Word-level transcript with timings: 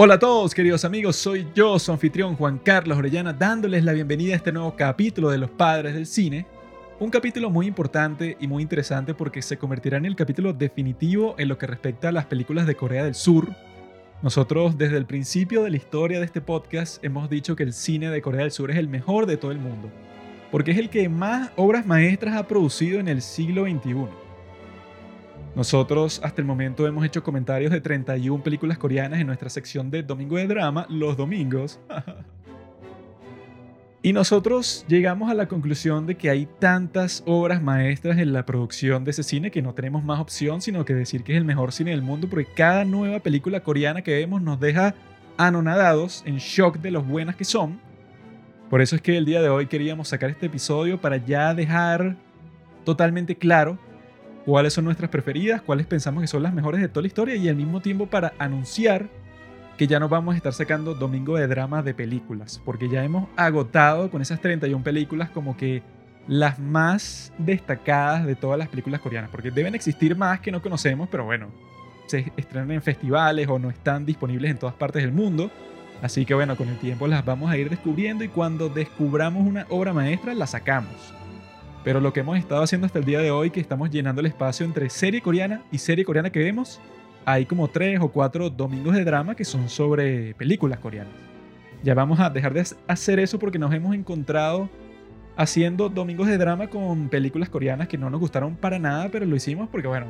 Hola 0.00 0.14
a 0.14 0.18
todos, 0.20 0.54
queridos 0.54 0.84
amigos, 0.84 1.16
soy 1.16 1.48
yo, 1.56 1.76
su 1.76 1.90
anfitrión 1.90 2.36
Juan 2.36 2.58
Carlos 2.58 2.96
Orellana, 2.96 3.32
dándoles 3.32 3.82
la 3.82 3.92
bienvenida 3.92 4.34
a 4.34 4.36
este 4.36 4.52
nuevo 4.52 4.76
capítulo 4.76 5.28
de 5.28 5.38
Los 5.38 5.50
Padres 5.50 5.92
del 5.92 6.06
Cine. 6.06 6.46
Un 7.00 7.10
capítulo 7.10 7.50
muy 7.50 7.66
importante 7.66 8.36
y 8.38 8.46
muy 8.46 8.62
interesante 8.62 9.12
porque 9.12 9.42
se 9.42 9.58
convertirá 9.58 9.96
en 9.96 10.04
el 10.04 10.14
capítulo 10.14 10.52
definitivo 10.52 11.34
en 11.36 11.48
lo 11.48 11.58
que 11.58 11.66
respecta 11.66 12.10
a 12.10 12.12
las 12.12 12.26
películas 12.26 12.68
de 12.68 12.76
Corea 12.76 13.02
del 13.02 13.16
Sur. 13.16 13.48
Nosotros 14.22 14.78
desde 14.78 14.98
el 14.98 15.04
principio 15.04 15.64
de 15.64 15.70
la 15.70 15.78
historia 15.78 16.20
de 16.20 16.26
este 16.26 16.40
podcast 16.40 17.02
hemos 17.04 17.28
dicho 17.28 17.56
que 17.56 17.64
el 17.64 17.72
cine 17.72 18.08
de 18.08 18.22
Corea 18.22 18.42
del 18.42 18.52
Sur 18.52 18.70
es 18.70 18.76
el 18.76 18.86
mejor 18.86 19.26
de 19.26 19.36
todo 19.36 19.50
el 19.50 19.58
mundo, 19.58 19.90
porque 20.52 20.70
es 20.70 20.78
el 20.78 20.90
que 20.90 21.08
más 21.08 21.50
obras 21.56 21.86
maestras 21.86 22.36
ha 22.36 22.46
producido 22.46 23.00
en 23.00 23.08
el 23.08 23.20
siglo 23.20 23.64
XXI. 23.64 24.27
Nosotros 25.54 26.20
hasta 26.22 26.40
el 26.40 26.46
momento 26.46 26.86
hemos 26.86 27.04
hecho 27.04 27.22
comentarios 27.22 27.72
de 27.72 27.80
31 27.80 28.42
películas 28.42 28.78
coreanas 28.78 29.20
en 29.20 29.26
nuestra 29.26 29.50
sección 29.50 29.90
de 29.90 30.02
Domingo 30.02 30.36
de 30.36 30.46
Drama, 30.46 30.86
los 30.88 31.16
domingos. 31.16 31.80
y 34.02 34.12
nosotros 34.12 34.84
llegamos 34.88 35.30
a 35.30 35.34
la 35.34 35.48
conclusión 35.48 36.06
de 36.06 36.16
que 36.16 36.30
hay 36.30 36.46
tantas 36.58 37.22
obras 37.26 37.62
maestras 37.62 38.18
en 38.18 38.32
la 38.32 38.46
producción 38.46 39.04
de 39.04 39.10
ese 39.10 39.24
cine 39.24 39.50
que 39.50 39.62
no 39.62 39.74
tenemos 39.74 40.04
más 40.04 40.20
opción 40.20 40.60
sino 40.60 40.84
que 40.84 40.94
decir 40.94 41.24
que 41.24 41.32
es 41.32 41.38
el 41.38 41.44
mejor 41.44 41.72
cine 41.72 41.90
del 41.90 42.02
mundo 42.02 42.28
porque 42.28 42.46
cada 42.46 42.84
nueva 42.84 43.18
película 43.18 43.60
coreana 43.60 44.02
que 44.02 44.14
vemos 44.14 44.40
nos 44.40 44.60
deja 44.60 44.94
anonadados, 45.38 46.22
en 46.26 46.38
shock 46.38 46.78
de 46.78 46.90
los 46.90 47.06
buenas 47.06 47.36
que 47.36 47.44
son. 47.44 47.80
Por 48.68 48.82
eso 48.82 48.96
es 48.96 49.02
que 49.02 49.16
el 49.16 49.24
día 49.24 49.40
de 49.40 49.48
hoy 49.48 49.66
queríamos 49.66 50.08
sacar 50.08 50.30
este 50.30 50.46
episodio 50.46 51.00
para 51.00 51.16
ya 51.16 51.54
dejar 51.54 52.16
totalmente 52.84 53.36
claro 53.36 53.78
cuáles 54.48 54.72
son 54.72 54.86
nuestras 54.86 55.10
preferidas, 55.10 55.60
cuáles 55.60 55.86
pensamos 55.86 56.22
que 56.22 56.26
son 56.26 56.42
las 56.42 56.54
mejores 56.54 56.80
de 56.80 56.88
toda 56.88 57.02
la 57.02 57.08
historia 57.08 57.36
y 57.36 57.50
al 57.50 57.56
mismo 57.56 57.82
tiempo 57.82 58.06
para 58.06 58.32
anunciar 58.38 59.10
que 59.76 59.86
ya 59.86 60.00
no 60.00 60.08
vamos 60.08 60.32
a 60.32 60.36
estar 60.38 60.54
sacando 60.54 60.94
domingo 60.94 61.36
de 61.36 61.46
drama 61.46 61.82
de 61.82 61.92
películas, 61.92 62.58
porque 62.64 62.88
ya 62.88 63.04
hemos 63.04 63.28
agotado 63.36 64.10
con 64.10 64.22
esas 64.22 64.40
31 64.40 64.82
películas 64.82 65.28
como 65.28 65.54
que 65.54 65.82
las 66.26 66.58
más 66.58 67.30
destacadas 67.36 68.24
de 68.24 68.36
todas 68.36 68.58
las 68.58 68.68
películas 68.68 69.02
coreanas, 69.02 69.28
porque 69.30 69.50
deben 69.50 69.74
existir 69.74 70.16
más 70.16 70.40
que 70.40 70.50
no 70.50 70.62
conocemos, 70.62 71.10
pero 71.10 71.26
bueno, 71.26 71.48
se 72.06 72.32
estrenan 72.38 72.70
en 72.70 72.80
festivales 72.80 73.48
o 73.48 73.58
no 73.58 73.68
están 73.68 74.06
disponibles 74.06 74.50
en 74.50 74.56
todas 74.56 74.76
partes 74.76 75.02
del 75.02 75.12
mundo. 75.12 75.50
Así 76.00 76.24
que 76.24 76.32
bueno, 76.32 76.56
con 76.56 76.70
el 76.70 76.78
tiempo 76.78 77.06
las 77.06 77.22
vamos 77.22 77.50
a 77.50 77.58
ir 77.58 77.68
descubriendo 77.68 78.24
y 78.24 78.28
cuando 78.28 78.70
descubramos 78.70 79.46
una 79.46 79.66
obra 79.68 79.92
maestra 79.92 80.32
la 80.32 80.46
sacamos. 80.46 81.17
Pero 81.88 82.00
lo 82.00 82.12
que 82.12 82.20
hemos 82.20 82.36
estado 82.36 82.62
haciendo 82.62 82.86
hasta 82.86 82.98
el 82.98 83.06
día 83.06 83.20
de 83.20 83.30
hoy, 83.30 83.48
que 83.48 83.60
estamos 83.60 83.88
llenando 83.88 84.20
el 84.20 84.26
espacio 84.26 84.66
entre 84.66 84.90
serie 84.90 85.22
coreana 85.22 85.62
y 85.72 85.78
serie 85.78 86.04
coreana 86.04 86.28
que 86.28 86.38
vemos, 86.38 86.82
hay 87.24 87.46
como 87.46 87.66
tres 87.68 87.98
o 88.02 88.08
cuatro 88.08 88.50
domingos 88.50 88.94
de 88.94 89.04
drama 89.04 89.34
que 89.34 89.46
son 89.46 89.70
sobre 89.70 90.34
películas 90.34 90.80
coreanas. 90.80 91.14
Ya 91.82 91.94
vamos 91.94 92.20
a 92.20 92.28
dejar 92.28 92.52
de 92.52 92.62
hacer 92.86 93.18
eso 93.20 93.38
porque 93.38 93.58
nos 93.58 93.72
hemos 93.72 93.94
encontrado 93.94 94.68
haciendo 95.34 95.88
domingos 95.88 96.26
de 96.26 96.36
drama 96.36 96.68
con 96.68 97.08
películas 97.08 97.48
coreanas 97.48 97.88
que 97.88 97.96
no 97.96 98.10
nos 98.10 98.20
gustaron 98.20 98.54
para 98.54 98.78
nada, 98.78 99.08
pero 99.10 99.24
lo 99.24 99.34
hicimos 99.34 99.70
porque, 99.70 99.88
bueno, 99.88 100.08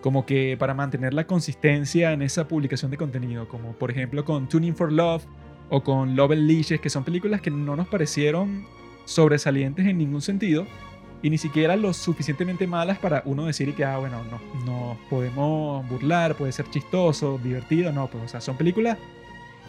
como 0.00 0.26
que 0.26 0.56
para 0.58 0.74
mantener 0.74 1.14
la 1.14 1.24
consistencia 1.24 2.12
en 2.12 2.20
esa 2.20 2.48
publicación 2.48 2.90
de 2.90 2.96
contenido, 2.96 3.46
como 3.46 3.74
por 3.74 3.92
ejemplo 3.92 4.24
con 4.24 4.48
Tuning 4.48 4.74
for 4.74 4.90
Love 4.90 5.24
o 5.68 5.84
con 5.84 6.16
Love 6.16 6.32
and 6.32 6.48
Leashes, 6.48 6.80
que 6.80 6.90
son 6.90 7.04
películas 7.04 7.42
que 7.42 7.52
no 7.52 7.76
nos 7.76 7.86
parecieron 7.86 8.66
sobresalientes 9.08 9.86
en 9.86 9.96
ningún 9.96 10.20
sentido 10.20 10.66
y 11.22 11.30
ni 11.30 11.38
siquiera 11.38 11.76
lo 11.76 11.92
suficientemente 11.92 12.66
malas 12.66 12.98
para 12.98 13.22
uno 13.24 13.46
decir 13.46 13.74
que, 13.74 13.84
ah, 13.84 13.98
bueno, 13.98 14.22
no, 14.24 14.40
no 14.64 14.98
podemos 15.10 15.88
burlar, 15.88 16.34
puede 16.36 16.52
ser 16.52 16.70
chistoso, 16.70 17.40
divertido, 17.42 17.90
no, 17.90 18.06
pues, 18.08 18.24
o 18.24 18.28
sea, 18.28 18.40
son 18.40 18.56
películas 18.56 18.98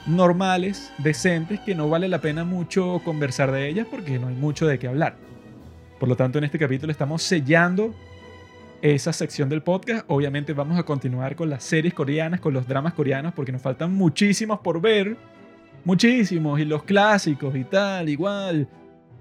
normales, 0.05 0.91
decentes, 0.99 1.59
que 1.61 1.73
no 1.73 1.89
vale 1.89 2.07
la 2.07 2.21
pena 2.21 2.43
mucho 2.43 3.01
conversar 3.03 3.51
de 3.51 3.69
ellas 3.69 3.87
porque 3.89 4.19
no 4.19 4.27
hay 4.27 4.35
mucho 4.35 4.67
de 4.67 4.77
qué 4.77 4.87
hablar. 4.87 5.15
Por 5.99 6.09
lo 6.09 6.15
tanto, 6.15 6.37
en 6.37 6.43
este 6.43 6.59
capítulo 6.59 6.91
estamos 6.91 7.23
sellando 7.23 7.95
esa 8.81 9.11
sección 9.11 9.49
del 9.49 9.61
podcast. 9.61 10.05
Obviamente 10.07 10.53
vamos 10.53 10.77
a 10.77 10.83
continuar 10.83 11.35
con 11.35 11.49
las 11.49 11.63
series 11.63 11.93
coreanas, 11.93 12.39
con 12.39 12.53
los 12.53 12.67
dramas 12.67 12.93
coreanos, 12.93 13.33
porque 13.33 13.51
nos 13.51 13.61
faltan 13.61 13.93
muchísimos 13.93 14.59
por 14.59 14.79
ver. 14.81 15.17
Muchísimos, 15.83 16.59
y 16.59 16.65
los 16.65 16.83
clásicos 16.83 17.55
y 17.55 17.63
tal, 17.63 18.09
igual. 18.09 18.67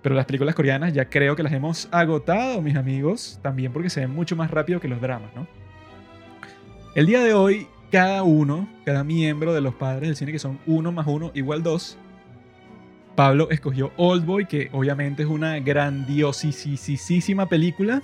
Pero 0.03 0.15
las 0.15 0.27
películas 0.27 0.55
coreanas 0.55 0.93
ya 0.93 1.09
creo 1.09 1.35
que 1.35 1.43
las 1.43 1.53
hemos 1.53 1.89
agotado, 1.91 2.63
mis 2.63 2.77
amigos, 2.77 3.39
también 3.43 3.73
porque 3.73 3.91
se 3.91 4.01
ven 4.01 4.11
mucho 4.11 4.37
más 4.37 4.51
rápido 4.51 4.81
que 4.81 4.89
los 4.89 5.01
dramas, 5.01 5.31
¿no? 5.35 5.47
El 6.95 7.07
día 7.07 7.23
de 7.23 7.35
hoy, 7.35 7.67
cada 7.91 8.23
uno, 8.23 8.69
cada 8.85 9.05
miembro 9.05 9.55
de 9.55 9.61
los 9.61 9.75
padres 9.75 10.09
del 10.09 10.17
cine, 10.17 10.33
que 10.33 10.39
son 10.39 10.59
uno 10.67 10.93
más 10.93 11.07
uno 11.07 11.31
igual 11.35 11.63
dos, 11.63 11.99
Pablo 13.19 13.49
escogió 13.51 13.91
Oldboy, 13.97 14.47
que 14.47 14.69
obviamente 14.71 15.25
es 15.25 15.29
una 15.29 15.59
grandiosísima 15.59 17.49
película. 17.49 18.01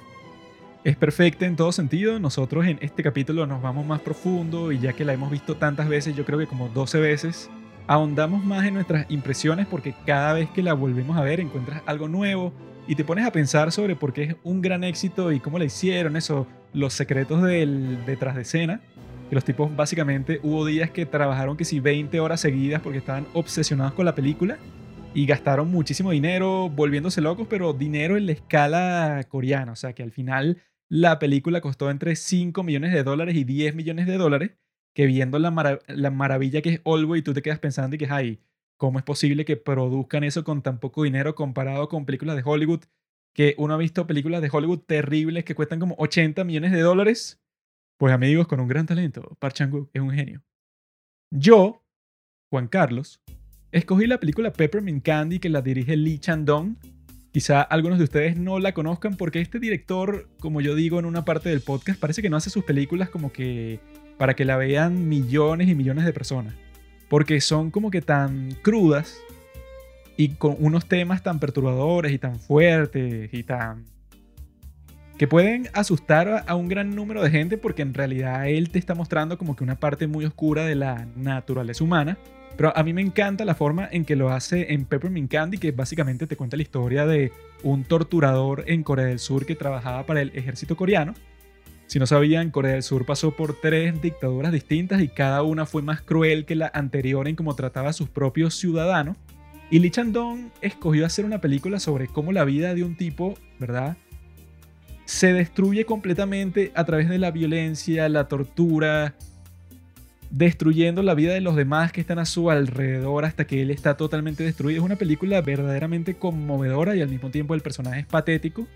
Es 0.82 0.96
perfecta 0.96 1.46
en 1.46 1.54
todo 1.54 1.70
sentido. 1.70 2.18
Nosotros 2.18 2.66
en 2.66 2.78
este 2.82 3.04
capítulo 3.04 3.46
nos 3.46 3.62
vamos 3.62 3.86
más 3.86 4.00
profundo 4.00 4.72
y 4.72 4.80
ya 4.80 4.92
que 4.92 5.04
la 5.04 5.12
hemos 5.12 5.30
visto 5.30 5.54
tantas 5.56 5.88
veces, 5.88 6.16
yo 6.16 6.24
creo 6.24 6.40
que 6.40 6.48
como 6.48 6.68
12 6.68 6.98
veces, 6.98 7.48
ahondamos 7.86 8.44
más 8.44 8.66
en 8.66 8.74
nuestras 8.74 9.10
impresiones 9.10 9.66
porque 9.66 9.94
cada 10.06 10.32
vez 10.32 10.48
que 10.50 10.62
la 10.62 10.74
volvemos 10.74 11.16
a 11.16 11.22
ver 11.22 11.40
encuentras 11.40 11.82
algo 11.86 12.08
nuevo 12.08 12.52
y 12.86 12.94
te 12.94 13.04
pones 13.04 13.26
a 13.26 13.32
pensar 13.32 13.72
sobre 13.72 13.96
por 13.96 14.12
qué 14.12 14.22
es 14.24 14.36
un 14.42 14.60
gran 14.60 14.84
éxito 14.84 15.32
y 15.32 15.40
cómo 15.40 15.58
la 15.58 15.64
hicieron, 15.64 16.16
eso, 16.16 16.46
los 16.72 16.92
secretos 16.92 17.42
del 17.42 18.04
detrás 18.04 18.36
de 18.36 18.42
escena. 18.42 18.80
Que 19.28 19.34
los 19.34 19.44
tipos 19.44 19.74
básicamente 19.74 20.38
hubo 20.42 20.66
días 20.66 20.90
que 20.90 21.06
trabajaron 21.06 21.56
que 21.56 21.64
si 21.64 21.80
20 21.80 22.20
horas 22.20 22.40
seguidas 22.40 22.82
porque 22.82 22.98
estaban 22.98 23.26
obsesionados 23.32 23.94
con 23.94 24.04
la 24.04 24.14
película 24.14 24.58
y 25.14 25.24
gastaron 25.24 25.70
muchísimo 25.70 26.10
dinero 26.10 26.68
volviéndose 26.68 27.22
locos, 27.22 27.46
pero 27.48 27.72
dinero 27.72 28.18
en 28.18 28.26
la 28.26 28.32
escala 28.32 29.24
coreana, 29.28 29.72
o 29.72 29.76
sea 29.76 29.94
que 29.94 30.02
al 30.02 30.10
final 30.10 30.58
la 30.90 31.18
película 31.18 31.62
costó 31.62 31.90
entre 31.90 32.16
5 32.16 32.62
millones 32.62 32.92
de 32.92 33.02
dólares 33.02 33.34
y 33.34 33.44
10 33.44 33.74
millones 33.74 34.06
de 34.06 34.18
dólares 34.18 34.50
que 34.94 35.06
viendo 35.06 35.38
la, 35.38 35.50
maravilla 35.50 36.62
que 36.62 36.70
es 36.70 36.80
Oldboy, 36.84 37.22
tú 37.22 37.34
te 37.34 37.42
quedas 37.42 37.58
pensando 37.58 37.96
y 37.96 37.98
que, 37.98 38.06
ay, 38.08 38.40
¿cómo 38.76 38.98
es 38.98 39.04
posible 39.04 39.44
que 39.44 39.56
produzcan 39.56 40.22
eso 40.22 40.44
con 40.44 40.62
tan 40.62 40.78
poco 40.78 41.02
dinero 41.02 41.34
comparado 41.34 41.88
con 41.88 42.06
películas 42.06 42.36
de 42.36 42.42
Hollywood? 42.44 42.84
Que 43.34 43.56
uno 43.58 43.74
ha 43.74 43.76
visto 43.76 44.06
películas 44.06 44.40
de 44.40 44.50
Hollywood 44.50 44.80
terribles 44.86 45.44
que 45.44 45.56
cuestan 45.56 45.80
como 45.80 45.96
80 45.98 46.44
millones 46.44 46.70
de 46.70 46.80
dólares. 46.80 47.42
Pues 47.98 48.14
amigos, 48.14 48.46
con 48.46 48.60
un 48.60 48.68
gran 48.68 48.86
talento, 48.86 49.36
Park 49.40 49.54
Chan-wook 49.54 49.90
es 49.92 50.00
un 50.00 50.12
genio. 50.12 50.42
Yo, 51.32 51.84
Juan 52.50 52.68
Carlos, 52.68 53.20
escogí 53.72 54.06
la 54.06 54.20
película 54.20 54.52
Peppermint 54.52 55.04
Candy 55.04 55.40
que 55.40 55.48
la 55.48 55.60
dirige 55.60 55.96
Lee 55.96 56.20
Chan-dong. 56.20 56.76
Quizá 57.32 57.62
algunos 57.62 57.98
de 57.98 58.04
ustedes 58.04 58.36
no 58.36 58.60
la 58.60 58.74
conozcan 58.74 59.16
porque 59.16 59.40
este 59.40 59.58
director, 59.58 60.28
como 60.38 60.60
yo 60.60 60.76
digo 60.76 61.00
en 61.00 61.04
una 61.04 61.24
parte 61.24 61.48
del 61.48 61.62
podcast, 61.62 61.98
parece 61.98 62.22
que 62.22 62.30
no 62.30 62.36
hace 62.36 62.50
sus 62.50 62.62
películas 62.62 63.10
como 63.10 63.32
que 63.32 63.80
para 64.18 64.34
que 64.34 64.44
la 64.44 64.56
vean 64.56 65.08
millones 65.08 65.68
y 65.68 65.74
millones 65.74 66.04
de 66.04 66.12
personas. 66.12 66.54
Porque 67.08 67.40
son 67.40 67.70
como 67.70 67.90
que 67.90 68.02
tan 68.02 68.52
crudas 68.62 69.18
y 70.16 70.30
con 70.30 70.56
unos 70.58 70.86
temas 70.86 71.22
tan 71.22 71.40
perturbadores 71.40 72.12
y 72.12 72.18
tan 72.18 72.38
fuertes 72.38 73.32
y 73.32 73.42
tan... 73.42 73.84
que 75.18 75.26
pueden 75.26 75.68
asustar 75.72 76.44
a 76.46 76.54
un 76.54 76.68
gran 76.68 76.94
número 76.94 77.22
de 77.22 77.30
gente 77.30 77.58
porque 77.58 77.82
en 77.82 77.94
realidad 77.94 78.48
él 78.48 78.70
te 78.70 78.78
está 78.78 78.94
mostrando 78.94 79.38
como 79.38 79.56
que 79.56 79.64
una 79.64 79.76
parte 79.76 80.06
muy 80.06 80.24
oscura 80.24 80.64
de 80.64 80.76
la 80.76 81.06
naturaleza 81.16 81.84
humana. 81.84 82.16
Pero 82.56 82.76
a 82.76 82.84
mí 82.84 82.92
me 82.92 83.02
encanta 83.02 83.44
la 83.44 83.56
forma 83.56 83.88
en 83.90 84.04
que 84.04 84.14
lo 84.14 84.30
hace 84.30 84.72
en 84.72 84.84
Peppermint 84.84 85.28
Candy, 85.28 85.58
que 85.58 85.72
básicamente 85.72 86.28
te 86.28 86.36
cuenta 86.36 86.56
la 86.56 86.62
historia 86.62 87.04
de 87.04 87.32
un 87.64 87.82
torturador 87.82 88.62
en 88.68 88.84
Corea 88.84 89.06
del 89.06 89.18
Sur 89.18 89.44
que 89.44 89.56
trabajaba 89.56 90.06
para 90.06 90.20
el 90.20 90.30
ejército 90.36 90.76
coreano 90.76 91.14
si 91.94 92.00
no 92.00 92.08
sabían, 92.08 92.50
Corea 92.50 92.72
del 92.72 92.82
Sur 92.82 93.06
pasó 93.06 93.30
por 93.30 93.54
tres 93.54 94.02
dictaduras 94.02 94.50
distintas 94.50 95.00
y 95.00 95.06
cada 95.06 95.44
una 95.44 95.64
fue 95.64 95.80
más 95.80 96.00
cruel 96.00 96.44
que 96.44 96.56
la 96.56 96.68
anterior 96.74 97.28
en 97.28 97.36
cómo 97.36 97.54
trataba 97.54 97.90
a 97.90 97.92
sus 97.92 98.08
propios 98.08 98.56
ciudadanos. 98.56 99.16
Y 99.70 99.78
Lee 99.78 99.92
Chan-dong 99.92 100.50
escogió 100.60 101.06
hacer 101.06 101.24
una 101.24 101.40
película 101.40 101.78
sobre 101.78 102.08
cómo 102.08 102.32
la 102.32 102.42
vida 102.44 102.74
de 102.74 102.82
un 102.82 102.96
tipo, 102.96 103.34
¿verdad? 103.60 103.96
Se 105.04 105.32
destruye 105.32 105.84
completamente 105.84 106.72
a 106.74 106.84
través 106.84 107.08
de 107.08 107.18
la 107.18 107.30
violencia, 107.30 108.08
la 108.08 108.26
tortura, 108.26 109.14
destruyendo 110.30 111.00
la 111.04 111.14
vida 111.14 111.32
de 111.32 111.42
los 111.42 111.54
demás 111.54 111.92
que 111.92 112.00
están 112.00 112.18
a 112.18 112.24
su 112.24 112.50
alrededor 112.50 113.24
hasta 113.24 113.46
que 113.46 113.62
él 113.62 113.70
está 113.70 113.96
totalmente 113.96 114.42
destruido. 114.42 114.80
Es 114.80 114.84
una 114.84 114.96
película 114.96 115.40
verdaderamente 115.42 116.14
conmovedora 116.14 116.96
y 116.96 117.02
al 117.02 117.08
mismo 117.08 117.30
tiempo 117.30 117.54
el 117.54 117.60
personaje 117.60 118.00
es 118.00 118.06
patético. 118.06 118.66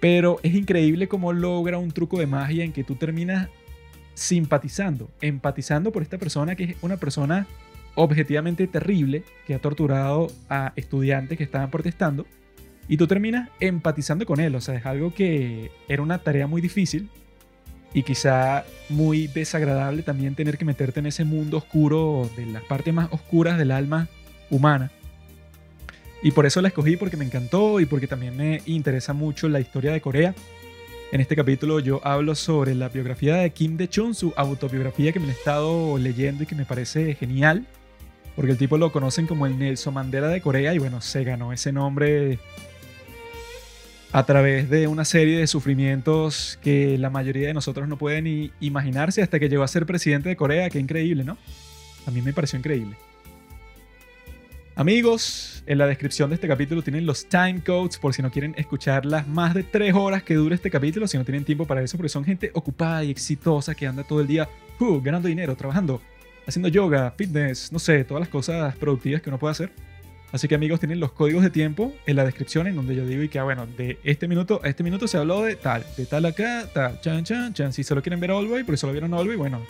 Pero 0.00 0.38
es 0.42 0.54
increíble 0.54 1.08
cómo 1.08 1.32
logra 1.32 1.78
un 1.78 1.90
truco 1.90 2.18
de 2.18 2.26
magia 2.26 2.64
en 2.64 2.72
que 2.72 2.84
tú 2.84 2.94
terminas 2.94 3.48
simpatizando, 4.14 5.10
empatizando 5.20 5.92
por 5.92 6.02
esta 6.02 6.18
persona 6.18 6.54
que 6.56 6.64
es 6.64 6.76
una 6.82 6.96
persona 6.96 7.46
objetivamente 7.94 8.66
terrible, 8.66 9.24
que 9.46 9.54
ha 9.54 9.58
torturado 9.58 10.28
a 10.48 10.72
estudiantes 10.76 11.36
que 11.36 11.44
estaban 11.44 11.70
protestando, 11.70 12.26
y 12.86 12.96
tú 12.96 13.06
terminas 13.06 13.50
empatizando 13.60 14.24
con 14.24 14.40
él. 14.40 14.54
O 14.54 14.60
sea, 14.60 14.76
es 14.76 14.86
algo 14.86 15.12
que 15.12 15.70
era 15.88 16.02
una 16.02 16.18
tarea 16.18 16.46
muy 16.46 16.60
difícil, 16.60 17.10
y 17.92 18.02
quizá 18.02 18.64
muy 18.88 19.26
desagradable 19.28 20.02
también 20.02 20.34
tener 20.34 20.58
que 20.58 20.64
meterte 20.64 21.00
en 21.00 21.06
ese 21.06 21.24
mundo 21.24 21.56
oscuro 21.56 22.30
de 22.36 22.46
las 22.46 22.62
partes 22.64 22.92
más 22.92 23.08
oscuras 23.12 23.58
del 23.58 23.70
alma 23.70 24.08
humana. 24.50 24.92
Y 26.22 26.32
por 26.32 26.46
eso 26.46 26.60
la 26.60 26.68
escogí 26.68 26.96
porque 26.96 27.16
me 27.16 27.24
encantó 27.24 27.80
y 27.80 27.86
porque 27.86 28.08
también 28.08 28.36
me 28.36 28.62
interesa 28.66 29.12
mucho 29.12 29.48
la 29.48 29.60
historia 29.60 29.92
de 29.92 30.00
Corea. 30.00 30.34
En 31.12 31.20
este 31.20 31.36
capítulo 31.36 31.80
yo 31.80 32.00
hablo 32.04 32.34
sobre 32.34 32.74
la 32.74 32.88
biografía 32.88 33.36
de 33.36 33.50
Kim 33.50 33.76
De-chun, 33.76 34.14
su 34.14 34.34
autobiografía 34.36 35.12
que 35.12 35.20
me 35.20 35.28
he 35.28 35.30
estado 35.30 35.96
leyendo 35.96 36.42
y 36.42 36.46
que 36.46 36.54
me 36.54 36.66
parece 36.66 37.14
genial, 37.14 37.66
porque 38.36 38.52
el 38.52 38.58
tipo 38.58 38.76
lo 38.76 38.92
conocen 38.92 39.26
como 39.26 39.46
el 39.46 39.58
Nelson 39.58 39.94
Mandela 39.94 40.28
de 40.28 40.42
Corea 40.42 40.74
y 40.74 40.78
bueno, 40.78 41.00
se 41.00 41.24
ganó 41.24 41.52
ese 41.52 41.72
nombre 41.72 42.38
a 44.12 44.26
través 44.26 44.68
de 44.68 44.86
una 44.86 45.04
serie 45.04 45.38
de 45.38 45.46
sufrimientos 45.46 46.58
que 46.62 46.98
la 46.98 47.10
mayoría 47.10 47.46
de 47.46 47.54
nosotros 47.54 47.88
no 47.88 47.96
pueden 47.96 48.24
ni 48.24 48.50
imaginarse 48.60 49.22
hasta 49.22 49.38
que 49.38 49.48
llegó 49.48 49.62
a 49.62 49.68
ser 49.68 49.86
presidente 49.86 50.28
de 50.28 50.36
Corea. 50.36 50.68
Qué 50.68 50.78
increíble, 50.78 51.24
¿no? 51.24 51.38
A 52.06 52.10
mí 52.10 52.22
me 52.22 52.32
pareció 52.32 52.58
increíble. 52.58 52.96
Amigos, 54.78 55.64
en 55.66 55.76
la 55.76 55.88
descripción 55.88 56.30
de 56.30 56.36
este 56.36 56.46
capítulo 56.46 56.82
tienen 56.82 57.04
los 57.04 57.28
time 57.28 57.64
codes 57.66 57.98
por 57.98 58.14
si 58.14 58.22
no 58.22 58.30
quieren 58.30 58.54
escuchar 58.56 59.04
las 59.04 59.26
más 59.26 59.52
de 59.52 59.64
tres 59.64 59.92
horas 59.92 60.22
que 60.22 60.34
dura 60.34 60.54
este 60.54 60.70
capítulo, 60.70 61.08
si 61.08 61.18
no 61.18 61.24
tienen 61.24 61.44
tiempo 61.44 61.66
para 61.66 61.82
eso, 61.82 61.96
porque 61.96 62.08
son 62.08 62.24
gente 62.24 62.52
ocupada 62.54 63.02
y 63.02 63.10
exitosa 63.10 63.74
que 63.74 63.88
anda 63.88 64.04
todo 64.04 64.20
el 64.20 64.28
día 64.28 64.48
uh, 64.78 65.00
ganando 65.02 65.26
dinero, 65.26 65.56
trabajando, 65.56 66.00
haciendo 66.46 66.68
yoga, 66.68 67.12
fitness, 67.16 67.72
no 67.72 67.80
sé, 67.80 68.04
todas 68.04 68.20
las 68.20 68.28
cosas 68.28 68.76
productivas 68.76 69.20
que 69.20 69.30
uno 69.30 69.38
puede 69.40 69.50
hacer. 69.50 69.72
Así 70.30 70.46
que 70.46 70.54
amigos, 70.54 70.78
tienen 70.78 71.00
los 71.00 71.10
códigos 71.10 71.42
de 71.42 71.50
tiempo 71.50 71.92
en 72.06 72.14
la 72.14 72.24
descripción 72.24 72.68
en 72.68 72.76
donde 72.76 72.94
yo 72.94 73.04
digo 73.04 73.24
y 73.24 73.28
que, 73.28 73.40
ah, 73.40 73.44
bueno, 73.44 73.66
de 73.66 73.98
este 74.04 74.28
minuto 74.28 74.60
a 74.62 74.68
este 74.68 74.84
minuto 74.84 75.08
se 75.08 75.18
habló 75.18 75.42
de 75.42 75.56
tal, 75.56 75.84
de 75.96 76.06
tal 76.06 76.24
acá, 76.24 76.68
tal, 76.72 77.00
chan, 77.00 77.24
chan, 77.24 77.52
chan. 77.52 77.72
Si 77.72 77.82
solo 77.82 78.00
quieren 78.00 78.20
ver 78.20 78.30
Allway, 78.30 78.62
porque 78.62 78.76
solo 78.76 78.92
vieron 78.92 79.12
Allway, 79.12 79.36
bueno, 79.36 79.60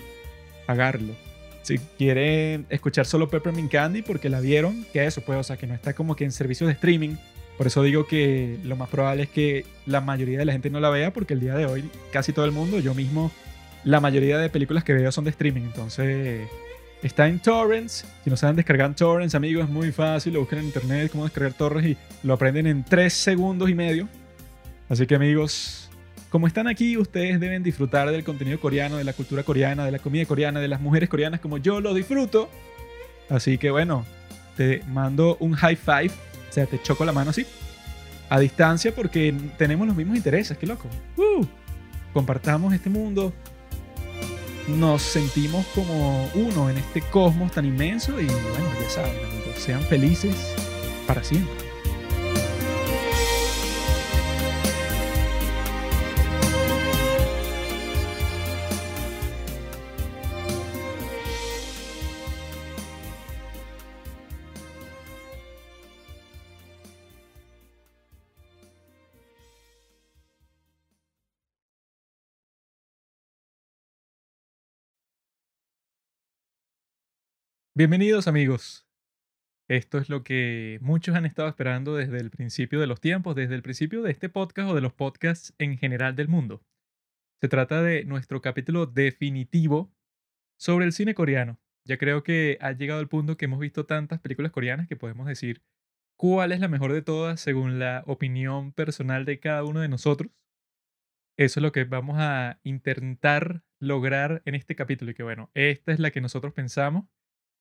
pagarlo. 0.66 1.14
Si 1.68 1.76
quieren 1.98 2.64
escuchar 2.70 3.04
solo 3.04 3.28
Peppermint 3.28 3.70
Candy 3.70 4.00
porque 4.00 4.30
la 4.30 4.40
vieron, 4.40 4.86
que 4.90 5.04
eso 5.04 5.20
pues, 5.20 5.38
o 5.38 5.42
sea, 5.42 5.58
que 5.58 5.66
no 5.66 5.74
está 5.74 5.92
como 5.92 6.16
que 6.16 6.24
en 6.24 6.32
servicios 6.32 6.66
de 6.66 6.72
streaming. 6.72 7.16
Por 7.58 7.66
eso 7.66 7.82
digo 7.82 8.06
que 8.06 8.58
lo 8.64 8.74
más 8.74 8.88
probable 8.88 9.24
es 9.24 9.28
que 9.28 9.66
la 9.84 10.00
mayoría 10.00 10.38
de 10.38 10.46
la 10.46 10.52
gente 10.52 10.70
no 10.70 10.80
la 10.80 10.88
vea 10.88 11.12
porque 11.12 11.34
el 11.34 11.40
día 11.40 11.54
de 11.56 11.66
hoy 11.66 11.90
casi 12.10 12.32
todo 12.32 12.46
el 12.46 12.52
mundo, 12.52 12.78
yo 12.78 12.94
mismo, 12.94 13.30
la 13.84 14.00
mayoría 14.00 14.38
de 14.38 14.48
películas 14.48 14.82
que 14.82 14.94
veo 14.94 15.12
son 15.12 15.24
de 15.24 15.30
streaming. 15.30 15.60
Entonces, 15.60 16.48
Está 17.02 17.28
en 17.28 17.38
torrents. 17.38 18.04
Si 18.24 18.30
no 18.30 18.36
saben 18.36 18.56
descargar 18.56 18.94
torrents, 18.94 19.34
amigos, 19.34 19.64
es 19.64 19.70
muy 19.70 19.92
fácil. 19.92 20.32
Lo 20.32 20.40
buscan 20.40 20.60
en 20.60 20.64
internet 20.64 21.12
cómo 21.12 21.24
descargar 21.24 21.52
torrents 21.52 21.90
y 21.90 21.96
lo 22.26 22.32
aprenden 22.32 22.66
en 22.66 22.82
3 22.82 23.12
segundos 23.12 23.68
y 23.70 23.74
medio. 23.74 24.08
Así 24.88 25.06
que, 25.06 25.14
amigos, 25.14 25.87
como 26.30 26.46
están 26.46 26.68
aquí, 26.68 26.96
ustedes 26.96 27.40
deben 27.40 27.62
disfrutar 27.62 28.10
del 28.10 28.24
contenido 28.24 28.60
coreano, 28.60 28.96
de 28.96 29.04
la 29.04 29.12
cultura 29.12 29.42
coreana, 29.42 29.84
de 29.84 29.92
la 29.92 29.98
comida 29.98 30.26
coreana, 30.26 30.60
de 30.60 30.68
las 30.68 30.80
mujeres 30.80 31.08
coreanas 31.08 31.40
como 31.40 31.58
yo 31.58 31.80
lo 31.80 31.94
disfruto. 31.94 32.48
Así 33.28 33.58
que, 33.58 33.70
bueno, 33.70 34.04
te 34.56 34.82
mando 34.88 35.36
un 35.40 35.54
high 35.54 35.76
five. 35.76 36.10
O 36.48 36.52
sea, 36.52 36.66
te 36.66 36.80
choco 36.82 37.04
la 37.04 37.12
mano 37.12 37.30
así. 37.30 37.46
A 38.28 38.38
distancia 38.38 38.94
porque 38.94 39.34
tenemos 39.56 39.86
los 39.86 39.96
mismos 39.96 40.16
intereses. 40.16 40.56
Qué 40.58 40.66
loco. 40.66 40.88
Uh, 41.16 41.44
compartamos 42.12 42.72
este 42.74 42.90
mundo 42.90 43.32
nos 44.68 45.02
sentimos 45.02 45.66
como 45.74 46.28
uno 46.34 46.68
en 46.68 46.76
este 46.76 47.00
cosmos 47.00 47.52
tan 47.52 47.64
inmenso 47.64 48.20
y 48.20 48.26
bueno, 48.26 48.68
ya 48.82 48.90
saben, 48.90 49.12
amigos, 49.24 49.58
sean 49.58 49.80
felices 49.82 50.54
para 51.06 51.24
siempre. 51.24 51.67
Bienvenidos 77.78 78.26
amigos. 78.26 78.88
Esto 79.68 79.98
es 79.98 80.08
lo 80.08 80.24
que 80.24 80.80
muchos 80.82 81.14
han 81.14 81.24
estado 81.24 81.48
esperando 81.48 81.94
desde 81.94 82.18
el 82.18 82.28
principio 82.28 82.80
de 82.80 82.88
los 82.88 83.00
tiempos, 83.00 83.36
desde 83.36 83.54
el 83.54 83.62
principio 83.62 84.02
de 84.02 84.10
este 84.10 84.28
podcast 84.28 84.70
o 84.70 84.74
de 84.74 84.80
los 84.80 84.94
podcasts 84.94 85.54
en 85.58 85.78
general 85.78 86.16
del 86.16 86.26
mundo. 86.26 86.60
Se 87.40 87.46
trata 87.46 87.80
de 87.80 88.04
nuestro 88.04 88.40
capítulo 88.40 88.86
definitivo 88.86 89.94
sobre 90.58 90.86
el 90.86 90.92
cine 90.92 91.14
coreano. 91.14 91.60
Ya 91.84 91.98
creo 91.98 92.24
que 92.24 92.58
ha 92.60 92.72
llegado 92.72 93.00
el 93.00 93.06
punto 93.06 93.36
que 93.36 93.44
hemos 93.44 93.60
visto 93.60 93.86
tantas 93.86 94.18
películas 94.18 94.50
coreanas 94.50 94.88
que 94.88 94.96
podemos 94.96 95.28
decir 95.28 95.62
cuál 96.16 96.50
es 96.50 96.58
la 96.58 96.66
mejor 96.66 96.92
de 96.92 97.02
todas 97.02 97.40
según 97.40 97.78
la 97.78 98.02
opinión 98.08 98.72
personal 98.72 99.24
de 99.24 99.38
cada 99.38 99.62
uno 99.62 99.78
de 99.78 99.88
nosotros. 99.88 100.32
Eso 101.38 101.60
es 101.60 101.62
lo 101.62 101.70
que 101.70 101.84
vamos 101.84 102.16
a 102.18 102.58
intentar 102.64 103.62
lograr 103.78 104.42
en 104.46 104.56
este 104.56 104.74
capítulo 104.74 105.12
y 105.12 105.14
que 105.14 105.22
bueno, 105.22 105.52
esta 105.54 105.92
es 105.92 106.00
la 106.00 106.10
que 106.10 106.20
nosotros 106.20 106.52
pensamos 106.52 107.04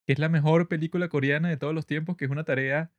que 0.07 0.13
es 0.13 0.19
la 0.19 0.29
mejor 0.29 0.69
película 0.69 1.09
coreana 1.09 1.49
de 1.49 1.57
todos 1.57 1.75
los 1.75 1.85
tiempos, 1.85 2.15
que 2.17 2.25
es 2.25 2.31
una 2.31 2.45
tarea 2.45 2.91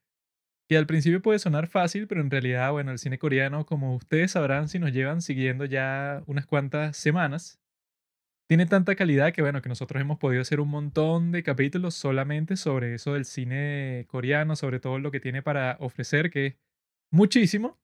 que 0.68 0.76
al 0.76 0.86
principio 0.86 1.22
puede 1.22 1.38
sonar 1.38 1.66
fácil, 1.66 2.06
pero 2.06 2.20
en 2.20 2.30
realidad, 2.30 2.70
bueno, 2.72 2.92
el 2.92 2.98
cine 2.98 3.18
coreano, 3.18 3.64
como 3.64 3.96
ustedes 3.96 4.32
sabrán 4.32 4.68
si 4.68 4.78
nos 4.78 4.92
llevan 4.92 5.22
siguiendo 5.22 5.64
ya 5.64 6.22
unas 6.26 6.46
cuantas 6.46 6.98
semanas, 6.98 7.58
tiene 8.46 8.66
tanta 8.66 8.94
calidad 8.94 9.32
que, 9.32 9.42
bueno, 9.42 9.62
que 9.62 9.70
nosotros 9.70 10.00
hemos 10.00 10.18
podido 10.18 10.42
hacer 10.42 10.60
un 10.60 10.68
montón 10.68 11.32
de 11.32 11.42
capítulos 11.42 11.94
solamente 11.94 12.56
sobre 12.56 12.94
eso 12.94 13.14
del 13.14 13.24
cine 13.24 14.04
coreano, 14.08 14.56
sobre 14.56 14.80
todo 14.80 14.98
lo 14.98 15.10
que 15.10 15.20
tiene 15.20 15.42
para 15.42 15.78
ofrecer, 15.80 16.30
que 16.30 16.46
es 16.46 16.56
muchísimo. 17.10 17.78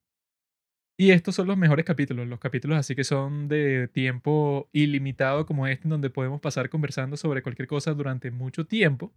Y 0.97 1.11
estos 1.11 1.35
son 1.35 1.47
los 1.47 1.57
mejores 1.57 1.83
capítulos, 1.83 2.25
los 2.27 2.39
capítulos 2.39 2.77
así 2.77 2.95
que 2.95 3.03
son 3.03 3.49
de 3.49 3.89
tiempo 3.89 4.69
ilimitado 4.71 5.45
como 5.45 5.67
este, 5.67 5.83
en 5.85 5.89
donde 5.89 6.09
podemos 6.09 6.39
pasar 6.39 6.69
conversando 6.69 7.17
sobre 7.17 7.41
cualquier 7.43 7.67
cosa 7.67 7.93
durante 7.93 8.31
mucho 8.31 8.65
tiempo. 8.65 9.13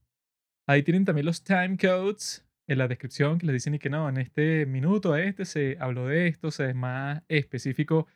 Ahí 0.67 0.83
tienen 0.83 1.05
también 1.05 1.27
los 1.27 1.45
time 1.45 1.77
codes 1.79 2.45
en 2.67 2.79
la 2.79 2.89
descripción 2.89 3.39
que 3.39 3.47
les 3.47 3.55
dicen 3.55 3.75
y 3.75 3.79
que 3.79 3.91
no, 3.91 4.09
en 4.09 4.19
este 4.19 4.67
minuto 4.67 5.13
a 5.13 5.23
este 5.23 5.45
se 5.45 5.77
habló 5.81 6.07
de 6.09 6.27
esto, 6.29 6.51
se 6.51 6.71
es 6.71 6.75
más 6.75 7.23
específico. 7.29 8.09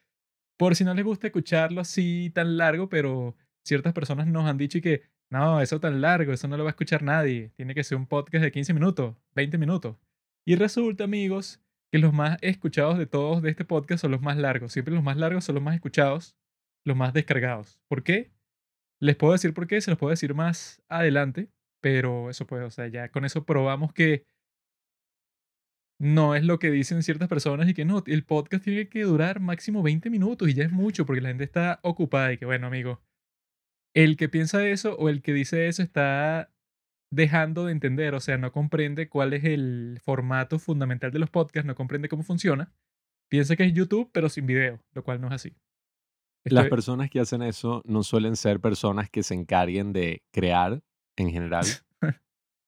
Por 0.59 0.77
si 0.77 0.85
no 0.85 0.93
les 0.95 1.05
gusta 1.05 1.29
escucharlo 1.29 1.81
así 1.81 2.31
tan 2.35 2.57
largo, 2.57 2.89
pero 2.89 3.37
ciertas 3.65 3.93
personas 3.93 4.27
nos 4.27 4.45
han 4.47 4.59
dicho 4.59 4.79
y 4.79 4.81
que 4.83 5.03
no, 5.31 5.61
eso 5.61 5.81
tan 5.81 6.01
largo, 6.01 6.33
eso 6.33 6.49
no 6.49 6.57
lo 6.57 6.65
va 6.65 6.71
a 6.71 6.73
escuchar 6.73 7.03
nadie. 7.03 7.53
Tiene 7.57 7.75
que 7.75 7.85
ser 7.85 7.97
un 7.97 8.07
podcast 8.07 8.43
de 8.45 8.53
15 8.53 8.75
minutos, 8.75 9.17
20 9.35 9.57
minutos. 9.57 9.97
Y 10.45 10.57
resulta, 10.57 11.05
amigos, 11.05 11.62
que 11.93 11.99
los 11.99 12.15
más 12.15 12.39
escuchados 12.41 12.97
de 12.97 13.07
todos 13.07 13.43
de 13.43 13.51
este 13.51 13.67
podcast 13.67 14.01
son 14.01 14.13
los 14.13 14.23
más 14.23 14.39
largos. 14.39 14.73
Siempre 14.73 14.95
los 14.95 15.05
más 15.05 15.19
largos 15.19 15.45
son 15.45 15.57
los 15.57 15.63
más 15.63 15.75
escuchados, 15.75 16.39
los 16.87 16.97
más 16.97 17.13
descargados. 17.13 17.79
¿Por 17.87 18.03
qué? 18.03 18.33
Les 18.99 19.15
puedo 19.15 19.35
decir 19.35 19.53
por 19.53 19.67
qué, 19.67 19.81
se 19.83 19.91
los 19.91 19.99
puedo 19.99 20.11
decir 20.11 20.33
más 20.33 20.83
adelante, 20.89 21.51
pero 21.83 22.31
eso 22.31 22.47
puede, 22.47 22.65
o 22.65 22.71
sea, 22.71 22.87
ya 22.89 23.11
con 23.11 23.27
eso 23.27 23.45
probamos 23.45 23.93
que 23.93 24.25
no 26.01 26.35
es 26.35 26.45
lo 26.45 26.59
que 26.59 26.71
dicen 26.71 27.03
ciertas 27.03 27.29
personas 27.29 27.69
y 27.69 27.75
que 27.75 27.85
no, 27.85 28.03
el 28.07 28.25
podcast 28.25 28.65
tiene 28.65 28.89
que 28.89 29.03
durar 29.03 29.41
máximo 29.41 29.83
20 29.83 30.09
minutos 30.09 30.49
y 30.49 30.55
ya 30.55 30.65
es 30.65 30.73
mucho 30.73 31.05
porque 31.05 31.21
la 31.21 31.29
gente 31.29 31.45
está 31.45 31.79
ocupada 31.83 32.33
y 32.33 32.39
que 32.39 32.47
bueno, 32.47 32.69
amigo, 32.69 33.03
el 33.95 34.17
que 34.17 34.31
piensa 34.31 34.67
eso 34.67 34.97
o 34.97 35.11
el 35.11 35.21
que 35.21 35.35
dice 35.35 35.69
eso 35.69 35.83
está 35.83 36.52
dejando 37.13 37.67
de 37.67 37.73
entender, 37.73 38.15
o 38.15 38.21
sea, 38.21 38.39
no 38.39 38.51
comprende 38.53 39.09
cuál 39.09 39.35
es 39.35 39.45
el 39.45 40.01
formato 40.03 40.59
fundamental 40.59 41.13
de 41.13 41.19
los 41.19 41.29
podcasts, 41.29 41.67
no 41.67 41.75
comprende 41.75 42.09
cómo 42.09 42.23
funciona. 42.23 42.73
Piensa 43.29 43.55
que 43.55 43.65
es 43.65 43.75
YouTube, 43.75 44.11
pero 44.13 44.31
sin 44.31 44.47
video, 44.47 44.81
lo 44.95 45.05
cual 45.05 45.21
no 45.21 45.27
es 45.29 45.35
así. 45.35 45.55
Las 46.45 46.69
personas 46.69 47.11
que 47.11 47.21
hacen 47.21 47.43
eso 47.43 47.83
no 47.85 48.03
suelen 48.03 48.35
ser 48.35 48.61
personas 48.61 49.11
que 49.11 49.23
se 49.23 49.35
encarguen 49.35 49.93
de 49.93 50.23
crear 50.33 50.83
en 51.17 51.31
general, 51.31 51.67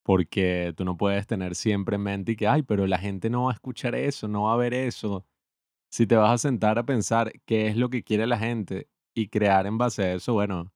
porque 0.04 0.74
tú 0.76 0.84
no 0.84 0.96
puedes 0.98 1.26
tener 1.26 1.54
siempre 1.54 1.96
en 1.96 2.02
mente 2.02 2.36
que, 2.36 2.46
ay, 2.46 2.62
pero 2.62 2.86
la 2.86 2.98
gente 2.98 3.30
no 3.30 3.44
va 3.44 3.50
a 3.50 3.54
escuchar 3.54 3.94
eso, 3.94 4.28
no 4.28 4.44
va 4.44 4.52
a 4.52 4.58
ver 4.58 4.74
eso. 4.74 5.26
Si 5.90 6.06
te 6.06 6.16
vas 6.16 6.32
a 6.32 6.38
sentar 6.48 6.78
a 6.78 6.84
pensar 6.84 7.32
qué 7.46 7.66
es 7.68 7.76
lo 7.76 7.88
que 7.88 8.04
quiere 8.04 8.26
la 8.26 8.38
gente 8.38 8.88
y 9.14 9.28
crear 9.28 9.66
en 9.66 9.78
base 9.78 10.02
a 10.02 10.12
eso, 10.12 10.34
bueno, 10.34 10.70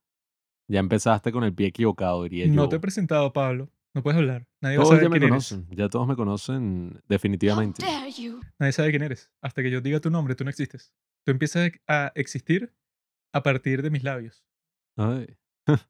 ya 0.69 0.81
empezaste 0.81 1.33
con 1.33 1.45
el 1.45 1.55
pie 1.55 1.69
equivocado, 1.69 2.23
diría 2.23 2.47
yo. 2.47 2.55
No 2.55 2.69
te 2.69 2.77
he 2.77 2.81
presentado, 2.81 3.33
Pablo. 3.33 3.71
No 3.95 4.03
puedes 4.03 4.19
hablar. 4.19 4.47
Nadie 4.61 4.77
todos 4.77 5.01
ya 5.01 5.09
me 5.09 5.19
conocen. 5.19 5.67
Ya 5.71 5.89
todos 5.89 6.07
me 6.07 6.15
conocen 6.15 7.03
definitivamente. 7.09 7.85
Nadie 8.59 8.73
sabe 8.73 8.91
quién 8.91 9.03
eres. 9.03 9.31
Hasta 9.43 9.63
que 9.63 9.71
yo 9.71 9.81
diga 9.81 9.99
tu 10.01 10.11
nombre, 10.11 10.35
tú 10.35 10.45
no 10.45 10.51
existes. 10.51 10.93
Tú 11.25 11.33
empiezas 11.33 11.73
a 11.89 12.13
existir 12.15 12.75
a 13.33 13.43
partir 13.43 13.83
de 13.83 13.91
mis 13.91 14.05
labios. 14.05 14.45
Ay. 14.97 15.37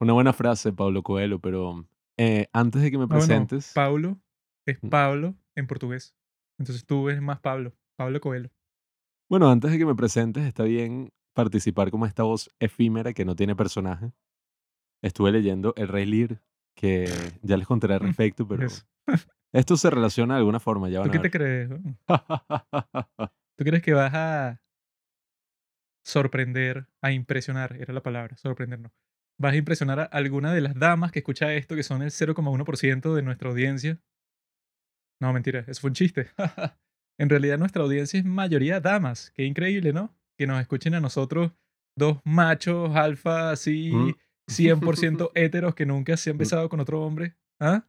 Una 0.00 0.12
buena 0.12 0.32
frase, 0.32 0.72
Pablo 0.72 1.02
Coelho, 1.02 1.40
pero 1.40 1.88
eh, 2.18 2.48
antes 2.52 2.82
de 2.82 2.90
que 2.90 2.98
me 2.98 3.04
ah, 3.04 3.08
presentes... 3.08 3.72
Pablo 3.74 4.20
es 4.66 4.82
mm. 4.82 4.88
Pablo 4.88 5.36
en 5.56 5.66
portugués. 5.66 6.16
Entonces 6.58 6.84
tú 6.84 7.08
eres 7.08 7.22
más 7.22 7.40
Pablo, 7.40 7.74
Pablo 7.96 8.20
Coelho. 8.20 8.50
Bueno, 9.30 9.50
antes 9.50 9.70
de 9.70 9.78
que 9.78 9.86
me 9.86 9.94
presentes, 9.94 10.44
está 10.44 10.64
bien 10.64 11.12
participar 11.38 11.92
como 11.92 12.04
esta 12.04 12.24
voz 12.24 12.50
efímera 12.58 13.12
que 13.12 13.24
no 13.24 13.36
tiene 13.36 13.54
personaje. 13.54 14.10
Estuve 15.02 15.30
leyendo 15.30 15.72
El 15.76 15.86
Rey 15.86 16.04
Lear, 16.04 16.42
que 16.74 17.04
ya 17.42 17.56
les 17.56 17.64
contaré 17.64 17.94
al 17.94 18.00
Mm, 18.02 18.06
respecto, 18.06 18.48
pero 18.48 18.66
Eso. 18.66 18.84
esto 19.52 19.76
se 19.76 19.88
relaciona 19.88 20.34
de 20.34 20.38
alguna 20.38 20.58
forma, 20.58 20.88
ya 20.88 20.98
¿Tú 20.98 21.02
van 21.02 21.12
qué 21.12 21.18
a 21.18 21.22
te 21.22 21.30
crees? 21.30 21.70
¿Tú 23.56 23.64
crees 23.64 23.84
que 23.84 23.92
vas 23.92 24.12
a 24.14 24.60
sorprender, 26.04 26.88
a 27.02 27.12
impresionar? 27.12 27.76
Era 27.76 27.94
la 27.94 28.02
palabra, 28.02 28.36
sorprender 28.36 28.80
no. 28.80 28.92
¿Vas 29.38 29.52
a 29.52 29.56
impresionar 29.58 30.00
a 30.00 30.04
alguna 30.06 30.52
de 30.52 30.60
las 30.60 30.74
damas 30.74 31.12
que 31.12 31.20
escucha 31.20 31.54
esto, 31.54 31.76
que 31.76 31.84
son 31.84 32.02
el 32.02 32.10
0,1% 32.10 33.14
de 33.14 33.22
nuestra 33.22 33.48
audiencia? 33.48 34.00
No, 35.20 35.32
mentira, 35.32 35.60
eso 35.68 35.82
fue 35.82 35.90
un 35.90 35.94
chiste. 35.94 36.32
en 37.16 37.28
realidad 37.28 37.58
nuestra 37.58 37.84
audiencia 37.84 38.18
es 38.18 38.24
mayoría 38.24 38.80
damas. 38.80 39.30
Qué 39.36 39.44
increíble, 39.44 39.92
¿no? 39.92 40.17
Que 40.38 40.46
nos 40.46 40.60
escuchen 40.60 40.94
a 40.94 41.00
nosotros, 41.00 41.52
dos 41.96 42.20
machos 42.24 42.94
alfa 42.96 43.50
así, 43.50 43.90
Mm. 43.92 44.14
100% 44.48 45.30
héteros 45.34 45.74
que 45.74 45.84
nunca 45.84 46.16
se 46.16 46.30
han 46.30 46.36
Mm. 46.36 46.38
besado 46.38 46.68
con 46.68 46.80
otro 46.80 47.02
hombre. 47.04 47.36
¿Ah? 47.60 47.86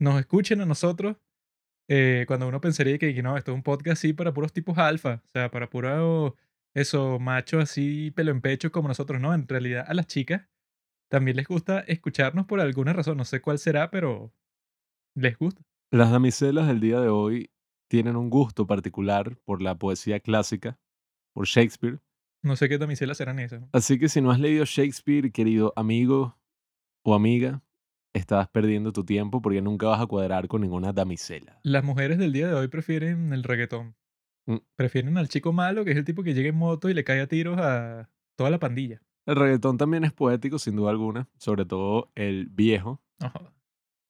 Nos 0.00 0.18
escuchen 0.20 0.60
a 0.60 0.66
nosotros 0.66 1.16
eh, 1.88 2.24
cuando 2.26 2.48
uno 2.48 2.60
pensaría 2.60 2.98
que, 2.98 3.14
que 3.14 3.22
no, 3.22 3.36
esto 3.36 3.52
es 3.52 3.54
un 3.54 3.62
podcast 3.62 3.98
así 4.00 4.12
para 4.12 4.34
puros 4.34 4.52
tipos 4.52 4.76
alfa, 4.76 5.22
o 5.24 5.28
sea, 5.32 5.50
para 5.52 5.70
puro, 5.70 6.34
eso, 6.74 7.20
machos 7.20 7.62
así, 7.62 8.10
pelo 8.10 8.32
en 8.32 8.40
pecho 8.40 8.72
como 8.72 8.88
nosotros, 8.88 9.20
¿no? 9.20 9.32
En 9.32 9.46
realidad 9.46 9.84
a 9.86 9.94
las 9.94 10.08
chicas 10.08 10.48
también 11.08 11.36
les 11.36 11.46
gusta 11.46 11.78
escucharnos 11.80 12.46
por 12.46 12.58
alguna 12.60 12.92
razón, 12.92 13.16
no 13.16 13.24
sé 13.24 13.40
cuál 13.40 13.60
será, 13.60 13.92
pero 13.92 14.34
les 15.14 15.38
gusta. 15.38 15.62
Las 15.92 16.10
damiselas 16.10 16.66
del 16.66 16.80
día 16.80 16.98
de 17.00 17.08
hoy 17.08 17.52
tienen 17.88 18.16
un 18.16 18.28
gusto 18.30 18.66
particular 18.66 19.36
por 19.44 19.62
la 19.62 19.76
poesía 19.78 20.18
clásica, 20.18 20.80
por 21.36 21.46
Shakespeare. 21.46 22.00
No 22.42 22.56
sé 22.56 22.66
qué 22.66 22.78
damiselas 22.78 23.18
serán 23.18 23.38
esas. 23.40 23.62
Así 23.70 23.98
que 23.98 24.08
si 24.08 24.22
no 24.22 24.30
has 24.30 24.40
leído 24.40 24.64
Shakespeare, 24.64 25.30
querido 25.30 25.74
amigo 25.76 26.38
o 27.02 27.14
amiga, 27.14 27.62
estás 28.14 28.48
perdiendo 28.48 28.90
tu 28.90 29.04
tiempo 29.04 29.42
porque 29.42 29.60
nunca 29.60 29.86
vas 29.86 30.00
a 30.00 30.06
cuadrar 30.06 30.48
con 30.48 30.62
ninguna 30.62 30.94
damisela. 30.94 31.60
Las 31.62 31.84
mujeres 31.84 32.16
del 32.16 32.32
día 32.32 32.48
de 32.48 32.54
hoy 32.54 32.68
prefieren 32.68 33.34
el 33.34 33.42
reggaetón. 33.42 33.96
Mm. 34.46 34.56
Prefieren 34.76 35.18
al 35.18 35.28
chico 35.28 35.52
malo, 35.52 35.84
que 35.84 35.90
es 35.90 35.98
el 35.98 36.06
tipo 36.06 36.22
que 36.22 36.32
llega 36.32 36.48
en 36.48 36.56
moto 36.56 36.88
y 36.88 36.94
le 36.94 37.04
cae 37.04 37.20
a 37.20 37.26
tiros 37.26 37.58
a 37.58 38.08
toda 38.34 38.48
la 38.48 38.58
pandilla. 38.58 39.02
El 39.26 39.36
reggaetón 39.36 39.76
también 39.76 40.04
es 40.04 40.14
poético, 40.14 40.58
sin 40.58 40.76
duda 40.76 40.90
alguna, 40.90 41.28
sobre 41.36 41.66
todo 41.66 42.10
el 42.14 42.46
viejo. 42.46 43.02
Jodas. 43.20 43.52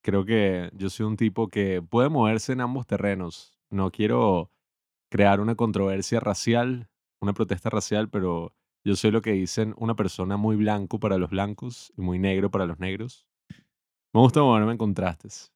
Creo 0.01 0.25
que 0.25 0.71
yo 0.75 0.91
soy 0.91 1.07
un 1.07 1.17
tipo 1.17 1.49
que 1.49 1.83
puede 1.83 2.09
moverse 2.09 2.53
en 2.53 2.61
ambos 2.61 2.87
terrenos. 2.87 3.59
No 3.69 3.91
quiero 3.91 4.53
crear 5.11 5.41
una 5.41 5.57
controversia 5.57 6.21
racial, 6.21 6.89
una 7.21 7.33
protesta 7.33 7.71
racial, 7.71 8.09
pero 8.11 8.55
yo 8.85 8.95
soy 8.97 9.11
lo 9.11 9.23
que 9.23 9.33
dicen 9.33 9.75
una 9.79 9.97
persona 9.97 10.37
muy 10.37 10.57
blanco 10.57 11.01
para 11.01 11.19
los 11.19 11.31
blancos 11.31 11.93
y 11.97 12.03
muy 12.03 12.19
negro 12.19 12.51
para 12.51 12.67
los 12.67 12.79
negros. 12.79 13.27
Me 14.13 14.21
gusta 14.21 14.41
moverme 14.41 14.73
en 14.73 14.79
contrastes. 14.79 15.53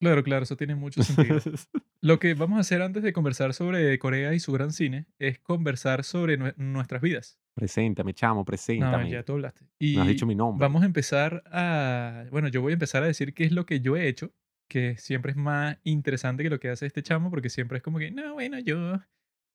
Claro, 0.00 0.22
claro, 0.22 0.42
eso 0.44 0.56
tiene 0.56 0.74
mucho 0.74 1.02
sentido. 1.02 1.38
Lo 2.02 2.18
que 2.18 2.34
vamos 2.34 2.58
a 2.58 2.60
hacer 2.60 2.82
antes 2.82 3.02
de 3.02 3.12
conversar 3.14 3.54
sobre 3.54 3.98
Corea 3.98 4.34
y 4.34 4.40
su 4.40 4.52
gran 4.52 4.70
cine 4.72 5.06
es 5.18 5.38
conversar 5.38 6.04
sobre 6.04 6.38
nue- 6.38 6.54
nuestras 6.56 7.00
vidas. 7.00 7.38
preséntame, 7.54 8.12
chamo, 8.12 8.40
No, 8.40 8.44
preséntame. 8.44 9.10
ya 9.10 9.22
tú 9.24 9.32
hablaste. 9.32 9.62
No 9.64 10.02
has 10.02 10.06
Y 10.06 10.10
dicho 10.10 10.26
mi 10.26 10.34
nombre. 10.34 10.62
vamos 10.62 10.82
a 10.82 10.86
empezar 10.86 11.42
a... 11.50 12.24
Bueno, 12.30 12.48
yo 12.48 12.60
voy 12.60 12.72
a 12.72 12.74
empezar 12.74 13.02
a 13.02 13.06
decir 13.06 13.32
qué 13.32 13.44
es 13.44 13.52
lo 13.52 13.64
que 13.64 13.80
yo 13.80 13.96
he 13.96 14.06
hecho, 14.06 14.30
que 14.68 14.98
siempre 14.98 15.30
es 15.32 15.36
más 15.38 15.78
interesante 15.82 16.42
que 16.42 16.50
lo 16.50 16.60
que 16.60 16.68
hace 16.68 16.84
este 16.86 17.02
chamo, 17.02 17.30
porque 17.30 17.48
siempre 17.48 17.78
es 17.78 17.82
como 17.82 17.98
que, 17.98 18.10
no, 18.10 18.34
bueno, 18.34 18.58
yo 18.58 19.00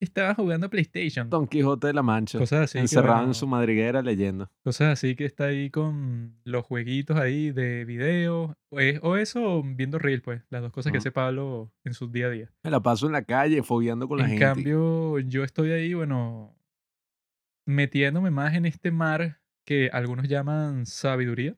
estaba 0.02 0.34
jugando 0.36 0.70
PlayStation. 0.70 1.30
Don 1.30 1.48
Quijote 1.48 1.88
de 1.88 1.94
la 1.94 2.02
Mancha, 2.04 2.38
Cosas 2.40 2.62
así. 2.66 2.78
encerrado 2.80 3.20
en 3.20 3.24
bueno, 3.26 3.34
su 3.34 3.48
madriguera 3.48 4.02
leyendo. 4.02 4.50
Cosas 4.64 4.90
así 4.94 5.16
que 5.16 5.26
está 5.26 5.46
ahí 5.46 5.70
con 5.70 6.36
los 6.44 6.66
jueguitos 6.66 7.18
ahí 7.18 7.52
de 7.52 7.86
video, 7.86 8.58
o, 8.70 8.80
es- 8.80 9.00
o 9.04 9.16
eso, 9.18 9.42
o 9.60 9.64
viendo 9.64 10.00
Reel, 10.00 10.22
pues, 10.22 10.42
las 10.50 10.62
dos 10.62 10.72
cosas 10.72 10.92
que 10.92 10.98
hace 10.98 11.12
Pablo 11.12 11.72
en 11.84 11.94
su 11.94 12.08
día 12.12 12.28
a 12.28 12.30
día. 12.30 12.52
Me 12.64 12.72
la 12.72 12.80
paso 12.82 13.06
en 13.06 13.14
la 13.14 13.24
calle, 13.24 13.64
fogueando 13.64 14.08
con 14.08 14.18
la 14.18 14.26
En 14.26 14.30
gente. 14.32 14.44
cambio, 14.46 15.20
yo 15.20 15.44
estoy 15.44 15.72
ahí, 15.72 15.94
bueno, 15.94 16.56
metiéndome 17.66 18.32
más 18.32 18.56
en 18.56 18.66
este 18.66 18.92
mar 18.92 19.40
que 19.66 19.90
algunos 19.94 20.28
llaman 20.28 20.86
sabiduría. 20.86 21.56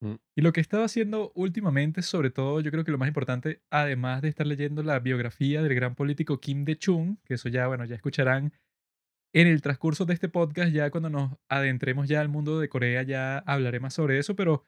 Mm. 0.00 0.14
Y 0.36 0.42
lo 0.42 0.52
que 0.52 0.60
he 0.60 0.62
estado 0.62 0.84
haciendo 0.84 1.32
últimamente, 1.34 2.02
sobre 2.02 2.30
todo, 2.30 2.60
yo 2.60 2.70
creo 2.70 2.84
que 2.84 2.92
lo 2.92 2.98
más 2.98 3.08
importante, 3.08 3.62
además 3.70 4.22
de 4.22 4.28
estar 4.28 4.46
leyendo 4.46 4.82
la 4.82 4.98
biografía 5.00 5.62
del 5.62 5.74
gran 5.74 5.94
político 5.94 6.40
Kim 6.40 6.64
De-chung, 6.64 7.16
que 7.24 7.34
eso 7.34 7.48
ya, 7.48 7.66
bueno, 7.66 7.84
ya 7.84 7.96
escucharán 7.96 8.52
en 9.34 9.46
el 9.46 9.60
transcurso 9.60 10.04
de 10.06 10.14
este 10.14 10.28
podcast, 10.28 10.72
ya 10.72 10.90
cuando 10.90 11.10
nos 11.10 11.36
adentremos 11.48 12.08
ya 12.08 12.20
al 12.20 12.28
mundo 12.28 12.60
de 12.60 12.68
Corea, 12.68 13.02
ya 13.02 13.38
hablaré 13.38 13.80
más 13.80 13.94
sobre 13.94 14.18
eso, 14.18 14.36
pero 14.36 14.64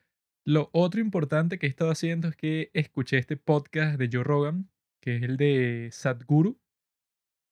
lo 0.46 0.70
otro 0.72 1.00
importante 1.00 1.58
que 1.58 1.66
he 1.66 1.68
estado 1.68 1.90
haciendo 1.90 2.28
es 2.28 2.36
que 2.36 2.70
escuché 2.74 3.18
este 3.18 3.36
podcast 3.36 3.98
de 3.98 4.08
Joe 4.12 4.24
Rogan, 4.24 4.70
que 5.00 5.16
es 5.16 5.22
el 5.22 5.36
de 5.36 5.88
Sadhguru, 5.92 6.58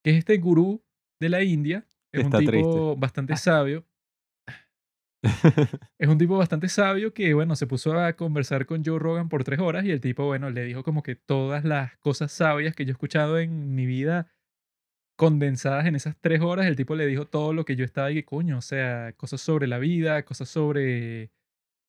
que 0.03 0.11
es 0.11 0.17
este 0.17 0.37
gurú 0.37 0.83
de 1.19 1.29
la 1.29 1.43
India. 1.43 1.85
Es 2.11 2.23
Está 2.23 2.37
un 2.37 2.45
tipo 2.45 2.51
triste. 2.51 2.95
bastante 2.97 3.37
sabio. 3.37 3.85
Es 5.99 6.07
un 6.07 6.17
tipo 6.17 6.37
bastante 6.37 6.69
sabio 6.69 7.13
que, 7.13 7.33
bueno, 7.33 7.55
se 7.55 7.67
puso 7.67 7.97
a 7.99 8.13
conversar 8.13 8.65
con 8.65 8.83
Joe 8.85 8.99
Rogan 8.99 9.29
por 9.29 9.43
tres 9.43 9.59
horas 9.59 9.85
y 9.85 9.91
el 9.91 10.01
tipo, 10.01 10.25
bueno, 10.25 10.49
le 10.49 10.63
dijo 10.63 10.83
como 10.83 11.03
que 11.03 11.15
todas 11.15 11.65
las 11.65 11.97
cosas 11.97 12.31
sabias 12.31 12.75
que 12.75 12.85
yo 12.85 12.91
he 12.91 12.93
escuchado 12.93 13.39
en 13.39 13.75
mi 13.75 13.85
vida 13.85 14.31
condensadas 15.17 15.85
en 15.85 15.95
esas 15.97 16.15
tres 16.21 16.41
horas, 16.41 16.65
el 16.65 16.77
tipo 16.77 16.95
le 16.95 17.05
dijo 17.05 17.27
todo 17.27 17.51
lo 17.53 17.65
que 17.65 17.75
yo 17.75 17.83
estaba 17.83 18.09
y 18.11 18.15
que 18.15 18.25
coño, 18.25 18.57
o 18.57 18.61
sea, 18.61 19.13
cosas 19.17 19.41
sobre 19.41 19.67
la 19.67 19.77
vida, 19.77 20.23
cosas 20.23 20.47
sobre 20.47 21.31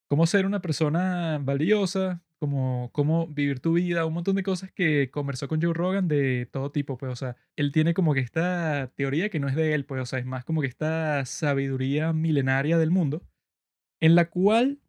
cómo 0.09 0.27
ser 0.27 0.47
una 0.47 0.61
persona 0.61 1.39
valiosa, 1.41 2.25
como 2.41 2.91
cómo 2.93 3.27
vivir 3.29 3.61
tu 3.61 3.75
vida, 3.75 4.07
un 4.07 4.15
montón 4.15 4.35
de 4.35 4.43
cosas 4.43 4.73
que 4.73 5.11
conversó 5.11 5.47
con 5.47 5.61
Joe 5.63 5.75
Rogan 5.75 6.09
de 6.09 6.49
todo 6.51 6.73
tipo, 6.73 6.97
pues, 6.99 7.13
o 7.13 7.17
sea, 7.17 7.37
él 7.55 7.71
tiene 7.71 7.95
como 7.95 8.15
que 8.15 8.21
esta 8.21 8.91
teoría 8.97 9.29
que 9.29 9.39
no 9.41 9.49
es 9.49 9.55
de 9.55 9.75
él, 9.75 9.85
pues, 9.85 10.03
o 10.03 10.07
sea, 10.07 10.19
es 10.19 10.27
más 10.27 10.45
como 10.45 10.63
que 10.63 10.67
esta 10.67 11.25
sabiduría 11.27 12.13
milenaria 12.15 12.79
del 12.79 12.91
mundo, 12.91 13.23
en 14.01 14.15
la 14.15 14.31
cual 14.31 14.81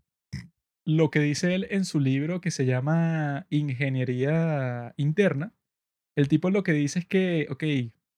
lo 0.85 1.11
que 1.11 1.19
dice 1.19 1.53
él 1.55 1.67
en 1.71 1.85
su 1.85 1.99
libro 1.99 2.41
que 2.41 2.51
se 2.51 2.65
llama 2.65 3.47
Ingeniería 3.49 4.93
Interna, 4.97 5.53
el 6.15 6.29
tipo 6.29 6.49
lo 6.51 6.63
que 6.63 6.73
dice 6.73 6.99
es 6.99 7.05
que, 7.05 7.47
ok, 7.49 7.63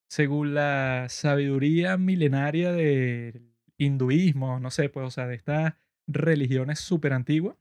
según 0.09 0.53
la 0.53 1.07
sabiduría 1.09 1.97
milenaria 1.97 2.71
del 2.71 3.51
hinduismo, 3.77 4.59
no 4.59 4.69
sé, 4.71 4.89
pues, 4.89 5.07
o 5.07 5.11
sea, 5.11 5.27
de 5.27 5.35
estas 5.35 5.73
religiones 6.07 6.79
súper 6.79 7.13
antiguas, 7.13 7.57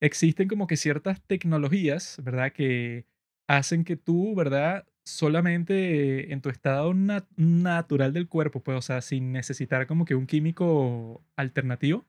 existen 0.00 0.48
como 0.48 0.66
que 0.66 0.76
ciertas 0.76 1.22
tecnologías, 1.26 2.18
¿verdad? 2.22 2.52
Que 2.52 3.06
hacen 3.48 3.84
que 3.84 3.96
tú, 3.96 4.34
¿verdad? 4.34 4.86
Solamente 5.04 6.32
en 6.32 6.40
tu 6.42 6.48
estado 6.50 6.92
nat- 6.94 7.28
natural 7.36 8.12
del 8.12 8.28
cuerpo, 8.28 8.62
pues, 8.62 8.78
o 8.78 8.82
sea, 8.82 9.00
sin 9.02 9.32
necesitar 9.32 9.86
como 9.86 10.04
que 10.04 10.14
un 10.14 10.26
químico 10.26 11.24
alternativo, 11.36 12.06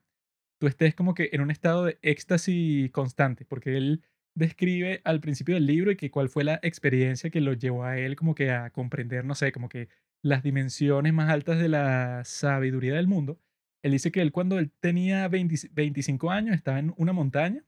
tú 0.58 0.66
estés 0.66 0.94
como 0.94 1.14
que 1.14 1.30
en 1.32 1.40
un 1.40 1.50
estado 1.50 1.84
de 1.84 1.98
éxtasis 2.02 2.90
constante, 2.92 3.44
porque 3.44 3.76
él 3.76 4.02
describe 4.34 5.00
al 5.04 5.20
principio 5.20 5.54
del 5.54 5.66
libro 5.66 5.90
y 5.90 5.96
que 5.96 6.10
cuál 6.10 6.28
fue 6.28 6.44
la 6.44 6.58
experiencia 6.62 7.30
que 7.30 7.40
lo 7.40 7.52
llevó 7.54 7.84
a 7.84 7.98
él 7.98 8.16
como 8.16 8.34
que 8.34 8.50
a 8.50 8.70
comprender, 8.70 9.24
no 9.24 9.34
sé, 9.34 9.52
como 9.52 9.68
que 9.68 9.88
las 10.22 10.42
dimensiones 10.42 11.12
más 11.12 11.30
altas 11.30 11.58
de 11.58 11.68
la 11.68 12.22
sabiduría 12.24 12.94
del 12.94 13.06
mundo. 13.08 13.40
Él 13.82 13.92
dice 13.92 14.10
que 14.12 14.20
él 14.22 14.32
cuando 14.32 14.58
él 14.58 14.72
tenía 14.80 15.28
20 15.28 15.56
25 15.72 16.30
años 16.30 16.54
estaba 16.56 16.78
en 16.78 16.92
una 16.96 17.12
montaña, 17.12 17.64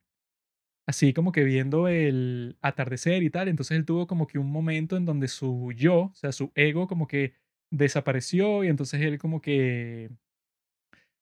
así 0.89 1.15
como 1.15 1.33
que 1.33 1.45
viendo 1.45 1.89
el 1.89 2.59
atardecer 2.63 3.23
y 3.25 3.31
tal, 3.31 3.49
entonces 3.49 3.79
él 3.79 3.87
tuvo 3.87 4.09
como 4.09 4.27
que 4.29 4.41
un 4.41 4.51
momento 4.53 4.97
en 4.99 5.07
donde 5.07 5.29
su 5.29 5.73
yo, 5.77 5.97
o 6.07 6.15
sea, 6.17 6.33
su 6.33 6.53
ego 6.57 6.89
como 6.89 7.07
que 7.09 7.35
desapareció 7.73 8.65
y 8.65 8.69
entonces 8.69 9.03
él 9.03 9.19
como 9.21 9.41
que 9.43 10.11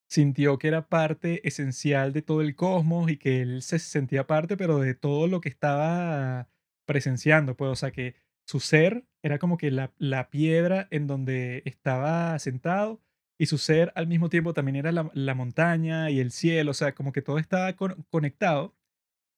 sintió 0.09 0.59
que 0.59 0.69
era 0.69 0.89
parte 0.89 1.47
esencial 1.47 2.13
de 2.13 2.23
todo 2.23 2.41
el 2.41 2.55
cosmos 2.57 3.11
y 3.11 3.17
que 3.19 3.43
él 3.43 3.63
se 3.63 3.79
sentía 3.79 4.27
parte, 4.27 4.57
pero 4.57 4.79
de 4.79 4.95
todo 4.95 5.27
lo 5.27 5.41
que 5.41 5.49
estaba 5.49 6.49
presenciando, 6.87 7.57
pues, 7.57 7.71
o 7.73 7.77
sea, 7.77 7.91
que 7.91 8.15
su 8.47 8.61
ser 8.61 9.05
era 9.23 9.39
como 9.39 9.57
que 9.59 9.71
la, 9.73 9.93
la 9.99 10.31
piedra 10.31 10.87
en 10.91 11.07
donde 11.09 11.63
estaba 11.67 12.39
sentado 12.39 13.03
y 13.39 13.47
su 13.47 13.59
ser 13.59 13.93
al 13.97 14.07
mismo 14.07 14.29
tiempo 14.31 14.55
también 14.55 14.77
era 14.77 14.93
la, 14.93 15.11
la 15.15 15.35
montaña 15.35 16.11
y 16.11 16.21
el 16.21 16.31
cielo, 16.31 16.71
o 16.71 16.75
sea, 16.75 16.95
como 16.95 17.13
que 17.13 17.23
todo 17.23 17.39
estaba 17.39 17.75
con- 17.75 18.05
conectado 18.11 18.76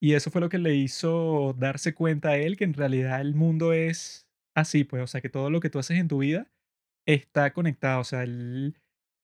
y 0.01 0.15
eso 0.15 0.31
fue 0.31 0.41
lo 0.41 0.49
que 0.49 0.59
le 0.59 0.75
hizo 0.75 1.55
darse 1.59 1.95
cuenta 1.95 2.31
a 2.31 2.37
él 2.37 2.57
que 2.57 2.65
en 2.65 2.75
realidad 2.75 3.21
el 3.21 3.35
mundo 3.35 3.73
es 3.73 4.29
así, 4.55 4.85
pues, 4.85 5.03
o 5.03 5.07
sea, 5.07 5.21
que 5.21 5.29
todo 5.29 5.51
lo 5.51 5.61
que 5.61 5.71
tú 5.71 5.79
haces 5.79 5.99
en 5.99 6.09
tu 6.09 6.19
vida 6.19 6.51
está 7.07 7.53
conectado, 7.53 8.01
o 8.01 8.05
sea, 8.05 8.23
él 8.25 8.77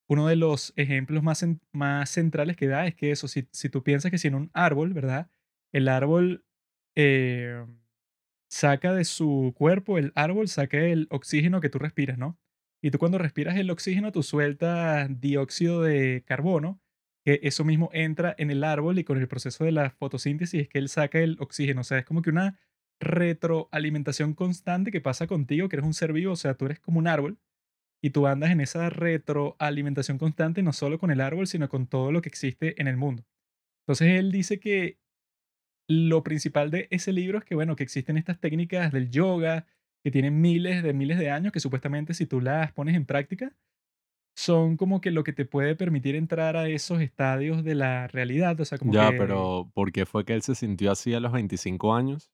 uno 0.09 0.29
de 0.29 0.37
los 0.37 0.73
ejemplos 0.77 1.23
más, 1.23 1.47
más 1.73 2.11
centrales 2.11 2.57
que 2.57 2.69
da 2.69 2.87
es 2.87 2.95
que 2.95 3.11
eso, 3.11 3.29
si, 3.29 3.49
si 3.53 3.69
tú 3.69 3.83
piensas 3.83 4.11
que 4.11 4.19
si 4.19 4.29
en 4.29 4.35
un 4.35 4.51
árbol, 4.53 4.93
¿verdad? 4.93 5.31
El 5.73 5.89
árbol 5.89 6.45
eh, 6.95 7.65
saca 8.51 8.93
de 8.93 9.05
su 9.05 9.55
cuerpo, 9.57 9.99
el 9.99 10.13
árbol 10.15 10.49
saca 10.49 10.79
el 10.79 11.09
oxígeno 11.11 11.61
que 11.61 11.71
tú 11.71 11.79
respiras, 11.79 12.19
¿no? 12.19 12.39
Y 12.83 12.91
tú 12.91 12.99
cuando 12.99 13.19
respiras 13.19 13.57
el 13.57 13.71
oxígeno, 13.71 14.13
tú 14.13 14.23
sueltas 14.23 15.09
dióxido 15.21 15.83
de 15.83 16.23
carbono, 16.27 16.81
que 17.25 17.41
eso 17.43 17.65
mismo 17.65 17.91
entra 17.93 18.35
en 18.39 18.51
el 18.51 18.65
árbol 18.65 18.99
y 18.99 19.05
con 19.05 19.19
el 19.19 19.29
proceso 19.29 19.65
de 19.65 19.73
la 19.73 19.91
fotosíntesis 19.91 20.63
es 20.63 20.69
que 20.69 20.79
él 20.79 20.89
saca 20.89 21.21
el 21.21 21.37
oxígeno. 21.41 21.81
O 21.81 21.85
sea, 21.85 21.99
es 21.99 22.05
como 22.05 22.23
que 22.23 22.31
una 22.31 22.59
retroalimentación 23.01 24.35
constante 24.35 24.91
que 24.91 25.01
pasa 25.01 25.27
contigo, 25.27 25.69
que 25.69 25.77
eres 25.77 25.87
un 25.87 25.95
ser 25.95 26.13
vivo, 26.13 26.33
o 26.33 26.37
sea, 26.37 26.55
tú 26.55 26.67
eres 26.67 26.81
como 26.81 26.99
un 26.99 27.09
árbol 27.09 27.39
y 28.03 28.11
tú 28.11 28.27
andas 28.27 28.51
en 28.51 28.61
esa 28.61 28.91
retroalimentación 28.91 30.19
constante 30.19 30.63
no 30.63 30.73
solo 30.73 30.99
con 30.99 31.11
el 31.11 31.21
árbol, 31.23 31.47
sino 31.47 31.69
con 31.69 31.87
todo 31.87 32.13
lo 32.13 32.21
que 32.21 32.29
existe 32.29 32.81
en 32.81 32.89
el 32.89 32.97
mundo. 32.99 33.25
Entonces 33.85 34.19
él 34.19 34.31
dice 34.31 34.61
que 34.61 34.99
lo 35.89 36.23
principal 36.23 36.71
de 36.71 36.89
ese 36.91 37.13
libro 37.13 37.39
es 37.39 37.45
que, 37.45 37.55
bueno, 37.55 37.77
que 37.77 37.83
existen 37.83 38.17
estas 38.17 38.41
técnicas 38.41 38.93
del 38.93 39.11
yoga 39.11 39.67
que 40.03 40.11
tienen 40.11 40.41
miles 40.41 40.83
de 40.83 40.93
miles 40.93 41.19
de 41.19 41.31
años, 41.31 41.53
que 41.53 41.61
supuestamente 41.61 42.13
si 42.13 42.27
tú 42.27 42.41
las 42.41 42.73
pones 42.73 42.95
en 42.95 43.07
práctica, 43.07 43.55
son 44.37 44.77
como 44.77 45.01
que 45.01 45.11
lo 45.11 45.25
que 45.25 45.33
te 45.33 45.45
puede 45.47 45.77
permitir 45.77 46.17
entrar 46.17 46.57
a 46.57 46.69
esos 46.69 47.01
estadios 47.01 47.65
de 47.65 47.75
la 47.75 48.09
realidad. 48.09 48.61
O 48.61 48.65
sea, 48.65 48.79
como 48.79 48.95
Ya, 48.95 48.97
que, 48.97 49.17
pero 49.17 49.71
¿por 49.75 49.91
qué 49.93 50.07
fue 50.07 50.25
que 50.25 50.35
él 50.35 50.43
se 50.43 50.55
sintió 50.55 50.93
así 50.93 51.13
a 51.15 51.19
los 51.21 51.33
25 51.33 51.93
años? 51.95 52.31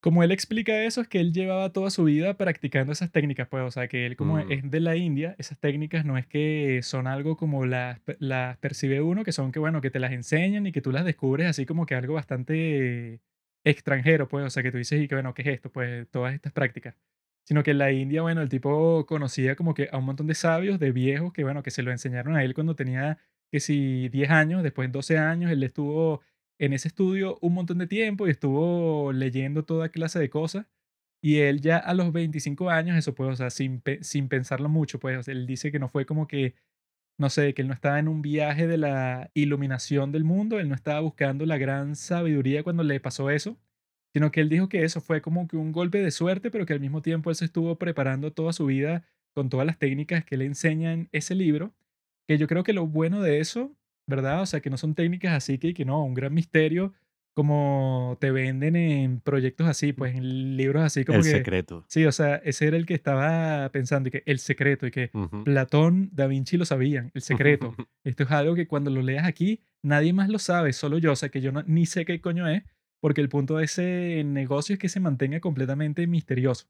como 0.00 0.24
él 0.24 0.32
explica 0.32 0.82
eso, 0.84 1.00
es 1.00 1.06
que 1.08 1.20
él 1.20 1.32
llevaba 1.32 1.72
toda 1.72 1.88
su 1.90 2.02
vida 2.04 2.36
practicando 2.36 2.92
esas 2.92 3.12
técnicas, 3.12 3.46
pues, 3.48 3.62
o 3.62 3.70
sea, 3.70 3.86
que 3.88 4.04
él 4.06 4.16
como 4.16 4.38
Mm, 4.38 4.40
es 4.40 4.68
de 4.68 4.80
la 4.80 4.96
India, 4.96 5.36
esas 5.38 5.60
técnicas 5.60 6.04
no 6.04 6.18
es 6.18 6.26
que 6.26 6.80
son 6.82 7.06
algo 7.06 7.36
como 7.36 7.66
las, 7.66 8.00
las 8.18 8.58
percibe 8.58 9.00
uno, 9.00 9.22
que 9.24 9.30
son 9.32 9.52
que, 9.52 9.60
bueno, 9.60 9.80
que 9.80 9.90
te 9.92 10.00
las 10.00 10.10
enseñan 10.12 10.66
y 10.66 10.72
que 10.72 10.80
tú 10.82 10.90
las 10.92 11.04
descubres 11.04 11.46
así 11.46 11.66
como 11.66 11.86
que 11.86 11.94
algo 11.94 12.14
bastante 12.14 13.20
extranjero, 13.64 14.26
pues, 14.28 14.44
o 14.44 14.50
sea, 14.50 14.62
que 14.64 14.72
tú 14.72 14.78
dices, 14.78 15.00
y 15.00 15.06
que, 15.08 15.14
bueno, 15.14 15.34
¿qué 15.34 15.42
es 15.42 15.48
esto? 15.48 15.70
Pues 15.70 16.08
todas 16.10 16.34
estas 16.34 16.52
prácticas. 16.52 16.96
Sino 17.44 17.62
que 17.62 17.72
en 17.72 17.78
la 17.78 17.92
India, 17.92 18.22
bueno, 18.22 18.40
el 18.42 18.48
tipo 18.48 19.04
conocía 19.06 19.56
como 19.56 19.74
que 19.74 19.88
a 19.92 19.98
un 19.98 20.04
montón 20.04 20.26
de 20.28 20.34
sabios, 20.34 20.78
de 20.78 20.92
viejos, 20.92 21.32
que, 21.32 21.44
bueno, 21.44 21.62
que 21.62 21.70
se 21.70 21.82
lo 21.82 21.90
enseñaron 21.90 22.36
a 22.36 22.44
él 22.44 22.54
cuando 22.54 22.76
tenía, 22.76 23.18
que 23.50 23.60
si 23.60 24.08
10 24.10 24.30
años, 24.30 24.62
después 24.62 24.90
12 24.92 25.18
años, 25.18 25.50
él 25.50 25.62
estuvo 25.62 26.22
en 26.58 26.72
ese 26.72 26.88
estudio 26.88 27.38
un 27.40 27.54
montón 27.54 27.78
de 27.78 27.86
tiempo 27.88 28.26
y 28.28 28.30
estuvo 28.30 29.12
leyendo 29.12 29.64
toda 29.64 29.88
clase 29.88 30.18
de 30.20 30.30
cosas. 30.30 30.66
Y 31.22 31.38
él 31.38 31.60
ya 31.60 31.78
a 31.78 31.94
los 31.94 32.12
25 32.12 32.70
años, 32.70 32.96
eso 32.96 33.14
pues, 33.14 33.30
o 33.30 33.36
sea, 33.36 33.50
sin, 33.50 33.82
sin 34.02 34.28
pensarlo 34.28 34.68
mucho, 34.68 34.98
pues, 35.00 35.28
él 35.28 35.46
dice 35.46 35.72
que 35.72 35.78
no 35.78 35.88
fue 35.88 36.06
como 36.06 36.26
que, 36.28 36.54
no 37.18 37.30
sé, 37.30 37.54
que 37.54 37.62
él 37.62 37.68
no 37.68 37.74
estaba 37.74 37.98
en 37.98 38.08
un 38.08 38.22
viaje 38.22 38.66
de 38.66 38.78
la 38.78 39.30
iluminación 39.34 40.12
del 40.12 40.24
mundo, 40.24 40.60
él 40.60 40.68
no 40.68 40.74
estaba 40.74 41.00
buscando 41.00 41.46
la 41.46 41.58
gran 41.58 41.96
sabiduría 41.96 42.64
cuando 42.64 42.82
le 42.84 43.00
pasó 43.00 43.30
eso, 43.30 43.58
sino 44.12 44.30
que 44.30 44.40
él 44.40 44.48
dijo 44.48 44.68
que 44.68 44.84
eso 44.84 45.00
fue 45.00 45.20
como 45.22 45.48
que 45.48 45.56
un 45.56 45.72
golpe 45.72 45.98
de 46.02 46.10
suerte, 46.10 46.50
pero 46.50 46.66
que 46.66 46.72
al 46.72 46.80
mismo 46.80 47.02
tiempo 47.02 47.30
él 47.30 47.36
se 47.36 47.44
estuvo 47.46 47.76
preparando 47.78 48.32
toda 48.32 48.52
su 48.52 48.66
vida 48.66 49.04
con 49.34 49.48
todas 49.48 49.66
las 49.66 49.78
técnicas 49.78 50.24
que 50.24 50.36
le 50.36 50.44
enseña 50.44 50.92
en 50.92 51.08
ese 51.12 51.34
libro, 51.34 51.72
que 52.28 52.36
yo 52.38 52.46
creo 52.46 52.62
que 52.64 52.72
lo 52.74 52.86
bueno 52.86 53.22
de 53.22 53.40
eso, 53.40 53.72
¿verdad? 54.06 54.42
O 54.42 54.46
sea, 54.46 54.60
que 54.60 54.68
no 54.70 54.76
son 54.76 54.94
técnicas 54.94 55.32
así 55.32 55.58
que, 55.58 55.72
que 55.74 55.84
no, 55.84 56.04
un 56.04 56.14
gran 56.14 56.34
misterio 56.34 56.92
como 57.34 58.18
te 58.20 58.30
venden 58.30 58.76
en 58.76 59.20
proyectos 59.20 59.66
así, 59.66 59.94
pues 59.94 60.14
en 60.14 60.56
libros 60.56 60.82
así 60.82 61.04
como 61.04 61.18
el 61.18 61.24
que, 61.24 61.30
secreto. 61.30 61.82
sí, 61.88 62.04
o 62.04 62.12
sea, 62.12 62.36
ese 62.44 62.66
era 62.66 62.76
el 62.76 62.84
que 62.84 62.92
estaba 62.94 63.68
pensando 63.70 64.08
y 64.08 64.12
que 64.12 64.22
el 64.26 64.38
secreto 64.38 64.86
y 64.86 64.90
que. 64.90 65.10
Platón, 65.44 66.10
Da 66.12 66.26
Vinci 66.26 66.58
lo 66.58 66.66
sabían, 66.66 67.10
el 67.14 67.22
secreto. 67.22 67.74
Esto 68.04 68.24
es 68.24 68.30
algo 68.30 68.54
que 68.54 68.66
cuando 68.66 68.90
lo 68.90 69.00
leas 69.00 69.26
aquí, 69.26 69.60
nadie 69.82 70.12
más 70.12 70.28
lo 70.28 70.38
sabe, 70.38 70.74
solo 70.74 70.98
yo, 70.98 71.12
o 71.12 71.16
sea, 71.16 71.30
que 71.30 71.40
yo 71.40 71.52
no- 71.52 71.62
ni 71.66 71.86
sé 71.86 72.04
qué 72.04 72.20
coño 72.20 72.46
es, 72.48 72.64
porque 73.02 73.20
el 73.22 73.28
punto 73.30 73.58
de 73.58 73.66
ese 73.66 74.22
negocio 74.24 74.74
es 74.74 74.80
que 74.80 74.88
se 74.90 75.00
mantenga 75.00 75.40
completamente 75.40 76.06
misterioso, 76.06 76.68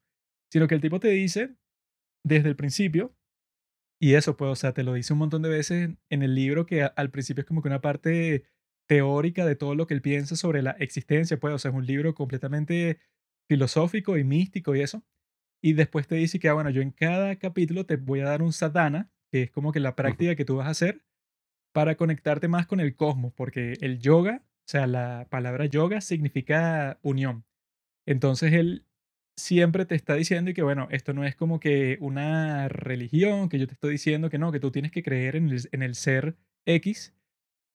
sino 0.52 0.68
que 0.68 0.76
el 0.76 0.82
tipo 0.82 1.00
te 1.00 1.08
dice 1.10 1.56
desde 2.24 2.48
el 2.50 2.56
principio, 2.56 3.14
y 4.00 4.14
eso, 4.14 4.36
pues, 4.36 4.50
o 4.50 4.56
sea, 4.56 4.72
te 4.74 4.82
lo 4.82 4.94
dice 4.94 5.12
un 5.12 5.20
montón 5.20 5.42
de 5.42 5.48
veces 5.48 5.90
en 6.10 6.22
el 6.22 6.34
libro 6.34 6.66
que 6.66 6.82
a- 6.82 6.86
al 6.88 7.10
principio 7.10 7.42
es 7.42 7.46
como 7.46 7.62
que 7.62 7.68
una 7.68 7.80
parte 7.80 8.44
teórica 8.88 9.46
de 9.46 9.54
todo 9.56 9.74
lo 9.74 9.86
que 9.86 9.94
él 9.94 10.02
piensa 10.02 10.36
sobre 10.36 10.62
la 10.62 10.72
existencia, 10.72 11.38
pues, 11.38 11.54
o 11.54 11.58
sea, 11.58 11.70
es 11.70 11.76
un 11.76 11.86
libro 11.86 12.14
completamente 12.14 12.98
filosófico 13.48 14.18
y 14.18 14.24
místico 14.24 14.74
y 14.74 14.80
eso. 14.80 15.04
Y 15.62 15.74
después 15.74 16.08
te 16.08 16.16
dice 16.16 16.40
que, 16.40 16.48
ah, 16.48 16.54
bueno, 16.54 16.70
yo 16.70 16.82
en 16.82 16.92
cada 16.92 17.36
capítulo 17.36 17.86
te 17.86 17.96
voy 17.96 18.20
a 18.20 18.26
dar 18.26 18.42
un 18.42 18.52
sadhana, 18.52 19.12
que 19.32 19.44
es 19.44 19.50
como 19.52 19.72
que 19.72 19.80
la 19.80 19.96
práctica 19.96 20.36
que 20.36 20.44
tú 20.44 20.56
vas 20.56 20.68
a 20.68 20.70
hacer 20.70 21.04
para 21.74 21.96
conectarte 21.96 22.48
más 22.48 22.66
con 22.66 22.80
el 22.80 22.96
cosmos, 22.96 23.32
porque 23.34 23.74
el 23.80 23.98
yoga, 24.00 24.44
o 24.66 24.68
sea, 24.68 24.86
la 24.86 25.26
palabra 25.30 25.66
yoga 25.66 26.00
significa 26.00 26.98
unión. 27.02 27.44
Entonces 28.06 28.52
él 28.52 28.86
siempre 29.36 29.86
te 29.86 29.94
está 29.94 30.14
diciendo 30.14 30.50
y 30.50 30.54
que, 30.54 30.62
bueno, 30.62 30.88
esto 30.90 31.12
no 31.14 31.24
es 31.24 31.36
como 31.36 31.60
que 31.60 31.98
una 32.00 32.68
religión, 32.68 33.48
que 33.48 33.58
yo 33.58 33.66
te 33.66 33.74
estoy 33.74 33.92
diciendo 33.92 34.30
que 34.30 34.38
no, 34.38 34.52
que 34.52 34.60
tú 34.60 34.70
tienes 34.70 34.92
que 34.92 35.02
creer 35.02 35.36
en 35.36 35.48
el, 35.48 35.68
en 35.72 35.82
el 35.82 35.94
ser 35.94 36.36
X, 36.66 37.14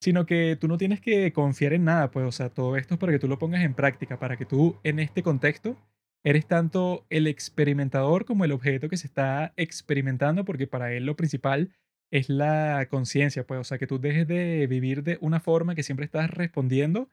sino 0.02 0.26
que 0.26 0.58
tú 0.60 0.67
no 0.67 0.78
tienes 0.78 1.02
que 1.02 1.34
confiar 1.34 1.73
en 1.73 1.86
nada, 1.86 2.12
pues, 2.12 2.26
o 2.26 2.32
sea, 2.32 2.50
todo 2.50 2.78
esto 2.78 2.95
es 2.95 3.00
para 3.00 3.12
que 3.12 3.19
tú 3.19 3.28
lo 3.28 3.39
pongas 3.39 3.63
en 3.63 3.73
práctica, 3.73 4.19
para 4.19 4.38
que 4.38 4.45
tú 4.45 4.80
en 4.84 5.00
este 5.00 5.23
contexto 5.23 5.78
eres 6.23 6.47
tanto 6.47 7.06
el 7.10 7.28
experimentador 7.28 8.26
como 8.26 8.45
el 8.45 8.52
objeto 8.52 8.89
que 8.89 8.97
se 8.97 9.08
está 9.08 9.54
experimentando, 9.58 10.45
porque 10.45 10.67
para 10.67 10.93
él 10.93 11.06
lo 11.06 11.15
principal 11.15 11.71
es 12.11 12.29
la 12.29 12.87
conciencia, 12.89 13.45
pues, 13.45 13.59
o 13.59 13.63
sea, 13.63 13.77
que 13.77 13.87
tú 13.87 13.99
dejes 13.99 14.27
de 14.27 14.67
vivir 14.67 15.03
de 15.03 15.17
una 15.21 15.39
forma 15.39 15.75
que 15.75 15.83
siempre 15.83 16.05
estás 16.05 16.29
respondiendo 16.31 17.09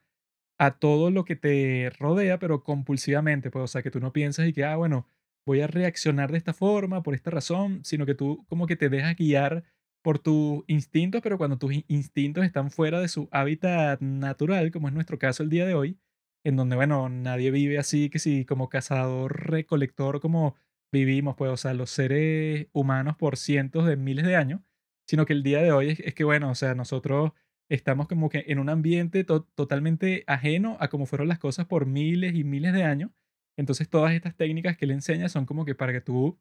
a 0.59 0.79
todo 0.79 1.11
lo 1.11 1.25
que 1.25 1.37
te 1.37 1.91
rodea, 1.99 2.39
pero 2.39 2.63
compulsivamente, 2.65 3.51
pues, 3.51 3.65
o 3.65 3.69
sea, 3.69 3.83
que 3.83 3.91
tú 3.91 4.01
no 4.01 4.13
piensas 4.13 4.49
y 4.49 4.53
que, 4.53 4.65
ah, 4.65 4.77
bueno, 4.77 5.09
voy 5.47 5.61
a 5.63 5.67
reaccionar 5.67 6.33
de 6.33 6.39
esta 6.39 6.55
forma, 6.55 7.03
por 7.03 7.15
esta 7.15 7.31
razón, 7.31 7.81
sino 7.85 8.07
que 8.07 8.15
tú 8.15 8.45
como 8.49 8.67
que 8.67 8.77
te 8.77 8.89
dejas 8.89 9.17
guiar 9.17 9.65
por 10.03 10.19
tus 10.19 10.65
instintos, 10.69 11.23
pero 11.23 11.39
cuando 11.39 11.59
tus 11.59 11.73
in- 11.75 11.85
instintos 11.89 12.45
están 12.45 12.71
fuera 12.71 13.01
de 13.01 13.09
su 13.09 13.29
hábitat 13.33 14.01
natural, 14.01 14.71
como 14.71 14.89
es 14.89 14.95
nuestro 14.95 15.19
caso 15.19 15.43
el 15.43 15.51
día 15.51 15.67
de 15.67 15.75
hoy, 15.75 15.99
en 16.45 16.57
donde, 16.57 16.77
bueno, 16.77 17.09
nadie 17.09 17.51
vive 17.51 17.79
así 17.79 18.11
que 18.11 18.19
si 18.19 18.45
como 18.45 18.69
cazador, 18.69 19.49
recolector, 19.51 20.21
como 20.21 20.57
vivimos, 20.93 21.37
pues, 21.37 21.51
o 21.51 21.57
sea, 21.57 21.75
los 21.75 21.91
seres 21.91 22.69
humanos 22.73 23.17
por 23.17 23.37
cientos 23.37 23.87
de 23.87 23.97
miles 23.97 24.25
de 24.27 24.37
años, 24.37 24.61
sino 25.07 25.27
que 25.27 25.33
el 25.33 25.43
día 25.43 25.61
de 25.63 25.73
hoy 25.73 25.91
es, 25.91 26.01
es 26.01 26.15
que, 26.15 26.25
bueno, 26.25 26.51
o 26.51 26.55
sea, 26.55 26.75
nosotros 26.75 27.33
estamos 27.69 28.09
como 28.09 28.29
que 28.29 28.45
en 28.49 28.59
un 28.59 28.69
ambiente 28.69 29.25
to- 29.25 29.45
totalmente 29.55 30.25
ajeno 30.27 30.77
a 30.81 30.89
cómo 30.89 31.07
fueron 31.07 31.29
las 31.29 31.39
cosas 31.39 31.67
por 31.67 31.87
miles 31.87 32.35
y 32.35 32.45
miles 32.45 32.73
de 32.73 32.85
años. 32.85 33.11
Entonces 33.57 33.89
todas 33.89 34.13
estas 34.13 34.37
técnicas 34.37 34.77
que 34.77 34.87
le 34.87 34.95
enseña 34.95 35.29
son 35.29 35.47
como 35.47 35.65
que 35.65 35.75
para 35.75 35.93
que 35.93 36.01
tú 36.01 36.39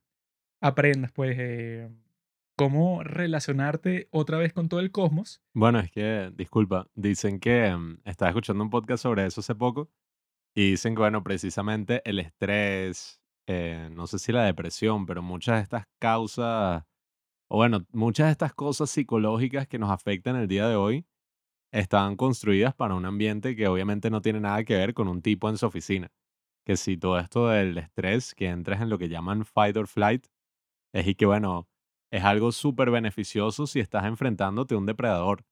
aprendas, 0.62 1.12
pues, 1.12 1.36
eh, 1.40 1.90
cómo 2.56 3.04
relacionarte 3.04 4.08
otra 4.12 4.38
vez 4.38 4.54
con 4.54 4.70
todo 4.70 4.80
el 4.80 4.92
cosmos. 4.92 5.42
Bueno, 5.54 5.80
es 5.80 5.92
que, 5.92 6.32
disculpa, 6.36 6.88
dicen 6.94 7.40
que 7.40 7.76
mm, 7.76 8.00
estaba 8.06 8.30
escuchando 8.30 8.64
un 8.64 8.70
podcast 8.70 9.04
sobre 9.04 9.26
eso 9.26 9.42
hace 9.42 9.56
poco 9.56 9.90
y 10.56 10.72
dicen 10.72 10.94
que, 10.96 11.00
bueno, 11.02 11.24
precisamente 11.24 12.02
el 12.06 12.20
estrés, 12.20 13.22
eh, 13.48 13.90
no 13.92 14.08
sé 14.08 14.20
si 14.20 14.32
la 14.32 14.44
depresión, 14.46 15.06
pero 15.06 15.22
muchas 15.22 15.58
de 15.58 15.64
estas 15.64 15.86
causas, 16.00 16.84
o 17.54 17.58
bueno, 17.58 17.86
muchas 17.92 18.26
de 18.26 18.32
estas 18.32 18.52
cosas 18.56 18.90
psicológicas 18.90 19.68
que 19.68 19.78
nos 19.78 19.92
afectan 19.92 20.36
el 20.36 20.48
día 20.48 20.68
de 20.68 20.76
hoy 20.76 21.06
están 21.72 22.16
construidas 22.16 22.74
para 22.74 22.96
un 22.96 23.06
ambiente 23.06 23.56
que 23.56 23.68
obviamente 23.68 24.10
no 24.10 24.24
tiene 24.24 24.40
nada 24.40 24.64
que 24.64 24.76
ver 24.76 24.96
con 24.96 25.08
un 25.08 25.22
tipo 25.22 25.48
en 25.50 25.60
su 25.60 25.68
oficina. 25.68 26.12
Que 26.66 26.78
si 26.78 26.98
todo 26.98 27.20
esto 27.20 27.50
del 27.50 27.78
estrés, 27.78 28.34
que 28.34 28.48
entres 28.48 28.82
en 28.82 28.90
lo 28.90 28.98
que 28.98 29.08
llaman 29.08 29.46
fight 29.46 29.78
or 29.78 29.88
flight, 29.88 30.26
es 30.94 31.06
y 31.06 31.14
que, 31.14 31.28
bueno, 31.28 31.70
es 32.12 32.24
algo 32.24 32.52
súper 32.52 32.90
beneficioso 32.90 33.68
si 33.68 33.80
estás 33.80 34.06
enfrentándote 34.06 34.74
a 34.74 34.80
un 34.80 34.88
depredador. 34.88 35.46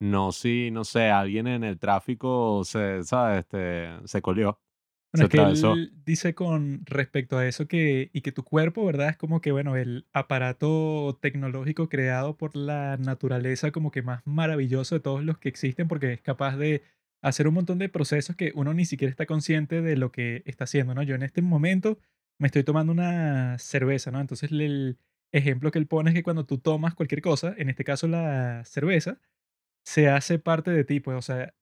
No 0.00 0.32
si, 0.32 0.70
no 0.70 0.84
sé, 0.84 1.10
alguien 1.10 1.46
en 1.46 1.62
el 1.62 1.78
tráfico 1.78 2.62
se, 2.64 3.04
¿sabes? 3.04 3.40
Este, 3.40 3.90
se 4.08 4.22
colió, 4.22 4.62
Bueno, 5.12 5.24
es 5.24 5.30
que 5.30 5.38
él 5.38 5.92
dice 6.04 6.34
con 6.34 6.82
respecto 6.84 7.38
a 7.38 7.46
eso 7.46 7.66
que, 7.66 8.10
y 8.12 8.20
que 8.20 8.30
tu 8.30 8.44
cuerpo, 8.44 8.84
¿verdad? 8.84 9.08
Es 9.08 9.16
como 9.16 9.40
que, 9.40 9.52
bueno, 9.52 9.74
el 9.76 10.06
aparato 10.12 11.18
tecnológico 11.22 11.88
creado 11.88 12.36
por 12.36 12.54
la 12.56 12.98
naturaleza 12.98 13.70
como 13.72 13.90
que 13.90 14.02
más 14.02 14.20
maravilloso 14.26 14.96
de 14.96 15.00
todos 15.00 15.24
los 15.24 15.38
que 15.38 15.48
existen 15.48 15.88
porque 15.88 16.12
es 16.12 16.20
capaz 16.20 16.56
de 16.56 16.82
hacer 17.22 17.48
un 17.48 17.54
montón 17.54 17.78
de 17.78 17.88
procesos 17.88 18.36
que 18.36 18.52
uno 18.54 18.74
ni 18.74 18.84
siquiera 18.84 19.10
está 19.10 19.24
consciente 19.24 19.80
de 19.80 19.96
lo 19.96 20.12
que 20.12 20.42
está 20.44 20.64
haciendo, 20.64 20.94
¿no? 20.94 21.02
Yo 21.02 21.14
en 21.14 21.22
este 21.22 21.40
momento 21.40 21.98
me 22.38 22.46
estoy 22.46 22.62
tomando 22.62 22.92
una 22.92 23.58
cerveza, 23.58 24.10
¿no? 24.10 24.20
Entonces 24.20 24.52
el 24.52 24.98
ejemplo 25.32 25.70
que 25.70 25.78
él 25.78 25.86
pone 25.86 26.10
es 26.10 26.14
que 26.14 26.22
cuando 26.22 26.44
tú 26.44 26.58
tomas 26.58 26.94
cualquier 26.94 27.22
cosa, 27.22 27.54
en 27.56 27.70
este 27.70 27.84
caso 27.84 28.08
la 28.08 28.62
cerveza, 28.64 29.18
se 29.84 30.08
hace 30.08 30.38
parte 30.38 30.70
de 30.70 30.84
ti, 30.84 31.00
pues, 31.00 31.16
o 31.18 31.22
sea, 31.22 31.54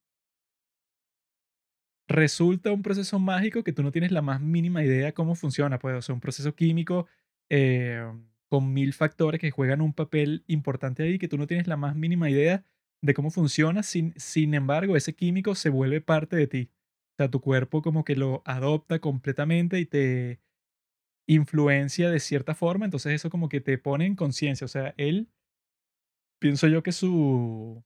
resulta 2.08 2.72
un 2.72 2.82
proceso 2.82 3.18
mágico 3.18 3.64
que 3.64 3.72
tú 3.72 3.82
no 3.82 3.92
tienes 3.92 4.12
la 4.12 4.22
más 4.22 4.40
mínima 4.40 4.84
idea 4.84 5.12
cómo 5.12 5.34
funciona, 5.34 5.78
pues, 5.78 5.96
o 5.96 6.02
sea, 6.02 6.14
un 6.14 6.20
proceso 6.20 6.54
químico 6.54 7.06
eh, 7.50 8.04
con 8.48 8.72
mil 8.72 8.92
factores 8.92 9.40
que 9.40 9.50
juegan 9.50 9.80
un 9.80 9.92
papel 9.92 10.44
importante 10.46 11.02
ahí 11.02 11.18
que 11.18 11.28
tú 11.28 11.38
no 11.38 11.46
tienes 11.46 11.66
la 11.66 11.76
más 11.76 11.96
mínima 11.96 12.30
idea 12.30 12.64
de 13.02 13.14
cómo 13.14 13.30
funciona, 13.30 13.82
sin, 13.82 14.14
sin 14.18 14.54
embargo, 14.54 14.96
ese 14.96 15.14
químico 15.14 15.54
se 15.54 15.68
vuelve 15.68 16.00
parte 16.00 16.36
de 16.36 16.46
ti. 16.46 16.70
O 17.14 17.16
sea, 17.18 17.30
tu 17.30 17.40
cuerpo 17.40 17.82
como 17.82 18.04
que 18.04 18.16
lo 18.16 18.42
adopta 18.44 19.00
completamente 19.00 19.78
y 19.80 19.86
te, 19.86 20.40
influencia 21.26 22.10
de 22.10 22.20
cierta 22.20 22.54
forma, 22.54 22.84
entonces 22.84 23.12
eso 23.12 23.30
como 23.30 23.48
que 23.48 23.60
te 23.60 23.78
pone 23.78 24.06
en 24.06 24.16
conciencia, 24.16 24.64
o 24.64 24.68
sea, 24.68 24.94
él, 24.96 25.28
pienso 26.38 26.68
yo 26.68 26.82
que 26.82 26.92
su 26.92 27.84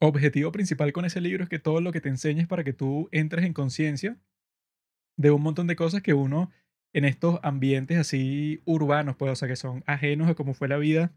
objetivo 0.00 0.50
principal 0.50 0.92
con 0.92 1.04
ese 1.04 1.20
libro 1.20 1.44
es 1.44 1.50
que 1.50 1.58
todo 1.58 1.80
lo 1.80 1.92
que 1.92 2.00
te 2.00 2.08
enseñes 2.08 2.48
para 2.48 2.64
que 2.64 2.72
tú 2.72 3.08
entres 3.12 3.44
en 3.44 3.52
conciencia 3.52 4.18
de 5.16 5.30
un 5.30 5.42
montón 5.42 5.66
de 5.66 5.76
cosas 5.76 6.02
que 6.02 6.14
uno 6.14 6.50
en 6.92 7.04
estos 7.04 7.38
ambientes 7.42 7.98
así 7.98 8.62
urbanos, 8.64 9.16
pues, 9.16 9.30
o 9.32 9.36
sea, 9.36 9.46
que 9.46 9.56
son 9.56 9.84
ajenos 9.86 10.28
a 10.28 10.34
cómo 10.34 10.54
fue 10.54 10.68
la 10.68 10.78
vida 10.78 11.12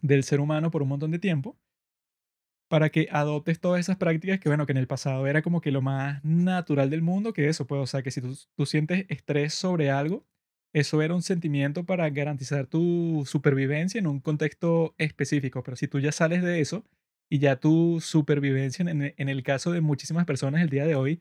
del 0.00 0.24
ser 0.24 0.40
humano 0.40 0.70
por 0.70 0.82
un 0.82 0.88
montón 0.88 1.10
de 1.10 1.18
tiempo, 1.18 1.58
para 2.68 2.90
que 2.90 3.08
adoptes 3.10 3.60
todas 3.60 3.80
esas 3.80 3.96
prácticas 3.96 4.38
que, 4.40 4.48
bueno, 4.48 4.66
que 4.66 4.72
en 4.72 4.78
el 4.78 4.86
pasado 4.86 5.26
era 5.26 5.42
como 5.42 5.60
que 5.60 5.72
lo 5.72 5.82
más 5.82 6.22
natural 6.24 6.90
del 6.90 7.02
mundo, 7.02 7.32
que 7.32 7.48
eso, 7.48 7.66
pues, 7.66 7.80
o 7.80 7.86
sea, 7.86 8.02
que 8.02 8.10
si 8.10 8.20
tú, 8.20 8.36
tú 8.54 8.66
sientes 8.66 9.06
estrés 9.08 9.54
sobre 9.54 9.90
algo, 9.90 10.26
eso 10.72 11.02
era 11.02 11.14
un 11.14 11.22
sentimiento 11.22 11.84
para 11.84 12.08
garantizar 12.10 12.66
tu 12.66 13.24
supervivencia 13.26 13.98
en 13.98 14.06
un 14.06 14.20
contexto 14.20 14.94
específico, 14.98 15.62
pero 15.62 15.76
si 15.76 15.88
tú 15.88 15.98
ya 15.98 16.12
sales 16.12 16.42
de 16.42 16.60
eso 16.60 16.84
y 17.30 17.38
ya 17.38 17.56
tu 17.56 18.00
supervivencia 18.00 18.82
en, 18.88 19.14
en 19.16 19.28
el 19.28 19.42
caso 19.42 19.72
de 19.72 19.80
muchísimas 19.80 20.24
personas 20.26 20.62
el 20.62 20.70
día 20.70 20.86
de 20.86 20.94
hoy 20.94 21.20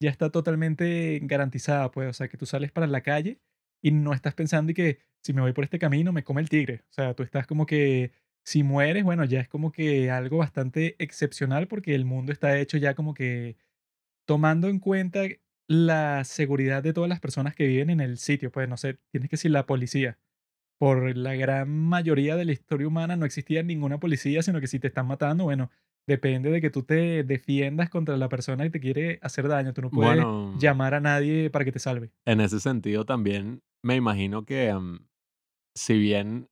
ya 0.00 0.10
está 0.10 0.30
totalmente 0.30 1.18
garantizada, 1.22 1.90
pues, 1.90 2.08
o 2.08 2.12
sea, 2.12 2.28
que 2.28 2.36
tú 2.36 2.46
sales 2.46 2.70
para 2.72 2.86
la 2.86 3.02
calle 3.02 3.40
y 3.82 3.90
no 3.90 4.12
estás 4.14 4.34
pensando 4.34 4.72
y 4.72 4.74
que 4.74 5.00
si 5.22 5.32
me 5.32 5.42
voy 5.42 5.52
por 5.52 5.64
este 5.64 5.78
camino 5.78 6.12
me 6.12 6.24
come 6.24 6.40
el 6.40 6.48
tigre, 6.48 6.82
o 6.90 6.92
sea, 6.92 7.14
tú 7.14 7.22
estás 7.22 7.46
como 7.46 7.66
que 7.66 8.12
si 8.44 8.62
mueres, 8.62 9.04
bueno, 9.04 9.24
ya 9.24 9.40
es 9.40 9.48
como 9.48 9.72
que 9.72 10.10
algo 10.10 10.38
bastante 10.38 10.96
excepcional 10.98 11.68
porque 11.68 11.94
el 11.94 12.04
mundo 12.04 12.32
está 12.32 12.58
hecho 12.58 12.78
ya 12.78 12.94
como 12.94 13.14
que 13.14 13.56
tomando 14.26 14.68
en 14.68 14.78
cuenta 14.80 15.22
la 15.68 16.24
seguridad 16.24 16.82
de 16.82 16.92
todas 16.92 17.10
las 17.10 17.20
personas 17.20 17.54
que 17.54 17.66
viven 17.66 17.90
en 17.90 18.00
el 18.00 18.18
sitio, 18.18 18.50
pues 18.52 18.68
no 18.68 18.76
sé, 18.76 18.98
tienes 19.10 19.28
que 19.30 19.36
decir 19.36 19.50
la 19.50 19.66
policía. 19.66 20.18
Por 20.78 21.16
la 21.16 21.34
gran 21.34 21.68
mayoría 21.68 22.36
de 22.36 22.44
la 22.44 22.52
historia 22.52 22.86
humana 22.86 23.16
no 23.16 23.26
existía 23.26 23.62
ninguna 23.62 23.98
policía, 23.98 24.42
sino 24.42 24.60
que 24.60 24.68
si 24.68 24.78
te 24.78 24.86
están 24.86 25.06
matando, 25.06 25.44
bueno, 25.44 25.70
depende 26.06 26.50
de 26.50 26.60
que 26.60 26.70
tú 26.70 26.84
te 26.84 27.24
defiendas 27.24 27.90
contra 27.90 28.16
la 28.16 28.28
persona 28.28 28.64
que 28.64 28.70
te 28.70 28.80
quiere 28.80 29.18
hacer 29.22 29.48
daño. 29.48 29.74
Tú 29.74 29.82
no 29.82 29.90
puedes 29.90 30.24
llamar 30.58 30.94
a 30.94 31.00
nadie 31.00 31.50
para 31.50 31.64
que 31.64 31.72
te 31.72 31.78
salve. 31.78 32.10
En 32.24 32.40
ese 32.40 32.60
sentido 32.60 33.04
también 33.04 33.62
me 33.82 33.96
imagino 33.96 34.44
que 34.44 34.72
mm, 34.72 35.06
si 35.74 35.98
bien 35.98 36.48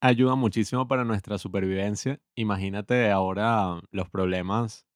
ayuda 0.00 0.34
muchísimo 0.34 0.88
para 0.88 1.04
nuestra 1.04 1.38
supervivencia, 1.38 2.20
imagínate 2.34 3.10
ahora 3.10 3.80
los 3.90 4.08
problemas 4.08 4.86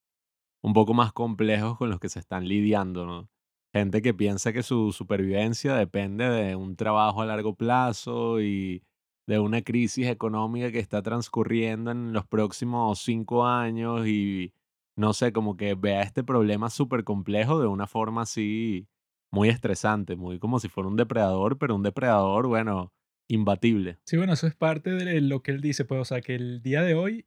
un 0.63 0.73
poco 0.73 0.95
más 0.95 1.13
complejos 1.13 1.77
con 1.77 1.91
los 1.91 2.01
que 2.01 2.09
se 2.09 2.21
están 2.21 2.49
lidiando, 2.49 3.05
¿no? 3.05 3.29
Gente 3.75 4.03
que 4.03 4.15
piensa 4.15 4.53
que 4.53 4.63
su 4.63 4.93
supervivencia 4.93 5.75
depende 5.75 6.29
de 6.29 6.55
un 6.55 6.77
trabajo 6.77 7.23
a 7.23 7.27
largo 7.27 7.57
plazo 7.57 8.41
y 8.41 8.85
de 9.27 9.41
una 9.41 9.63
crisis 9.63 10.07
económica 10.07 10.71
que 10.71 10.79
está 10.79 11.03
transcurriendo 11.03 11.91
en 11.91 12.13
los 12.13 12.25
próximos 12.25 13.01
cinco 13.01 13.45
años 13.45 14.07
y 14.07 14.53
no 14.97 15.13
sé, 15.13 15.33
como 15.33 15.57
que 15.57 15.75
vea 15.75 16.03
este 16.03 16.23
problema 16.23 16.71
súper 16.71 17.03
complejo 17.03 17.61
de 17.61 17.67
una 17.67 17.89
forma 17.89 18.23
así 18.23 18.87
muy 19.33 19.49
estresante, 19.49 20.15
muy 20.15 20.39
como 20.39 20.61
si 20.61 20.69
fuera 20.69 20.89
un 20.89 20.97
depredador, 20.97 21.59
pero 21.59 21.75
un 21.75 21.83
depredador, 21.83 22.47
bueno, 22.47 22.93
imbatible. 23.29 23.99
Sí, 24.07 24.17
bueno, 24.17 24.35
eso 24.35 24.47
es 24.47 24.55
parte 24.55 24.91
de 24.91 25.21
lo 25.21 25.43
que 25.43 25.51
él 25.51 25.61
dice, 25.61 25.85
pues, 25.85 26.01
o 26.01 26.05
sea, 26.05 26.21
que 26.21 26.37
el 26.37 26.63
día 26.63 26.83
de 26.83 26.95
hoy, 26.95 27.27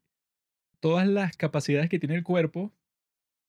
todas 0.80 1.08
las 1.08 1.36
capacidades 1.36 1.90
que 1.90 2.00
tiene 2.00 2.16
el 2.16 2.24
cuerpo, 2.24 2.72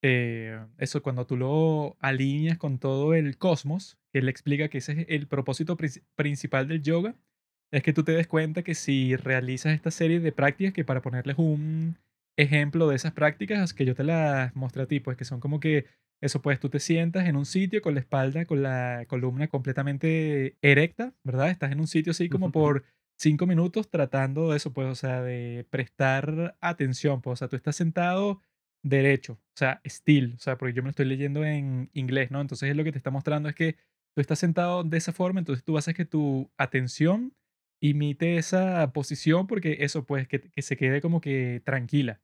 eh, 0.02 0.58
eso 0.78 1.02
cuando 1.02 1.26
tú 1.26 1.36
lo 1.36 1.96
alineas 2.00 2.58
con 2.58 2.78
todo 2.78 3.14
el 3.14 3.38
cosmos, 3.38 3.98
él 4.12 4.28
explica 4.28 4.68
que 4.68 4.78
ese 4.78 4.92
es 4.92 5.06
el 5.08 5.26
propósito 5.26 5.76
principal 6.16 6.68
del 6.68 6.82
yoga, 6.82 7.16
es 7.70 7.82
que 7.82 7.92
tú 7.92 8.04
te 8.04 8.12
des 8.12 8.26
cuenta 8.26 8.62
que 8.62 8.74
si 8.74 9.16
realizas 9.16 9.74
esta 9.74 9.90
serie 9.90 10.20
de 10.20 10.32
prácticas, 10.32 10.72
que 10.72 10.84
para 10.84 11.02
ponerles 11.02 11.36
un 11.38 11.98
ejemplo 12.36 12.88
de 12.88 12.96
esas 12.96 13.12
prácticas 13.12 13.74
que 13.74 13.84
yo 13.84 13.94
te 13.94 14.04
las 14.04 14.54
mostré 14.56 14.82
a 14.84 14.86
ti, 14.86 15.00
pues 15.00 15.16
que 15.16 15.24
son 15.24 15.40
como 15.40 15.60
que 15.60 15.86
eso, 16.20 16.42
pues 16.42 16.58
tú 16.60 16.68
te 16.68 16.80
sientas 16.80 17.26
en 17.28 17.36
un 17.36 17.46
sitio 17.46 17.80
con 17.82 17.94
la 17.94 18.00
espalda, 18.00 18.44
con 18.44 18.62
la 18.62 19.04
columna 19.08 19.48
completamente 19.48 20.56
erecta, 20.62 21.14
¿verdad? 21.22 21.50
Estás 21.50 21.72
en 21.72 21.80
un 21.80 21.86
sitio 21.86 22.10
así 22.10 22.28
como 22.28 22.50
por 22.50 22.84
cinco 23.16 23.46
minutos 23.46 23.88
tratando 23.88 24.50
de 24.50 24.56
eso, 24.56 24.72
pues, 24.72 24.88
o 24.88 24.94
sea, 24.94 25.22
de 25.22 25.66
prestar 25.70 26.56
atención, 26.60 27.20
pues, 27.22 27.34
o 27.34 27.36
sea, 27.36 27.48
tú 27.48 27.56
estás 27.56 27.76
sentado 27.76 28.40
derecho, 28.82 29.34
o 29.34 29.56
sea, 29.56 29.80
still, 29.86 30.34
o 30.36 30.38
sea, 30.38 30.56
porque 30.56 30.74
yo 30.74 30.82
me 30.82 30.88
lo 30.88 30.90
estoy 30.90 31.06
leyendo 31.06 31.44
en 31.44 31.90
inglés, 31.94 32.30
¿no? 32.30 32.40
Entonces 32.40 32.70
es 32.70 32.76
lo 32.76 32.84
que 32.84 32.92
te 32.92 32.98
está 32.98 33.10
mostrando 33.10 33.48
es 33.48 33.54
que 33.54 33.76
tú 34.14 34.20
estás 34.20 34.38
sentado 34.38 34.84
de 34.84 34.96
esa 34.96 35.12
forma, 35.12 35.40
entonces 35.40 35.64
tú 35.64 35.78
haces 35.78 35.94
que 35.94 36.04
tu 36.04 36.50
atención 36.56 37.34
imite 37.80 38.36
esa 38.36 38.92
posición 38.92 39.46
porque 39.46 39.78
eso, 39.80 40.04
pues, 40.04 40.28
que, 40.28 40.40
que, 40.40 40.62
se 40.62 40.76
quede 40.76 41.00
como 41.00 41.20
que 41.20 41.62
tranquila, 41.64 42.20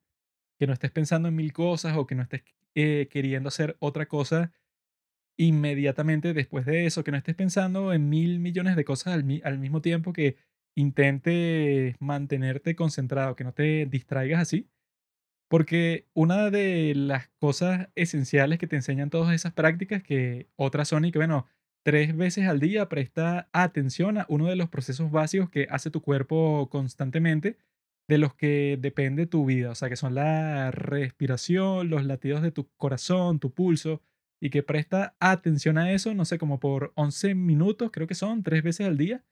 que 0.59 0.67
no 0.67 0.73
estés 0.73 0.91
pensando 0.91 1.29
en 1.29 1.35
mil 1.35 1.53
cosas 1.53 1.97
o 1.97 2.05
que 2.07 2.15
no 2.15 2.23
estés 2.23 2.43
eh, 2.75 3.07
queriendo 3.11 3.49
hacer 3.49 3.77
otra 3.79 4.07
cosa 4.07 4.51
inmediatamente 5.37 6.33
después 6.33 6.65
de 6.65 6.85
eso, 6.85 7.03
que 7.03 7.11
no 7.11 7.17
estés 7.17 7.35
pensando 7.35 7.93
en 7.93 8.09
mil 8.09 8.39
millones 8.39 8.75
de 8.75 8.85
cosas 8.85 9.13
al, 9.13 9.41
al 9.43 9.59
mismo 9.59 9.81
tiempo, 9.81 10.13
que 10.13 10.37
intentes 10.75 11.95
mantenerte 11.99 12.75
concentrado, 12.75 13.35
que 13.35 13.43
no 13.43 13.53
te 13.53 13.85
distraigas 13.85 14.41
así. 14.41 14.69
Porque 15.47 16.07
una 16.13 16.49
de 16.49 16.93
las 16.95 17.29
cosas 17.39 17.89
esenciales 17.95 18.59
que 18.59 18.67
te 18.67 18.75
enseñan 18.75 19.09
todas 19.09 19.33
esas 19.33 19.53
prácticas, 19.53 20.03
que 20.03 20.49
otras 20.55 20.87
son 20.87 21.05
y 21.05 21.11
que, 21.11 21.19
bueno, 21.19 21.45
tres 21.83 22.15
veces 22.17 22.47
al 22.47 22.59
día 22.59 22.89
presta 22.89 23.47
atención 23.53 24.17
a 24.17 24.25
uno 24.27 24.47
de 24.47 24.55
los 24.55 24.69
procesos 24.69 25.11
básicos 25.11 25.49
que 25.49 25.67
hace 25.69 25.91
tu 25.91 26.01
cuerpo 26.01 26.67
constantemente, 26.71 27.57
de 28.07 28.17
los 28.17 28.35
que 28.35 28.77
depende 28.79 29.27
tu 29.27 29.45
vida, 29.45 29.71
o 29.71 29.75
sea, 29.75 29.89
que 29.89 29.95
son 29.95 30.15
la 30.15 30.71
respiración, 30.71 31.89
los 31.89 32.05
latidos 32.05 32.41
de 32.41 32.51
tu 32.51 32.69
corazón, 32.77 33.39
tu 33.39 33.53
pulso, 33.53 34.01
y 34.39 34.49
que 34.49 34.63
presta 34.63 35.15
atención 35.19 35.77
a 35.77 35.91
eso, 35.91 36.13
no 36.13 36.25
sé, 36.25 36.37
como 36.37 36.59
por 36.59 36.91
11 36.95 37.35
minutos, 37.35 37.89
creo 37.91 38.07
que 38.07 38.15
son, 38.15 38.43
tres 38.43 38.63
veces 38.63 38.87
al 38.87 38.97
día, 38.97 39.23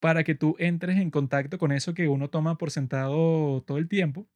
para 0.00 0.24
que 0.24 0.34
tú 0.34 0.56
entres 0.58 0.98
en 0.98 1.10
contacto 1.10 1.58
con 1.58 1.72
eso 1.72 1.94
que 1.94 2.08
uno 2.08 2.30
toma 2.30 2.58
por 2.58 2.70
sentado 2.70 3.62
todo 3.62 3.78
el 3.78 3.88
tiempo, 3.88 4.26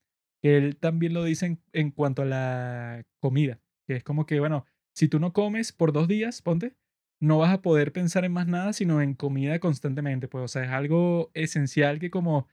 él 0.48 0.76
también 0.76 1.14
lo 1.14 1.24
dice 1.24 1.58
en, 1.72 1.90
cuanto 1.90 2.22
a 2.22 2.24
la 2.26 3.04
comida, 3.20 3.60
que 3.86 3.96
es 3.96 4.04
como 4.04 4.26
que, 4.26 4.40
bueno, 4.40 4.66
si 4.94 5.08
tú 5.08 5.18
no 5.20 5.32
comes 5.32 5.72
por 5.72 5.92
dos 5.92 6.08
días, 6.08 6.42
ponte, 6.42 6.74
no 7.20 7.38
vas 7.38 7.52
a 7.52 7.62
poder 7.62 7.92
pensar 7.92 8.24
en 8.24 8.32
más 8.32 8.46
nada 8.46 8.72
sino 8.72 9.00
en 9.02 9.14
comida 9.14 9.58
constantemente, 9.60 10.28
pues, 10.28 10.44
o 10.44 10.48
sea, 10.48 10.64
es 10.64 10.70
algo 10.70 11.30
esencial 11.34 11.98
que 11.98 12.10
como 12.10 12.48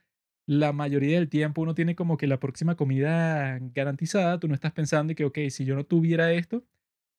la 0.46 0.72
mayoría 0.72 1.18
del 1.18 1.28
tiempo 1.28 1.62
uno 1.62 1.74
tiene 1.74 1.94
como 1.96 2.16
que 2.16 2.26
la 2.26 2.40
próxima 2.40 2.76
comida 2.76 3.58
garantizada, 3.74 4.38
tú 4.40 4.48
no 4.48 4.54
estás 4.54 4.72
pensando 4.72 5.14
que, 5.14 5.24
ok, 5.24 5.38
si 5.50 5.64
yo 5.64 5.74
no 5.74 5.84
tuviera 5.84 6.32
esto, 6.32 6.64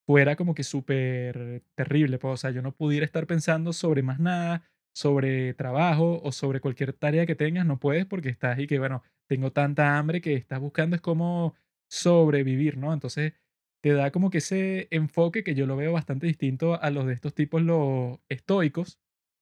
fuera 0.06 0.36
como 0.36 0.56
que 0.56 0.64
súper 0.64 1.64
terrible, 1.76 2.20
pues, 2.20 2.34
o 2.34 2.38
sea, 2.38 2.52
yo 2.52 2.62
no 2.62 2.74
pudiera 2.74 3.06
estar 3.06 3.28
pensando 3.28 3.74
sobre 3.74 4.04
más 4.04 4.20
nada, 4.20 4.64
sobre 4.94 5.54
trabajo 5.54 6.22
o 6.24 6.32
sobre 6.32 6.62
cualquier 6.62 6.94
tarea 6.94 7.26
que 7.26 7.36
tengas, 7.36 7.66
no 7.66 7.80
puedes 7.80 8.06
porque 8.06 8.30
estás 8.30 8.60
y 8.60 8.68
que, 8.68 8.80
bueno, 8.80 9.04
tengo 9.28 9.52
tanta 9.52 9.98
hambre 9.98 10.22
que 10.22 10.34
estás 10.34 10.60
buscando 10.60 10.96
es 10.96 11.02
como 11.02 11.56
sobrevivir, 11.90 12.78
¿no? 12.78 12.94
Entonces, 12.94 13.34
te 13.82 13.94
da 13.94 14.12
como 14.12 14.30
que 14.30 14.40
ese 14.40 14.88
enfoque 14.92 15.44
que 15.44 15.56
yo 15.56 15.66
lo 15.68 15.76
veo 15.76 15.94
bastante 15.94 16.28
distinto 16.28 16.82
a 16.82 16.90
los 16.90 17.06
de 17.06 17.14
estos 17.14 17.34
tipos, 17.34 17.62
los 17.62 18.20
estoicos. 18.30 19.00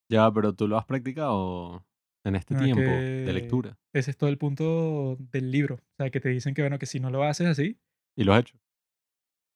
Ya, 0.10 0.30
pero 0.32 0.54
tú 0.54 0.68
lo 0.68 0.78
has 0.78 0.86
practicado 0.86 1.86
en 2.26 2.36
este 2.36 2.56
tiempo 2.56 2.82
de 2.82 3.32
lectura. 3.34 3.78
Ese 3.94 4.12
es 4.12 4.18
todo 4.18 4.30
el 4.30 4.38
punto 4.38 5.18
del 5.32 5.52
libro. 5.52 5.76
O 5.76 5.96
sea, 5.98 6.10
que 6.10 6.20
te 6.20 6.30
dicen 6.30 6.54
que, 6.54 6.62
bueno, 6.62 6.80
que 6.80 6.86
si 6.86 7.00
no 7.00 7.10
lo 7.10 7.24
haces 7.24 7.48
así. 7.48 7.80
¿Y 8.16 8.24
lo 8.24 8.34
has 8.34 8.42
hecho? 8.42 8.58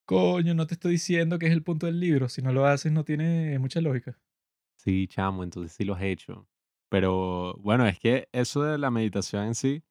Coño, 0.05 0.53
no 0.53 0.67
te 0.67 0.75
estoy 0.75 0.93
diciendo 0.93 1.37
que 1.37 1.47
es 1.47 1.51
el 1.51 1.63
punto 1.63 1.85
del 1.85 1.99
libro. 1.99 2.29
Si 2.29 2.41
no 2.41 2.53
lo 2.53 2.65
haces, 2.65 2.91
no 2.91 3.03
tiene 3.03 3.59
mucha 3.59 3.81
lógica. 3.81 4.17
Sí, 4.77 5.07
chamo, 5.07 5.43
entonces 5.43 5.73
sí 5.73 5.83
lo 5.83 5.95
has 5.95 6.03
hecho. 6.03 6.47
Pero 6.89 7.57
bueno, 7.59 7.85
es 7.85 7.99
que 7.99 8.29
eso 8.31 8.63
de 8.63 8.77
la 8.77 8.89
meditación 8.89 9.47
en 9.47 9.55
sí 9.55 9.83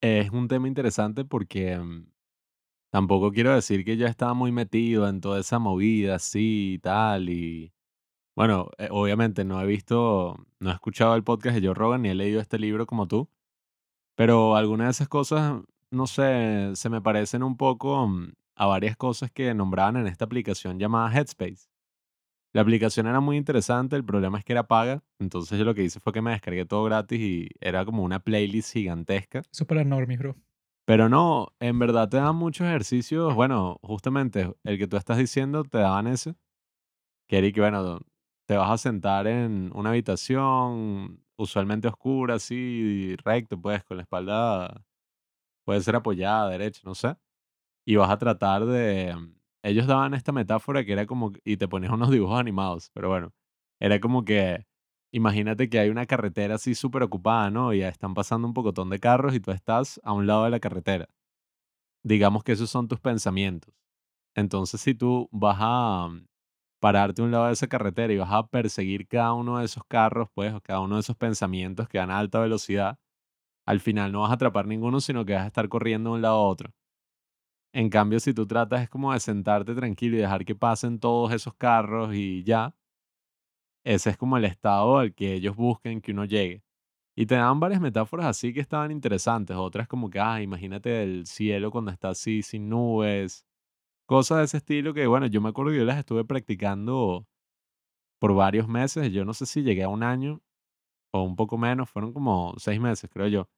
es 0.00 0.30
un 0.30 0.48
tema 0.48 0.68
interesante 0.68 1.24
porque 1.24 1.78
mm, 1.78 2.06
Tampoco 2.90 3.30
quiero 3.32 3.54
decir 3.54 3.84
que 3.84 3.96
ya 3.96 4.08
estaba 4.08 4.34
muy 4.34 4.50
metido 4.52 5.08
en 5.08 5.20
toda 5.20 5.40
esa 5.40 5.58
movida 5.60 6.16
así 6.16 6.74
y 6.74 6.78
tal. 6.80 7.30
Y 7.30 7.72
bueno, 8.36 8.70
eh, 8.78 8.88
obviamente 8.90 9.44
no 9.44 9.60
he 9.60 9.66
visto, 9.66 10.36
no 10.60 10.70
he 10.70 10.74
escuchado 10.74 11.14
el 11.16 11.24
podcast 11.24 11.56
de 11.56 11.66
Joe 11.66 11.74
Rogan 11.74 12.02
ni 12.02 12.10
he 12.10 12.14
leído 12.14 12.40
este 12.40 12.58
libro 12.58 12.86
como 12.86 13.06
tú. 13.08 13.28
Pero 14.16 14.56
algunas 14.56 14.88
de 14.88 14.90
esas 14.92 15.08
cosas, 15.08 15.62
no 15.90 16.06
sé, 16.08 16.72
se 16.74 16.90
me 16.90 17.02
parecen 17.02 17.42
un 17.44 17.56
poco 17.56 18.08
mm, 18.08 18.32
a 18.56 18.66
varias 18.66 18.96
cosas 18.96 19.30
que 19.32 19.54
nombraban 19.54 19.96
en 19.96 20.06
esta 20.08 20.24
aplicación 20.26 20.78
llamada 20.80 21.12
Headspace. 21.16 21.69
La 22.52 22.62
aplicación 22.62 23.06
era 23.06 23.20
muy 23.20 23.36
interesante, 23.36 23.94
el 23.94 24.04
problema 24.04 24.38
es 24.38 24.44
que 24.44 24.52
era 24.52 24.66
paga, 24.66 25.04
entonces 25.20 25.58
yo 25.58 25.64
lo 25.64 25.74
que 25.74 25.84
hice 25.84 26.00
fue 26.00 26.12
que 26.12 26.20
me 26.20 26.32
descargué 26.32 26.64
todo 26.64 26.82
gratis 26.84 27.20
y 27.20 27.48
era 27.60 27.84
como 27.84 28.02
una 28.02 28.18
playlist 28.18 28.72
gigantesca. 28.72 29.40
Eso 29.40 29.64
es 29.64 29.68
para 29.68 29.84
normies, 29.84 30.18
bro. 30.18 30.36
Pero 30.84 31.08
no, 31.08 31.54
en 31.60 31.78
verdad 31.78 32.08
te 32.08 32.16
dan 32.16 32.34
muchos 32.34 32.66
ejercicios. 32.66 33.34
Bueno, 33.36 33.78
justamente 33.82 34.52
el 34.64 34.78
que 34.78 34.88
tú 34.88 34.96
estás 34.96 35.18
diciendo 35.18 35.62
te 35.62 35.78
daban 35.78 36.08
ese. 36.08 36.34
Que 37.28 37.38
Eric, 37.38 37.58
bueno, 37.58 38.00
te 38.46 38.56
vas 38.56 38.70
a 38.70 38.78
sentar 38.78 39.28
en 39.28 39.70
una 39.72 39.90
habitación 39.90 41.24
usualmente 41.36 41.86
oscura, 41.86 42.34
así, 42.34 43.14
recto, 43.24 43.60
pues, 43.60 43.84
con 43.84 43.98
la 43.98 44.02
espalda, 44.02 44.84
puede 45.64 45.80
ser 45.82 45.94
apoyada, 45.94 46.50
derecha, 46.50 46.80
no 46.84 46.96
sé. 46.96 47.14
Y 47.86 47.94
vas 47.94 48.10
a 48.10 48.18
tratar 48.18 48.66
de... 48.66 49.14
Ellos 49.62 49.86
daban 49.86 50.14
esta 50.14 50.32
metáfora 50.32 50.84
que 50.84 50.92
era 50.92 51.06
como... 51.06 51.32
Y 51.44 51.56
te 51.56 51.68
ponías 51.68 51.92
unos 51.92 52.10
dibujos 52.10 52.38
animados, 52.40 52.90
pero 52.94 53.08
bueno, 53.08 53.32
era 53.80 54.00
como 54.00 54.24
que... 54.24 54.66
Imagínate 55.12 55.68
que 55.68 55.80
hay 55.80 55.90
una 55.90 56.06
carretera 56.06 56.54
así 56.54 56.74
súper 56.74 57.02
ocupada, 57.02 57.50
¿no? 57.50 57.74
Y 57.74 57.82
están 57.82 58.14
pasando 58.14 58.46
un 58.46 58.54
pocotón 58.54 58.90
de 58.90 59.00
carros 59.00 59.34
y 59.34 59.40
tú 59.40 59.50
estás 59.50 60.00
a 60.04 60.12
un 60.12 60.26
lado 60.26 60.44
de 60.44 60.50
la 60.50 60.60
carretera. 60.60 61.08
Digamos 62.04 62.44
que 62.44 62.52
esos 62.52 62.70
son 62.70 62.88
tus 62.88 63.00
pensamientos. 63.00 63.74
Entonces, 64.34 64.80
si 64.80 64.94
tú 64.94 65.28
vas 65.32 65.58
a 65.60 66.08
mm, 66.08 66.26
pararte 66.80 67.22
a 67.22 67.24
un 67.24 67.32
lado 67.32 67.46
de 67.46 67.52
esa 67.54 67.68
carretera 67.68 68.12
y 68.12 68.18
vas 68.18 68.32
a 68.32 68.46
perseguir 68.48 69.08
cada 69.08 69.34
uno 69.34 69.58
de 69.58 69.66
esos 69.66 69.84
carros, 69.88 70.28
pues, 70.34 70.54
o 70.54 70.60
cada 70.60 70.80
uno 70.80 70.96
de 70.96 71.00
esos 71.02 71.16
pensamientos 71.16 71.88
que 71.88 71.98
van 71.98 72.10
a 72.10 72.18
alta 72.18 72.40
velocidad, 72.40 72.98
al 73.66 73.80
final 73.80 74.12
no 74.12 74.22
vas 74.22 74.30
a 74.32 74.34
atrapar 74.34 74.66
ninguno, 74.66 75.00
sino 75.00 75.24
que 75.24 75.34
vas 75.34 75.44
a 75.44 75.48
estar 75.48 75.68
corriendo 75.68 76.10
de 76.10 76.16
un 76.16 76.22
lado 76.22 76.36
a 76.36 76.48
otro. 76.48 76.72
En 77.72 77.88
cambio, 77.88 78.18
si 78.20 78.34
tú 78.34 78.46
tratas 78.46 78.82
es 78.82 78.88
como 78.88 79.12
de 79.12 79.20
sentarte 79.20 79.74
tranquilo 79.74 80.16
y 80.16 80.20
dejar 80.20 80.44
que 80.44 80.54
pasen 80.56 80.98
todos 80.98 81.32
esos 81.32 81.54
carros 81.54 82.14
y 82.14 82.42
ya, 82.42 82.74
ese 83.84 84.10
es 84.10 84.16
como 84.16 84.36
el 84.36 84.44
estado 84.44 84.98
al 84.98 85.14
que 85.14 85.34
ellos 85.34 85.56
busquen 85.56 86.00
que 86.00 86.12
uno 86.12 86.24
llegue. 86.24 86.62
Y 87.16 87.26
te 87.26 87.34
dan 87.36 87.60
varias 87.60 87.80
metáforas 87.80 88.26
así 88.26 88.52
que 88.52 88.60
estaban 88.60 88.90
interesantes. 88.90 89.56
Otras 89.56 89.88
como 89.88 90.10
que, 90.10 90.20
ah, 90.20 90.42
imagínate 90.42 91.02
el 91.02 91.26
cielo 91.26 91.70
cuando 91.70 91.90
está 91.90 92.10
así 92.10 92.42
sin 92.42 92.68
nubes. 92.68 93.46
Cosas 94.06 94.38
de 94.38 94.44
ese 94.44 94.56
estilo 94.58 94.94
que, 94.94 95.06
bueno, 95.06 95.26
yo 95.26 95.40
me 95.40 95.50
acuerdo 95.50 95.72
que 95.72 95.78
yo 95.78 95.84
las 95.84 95.98
estuve 95.98 96.24
practicando 96.24 97.26
por 98.20 98.34
varios 98.34 98.68
meses. 98.68 99.12
Yo 99.12 99.24
no 99.24 99.34
sé 99.34 99.46
si 99.46 99.62
llegué 99.62 99.84
a 99.84 99.88
un 99.88 100.02
año 100.02 100.42
o 101.12 101.22
un 101.22 101.36
poco 101.36 101.58
menos. 101.58 101.90
Fueron 101.90 102.12
como 102.12 102.54
seis 102.58 102.80
meses, 102.80 103.10
creo 103.12 103.28
yo. 103.28 103.48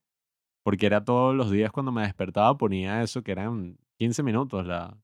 Porque 0.65 0.87
era 0.87 1.05
todos 1.05 1.35
los 1.35 1.51
días 1.51 1.73
cuando 1.73 1.93
me 1.93 2.03
despertaba 2.03 2.57
ponía 2.59 3.03
eso 3.03 3.23
que 3.23 3.33
eran 3.33 3.79
15 4.03 4.25
minutos 4.25 4.67
la, 4.67 5.01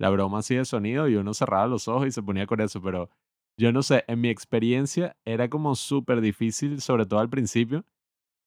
la 0.00 0.10
broma 0.10 0.40
así 0.40 0.56
de 0.56 0.64
sonido 0.64 1.08
y 1.08 1.14
uno 1.14 1.32
cerraba 1.32 1.68
los 1.68 1.86
ojos 1.86 2.08
y 2.08 2.10
se 2.10 2.24
ponía 2.24 2.44
con 2.44 2.60
eso. 2.60 2.82
Pero 2.82 3.08
yo 3.56 3.70
no 3.70 3.84
sé, 3.84 4.04
en 4.08 4.20
mi 4.20 4.30
experiencia 4.30 5.16
era 5.24 5.48
como 5.48 5.76
súper 5.76 6.20
difícil, 6.20 6.80
sobre 6.80 7.06
todo 7.06 7.20
al 7.20 7.30
principio, 7.30 7.84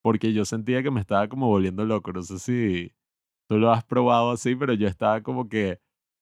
porque 0.02 0.34
yo 0.34 0.44
sentía 0.44 0.82
que 0.82 0.90
me 0.90 1.00
estaba 1.00 1.28
como 1.30 1.48
volviendo 1.48 1.86
loco. 1.86 2.12
No 2.12 2.22
sé 2.22 2.38
si 2.38 2.94
tú 3.48 3.56
lo 3.56 3.70
has 3.72 3.84
probado 3.84 4.32
así, 4.32 4.54
pero 4.54 4.74
yo 4.74 4.86
estaba 4.86 5.22
como 5.22 5.48
que, 5.48 5.80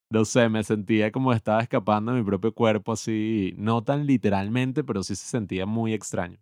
no 0.09 0.25
sé, 0.25 0.49
me 0.49 0.63
sentía 0.63 1.11
como 1.11 1.33
estaba 1.33 1.61
escapando 1.61 2.13
de 2.13 2.21
mi 2.21 2.25
propio 2.25 2.55
cuerpo 2.55 2.93
así, 2.93 3.55
no 3.57 3.83
tan 3.83 4.07
literalmente, 4.07 4.85
pero 4.85 5.03
sí 5.03 5.17
se 5.17 5.27
sentía 5.27 5.67
muy 5.67 5.95
extraño. 5.95 6.39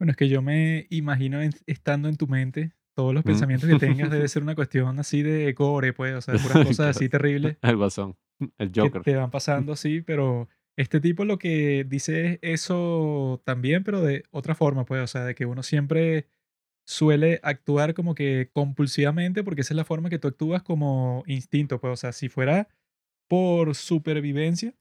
Bueno, 0.00 0.10
es 0.10 0.16
que 0.16 0.28
yo 0.28 0.42
me 0.42 0.88
imagino 0.90 1.38
estando 1.66 2.08
en 2.08 2.16
tu 2.16 2.26
mente, 2.26 2.72
todos 3.00 3.14
los 3.14 3.24
mm. 3.24 3.28
pensamientos 3.28 3.68
que 3.70 3.78
tengas 3.78 4.10
debe 4.10 4.28
ser 4.28 4.42
una 4.42 4.54
cuestión 4.54 4.98
así 4.98 5.22
de 5.22 5.50
gore, 5.54 5.94
pues, 5.94 6.14
o 6.14 6.20
sea, 6.20 6.34
puras 6.34 6.66
cosas 6.68 6.96
así 6.96 7.08
terribles. 7.08 7.56
El 7.62 7.78
guasón, 7.78 8.14
el 8.58 8.70
Joker. 8.74 9.00
Que 9.00 9.12
te 9.12 9.16
van 9.16 9.30
pasando 9.30 9.72
así, 9.72 10.02
pero 10.02 10.48
este 10.76 11.00
tipo 11.00 11.24
lo 11.24 11.38
que 11.38 11.86
dice 11.88 12.32
es 12.42 12.60
eso 12.60 13.40
también, 13.46 13.84
pero 13.84 14.02
de 14.02 14.24
otra 14.30 14.54
forma, 14.54 14.84
pues, 14.84 15.02
o 15.02 15.06
sea, 15.06 15.24
de 15.24 15.34
que 15.34 15.46
uno 15.46 15.62
siempre 15.62 16.28
suele 16.86 17.40
actuar 17.42 17.94
como 17.94 18.14
que 18.14 18.50
compulsivamente 18.52 19.44
porque 19.44 19.62
esa 19.62 19.72
es 19.72 19.76
la 19.76 19.84
forma 19.84 20.10
que 20.10 20.18
tú 20.18 20.28
actúas 20.28 20.62
como 20.62 21.22
instinto, 21.26 21.80
pues, 21.80 21.94
o 21.94 21.96
sea, 21.96 22.12
si 22.12 22.28
fuera 22.28 22.68
por 23.30 23.74
supervivencia, 23.74 24.74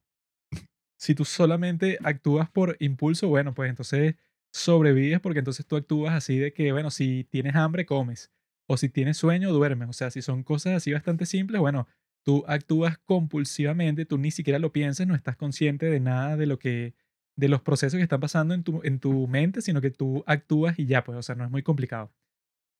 si 0.99 1.15
tú 1.15 1.23
solamente 1.23 1.97
actúas 2.03 2.49
por 2.49 2.75
impulso, 2.81 3.29
bueno, 3.29 3.53
pues 3.53 3.69
entonces 3.69 4.15
sobrevives 4.51 5.19
porque 5.19 5.39
entonces 5.39 5.65
tú 5.65 5.75
actúas 5.75 6.13
así 6.13 6.37
de 6.37 6.53
que, 6.53 6.71
bueno, 6.71 6.91
si 6.91 7.25
tienes 7.25 7.55
hambre, 7.55 7.85
comes, 7.85 8.31
o 8.67 8.77
si 8.77 8.89
tienes 8.89 9.17
sueño, 9.17 9.51
duermes, 9.51 9.89
o 9.89 9.93
sea, 9.93 10.11
si 10.11 10.21
son 10.21 10.43
cosas 10.43 10.73
así 10.73 10.93
bastante 10.93 11.25
simples, 11.25 11.59
bueno, 11.61 11.87
tú 12.23 12.43
actúas 12.47 12.97
compulsivamente, 12.99 14.05
tú 14.05 14.17
ni 14.17 14.31
siquiera 14.31 14.59
lo 14.59 14.71
piensas, 14.71 15.07
no 15.07 15.15
estás 15.15 15.35
consciente 15.35 15.87
de 15.87 15.99
nada 15.99 16.37
de 16.37 16.45
lo 16.45 16.59
que, 16.59 16.93
de 17.35 17.49
los 17.49 17.61
procesos 17.61 17.97
que 17.97 18.03
están 18.03 18.19
pasando 18.19 18.53
en 18.53 18.63
tu, 18.63 18.81
en 18.83 18.99
tu 18.99 19.27
mente, 19.27 19.61
sino 19.61 19.81
que 19.81 19.91
tú 19.91 20.23
actúas 20.27 20.77
y 20.79 20.85
ya, 20.85 21.03
pues, 21.03 21.17
o 21.17 21.23
sea, 21.23 21.35
no 21.35 21.45
es 21.45 21.51
muy 21.51 21.63
complicado. 21.63 22.11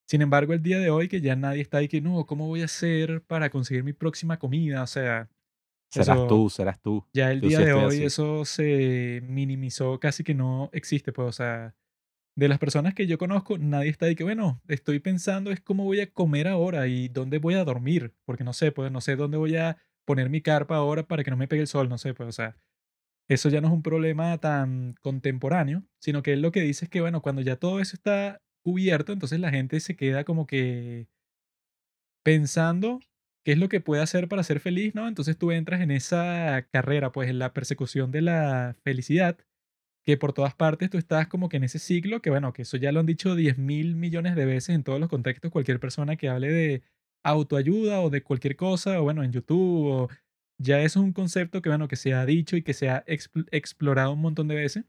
Sin 0.08 0.22
embargo, 0.22 0.54
el 0.54 0.64
día 0.64 0.80
de 0.80 0.90
hoy 0.90 1.08
que 1.08 1.22
ya 1.22 1.36
nadie 1.36 1.62
está 1.62 1.80
ahí 1.80 1.88
que, 1.88 2.02
no, 2.02 2.26
¿cómo 2.26 2.48
voy 2.48 2.62
a 2.62 2.66
hacer 2.66 3.24
para 3.24 3.50
conseguir 3.50 3.84
mi 3.84 3.94
próxima 3.94 4.40
comida? 4.40 4.84
O 4.84 4.88
sea... 4.88 5.30
Serás 5.90 6.28
tú, 6.28 6.50
serás 6.50 6.82
tú. 6.82 7.06
Ya 7.14 7.32
el 7.32 7.42
día 7.42 7.60
de 7.60 7.74
hoy 7.74 8.04
eso 8.04 8.46
se 8.46 9.22
minimizó, 9.28 10.00
casi 10.00 10.24
que 10.24 10.36
no 10.36 10.70
existe, 10.72 11.12
pues, 11.12 11.28
o 11.28 11.32
sea, 11.32 11.76
de 12.36 12.48
las 12.48 12.60
personas 12.60 12.94
que 12.94 13.08
yo 13.08 13.18
conozco, 13.18 13.58
nadie 13.58 13.90
está 13.90 14.06
ahí 14.06 14.16
que, 14.16 14.24
bueno, 14.24 14.62
estoy 14.68 15.00
pensando 15.00 15.52
es 15.52 15.60
cómo 15.62 15.84
voy 15.84 16.00
a 16.00 16.12
comer 16.12 16.48
ahora 16.48 16.88
y 16.88 17.10
dónde 17.10 17.40
voy 17.40 17.56
a 17.56 17.66
dormir, 17.66 18.14
porque 18.26 18.44
no 18.44 18.54
sé, 18.54 18.72
pues 18.72 18.92
no 18.92 19.02
sé 19.02 19.16
dónde 19.16 19.38
voy 19.38 19.56
a 19.56 19.78
poner 20.06 20.30
mi 20.30 20.42
carpa 20.42 20.76
ahora 20.76 21.04
para 21.04 21.24
que 21.24 21.32
no 21.32 21.38
me 21.38 21.48
pegue 21.48 21.62
el 21.62 21.68
sol, 21.68 21.90
no 21.90 21.98
sé, 21.98 22.14
pues, 22.14 22.30
o 22.30 22.32
sea, 22.32 22.56
eso 23.28 23.50
ya 23.50 23.62
no 23.62 23.68
es 23.68 23.74
un 23.74 23.84
problema 23.84 24.38
tan 24.38 24.96
contemporáneo, 25.02 25.84
sino 26.00 26.24
que 26.24 26.34
él 26.34 26.42
lo 26.42 26.52
que 26.52 26.62
dice 26.62 26.86
es 26.86 26.92
que, 26.92 27.02
bueno, 27.02 27.22
cuando 27.22 27.42
ya 27.42 27.58
todo 27.58 27.80
eso 27.80 27.96
está 27.96 28.42
cubierto, 28.64 29.12
entonces 29.12 29.40
la 29.40 29.52
gente 29.52 29.80
se 29.80 29.96
queda 29.96 30.24
como 30.24 30.48
que 30.48 31.08
pensando 32.24 33.00
qué 33.46 33.54
es 33.54 33.58
lo 33.58 33.70
que 33.70 33.82
puede 33.82 34.02
hacer 34.02 34.28
para 34.28 34.44
ser 34.44 34.60
feliz, 34.60 34.96
¿no? 34.96 35.08
Entonces 35.08 35.38
tú 35.38 35.52
entras 35.52 35.82
en 35.82 35.92
esa 35.92 36.68
carrera, 36.72 37.12
pues 37.12 37.30
en 37.30 37.40
la 37.40 37.54
persecución 37.54 38.12
de 38.12 38.22
la 38.22 38.76
felicidad 38.84 39.38
que 40.06 40.18
por 40.18 40.34
todas 40.34 40.56
partes 40.56 40.90
tú 40.90 40.98
estás 40.98 41.28
como 41.28 41.50
que 41.50 41.58
en 41.58 41.64
ese 41.66 41.80
ciclo, 41.80 42.22
que 42.22 42.30
bueno, 42.30 42.54
que 42.54 42.64
eso 42.64 42.78
ya 42.78 42.92
lo 42.92 43.00
han 43.00 43.06
dicho 43.06 43.36
10 43.36 43.58
mil 43.58 43.96
millones 43.96 44.36
de 44.36 44.46
veces 44.46 44.76
en 44.76 44.84
todos 44.84 45.00
los 45.00 45.10
contextos, 45.10 45.52
cualquier 45.52 45.80
persona 45.80 46.16
que 46.16 46.30
hable 46.30 46.50
de 46.52 46.84
autoayuda 47.24 48.02
o 48.02 48.10
de 48.10 48.24
cualquier 48.24 48.56
cosa, 48.56 49.00
o 49.00 49.04
bueno, 49.04 49.24
en 49.24 49.32
YouTube, 49.32 50.10
ya 50.58 50.82
es 50.82 50.96
un 50.96 51.14
concepto 51.14 51.62
que 51.62 51.70
bueno, 51.70 51.88
que 51.88 51.96
se 51.96 52.14
ha 52.14 52.26
dicho 52.26 52.58
y 52.58 52.64
que 52.64 52.74
se 52.74 52.90
ha 52.90 53.04
explorado 53.08 54.14
un 54.14 54.22
montón 54.22 54.48
de 54.48 54.56
veces, 54.56 54.86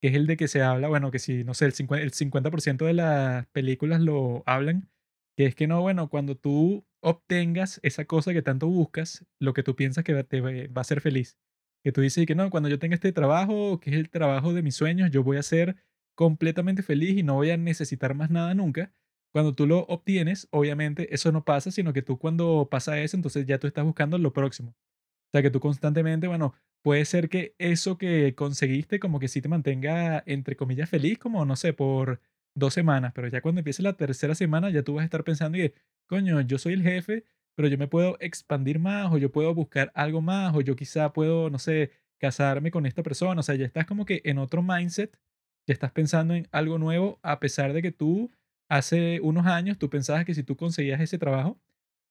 que 0.00 0.08
es 0.08 0.14
el 0.14 0.26
de 0.26 0.36
que 0.36 0.48
se 0.48 0.62
habla, 0.62 0.88
bueno, 0.88 1.10
que 1.10 1.18
si, 1.18 1.44
no 1.44 1.54
sé, 1.54 1.66
el 1.66 1.74
50%, 1.74 2.00
el 2.00 2.12
50 2.12 2.84
de 2.86 2.92
las 2.94 3.46
películas 3.48 4.00
lo 4.00 4.42
hablan, 4.46 4.88
que 5.36 5.46
es 5.46 5.54
que 5.54 5.66
no, 5.66 5.80
bueno, 5.82 6.08
cuando 6.08 6.36
tú 6.36 6.84
obtengas 7.02 7.80
esa 7.82 8.04
cosa 8.06 8.32
que 8.32 8.42
tanto 8.42 8.68
buscas, 8.68 9.26
lo 9.38 9.52
que 9.52 9.62
tú 9.62 9.76
piensas 9.76 10.04
que 10.04 10.24
te 10.24 10.40
va 10.40 10.50
a 10.74 10.80
hacer 10.80 11.00
feliz 11.00 11.36
que 11.82 11.92
tú 11.92 12.00
dices 12.00 12.26
que 12.26 12.34
no, 12.34 12.50
cuando 12.50 12.68
yo 12.68 12.78
tenga 12.78 12.94
este 12.94 13.12
trabajo, 13.12 13.80
que 13.80 13.90
es 13.90 13.96
el 13.96 14.10
trabajo 14.10 14.52
de 14.52 14.62
mis 14.62 14.76
sueños, 14.76 15.10
yo 15.10 15.22
voy 15.22 15.36
a 15.36 15.42
ser 15.42 15.76
completamente 16.14 16.82
feliz 16.82 17.16
y 17.18 17.22
no 17.22 17.34
voy 17.34 17.50
a 17.50 17.56
necesitar 17.56 18.14
más 18.14 18.30
nada 18.30 18.54
nunca. 18.54 18.92
Cuando 19.32 19.54
tú 19.54 19.66
lo 19.66 19.80
obtienes, 19.86 20.46
obviamente 20.50 21.12
eso 21.14 21.32
no 21.32 21.44
pasa, 21.44 21.70
sino 21.70 21.92
que 21.92 22.02
tú 22.02 22.18
cuando 22.18 22.68
pasa 22.70 23.00
eso, 23.00 23.16
entonces 23.16 23.46
ya 23.46 23.58
tú 23.58 23.66
estás 23.66 23.84
buscando 23.84 24.18
lo 24.18 24.32
próximo. 24.32 24.70
O 24.70 25.30
sea, 25.32 25.42
que 25.42 25.50
tú 25.50 25.60
constantemente, 25.60 26.28
bueno, 26.28 26.54
puede 26.82 27.04
ser 27.04 27.28
que 27.28 27.54
eso 27.58 27.98
que 27.98 28.34
conseguiste 28.34 29.00
como 29.00 29.18
que 29.18 29.28
sí 29.28 29.40
te 29.40 29.48
mantenga, 29.48 30.22
entre 30.26 30.56
comillas, 30.56 30.90
feliz, 30.90 31.18
como, 31.18 31.44
no 31.46 31.56
sé, 31.56 31.72
por 31.72 32.20
dos 32.54 32.74
semanas, 32.74 33.12
pero 33.14 33.28
ya 33.28 33.40
cuando 33.40 33.60
empiece 33.60 33.82
la 33.82 33.94
tercera 33.94 34.34
semana, 34.34 34.70
ya 34.70 34.82
tú 34.82 34.94
vas 34.94 35.02
a 35.02 35.04
estar 35.04 35.24
pensando 35.24 35.58
y, 35.58 35.72
coño, 36.06 36.40
yo 36.42 36.58
soy 36.58 36.74
el 36.74 36.82
jefe, 36.82 37.24
pero 37.54 37.68
yo 37.68 37.78
me 37.78 37.88
puedo 37.88 38.16
expandir 38.20 38.78
más 38.78 39.12
o 39.12 39.18
yo 39.18 39.30
puedo 39.32 39.54
buscar 39.54 39.92
algo 39.94 40.22
más 40.22 40.54
o 40.54 40.60
yo 40.60 40.76
quizá 40.76 41.12
puedo, 41.12 41.50
no 41.50 41.58
sé, 41.58 41.90
casarme 42.18 42.70
con 42.70 42.86
esta 42.86 43.02
persona. 43.02 43.40
O 43.40 43.42
sea, 43.42 43.54
ya 43.56 43.66
estás 43.66 43.86
como 43.86 44.04
que 44.04 44.22
en 44.24 44.38
otro 44.38 44.62
mindset, 44.62 45.18
ya 45.66 45.74
estás 45.74 45.92
pensando 45.92 46.34
en 46.34 46.48
algo 46.52 46.78
nuevo 46.78 47.18
a 47.22 47.40
pesar 47.40 47.72
de 47.72 47.82
que 47.82 47.92
tú 47.92 48.30
hace 48.68 49.20
unos 49.20 49.46
años 49.46 49.78
tú 49.78 49.90
pensabas 49.90 50.24
que 50.24 50.34
si 50.34 50.42
tú 50.42 50.56
conseguías 50.56 51.00
ese 51.00 51.18
trabajo, 51.18 51.60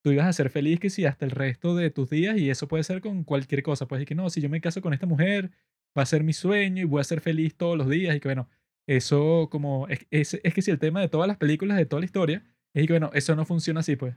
tú 0.02 0.12
ibas 0.12 0.26
a 0.26 0.32
ser 0.32 0.50
feliz 0.50 0.80
que 0.80 0.90
si 0.90 1.06
hasta 1.06 1.24
el 1.24 1.30
resto 1.32 1.74
de 1.74 1.90
tus 1.90 2.10
días 2.10 2.38
y 2.38 2.50
eso 2.50 2.68
puede 2.68 2.84
ser 2.84 3.00
con 3.00 3.24
cualquier 3.24 3.62
cosa. 3.62 3.86
Puedes 3.86 4.00
decir 4.00 4.08
que 4.08 4.14
no, 4.14 4.30
si 4.30 4.40
yo 4.40 4.48
me 4.48 4.60
caso 4.60 4.80
con 4.80 4.94
esta 4.94 5.06
mujer, 5.06 5.50
va 5.98 6.02
a 6.02 6.06
ser 6.06 6.24
mi 6.24 6.32
sueño 6.32 6.82
y 6.82 6.84
voy 6.84 7.00
a 7.00 7.04
ser 7.04 7.20
feliz 7.20 7.56
todos 7.56 7.76
los 7.76 7.88
días 7.88 8.14
y 8.16 8.20
que 8.20 8.28
bueno, 8.28 8.48
eso 8.86 9.48
como 9.50 9.88
es, 9.88 10.06
es, 10.10 10.40
es 10.42 10.54
que 10.54 10.62
si 10.62 10.70
el 10.70 10.78
tema 10.78 11.00
de 11.00 11.08
todas 11.08 11.28
las 11.28 11.36
películas, 11.36 11.76
de 11.76 11.86
toda 11.86 12.00
la 12.00 12.06
historia, 12.06 12.44
es 12.74 12.86
que 12.86 12.92
bueno, 12.92 13.10
eso 13.14 13.36
no 13.36 13.44
funciona 13.44 13.80
así 13.80 13.96
pues. 13.96 14.16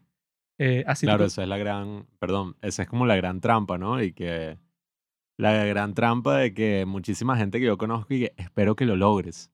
Eh, 0.58 0.84
así 0.88 1.06
Claro, 1.06 1.26
esa 1.26 1.44
es 1.44 1.50
la 1.50 1.58
gran, 1.58 2.08
perdón, 2.20 2.56
esa 2.62 2.84
es 2.84 2.90
como 2.90 3.06
la 3.06 3.16
gran 3.16 3.42
trampa, 3.42 3.78
¿no? 3.78 4.02
Y 4.02 4.14
que 4.14 4.58
la 5.38 5.66
gran 5.66 5.94
trampa 5.94 6.38
de 6.38 6.54
que 6.54 6.86
muchísima 6.86 7.38
gente 7.38 7.60
que 7.60 7.66
yo 7.66 7.78
conozco 7.78 8.14
y 8.14 8.20
que 8.22 8.34
espero 8.38 8.76
que 8.76 8.86
lo 8.86 8.96
logres. 8.96 9.52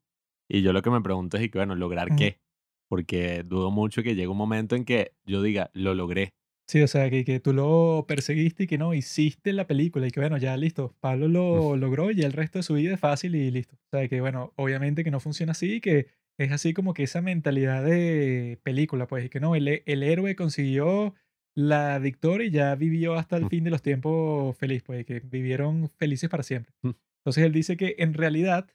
Y 0.48 0.62
yo 0.62 0.74
lo 0.74 0.82
que 0.82 0.92
me 0.92 1.02
pregunto 1.02 1.38
es, 1.38 1.44
y 1.44 1.50
que 1.50 1.58
bueno, 1.58 1.76
¿lograr 1.76 2.16
qué? 2.16 2.40
Porque 2.88 3.44
dudo 3.44 3.72
mucho 3.72 4.04
que 4.04 4.16
llegue 4.16 4.28
un 4.28 4.38
momento 4.38 4.76
en 4.76 4.86
que 4.86 5.14
yo 5.26 5.42
diga, 5.42 5.72
lo 5.74 5.96
logré. 5.96 6.34
Sí, 6.72 6.82
o 6.82 6.88
sea, 6.88 7.10
que, 7.10 7.26
que 7.26 7.42
tú 7.42 7.52
lo 7.52 8.06
perseguiste 8.08 8.64
y 8.64 8.68
que 8.68 8.78
no, 8.78 8.94
hiciste 8.94 9.52
la 9.52 9.68
película 9.68 10.08
y 10.08 10.12
que 10.12 10.22
bueno, 10.22 10.38
ya 10.38 10.56
listo, 10.56 10.96
Pablo 11.02 11.28
lo 11.28 11.76
logró 11.76 12.12
y 12.12 12.22
el 12.22 12.32
resto 12.32 12.60
de 12.60 12.64
su 12.64 12.76
vida 12.76 12.94
es 12.94 13.00
fácil 13.02 13.36
y 13.36 13.52
listo. 13.52 13.76
O 13.76 13.90
sea, 13.90 14.08
que 14.08 14.22
bueno, 14.22 14.54
obviamente 14.56 15.04
que 15.04 15.12
no 15.12 15.20
funciona 15.20 15.52
así, 15.52 15.82
que 15.82 16.08
es 16.38 16.50
así 16.54 16.74
como 16.74 16.94
que 16.94 17.04
esa 17.04 17.22
mentalidad 17.22 17.84
de 17.84 18.58
película, 18.64 19.06
pues, 19.06 19.26
y 19.26 19.30
que 19.30 19.42
no, 19.42 19.54
el, 19.54 19.84
el 19.86 20.02
héroe 20.02 20.38
consiguió 20.38 21.14
la 21.56 22.00
victoria 22.00 22.48
y 22.48 22.52
ya 22.52 22.74
vivió 22.76 23.16
hasta 23.16 23.36
el 23.36 23.50
fin 23.50 23.66
de 23.66 23.72
los 23.72 23.82
tiempos 23.82 24.56
feliz, 24.58 24.82
pues, 24.82 25.06
que 25.06 25.20
vivieron 25.20 25.90
felices 25.98 26.30
para 26.30 26.44
siempre. 26.44 26.74
Entonces 26.84 27.44
él 27.44 27.52
dice 27.52 27.76
que 27.76 27.96
en 28.00 28.14
realidad 28.14 28.70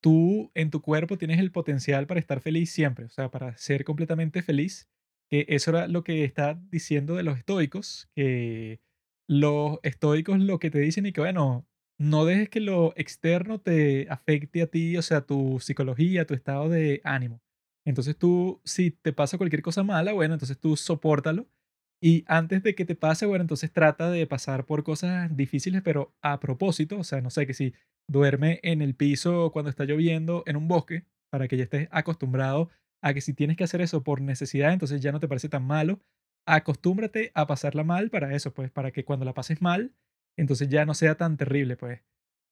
tú 0.00 0.52
en 0.54 0.70
tu 0.70 0.82
cuerpo 0.82 1.18
tienes 1.18 1.40
el 1.40 1.50
potencial 1.50 2.06
para 2.06 2.20
estar 2.20 2.40
feliz 2.40 2.70
siempre, 2.70 3.06
o 3.06 3.10
sea, 3.10 3.28
para 3.28 3.56
ser 3.56 3.82
completamente 3.82 4.40
feliz, 4.40 4.88
que 5.30 5.46
eso 5.48 5.70
era 5.70 5.88
lo 5.88 6.04
que 6.04 6.24
está 6.24 6.60
diciendo 6.70 7.16
de 7.16 7.22
los 7.22 7.38
estoicos, 7.38 8.08
que 8.14 8.80
los 9.28 9.78
estoicos 9.82 10.38
lo 10.38 10.58
que 10.58 10.70
te 10.70 10.78
dicen 10.78 11.06
y 11.06 11.12
que, 11.12 11.20
bueno, 11.20 11.66
no 11.98 12.24
dejes 12.24 12.48
que 12.48 12.60
lo 12.60 12.92
externo 12.96 13.60
te 13.60 14.06
afecte 14.08 14.62
a 14.62 14.68
ti, 14.68 14.96
o 14.96 15.02
sea, 15.02 15.22
tu 15.22 15.60
psicología, 15.60 16.26
tu 16.26 16.34
estado 16.34 16.68
de 16.68 17.00
ánimo. 17.04 17.40
Entonces 17.86 18.16
tú, 18.16 18.60
si 18.64 18.90
te 18.90 19.12
pasa 19.12 19.38
cualquier 19.38 19.62
cosa 19.62 19.82
mala, 19.82 20.12
bueno, 20.12 20.34
entonces 20.34 20.58
tú 20.58 20.76
soportalo 20.76 21.48
y 22.00 22.24
antes 22.28 22.62
de 22.62 22.74
que 22.74 22.84
te 22.84 22.94
pase, 22.94 23.26
bueno, 23.26 23.42
entonces 23.42 23.72
trata 23.72 24.10
de 24.10 24.26
pasar 24.26 24.66
por 24.66 24.84
cosas 24.84 25.34
difíciles, 25.36 25.82
pero 25.82 26.14
a 26.22 26.38
propósito, 26.38 26.98
o 26.98 27.04
sea, 27.04 27.20
no 27.20 27.30
sé, 27.30 27.46
que 27.46 27.54
si 27.54 27.74
duerme 28.08 28.60
en 28.62 28.82
el 28.82 28.94
piso 28.94 29.50
cuando 29.52 29.70
está 29.70 29.84
lloviendo 29.84 30.44
en 30.46 30.56
un 30.56 30.68
bosque, 30.68 31.04
para 31.30 31.48
que 31.48 31.56
ya 31.56 31.64
estés 31.64 31.88
acostumbrado 31.90 32.70
a 33.02 33.14
que 33.14 33.20
si 33.20 33.34
tienes 33.34 33.56
que 33.56 33.64
hacer 33.64 33.80
eso 33.80 34.02
por 34.04 34.20
necesidad, 34.22 34.72
entonces 34.72 35.00
ya 35.02 35.12
no 35.12 35.20
te 35.20 35.28
parece 35.28 35.48
tan 35.48 35.64
malo. 35.64 36.00
Acostúmbrate 36.46 37.32
a 37.34 37.46
pasarla 37.46 37.84
mal 37.84 38.10
para 38.10 38.34
eso, 38.34 38.54
pues, 38.54 38.70
para 38.70 38.90
que 38.92 39.04
cuando 39.04 39.24
la 39.26 39.34
pases 39.34 39.62
mal, 39.62 39.94
entonces 40.36 40.68
ya 40.68 40.84
no 40.86 40.94
sea 40.94 41.16
tan 41.16 41.36
terrible, 41.36 41.76
pues. 41.76 42.02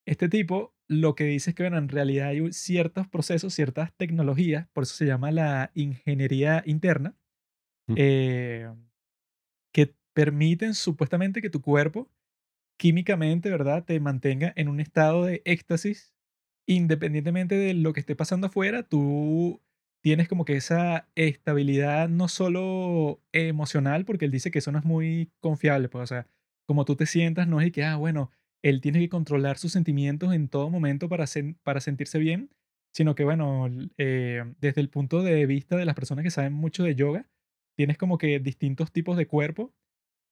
Este 0.07 0.29
tipo 0.29 0.75
lo 0.89 1.15
que 1.17 1.25
dice 1.25 1.51
es 1.51 1.57
que, 1.57 1.65
bueno, 1.65 1.79
en 1.79 1.89
realidad 1.91 2.29
hay 2.29 2.53
ciertos 2.53 3.09
procesos, 3.09 3.55
ciertas 3.55 3.95
tecnologías, 3.97 4.69
por 4.73 4.85
eso 4.85 4.95
se 4.97 5.07
llama 5.07 5.33
la 5.33 5.73
ingeniería 5.75 6.63
interna, 6.67 7.17
Mm. 7.89 7.95
eh, 7.99 8.71
que 9.73 9.97
permiten 10.15 10.75
supuestamente 10.75 11.43
que 11.43 11.51
tu 11.51 11.63
cuerpo 11.63 12.11
químicamente, 12.79 13.51
¿verdad?, 13.51 13.85
te 13.87 14.01
mantenga 14.01 14.53
en 14.57 14.69
un 14.69 14.81
estado 14.81 15.25
de 15.27 15.43
éxtasis, 15.47 16.15
independientemente 16.69 17.57
de 17.57 17.75
lo 17.75 17.93
que 17.95 18.01
esté 18.01 18.17
pasando 18.17 18.49
afuera, 18.49 18.85
tú 18.85 19.63
tienes 20.07 20.29
como 20.29 20.45
que 20.45 20.55
esa 20.57 21.09
estabilidad 21.17 22.09
no 22.09 22.29
solo 22.29 23.21
emocional, 23.33 24.05
porque 24.05 24.25
él 24.27 24.31
dice 24.31 24.53
que 24.53 24.61
eso 24.61 24.71
no 24.71 24.79
es 24.79 24.85
muy 24.85 25.33
confiable, 25.41 25.89
pues, 25.89 26.05
o 26.05 26.07
sea, 26.07 26.29
como 26.65 26.85
tú 26.85 26.95
te 26.97 27.07
sientas, 27.07 27.49
no 27.49 27.61
es 27.61 27.67
de 27.67 27.73
que, 27.73 27.83
ah, 27.85 27.97
bueno, 27.97 28.31
él 28.63 28.81
tiene 28.81 29.01
que 29.01 29.09
controlar 29.09 29.59
sus 29.59 29.73
sentimientos 29.73 30.33
en 30.33 30.49
todo 30.49 30.71
momento 30.71 31.09
para, 31.09 31.25
sen- 31.25 31.57
para 31.65 31.81
sentirse 31.81 32.19
bien, 32.21 32.51
sino 32.95 33.17
que, 33.17 33.25
bueno, 33.25 33.69
eh, 33.99 34.45
desde 34.61 34.81
el 34.81 34.91
punto 34.91 35.23
de 35.23 35.45
vista 35.47 35.77
de 35.77 35.85
las 35.87 35.97
personas 35.97 36.23
que 36.23 36.31
saben 36.31 36.53
mucho 36.53 36.85
de 36.85 36.95
yoga, 36.95 37.27
tienes 37.77 37.99
como 37.99 38.17
que 38.19 38.39
distintos 38.41 38.93
tipos 38.93 39.17
de 39.17 39.27
cuerpo. 39.27 39.75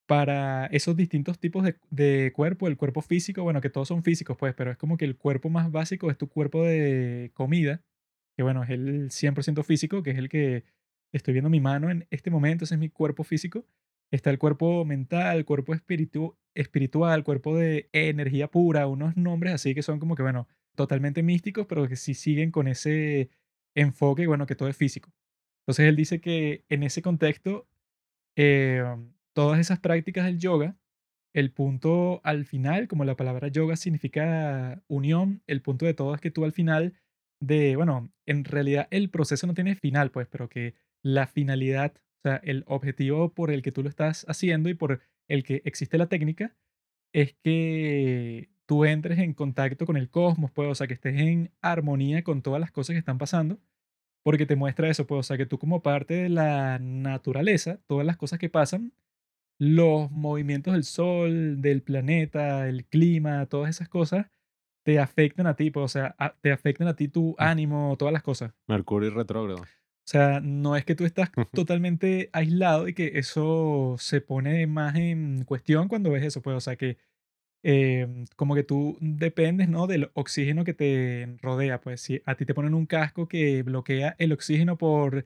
Para 0.07 0.67
esos 0.67 0.97
distintos 0.97 1.39
tipos 1.39 1.65
de, 1.65 1.77
de 1.91 2.31
cuerpo, 2.35 2.69
el 2.69 2.77
cuerpo 2.77 3.01
físico, 3.01 3.43
bueno, 3.43 3.63
que 3.63 3.71
todos 3.71 3.89
son 3.89 4.03
físicos, 4.03 4.37
pues, 4.37 4.55
pero 4.55 4.71
es 4.71 4.77
como 4.77 4.99
que 4.99 5.07
el 5.07 5.17
cuerpo 5.17 5.49
más 5.49 5.73
básico 5.73 6.11
es 6.11 6.19
tu 6.19 6.29
cuerpo 6.29 6.63
de 6.63 7.31
comida, 7.35 7.81
que 8.37 8.43
bueno, 8.43 8.63
es 8.63 8.71
el 8.71 9.11
100% 9.11 9.63
físico, 9.65 10.03
que 10.03 10.11
es 10.11 10.19
el 10.19 10.29
que 10.29 10.65
estoy 11.13 11.33
viendo 11.33 11.51
mi 11.51 11.61
mano 11.61 11.91
en 11.91 12.07
este 12.11 12.31
momento, 12.31 12.65
ese 12.65 12.75
es 12.75 12.81
mi 12.81 12.89
cuerpo 12.89 13.25
físico. 13.25 13.67
Está 14.11 14.31
el 14.31 14.39
cuerpo 14.39 14.85
mental, 14.85 15.45
cuerpo 15.45 15.75
espiritu 15.75 16.37
espiritual, 16.55 17.25
cuerpo 17.25 17.57
de 17.57 17.89
energía 17.93 18.49
pura, 18.49 18.87
unos 18.87 19.17
nombres 19.17 19.55
así 19.55 19.75
que 19.75 19.83
son 19.83 19.99
como 19.99 20.15
que, 20.15 20.23
bueno, 20.23 20.49
totalmente 20.77 21.23
místicos, 21.23 21.67
pero 21.67 21.89
que 21.89 21.97
sí 21.97 22.15
siguen 22.15 22.51
con 22.51 22.69
ese 22.69 23.31
enfoque, 23.75 24.27
bueno, 24.27 24.47
que 24.47 24.55
todo 24.55 24.69
es 24.69 24.77
físico. 24.77 25.13
Entonces 25.63 25.87
él 25.87 25.97
dice 25.97 26.21
que 26.21 26.65
en 26.69 26.83
ese 26.83 27.03
contexto 27.03 27.69
eh, 28.37 28.85
todas 29.33 29.59
esas 29.59 29.81
prácticas 29.81 30.25
del 30.27 30.39
yoga, 30.39 30.77
el 31.33 31.53
punto 31.53 32.21
al 32.25 32.45
final, 32.47 32.89
como 32.89 33.05
la 33.05 33.17
palabra 33.17 33.49
yoga 33.49 33.77
significa 33.77 34.83
unión, 34.89 35.43
el 35.47 35.63
punto 35.63 35.87
de 35.87 35.95
todo 35.95 36.15
es 36.15 36.21
que 36.21 36.31
tú 36.31 36.45
al 36.45 36.53
final 36.53 36.95
de, 37.47 37.77
bueno, 37.77 38.13
en 38.27 38.45
realidad 38.45 38.89
el 38.91 39.11
proceso 39.11 39.47
no 39.47 39.55
tiene 39.55 39.77
final, 39.77 40.11
pues, 40.11 40.27
pero 40.29 40.49
que 40.49 40.75
la 41.03 41.27
finalidad, 41.27 41.95
o 41.97 42.21
sea, 42.23 42.37
el 42.45 42.65
objetivo 42.67 43.35
por 43.35 43.51
el 43.51 43.63
que 43.63 43.73
tú 43.73 43.83
lo 43.83 43.89
estás 43.89 44.25
haciendo 44.29 44.69
y 44.69 44.75
por 44.75 45.01
el 45.29 45.45
que 45.45 45.63
existe 45.65 45.99
la 45.99 46.09
técnica, 46.09 46.57
es 47.13 47.35
que 47.43 48.51
tú 48.67 48.85
entres 48.85 49.19
en 49.19 49.35
contacto 49.35 49.87
con 49.87 49.97
el 49.97 50.11
cosmos, 50.11 50.51
pues, 50.53 50.69
o 50.71 50.75
sea, 50.75 50.87
que 50.87 50.95
estés 50.95 51.21
en 51.21 51.53
armonía 51.63 52.25
con 52.25 52.43
todas 52.43 52.61
las 52.61 52.73
cosas 52.73 52.95
que 52.95 52.99
están 52.99 53.19
pasando 53.19 53.61
porque 54.25 54.47
te 54.47 54.57
muestra 54.57 54.89
eso, 54.89 55.07
pues, 55.07 55.21
o 55.21 55.23
sea, 55.23 55.37
que 55.37 55.47
tú 55.47 55.59
como 55.59 55.83
parte 55.83 56.15
de 56.15 56.29
la 56.31 56.79
naturaleza, 56.81 57.81
todas 57.87 58.07
las 58.07 58.17
cosas 58.17 58.39
que 58.39 58.49
pasan, 58.49 58.93
los 59.59 60.11
movimientos 60.11 60.75
del 60.75 60.85
sol, 60.85 61.61
del 61.61 61.83
planeta, 61.83 62.69
el 62.69 62.87
clima, 62.87 63.47
todas 63.47 63.71
esas 63.71 63.89
cosas, 63.89 64.27
te 64.85 65.01
afectan 65.01 65.47
a 65.49 65.57
ti, 65.57 65.71
pues, 65.71 65.85
o 65.85 65.89
sea, 65.89 66.15
a- 66.19 66.35
te 66.41 66.53
afectan 66.53 66.87
a 66.89 66.95
ti 66.95 67.09
tu 67.09 67.31
Mm. 67.33 67.35
ánimo, 67.39 67.97
todas 67.99 68.13
las 68.13 68.23
cosas. 68.23 68.53
Mercurio 68.69 69.11
retrógrado. 69.11 69.63
O 69.63 70.07
sea, 70.07 70.41
no 70.41 70.77
es 70.77 70.85
que 70.85 70.95
tú 70.95 71.05
estás 71.07 71.31
totalmente 71.53 72.29
aislado 72.33 72.87
y 72.89 72.93
que 72.95 73.13
eso 73.19 73.97
se 73.99 74.21
pone 74.21 74.67
más 74.67 74.95
en 74.97 75.45
cuestión 75.45 75.89
cuando 75.89 76.11
ves 76.11 76.23
eso, 76.25 76.43
pues, 76.43 76.57
o 76.57 76.61
sea, 76.61 76.77
que 76.77 76.99
em, 77.63 78.27
como 78.37 78.55
que 78.55 78.63
tú 78.63 78.99
dependes, 79.01 79.69
¿no? 79.71 79.87
Del 79.87 80.11
oxígeno 80.13 80.65
que 80.65 80.75
te 80.75 81.37
rodea, 81.41 81.81
pues 81.81 82.03
si 82.03 82.21
a 82.27 82.35
ti 82.35 82.45
te 82.45 82.53
ponen 82.55 82.75
un 82.75 82.85
casco 82.87 83.27
que 83.27 83.63
bloquea 83.63 84.15
el 84.19 84.33
oxígeno 84.33 84.77
por 84.77 85.25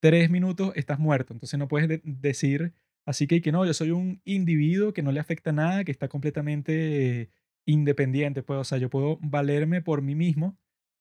tres 0.00 0.28
minutos, 0.30 0.72
estás 0.74 0.98
muerto. 0.98 1.32
Entonces 1.34 1.56
no 1.58 1.68
puedes 1.68 1.88
de- 1.88 2.00
decir 2.04 2.72
así 3.06 3.26
que, 3.28 3.40
que 3.40 3.52
no, 3.52 3.64
yo 3.64 3.74
soy 3.74 3.92
un 3.92 4.20
individuo 4.24 4.92
que 4.92 5.02
no 5.02 5.12
le 5.12 5.20
afecta 5.20 5.52
nada, 5.52 5.84
que 5.84 5.92
está 5.92 6.08
completamente 6.08 7.30
independiente, 7.68 8.42
pues, 8.42 8.58
o 8.58 8.64
sea, 8.64 8.78
yo 8.78 8.88
puedo 8.88 9.18
valerme 9.20 9.82
por 9.82 10.00
mí 10.00 10.14
mismo. 10.14 10.56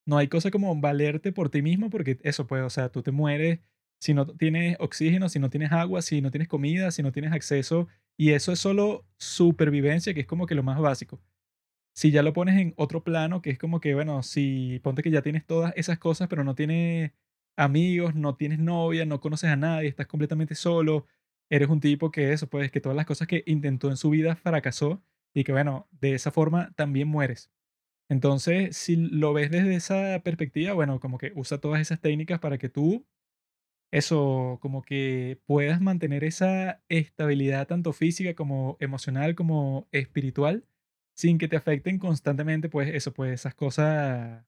No 0.06 0.18
hay 0.18 0.28
cosa 0.28 0.52
como 0.52 0.76
valerte 0.80 1.32
por 1.32 1.50
ti 1.50 1.62
mismo 1.62 1.90
porque 1.90 2.20
eso, 2.24 2.46
pues, 2.46 2.62
o 2.64 2.70
sea, 2.70 2.90
tú 2.90 3.02
te 3.04 3.12
mueres 3.12 3.60
si 4.00 4.14
no 4.14 4.28
tienes 4.28 4.76
oxígeno, 4.80 5.30
si 5.30 5.40
no 5.40 5.50
tienes 5.50 5.72
agua, 5.72 6.02
si 6.02 6.22
no 6.22 6.30
tienes 6.30 6.50
comida, 6.50 6.92
si 6.92 7.02
no 7.04 7.12
tienes 7.14 7.32
acceso 7.32 7.88
y 8.18 8.32
eso 8.32 8.52
es 8.52 8.60
solo 8.60 9.06
supervivencia, 9.18 10.14
que 10.14 10.22
es 10.22 10.28
como 10.28 10.46
que 10.46 10.56
lo 10.56 10.64
más 10.64 10.80
básico. 10.80 11.22
Si 11.96 12.12
ya 12.12 12.22
lo 12.24 12.34
pones 12.34 12.60
en 12.60 12.74
otro 12.78 13.04
plano, 13.04 13.42
que 13.42 13.50
es 13.52 13.58
como 13.60 13.80
que, 13.80 13.96
bueno, 13.96 14.22
si 14.24 14.80
ponte 14.84 15.04
que 15.04 15.12
ya 15.12 15.22
tienes 15.22 15.46
todas 15.46 15.74
esas 15.78 16.00
cosas, 16.00 16.28
pero 16.28 16.44
no 16.44 16.56
tienes 16.56 17.14
amigos, 17.56 18.14
no 18.16 18.36
tienes 18.36 18.60
novia, 18.60 19.06
no 19.06 19.22
conoces 19.22 19.50
a 19.50 19.56
nadie, 19.56 19.90
estás 19.90 20.08
completamente 20.08 20.56
solo, 20.56 21.08
eres 21.50 21.70
un 21.70 21.80
tipo 21.80 22.12
que 22.12 22.34
eso, 22.34 22.48
pues 22.50 22.72
que 22.72 22.82
todas 22.82 22.96
las 22.96 23.06
cosas 23.06 23.28
que 23.28 23.44
intentó 23.48 23.90
en 23.90 23.98
su 23.98 24.10
vida 24.10 24.36
fracasó 24.36 25.02
y 25.38 25.44
que, 25.44 25.52
bueno, 25.52 25.88
de 25.92 26.16
esa 26.16 26.32
forma 26.32 26.72
también 26.76 27.08
mueres. 27.08 27.52
Entonces, 28.10 28.78
si 28.78 28.96
lo 28.98 29.34
ves 29.34 29.52
desde 29.52 29.76
esa 29.76 30.22
perspectiva, 30.24 30.74
bueno, 30.74 31.00
como 31.00 31.18
que 31.20 31.34
usa 31.36 31.60
todas 31.60 31.82
esas 31.82 32.02
técnicas 32.02 32.40
para 32.40 32.58
que 32.58 32.70
tú 32.70 33.06
eso, 33.92 34.60
como 34.62 34.82
que 34.82 35.40
puedas 35.46 35.82
mantener 35.82 36.24
esa 36.24 36.84
estabilidad 36.90 37.68
tanto 37.68 37.94
física 37.94 38.36
como 38.36 38.78
emocional 38.80 39.36
como 39.36 39.88
espiritual 39.92 40.66
sin 41.16 41.38
que 41.38 41.48
te 41.48 41.58
afecten 41.58 42.00
constantemente, 42.00 42.70
pues 42.70 42.94
eso, 42.94 43.14
pues 43.14 43.34
esas 43.34 43.56
cosas 43.56 44.46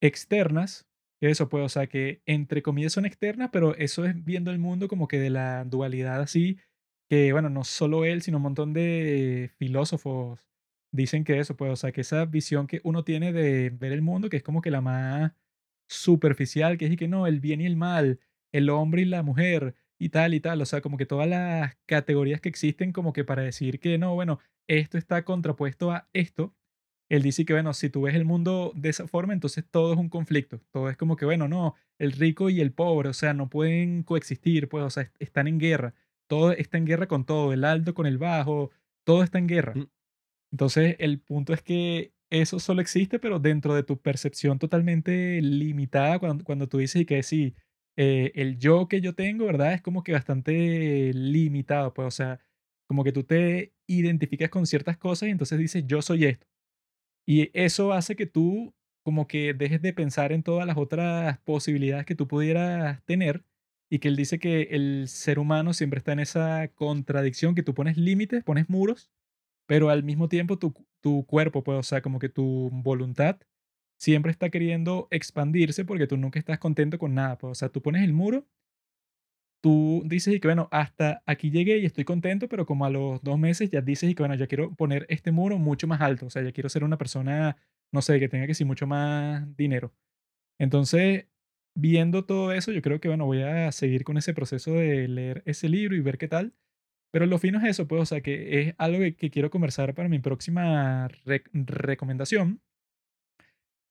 externas, 0.00 0.86
que 1.20 1.30
eso, 1.30 1.48
pues, 1.48 1.64
o 1.64 1.68
sea, 1.68 1.86
que 1.86 2.22
entre 2.26 2.62
comillas 2.62 2.92
son 2.92 3.06
externas, 3.06 3.50
pero 3.52 3.74
eso 3.76 4.04
es 4.04 4.24
viendo 4.24 4.50
el 4.50 4.58
mundo 4.58 4.88
como 4.88 5.08
que 5.08 5.18
de 5.18 5.30
la 5.30 5.64
dualidad 5.64 6.20
así, 6.20 6.58
que 7.08 7.32
bueno, 7.32 7.50
no 7.50 7.64
solo 7.64 8.04
él, 8.04 8.22
sino 8.22 8.38
un 8.38 8.42
montón 8.44 8.72
de 8.72 9.50
filósofos 9.58 10.40
dicen 10.92 11.24
que 11.24 11.38
eso, 11.40 11.56
pues, 11.56 11.72
o 11.72 11.76
sea, 11.76 11.92
que 11.92 12.02
esa 12.02 12.24
visión 12.26 12.66
que 12.66 12.80
uno 12.84 13.04
tiene 13.04 13.32
de 13.32 13.70
ver 13.70 13.92
el 13.92 14.02
mundo, 14.02 14.28
que 14.30 14.36
es 14.38 14.42
como 14.44 14.62
que 14.62 14.70
la 14.70 14.80
más 14.80 15.32
superficial, 15.88 16.78
que 16.78 16.86
es 16.86 16.96
que 16.96 17.08
no, 17.08 17.26
el 17.26 17.40
bien 17.40 17.60
y 17.60 17.66
el 17.66 17.76
mal, 17.76 18.20
el 18.52 18.70
hombre 18.70 19.02
y 19.02 19.04
la 19.06 19.22
mujer 19.22 19.74
y 19.98 20.10
tal 20.10 20.34
y 20.34 20.40
tal, 20.40 20.60
o 20.62 20.66
sea, 20.66 20.80
como 20.80 20.96
que 20.96 21.06
todas 21.06 21.28
las 21.28 21.76
categorías 21.86 22.40
que 22.40 22.48
existen 22.48 22.92
como 22.92 23.12
que 23.12 23.24
para 23.24 23.42
decir 23.42 23.80
que 23.80 23.98
no, 23.98 24.14
bueno, 24.14 24.38
esto 24.68 24.98
está 24.98 25.24
contrapuesto 25.24 25.90
a 25.92 26.08
esto. 26.12 26.54
Él 27.10 27.22
dice 27.22 27.44
que, 27.44 27.52
bueno, 27.52 27.74
si 27.74 27.90
tú 27.90 28.02
ves 28.02 28.14
el 28.14 28.24
mundo 28.24 28.72
de 28.74 28.88
esa 28.88 29.06
forma, 29.06 29.34
entonces 29.34 29.64
todo 29.70 29.92
es 29.92 29.98
un 29.98 30.08
conflicto. 30.08 30.60
Todo 30.72 30.88
es 30.88 30.96
como 30.96 31.16
que, 31.16 31.26
bueno, 31.26 31.48
no, 31.48 31.74
el 31.98 32.12
rico 32.12 32.48
y 32.50 32.60
el 32.60 32.72
pobre, 32.72 33.10
o 33.10 33.12
sea, 33.12 33.34
no 33.34 33.50
pueden 33.50 34.02
coexistir, 34.04 34.68
pues, 34.68 34.84
o 34.84 34.90
sea, 34.90 35.02
est- 35.04 35.16
están 35.20 35.46
en 35.46 35.58
guerra. 35.58 35.94
Todo 36.28 36.52
está 36.52 36.78
en 36.78 36.86
guerra 36.86 37.06
con 37.06 37.24
todo, 37.24 37.52
el 37.52 37.64
alto 37.64 37.94
con 37.94 38.06
el 38.06 38.18
bajo, 38.18 38.70
todo 39.04 39.22
está 39.22 39.38
en 39.38 39.46
guerra. 39.48 39.74
Mm. 39.74 39.90
Entonces, 40.52 40.96
el 40.98 41.20
punto 41.20 41.52
es 41.52 41.62
que 41.62 42.14
eso 42.30 42.58
solo 42.60 42.80
existe, 42.80 43.18
pero 43.18 43.38
dentro 43.38 43.74
de 43.74 43.82
tu 43.82 44.00
percepción 44.00 44.58
totalmente 44.58 45.40
limitada, 45.42 46.18
cuando, 46.18 46.44
cuando 46.44 46.68
tú 46.68 46.78
dices 46.78 47.02
y 47.02 47.06
que 47.06 47.22
sí, 47.22 47.54
eh, 47.96 48.32
el 48.34 48.58
yo 48.58 48.88
que 48.88 49.00
yo 49.00 49.14
tengo, 49.14 49.46
¿verdad? 49.46 49.74
Es 49.74 49.82
como 49.82 50.02
que 50.02 50.12
bastante 50.12 51.12
limitado, 51.14 51.94
pues, 51.94 52.08
o 52.08 52.10
sea, 52.10 52.40
como 52.86 53.04
que 53.04 53.12
tú 53.12 53.24
te 53.24 53.72
identificas 53.86 54.50
con 54.50 54.66
ciertas 54.66 54.96
cosas 54.98 55.28
y 55.28 55.32
entonces 55.32 55.58
dices, 55.58 55.84
yo 55.86 56.02
soy 56.02 56.24
esto. 56.26 56.46
Y 57.26 57.50
eso 57.58 57.92
hace 57.92 58.16
que 58.16 58.26
tú 58.26 58.74
como 59.04 59.26
que 59.28 59.54
dejes 59.54 59.82
de 59.82 59.92
pensar 59.92 60.32
en 60.32 60.42
todas 60.42 60.66
las 60.66 60.76
otras 60.78 61.38
posibilidades 61.40 62.06
que 62.06 62.14
tú 62.14 62.26
pudieras 62.26 63.04
tener 63.04 63.44
y 63.94 64.00
que 64.00 64.08
él 64.08 64.16
dice 64.16 64.38
que 64.38 64.62
el 64.72 65.08
ser 65.08 65.38
humano 65.38 65.72
siempre 65.72 65.98
está 65.98 66.12
en 66.12 66.20
esa 66.20 66.68
contradicción, 66.74 67.54
que 67.54 67.62
tú 67.62 67.74
pones 67.74 67.96
límites, 67.96 68.44
pones 68.44 68.68
muros 68.68 69.10
pero 69.66 69.90
al 69.90 70.02
mismo 70.02 70.28
tiempo 70.28 70.58
tu, 70.58 70.74
tu 71.00 71.26
cuerpo, 71.26 71.62
pues, 71.64 71.78
o 71.78 71.82
sea, 71.82 72.02
como 72.02 72.18
que 72.18 72.28
tu 72.28 72.70
voluntad 72.72 73.40
siempre 73.98 74.32
está 74.32 74.50
queriendo 74.50 75.08
expandirse 75.10 75.84
porque 75.84 76.06
tú 76.06 76.16
nunca 76.16 76.38
estás 76.38 76.58
contento 76.58 76.98
con 76.98 77.14
nada. 77.14 77.38
Pues, 77.38 77.52
o 77.52 77.54
sea, 77.54 77.68
tú 77.70 77.82
pones 77.82 78.02
el 78.04 78.12
muro, 78.12 78.46
tú 79.62 80.02
dices 80.06 80.34
y 80.34 80.40
que, 80.40 80.48
bueno, 80.48 80.68
hasta 80.70 81.22
aquí 81.26 81.50
llegué 81.50 81.78
y 81.78 81.86
estoy 81.86 82.04
contento, 82.04 82.48
pero 82.48 82.66
como 82.66 82.84
a 82.84 82.90
los 82.90 83.22
dos 83.22 83.38
meses 83.38 83.70
ya 83.70 83.80
dices 83.80 84.10
y 84.10 84.14
que, 84.14 84.22
bueno, 84.22 84.34
ya 84.34 84.46
quiero 84.46 84.74
poner 84.74 85.06
este 85.08 85.32
muro 85.32 85.58
mucho 85.58 85.86
más 85.86 86.00
alto. 86.00 86.26
O 86.26 86.30
sea, 86.30 86.42
ya 86.42 86.52
quiero 86.52 86.68
ser 86.68 86.84
una 86.84 86.98
persona, 86.98 87.56
no 87.92 88.02
sé, 88.02 88.20
que 88.20 88.28
tenga 88.28 88.46
que 88.46 88.54
sí 88.54 88.64
mucho 88.64 88.86
más 88.86 89.56
dinero. 89.56 89.92
Entonces, 90.58 91.26
viendo 91.74 92.24
todo 92.24 92.52
eso, 92.52 92.72
yo 92.72 92.82
creo 92.82 93.00
que, 93.00 93.08
bueno, 93.08 93.26
voy 93.26 93.42
a 93.42 93.72
seguir 93.72 94.04
con 94.04 94.16
ese 94.16 94.34
proceso 94.34 94.72
de 94.74 95.08
leer 95.08 95.42
ese 95.46 95.68
libro 95.68 95.96
y 95.96 96.00
ver 96.00 96.18
qué 96.18 96.28
tal. 96.28 96.54
Pero 97.12 97.26
lo 97.26 97.38
fino 97.38 97.58
es 97.58 97.64
eso, 97.64 97.86
pues, 97.86 98.02
o 98.02 98.06
sea, 98.06 98.20
que 98.22 98.60
es 98.60 98.74
algo 98.78 98.98
que, 99.16 99.30
quiero 99.30 99.50
conversar 99.50 99.94
para 99.94 100.08
mi 100.08 100.18
próxima 100.18 101.08
recomendación, 101.52 102.60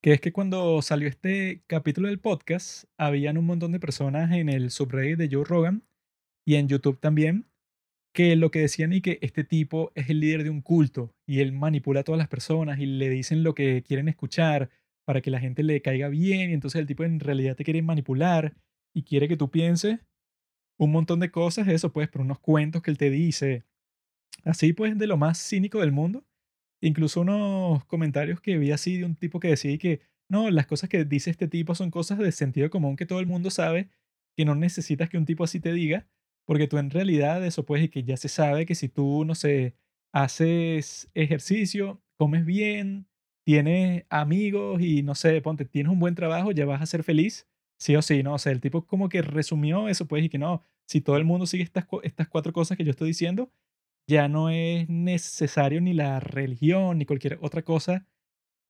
que 0.02 0.12
es 0.12 0.20
que 0.20 0.34
cuando 0.34 0.82
salió 0.82 1.08
este 1.08 1.64
capítulo 1.68 2.10
del 2.10 2.20
podcast, 2.20 2.86
habían 2.98 3.38
un 3.38 3.46
montón 3.46 3.72
de 3.72 3.80
personas 3.80 4.32
en 4.34 4.50
el 4.50 4.72
subreddit 4.72 5.18
de 5.18 5.30
Joe 5.32 5.46
Rogan 5.46 5.84
y 6.46 6.56
en 6.56 6.68
YouTube 6.68 7.00
también, 7.00 7.48
que 8.14 8.36
lo 8.36 8.52
que 8.52 8.60
decían 8.60 8.92
y 8.92 9.02
que 9.02 9.20
este 9.22 9.46
tipo 9.46 9.94
es 9.96 10.10
el 10.10 10.20
líder 10.20 10.44
de 10.44 10.50
un 10.50 10.62
culto 10.62 11.16
y 11.26 11.40
él 11.40 11.54
manipula 11.54 12.02
a 12.02 12.04
todas 12.04 12.20
las 12.20 12.28
personas 12.28 12.80
y 12.80 12.86
le 12.86 13.10
dicen 13.10 13.44
lo 13.44 13.56
que 13.56 13.84
quieren 13.84 14.10
escuchar 14.10 14.70
para 15.06 15.22
que 15.22 15.32
la 15.32 15.40
gente 15.40 15.64
le 15.64 15.82
caiga 15.82 16.08
bien 16.10 16.52
y 16.52 16.54
entonces 16.54 16.80
el 16.80 16.88
tipo 16.88 17.04
en 17.04 17.20
realidad 17.20 17.56
te 17.56 17.64
quiere 17.64 17.82
manipular 17.82 18.56
y 18.94 19.04
quiere 19.04 19.28
que 19.28 19.38
tú 19.38 19.50
pienses 19.50 20.00
un 20.78 20.92
montón 20.92 21.20
de 21.20 21.32
cosas, 21.32 21.68
eso 21.68 21.92
pues, 21.92 22.10
por 22.10 22.22
unos 22.22 22.40
cuentos 22.40 22.82
que 22.82 22.92
él 22.92 22.98
te 22.98 23.10
dice, 23.10 23.64
así 24.44 24.74
pues, 24.74 24.98
de 24.98 25.08
lo 25.08 25.18
más 25.18 25.38
cínico 25.40 25.80
del 25.80 25.92
mundo. 25.92 26.26
Incluso 26.82 27.22
unos 27.22 27.86
comentarios 27.86 28.42
que 28.42 28.58
vi 28.58 28.72
así 28.72 28.98
de 28.98 29.06
un 29.06 29.16
tipo 29.16 29.40
que 29.40 29.50
decía 29.50 29.78
que 29.78 30.02
no, 30.30 30.50
las 30.50 30.68
cosas 30.68 30.90
que 30.90 31.06
dice 31.06 31.30
este 31.30 31.48
tipo 31.48 31.76
son 31.76 31.92
cosas 31.92 32.18
de 32.18 32.32
sentido 32.32 32.70
común 32.70 32.96
que 32.96 33.06
todo 33.06 33.20
el 33.20 33.28
mundo 33.28 33.52
sabe, 33.52 33.90
que 34.36 34.46
no 34.46 34.56
necesitas 34.56 35.10
que 35.10 35.18
un 35.18 35.26
tipo 35.26 35.44
así 35.44 35.60
te 35.60 35.72
diga, 35.72 36.08
porque 36.46 36.68
tú 36.68 36.78
en 36.78 36.90
realidad 36.90 37.46
eso 37.46 37.66
pues, 37.66 37.84
y 37.84 37.90
que 37.90 38.04
ya 38.04 38.18
se 38.18 38.30
sabe 38.30 38.66
que 38.66 38.76
si 38.76 38.90
tú, 38.90 39.26
no 39.26 39.36
sé, 39.36 39.76
haces 40.12 41.10
ejercicio, 41.14 42.02
comes 42.18 42.46
bien, 42.46 43.08
tienes 43.44 44.06
amigos 44.10 44.82
y 44.82 45.04
no 45.04 45.16
sé, 45.16 45.42
ponte, 45.42 45.66
tienes 45.66 45.92
un 45.92 46.00
buen 46.00 46.16
trabajo, 46.16 46.52
ya 46.52 46.66
vas 46.66 46.82
a 46.82 46.86
ser 46.86 47.04
feliz, 47.04 47.48
sí 47.78 47.96
o 47.96 48.02
sí, 48.02 48.24
¿no? 48.24 48.36
O 48.36 48.40
sea, 48.40 48.52
el 48.52 48.62
tipo 48.62 48.86
como 48.86 49.10
que 49.10 49.22
resumió 49.22 49.88
eso, 49.90 50.08
pues, 50.08 50.24
y 50.24 50.30
que 50.30 50.38
no, 50.38 50.64
si 50.86 51.02
todo 51.02 51.18
el 51.18 51.26
mundo 51.26 51.46
sigue 51.46 51.64
estas, 51.64 51.86
estas 52.04 52.28
cuatro 52.28 52.54
cosas 52.54 52.78
que 52.78 52.84
yo 52.84 52.92
estoy 52.92 53.10
diciendo, 53.10 53.52
ya 54.08 54.28
no 54.28 54.50
es 54.50 54.90
necesario 54.90 55.82
ni 55.82 55.94
la 55.94 56.20
religión 56.20 56.98
ni 56.98 57.06
cualquier 57.06 57.40
otra 57.42 57.64
cosa 57.64 58.08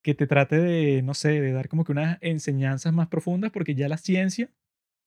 que 0.03 0.15
te 0.15 0.27
trate 0.27 0.59
de, 0.59 1.01
no 1.01 1.13
sé, 1.13 1.41
de 1.41 1.51
dar 1.53 1.69
como 1.69 1.85
que 1.85 1.93
unas 1.93 2.17
enseñanzas 2.21 2.93
más 2.93 3.07
profundas, 3.07 3.51
porque 3.51 3.75
ya 3.75 3.87
la 3.89 3.97
ciencia 3.97 4.51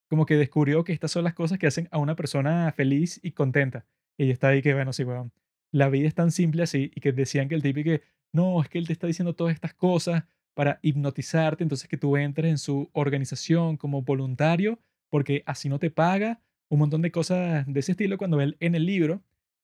como 0.09 0.27
que 0.27 0.37
descubrió 0.37 0.85
que 0.85 0.93
estas 0.93 1.11
son 1.13 1.25
las 1.25 1.35
cosas 1.35 1.59
que 1.59 1.67
hacen 1.67 1.89
a 1.91 1.99
una 1.99 2.17
persona 2.17 2.73
feliz 2.73 3.21
y 3.23 3.33
contenta. 3.33 3.87
Y 4.19 4.31
está 4.31 4.49
ahí 4.49 4.63
que, 4.63 4.75
bueno, 4.75 4.93
sí, 4.93 5.05
bueno, 5.05 5.33
la 5.73 5.89
vida 5.89 6.09
es 6.09 6.15
tan 6.15 6.31
simple 6.31 6.63
así, 6.63 6.91
y 6.95 7.01
que 7.01 7.13
decían 7.13 7.49
que 7.49 7.57
el 7.57 7.63
tipo 7.63 7.83
que, 7.83 8.03
no, 8.37 8.63
es 8.63 8.69
que 8.69 8.79
él 8.79 8.87
te 8.87 8.93
está 8.93 9.07
diciendo 9.07 9.35
todas 9.35 9.55
estas 9.55 9.75
cosas 9.75 10.25
para 10.55 10.79
hipnotizarte, 10.83 11.63
entonces 11.65 11.89
que 11.89 11.97
tú 11.97 12.17
entres 12.17 12.51
en 12.51 12.59
su 12.59 12.89
organización 12.93 13.77
como 13.77 14.03
voluntario, 14.03 14.79
porque 15.11 15.43
así 15.47 15.69
no 15.69 15.79
te 15.79 15.91
paga, 15.91 16.41
un 16.69 16.79
montón 16.81 17.03
de 17.03 17.11
cosas 17.11 17.65
de 17.67 17.81
ese 17.81 17.93
estilo, 17.93 18.19
cuando 18.19 18.41
él 18.41 18.57
en 18.61 18.75
el 18.75 18.87
libro 18.87 19.23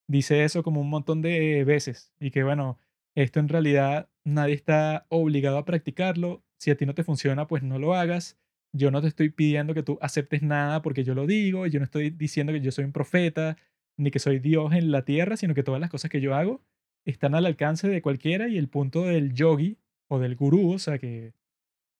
dice 0.08 0.44
eso 0.44 0.62
como 0.62 0.80
un 0.80 0.90
montón 0.90 1.22
de 1.22 1.64
veces 1.64 2.12
y 2.20 2.30
que 2.30 2.42
bueno, 2.44 2.78
esto 3.14 3.40
en 3.40 3.48
realidad 3.48 4.08
nadie 4.24 4.54
está 4.54 5.06
obligado 5.08 5.58
a 5.58 5.64
practicarlo. 5.64 6.44
Si 6.58 6.70
a 6.70 6.76
ti 6.76 6.86
no 6.86 6.94
te 6.94 7.04
funciona, 7.04 7.46
pues 7.46 7.62
no 7.62 7.78
lo 7.78 7.94
hagas. 7.94 8.38
Yo 8.72 8.90
no 8.90 9.00
te 9.02 9.08
estoy 9.08 9.30
pidiendo 9.30 9.74
que 9.74 9.82
tú 9.82 9.98
aceptes 10.00 10.42
nada 10.42 10.82
porque 10.82 11.04
yo 11.04 11.14
lo 11.14 11.26
digo. 11.26 11.66
Yo 11.66 11.78
no 11.80 11.84
estoy 11.84 12.10
diciendo 12.10 12.52
que 12.52 12.60
yo 12.60 12.70
soy 12.70 12.84
un 12.84 12.92
profeta 12.92 13.56
ni 13.96 14.10
que 14.10 14.18
soy 14.18 14.38
Dios 14.38 14.72
en 14.72 14.90
la 14.90 15.04
tierra, 15.04 15.36
sino 15.36 15.54
que 15.54 15.62
todas 15.62 15.80
las 15.80 15.90
cosas 15.90 16.10
que 16.10 16.20
yo 16.20 16.34
hago 16.34 16.62
están 17.04 17.34
al 17.34 17.46
alcance 17.46 17.88
de 17.88 18.02
cualquiera 18.02 18.48
y 18.48 18.58
el 18.58 18.68
punto 18.68 19.04
del 19.04 19.34
yogi 19.34 19.78
o 20.08 20.18
del 20.18 20.36
gurú, 20.36 20.72
o 20.72 20.78
sea 20.78 20.98
que 20.98 21.34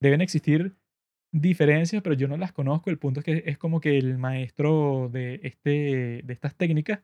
deben 0.00 0.20
existir 0.20 0.76
diferencias, 1.32 2.02
pero 2.02 2.14
yo 2.14 2.28
no 2.28 2.36
las 2.36 2.52
conozco. 2.52 2.90
El 2.90 2.98
punto 2.98 3.20
es 3.20 3.24
que 3.24 3.42
es 3.46 3.58
como 3.58 3.80
que 3.80 3.98
el 3.98 4.18
maestro 4.18 5.08
de, 5.12 5.40
este, 5.42 6.22
de 6.24 6.32
estas 6.32 6.56
técnicas 6.56 7.00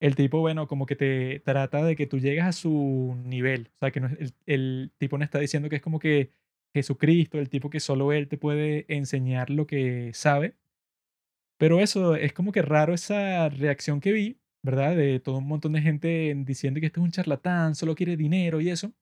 el 0.00 0.16
tipo, 0.16 0.40
bueno, 0.40 0.66
como 0.66 0.86
que 0.86 0.96
te 0.96 1.40
trata 1.40 1.84
de 1.84 1.94
que 1.96 2.06
tú 2.06 2.18
llegues 2.18 2.44
a 2.44 2.52
su 2.52 3.16
nivel. 3.24 3.70
O 3.76 3.78
sea, 3.80 3.90
que 3.90 4.00
no 4.00 4.08
el, 4.08 4.32
el, 4.46 4.92
tipo 4.98 5.18
no 5.18 5.24
está 5.24 5.38
diciendo 5.38 5.68
que 5.68 5.76
es 5.76 5.82
como 5.82 5.98
que 5.98 6.32
Jesucristo, 6.74 7.38
el 7.38 7.50
tipo 7.50 7.70
que 7.70 7.80
solo 7.80 8.12
él 8.12 8.28
te 8.28 8.38
puede 8.38 8.86
enseñar 8.88 9.50
lo 9.50 9.66
que 9.66 10.12
sabe. 10.14 10.56
Pero 11.58 11.80
eso 11.80 12.14
es 12.16 12.32
como 12.32 12.52
que 12.52 12.62
raro 12.62 12.94
esa 12.94 13.48
reacción 13.50 14.00
que 14.00 14.12
vi, 14.12 14.39
¿verdad? 14.62 14.96
De 14.96 15.20
todo 15.20 15.38
un 15.38 15.48
montón 15.48 15.72
de 15.72 15.82
gente 15.82 16.34
diciendo 16.44 16.80
que 16.80 16.86
este 16.86 17.00
es 17.00 17.04
un 17.04 17.12
charlatán, 17.12 17.74
solo 17.74 17.94
quiere 17.94 18.16
dinero 18.16 18.60
y 18.60 18.70
eso. 18.70 18.92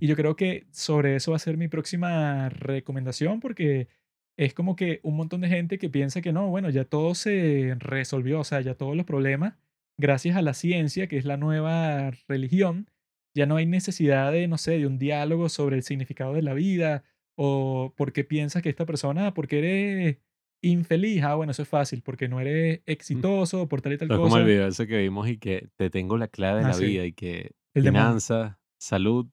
Y 0.00 0.08
yo 0.08 0.16
creo 0.16 0.36
que 0.36 0.66
sobre 0.72 1.16
eso 1.16 1.32
va 1.32 1.36
a 1.36 1.40
ser 1.40 1.56
mi 1.56 1.68
próxima 1.68 2.48
recomendación 2.50 3.40
porque 3.40 3.88
es 4.36 4.54
como 4.54 4.76
que 4.76 5.00
un 5.02 5.16
montón 5.16 5.42
de 5.42 5.48
gente 5.48 5.78
que 5.78 5.90
piensa 5.90 6.22
que 6.22 6.32
no, 6.32 6.48
bueno, 6.50 6.70
ya 6.70 6.84
todo 6.84 7.14
se 7.14 7.76
resolvió, 7.78 8.40
o 8.40 8.44
sea, 8.44 8.60
ya 8.62 8.74
todos 8.74 8.96
los 8.96 9.06
problemas 9.06 9.54
gracias 9.98 10.36
a 10.36 10.42
la 10.42 10.54
ciencia, 10.54 11.06
que 11.06 11.18
es 11.18 11.24
la 11.24 11.36
nueva 11.36 12.10
religión, 12.28 12.90
ya 13.34 13.46
no 13.46 13.56
hay 13.56 13.66
necesidad 13.66 14.32
de, 14.32 14.48
no 14.48 14.58
sé, 14.58 14.78
de 14.78 14.86
un 14.86 14.98
diálogo 14.98 15.48
sobre 15.48 15.76
el 15.76 15.82
significado 15.82 16.34
de 16.34 16.42
la 16.42 16.54
vida 16.54 17.04
o 17.36 17.94
por 17.96 18.12
qué 18.12 18.24
piensas 18.24 18.62
que 18.62 18.68
esta 18.68 18.86
persona, 18.86 19.34
porque 19.34 19.58
eres 19.58 20.18
infeliz, 20.62 21.22
ah, 21.24 21.34
bueno, 21.34 21.52
eso 21.52 21.62
es 21.62 21.68
fácil, 21.68 22.02
porque 22.02 22.28
no 22.28 22.40
eres 22.40 22.80
mm. 22.80 22.82
exitoso, 22.86 23.68
por 23.68 23.82
tal 23.82 23.92
y 23.92 23.98
tal 23.98 24.08
cosa. 24.08 24.20
como 24.20 24.38
el 24.38 24.44
video 24.44 24.66
ese 24.66 24.86
que 24.86 24.98
vimos 24.98 25.28
y 25.28 25.38
que 25.38 25.68
te 25.76 25.90
tengo 25.90 26.16
la 26.16 26.28
clave 26.28 26.60
de 26.60 26.66
ah, 26.66 26.70
la 26.70 26.78
vida 26.78 27.04
y 27.04 27.12
que 27.12 27.52
el 27.74 27.82
finanzas, 27.82 28.56
salud 28.78 29.26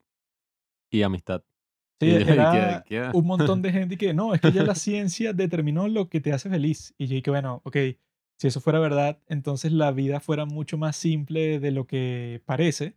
y 0.90 1.04
amistad. 1.04 1.44
Sí, 2.02 2.12
era 2.12 2.84
un 3.14 3.26
montón 3.26 3.62
de 3.62 3.72
gente 3.74 3.98
que 3.98 4.14
no, 4.14 4.34
es 4.34 4.42
que 4.42 4.52
ya 4.52 4.64
la 4.64 4.76
ciencia 4.76 5.34
determinó 5.34 5.88
lo 5.88 6.10
que 6.10 6.22
te 6.22 6.34
hace 6.34 6.50
feliz. 6.50 6.94
Y 6.98 7.08
yo 7.08 7.16
dije, 7.16 7.30
bueno, 7.30 7.62
ok, 7.66 7.78
si 8.38 8.48
eso 8.48 8.62
fuera 8.62 8.80
verdad, 8.80 9.20
entonces 9.28 9.74
la 9.74 9.92
vida 9.92 10.22
fuera 10.22 10.46
mucho 10.46 10.78
más 10.78 10.96
simple 10.96 11.60
de 11.60 11.72
lo 11.72 11.86
que 11.88 12.42
parece. 12.46 12.96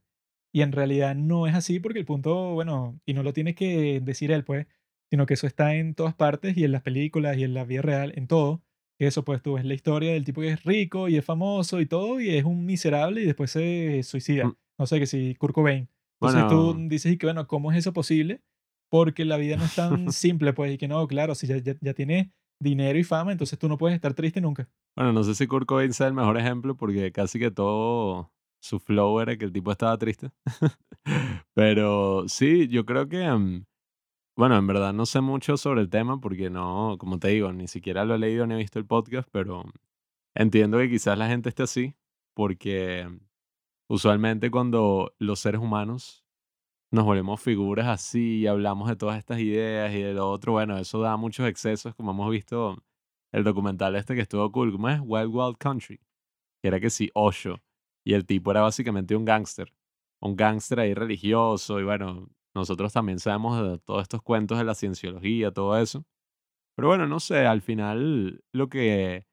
Y 0.53 0.62
en 0.62 0.70
realidad 0.70 1.16
no 1.16 1.47
es 1.47 1.55
así 1.55 1.80
porque 1.80 1.99
el 1.99 2.05
punto, 2.05 2.53
bueno, 2.53 3.01
y 3.05 3.14
no 3.14 3.22
lo 3.22 3.33
tiene 3.33 3.55
que 3.55 4.01
decir 4.01 4.30
él, 4.30 4.45
pues, 4.45 4.66
sino 5.12 5.26
que 5.26 5.34
eso 5.34 5.46
está 5.46 5.74
en 5.74 5.94
todas 5.94 6.14
partes 6.14 6.56
y 6.56 6.64
en 6.64 6.72
las 6.72 6.80
películas 6.80 7.36
y 7.36 7.44
en 7.44 7.52
la 7.52 7.64
vida 7.64 7.82
real, 7.82 8.14
en 8.16 8.26
todo. 8.26 8.62
Eso, 8.98 9.26
pues, 9.26 9.42
tú 9.42 9.52
ves 9.52 9.64
la 9.66 9.74
historia 9.74 10.14
del 10.14 10.24
tipo 10.24 10.40
que 10.40 10.48
es 10.48 10.64
rico 10.64 11.06
y 11.10 11.18
es 11.18 11.24
famoso 11.26 11.82
y 11.82 11.86
todo, 11.86 12.18
y 12.18 12.30
es 12.30 12.44
un 12.44 12.64
miserable 12.64 13.20
y 13.20 13.26
después 13.26 13.50
se 13.50 14.02
suicida. 14.04 14.46
Mm. 14.46 14.56
No 14.78 14.86
sé, 14.86 14.98
que 14.98 15.06
si 15.06 15.34
Kurt 15.34 15.54
Cobain. 15.54 15.86
Entonces 16.18 16.48
tú 16.48 16.74
dices, 16.88 17.12
y 17.12 17.18
que 17.18 17.26
bueno, 17.26 17.46
¿cómo 17.46 17.70
es 17.70 17.76
eso 17.76 17.92
posible? 17.92 18.40
Porque 18.88 19.26
la 19.26 19.36
vida 19.36 19.58
no 19.58 19.66
es 19.66 19.74
tan 19.74 20.10
simple, 20.12 20.54
pues, 20.54 20.72
y 20.72 20.78
que 20.78 20.88
no, 20.88 21.06
claro, 21.06 21.34
si 21.34 21.46
ya, 21.46 21.58
ya, 21.58 21.76
ya 21.78 21.92
tiene 21.92 22.32
dinero 22.58 22.98
y 22.98 23.04
fama, 23.04 23.32
entonces 23.32 23.58
tú 23.58 23.68
no 23.68 23.76
puedes 23.76 23.94
estar 23.94 24.14
triste 24.14 24.40
nunca. 24.40 24.66
Bueno, 24.96 25.12
no 25.12 25.24
sé 25.24 25.34
si 25.34 25.46
Kurt 25.46 25.66
Cobain 25.66 25.92
sea 25.92 26.06
el 26.06 26.14
mejor 26.14 26.38
ejemplo 26.38 26.74
porque 26.74 27.12
casi 27.12 27.38
que 27.38 27.50
todo 27.50 28.32
su 28.62 28.80
flow 28.80 29.20
era 29.20 29.36
que 29.36 29.44
el 29.44 29.52
tipo 29.52 29.72
estaba 29.72 29.98
triste. 29.98 30.30
Pero 31.52 32.26
sí, 32.28 32.66
yo 32.68 32.86
creo 32.86 33.10
que, 33.10 33.30
mm, 33.30 33.66
bueno, 34.37 34.57
en 34.57 34.66
verdad 34.66 34.93
no 34.93 35.07
sé 35.07 35.20
mucho 35.20 35.57
sobre 35.57 35.83
el 35.83 35.91
tema 35.91 36.20
porque 36.20 36.51
no, 36.51 36.97
como 36.99 37.18
te 37.18 37.28
digo, 37.28 37.53
ni 37.53 37.68
siquiera 37.68 38.05
lo 38.05 38.14
he 38.14 38.18
leído 38.18 38.47
ni 38.47 38.55
he 38.55 38.59
visto 38.59 38.78
el 38.78 38.87
podcast, 38.87 39.28
pero 39.30 39.64
entiendo 40.35 40.78
que 40.78 40.89
quizás 40.91 41.18
la 41.18 41.28
gente 41.28 41.49
esté 41.51 41.64
así 41.64 41.95
porque 42.35 43.09
usualmente 43.89 44.51
cuando 44.51 45.14
los 45.18 45.41
seres 45.41 45.61
humanos 45.61 46.24
nos 46.91 47.05
volvemos 47.05 47.41
figuras 47.41 47.89
así 47.89 48.41
y 48.41 48.47
hablamos 48.47 48.89
de 48.89 48.97
todas 48.97 49.18
estas 49.18 49.41
ideas 49.41 49.93
y 49.95 50.03
de 50.03 50.14
lo 50.14 50.30
otro, 50.30 50.53
bueno, 50.53 50.78
eso 50.78 51.01
da 51.01 51.16
muchos 51.16 51.47
excesos, 51.47 51.95
como 51.95 52.12
hemos 52.12 52.30
visto 52.30 52.83
el 53.33 53.45
documental 53.45 53.97
este 53.97 54.14
que 54.14 54.22
estuvo 54.22 54.51
cool, 54.53 54.72
¿cómo 54.72 54.89
es? 54.91 55.01
Wild 55.03 55.30
Wild 55.35 55.57
Country, 55.59 55.99
que 56.61 56.68
era 56.68 56.80
que 56.80 56.91
sí, 56.91 57.11
Osho, 57.14 57.62
y 58.05 58.14
el 58.14 58.26
tipo 58.26 58.51
era 58.51 58.61
básicamente 58.62 59.16
un 59.16 59.24
gángster, 59.24 59.72
un 60.20 60.37
gángster 60.37 60.80
ahí 60.80 60.95
religioso, 60.95 61.80
y 61.80 61.85
bueno, 61.85 62.28
nosotros 62.55 62.92
también 62.92 63.18
sabemos 63.18 63.61
de 63.62 63.78
todos 63.78 64.03
estos 64.03 64.22
cuentos 64.22 64.59
de 64.59 64.64
la 64.64 64.74
cienciología, 64.74 65.50
todo 65.50 65.78
eso. 65.78 66.05
Pero 66.76 66.88
bueno, 66.88 67.07
no 67.07 67.20
sé, 67.20 67.46
al 67.46 67.62
final 67.62 68.42
lo 68.53 68.68
que 68.68 69.26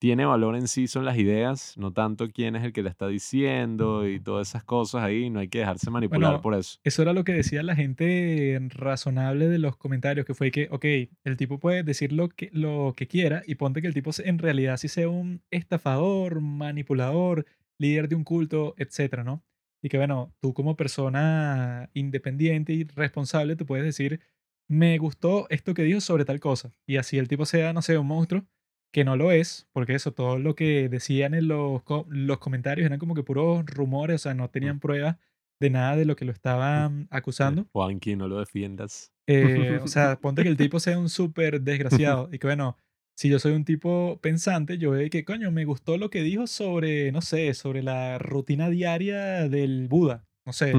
tiene 0.00 0.24
valor 0.24 0.56
en 0.56 0.66
sí 0.66 0.88
son 0.88 1.04
las 1.04 1.18
ideas, 1.18 1.76
no 1.76 1.92
tanto 1.92 2.30
quién 2.30 2.56
es 2.56 2.64
el 2.64 2.72
que 2.72 2.82
le 2.82 2.88
está 2.88 3.06
diciendo 3.06 4.08
y 4.08 4.18
todas 4.18 4.48
esas 4.48 4.64
cosas 4.64 5.02
ahí, 5.02 5.28
no 5.28 5.40
hay 5.40 5.48
que 5.48 5.58
dejarse 5.58 5.90
manipular 5.90 6.40
por 6.40 6.54
eso. 6.54 6.78
Eso 6.82 7.02
era 7.02 7.12
lo 7.12 7.22
que 7.22 7.34
decía 7.34 7.62
la 7.62 7.76
gente 7.76 8.58
razonable 8.70 9.48
de 9.48 9.58
los 9.58 9.76
comentarios, 9.76 10.24
que 10.24 10.32
fue 10.34 10.50
que, 10.50 10.68
ok, 10.70 10.84
el 11.24 11.36
tipo 11.36 11.58
puede 11.58 11.82
decir 11.82 12.12
lo 12.12 12.30
que, 12.30 12.48
lo 12.52 12.94
que 12.96 13.06
quiera 13.06 13.42
y 13.46 13.56
ponte 13.56 13.82
que 13.82 13.88
el 13.88 13.94
tipo 13.94 14.10
en 14.24 14.38
realidad 14.38 14.78
sí 14.78 14.88
sea 14.88 15.08
un 15.08 15.42
estafador, 15.50 16.40
manipulador, 16.40 17.44
líder 17.78 18.08
de 18.08 18.14
un 18.14 18.24
culto, 18.24 18.74
etcétera, 18.78 19.22
¿no? 19.22 19.44
Y 19.82 19.88
que 19.88 19.96
bueno, 19.96 20.34
tú 20.40 20.52
como 20.54 20.76
persona 20.76 21.90
independiente 21.94 22.72
y 22.72 22.84
responsable, 22.84 23.56
tú 23.56 23.66
puedes 23.66 23.84
decir, 23.84 24.20
me 24.68 24.98
gustó 24.98 25.46
esto 25.50 25.74
que 25.74 25.82
dijo 25.82 26.00
sobre 26.00 26.24
tal 26.24 26.40
cosa. 26.40 26.72
Y 26.86 26.96
así 26.96 27.18
el 27.18 27.28
tipo 27.28 27.46
sea, 27.46 27.72
no 27.72 27.82
sé, 27.82 27.98
un 27.98 28.06
monstruo, 28.06 28.44
que 28.92 29.04
no 29.04 29.16
lo 29.16 29.32
es, 29.32 29.68
porque 29.72 29.94
eso, 29.94 30.12
todo 30.12 30.38
lo 30.38 30.54
que 30.54 30.88
decían 30.88 31.34
en 31.34 31.48
los, 31.48 31.82
los 32.08 32.38
comentarios 32.38 32.86
eran 32.86 32.98
como 32.98 33.14
que 33.14 33.22
puros 33.22 33.64
rumores, 33.66 34.16
o 34.16 34.18
sea, 34.24 34.34
no 34.34 34.48
Mm, 34.48 34.50
tenían 34.50 34.80
pruebas 34.80 35.16
de 35.60 35.70
nada 35.70 35.96
de 35.96 36.04
lo 36.04 36.16
que 36.16 36.24
lo 36.24 36.32
mm, 36.32 36.34
estaban 36.34 37.08
acusando. 37.10 37.66
Juanqui, 37.72 38.16
no 38.16 38.28
lo 38.28 38.38
defiendas. 38.38 39.12
Eh, 39.26 39.80
o 39.82 39.86
sea, 39.88 40.16
ponte 40.20 40.42
que 40.42 40.48
el 40.48 40.56
tipo 40.56 40.80
sea 40.80 40.98
un 40.98 41.08
súper 41.08 41.60
desgraciado 41.60 42.28
y 42.32 42.38
que 42.38 42.46
bueno, 42.46 42.76
si 43.20 43.28
yo 43.28 43.38
soy 43.38 43.52
un 43.52 43.66
tipo 43.66 44.18
pensante, 44.22 44.78
yo 44.78 44.92
veo 44.92 45.10
que 45.10 45.26
coño, 45.26 45.50
me 45.50 45.66
gustó 45.66 45.98
lo 45.98 46.08
que 46.08 46.22
dijo 46.22 46.46
sobre, 46.46 47.12
no 47.12 47.20
sé, 47.20 47.52
sobre 47.52 47.82
la 47.82 48.16
rutina 48.18 48.70
diaria 48.70 49.46
del 49.46 49.88
Buda, 49.88 50.26
no 50.46 50.54
sé, 50.54 50.72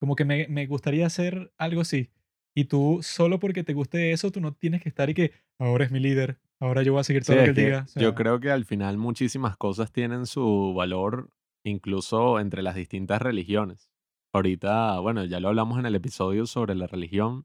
como 0.00 0.16
que 0.16 0.24
me, 0.24 0.48
me 0.48 0.66
gustaría 0.66 1.04
hacer 1.04 1.52
algo 1.58 1.82
así. 1.82 2.08
Y 2.54 2.64
tú, 2.64 3.00
solo 3.02 3.38
porque 3.38 3.62
te 3.62 3.74
guste 3.74 4.12
eso, 4.12 4.32
tú 4.32 4.40
no 4.40 4.54
tienes 4.54 4.82
que 4.82 4.88
estar 4.88 5.10
y 5.10 5.14
que 5.14 5.32
ahora 5.58 5.84
es 5.84 5.90
mi 5.90 6.00
líder, 6.00 6.38
ahora 6.60 6.82
yo 6.82 6.92
voy 6.92 7.02
a 7.02 7.04
seguir 7.04 7.24
Sí, 7.24 7.26
todo 7.26 7.36
lo 7.36 7.42
que 7.42 7.50
él 7.50 7.56
diga. 7.56 7.82
O 7.82 8.00
yo 8.00 8.08
sea, 8.08 8.14
creo 8.14 8.40
que 8.40 8.50
al 8.50 8.64
final 8.64 8.96
muchísimas 8.96 9.58
cosas 9.58 9.92
tienen 9.92 10.24
su 10.24 10.72
valor 10.74 11.28
incluso 11.62 12.40
entre 12.40 12.62
las 12.62 12.74
distintas 12.74 13.20
religiones. 13.20 13.90
Ahorita, 14.32 14.98
bueno, 15.00 15.26
ya 15.26 15.40
lo 15.40 15.48
hablamos 15.48 15.78
en 15.78 15.84
el 15.84 15.94
episodio 15.94 16.46
sobre 16.46 16.74
la 16.74 16.86
religión. 16.86 17.44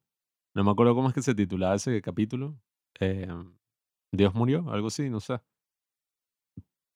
No 0.55 0.63
me 0.63 0.71
acuerdo 0.71 0.95
cómo 0.95 1.09
es 1.09 1.13
que 1.13 1.21
se 1.21 1.35
titulaba 1.35 1.75
ese 1.75 2.01
capítulo. 2.01 2.57
Eh, 3.01 3.27
Dios 4.11 4.33
murió, 4.35 4.69
algo 4.69 4.87
así, 4.87 5.09
no 5.09 5.19
sé. 5.19 5.39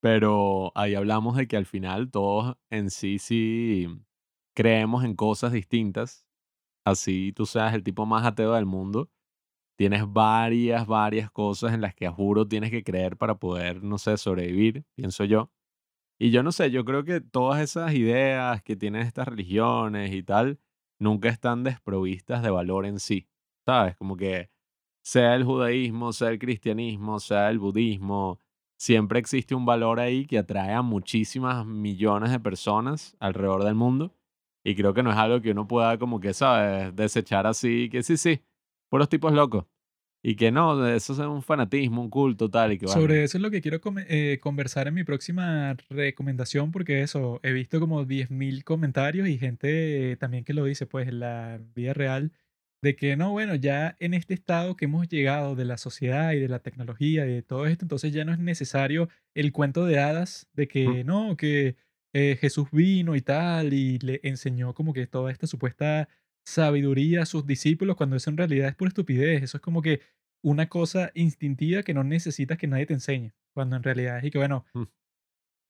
Pero 0.01 0.71
ahí 0.75 0.95
hablamos 0.95 1.37
de 1.37 1.47
que 1.47 1.57
al 1.57 1.65
final 1.65 2.09
todos 2.09 2.57
en 2.71 2.89
sí 2.89 3.19
sí 3.19 3.87
creemos 4.55 5.03
en 5.03 5.15
cosas 5.15 5.51
distintas. 5.51 6.25
Así 6.85 7.33
tú 7.33 7.45
seas 7.45 7.73
el 7.73 7.83
tipo 7.83 8.05
más 8.05 8.25
ateo 8.25 8.53
del 8.53 8.65
mundo. 8.65 9.11
Tienes 9.77 10.03
varias, 10.11 10.87
varias 10.87 11.31
cosas 11.31 11.73
en 11.73 11.81
las 11.81 11.95
que 11.95 12.07
a 12.07 12.11
juro 12.11 12.47
tienes 12.47 12.71
que 12.71 12.83
creer 12.83 13.17
para 13.17 13.35
poder, 13.39 13.83
no 13.83 13.97
sé, 13.97 14.17
sobrevivir, 14.17 14.85
pienso 14.95 15.25
yo. 15.25 15.51
Y 16.19 16.31
yo 16.31 16.43
no 16.43 16.51
sé, 16.51 16.71
yo 16.71 16.85
creo 16.85 17.03
que 17.03 17.21
todas 17.21 17.61
esas 17.61 17.93
ideas 17.95 18.61
que 18.63 18.75
tienen 18.75 19.03
estas 19.03 19.27
religiones 19.27 20.13
y 20.13 20.23
tal, 20.23 20.59
nunca 20.99 21.29
están 21.29 21.63
desprovistas 21.63 22.43
de 22.43 22.51
valor 22.51 22.85
en 22.85 22.99
sí. 22.99 23.27
¿Sabes? 23.65 23.95
Como 23.97 24.17
que 24.17 24.50
sea 25.03 25.35
el 25.35 25.43
judaísmo, 25.43 26.13
sea 26.13 26.29
el 26.29 26.39
cristianismo, 26.39 27.19
sea 27.19 27.49
el 27.49 27.59
budismo, 27.59 28.39
siempre 28.81 29.19
existe 29.19 29.53
un 29.53 29.65
valor 29.65 29.99
ahí 29.99 30.25
que 30.25 30.39
atrae 30.39 30.73
a 30.73 30.81
muchísimas 30.81 31.65
millones 31.65 32.31
de 32.31 32.39
personas 32.39 33.15
alrededor 33.19 33.63
del 33.63 33.75
mundo. 33.75 34.15
Y 34.63 34.75
creo 34.75 34.93
que 34.93 35.03
no 35.03 35.11
es 35.11 35.17
algo 35.17 35.41
que 35.41 35.51
uno 35.51 35.67
pueda 35.67 35.97
como 35.97 36.19
que, 36.19 36.33
¿sabes? 36.33 36.95
Desechar 36.95 37.45
así, 37.45 37.89
que 37.89 38.01
sí, 38.03 38.17
sí, 38.17 38.41
puros 38.89 39.09
tipos 39.09 39.33
locos. 39.33 39.65
Y 40.23 40.35
que 40.35 40.51
no, 40.51 40.87
eso 40.87 41.13
es 41.13 41.19
un 41.19 41.41
fanatismo, 41.41 42.01
un 42.01 42.09
culto, 42.11 42.49
tal, 42.49 42.73
y 42.73 42.77
que 42.77 42.87
sobre 42.87 43.23
eso 43.23 43.37
es 43.37 43.41
lo 43.41 43.49
que 43.49 43.61
quiero 43.61 43.81
eh, 44.07 44.39
conversar 44.39 44.87
en 44.87 44.93
mi 44.93 45.03
próxima 45.03 45.75
recomendación, 45.89 46.71
porque 46.71 47.01
eso, 47.01 47.39
he 47.41 47.53
visto 47.53 47.79
como 47.79 48.05
10.000 48.05 48.63
comentarios 48.63 49.27
y 49.27 49.39
gente 49.39 50.15
también 50.17 50.43
que 50.43 50.53
lo 50.53 50.65
dice, 50.65 50.85
pues, 50.85 51.07
en 51.07 51.19
la 51.21 51.59
vida 51.73 51.93
real, 51.93 52.31
de 52.81 52.95
que 52.95 53.15
no, 53.15 53.31
bueno, 53.31 53.55
ya 53.55 53.95
en 53.99 54.13
este 54.13 54.33
estado 54.33 54.75
que 54.75 54.85
hemos 54.85 55.07
llegado 55.07 55.55
de 55.55 55.65
la 55.65 55.77
sociedad 55.77 56.31
y 56.33 56.39
de 56.39 56.47
la 56.49 56.59
tecnología 56.59 57.25
y 57.27 57.33
de 57.33 57.43
todo 57.43 57.67
esto, 57.67 57.85
entonces 57.85 58.11
ya 58.13 58.25
no 58.25 58.33
es 58.33 58.39
necesario 58.39 59.09
el 59.35 59.51
cuento 59.51 59.85
de 59.85 59.99
hadas 59.99 60.49
de 60.53 60.65
mm, 60.85 60.95
que 60.95 61.03
no, 61.03 61.37
que 61.37 61.75
eh, 62.13 62.37
Jesús 62.39 62.69
vino 62.71 63.15
y 63.15 63.21
tal 63.21 63.73
y 63.73 63.99
le 63.99 64.19
enseñó 64.23 64.73
como 64.73 64.93
que 64.93 65.07
toda 65.07 65.31
esta 65.31 65.47
supuesta 65.47 66.09
sabiduría 66.43 67.21
a 67.21 67.25
sus 67.25 67.45
discípulos, 67.45 67.95
cuando 67.95 68.15
eso 68.15 68.29
en 68.31 68.37
realidad 68.37 68.69
es 68.69 68.75
pura 68.75 68.89
estupidez, 68.89 69.43
eso 69.43 69.57
es 69.57 69.61
como 69.61 69.81
que 69.81 70.01
una 70.43 70.67
cosa 70.69 71.11
instintiva 71.13 71.83
que 71.83 71.93
no 71.93 72.03
necesitas 72.03 72.57
que 72.57 72.67
nadie 72.67 72.87
te 72.87 72.93
enseñe, 72.93 73.31
cuando 73.53 73.75
en 73.75 73.83
realidad 73.83 74.17
es 74.17 74.25
y 74.25 74.31
que 74.31 74.39
bueno, 74.39 74.65
mm, 74.73 74.83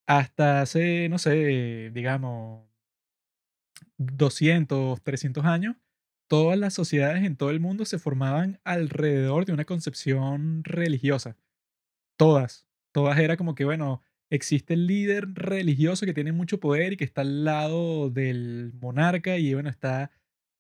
hasta 0.08 0.62
hace, 0.62 1.10
no 1.10 1.18
sé, 1.18 1.92
digamos, 1.94 2.68
200, 3.98 5.02
300 5.04 5.46
años, 5.46 5.76
todas 6.32 6.58
las 6.58 6.74
sociedades 6.74 7.26
en 7.26 7.36
todo 7.36 7.50
el 7.50 7.60
mundo 7.60 7.84
se 7.84 8.00
formaban 8.00 8.62
alrededor 8.64 9.46
de 9.46 9.52
una 9.52 9.66
concepción 9.66 10.64
religiosa. 10.64 11.36
Todas. 12.18 12.66
Todas 12.94 13.20
era 13.20 13.36
como 13.36 13.54
que, 13.54 13.66
bueno, 13.66 14.02
existe 14.30 14.76
el 14.76 14.88
líder 14.88 15.34
religioso 15.34 16.06
que 16.06 16.14
tiene 16.14 16.32
mucho 16.32 16.62
poder 16.62 16.94
y 16.94 16.98
que 16.98 17.04
está 17.04 17.20
al 17.20 17.44
lado 17.44 18.10
del 18.10 18.72
monarca 18.80 19.38
y, 19.38 19.54
bueno, 19.54 19.70
está 19.70 20.10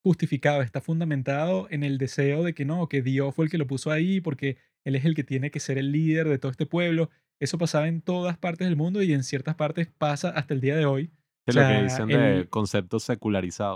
justificado, 0.03 0.61
está 0.61 0.81
fundamentado 0.81 1.67
en 1.69 1.83
el 1.85 1.97
deseo 1.97 2.43
de 2.43 2.53
que 2.53 2.65
no, 2.65 2.89
que 2.89 3.01
Dios 3.01 3.33
fue 3.33 3.45
el 3.45 3.51
que 3.51 3.57
lo 3.57 3.65
puso 3.65 3.91
ahí 3.91 4.19
porque 4.19 4.57
Él 4.83 4.97
es 4.97 5.05
el 5.05 5.15
que 5.15 5.23
tiene 5.23 5.51
que 5.51 5.61
ser 5.61 5.77
el 5.77 5.93
líder 5.93 6.27
de 6.27 6.37
todo 6.37 6.51
este 6.51 6.65
pueblo. 6.65 7.09
Eso 7.39 7.57
pasaba 7.57 7.87
en 7.87 8.01
todas 8.01 8.37
partes 8.37 8.67
del 8.67 8.75
mundo 8.75 9.01
y 9.03 9.13
en 9.13 9.23
ciertas 9.23 9.55
partes 9.55 9.87
pasa 9.87 10.31
hasta 10.31 10.53
el 10.53 10.59
día 10.59 10.75
de 10.75 10.85
hoy. 10.85 11.11
Es 11.47 11.55
lo 11.55 11.65
que 11.65 11.73
dicen 11.75 12.11
de 12.11 12.41
el, 12.41 12.49
conceptos 12.49 13.03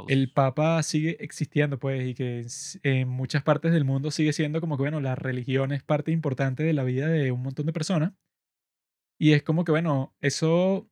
el 0.09 0.29
secularizados. 0.29 0.29
Papa 0.33 0.81
sigue 0.83 1.17
existiendo, 1.23 1.79
pues, 1.79 2.07
y 2.07 2.13
que 2.15 2.45
en 2.83 3.07
muchas 3.09 3.43
partes 3.43 3.71
del 3.73 3.85
mundo 3.85 4.11
sigue 4.11 4.33
siendo 4.33 4.61
como 4.61 4.77
que, 4.77 4.83
bueno, 4.83 5.01
la 5.01 5.15
religión 5.15 5.71
es 5.71 5.83
parte 5.83 6.11
importante 6.11 6.63
de 6.63 6.73
la 6.73 6.83
vida 6.83 7.07
de 7.07 7.31
un 7.31 7.41
montón 7.43 7.65
de 7.65 7.73
personas. 7.73 8.13
Y 9.19 9.31
es 9.33 9.43
como 9.43 9.63
que, 9.63 9.71
bueno, 9.71 10.15
eso 10.21 10.89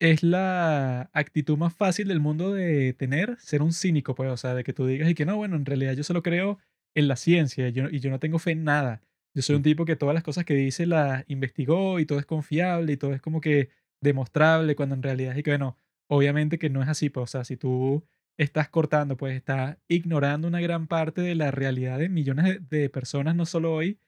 es 0.00 0.22
la 0.22 1.10
actitud 1.12 1.58
más 1.58 1.74
fácil 1.74 2.08
del 2.08 2.20
mundo 2.20 2.54
de 2.54 2.94
tener, 2.94 3.36
ser 3.38 3.60
un 3.60 3.72
cínico, 3.74 4.14
pues, 4.14 4.30
o 4.30 4.36
sea, 4.38 4.54
de 4.54 4.64
que 4.64 4.72
tú 4.72 4.86
digas 4.86 5.10
y 5.10 5.14
que 5.14 5.26
no, 5.26 5.36
bueno, 5.36 5.56
en 5.56 5.66
realidad 5.66 5.92
yo 5.94 6.02
solo 6.04 6.22
creo 6.22 6.58
en 6.94 7.06
la 7.06 7.16
ciencia 7.16 7.68
yo, 7.68 7.88
y 7.90 8.00
yo 8.00 8.08
no 8.10 8.18
tengo 8.18 8.38
fe 8.38 8.52
en 8.52 8.64
nada. 8.64 9.02
Yo 9.34 9.42
soy 9.42 9.56
Mm. 9.56 9.56
un 9.56 9.62
tipo 9.62 9.84
que 9.84 9.96
todas 9.96 10.14
las 10.14 10.24
cosas 10.24 10.44
que 10.46 10.54
dice 10.54 10.86
las 10.86 11.24
investigó 11.28 12.00
y 12.00 12.06
todo 12.06 12.18
es 12.18 12.24
confiable 12.26 12.92
y 12.94 12.96
todo 12.96 13.12
es 13.14 13.20
como 13.20 13.40
que 13.42 13.68
demostrable, 14.00 14.76
cuando 14.76 14.94
en 14.94 15.02
realidad 15.02 15.36
es 15.36 15.44
que, 15.44 15.50
bueno, 15.50 15.76
obviamente 16.08 16.58
que 16.58 16.70
no 16.70 16.82
es 16.82 16.88
así, 16.88 17.10
pues, 17.10 17.24
o 17.24 17.26
sea, 17.26 17.44
si 17.44 17.56
tú 17.56 18.04
estás 18.38 18.68
cortando, 18.70 19.16
pues 19.16 19.36
estás 19.36 19.78
ignorando 19.88 20.48
una 20.48 20.60
gran 20.60 20.86
parte 20.86 21.20
de 21.20 21.34
la 21.34 21.50
realidad 21.50 21.98
de 21.98 22.08
millones 22.08 22.46
de, 22.68 22.78
de 22.78 22.90
personas, 22.90 23.36
no 23.36 23.46
solo 23.46 23.74
hoy, 23.74 24.00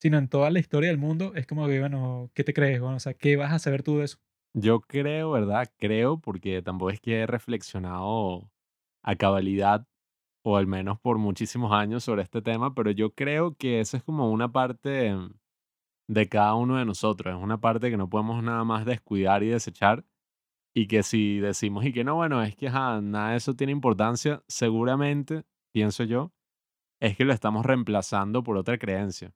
sino 0.00 0.18
en 0.18 0.28
toda 0.28 0.50
la 0.50 0.58
historia 0.58 0.90
del 0.90 0.98
mundo, 0.98 1.32
es 1.34 1.46
como 1.46 1.66
que, 1.68 1.80
bueno, 1.80 2.30
¿qué 2.34 2.44
te 2.44 2.52
crees? 2.52 2.80
Bueno, 2.80 2.96
o 2.96 3.00
sea, 3.00 3.14
¿qué 3.14 3.36
vas 3.36 3.52
a 3.52 3.58
saber 3.58 3.82
tú 3.82 3.98
de 3.98 4.04
eso? 4.04 4.18
Yo 4.54 4.80
creo, 4.80 5.32
¿verdad? 5.32 5.70
Creo, 5.78 6.18
porque 6.18 6.62
tampoco 6.62 6.90
es 6.90 7.00
que 7.00 7.20
he 7.20 7.26
reflexionado 7.26 8.50
a 9.02 9.16
cabalidad, 9.16 9.86
o 10.42 10.56
al 10.56 10.66
menos 10.66 10.98
por 11.00 11.18
muchísimos 11.18 11.72
años 11.72 12.04
sobre 12.04 12.22
este 12.22 12.42
tema, 12.42 12.74
pero 12.74 12.90
yo 12.90 13.14
creo 13.14 13.54
que 13.56 13.80
esa 13.80 13.96
es 13.98 14.02
como 14.02 14.30
una 14.30 14.52
parte 14.52 15.14
de 16.08 16.28
cada 16.28 16.54
uno 16.54 16.76
de 16.76 16.84
nosotros, 16.84 17.34
es 17.36 17.42
una 17.42 17.60
parte 17.60 17.90
que 17.90 17.96
no 17.96 18.08
podemos 18.08 18.42
nada 18.42 18.64
más 18.64 18.84
descuidar 18.86 19.42
y 19.42 19.48
desechar, 19.48 20.04
y 20.74 20.86
que 20.88 21.02
si 21.02 21.38
decimos 21.40 21.84
y 21.86 21.92
que 21.92 22.04
no, 22.04 22.16
bueno, 22.16 22.42
es 22.42 22.56
que 22.56 22.68
ajá, 22.68 23.00
nada 23.00 23.30
de 23.32 23.36
eso 23.38 23.54
tiene 23.54 23.72
importancia, 23.72 24.42
seguramente, 24.48 25.44
pienso 25.72 26.04
yo, 26.04 26.32
es 27.00 27.16
que 27.16 27.24
lo 27.24 27.32
estamos 27.32 27.66
reemplazando 27.66 28.42
por 28.42 28.56
otra 28.58 28.78
creencia. 28.78 29.34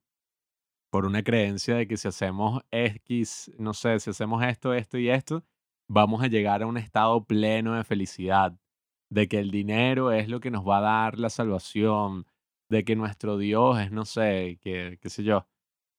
por 0.90 1.06
una 1.06 1.22
creencia 1.22 1.76
de 1.76 1.86
que 1.86 1.96
si 1.96 2.08
hacemos 2.08 2.62
X, 2.70 3.52
no 3.58 3.74
sé, 3.74 4.00
si 4.00 4.10
hacemos 4.10 4.42
esto, 4.44 4.74
esto 4.74 4.98
y 4.98 5.08
esto, 5.10 5.44
vamos 5.88 6.22
a 6.22 6.26
llegar 6.26 6.62
a 6.62 6.66
un 6.66 6.76
estado 6.76 7.24
pleno 7.24 7.74
de 7.74 7.84
felicidad, 7.84 8.56
de 9.10 9.28
que 9.28 9.38
el 9.38 9.50
dinero 9.50 10.12
es 10.12 10.28
lo 10.28 10.40
que 10.40 10.50
nos 10.50 10.66
va 10.66 10.78
a 10.78 10.80
dar 10.80 11.18
la 11.18 11.30
salvación, 11.30 12.26
de 12.68 12.84
que 12.84 12.96
nuestro 12.96 13.38
Dios 13.38 13.80
es, 13.80 13.92
no 13.92 14.04
sé, 14.04 14.58
que, 14.60 14.98
qué 15.00 15.10
sé 15.10 15.22
yo, 15.24 15.46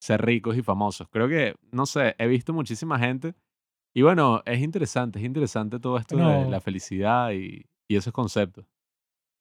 ser 0.01 0.21
ricos 0.25 0.57
y 0.57 0.63
famosos. 0.63 1.07
Creo 1.09 1.29
que, 1.29 1.55
no 1.71 1.85
sé, 1.85 2.15
he 2.19 2.27
visto 2.27 2.53
muchísima 2.53 2.99
gente 2.99 3.35
y 3.93 4.03
bueno, 4.03 4.43
es 4.45 4.61
interesante, 4.61 5.19
es 5.19 5.25
interesante 5.25 5.79
todo 5.79 5.97
esto 5.97 6.17
de 6.17 6.47
la 6.47 6.61
felicidad 6.61 7.31
y, 7.33 7.67
y 7.87 7.97
esos 7.97 8.13
conceptos. 8.13 8.65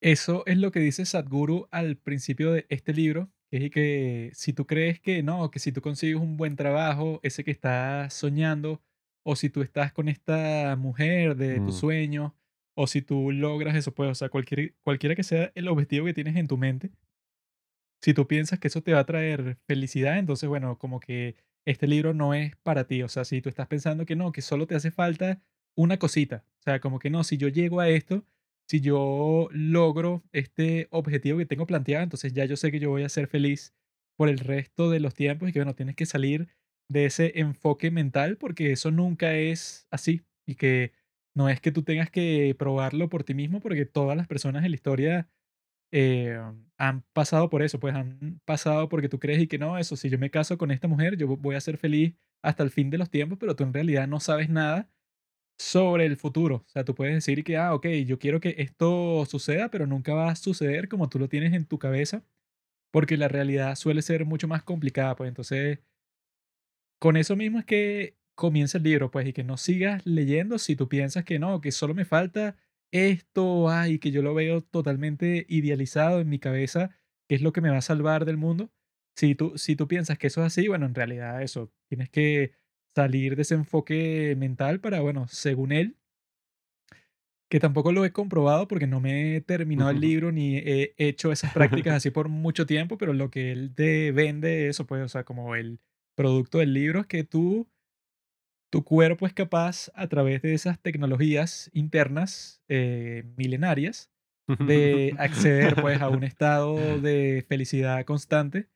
Eso 0.02 0.44
es 0.46 0.56
lo 0.58 0.70
que 0.72 0.80
dice 0.80 1.04
Sadhguru 1.04 1.68
al 1.70 1.96
principio 1.96 2.52
de 2.52 2.66
este 2.70 2.94
libro, 2.94 3.30
es 3.50 3.70
que 3.70 4.30
si 4.34 4.52
tú 4.52 4.66
crees 4.66 5.00
que 5.00 5.22
no, 5.22 5.50
que 5.50 5.58
si 5.58 5.72
tú 5.72 5.82
consigues 5.82 6.16
un 6.20 6.36
buen 6.36 6.56
trabajo, 6.56 7.20
ese 7.22 7.44
que 7.44 7.50
estás 7.50 8.14
soñando, 8.14 8.82
o 9.22 9.36
si 9.36 9.50
tú 9.50 9.60
estás 9.62 9.92
con 9.92 10.08
esta 10.08 10.76
mujer 10.76 11.36
de 11.36 11.60
tus 11.60 11.74
Mm, 11.74 11.78
sueños, 11.78 12.32
o 12.74 12.86
si 12.86 13.02
tú 13.02 13.30
logras 13.32 13.76
eso, 13.76 13.92
pues, 13.94 14.10
o 14.10 14.14
sea, 14.14 14.30
cualquier, 14.30 14.74
cualquiera 14.82 15.14
que 15.14 15.22
sea 15.22 15.52
el 15.54 15.68
objetivo 15.68 16.06
que 16.06 16.14
tienes 16.14 16.36
en 16.36 16.48
tu 16.48 16.56
mente, 16.56 16.90
si 18.02 18.14
tú 18.14 18.26
piensas 18.26 18.58
que 18.58 18.68
eso 18.68 18.82
te 18.82 18.92
va 18.92 19.00
a 19.00 19.06
traer 19.06 19.58
felicidad, 19.66 20.18
entonces, 20.18 20.48
bueno, 20.48 20.78
como 20.78 21.00
que 21.00 21.36
este 21.66 21.86
libro 21.86 22.14
no 22.14 22.34
es 22.34 22.56
para 22.56 22.86
ti. 22.86 23.02
O 23.02 23.08
sea, 23.08 23.24
si 23.24 23.40
tú 23.42 23.48
estás 23.48 23.68
pensando 23.68 24.06
que 24.06 24.16
no, 24.16 24.32
que 24.32 24.42
solo 24.42 24.66
te 24.66 24.74
hace 24.74 24.90
falta 24.90 25.42
una 25.76 25.98
cosita. 25.98 26.44
O 26.60 26.62
sea, 26.62 26.80
como 26.80 26.98
que 26.98 27.10
no, 27.10 27.24
si 27.24 27.36
yo 27.36 27.48
llego 27.48 27.80
a 27.80 27.88
esto, 27.88 28.24
si 28.68 28.80
yo 28.80 29.48
logro 29.52 30.22
este 30.32 30.88
objetivo 30.90 31.38
que 31.38 31.46
tengo 31.46 31.66
planteado, 31.66 32.04
entonces 32.04 32.32
ya 32.32 32.44
yo 32.44 32.56
sé 32.56 32.70
que 32.70 32.80
yo 32.80 32.90
voy 32.90 33.02
a 33.02 33.08
ser 33.08 33.26
feliz 33.28 33.74
por 34.16 34.28
el 34.28 34.38
resto 34.38 34.90
de 34.90 35.00
los 35.00 35.14
tiempos 35.14 35.48
y 35.48 35.52
que, 35.52 35.60
bueno, 35.60 35.74
tienes 35.74 35.96
que 35.96 36.06
salir 36.06 36.48
de 36.88 37.06
ese 37.06 37.32
enfoque 37.40 37.90
mental 37.90 38.36
porque 38.36 38.72
eso 38.72 38.90
nunca 38.90 39.34
es 39.36 39.86
así. 39.90 40.22
Y 40.46 40.56
que 40.56 40.92
no 41.34 41.48
es 41.48 41.60
que 41.60 41.72
tú 41.72 41.82
tengas 41.82 42.10
que 42.10 42.54
probarlo 42.58 43.08
por 43.08 43.24
ti 43.24 43.34
mismo, 43.34 43.60
porque 43.60 43.86
todas 43.86 44.16
las 44.16 44.26
personas 44.26 44.64
en 44.64 44.70
la 44.72 44.74
historia 44.74 45.28
eh, 45.92 46.38
han 46.80 47.02
pasado 47.12 47.50
por 47.50 47.62
eso, 47.62 47.78
pues 47.78 47.94
han 47.94 48.40
pasado 48.46 48.88
porque 48.88 49.10
tú 49.10 49.18
crees 49.20 49.42
y 49.42 49.46
que 49.46 49.58
no, 49.58 49.76
eso, 49.78 49.96
si 49.96 50.08
yo 50.08 50.18
me 50.18 50.30
caso 50.30 50.56
con 50.58 50.70
esta 50.70 50.88
mujer, 50.88 51.16
yo 51.18 51.28
voy 51.36 51.54
a 51.54 51.60
ser 51.60 51.76
feliz 51.76 52.14
hasta 52.42 52.62
el 52.62 52.70
fin 52.70 52.88
de 52.88 52.96
los 52.98 53.10
tiempos, 53.10 53.38
pero 53.38 53.54
tú 53.54 53.64
en 53.64 53.74
realidad 53.74 54.08
no 54.08 54.18
sabes 54.18 54.48
nada 54.48 54.90
sobre 55.58 56.06
el 56.06 56.16
futuro. 56.16 56.56
O 56.66 56.68
sea, 56.68 56.84
tú 56.84 56.94
puedes 56.94 57.14
decir 57.14 57.44
que, 57.44 57.56
ah, 57.58 57.74
ok, 57.74 57.86
yo 58.06 58.18
quiero 58.18 58.40
que 58.40 58.56
esto 58.58 59.26
suceda, 59.26 59.70
pero 59.70 59.86
nunca 59.86 60.14
va 60.14 60.30
a 60.30 60.36
suceder 60.36 60.88
como 60.88 61.08
tú 61.10 61.18
lo 61.18 61.28
tienes 61.28 61.54
en 61.54 61.66
tu 61.66 61.78
cabeza, 61.78 62.24
porque 62.92 63.16
la 63.18 63.28
realidad 63.28 63.76
suele 63.76 64.02
ser 64.02 64.26
mucho 64.26 64.48
más 64.48 64.62
complicada, 64.64 65.16
pues 65.16 65.28
entonces, 65.28 65.80
con 66.98 67.16
eso 67.16 67.36
mismo 67.36 67.58
es 67.58 67.64
que 67.64 68.16
comienza 68.34 68.78
el 68.78 68.84
libro, 68.84 69.10
pues, 69.10 69.26
y 69.26 69.32
que 69.32 69.44
no 69.44 69.56
sigas 69.56 70.04
leyendo 70.06 70.58
si 70.58 70.76
tú 70.76 70.88
piensas 70.88 71.24
que 71.24 71.38
no, 71.38 71.60
que 71.60 71.72
solo 71.72 71.94
me 71.94 72.04
falta 72.04 72.56
esto, 72.92 73.68
ay, 73.70 73.98
que 73.98 74.10
yo 74.10 74.22
lo 74.22 74.34
veo 74.34 74.62
totalmente 74.62 75.46
idealizado 75.48 76.20
en 76.20 76.28
mi 76.28 76.38
cabeza, 76.38 76.90
que 77.28 77.34
es 77.36 77.42
lo 77.42 77.52
que 77.52 77.60
me 77.60 77.70
va 77.70 77.78
a 77.78 77.82
salvar 77.82 78.24
del 78.24 78.36
mundo. 78.36 78.70
Si 79.16 79.34
tú, 79.34 79.56
si 79.56 79.76
tú 79.76 79.88
piensas 79.88 80.18
que 80.18 80.28
eso 80.28 80.40
es 80.40 80.48
así, 80.48 80.68
bueno, 80.68 80.86
en 80.86 80.94
realidad 80.94 81.42
eso, 81.42 81.72
tienes 81.88 82.10
que 82.10 82.52
salir 82.94 83.36
de 83.36 83.42
ese 83.42 83.54
enfoque 83.54 84.34
mental 84.36 84.80
para, 84.80 85.00
bueno, 85.00 85.28
según 85.28 85.72
él, 85.72 85.96
que 87.50 87.58
tampoco 87.58 87.90
lo 87.92 88.04
he 88.04 88.12
comprobado 88.12 88.68
porque 88.68 88.86
no 88.86 89.00
me 89.00 89.36
he 89.36 89.40
terminado 89.40 89.90
el 89.90 90.00
libro 90.00 90.30
ni 90.30 90.56
he 90.56 90.94
hecho 90.96 91.32
esas 91.32 91.52
prácticas 91.54 91.94
así 91.94 92.10
por 92.10 92.28
mucho 92.28 92.64
tiempo, 92.64 92.96
pero 92.96 93.12
lo 93.12 93.30
que 93.30 93.50
él 93.50 93.74
te 93.74 94.12
vende, 94.12 94.68
eso 94.68 94.86
pues, 94.86 95.02
o 95.02 95.08
sea, 95.08 95.24
como 95.24 95.56
el 95.56 95.80
producto 96.14 96.58
del 96.58 96.72
libro 96.72 97.00
es 97.00 97.06
que 97.06 97.24
tú, 97.24 97.68
tu 98.70 98.84
cuerpo 98.84 99.26
es 99.26 99.34
capaz 99.34 99.90
a 99.94 100.06
través 100.08 100.42
de 100.42 100.54
esas 100.54 100.80
tecnologías 100.80 101.70
internas 101.72 102.62
eh, 102.68 103.24
milenarias 103.36 104.10
de 104.58 105.14
acceder 105.18 105.80
pues 105.80 106.00
a 106.00 106.08
un 106.08 106.24
estado 106.24 107.00
de 107.00 107.44
felicidad 107.48 108.04
constante 108.04 108.68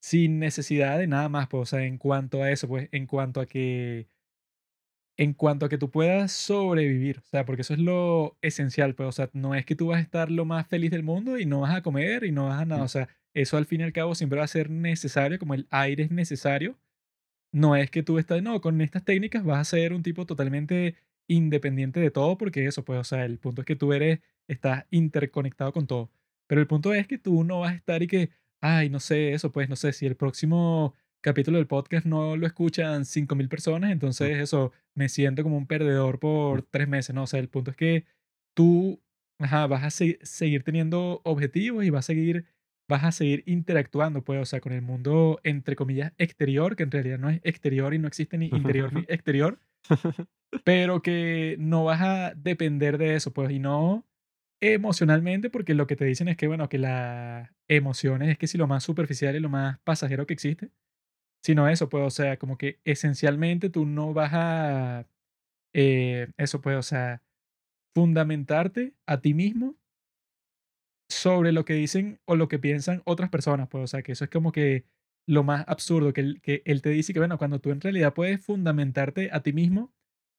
sin 0.00 0.38
necesidad 0.38 0.98
de 0.98 1.08
nada 1.08 1.28
más, 1.28 1.48
pues, 1.48 1.62
o 1.62 1.66
sea, 1.66 1.84
en 1.84 1.98
cuanto 1.98 2.42
a 2.42 2.52
eso, 2.52 2.68
pues, 2.68 2.88
en 2.92 3.06
cuanto 3.06 3.40
a 3.40 3.46
que, 3.46 4.08
en 5.16 5.32
cuanto 5.32 5.66
a 5.66 5.68
que 5.68 5.78
tú 5.78 5.90
puedas 5.90 6.30
sobrevivir, 6.30 7.18
o 7.18 7.24
sea, 7.24 7.44
porque 7.44 7.62
eso 7.62 7.74
es 7.74 7.80
lo 7.80 8.36
esencial, 8.40 8.94
pues, 8.94 9.08
o 9.08 9.12
sea, 9.12 9.30
no 9.32 9.56
es 9.56 9.66
que 9.66 9.74
tú 9.74 9.88
vas 9.88 9.98
a 9.98 10.02
estar 10.02 10.30
lo 10.30 10.44
más 10.44 10.68
feliz 10.68 10.92
del 10.92 11.02
mundo 11.02 11.38
y 11.38 11.46
no 11.46 11.60
vas 11.60 11.74
a 11.74 11.82
comer 11.82 12.22
y 12.22 12.30
no 12.30 12.46
vas 12.46 12.60
a 12.60 12.64
nada, 12.66 12.84
o 12.84 12.88
sea, 12.88 13.08
eso 13.34 13.56
al 13.56 13.66
fin 13.66 13.80
y 13.80 13.84
al 13.84 13.92
cabo 13.92 14.14
siempre 14.14 14.38
va 14.38 14.44
a 14.44 14.48
ser 14.48 14.70
necesario, 14.70 15.40
como 15.40 15.54
el 15.54 15.66
aire 15.70 16.04
es 16.04 16.10
necesario, 16.12 16.78
no 17.56 17.74
es 17.74 17.90
que 17.90 18.02
tú 18.02 18.18
estás, 18.18 18.42
no, 18.42 18.60
con 18.60 18.80
estas 18.82 19.02
técnicas 19.04 19.42
vas 19.42 19.58
a 19.58 19.64
ser 19.64 19.94
un 19.94 20.02
tipo 20.02 20.26
totalmente 20.26 20.96
independiente 21.26 22.00
de 22.00 22.10
todo, 22.10 22.36
porque 22.36 22.66
eso, 22.66 22.84
pues, 22.84 23.00
o 23.00 23.04
sea, 23.04 23.24
el 23.24 23.38
punto 23.38 23.62
es 23.62 23.66
que 23.66 23.76
tú 23.76 23.94
eres, 23.94 24.20
estás 24.46 24.84
interconectado 24.90 25.72
con 25.72 25.86
todo, 25.86 26.10
pero 26.46 26.60
el 26.60 26.66
punto 26.66 26.92
es 26.94 27.06
que 27.06 27.18
tú 27.18 27.44
no 27.44 27.60
vas 27.60 27.72
a 27.72 27.76
estar 27.76 28.02
y 28.02 28.08
que, 28.08 28.30
ay, 28.60 28.90
no 28.90 29.00
sé, 29.00 29.32
eso 29.32 29.52
pues, 29.52 29.68
no 29.70 29.76
sé, 29.76 29.92
si 29.94 30.04
el 30.06 30.16
próximo 30.16 30.94
capítulo 31.22 31.56
del 31.58 31.66
podcast 31.66 32.06
no 32.06 32.36
lo 32.36 32.46
escuchan 32.46 33.04
5.000 33.06 33.48
personas, 33.48 33.90
entonces 33.90 34.38
eso, 34.38 34.72
me 34.94 35.08
siento 35.08 35.42
como 35.42 35.56
un 35.56 35.66
perdedor 35.66 36.18
por 36.20 36.62
tres 36.62 36.88
meses, 36.88 37.14
¿no? 37.14 37.22
O 37.24 37.26
sea, 37.26 37.40
el 37.40 37.48
punto 37.48 37.70
es 37.70 37.76
que 37.76 38.04
tú 38.54 39.00
ajá, 39.38 39.66
vas 39.66 39.84
a 39.84 39.90
seguir 39.90 40.62
teniendo 40.62 41.20
objetivos 41.24 41.84
y 41.84 41.90
vas 41.90 42.06
a 42.06 42.08
seguir, 42.08 42.46
vas 42.88 43.04
a 43.04 43.12
seguir 43.12 43.42
interactuando, 43.46 44.22
pues, 44.22 44.40
o 44.40 44.44
sea, 44.44 44.60
con 44.60 44.72
el 44.72 44.82
mundo, 44.82 45.40
entre 45.42 45.76
comillas, 45.76 46.12
exterior, 46.18 46.76
que 46.76 46.84
en 46.84 46.90
realidad 46.90 47.18
no 47.18 47.30
es 47.30 47.40
exterior 47.44 47.94
y 47.94 47.98
no 47.98 48.08
existe 48.08 48.38
ni 48.38 48.46
interior 48.46 48.92
ni 48.92 49.00
exterior, 49.08 49.58
pero 50.64 51.02
que 51.02 51.56
no 51.58 51.84
vas 51.84 52.00
a 52.02 52.34
depender 52.34 52.98
de 52.98 53.16
eso, 53.16 53.32
pues, 53.32 53.50
y 53.50 53.58
no 53.58 54.06
emocionalmente, 54.60 55.50
porque 55.50 55.74
lo 55.74 55.86
que 55.86 55.96
te 55.96 56.04
dicen 56.04 56.28
es 56.28 56.36
que, 56.36 56.46
bueno, 56.48 56.68
que 56.68 56.78
las 56.78 57.50
emociones 57.68 58.30
es 58.30 58.38
que 58.38 58.46
si 58.46 58.58
lo 58.58 58.66
más 58.66 58.84
superficial 58.84 59.36
y 59.36 59.40
lo 59.40 59.50
más 59.50 59.78
pasajero 59.80 60.26
que 60.26 60.34
existe, 60.34 60.70
sino 61.42 61.68
eso, 61.68 61.88
pues, 61.88 62.04
o 62.04 62.10
sea, 62.10 62.38
como 62.38 62.58
que 62.58 62.80
esencialmente 62.84 63.70
tú 63.70 63.86
no 63.86 64.14
vas 64.14 64.30
a, 64.34 65.06
eh, 65.74 66.28
eso, 66.38 66.60
pues, 66.60 66.76
o 66.76 66.82
sea, 66.82 67.22
fundamentarte 67.94 68.94
a 69.06 69.20
ti 69.20 69.34
mismo 69.34 69.76
sobre 71.08 71.52
lo 71.52 71.64
que 71.64 71.74
dicen 71.74 72.20
o 72.26 72.36
lo 72.36 72.48
que 72.48 72.58
piensan 72.58 73.02
otras 73.04 73.30
personas, 73.30 73.68
pues, 73.68 73.84
o 73.84 73.86
sea, 73.86 74.02
que 74.02 74.12
eso 74.12 74.24
es 74.24 74.30
como 74.30 74.52
que 74.52 74.84
lo 75.28 75.44
más 75.44 75.64
absurdo, 75.68 76.12
que, 76.12 76.40
que 76.40 76.62
él 76.64 76.82
te 76.82 76.90
dice 76.90 77.12
que, 77.12 77.18
bueno, 77.18 77.38
cuando 77.38 77.60
tú 77.60 77.70
en 77.70 77.80
realidad 77.80 78.14
puedes 78.14 78.44
fundamentarte 78.44 79.30
a 79.32 79.42
ti 79.42 79.52
mismo 79.52 79.92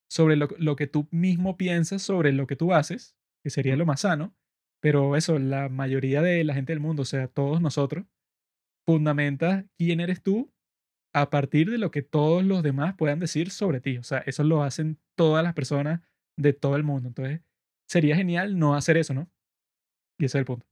sobre 0.10 0.36
lo, 0.36 0.48
lo 0.58 0.76
que 0.76 0.88
tú 0.88 1.08
mismo 1.12 1.58
piensas 1.58 2.02
sobre 2.02 2.32
lo 2.34 2.48
que 2.48 2.56
tú 2.56 2.74
haces, 2.74 3.16
que 3.44 3.50
sería 3.50 3.76
lo 3.76 3.86
más 3.86 4.02
sano, 4.02 4.36
pero 4.82 5.16
eso, 5.16 5.40
la 5.40 5.70
mayoría 5.70 6.22
de 6.22 6.44
la 6.44 6.54
gente 6.54 6.74
del 6.74 6.80
mundo, 6.80 7.02
o 7.02 7.06
sea, 7.06 7.28
todos 7.28 7.62
nosotros, 7.62 8.06
fundamenta 8.86 9.66
quién 9.78 10.00
eres 10.00 10.24
tú 10.24 10.52
a 11.14 11.30
partir 11.30 11.70
de 11.70 11.78
lo 11.78 11.92
que 11.92 12.02
todos 12.04 12.44
los 12.44 12.64
demás 12.64 12.96
puedan 12.96 13.20
decir 13.20 13.52
sobre 13.52 13.82
ti. 13.82 13.98
O 13.98 14.04
sea, 14.04 14.20
eso 14.20 14.44
lo 14.44 14.64
hacen 14.64 15.00
todas 15.16 15.44
las 15.44 15.54
personas 15.54 16.02
de 16.38 16.54
todo 16.54 16.76
el 16.76 16.84
mundo. 16.84 17.10
Entonces, 17.10 17.42
sería 17.90 18.16
genial 18.16 18.60
no 18.60 18.76
hacer 18.76 18.98
eso, 18.98 19.14
¿no? 19.14 19.30
Y 20.18 20.26
ese 20.26 20.38
es 20.38 20.42
el 20.42 20.46
punto. 20.46 20.66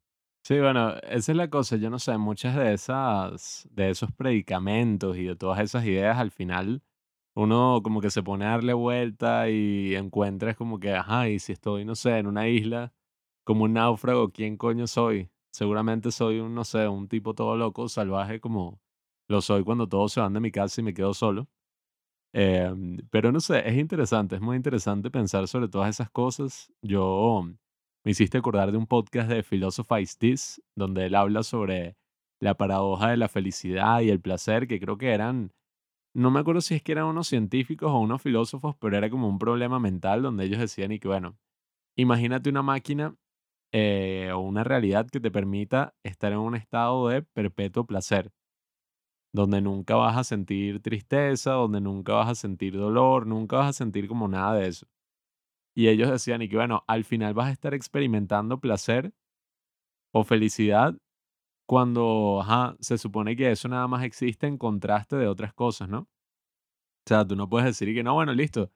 Sí, 0.43 0.59
bueno, 0.59 0.95
esa 1.03 1.31
es 1.31 1.37
la 1.37 1.49
cosa. 1.49 1.75
Yo 1.77 1.89
no 1.89 1.97
sé, 1.99 2.17
muchas 2.17 2.55
de 2.55 2.73
esas, 2.73 3.67
de 3.71 3.89
esos 3.89 4.11
predicamentos 4.11 5.17
y 5.17 5.23
de 5.25 5.35
todas 5.35 5.59
esas 5.59 5.85
ideas, 5.85 6.17
al 6.17 6.31
final 6.31 6.83
uno 7.35 7.81
como 7.83 8.01
que 8.01 8.09
se 8.11 8.23
pone 8.23 8.45
a 8.45 8.51
darle 8.51 8.73
vuelta 8.73 9.49
y 9.49 9.95
encuentras 9.95 10.55
como 10.57 10.79
que, 10.79 10.93
ajá, 10.93 11.29
y 11.29 11.39
si 11.39 11.53
estoy, 11.53 11.85
no 11.85 11.95
sé, 11.95 12.17
en 12.19 12.27
una 12.27 12.47
isla 12.47 12.93
como 13.43 13.65
un 13.65 13.73
náufrago, 13.73 14.31
¿quién 14.31 14.57
coño 14.57 14.87
soy? 14.87 15.29
Seguramente 15.51 16.11
soy 16.11 16.39
un, 16.39 16.55
no 16.55 16.63
sé, 16.65 16.87
un 16.87 17.07
tipo 17.09 17.33
todo 17.35 17.57
loco, 17.57 17.89
salvaje 17.89 18.39
como 18.41 18.81
lo 19.29 19.41
soy 19.41 19.63
cuando 19.65 19.87
todos 19.89 20.13
se 20.13 20.21
van 20.21 20.33
de 20.33 20.39
mi 20.41 20.51
casa 20.51 20.81
y 20.81 20.83
me 20.85 20.93
quedo 20.95 21.13
solo. 21.13 21.47
Em, 22.33 22.97
pero 23.11 23.31
no 23.31 23.39
sé, 23.39 23.67
es 23.69 23.77
interesante, 23.77 24.35
es 24.35 24.41
muy 24.41 24.57
interesante 24.57 25.09
pensar 25.11 25.47
sobre 25.47 25.69
todas 25.69 25.89
esas 25.89 26.09
cosas. 26.11 26.71
Yo 26.81 27.05
me 28.05 28.11
hiciste 28.11 28.37
acordar 28.37 28.71
de 28.71 28.77
un 28.77 28.87
podcast 28.87 29.29
de 29.29 29.43
Philosophize 29.43 30.15
This, 30.17 30.61
donde 30.75 31.07
él 31.07 31.15
habla 31.15 31.43
sobre 31.43 31.97
la 32.39 32.55
paradoja 32.55 33.09
de 33.09 33.17
la 33.17 33.27
felicidad 33.27 34.01
y 34.01 34.09
el 34.09 34.21
placer, 34.21 34.67
que 34.67 34.79
creo 34.79 34.97
que 34.97 35.11
eran 35.11 35.51
no 36.15 36.31
me 36.31 36.39
acuerdo 36.39 36.61
si 36.61 36.75
es 36.75 36.81
que 36.81 36.93
eran 36.93 37.07
unos 37.07 37.27
científicos 37.27 37.91
o 37.91 37.99
unos 37.99 38.21
filósofos, 38.21 38.75
pero 38.79 38.97
era 38.97 39.09
como 39.09 39.27
un 39.27 39.37
problema 39.37 39.79
mental 39.79 40.21
donde 40.21 40.45
ellos 40.45 40.59
decían 40.59 40.93
y 40.93 40.99
que, 40.99 41.09
bueno, 41.09 41.37
imagínate 41.97 42.49
una 42.49 42.61
máquina 42.61 43.15
eh, 43.73 44.31
o 44.33 44.39
una 44.39 44.63
realidad 44.63 45.07
que 45.09 45.19
te 45.19 45.29
permita 45.29 45.93
estar 46.03 46.31
en 46.31 46.37
un 46.39 46.55
estado 46.55 47.09
de 47.09 47.21
perpetuo 47.21 47.85
placer, 47.85 48.31
donde 49.33 49.61
nunca 49.61 49.95
vas 49.95 50.15
a 50.15 50.23
sentir 50.23 50.81
tristeza, 50.81 51.51
donde 51.51 51.81
nunca 51.81 52.13
vas 52.13 52.29
a 52.29 52.35
sentir 52.35 52.77
dolor, 52.77 53.27
nunca 53.27 53.57
vas 53.57 53.69
a 53.69 53.73
sentir 53.73 54.07
como 54.07 54.29
nada 54.29 54.55
de 54.55 54.69
eso. 54.69 54.87
Y 55.75 55.89
ellos 55.89 56.09
decían 56.09 56.41
y 56.41 56.49
que, 56.49 56.55
bueno, 56.55 56.83
al 56.87 57.03
final 57.03 57.33
vas 57.33 57.47
a 57.47 57.51
estar 57.51 57.73
experimentando 57.73 58.59
placer 58.59 59.13
o 60.13 60.23
felicidad 60.23 60.95
cuando 61.67 62.41
ajá, 62.41 62.75
se 62.79 62.97
supone 62.97 63.35
que 63.35 63.51
eso 63.51 63.67
nada 63.69 63.87
más 63.87 64.03
existe 64.03 64.47
en 64.47 64.57
contraste 64.57 65.15
de 65.17 65.27
otras 65.27 65.53
cosas, 65.53 65.89
¿no? 65.89 65.99
O 67.05 67.07
sea, 67.07 67.25
tú 67.27 67.35
no 67.35 67.49
puedes 67.49 67.65
decir 67.67 67.93
que 67.93 68.03
no, 68.03 68.13
bueno, 68.15 68.33
listo, 68.33 68.71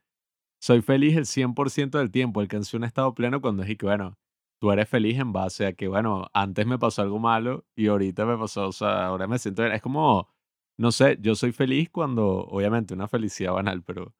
soy 0.61 0.81
feliz 0.81 1.17
el 1.17 1.25
100% 1.25 1.99
del 1.99 2.11
tiempo, 2.11 2.41
alcancé 2.41 2.77
un 2.77 2.83
estado 2.85 3.13
pleno 3.15 3.41
cuando 3.41 3.63
dije 3.63 3.77
que, 3.77 3.85
bueno, 3.87 4.17
tú 4.59 4.71
eres 4.71 4.89
feliz 4.89 5.19
en 5.19 5.33
base 5.33 5.67
a 5.67 5.73
que, 5.73 5.87
bueno, 5.87 6.27
antes 6.33 6.67
me 6.67 6.79
pasó 6.79 7.01
algo 7.03 7.19
malo 7.19 7.65
y 7.75 7.87
ahorita 7.87 8.25
me 8.25 8.37
pasó, 8.37 8.67
o 8.69 8.71
sea, 8.73 9.07
ahora 9.07 9.27
me 9.27 9.39
siento 9.39 9.63
bien. 9.63 9.73
Es 9.75 9.81
como, 9.81 10.29
no 10.77 10.91
sé, 10.91 11.17
yo 11.21 11.35
soy 11.35 11.51
feliz 11.53 11.89
cuando, 11.91 12.27
obviamente, 12.47 12.93
una 12.93 13.07
felicidad 13.07 13.53
banal, 13.53 13.83
pero 13.83 14.13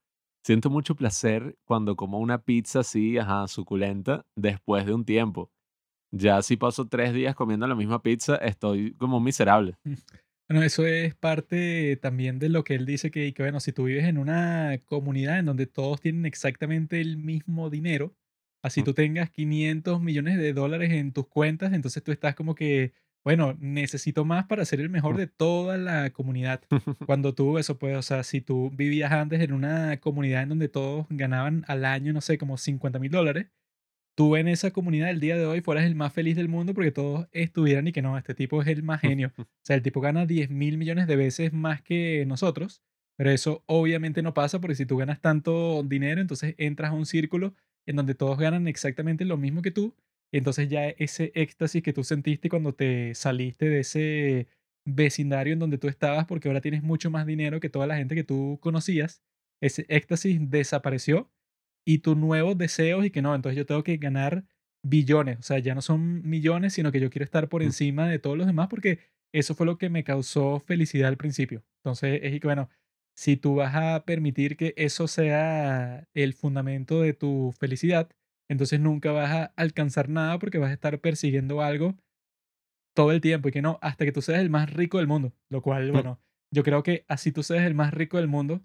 siento 0.44 0.70
mucho 0.70 0.96
placer 0.96 1.58
cuando 1.66 1.96
como 1.96 2.20
una 2.20 2.44
pizza 2.44 2.80
así, 2.80 3.18
ajá, 3.18 3.48
suculenta, 3.48 4.26
después 4.36 4.86
de 4.86 4.94
un 4.94 5.06
tiempo. 5.06 5.52
Ya 6.12 6.42
si 6.42 6.58
paso 6.58 6.88
tres 6.88 7.14
días 7.14 7.36
comiendo 7.36 7.68
la 7.68 7.76
misma 7.76 8.02
pizza, 8.02 8.36
estoy 8.38 8.94
como 8.96 9.20
miserable. 9.20 9.76
Bueno, 10.52 10.64
eso 10.64 10.88
es 10.88 11.14
parte 11.14 11.96
también 11.98 12.40
de 12.40 12.50
lo 12.50 12.64
que 12.64 12.74
él 12.74 12.88
dice 12.88 13.12
que, 13.12 13.36
que, 13.36 13.44
bueno, 13.44 13.60
si 13.60 13.72
tú 13.72 13.84
vives 13.84 14.06
en 14.06 14.18
una 14.18 14.80
comunidad 14.86 15.38
en 15.38 15.46
donde 15.46 15.68
todos 15.68 16.02
tienen 16.02 16.26
exactamente 16.26 17.00
el 17.00 17.18
mismo 17.18 17.70
dinero, 17.70 18.16
así 18.64 18.82
tú 18.82 18.96
tengas 18.96 19.30
500 19.30 20.02
millones 20.02 20.40
de 20.40 20.54
dólares 20.54 20.92
en 20.92 21.14
tus 21.14 21.28
cuentas, 21.28 21.72
entonces 21.72 22.02
tú 22.02 22.12
estás 22.12 22.34
como 22.34 22.56
que, 22.56 22.94
bueno, 23.30 23.56
necesito 23.60 24.26
más 24.26 24.48
para 24.48 24.66
ser 24.66 24.82
el 24.82 24.90
mejor 24.90 25.16
de 25.16 25.28
toda 25.28 25.78
la 25.78 26.10
comunidad. 26.10 26.64
Cuando 27.06 27.36
tú, 27.36 27.60
eso 27.60 27.78
pues, 27.78 27.96
o 27.96 28.02
sea, 28.02 28.24
si 28.24 28.42
tú 28.42 28.72
vivías 28.74 29.12
antes 29.12 29.40
en 29.42 29.54
una 29.54 29.98
comunidad 30.00 30.42
en 30.42 30.50
donde 30.50 30.68
todos 30.68 31.06
ganaban 31.12 31.64
al 31.68 31.86
año, 31.86 32.12
no 32.12 32.22
sé, 32.22 32.40
como 32.40 32.58
50 32.58 32.98
mil 32.98 33.12
dólares, 33.12 33.52
tú 34.16 34.36
en 34.36 34.48
esa 34.48 34.72
comunidad 34.72 35.12
el 35.12 35.20
día 35.20 35.38
de 35.38 35.46
hoy 35.46 35.62
fueras 35.62 35.86
el 35.86 35.94
más 35.94 36.12
feliz 36.12 36.36
del 36.38 36.50
mundo 36.50 36.74
porque 36.74 36.90
todos 36.92 37.28
estuvieran 37.32 37.88
y 37.88 37.92
que 37.92 38.02
no, 38.02 38.18
este 38.18 38.34
tipo 38.34 38.64
es 38.64 38.68
el 38.68 38.82
más 38.82 39.02
genio. 39.02 39.32
O 39.38 39.46
sea, 39.62 39.76
el 39.76 39.84
tipo 39.84 40.02
gana 40.02 40.26
10 40.26 40.50
mil 40.50 40.80
millones 40.80 41.06
de 41.06 41.16
veces 41.16 41.54
más 41.54 41.84
que 41.84 42.26
nosotros, 42.26 42.82
pero 43.16 43.30
eso 43.30 43.64
obviamente 43.68 44.24
no 44.24 44.34
pasa 44.34 44.60
porque 44.60 44.74
si 44.74 44.88
tú 44.88 44.98
ganas 44.98 45.22
tanto 45.22 45.84
dinero, 45.84 46.20
entonces 46.20 46.56
entras 46.58 46.90
a 46.90 46.96
un 46.96 47.06
círculo 47.06 47.54
en 47.86 47.96
donde 47.96 48.16
todos 48.16 48.40
ganan 48.40 48.68
exactamente 48.68 49.24
lo 49.24 49.38
mismo 49.38 49.62
que 49.62 49.70
tú. 49.70 49.94
Entonces 50.32 50.70
ya 50.70 50.90
ese 50.90 51.32
éxtasis 51.36 51.82
que 51.84 51.94
tú 51.94 52.04
sentiste 52.04 52.50
cuando 52.50 52.74
te 52.74 53.16
saliste 53.16 53.70
de 53.70 53.80
ese 53.82 54.48
vecindario 54.86 55.54
en 55.54 55.60
donde 55.60 55.78
tú 55.78 55.88
estabas, 55.88 56.26
porque 56.26 56.48
ahora 56.48 56.62
tienes 56.62 56.84
mucho 56.84 57.10
más 57.12 57.26
dinero 57.26 57.60
que 57.60 57.70
toda 57.70 57.88
la 57.88 57.98
gente 57.98 58.16
que 58.16 58.24
tú 58.24 58.60
conocías, 58.62 59.24
ese 59.62 59.86
éxtasis 59.90 60.40
desapareció 60.50 61.32
y 61.86 62.00
tus 62.00 62.18
nuevos 62.18 62.58
deseos 62.58 63.06
y 63.06 63.12
que 63.12 63.22
no, 63.22 63.36
entonces 63.36 63.58
yo 63.58 63.66
tengo 63.66 63.84
que 63.84 63.98
ganar 63.98 64.46
billones, 64.84 65.40
o 65.40 65.44
sea, 65.44 65.60
ya 65.60 65.76
no 65.76 65.82
son 65.82 66.22
millones, 66.28 66.74
sino 66.74 66.92
que 66.92 67.00
yo 67.00 67.10
quiero 67.10 67.26
estar 67.26 67.50
por 67.50 67.64
encima 67.64 68.08
de 68.08 68.20
todos 68.20 68.38
los 68.38 68.48
demás 68.48 68.68
porque 68.70 69.00
eso 69.34 69.56
fue 69.56 69.66
lo 69.66 69.78
que 69.78 69.90
me 69.90 70.04
causó 70.04 70.60
felicidad 70.60 71.10
al 71.10 71.18
principio. 71.18 71.64
Entonces, 71.84 72.20
es 72.24 72.40
que 72.40 72.48
bueno, 72.48 72.70
si 73.16 73.38
tú 73.38 73.56
vas 73.56 73.76
a 73.76 74.06
permitir 74.06 74.56
que 74.58 74.74
eso 74.78 75.08
sea 75.08 76.08
el 76.14 76.34
fundamento 76.34 77.02
de 77.02 77.14
tu 77.14 77.54
felicidad, 77.60 78.10
entonces 78.50 78.80
nunca 78.80 79.12
vas 79.12 79.30
a 79.32 79.44
alcanzar 79.56 80.10
nada 80.10 80.38
porque 80.40 80.58
vas 80.58 80.72
a 80.72 80.74
estar 80.74 81.00
persiguiendo 81.00 81.62
algo 81.62 81.96
todo 82.96 83.12
el 83.12 83.22
tiempo 83.22 83.48
y 83.48 83.52
que 83.52 83.62
no, 83.62 83.80
hasta 83.82 84.04
que 84.06 84.12
tú 84.12 84.22
seas 84.22 84.42
el 84.42 84.50
más 84.50 84.74
rico 84.74 84.98
del 84.98 85.08
mundo. 85.08 85.32
Lo 85.50 85.62
cual, 85.62 85.92
bueno, 85.92 86.20
yo 86.52 86.64
creo 86.64 86.84
que 86.84 87.06
así 87.08 87.32
tú 87.32 87.44
seas 87.44 87.66
el 87.66 87.76
más 87.76 87.94
rico 87.94 88.18
del 88.18 88.28
mundo, 88.28 88.62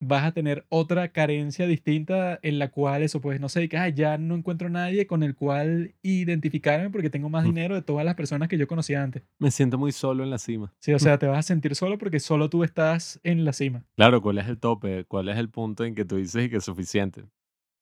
vas 0.00 0.24
a 0.24 0.32
tener 0.32 0.66
otra 0.68 1.08
carencia 1.12 1.66
distinta 1.66 2.38
en 2.42 2.58
la 2.58 2.70
cual 2.70 3.02
eso, 3.02 3.20
pues, 3.22 3.40
no 3.40 3.48
sé, 3.48 3.68
que 3.68 3.78
"Ay, 3.78 3.94
ya 3.94 4.18
no 4.18 4.34
encuentro 4.34 4.68
nadie 4.68 5.06
con 5.06 5.22
el 5.22 5.34
cual 5.34 5.94
identificarme 6.02 6.90
porque 6.90 7.08
tengo 7.10 7.30
más 7.30 7.44
dinero 7.44 7.74
de 7.74 7.82
todas 7.82 8.04
las 8.04 8.14
personas 8.14 8.48
que 8.48 8.58
yo 8.58 8.66
conocía 8.66 9.02
antes. 9.02 9.22
Me 9.38 9.50
siento 9.50 9.78
muy 9.78 9.92
solo 9.92 10.22
en 10.22 10.30
la 10.30 10.38
cima. 10.38 10.74
Sí, 10.80 10.92
o 10.92 10.98
sea, 10.98 11.18
te 11.18 11.26
vas 11.26 11.38
a 11.38 11.42
sentir 11.42 11.74
solo 11.74 11.96
porque 11.96 12.20
solo 12.20 12.50
tú 12.50 12.64
estás 12.64 13.18
en 13.22 13.44
la 13.44 13.52
cima. 13.54 13.84
Claro, 13.96 14.20
¿cuál 14.20 14.38
es 14.38 14.46
el 14.48 14.58
tope? 14.58 15.04
¿Cuál 15.06 15.28
es 15.30 15.38
el 15.38 15.48
punto 15.48 15.84
en 15.84 15.94
que 15.94 16.04
tú 16.04 16.16
dices 16.16 16.50
que 16.50 16.56
es 16.56 16.64
suficiente? 16.64 17.24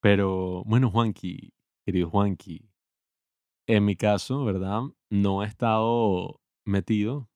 Pero, 0.03 0.64
bueno, 0.66 0.90
Juanqui, 0.90 1.55
querido 1.86 2.11
Juanqui, 2.11 2.68
en 3.68 3.84
mi 3.84 3.94
caso, 3.94 4.44
¿verdad? 4.44 4.82
No 5.11 5.44
he 5.44 5.46
estado 5.46 6.40
metido 6.66 7.28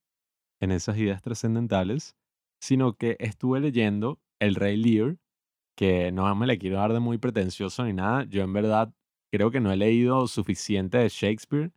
en 0.61 0.73
esas 0.73 0.99
ideas 0.99 1.23
trascendentales, 1.23 2.17
sino 2.61 2.95
que 2.95 3.17
estuve 3.21 3.61
leyendo 3.61 4.21
El 4.41 4.57
Rey 4.57 4.77
Lear, 4.77 5.19
que 5.77 6.11
no 6.12 6.35
me 6.35 6.49
le 6.49 6.59
quiero 6.59 6.79
dar 6.79 6.93
de 6.93 7.01
muy 7.01 7.19
pretencioso 7.19 7.85
ni 7.85 7.93
nada. 7.93 8.25
Yo 8.25 8.43
en 8.43 8.53
verdad 8.53 8.93
creo 9.33 9.53
que 9.53 9.61
no 9.61 9.71
he 9.73 9.77
leído 9.77 10.27
suficiente 10.27 10.99
de 10.99 11.09
Shakespeare. 11.09 11.73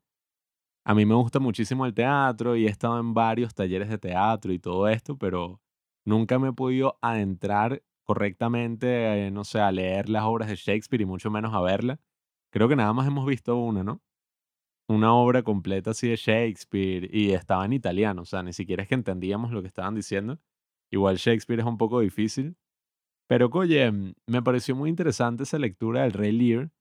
A 0.86 0.96
mí 0.96 1.06
me 1.06 1.16
gusta 1.16 1.40
muchísimo 1.40 1.86
el 1.86 1.94
teatro 1.94 2.56
y 2.56 2.66
he 2.66 2.70
estado 2.70 3.00
en 3.00 3.14
varios 3.14 3.54
talleres 3.54 3.90
de 3.90 4.00
teatro 4.00 4.54
y 4.54 4.60
todo 4.60 4.88
esto, 4.88 5.18
pero 5.18 5.62
nunca 6.06 6.40
me 6.40 6.50
he 6.50 6.54
podido 6.54 6.98
adentrar 7.02 7.84
correctamente, 8.10 9.28
eh, 9.28 9.30
no 9.30 9.44
sé, 9.44 9.60
a 9.60 9.72
leer 9.72 10.10
las 10.10 10.24
obras 10.24 10.50
de 10.50 10.56
Shakespeare 10.56 11.02
y 11.04 11.06
mucho 11.06 11.30
menos 11.30 11.54
a 11.54 11.62
verla. 11.62 12.00
Creo 12.52 12.68
que 12.68 12.76
nada 12.76 12.92
más 12.92 13.06
hemos 13.06 13.24
visto 13.28 13.56
una, 13.56 13.84
¿no? 13.84 14.02
Una 14.88 15.14
obra 15.14 15.44
completa 15.44 15.92
así 15.92 16.10
de 16.10 16.16
Shakespeare 16.16 17.08
y 17.16 17.34
estaba 17.34 17.66
en 17.66 17.74
italiano, 17.74 18.24
o 18.24 18.26
sea, 18.26 18.42
ni 18.42 18.52
siquiera 18.52 18.82
es 18.82 18.90
que 18.90 18.96
entendíamos 18.96 19.52
lo 19.52 19.62
que 19.62 19.68
estaban 19.68 19.94
diciendo. 19.94 20.40
Igual 20.92 21.18
Shakespeare 21.18 21.60
es 21.60 21.68
un 21.68 21.78
poco 21.78 22.00
difícil. 22.00 22.56
Pero, 23.28 23.50
oye, 23.54 23.92
mm, 23.92 24.14
me 24.28 24.42
pareció 24.44 24.76
muy 24.76 24.90
interesante 24.90 25.44
esa 25.44 25.60
lectura 25.60 26.02
del 26.04 26.14
Rey 26.14 26.32
Lear, 26.32 26.72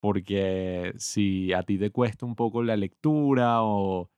porque 0.00 0.94
si 0.98 1.52
a 1.54 1.64
ti 1.64 1.78
te 1.78 1.90
cuesta 1.90 2.26
un 2.26 2.36
poco 2.36 2.62
la 2.62 2.76
lectura 2.76 3.62
o, 3.64 4.10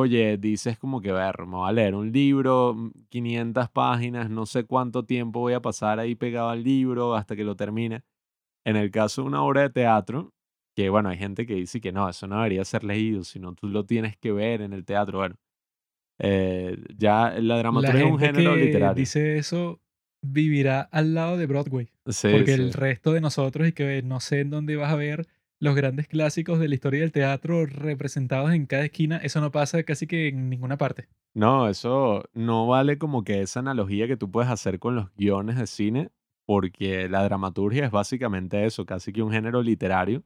oye, 0.00 0.36
dices 0.38 0.78
como 0.78 1.00
que, 1.00 1.12
ver, 1.12 1.40
me 1.46 1.56
voy 1.56 1.68
a 1.68 1.72
leer 1.72 1.94
un 1.94 2.10
libro, 2.12 2.74
mm, 2.74 2.90
500 3.08 3.68
páginas, 3.70 4.30
no 4.30 4.46
sé 4.46 4.64
cuánto 4.64 5.04
tiempo 5.04 5.40
voy 5.40 5.52
a 5.54 5.60
pasar 5.60 5.98
ahí 6.00 6.14
pegado 6.14 6.48
al 6.50 6.62
libro 6.64 7.14
hasta 7.14 7.36
que 7.36 7.44
lo 7.44 7.56
termine. 7.56 8.02
En 8.64 8.76
el 8.76 8.90
caso 8.90 9.22
de 9.22 9.28
una 9.28 9.42
obra 9.42 9.62
de 9.62 9.70
teatro, 9.70 10.32
que 10.76 10.88
bueno, 10.88 11.08
hay 11.10 11.18
gente 11.18 11.46
que 11.46 11.54
dice 11.54 11.80
que 11.80 11.92
no, 11.92 12.08
eso 12.08 12.26
no 12.26 12.36
debería 12.36 12.64
ser 12.64 12.84
leído, 12.84 13.24
sino 13.24 13.54
tú 13.54 13.68
lo 13.68 13.84
tienes 13.84 14.16
que 14.16 14.32
ver 14.32 14.62
en 14.62 14.72
el 14.72 14.84
teatro. 14.84 15.18
Bueno, 15.18 15.34
eh, 16.18 16.76
ya 16.96 17.30
la 17.30 17.40
La 17.40 17.58
dramaturgia 17.58 18.00
es 18.06 18.10
un 18.12 18.18
género 18.18 18.54
que 18.54 18.60
literario. 18.64 18.94
dice 18.94 19.38
eso 19.38 19.80
vivirá 20.24 20.82
al 20.82 21.14
lado 21.14 21.36
de 21.36 21.46
Broadway, 21.46 21.90
Sí, 22.06 22.28
porque 22.30 22.54
sí. 22.54 22.62
el 22.62 22.72
resto 22.72 23.12
de 23.12 23.20
nosotros 23.20 23.66
y 23.68 23.72
que 23.72 24.02
no 24.02 24.20
sé 24.20 24.40
en 24.40 24.50
dónde 24.50 24.76
vas 24.76 24.92
a 24.92 24.96
ver 24.96 25.26
los 25.62 25.76
grandes 25.76 26.08
clásicos 26.08 26.58
de 26.58 26.66
la 26.66 26.74
historia 26.74 27.02
del 27.02 27.12
teatro 27.12 27.66
representados 27.66 28.52
en 28.52 28.66
cada 28.66 28.84
esquina, 28.84 29.18
eso 29.18 29.40
no 29.40 29.52
pasa 29.52 29.84
casi 29.84 30.08
que 30.08 30.26
en 30.26 30.50
ninguna 30.50 30.76
parte. 30.76 31.08
No, 31.34 31.68
eso 31.68 32.24
no 32.34 32.66
vale 32.66 32.98
como 32.98 33.22
que 33.22 33.42
esa 33.42 33.60
analogía 33.60 34.08
que 34.08 34.16
tú 34.16 34.28
puedes 34.28 34.50
hacer 34.50 34.80
con 34.80 34.96
los 34.96 35.14
guiones 35.14 35.56
de 35.56 35.68
cine, 35.68 36.10
porque 36.46 37.08
la 37.08 37.22
dramaturgia 37.22 37.84
es 37.84 37.92
básicamente 37.92 38.66
eso, 38.66 38.84
casi 38.84 39.12
que 39.12 39.22
un 39.22 39.30
género 39.30 39.62
literario. 39.62 40.24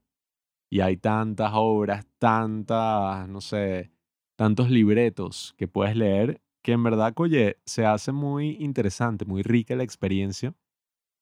Y 0.70 0.80
hay 0.80 0.96
tantas 0.96 1.50
obras, 1.52 2.06
tantas, 2.16 3.28
no 3.28 3.42
sé, 3.42 3.92
tantos 4.36 4.70
libretos 4.70 5.54
que 5.58 5.68
puedes 5.68 5.96
leer, 5.96 6.40
que 6.62 6.72
en 6.72 6.82
verdad, 6.82 7.12
oye, 7.16 7.58
se 7.66 7.84
hace 7.84 8.10
muy 8.10 8.56
interesante, 8.58 9.26
muy 9.26 9.42
rica 9.42 9.76
la 9.76 9.84
experiencia. 9.84 10.54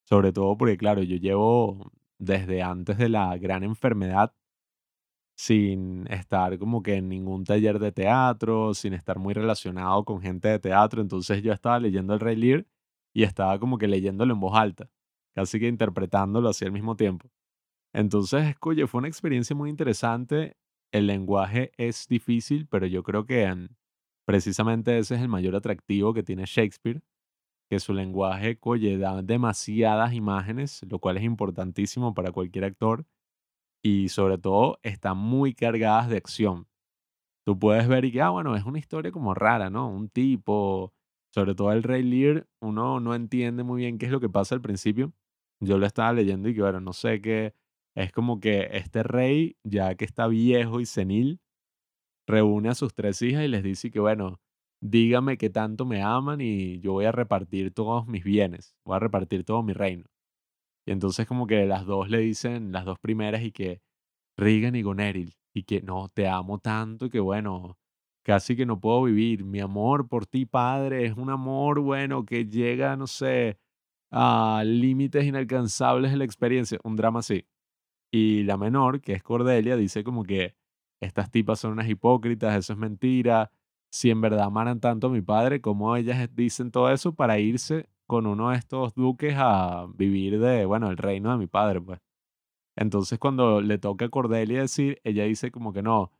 Sobre 0.04 0.32
todo 0.32 0.56
porque, 0.56 0.76
claro, 0.76 1.02
yo 1.02 1.16
llevo 1.16 1.90
desde 2.18 2.62
antes 2.62 2.98
de 2.98 3.08
la 3.08 3.36
gran 3.38 3.64
enfermedad 3.64 4.32
sin 5.36 6.06
estar 6.12 6.58
como 6.58 6.82
que 6.82 6.94
en 6.94 7.08
ningún 7.08 7.44
taller 7.44 7.78
de 7.78 7.92
teatro, 7.92 8.74
sin 8.74 8.94
estar 8.94 9.18
muy 9.18 9.34
relacionado 9.34 10.04
con 10.04 10.20
gente 10.20 10.48
de 10.48 10.58
teatro. 10.58 11.02
Entonces 11.02 11.42
yo 11.42 11.52
estaba 11.52 11.80
leyendo 11.80 12.14
el 12.14 12.20
Rey 12.20 12.36
Lear 12.36 12.66
y 13.12 13.24
estaba 13.24 13.58
como 13.58 13.78
que 13.78 13.88
leyéndolo 13.88 14.34
en 14.34 14.40
voz 14.40 14.56
alta, 14.56 14.90
casi 15.34 15.58
que 15.60 15.68
interpretándolo 15.68 16.48
así 16.48 16.64
al 16.64 16.72
mismo 16.72 16.96
tiempo. 16.96 17.28
Entonces, 17.92 18.56
oye, 18.60 18.86
fue 18.86 18.98
una 19.00 19.08
experiencia 19.08 19.54
muy 19.56 19.70
interesante. 19.70 20.56
El 20.92 21.06
lenguaje 21.06 21.72
es 21.76 22.06
difícil, 22.08 22.66
pero 22.68 22.86
yo 22.86 23.02
creo 23.02 23.26
que 23.26 23.68
precisamente 24.26 24.98
ese 24.98 25.16
es 25.16 25.22
el 25.22 25.28
mayor 25.28 25.56
atractivo 25.56 26.14
que 26.14 26.22
tiene 26.22 26.44
Shakespeare, 26.46 27.02
que 27.70 27.80
su 27.80 27.92
lenguaje, 27.94 28.58
oye, 28.62 28.98
da 28.98 29.22
demasiadas 29.22 30.14
imágenes, 30.14 30.82
lo 30.88 30.98
cual 30.98 31.16
es 31.16 31.24
importantísimo 31.24 32.14
para 32.14 32.32
cualquier 32.32 32.64
actor 32.64 33.06
y 33.82 34.08
sobre 34.08 34.38
todo 34.38 34.78
están 34.82 35.18
muy 35.18 35.54
cargadas 35.54 36.08
de 36.08 36.16
acción. 36.16 36.66
Tú 37.46 37.58
puedes 37.58 37.88
ver 37.88 38.10
que, 38.10 38.22
ah, 38.22 38.30
bueno, 38.30 38.56
es 38.56 38.64
una 38.64 38.78
historia 38.78 39.12
como 39.12 39.34
rara, 39.34 39.70
¿no? 39.70 39.88
Un 39.88 40.08
tipo, 40.08 40.94
sobre 41.34 41.54
todo 41.54 41.72
el 41.72 41.82
Rey 41.82 42.02
Lear, 42.02 42.46
uno 42.60 43.00
no 43.00 43.14
entiende 43.14 43.62
muy 43.64 43.82
bien 43.82 43.98
qué 43.98 44.06
es 44.06 44.12
lo 44.12 44.20
que 44.20 44.30
pasa 44.30 44.54
al 44.54 44.62
principio. 44.62 45.12
Yo 45.60 45.78
lo 45.78 45.86
estaba 45.86 46.12
leyendo 46.12 46.48
y 46.48 46.54
que, 46.54 46.62
bueno, 46.62 46.80
no 46.80 46.92
sé 46.94 47.20
qué, 47.20 47.54
es 47.94 48.12
como 48.12 48.40
que 48.40 48.68
este 48.72 49.02
rey, 49.02 49.56
ya 49.64 49.94
que 49.94 50.04
está 50.06 50.26
viejo 50.26 50.80
y 50.80 50.86
senil, 50.86 51.40
reúne 52.26 52.70
a 52.70 52.74
sus 52.74 52.94
tres 52.94 53.20
hijas 53.22 53.44
y 53.44 53.48
les 53.48 53.62
dice 53.62 53.90
que, 53.90 54.00
bueno, 54.00 54.40
dígame 54.84 55.38
qué 55.38 55.48
tanto 55.48 55.86
me 55.86 56.02
aman 56.02 56.42
y 56.42 56.78
yo 56.80 56.92
voy 56.92 57.06
a 57.06 57.12
repartir 57.12 57.72
todos 57.72 58.06
mis 58.06 58.22
bienes, 58.22 58.76
voy 58.84 58.96
a 58.96 58.98
repartir 58.98 59.42
todo 59.44 59.62
mi 59.62 59.72
reino. 59.72 60.04
Y 60.86 60.92
entonces 60.92 61.26
como 61.26 61.46
que 61.46 61.64
las 61.64 61.86
dos 61.86 62.10
le 62.10 62.18
dicen, 62.18 62.70
las 62.70 62.84
dos 62.84 62.98
primeras, 62.98 63.42
y 63.42 63.50
que 63.50 63.80
Regan 64.36 64.76
y 64.76 64.82
Goneril, 64.82 65.34
y 65.54 65.62
que 65.64 65.80
no, 65.80 66.10
te 66.10 66.28
amo 66.28 66.58
tanto 66.58 67.08
que 67.08 67.20
bueno, 67.20 67.78
casi 68.22 68.56
que 68.56 68.66
no 68.66 68.78
puedo 68.80 69.04
vivir. 69.04 69.44
Mi 69.44 69.60
amor 69.60 70.08
por 70.08 70.26
ti, 70.26 70.44
padre, 70.44 71.06
es 71.06 71.16
un 71.16 71.30
amor, 71.30 71.80
bueno, 71.80 72.26
que 72.26 72.46
llega, 72.46 72.96
no 72.96 73.06
sé, 73.06 73.58
a 74.10 74.62
límites 74.66 75.24
inalcanzables 75.24 76.10
de 76.10 76.18
la 76.18 76.24
experiencia. 76.24 76.78
Un 76.84 76.96
drama 76.96 77.20
así. 77.20 77.46
Y 78.12 78.42
la 78.44 78.58
menor, 78.58 79.00
que 79.00 79.14
es 79.14 79.22
Cordelia, 79.22 79.76
dice 79.76 80.04
como 80.04 80.24
que 80.24 80.54
estas 81.00 81.30
tipas 81.30 81.60
son 81.60 81.72
unas 81.72 81.88
hipócritas, 81.88 82.56
eso 82.56 82.74
es 82.74 82.78
mentira. 82.78 83.50
Si 83.94 84.10
en 84.10 84.20
verdad 84.20 84.46
amaran 84.46 84.80
tanto 84.80 85.06
a 85.06 85.10
mi 85.10 85.22
padre, 85.22 85.60
como 85.60 85.94
ellas 85.94 86.28
dicen 86.34 86.72
todo 86.72 86.90
eso 86.90 87.14
para 87.14 87.38
irse 87.38 87.88
con 88.08 88.26
uno 88.26 88.50
de 88.50 88.56
estos 88.56 88.92
duques 88.96 89.36
a 89.38 89.86
vivir 89.94 90.40
de, 90.40 90.64
bueno, 90.66 90.90
el 90.90 90.96
reino 90.96 91.30
de 91.30 91.38
mi 91.38 91.46
padre, 91.46 91.80
pues. 91.80 92.00
Entonces 92.76 93.20
cuando 93.20 93.60
le 93.60 93.78
toca 93.78 94.06
a 94.06 94.08
Cordelia 94.08 94.62
decir, 94.62 95.00
ella 95.04 95.22
dice 95.26 95.52
como 95.52 95.72
que 95.72 95.82
no, 95.82 96.10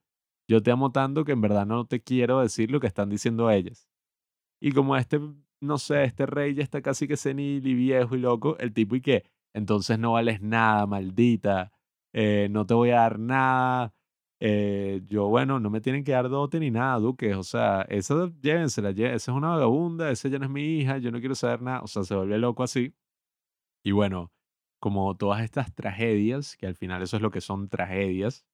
yo 0.49 0.63
te 0.63 0.71
amo 0.71 0.93
tanto 0.93 1.25
que 1.25 1.33
en 1.33 1.41
verdad 1.41 1.67
no 1.67 1.85
te 1.85 2.01
quiero 2.01 2.39
decir 2.39 2.71
lo 2.71 2.79
que 2.79 2.87
están 2.87 3.11
diciendo 3.11 3.51
ellas. 3.51 3.89
Y 4.61 4.71
como 4.71 4.97
este, 4.97 5.21
no 5.61 5.79
sé, 5.79 6.05
este 6.05 6.27
rey 6.27 6.55
ya 6.55 6.63
está 6.63 6.81
casi 6.81 7.09
que 7.09 7.17
senil 7.17 7.67
y 7.67 7.75
viejo 7.75 8.15
y 8.15 8.21
loco, 8.21 8.57
el 8.59 8.73
tipo 8.73 8.95
y 8.95 9.01
que, 9.01 9.25
entonces 9.53 9.99
no 9.99 10.13
vales 10.13 10.41
nada, 10.41 10.87
maldita, 10.87 11.73
eh, 12.13 12.47
no 12.53 12.67
te 12.67 12.75
voy 12.75 12.91
a 12.91 13.01
dar 13.01 13.19
nada, 13.19 13.93
eh, 14.47 15.01
yo, 15.07 15.29
bueno, 15.29 15.59
no 15.59 15.71
me 15.71 15.81
tienen 15.81 16.05
que 16.05 16.13
dar 16.13 16.29
dote 16.29 16.61
ni 16.61 16.71
nada, 16.71 16.99
duques, 16.99 17.35
o 17.35 17.43
sea, 17.43 17.81
esa 17.89 18.31
llévensela, 18.43 18.91
esa 18.91 19.15
es 19.15 19.29
una 19.29 19.49
vagabunda, 19.49 20.11
esa 20.11 20.29
ya 20.29 20.39
no 20.39 20.45
es 20.45 20.51
mi 20.51 20.81
hija, 20.81 20.99
yo 20.99 21.11
no 21.11 21.19
quiero 21.19 21.35
saber 21.35 21.63
nada, 21.63 21.81
o 21.81 21.87
sea, 21.87 22.05
se 22.05 22.15
vuelve 22.15 22.37
loco 22.37 22.63
así. 22.63 22.95
Y 23.83 23.93
bueno, 23.93 24.35
como 24.81 25.17
todas 25.17 25.43
estas 25.43 25.75
tragedias, 25.75 26.59
que 26.59 26.67
al 26.67 26.75
final 26.75 27.01
eso 27.01 27.17
es 27.17 27.23
lo 27.23 27.31
que 27.31 27.41
son 27.41 27.71
tragedias, 27.71 28.45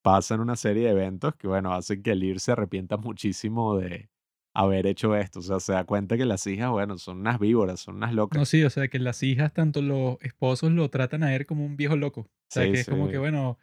pasan 0.00 0.38
una 0.38 0.54
serie 0.54 0.84
de 0.84 0.90
eventos 0.92 1.34
que, 1.34 1.48
bueno, 1.48 1.74
hacen 1.74 2.04
que 2.04 2.14
Lear 2.14 2.38
se 2.38 2.52
arrepienta 2.52 2.96
muchísimo 2.96 3.76
de 3.76 4.08
haber 4.54 4.86
hecho 4.86 5.16
esto. 5.16 5.40
O 5.40 5.42
sea, 5.42 5.58
se 5.58 5.72
da 5.72 5.82
cuenta 5.82 6.16
que 6.16 6.24
las 6.24 6.46
hijas, 6.46 6.70
bueno, 6.70 6.98
son 6.98 7.18
unas 7.18 7.40
víboras, 7.40 7.80
son 7.80 7.96
unas 7.96 8.14
locas. 8.14 8.38
No, 8.38 8.44
sí, 8.44 8.62
o 8.62 8.70
sea, 8.70 8.86
que 8.86 9.00
las 9.00 9.24
hijas, 9.24 9.52
tanto 9.52 9.82
los 9.82 10.18
esposos, 10.20 10.70
lo 10.70 10.88
tratan 10.88 11.24
a 11.24 11.34
él 11.34 11.46
como 11.46 11.66
un 11.66 11.76
viejo 11.76 11.96
loco. 11.96 12.20
O 12.20 12.30
sea, 12.48 12.62
Sí, 12.62 12.70
que 12.70 12.78
es 12.78 12.88
como 12.88 13.08
que, 13.08 13.18
bueno, 13.18 13.58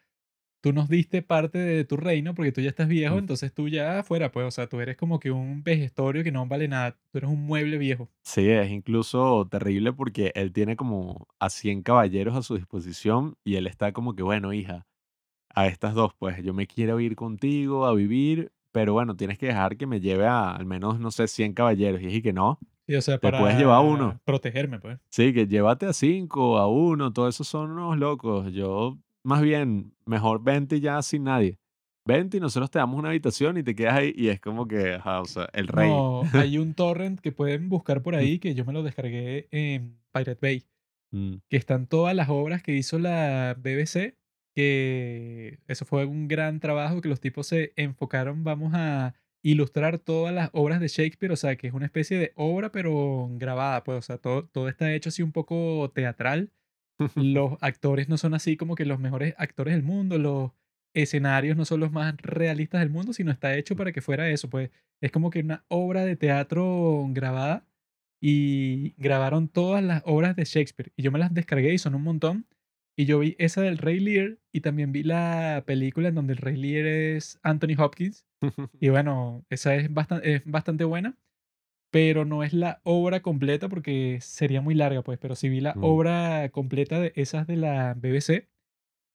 tú 0.63 0.71
nos 0.71 0.87
diste 0.87 1.21
parte 1.21 1.57
de 1.57 1.83
tu 1.83 1.97
reino 1.97 2.33
porque 2.33 2.53
tú 2.53 2.61
ya 2.61 2.69
estás 2.69 2.87
viejo, 2.87 3.15
Mm. 3.15 3.19
entonces 3.19 3.53
tú 3.53 3.67
ya 3.67 3.99
afuera, 3.99 4.31
pues, 4.31 4.45
o 4.47 4.51
sea, 4.51 4.67
tú 4.69 4.79
eres 4.79 4.95
como 4.95 5.19
que 5.19 5.29
un 5.29 5.61
vejestorio 5.61 6.23
que 6.23 6.31
no 6.31 6.47
vale 6.47 6.69
nada. 6.69 6.93
Tú 7.11 7.17
eres 7.17 7.29
un 7.29 7.45
mueble 7.45 7.77
viejo. 7.77 8.09
Sí, 8.23 8.49
es 8.49 8.71
incluso 8.71 9.45
terrible 9.51 9.91
porque 9.91 10.31
él 10.35 10.53
tiene 10.53 10.77
como 10.77 11.27
a 11.37 11.49
100 11.49 11.83
caballeros 11.83 12.35
a 12.37 12.41
su 12.43 12.55
disposición 12.55 13.35
y 13.43 13.55
él 13.55 13.67
está 13.67 13.91
como 13.91 14.15
que, 14.15 14.23
bueno, 14.23 14.53
hija, 14.53 14.87
a 15.53 15.67
estas 15.67 15.93
dos, 15.95 16.13
pues 16.17 16.41
yo 16.43 16.53
me 16.53 16.65
quiero 16.65 16.99
ir 17.01 17.15
contigo 17.17 17.85
a 17.85 17.93
vivir, 17.93 18.53
pero 18.71 18.93
bueno, 18.93 19.15
tienes 19.17 19.37
que 19.37 19.47
dejar 19.47 19.75
que 19.77 19.85
me 19.85 19.99
lleve 19.99 20.25
a 20.27 20.49
al 20.51 20.65
menos, 20.65 20.97
no 20.99 21.11
sé, 21.11 21.27
100 21.27 21.53
caballeros. 21.53 22.01
Y 22.01 22.05
dije 22.05 22.21
que 22.21 22.33
no, 22.33 22.57
Sí, 22.87 22.95
o 22.95 23.01
sea, 23.01 23.17
te 23.17 23.29
puedes 23.31 23.57
llevar 23.57 23.77
a 23.77 23.81
uno. 23.81 24.07
para 24.07 24.19
protegerme, 24.25 24.79
pues. 24.79 24.97
Sí, 25.09 25.33
que 25.33 25.45
llévate 25.47 25.85
a 25.85 25.93
5, 25.93 26.57
a 26.57 26.67
uno, 26.67 27.11
todos 27.13 27.35
esos 27.35 27.47
son 27.47 27.71
unos 27.71 27.97
locos. 27.97 28.51
Yo, 28.53 28.97
más 29.23 29.41
bien, 29.41 29.93
mejor 30.05 30.43
vente 30.43 30.79
ya 30.79 31.01
sin 31.01 31.23
nadie. 31.25 31.59
Vente 32.05 32.37
y 32.37 32.39
nosotros 32.41 32.69
te 32.69 32.79
damos 32.79 32.99
una 32.99 33.09
habitación 33.09 33.57
y 33.57 33.63
te 33.63 33.75
quedas 33.75 33.93
ahí 33.93 34.13
y 34.15 34.27
es 34.27 34.41
como 34.41 34.67
que, 34.67 34.95
ajá, 34.95 35.21
o 35.21 35.25
sea, 35.25 35.47
el 35.53 35.67
rey. 35.67 35.89
No, 35.89 36.23
hay 36.33 36.57
un 36.57 36.73
torrent 36.73 37.19
que 37.19 37.31
pueden 37.31 37.69
buscar 37.69 38.01
por 38.01 38.15
ahí 38.15 38.39
que 38.39 38.53
yo 38.53 38.65
me 38.65 38.73
lo 38.73 38.83
descargué 38.83 39.47
en 39.51 39.97
Pirate 40.11 40.39
Bay, 40.41 40.65
Mm, 41.13 41.35
que 41.47 41.57
están 41.57 41.85
todas 41.87 42.15
las 42.15 42.29
obras 42.29 42.63
que 42.63 42.73
hizo 42.75 42.97
la 42.97 43.55
BBC, 43.59 44.17
que 44.55 45.59
eso 45.67 45.85
fue 45.85 46.05
un 46.05 46.27
gran 46.27 46.59
trabajo, 46.59 47.01
que 47.01 47.09
los 47.09 47.19
tipos 47.21 47.47
se 47.47 47.71
enfocaron, 47.75 48.43
vamos 48.43 48.73
a 48.73 49.13
ilustrar 49.43 49.99
todas 49.99 50.33
las 50.33 50.49
obras 50.53 50.79
de 50.79 50.87
Shakespeare, 50.87 51.31
o 51.31 51.35
sea, 51.35 51.55
que 51.55 51.67
es 51.67 51.73
una 51.73 51.85
especie 51.85 52.17
de 52.17 52.33
obra, 52.35 52.71
pero 52.71 53.29
grabada, 53.33 53.83
pues, 53.83 53.99
o 53.99 54.01
sea, 54.01 54.17
todo, 54.17 54.47
todo 54.47 54.69
está 54.69 54.91
hecho 54.93 55.09
así 55.09 55.21
un 55.21 55.31
poco 55.31 55.91
teatral. 55.93 56.51
Los 57.15 57.57
actores 57.61 58.09
no 58.09 58.17
son 58.17 58.33
así 58.33 58.57
como 58.57 58.75
que 58.75 58.85
los 58.85 58.99
mejores 58.99 59.35
actores 59.37 59.73
del 59.73 59.83
mundo, 59.83 60.17
los 60.17 60.51
escenarios 60.93 61.57
no 61.57 61.65
son 61.65 61.79
los 61.79 61.91
más 61.91 62.15
realistas 62.17 62.81
del 62.81 62.89
mundo, 62.89 63.13
sino 63.13 63.31
está 63.31 63.57
hecho 63.57 63.75
para 63.75 63.91
que 63.91 64.01
fuera 64.01 64.29
eso, 64.29 64.49
pues 64.49 64.69
es 65.01 65.11
como 65.11 65.29
que 65.29 65.39
una 65.39 65.65
obra 65.67 66.05
de 66.05 66.15
teatro 66.15 67.07
grabada 67.09 67.65
y 68.21 68.93
grabaron 68.97 69.49
todas 69.49 69.83
las 69.83 70.03
obras 70.05 70.35
de 70.35 70.45
Shakespeare 70.45 70.93
y 70.95 71.03
yo 71.03 71.11
me 71.11 71.19
las 71.19 71.33
descargué 71.33 71.73
y 71.73 71.77
son 71.77 71.95
un 71.95 72.03
montón 72.03 72.47
y 72.95 73.05
yo 73.05 73.19
vi 73.19 73.35
esa 73.39 73.61
del 73.61 73.79
Rey 73.79 73.99
Lear 73.99 74.37
y 74.51 74.61
también 74.61 74.91
vi 74.91 75.03
la 75.03 75.63
película 75.65 76.09
en 76.09 76.15
donde 76.15 76.33
el 76.33 76.37
Rey 76.37 76.55
Lear 76.55 76.85
es 76.85 77.39
Anthony 77.43 77.75
Hopkins 77.77 78.25
y 78.79 78.89
bueno, 78.89 79.45
esa 79.49 79.75
es 79.75 79.91
bastante, 79.93 80.35
es 80.35 80.43
bastante 80.45 80.83
buena, 80.83 81.17
pero 81.93 82.25
no 82.25 82.41
es 82.43 82.53
la 82.53 82.81
obra 82.83 83.21
completa 83.21 83.69
porque 83.69 84.17
sería 84.19 84.61
muy 84.61 84.73
larga, 84.73 85.03
pues, 85.03 85.19
pero 85.19 85.35
sí 85.35 85.47
vi 85.47 85.61
la 85.61 85.75
Mm. 85.75 85.83
obra 85.83 86.49
completa 86.49 86.99
de 86.99 87.13
esas 87.15 87.45
de 87.45 87.55
la 87.55 87.93
BBC 87.93 88.47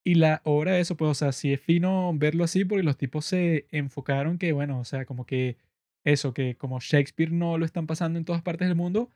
y 0.06 0.14
la 0.14 0.42
obra 0.44 0.74
de 0.74 0.80
eso, 0.80 0.96
pues, 0.96 1.10
o 1.10 1.14
sea, 1.14 1.32
sí 1.32 1.52
es 1.52 1.60
fino 1.60 2.12
verlo 2.14 2.44
así 2.44 2.64
porque 2.64 2.84
los 2.84 2.96
tipos 2.96 3.24
se 3.24 3.66
enfocaron 3.72 4.38
que, 4.38 4.52
bueno, 4.52 4.78
o 4.78 4.84
sea, 4.84 5.06
como 5.06 5.26
que 5.26 5.56
eso, 6.04 6.32
que 6.32 6.54
como 6.56 6.78
Shakespeare 6.78 7.32
no 7.32 7.58
lo 7.58 7.64
están 7.64 7.88
pasando 7.88 8.16
en 8.16 8.24
todas 8.24 8.42
partes 8.42 8.68
del 8.68 8.76
mundo 8.76 9.10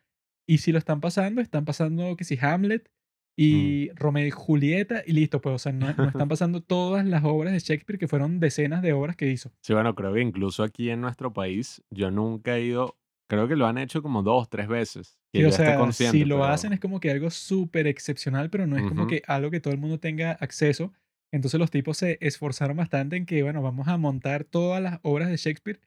y 0.44 0.58
si 0.58 0.72
lo 0.72 0.78
están 0.78 1.00
pasando, 1.00 1.40
están 1.40 1.64
pasando 1.64 2.16
que 2.16 2.24
si 2.24 2.36
Hamlet 2.42 2.90
y 3.38 3.90
Romeo 3.94 4.26
y 4.26 4.30
Julieta 4.32 5.04
y 5.06 5.12
listo, 5.12 5.40
pues, 5.40 5.54
o 5.54 5.58
sea, 5.58 5.70
no, 5.72 5.86
no 5.96 6.08
están 6.08 6.28
pasando 6.28 6.64
todas 6.64 7.06
las 7.06 7.22
obras 7.22 7.52
de 7.52 7.60
Shakespeare 7.60 7.96
que 8.00 8.08
fueron 8.08 8.40
decenas 8.40 8.82
de 8.82 8.92
obras 8.92 9.14
que 9.14 9.30
hizo. 9.30 9.52
Sí, 9.62 9.72
bueno, 9.72 9.94
creo 9.94 10.12
que 10.12 10.20
incluso 10.20 10.64
aquí 10.64 10.90
en 10.90 11.00
nuestro 11.00 11.32
país 11.32 11.80
yo 11.90 12.10
nunca 12.10 12.56
he 12.58 12.64
ido, 12.64 12.96
creo 13.36 13.48
que 13.48 13.56
lo 13.56 13.66
han 13.66 13.78
hecho 13.78 14.02
como 14.02 14.22
dos, 14.22 14.48
tres 14.48 14.68
veces. 14.68 15.18
Sí, 15.32 15.42
o 15.44 15.50
sea, 15.52 15.76
consciente, 15.78 16.18
si 16.18 16.24
lo 16.24 16.36
pero- 16.36 16.44
hacen 16.46 16.72
es 16.72 16.80
como 16.80 17.00
que 17.00 17.10
algo 17.10 17.30
súper 17.30 17.86
excepcional, 17.86 18.50
pero 18.50 18.66
no 18.66 18.76
es 18.76 18.82
como 18.84 19.02
Ujú. 19.02 19.10
que 19.10 19.22
algo 19.26 19.50
que 19.50 19.60
todo 19.60 19.72
el 19.72 19.80
mundo 19.80 19.98
tenga 19.98 20.32
acceso. 20.32 20.92
Entonces 21.32 21.58
los 21.58 21.70
tipos 21.70 21.96
se 21.96 22.18
esforzaron 22.20 22.76
bastante 22.76 23.16
en 23.16 23.24
que, 23.24 23.42
bueno, 23.42 23.62
vamos 23.62 23.88
a 23.88 23.96
montar 23.96 24.44
todas 24.44 24.82
las 24.82 24.98
obras 25.02 25.30
de 25.30 25.36
Shakespeare. 25.38 25.80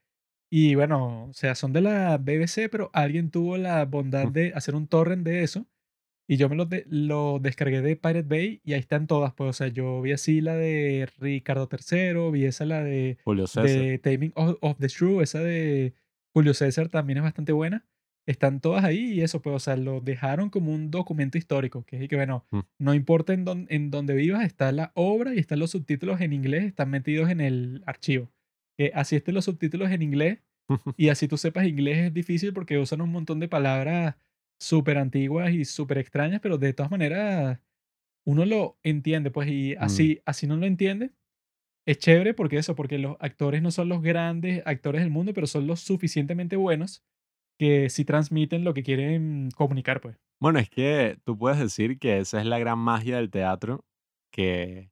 Y 0.51 0.75
bueno, 0.75 1.25
o 1.29 1.33
sea, 1.33 1.53
son 1.55 1.71
de 1.73 1.81
la 1.81 2.17
BBC, 2.17 2.69
pero 2.69 2.89
alguien 2.93 3.29
tuvo 3.29 3.57
la 3.57 3.85
bondad 3.85 4.27
de 4.27 4.51
hacer 4.55 4.73
un 4.75 4.87
torrent 4.87 5.23
de 5.23 5.43
eso. 5.43 5.65
Y 6.27 6.37
yo 6.37 6.49
me 6.49 6.55
lo, 6.55 6.65
de- 6.65 6.85
lo 6.89 7.37
descargué 7.39 7.81
de 7.81 7.95
Pirate 7.95 8.23
Bay 8.27 8.61
y 8.63 8.73
ahí 8.73 8.79
están 8.79 9.05
todas. 9.05 9.33
Pues, 9.35 9.49
o 9.51 9.53
sea, 9.53 9.67
yo 9.67 10.01
vi 10.01 10.11
así 10.13 10.41
la 10.41 10.55
de 10.55 11.07
Ricardo 11.19 11.69
III, 11.71 12.31
vi 12.31 12.45
esa 12.45 12.65
la 12.65 12.83
de 12.83 13.17
Julio 13.23 13.45
César. 13.45 13.65
de 13.65 13.99
Taming 13.99 14.31
of, 14.35 14.57
of 14.61 14.77
the 14.79 14.87
Shrew, 14.87 15.21
esa 15.21 15.39
de 15.41 15.93
Julio 16.36 16.53
César 16.53 16.89
también 16.89 17.17
es 17.17 17.23
bastante 17.23 17.53
buena. 17.53 17.86
Están 18.27 18.59
todas 18.59 18.83
ahí 18.83 19.13
y 19.13 19.21
eso, 19.21 19.41
pues, 19.41 19.55
o 19.55 19.59
sea, 19.59 19.77
lo 19.77 20.01
dejaron 20.01 20.49
como 20.49 20.73
un 20.73 20.91
documento 20.91 21.38
histórico, 21.38 21.86
que 21.86 22.03
es 22.03 22.09
que, 22.09 22.15
bueno, 22.15 22.45
Mm. 22.51 22.59
no 22.79 22.93
importa 22.93 23.33
en, 23.33 23.45
dónde 23.45 23.73
en 23.75 23.89
dónde 23.91 24.13
vivas, 24.15 24.43
está 24.45 24.71
la 24.71 24.91
obra 24.95 25.33
y 25.33 25.39
están 25.39 25.59
los 25.59 25.71
subtítulos 25.71 26.19
en 26.21 26.33
inglés, 26.33 26.65
están 26.65 26.89
metidos 26.89 27.29
en 27.29 27.39
el 27.39 27.83
archivo. 27.86 28.29
Que 28.77 28.91
así 28.93 29.15
estén 29.15 29.33
los 29.36 29.45
subtítulos 29.45 29.89
en 29.91 30.01
inglés 30.01 30.39
y 30.97 31.09
así 31.09 31.27
tú 31.27 31.38
sepas 31.38 31.65
inglés 31.67 31.97
es 31.99 32.13
difícil 32.13 32.51
porque 32.51 32.77
usan 32.79 32.99
un 33.01 33.11
montón 33.11 33.39
de 33.39 33.47
palabras 33.47 34.15
súper 34.59 34.97
antiguas 34.97 35.53
y 35.53 35.63
súper 35.63 35.99
extrañas, 35.99 36.41
pero 36.41 36.57
de 36.57 36.73
todas 36.73 36.91
maneras 36.91 37.59
uno 38.25 38.43
lo 38.45 38.77
entiende, 38.83 39.29
pues, 39.31 39.47
y 39.49 39.75
así, 39.75 40.19
así 40.25 40.47
no 40.47 40.57
lo 40.57 40.65
entiende. 40.65 41.11
Es 41.86 41.99
chévere 41.99 42.33
porque 42.33 42.57
eso, 42.57 42.75
porque 42.75 42.97
los 42.97 43.15
actores 43.19 43.61
no 43.61 43.71
son 43.71 43.89
los 43.89 44.01
grandes 44.01 44.63
actores 44.65 45.01
del 45.01 45.11
mundo, 45.11 45.33
pero 45.33 45.45
son 45.47 45.67
los 45.67 45.81
suficientemente 45.81 46.55
buenos 46.55 47.03
que 47.59 47.89
sí 47.89 48.05
transmiten 48.05 48.63
lo 48.63 48.73
que 48.73 48.83
quieren 48.83 49.49
comunicar, 49.55 50.01
pues. 50.01 50.17
Bueno, 50.39 50.59
es 50.59 50.69
que 50.69 51.17
tú 51.23 51.38
puedes 51.38 51.59
decir 51.59 51.97
que 51.99 52.19
esa 52.19 52.39
es 52.39 52.45
la 52.45 52.59
gran 52.59 52.79
magia 52.79 53.17
del 53.17 53.31
teatro, 53.31 53.86
que 54.31 54.89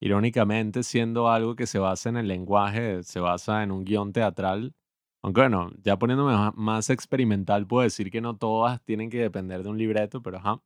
irónicamente 0.00 0.82
siendo 0.82 1.30
algo 1.30 1.56
que 1.56 1.66
se 1.66 1.78
basa 1.78 2.08
en 2.08 2.16
el 2.16 2.28
lenguaje, 2.28 3.02
se 3.02 3.20
basa 3.20 3.62
en 3.62 3.72
un 3.72 3.84
guion 3.84 4.12
teatral, 4.12 4.74
aunque 5.22 5.40
bueno, 5.42 5.70
ya 5.82 5.98
poniéndome 5.98 6.34
más 6.54 6.90
experimental, 6.90 7.66
puedo 7.66 7.84
decir 7.84 8.10
que 8.10 8.20
no 8.20 8.36
todas 8.36 8.82
tienen 8.84 9.10
que 9.10 9.18
depender 9.20 9.62
de 9.62 9.70
un 9.70 9.78
libreto, 9.78 10.22
pero 10.22 10.38
ajá. 10.38 10.62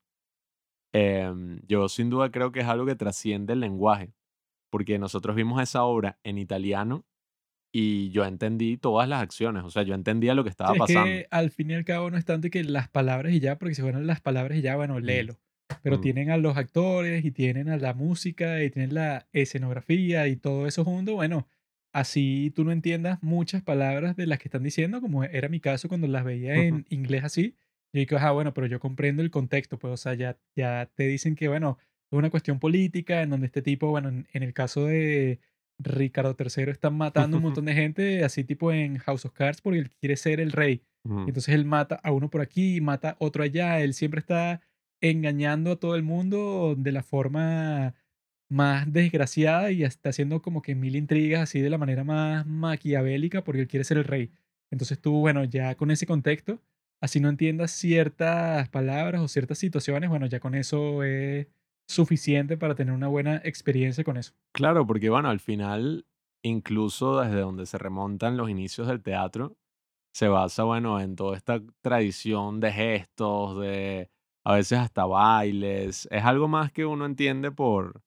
Em, 0.94 1.60
yo 1.66 1.88
sin 1.88 2.10
duda 2.10 2.30
creo 2.30 2.52
que 2.52 2.60
es 2.60 2.66
algo 2.66 2.84
que 2.84 2.94
trasciende 2.96 3.54
el 3.54 3.60
lenguaje, 3.60 4.12
porque 4.72 4.98
nosotros 4.98 5.36
vimos 5.36 5.62
esa 5.62 5.84
obra 5.84 6.18
en 6.24 6.38
italiano 6.38 7.04
y 7.74 8.10
yo 8.10 8.24
entendí 8.24 8.78
todas 8.78 9.06
las 9.08 9.22
acciones, 9.22 9.62
o 9.64 9.70
sea, 9.70 9.82
yo 9.82 9.94
entendía 9.94 10.34
lo 10.34 10.44
que 10.44 10.50
estaba 10.50 10.70
Sí, 10.70 10.76
es 10.76 10.78
pasando. 10.80 11.04
que 11.04 11.26
al 11.30 11.50
fin 11.50 11.70
y 11.70 11.74
al 11.74 11.84
cabo 11.84 12.10
no 12.10 12.16
es 12.16 12.24
tanto 12.24 12.48
que 12.50 12.64
las 12.64 12.88
palabras 12.88 13.32
y 13.34 13.40
ya, 13.40 13.58
porque 13.58 13.74
si 13.74 13.82
fueran 13.82 14.06
las 14.06 14.20
palabras 14.22 14.56
y 14.58 14.62
ya, 14.62 14.76
bueno, 14.76 14.98
léelo. 14.98 15.38
Pero 15.82 15.98
Mm. 15.98 16.00
tienen 16.00 16.30
a 16.30 16.36
los 16.38 16.56
actores 16.56 17.24
y 17.24 17.30
tienen 17.32 17.68
a 17.68 17.76
la 17.76 17.92
música 17.92 18.62
y 18.62 18.70
tienen 18.70 18.94
la 18.94 19.26
escenografía 19.32 20.26
y 20.28 20.36
todo 20.36 20.66
eso 20.66 20.84
junto. 20.84 21.14
Bueno, 21.14 21.48
así 21.92 22.52
tú 22.54 22.64
no 22.64 22.72
entiendas 22.72 23.22
muchas 23.22 23.62
palabras 23.62 24.16
de 24.16 24.26
las 24.26 24.38
que 24.38 24.48
están 24.48 24.62
diciendo, 24.62 25.00
como 25.00 25.24
era 25.24 25.48
mi 25.48 25.60
caso 25.60 25.88
cuando 25.88 26.06
las 26.08 26.24
veía 26.24 26.54
en 26.56 26.86
inglés 26.88 27.24
así. 27.24 27.56
Yo 27.94 27.98
digo, 28.00 28.16
ah, 28.20 28.30
bueno, 28.32 28.54
pero 28.54 28.66
yo 28.66 28.80
comprendo 28.80 29.22
el 29.22 29.30
contexto, 29.30 29.78
pues, 29.78 29.92
o 29.92 29.96
sea, 29.98 30.14
ya, 30.14 30.38
ya 30.56 30.90
te 30.94 31.06
dicen 31.06 31.34
que, 31.36 31.48
bueno, 31.48 31.76
una 32.18 32.30
cuestión 32.30 32.58
política 32.58 33.22
en 33.22 33.30
donde 33.30 33.46
este 33.46 33.62
tipo, 33.62 33.90
bueno, 33.90 34.08
en, 34.08 34.26
en 34.32 34.42
el 34.42 34.52
caso 34.52 34.86
de 34.86 35.40
Ricardo 35.78 36.36
III, 36.38 36.70
están 36.70 36.94
matando 36.94 37.36
un 37.36 37.42
montón 37.42 37.64
de 37.64 37.74
gente, 37.74 38.24
así 38.24 38.44
tipo 38.44 38.72
en 38.72 38.98
House 38.98 39.24
of 39.24 39.32
Cards, 39.32 39.60
porque 39.60 39.78
él 39.78 39.90
quiere 39.90 40.16
ser 40.16 40.40
el 40.40 40.52
rey. 40.52 40.82
Entonces 41.04 41.54
él 41.54 41.64
mata 41.64 41.96
a 41.96 42.12
uno 42.12 42.30
por 42.30 42.40
aquí, 42.40 42.80
mata 42.80 43.10
a 43.10 43.16
otro 43.18 43.42
allá. 43.42 43.80
Él 43.80 43.92
siempre 43.92 44.20
está 44.20 44.60
engañando 45.00 45.72
a 45.72 45.76
todo 45.76 45.96
el 45.96 46.04
mundo 46.04 46.76
de 46.78 46.92
la 46.92 47.02
forma 47.02 47.94
más 48.48 48.92
desgraciada 48.92 49.72
y 49.72 49.82
está 49.82 50.10
haciendo 50.10 50.42
como 50.42 50.62
que 50.62 50.74
mil 50.76 50.94
intrigas 50.94 51.42
así 51.42 51.60
de 51.60 51.70
la 51.70 51.78
manera 51.78 52.04
más 52.04 52.46
maquiavélica 52.46 53.42
porque 53.42 53.62
él 53.62 53.68
quiere 53.68 53.84
ser 53.84 53.98
el 53.98 54.04
rey. 54.04 54.30
Entonces 54.70 55.00
tú, 55.00 55.18
bueno, 55.18 55.42
ya 55.44 55.74
con 55.74 55.90
ese 55.90 56.06
contexto, 56.06 56.60
así 57.00 57.18
no 57.18 57.28
entiendas 57.28 57.72
ciertas 57.72 58.68
palabras 58.68 59.22
o 59.22 59.28
ciertas 59.28 59.58
situaciones, 59.58 60.08
bueno, 60.08 60.26
ya 60.26 60.38
con 60.38 60.54
eso 60.54 61.02
es 61.02 61.48
suficiente 61.92 62.56
para 62.56 62.74
tener 62.74 62.94
una 62.94 63.08
buena 63.08 63.36
experiencia 63.44 64.04
con 64.04 64.16
eso. 64.16 64.32
Claro, 64.52 64.86
porque 64.86 65.10
bueno, 65.10 65.28
al 65.28 65.40
final, 65.40 66.06
incluso 66.42 67.20
desde 67.20 67.40
donde 67.40 67.66
se 67.66 67.78
remontan 67.78 68.36
los 68.36 68.50
inicios 68.50 68.88
del 68.88 69.02
teatro, 69.02 69.56
se 70.14 70.28
basa, 70.28 70.64
bueno, 70.64 71.00
en 71.00 71.16
toda 71.16 71.36
esta 71.36 71.60
tradición 71.80 72.60
de 72.60 72.72
gestos, 72.72 73.60
de 73.60 74.10
a 74.44 74.54
veces 74.54 74.78
hasta 74.78 75.06
bailes. 75.06 76.08
Es 76.10 76.24
algo 76.24 76.48
más 76.48 76.72
que 76.72 76.84
uno 76.84 77.06
entiende 77.06 77.50
por, 77.50 78.02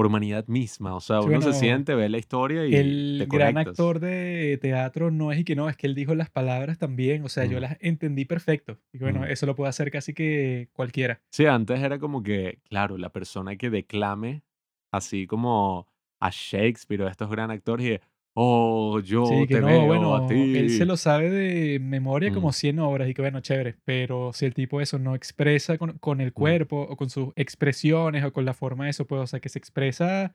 por 0.00 0.06
humanidad 0.06 0.46
misma. 0.46 0.94
O 0.94 1.00
sea, 1.02 1.20
Sí, 1.20 1.28
uno 1.28 1.42
se 1.42 1.52
siente, 1.52 1.94
ve 1.94 2.08
la 2.08 2.16
historia 2.16 2.64
y 2.64 2.74
El 2.74 3.26
te 3.28 3.36
gran 3.36 3.58
actor 3.58 4.00
de 4.00 4.58
teatro 4.58 5.10
no 5.10 5.30
es 5.30 5.40
y 5.40 5.44
que 5.44 5.54
no, 5.54 5.68
es 5.68 5.76
que 5.76 5.86
él 5.86 5.94
dijo 5.94 6.14
las 6.14 6.30
palabras 6.30 6.78
también, 6.78 7.22
o 7.22 7.28
sea, 7.28 7.44
yo 7.44 7.58
Mm, 7.58 7.60
las 7.60 7.76
entendí 7.80 8.24
perfecto. 8.24 8.78
Y 8.94 8.98
bueno, 8.98 9.20
mm. 9.20 9.24
eso 9.24 9.44
lo 9.44 9.54
puede 9.54 9.68
hacer 9.68 9.90
casi 9.90 10.14
que 10.14 10.70
cualquiera. 10.72 11.20
Sí, 11.30 11.44
antes 11.44 11.80
era 11.80 11.98
como 11.98 12.22
que, 12.22 12.60
claro, 12.64 12.96
la 12.96 13.10
persona 13.12 13.56
que 13.56 13.68
declame, 13.68 14.42
así 14.90 15.26
como 15.26 15.86
a 16.18 16.30
Shakespeare 16.32 17.02
o 17.02 17.06
a 17.06 17.10
estos 17.10 17.28
gran 17.30 17.50
actores, 17.50 17.86
y 17.86 18.00
Oh, 18.42 19.00
yo 19.00 19.26
Sí, 19.26 19.46
que 19.46 19.54
te 19.56 19.60
no, 19.60 19.66
veo 19.66 19.82
a 19.82 19.86
bueno, 19.86 20.28
él 20.30 20.70
se 20.70 20.78
ti. 20.78 20.84
lo 20.86 20.96
sabe 20.96 21.30
de 21.30 21.78
memoria 21.78 22.30
Mm, 22.30 22.34
como 22.34 22.52
100 22.52 22.78
obras 22.78 23.08
y 23.08 23.14
que 23.14 23.22
bueno, 23.22 23.40
chévere, 23.40 23.76
pero 23.84 24.32
si 24.32 24.46
el 24.46 24.54
tipo 24.54 24.80
eso 24.80 24.98
no 24.98 25.14
expresa 25.14 25.76
con, 25.78 25.98
con 25.98 26.20
el 26.20 26.28
mm. 26.28 26.32
cuerpo 26.32 26.80
o 26.82 26.96
con 26.96 27.10
sus 27.10 27.28
expresiones 27.36 28.24
o 28.24 28.32
con 28.32 28.44
la 28.44 28.54
forma 28.54 28.84
de 28.84 28.90
eso, 28.90 29.06
pues, 29.06 29.20
o 29.22 29.26
sea, 29.26 29.40
que 29.40 29.48
se 29.50 29.58
expresa 29.58 30.34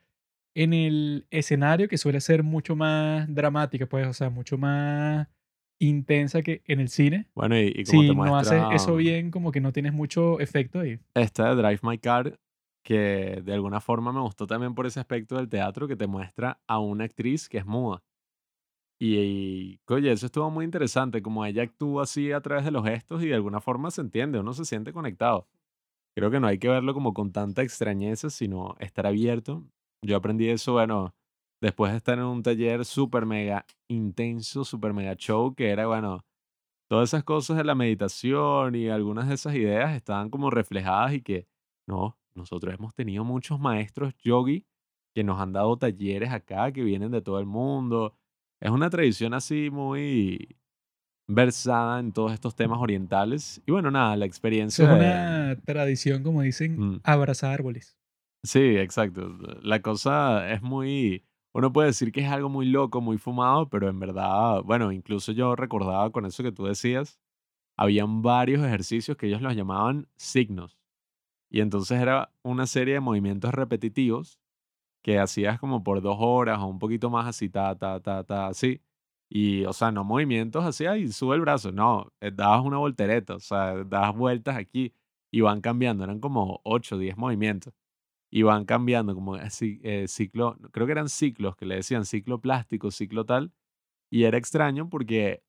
en 0.55 0.73
el 0.73 1.27
escenario 1.31 1.87
que 1.87 1.97
suele 1.97 2.21
ser 2.21 2.43
mucho 2.43 2.75
más 2.75 3.33
dramática, 3.33 3.87
pues, 3.87 4.07
o 4.07 4.13
sea, 4.13 4.29
mucho 4.29 4.57
más 4.57 5.27
intensa 5.79 6.41
que 6.43 6.61
en 6.67 6.79
el 6.79 6.89
cine. 6.89 7.27
Bueno, 7.35 7.57
y, 7.59 7.73
y 7.75 7.83
como 7.85 8.05
te 8.05 8.07
Si 8.07 8.15
no 8.15 8.37
haces 8.37 8.51
muestra 8.59 8.75
eso 8.75 8.95
bien, 8.97 9.31
como 9.31 9.51
que 9.51 9.61
no 9.61 9.73
tienes 9.73 9.93
mucho 9.93 10.39
efecto 10.39 10.79
ahí. 10.79 10.99
esta 11.15 11.53
de 11.55 11.61
Drive 11.61 11.79
My 11.83 11.97
Car, 11.97 12.39
que 12.85 13.41
de 13.43 13.53
alguna 13.53 13.81
forma 13.81 14.13
me 14.13 14.21
gustó 14.21 14.45
también 14.45 14.75
por 14.75 14.85
ese 14.85 14.99
aspecto 14.99 15.35
del 15.37 15.49
teatro 15.49 15.87
que 15.87 15.95
te 15.95 16.05
muestra 16.07 16.61
a 16.67 16.79
una 16.79 17.05
actriz 17.05 17.49
que 17.49 17.57
es 17.57 17.65
muda. 17.65 18.03
Y, 18.99 19.17
y, 19.17 19.79
oye, 19.89 20.11
eso 20.11 20.27
estuvo 20.27 20.49
muy 20.51 20.63
interesante, 20.65 21.21
como 21.23 21.45
ella 21.45 21.63
actúa 21.63 22.03
así 22.03 22.31
a 22.31 22.41
través 22.41 22.63
de 22.63 22.71
los 22.71 22.85
gestos 22.85 23.23
y 23.23 23.27
de 23.27 23.35
alguna 23.35 23.59
forma 23.59 23.89
se 23.91 24.01
entiende, 24.01 24.39
uno 24.39 24.53
se 24.53 24.65
siente 24.65 24.93
conectado. 24.93 25.47
Creo 26.15 26.31
que 26.31 26.39
no 26.39 26.47
hay 26.47 26.59
que 26.59 26.69
verlo 26.69 26.93
como 26.93 27.13
con 27.13 27.31
tanta 27.31 27.63
extrañeza, 27.63 28.29
sino 28.29 28.75
estar 28.79 29.07
abierto. 29.07 29.65
Yo 30.03 30.15
aprendí 30.15 30.47
eso, 30.49 30.73
bueno, 30.73 31.15
después 31.61 31.91
de 31.91 31.97
estar 31.97 32.19
en 32.19 32.25
un 32.25 32.43
taller 32.43 32.85
súper 32.85 33.25
mega 33.25 33.65
intenso, 33.89 34.63
súper 34.63 34.93
mega 34.93 35.15
show, 35.15 35.55
que 35.55 35.71
era, 35.71 35.87
bueno, 35.87 36.23
todas 36.87 37.09
esas 37.09 37.23
cosas 37.23 37.57
de 37.57 37.63
la 37.63 37.75
meditación 37.75 38.75
y 38.75 38.89
algunas 38.89 39.27
de 39.27 39.35
esas 39.35 39.55
ideas 39.55 39.95
estaban 39.95 40.29
como 40.29 40.51
reflejadas 40.51 41.13
y 41.13 41.21
que, 41.21 41.47
no, 41.87 42.17
nosotros 42.35 42.73
hemos 42.73 42.93
tenido 42.93 43.23
muchos 43.23 43.59
maestros 43.59 44.13
yogi 44.23 44.65
que 45.13 45.23
nos 45.23 45.39
han 45.39 45.53
dado 45.53 45.77
talleres 45.77 46.31
acá, 46.31 46.71
que 46.71 46.83
vienen 46.83 47.11
de 47.11 47.21
todo 47.21 47.39
el 47.39 47.45
mundo. 47.45 48.13
Es 48.59 48.69
una 48.69 48.89
tradición 48.89 49.33
así 49.33 49.69
muy 49.69 50.57
versada 51.27 51.99
en 51.99 52.11
todos 52.11 52.33
estos 52.33 52.55
temas 52.55 52.79
orientales. 52.79 53.61
Y 53.65 53.71
bueno, 53.71 53.89
nada, 53.89 54.15
la 54.17 54.25
experiencia 54.25 54.83
es 54.83 54.89
de... 54.89 54.95
una 54.95 55.55
tradición, 55.65 56.23
como 56.23 56.41
dicen, 56.41 56.77
mm, 56.77 57.01
abrazar 57.03 57.53
árboles. 57.53 57.97
Sí, 58.43 58.77
exacto. 58.77 59.37
La 59.61 59.81
cosa 59.81 60.51
es 60.51 60.61
muy, 60.61 61.23
uno 61.53 61.71
puede 61.71 61.87
decir 61.87 62.11
que 62.11 62.21
es 62.21 62.29
algo 62.29 62.49
muy 62.49 62.67
loco, 62.67 63.01
muy 63.01 63.17
fumado, 63.17 63.69
pero 63.69 63.89
en 63.89 63.99
verdad, 63.99 64.61
bueno, 64.63 64.91
incluso 64.91 65.31
yo 65.31 65.55
recordaba 65.55 66.11
con 66.11 66.25
eso 66.25 66.43
que 66.43 66.51
tú 66.51 66.65
decías, 66.65 67.19
habían 67.77 68.21
varios 68.21 68.63
ejercicios 68.63 69.17
que 69.17 69.27
ellos 69.27 69.41
los 69.41 69.55
llamaban 69.55 70.07
signos. 70.15 70.77
Y 71.49 71.61
entonces 71.61 72.01
era 72.01 72.31
una 72.43 72.67
serie 72.67 72.95
de 72.95 72.99
movimientos 72.99 73.53
repetitivos 73.53 74.39
que 75.03 75.19
hacías 75.19 75.59
como 75.59 75.83
por 75.83 76.01
dos 76.01 76.17
horas 76.19 76.59
o 76.59 76.67
un 76.67 76.79
poquito 76.79 77.09
más 77.11 77.27
así, 77.27 77.49
ta, 77.49 77.75
ta, 77.77 77.99
ta, 78.01 78.23
ta, 78.23 78.47
así. 78.47 78.81
Y, 79.29 79.65
o 79.65 79.73
sea, 79.73 79.91
no 79.91 80.03
movimientos 80.03 80.65
así, 80.65 80.85
y 80.85 81.11
sube 81.11 81.35
el 81.35 81.41
brazo, 81.41 81.71
no, 81.71 82.11
eh, 82.21 82.31
dabas 82.33 82.63
una 82.65 82.77
voltereta, 82.77 83.35
o 83.35 83.39
sea, 83.39 83.83
dabas 83.83 84.15
vueltas 84.15 84.55
aquí 84.57 84.93
y 85.31 85.41
van 85.41 85.61
cambiando, 85.61 86.03
eran 86.03 86.19
como 86.19 86.61
8 86.63 86.95
o 86.95 86.99
10 86.99 87.17
movimientos 87.17 87.73
y 88.31 88.43
van 88.43 88.65
cambiando 88.65 89.15
como 89.15 89.35
así, 89.35 89.79
eh, 89.83 90.07
ciclo, 90.07 90.57
creo 90.71 90.85
que 90.87 90.91
eran 90.93 91.09
ciclos 91.09 91.55
que 91.55 91.65
le 91.65 91.75
decían 91.75 92.05
ciclo 92.05 92.41
plástico, 92.41 92.91
ciclo 92.91 93.25
tal, 93.25 93.53
y 94.11 94.23
era 94.25 94.37
extraño 94.37 94.89
porque 94.89 95.43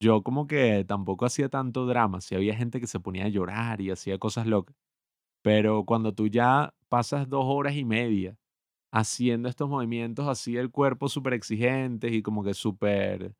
yo 0.00 0.22
como 0.22 0.46
que 0.46 0.84
tampoco 0.86 1.26
hacía 1.26 1.48
tanto 1.48 1.86
drama, 1.86 2.20
si 2.20 2.34
había 2.34 2.56
gente 2.56 2.80
que 2.80 2.86
se 2.86 3.00
ponía 3.00 3.26
a 3.26 3.28
llorar 3.28 3.80
y 3.80 3.90
hacía 3.90 4.18
cosas 4.18 4.46
locas, 4.46 4.76
pero 5.42 5.84
cuando 5.84 6.14
tú 6.14 6.28
ya 6.28 6.74
pasas 6.88 7.28
dos 7.28 7.44
horas 7.46 7.74
y 7.74 7.84
media 7.84 8.38
haciendo 8.92 9.48
estos 9.48 9.68
movimientos 9.68 10.28
así 10.28 10.54
del 10.54 10.70
cuerpo 10.70 11.08
súper 11.08 11.34
exigentes 11.34 12.12
y 12.12 12.22
como 12.22 12.44
que 12.44 12.54
súper 12.54 13.34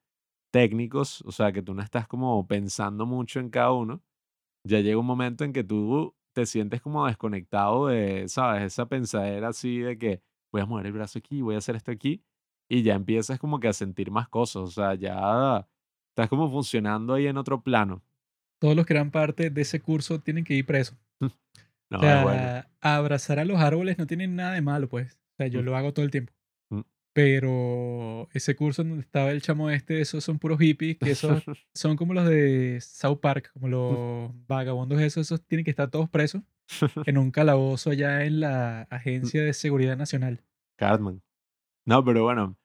técnicos, 0.51 1.23
o 1.23 1.33
sea, 1.33 1.53
que 1.53 1.63
tú 1.63 1.75
no 1.75 1.83
estás 1.83 2.07
como 2.09 2.47
pensando 2.47 3.07
mucho 3.07 3.41
en 3.41 3.51
cada 3.51 3.73
uno, 3.73 4.03
ya 4.65 4.81
llega 4.81 4.99
un 4.99 5.07
momento 5.07 5.45
en 5.45 5.53
que 5.53 5.65
tú 5.65 6.15
te 6.33 6.47
sientes 6.47 6.81
como 6.81 7.07
desconectado 7.07 7.89
de, 7.89 8.29
¿sabes? 8.29 8.63
Esa 8.63 8.87
pensadera 8.87 9.49
así 9.49 9.79
de 9.79 9.99
que 9.99 10.23
voy 10.51 10.63
a 10.63 10.67
mover 10.67 10.87
el 10.87 10.93
brazo 10.93 11.19
aquí, 11.19 11.43
voy 11.43 11.55
a 11.55 11.59
hacer 11.59 11.77
esto 11.77 11.91
aquí, 11.91 12.23
y 12.69 12.83
ya 12.83 12.95
empiezas 12.95 13.39
como 13.39 13.61
que 13.61 13.69
a 13.69 13.73
sentir 13.73 14.11
más 14.11 14.29
cosas, 14.29 14.63
o 14.63 14.67
sea, 14.67 14.95
ya 14.95 15.69
estás 16.11 16.29
como 16.29 16.51
funcionando 16.51 17.15
ahí 17.15 17.27
en 17.27 17.37
otro 17.37 17.63
plano. 17.63 18.03
Todos 18.59 18.77
los 18.77 18.87
que 18.87 18.95
eran 18.95 19.11
parte 19.11 19.51
de 19.51 19.63
ese 19.63 19.81
curso 19.81 20.21
tienen 20.21 20.45
que 20.45 20.55
ir 20.55 20.67
presos. 21.93 22.03
O 22.03 22.07
No, 22.07 22.17
es 22.19 22.23
bueno. 22.23 22.39
sea, 22.41 22.71
abrazar 22.81 23.39
a 23.39 23.45
los 23.45 23.59
árboles 23.61 23.99
no 23.99 24.07
tiene 24.07 24.29
nada 24.29 24.55
de 24.55 24.63
malo, 24.63 24.89
pues. 24.89 25.15
O 25.15 25.37
sea, 25.39 25.47
yo 25.49 25.63
Mm, 25.63 25.65
lo 25.65 25.77
hago 25.77 25.93
todo 25.93 26.05
el 26.05 26.11
tiempo. 26.11 26.33
mm. 26.71 26.81
Pero 27.15 28.29
ese 28.33 28.57
curso 28.57 28.83
en 28.83 28.89
donde 28.91 29.03
estaba 29.05 29.31
el 29.31 29.43
chamo 29.43 29.71
este, 29.71 30.01
esos 30.01 30.25
son 30.25 30.39
puros 30.39 30.59
hippies, 30.59 30.99
que 30.99 31.11
esos 31.13 31.43
son 31.75 31.97
como 31.97 32.15
los 32.15 32.27
de 32.29 32.79
South 32.81 33.21
Park, 33.21 33.51
como 33.53 33.69
los 33.69 34.47
vagabundos 34.49 35.01
esos, 35.01 35.27
esos 35.27 35.43
tienen 35.47 35.65
que 35.65 35.71
estar 35.71 35.91
todos 35.91 36.09
presos 36.11 36.43
en 37.07 37.19
un 37.19 37.31
calabozo 37.31 37.91
allá 37.91 38.25
en 38.25 38.41
la 38.41 38.83
Agencia 38.91 39.43
de 39.43 39.53
Seguridad 39.55 39.97
Nacional. 39.97 40.43
Cartman. 40.79 41.23
No, 41.87 42.05
pero 42.05 42.23
bueno, 42.25 42.57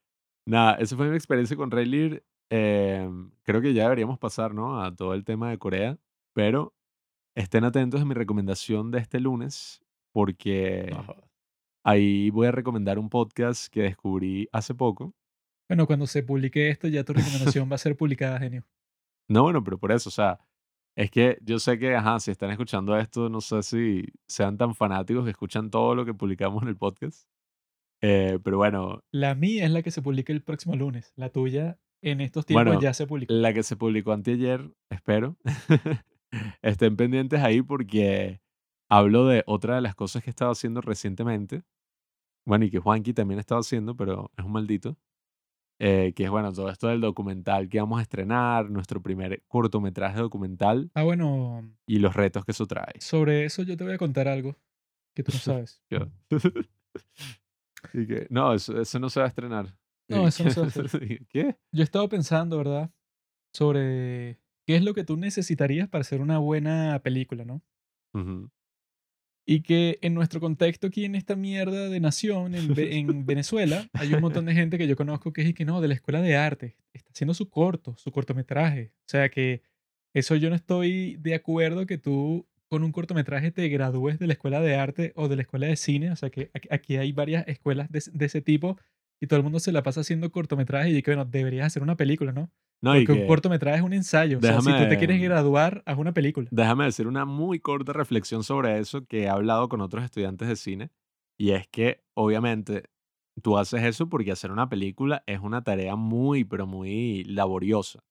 nada, 0.45 0.75
esa 0.75 0.95
fue 0.95 1.09
mi 1.09 1.15
experiencia 1.15 1.57
con 1.57 1.71
Rayleigh. 1.71 2.23
em, 2.49 3.31
creo 3.43 3.61
que 3.61 3.73
ya 3.73 3.83
deberíamos 3.83 4.19
pasar, 4.19 4.53
¿no? 4.53 4.81
A 4.81 4.95
todo 4.95 5.13
el 5.13 5.25
tema 5.25 5.49
de 5.49 5.57
Corea, 5.57 5.97
pero 6.33 6.73
estén 7.37 7.63
atentos 7.63 8.01
a 8.01 8.05
mi 8.05 8.13
recomendación 8.13 8.91
de 8.91 8.99
este 8.99 9.19
lunes, 9.19 9.81
porque 10.11 10.95
ahí 11.85 12.29
voy 12.31 12.47
a 12.47 12.51
recomendar 12.51 12.97
un 12.99 13.09
podcast 13.09 13.71
que 13.71 13.83
descubrí 13.83 14.47
hace 14.51 14.73
poco. 14.73 15.13
Bueno, 15.69 15.85
cuando 15.85 16.07
se 16.07 16.23
publique 16.23 16.69
esto, 16.69 16.87
ya 16.87 17.03
tu 17.03 17.13
recomendación 17.61 17.69
va 17.69 17.75
a 17.75 17.79
ser 17.79 17.95
publicada, 17.95 18.39
genio. 18.39 18.63
No, 19.29 19.43
bueno, 19.43 19.63
pero 19.63 19.77
por 19.77 19.91
eso, 19.91 20.09
o 20.09 20.11
sea, 20.11 20.39
es 20.95 21.11
que 21.11 21.37
yo 21.43 21.59
sé 21.59 21.77
que, 21.77 21.95
ajá, 21.95 22.19
si 22.19 22.31
están 22.31 22.49
escuchando 22.49 22.97
esto, 22.97 23.29
no 23.29 23.41
sé 23.41 23.61
si 23.61 24.05
sean 24.27 24.57
tan 24.57 24.73
fanáticos 24.73 25.23
que 25.25 25.31
escuchan 25.31 25.69
todo 25.69 25.93
lo 25.93 26.05
que 26.05 26.13
publicamos 26.13 26.63
en 26.63 26.69
el 26.69 26.77
podcast. 26.77 27.27
eh, 28.01 28.39
pero 28.43 28.57
bueno, 28.57 29.03
La 29.11 29.35
mía 29.35 29.65
es 29.65 29.71
la 29.71 29.83
que 29.83 29.91
se 29.91 30.01
publica 30.01 30.33
el 30.33 30.41
próximo 30.41 30.75
lunes. 30.75 31.13
La 31.15 31.29
tuya 31.29 31.77
en 32.01 32.21
estos 32.21 32.45
tiempos 32.45 32.65
bueno, 32.65 32.81
ya 32.81 32.93
se 32.93 33.05
publicó. 33.05 33.33
la 33.33 33.53
que 33.53 33.63
se 33.63 33.75
publicó 33.75 34.11
anteayer, 34.13 34.71
espero, 34.89 35.35
estén 36.61 36.95
pendientes 36.97 37.41
ahí 37.41 37.61
porque 37.61 38.41
hablo 38.89 39.25
de 39.27 39.43
otra 39.47 39.75
de 39.75 39.81
las 39.81 39.95
cosas 39.95 40.23
que 40.23 40.29
he 40.29 40.31
estado 40.31 40.51
haciendo 40.51 40.81
recientemente. 40.81 41.63
Bueno, 42.45 42.65
y 42.65 42.71
que 42.71 42.79
Juanqui 42.79 43.13
también 43.13 43.39
ha 43.39 43.41
estado 43.41 43.59
haciendo, 43.61 43.95
pero 43.97 44.31
es 44.37 44.45
un 44.45 44.51
maldito. 44.53 44.97
eh, 45.79 46.13
que 46.15 46.23
es, 46.23 46.29
bueno, 46.31 46.51
todo 46.53 46.69
esto 46.69 46.87
del 46.87 47.01
documental 47.01 47.69
que 47.69 47.79
vamos 47.79 47.99
a 47.99 48.01
estrenar, 48.01 48.69
nuestro 48.71 49.01
primer 49.01 49.43
cortometraje 49.47 50.19
documental 50.19 50.89
Ah, 50.95 51.03
bueno, 51.03 51.69
y 51.85 51.99
los 51.99 52.15
retos 52.15 52.45
que 52.45 52.51
eso 52.51 52.65
trae. 52.65 52.99
sobre 52.99 53.45
eso 53.45 53.61
yo 53.63 53.77
te 53.77 53.83
voy 53.83 53.93
a 53.93 53.97
contar 53.99 54.27
algo 54.27 54.55
que 55.15 55.23
tú 55.23 55.31
no 55.33 55.39
sabes. 55.39 55.81
Yo. 55.89 56.07
Y 57.93 58.07
que, 58.07 58.27
no, 58.31 58.53
eso, 58.53 58.79
eso 58.81 58.97
no 58.99 59.09
se 59.09 59.19
va 59.19 59.27
a 59.27 59.29
estrenar. 59.29 59.77
No, 60.09 60.27
eso 60.27 60.43
no 60.43 60.49
se 60.49 60.61
va 60.61 60.67
a 60.67 60.69
y, 61.05 61.25
¿Qué? 61.25 61.57
Yo 61.71 61.81
he 61.81 61.83
estado 61.83 62.09
pensando, 62.09 62.57
¿verdad? 62.57 62.91
Sobre 63.53 64.39
qué 64.67 64.75
es 64.75 64.83
lo 64.83 64.93
que 64.93 65.03
tú 65.05 65.15
necesitarías 65.17 65.87
para 65.87 66.01
hacer 66.01 66.19
una 66.21 66.37
buena 66.37 66.99
película, 67.01 67.45
¿no? 67.45 67.63
Ujú. 68.13 68.51
Y 69.49 69.61
que 69.61 69.97
en 70.01 70.13
nuestro 70.13 70.41
contexto 70.41 70.87
aquí 70.87 71.05
en 71.05 71.15
esta 71.15 71.37
mierda 71.37 71.87
de 71.87 71.99
nación, 72.01 72.53
en, 72.53 72.77
en 72.77 73.25
Venezuela, 73.25 73.87
hay 73.93 74.13
un 74.13 74.19
montón 74.19 74.45
de 74.45 74.53
gente 74.53 74.77
que 74.77 74.87
yo 74.87 74.97
conozco 74.97 75.31
que 75.31 75.41
es 75.41 75.47
y 75.47 75.53
que 75.53 75.63
no, 75.63 75.79
de 75.79 75.87
la 75.87 75.93
escuela 75.93 76.21
de 76.21 76.35
arte, 76.35 76.75
está 76.91 77.11
haciendo 77.11 77.33
su 77.33 77.49
corto, 77.49 77.95
su 77.95 78.11
cortometraje. 78.11 78.91
O 79.05 79.09
sea 79.09 79.29
que 79.29 79.61
eso 80.13 80.35
yo 80.35 80.49
no 80.49 80.55
estoy 80.57 81.15
de 81.21 81.33
acuerdo 81.33 81.85
que 81.85 81.97
tú 81.97 82.45
con 82.67 82.83
un 82.83 82.91
cortometraje 82.91 83.51
te 83.51 83.69
gradúes 83.69 84.19
de 84.19 84.27
la 84.27 84.33
escuela 84.33 84.59
de 84.59 84.75
arte 84.75 85.13
o 85.15 85.29
de 85.29 85.37
la 85.37 85.43
escuela 85.43 85.67
de 85.67 85.77
cine. 85.77 86.11
O 86.11 86.17
sea 86.17 86.29
que 86.29 86.51
aquí- 86.69 86.97
hay 86.97 87.13
varias 87.13 87.47
escuelas 87.47 87.89
de, 87.89 88.03
de 88.11 88.25
ese 88.25 88.41
tipo 88.41 88.77
y 89.21 89.27
todo 89.27 89.37
el 89.37 89.43
mundo 89.43 89.59
se 89.59 89.71
la 89.71 89.83
pasa 89.83 90.01
haciendo 90.01 90.31
cortometrajes 90.31 90.93
y 90.93 91.01
que 91.01 91.11
bueno, 91.11 91.25
deberías 91.25 91.67
hacer 91.67 91.83
una 91.83 91.95
película, 91.95 92.31
¿no? 92.31 92.51
No, 92.81 92.95
y 92.95 93.05
Porque 93.05 93.21
un 93.21 93.27
cortometraje 93.27 93.77
es 93.77 93.83
un 93.83 93.93
ensayo. 93.93 94.37
O 94.37 94.41
sea, 94.41 94.61
si 94.61 94.67
tú 94.67 94.87
te 94.87 94.97
quieres 94.97 95.19
déjame, 95.19 95.23
graduar, 95.23 95.83
haz 95.85 95.97
una 95.97 96.13
película. 96.13 96.47
déjame 96.51 96.85
decir 96.85 97.07
una 97.07 97.25
muy 97.25 97.59
corta 97.59 97.93
reflexión 97.93 98.43
sobre 98.43 98.77
eso 98.77 99.05
que 99.05 99.23
he 99.23 99.29
hablado 99.29 99.67
con 99.67 99.81
otros 99.81 100.03
estudiantes 100.03 100.47
de 100.47 100.55
cine. 100.55 100.91
Y 101.39 101.51
es 101.51 101.67
que, 101.67 102.03
obviamente, 102.15 102.83
tú 103.41 103.57
haces 103.57 103.83
eso 103.83 104.09
porque 104.09 104.31
hacer 104.31 104.51
una 104.51 104.69
película 104.69 105.23
es 105.25 105.39
una 105.39 105.63
tarea 105.63 105.95
muy, 105.95 106.43
pero 106.43 106.67
muy 106.67 107.23
laboriosa. 107.23 108.03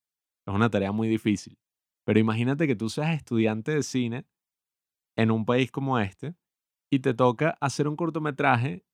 Es 0.47 0.55
una 0.55 0.71
tarea 0.71 0.93
muy 0.93 1.09
difícil. 1.09 1.59
Pero 2.05 2.21
imagínate 2.21 2.67
que 2.67 2.77
tú 2.77 2.89
seas 2.89 3.15
estudiante 3.17 3.73
de 3.73 3.83
cine 3.83 4.27
en 5.17 5.31
un 5.31 5.45
país 5.45 5.71
como 5.71 5.99
este 5.99 6.35
y 6.91 7.01
te 7.01 7.15
toca 7.15 7.57
hacer 7.61 7.89
un 7.89 7.97
cortometraje, 7.97 8.85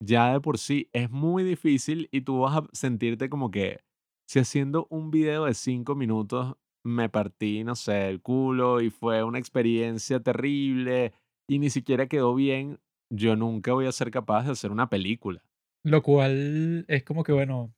ya 0.00 0.32
de 0.32 0.40
por 0.40 0.58
sí 0.58 0.88
es 0.92 1.10
muy 1.10 1.42
difícil 1.42 2.08
y 2.12 2.22
tú 2.22 2.40
vas 2.40 2.56
a 2.56 2.66
sentirte 2.72 3.28
como 3.28 3.50
que 3.50 3.80
si 4.28 4.38
haciendo 4.38 4.86
un 4.90 5.10
video 5.10 5.46
de 5.46 5.54
cinco 5.54 5.94
minutos 5.94 6.56
me 6.84 7.08
partí, 7.08 7.64
no 7.64 7.74
sé, 7.74 8.08
el 8.08 8.22
culo 8.22 8.80
y 8.80 8.90
fue 8.90 9.22
una 9.24 9.38
experiencia 9.38 10.20
terrible 10.20 11.12
y 11.48 11.58
ni 11.58 11.70
siquiera 11.70 12.06
quedó 12.06 12.34
bien, 12.34 12.78
yo 13.10 13.36
nunca 13.36 13.72
voy 13.72 13.86
a 13.86 13.92
ser 13.92 14.10
capaz 14.10 14.44
de 14.44 14.52
hacer 14.52 14.70
una 14.70 14.88
película. 14.88 15.42
Lo 15.84 16.02
cual 16.02 16.84
es 16.88 17.04
como 17.04 17.24
que, 17.24 17.32
bueno, 17.32 17.74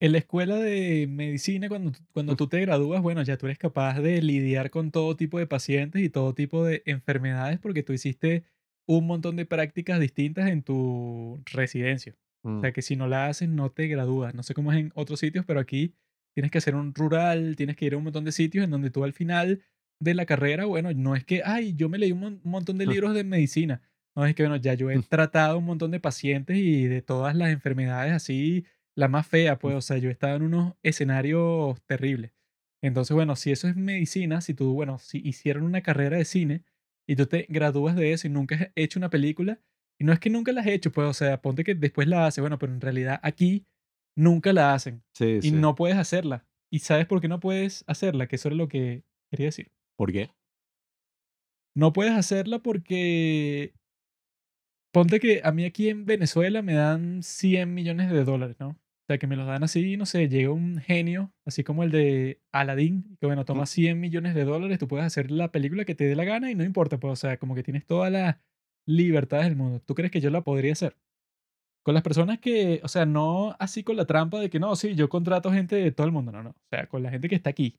En 0.00 0.12
la 0.12 0.18
escuela 0.18 0.56
de 0.56 1.06
medicina, 1.08 1.68
cuando, 1.68 1.92
cuando 2.12 2.36
tú 2.36 2.48
te 2.48 2.60
gradúas, 2.60 3.00
bueno, 3.00 3.22
ya 3.22 3.38
tú 3.38 3.46
eres 3.46 3.58
capaz 3.58 4.00
de 4.00 4.20
lidiar 4.20 4.70
con 4.70 4.90
todo 4.90 5.16
tipo 5.16 5.38
de 5.38 5.46
pacientes 5.46 6.02
y 6.02 6.10
todo 6.10 6.34
tipo 6.34 6.64
de 6.64 6.82
enfermedades 6.84 7.58
porque 7.58 7.82
tú 7.82 7.94
hiciste 7.94 8.44
un 8.86 9.06
montón 9.06 9.36
de 9.36 9.46
prácticas 9.46 10.00
distintas 10.00 10.48
en 10.48 10.62
tu 10.62 11.42
residencia. 11.52 12.14
O 12.14 12.18
Mm, 12.44 12.66
sea, 12.66 12.72
que 12.72 12.82
si 12.82 12.96
no 12.96 13.06
la 13.08 13.26
haces, 13.28 13.48
no 13.48 13.70
te 13.70 13.86
gradúas. 13.88 14.34
No 14.34 14.42
sé 14.42 14.54
cómo 14.54 14.72
es 14.72 14.78
en 14.78 14.92
otros 14.94 15.20
sitios, 15.20 15.44
pero 15.46 15.60
aquí 15.60 15.94
tienes 16.34 16.50
que 16.50 16.58
hacer 16.58 16.74
un 16.74 16.94
rural, 16.94 17.56
tienes 17.56 17.76
que 17.76 17.86
ir 17.86 17.94
a 17.94 17.96
un 17.98 18.04
montón 18.04 18.24
de 18.24 18.32
sitios 18.32 18.64
en 18.64 18.70
donde 18.70 18.90
tú 18.90 19.04
al 19.04 19.12
final 19.12 19.62
de 20.00 20.14
la 20.14 20.26
carrera, 20.26 20.66
bueno, 20.66 20.92
no 20.94 21.16
es 21.16 21.24
que, 21.24 21.42
ay, 21.44 21.74
yo 21.74 21.88
me 21.88 21.98
leí 21.98 22.12
un, 22.12 22.20
mon- 22.20 22.40
un 22.44 22.50
montón 22.50 22.78
de 22.78 22.86
libros 22.86 23.14
de 23.14 23.24
medicina. 23.24 23.82
No 24.14 24.24
es 24.26 24.34
que, 24.34 24.42
bueno, 24.42 24.56
ya 24.56 24.74
yo 24.74 24.90
he 24.90 24.98
tratado 25.08 25.58
un 25.58 25.64
montón 25.64 25.90
de 25.90 26.00
pacientes 26.00 26.56
y 26.58 26.86
de 26.86 27.02
todas 27.02 27.34
las 27.36 27.50
enfermedades 27.50 28.12
así, 28.12 28.66
la 28.94 29.08
más 29.08 29.26
fea, 29.26 29.58
pues, 29.58 29.74
o 29.76 29.80
sea, 29.80 29.98
yo 29.98 30.08
he 30.08 30.12
estado 30.12 30.36
en 30.36 30.42
unos 30.42 30.74
escenarios 30.82 31.78
terribles. 31.86 32.32
Entonces, 32.82 33.14
bueno, 33.14 33.36
si 33.36 33.50
eso 33.52 33.68
es 33.68 33.76
medicina, 33.76 34.40
si 34.40 34.54
tú, 34.54 34.72
bueno, 34.74 34.98
si 34.98 35.20
hicieron 35.26 35.64
una 35.64 35.82
carrera 35.82 36.16
de 36.18 36.24
cine 36.24 36.64
y 37.06 37.16
tú 37.16 37.26
te 37.26 37.46
gradúas 37.48 37.96
de 37.96 38.12
eso 38.12 38.26
y 38.26 38.30
nunca 38.30 38.54
has 38.56 38.68
hecho 38.74 38.98
una 38.98 39.10
película, 39.10 39.60
y 39.98 40.04
no 40.04 40.12
es 40.12 40.20
que 40.20 40.30
nunca 40.30 40.52
la 40.52 40.60
has 40.62 40.66
hecho, 40.66 40.92
pues, 40.92 41.08
o 41.08 41.14
sea, 41.14 41.40
ponte 41.40 41.64
que 41.64 41.74
después 41.74 42.06
la 42.08 42.26
haces, 42.26 42.40
bueno, 42.42 42.58
pero 42.58 42.72
en 42.72 42.80
realidad 42.80 43.20
aquí 43.22 43.66
nunca 44.16 44.52
la 44.52 44.74
hacen 44.74 45.02
Sí, 45.14 45.38
y 45.42 45.42
sí. 45.42 45.52
no 45.52 45.74
puedes 45.74 45.96
hacerla. 45.96 46.46
¿Y 46.70 46.80
sabes 46.80 47.06
por 47.06 47.20
qué 47.20 47.28
no 47.28 47.40
puedes 47.40 47.84
hacerla? 47.86 48.26
Que 48.26 48.36
eso 48.36 48.48
era 48.48 48.56
lo 48.56 48.68
que 48.68 49.04
quería 49.30 49.46
decir. 49.46 49.70
¿Por 49.96 50.12
qué? 50.12 50.30
No 51.74 51.92
puedes 51.92 52.14
hacerla 52.14 52.58
porque 52.60 53.74
ponte 54.92 55.20
que 55.20 55.40
a 55.44 55.52
mí 55.52 55.64
aquí 55.64 55.88
en 55.88 56.06
Venezuela 56.06 56.62
me 56.62 56.74
dan 56.74 57.22
100 57.22 57.72
millones 57.74 58.10
de 58.10 58.24
dólares, 58.24 58.56
¿no? 58.58 58.78
O 59.06 59.12
sea, 59.12 59.18
que 59.18 59.28
me 59.28 59.36
los 59.36 59.46
dan 59.46 59.62
así, 59.62 59.96
no 59.96 60.04
sé, 60.04 60.28
llega 60.28 60.50
un 60.50 60.78
genio, 60.80 61.32
así 61.44 61.62
como 61.62 61.84
el 61.84 61.92
de 61.92 62.42
Aladdin, 62.50 63.16
que 63.20 63.26
bueno, 63.26 63.44
toma 63.44 63.64
100 63.64 64.00
millones 64.00 64.34
de 64.34 64.44
dólares, 64.44 64.80
tú 64.80 64.88
puedes 64.88 65.06
hacer 65.06 65.30
la 65.30 65.52
película 65.52 65.84
que 65.84 65.94
te 65.94 66.06
dé 66.06 66.16
la 66.16 66.24
gana 66.24 66.50
y 66.50 66.56
no 66.56 66.64
importa, 66.64 66.98
pues, 66.98 67.12
o 67.12 67.16
sea, 67.16 67.36
como 67.38 67.54
que 67.54 67.62
tienes 67.62 67.86
todas 67.86 68.10
las 68.10 68.36
libertades 68.84 69.46
del 69.46 69.54
mundo. 69.54 69.80
¿Tú 69.80 69.94
crees 69.94 70.10
que 70.10 70.20
yo 70.20 70.30
la 70.30 70.42
podría 70.42 70.72
hacer? 70.72 70.96
Con 71.84 71.94
las 71.94 72.02
personas 72.02 72.40
que, 72.40 72.80
o 72.82 72.88
sea, 72.88 73.06
no 73.06 73.54
así 73.60 73.84
con 73.84 73.96
la 73.96 74.06
trampa 74.06 74.40
de 74.40 74.50
que 74.50 74.58
no, 74.58 74.74
sí, 74.74 74.96
yo 74.96 75.08
contrato 75.08 75.52
gente 75.52 75.76
de 75.76 75.92
todo 75.92 76.04
el 76.08 76.12
mundo, 76.12 76.32
no, 76.32 76.42
no. 76.42 76.50
O 76.50 76.68
sea, 76.68 76.88
con 76.88 77.04
la 77.04 77.10
gente 77.10 77.28
que 77.28 77.36
está 77.36 77.50
aquí. 77.50 77.78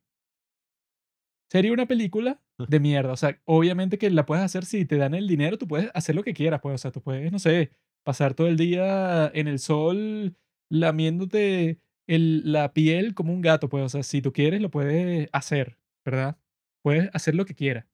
Sería 1.51 1.73
una 1.73 1.87
película 1.87 2.41
de 2.57 2.79
mierda. 2.79 3.11
O 3.11 3.17
sea, 3.17 3.41
obviamente 3.43 3.97
que 3.97 4.09
la 4.11 4.25
puedes 4.25 4.45
hacer 4.45 4.63
si 4.63 4.85
te 4.85 4.95
dan 4.95 5.13
el 5.13 5.27
dinero, 5.27 5.57
tú 5.57 5.67
puedes 5.67 5.91
hacer 5.93 6.15
lo 6.15 6.23
que 6.23 6.33
quieras, 6.33 6.61
pues. 6.61 6.75
O 6.75 6.77
sea, 6.77 6.91
tú 6.91 7.01
puedes, 7.01 7.33
no 7.33 7.39
sé, 7.39 7.71
pasar 8.05 8.33
todo 8.33 8.47
el 8.47 8.55
día 8.55 9.29
en 9.33 9.49
el 9.49 9.59
sol 9.59 10.37
lamiéndote 10.69 11.79
el- 12.07 12.51
la 12.51 12.73
piel 12.73 13.13
como 13.13 13.33
un 13.33 13.41
gato, 13.41 13.69
pues. 13.69 13.83
O 13.83 13.89
sea, 13.89 14.03
si 14.03 14.21
tú 14.21 14.31
quieres, 14.33 14.61
lo 14.61 14.69
puedes 14.71 15.29
hacer, 15.33 15.77
¿verdad? 16.05 16.37
Puedes 16.81 17.09
hacer 17.13 17.35
lo 17.35 17.45
que 17.45 17.55
quieras. 17.55 17.85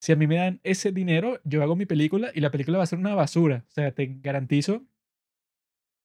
Si 0.00 0.12
a 0.12 0.16
mí 0.16 0.26
me 0.26 0.36
dan 0.36 0.60
ese 0.62 0.92
dinero, 0.92 1.40
yo 1.44 1.62
hago 1.62 1.74
mi 1.74 1.86
película 1.86 2.30
y 2.34 2.40
la 2.40 2.50
película 2.50 2.78
va 2.78 2.84
a 2.84 2.86
ser 2.86 2.98
una 2.98 3.14
basura. 3.14 3.64
O 3.68 3.70
sea, 3.72 3.92
te 3.92 4.06
garantizo 4.20 4.84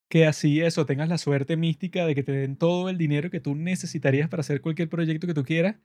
que 0.08 0.26
así 0.26 0.60
eso, 0.60 0.84
tengas 0.86 1.08
la 1.08 1.18
suerte 1.18 1.56
mística 1.56 2.04
de 2.06 2.14
que 2.14 2.22
te 2.22 2.32
den 2.32 2.56
todo 2.56 2.88
el 2.90 2.98
dinero 2.98 3.30
que 3.30 3.40
tú 3.40 3.54
necesitarías 3.54 4.28
para 4.28 4.42
hacer 4.42 4.60
cualquier 4.60 4.88
proyecto 4.88 5.26
que 5.26 5.34
tú 5.34 5.42
quieras, 5.44 5.76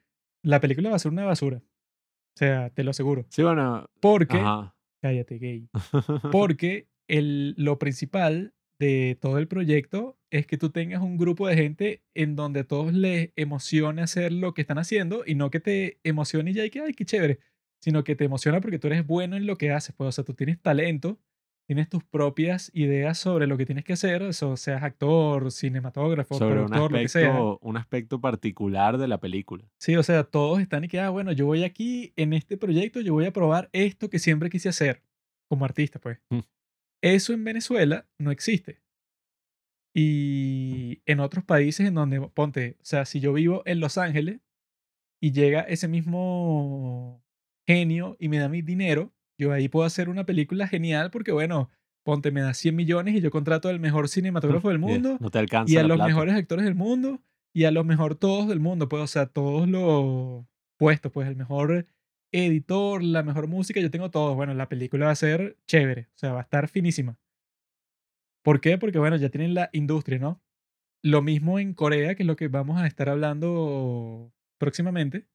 la 0.43 0.59
película 0.59 0.89
va 0.89 0.97
a 0.97 0.99
ser 0.99 1.11
una 1.11 1.25
basura. 1.25 1.57
O 1.57 2.37
sea, 2.37 2.69
te 2.71 2.83
lo 2.83 2.91
aseguro. 2.91 3.25
Sí, 3.29 3.41
bueno. 3.43 3.89
Porque, 4.01 4.37
Ajá. 4.37 4.75
cállate, 5.01 5.37
gay. 5.39 5.69
Porque 6.31 6.87
el, 7.07 7.55
lo 7.57 7.79
principal 7.79 8.53
de 8.79 9.17
todo 9.19 9.37
el 9.37 9.47
proyecto 9.47 10.17
es 10.29 10.45
que 10.45 10.57
tú 10.57 10.69
tengas 10.69 11.01
un 11.01 11.17
grupo 11.17 11.47
de 11.47 11.55
gente 11.55 12.03
en 12.13 12.35
donde 12.35 12.61
a 12.61 12.63
todos 12.63 12.93
les 12.93 13.31
emocione 13.35 14.01
hacer 14.01 14.31
lo 14.31 14.53
que 14.53 14.61
están 14.61 14.77
haciendo 14.77 15.23
y 15.25 15.35
no 15.35 15.49
que 15.49 15.59
te 15.59 15.99
emocione 16.03 16.51
y 16.51 16.53
ya 16.53 16.65
y 16.65 16.69
que, 16.69 16.81
ay, 16.81 16.93
qué 16.93 17.05
chévere, 17.05 17.39
sino 17.79 18.03
que 18.03 18.15
te 18.15 18.25
emociona 18.25 18.61
porque 18.61 18.79
tú 18.79 18.87
eres 18.87 19.05
bueno 19.05 19.37
en 19.37 19.45
lo 19.45 19.57
que 19.57 19.71
haces. 19.71 19.95
Pues, 19.95 20.09
o 20.09 20.11
sea, 20.11 20.23
tú 20.23 20.33
tienes 20.33 20.61
talento, 20.61 21.19
tienes 21.65 21.89
tus 21.89 22.03
propias 22.03 22.71
ideas 22.73 23.17
sobre 23.17 23.47
lo 23.47 23.57
que 23.57 23.65
tienes 23.65 23.83
que 23.83 23.93
hacer, 23.93 24.21
eso 24.21 24.57
seas 24.57 24.83
actor, 24.83 25.51
cinematógrafo, 25.51 26.37
Sobre 26.37 26.61
un 26.61 26.67
productor, 26.67 26.91
lo 26.91 26.97
que 26.99 27.07
sea. 27.07 27.27
aspecto, 27.29 27.59
un 27.61 27.77
aspecto 27.77 28.21
particular 28.21 28.97
de 28.97 29.07
la 29.07 29.19
película. 29.19 29.65
Sí, 29.77 29.95
o 29.95 30.03
sea, 30.03 30.23
todos 30.23 30.59
están 30.59 30.83
y 30.83 30.87
que, 30.87 30.99
ah, 30.99 31.09
bueno, 31.09 31.31
yo 31.31 31.45
voy 31.45 31.63
aquí 31.63 32.13
en 32.15 32.33
este 32.33 32.57
proyecto, 32.57 33.01
yo 33.01 33.13
voy 33.13 33.25
a 33.25 33.33
probar 33.33 33.69
esto 33.71 34.09
que 34.09 34.19
siempre 34.19 34.49
quise 34.49 34.69
hacer 34.69 35.01
como 35.47 35.65
artista, 35.65 35.99
pues. 35.99 36.19
Mm. 36.29 36.39
Eso 37.01 37.33
en 37.33 37.43
Venezuela 37.43 38.07
no 38.19 38.31
existe. 38.31 38.81
Y 39.95 41.01
en 41.05 41.19
otros 41.19 41.43
países 41.43 41.87
en 41.87 41.95
donde, 41.95 42.21
ponte, 42.33 42.77
o 42.81 42.85
sea, 42.85 43.05
si 43.05 43.19
yo 43.19 43.33
vivo 43.33 43.63
en 43.65 43.79
Los 43.79 43.97
Ángeles 43.97 44.41
y 45.19 45.31
llega 45.31 45.61
ese 45.61 45.87
mismo 45.87 47.23
genio 47.67 48.15
y 48.19 48.29
me 48.29 48.37
da 48.37 48.47
mi 48.47 48.61
dinero, 48.61 49.13
yo 49.39 49.51
ahí 49.51 49.69
puedo 49.69 49.85
hacer 49.85 50.09
una 50.09 50.25
película 50.25 50.67
genial 50.67 51.09
porque, 51.11 51.31
bueno, 51.31 51.71
ponte, 52.03 52.31
me 52.31 52.41
da 52.41 52.53
100 52.53 52.75
millones 52.75 53.15
y 53.15 53.21
yo 53.21 53.31
contrato 53.31 53.69
al 53.69 53.79
mejor 53.79 54.07
cinematógrafo 54.07 54.69
del 54.69 54.79
mundo 54.79 55.17
No 55.19 55.29
te 55.31 55.39
alcanza 55.39 55.73
y 55.73 55.77
a 55.77 55.83
los 55.83 55.97
plata. 55.97 56.07
mejores 56.07 56.35
actores 56.35 56.65
del 56.65 56.75
mundo 56.75 57.21
y 57.53 57.65
a 57.65 57.71
los 57.71 57.85
mejor 57.85 58.15
todos 58.15 58.47
del 58.47 58.59
mundo, 58.59 58.87
pues, 58.87 59.01
o 59.01 59.07
sea, 59.07 59.25
todos 59.25 59.67
los 59.67 60.45
puestos, 60.77 61.11
pues, 61.11 61.27
el 61.27 61.35
mejor 61.35 61.87
editor, 62.37 63.03
la 63.03 63.23
mejor 63.23 63.47
música, 63.47 63.79
yo 63.79 63.91
tengo 63.91 64.11
todo. 64.11 64.35
Bueno, 64.35 64.53
la 64.53 64.69
película 64.69 65.07
va 65.07 65.11
a 65.11 65.15
ser 65.15 65.57
chévere, 65.67 66.07
o 66.15 66.17
sea, 66.17 66.33
va 66.33 66.39
a 66.39 66.43
estar 66.43 66.67
finísima. 66.67 67.17
¿Por 68.43 68.61
qué? 68.61 68.77
Porque, 68.77 68.99
bueno, 68.99 69.17
ya 69.17 69.29
tienen 69.29 69.53
la 69.53 69.69
industria, 69.73 70.19
¿no? 70.19 70.41
Lo 71.03 71.21
mismo 71.21 71.59
en 71.59 71.73
Corea, 71.73 72.15
que 72.15 72.23
es 72.23 72.27
lo 72.27 72.35
que 72.35 72.47
vamos 72.47 72.79
a 72.79 72.87
estar 72.87 73.09
hablando 73.09 74.31
próximamente. 74.57 75.27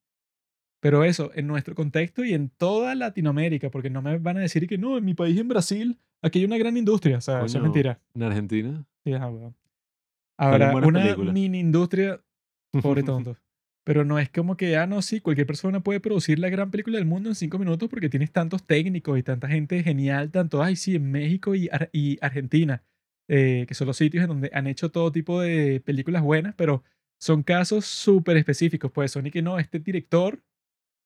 Pero 0.80 1.04
eso, 1.04 1.30
en 1.34 1.46
nuestro 1.46 1.74
contexto 1.74 2.24
y 2.24 2.34
en 2.34 2.48
toda 2.48 2.94
Latinoamérica, 2.94 3.70
porque 3.70 3.90
no 3.90 4.02
me 4.02 4.18
van 4.18 4.38
a 4.38 4.40
decir 4.40 4.66
que 4.66 4.78
no, 4.78 4.98
en 4.98 5.04
mi 5.04 5.14
país, 5.14 5.38
en 5.38 5.46
Brasil, 5.46 6.00
aquí 6.22 6.40
hay 6.40 6.44
una 6.44 6.58
gran 6.58 6.76
industria. 6.76 7.18
O 7.18 7.20
sea, 7.20 7.44
eso 7.44 7.58
es 7.58 7.62
mentira. 7.62 8.00
En 8.14 8.22
Argentina. 8.24 8.84
Sí, 9.04 9.12
weón. 9.12 9.54
Ahora, 10.36 10.74
una 10.74 11.02
películas. 11.02 11.34
mini 11.34 11.60
industria, 11.60 12.20
pobre 12.82 13.02
tonto. 13.04 13.36
Pero 13.84 14.04
no 14.04 14.18
es 14.20 14.30
como 14.30 14.56
que, 14.56 14.76
ah, 14.76 14.86
no, 14.86 15.02
sí, 15.02 15.20
cualquier 15.20 15.46
persona 15.46 15.80
puede 15.82 15.98
producir 16.00 16.38
la 16.38 16.48
gran 16.50 16.70
película 16.70 16.98
del 16.98 17.06
mundo 17.06 17.28
en 17.30 17.34
cinco 17.34 17.58
minutos 17.58 17.88
porque 17.88 18.08
tienes 18.08 18.30
tantos 18.32 18.64
técnicos 18.64 19.18
y 19.18 19.22
tanta 19.24 19.48
gente 19.48 19.82
genial, 19.82 20.30
tanto, 20.30 20.62
ay, 20.62 20.76
sí, 20.76 20.94
en 20.96 21.10
México 21.10 21.54
y, 21.56 21.68
Ar- 21.72 21.90
y 21.92 22.16
Argentina, 22.20 22.84
eh, 23.28 23.64
que 23.66 23.74
son 23.74 23.88
los 23.88 23.96
sitios 23.96 24.22
en 24.22 24.28
donde 24.28 24.50
han 24.54 24.68
hecho 24.68 24.90
todo 24.90 25.10
tipo 25.10 25.40
de 25.40 25.80
películas 25.80 26.22
buenas, 26.22 26.54
pero 26.56 26.84
son 27.18 27.42
casos 27.42 27.84
súper 27.86 28.36
específicos, 28.36 28.92
pues 28.92 29.10
son 29.12 29.26
y 29.26 29.30
que 29.32 29.42
no, 29.42 29.58
este 29.58 29.80
director, 29.80 30.42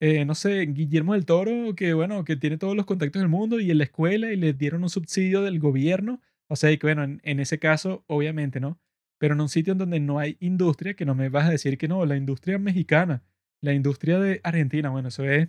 eh, 0.01 0.25
no 0.25 0.35
sé, 0.35 0.63
Guillermo 0.67 1.15
del 1.15 1.27
Toro, 1.27 1.75
que 1.77 1.95
bueno, 1.95 2.25
que 2.25 2.37
tiene 2.37 2.59
todos 2.59 2.77
los 2.77 2.87
contactos 2.87 3.21
del 3.23 3.29
mundo 3.31 3.61
y 3.61 3.71
en 3.71 3.79
la 3.79 3.85
escuela 3.85 4.33
y 4.33 4.37
le 4.37 4.53
dieron 4.55 4.83
un 4.85 4.91
subsidio 4.91 5.43
del 5.43 5.59
gobierno, 5.61 6.21
o 6.49 6.57
sea, 6.57 6.73
y 6.73 6.79
que 6.79 6.87
bueno, 6.89 7.05
en, 7.05 7.21
en 7.25 7.41
ese 7.41 7.59
caso, 7.59 8.05
obviamente, 8.09 8.61
¿no? 8.61 8.79
Pero 9.19 9.35
en 9.35 9.41
un 9.41 9.49
sitio 9.49 9.73
en 9.73 9.79
donde 9.79 10.01
no 10.01 10.19
hay 10.19 10.37
industria, 10.41 10.95
que 10.95 11.05
no 11.07 11.15
me 11.15 11.29
vas 11.29 11.47
a 11.47 11.51
decir 11.51 11.79
que 11.79 11.89
no, 11.89 12.05
la 12.05 12.17
industria 12.17 12.59
mexicana, 12.59 13.23
la 13.63 13.73
industria 13.73 14.19
de 14.19 14.41
Argentina, 14.45 14.91
bueno, 14.91 15.09
eso 15.09 15.25
es, 15.25 15.49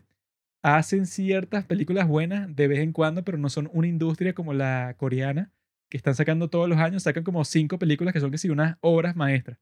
hacen 0.64 1.06
ciertas 1.06 1.66
películas 1.66 2.08
buenas 2.08 2.54
de 2.56 2.68
vez 2.68 2.80
en 2.80 2.94
cuando, 2.94 3.24
pero 3.24 3.38
no 3.38 3.50
son 3.50 3.70
una 3.74 3.88
industria 3.88 4.34
como 4.34 4.54
la 4.54 4.96
coreana, 4.98 5.52
que 5.90 5.98
están 5.98 6.16
sacando 6.16 6.50
todos 6.50 6.68
los 6.68 6.78
años, 6.78 7.04
sacan 7.04 7.24
como 7.24 7.46
cinco 7.46 7.80
películas 7.80 8.14
que 8.14 8.20
son 8.20 8.32
que 8.32 8.38
sí, 8.38 8.50
unas 8.50 8.78
obras 8.82 9.16
maestras. 9.16 9.60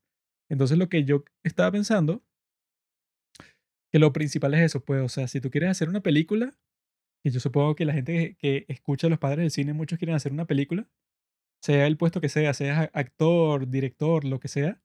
Entonces 0.50 0.78
lo 0.78 0.90
que 0.90 1.04
yo 1.04 1.24
estaba 1.44 1.72
pensando, 1.72 2.24
que 3.92 4.00
lo 4.00 4.14
principal 4.14 4.54
es 4.54 4.62
eso, 4.62 4.84
pues, 4.84 5.02
o 5.02 5.10
sea, 5.10 5.28
si 5.28 5.42
tú 5.42 5.50
quieres 5.50 5.70
hacer 5.70 5.90
una 5.90 6.02
película, 6.02 6.54
y 7.24 7.32
yo 7.32 7.40
supongo 7.40 7.76
que 7.76 7.86
la 7.86 7.94
gente 7.94 8.14
que, 8.14 8.36
que 8.36 8.74
escucha 8.74 9.08
a 9.08 9.10
los 9.10 9.20
padres 9.20 9.40
del 9.40 9.52
cine, 9.52 9.74
muchos 9.74 9.98
quieren 9.98 10.16
hacer 10.16 10.32
una 10.32 10.46
película, 10.46 10.88
sea 11.66 11.88
el 11.88 11.98
puesto 11.98 12.22
que 12.22 12.30
sea, 12.30 12.54
seas 12.54 12.92
actor, 12.94 13.68
director, 13.68 14.24
lo 14.24 14.40
que 14.40 14.48
sea, 14.48 14.80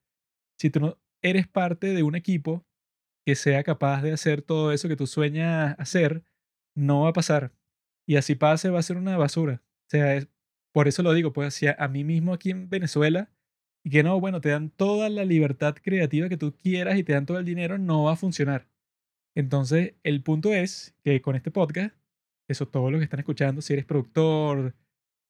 si 0.58 0.70
tú 0.70 0.80
no 0.80 0.98
eres 1.20 1.46
parte 1.46 1.88
de 1.88 2.02
un 2.02 2.14
equipo 2.14 2.64
que 3.26 3.34
sea 3.34 3.62
capaz 3.64 4.02
de 4.02 4.12
hacer 4.12 4.40
todo 4.40 4.72
eso 4.72 4.88
que 4.88 4.96
tú 4.96 5.06
sueñas 5.06 5.76
hacer, 5.78 6.24
no 6.74 7.02
va 7.02 7.10
a 7.10 7.12
pasar. 7.12 7.52
Y 8.06 8.16
así 8.16 8.34
pase, 8.34 8.70
va 8.70 8.78
a 8.78 8.82
ser 8.82 8.96
una 8.96 9.18
basura. 9.18 9.62
O 9.88 9.90
sea, 9.90 10.26
por 10.72 10.88
eso 10.88 11.02
lo 11.02 11.12
digo, 11.12 11.34
pues 11.34 11.54
si 11.54 11.66
a, 11.66 11.88
mí 11.88 12.02
mismo 12.02 12.32
aquí 12.32 12.50
en 12.50 12.70
Venezuela, 12.70 13.30
y 13.84 13.90
que 13.90 14.02
no, 14.02 14.18
bueno, 14.18 14.40
te 14.40 14.48
dan 14.48 14.70
toda 14.70 15.10
la 15.10 15.24
libertad 15.26 15.76
creativa 15.82 16.30
que 16.30 16.38
tú 16.38 16.54
quieras 16.56 16.98
y 16.98 17.04
te 17.04 17.12
dan 17.12 17.26
todo 17.26 17.38
el 17.38 17.44
dinero, 17.44 17.78
no 17.78 18.04
va 18.04 18.12
a 18.12 18.16
funcionar. 18.16 18.68
Entonces, 19.34 19.94
el 20.02 20.22
punto 20.22 20.54
es 20.54 20.94
que 21.04 21.20
con 21.20 21.36
este 21.36 21.50
podcast, 21.50 21.94
eso 22.48 22.66
todo 22.68 22.90
lo 22.90 22.98
que 22.98 23.04
están 23.04 23.20
escuchando, 23.20 23.60
si 23.62 23.74
eres 23.74 23.84
productor, 23.84 24.74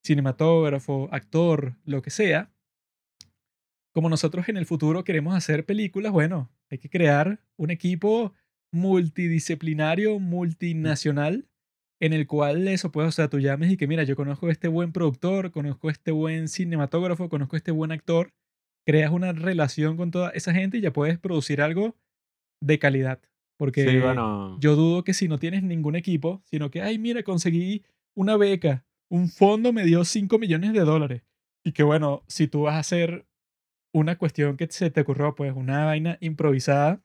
cinematógrafo, 0.05 1.09
actor, 1.13 1.77
lo 1.85 2.03
que 2.03 2.11
sea, 2.11 2.51
como 3.93 4.09
nosotros 4.09 4.49
en 4.49 4.57
el 4.57 4.67
futuro 4.67 5.05
queremos 5.05 5.35
hacer 5.35 5.67
películas, 5.67 6.13
bueno, 6.13 6.51
hay 6.71 6.79
que 6.79 6.89
crear 6.89 7.41
un 7.57 7.71
equipo 7.71 8.33
multidisciplinario, 8.73 10.19
multinacional, 10.21 11.49
en 12.01 12.13
el 12.13 12.27
cual 12.27 12.67
eso 12.69 12.93
pues, 12.93 13.09
o 13.09 13.13
sea, 13.13 13.29
tú 13.29 13.41
llames 13.41 13.73
y 13.73 13.77
que 13.77 13.87
mira, 13.87 14.05
yo 14.05 14.17
conozco 14.17 14.47
a 14.47 14.53
este 14.53 14.69
buen 14.69 14.93
productor, 14.93 15.51
conozco 15.51 15.89
a 15.89 15.93
este 15.93 16.13
buen 16.13 16.49
cinematógrafo, 16.49 17.29
conozco 17.29 17.57
a 17.57 17.59
este 17.59 17.73
buen 17.73 17.93
actor, 17.93 18.33
creas 18.87 19.11
una 19.11 19.33
relación 19.33 19.97
con 19.97 20.11
toda 20.11 20.31
esa 20.31 20.55
gente 20.55 20.79
y 20.79 20.81
ya 20.81 20.93
puedes 20.93 21.19
producir 21.19 21.61
algo 21.61 21.97
de 22.63 22.79
calidad. 22.79 23.21
Sí, 23.23 23.29
Porque 23.59 24.01
bueno, 24.01 24.59
yo 24.61 24.77
dudo 24.77 25.05
que 25.05 25.13
si 25.13 25.29
no 25.29 25.39
tienes 25.39 25.63
ningún 25.63 25.97
equipo, 25.97 26.43
sino 26.47 26.71
que, 26.71 26.81
ay, 26.81 26.99
mira, 26.99 27.23
conseguí 27.23 27.85
una 28.15 28.37
beca, 28.39 28.87
un 29.11 29.29
fondo 29.29 29.73
me 29.73 29.85
dio 29.85 30.05
5 30.05 30.39
millones 30.39 30.73
de 30.73 30.81
dólares. 30.81 31.23
Y 31.65 31.73
que 31.73 31.83
bueno, 31.83 32.23
si 32.29 32.49
tú 32.49 32.63
vas 32.63 32.77
a 32.77 32.79
hacer 32.79 33.27
una 33.93 34.17
cuestión 34.17 34.57
que 34.57 34.69
se 34.71 34.91
te 34.91 35.03
ocurrió, 35.03 35.35
pues 35.35 35.53
una 35.55 35.85
vaina 35.85 36.17
improvisada 36.21 37.03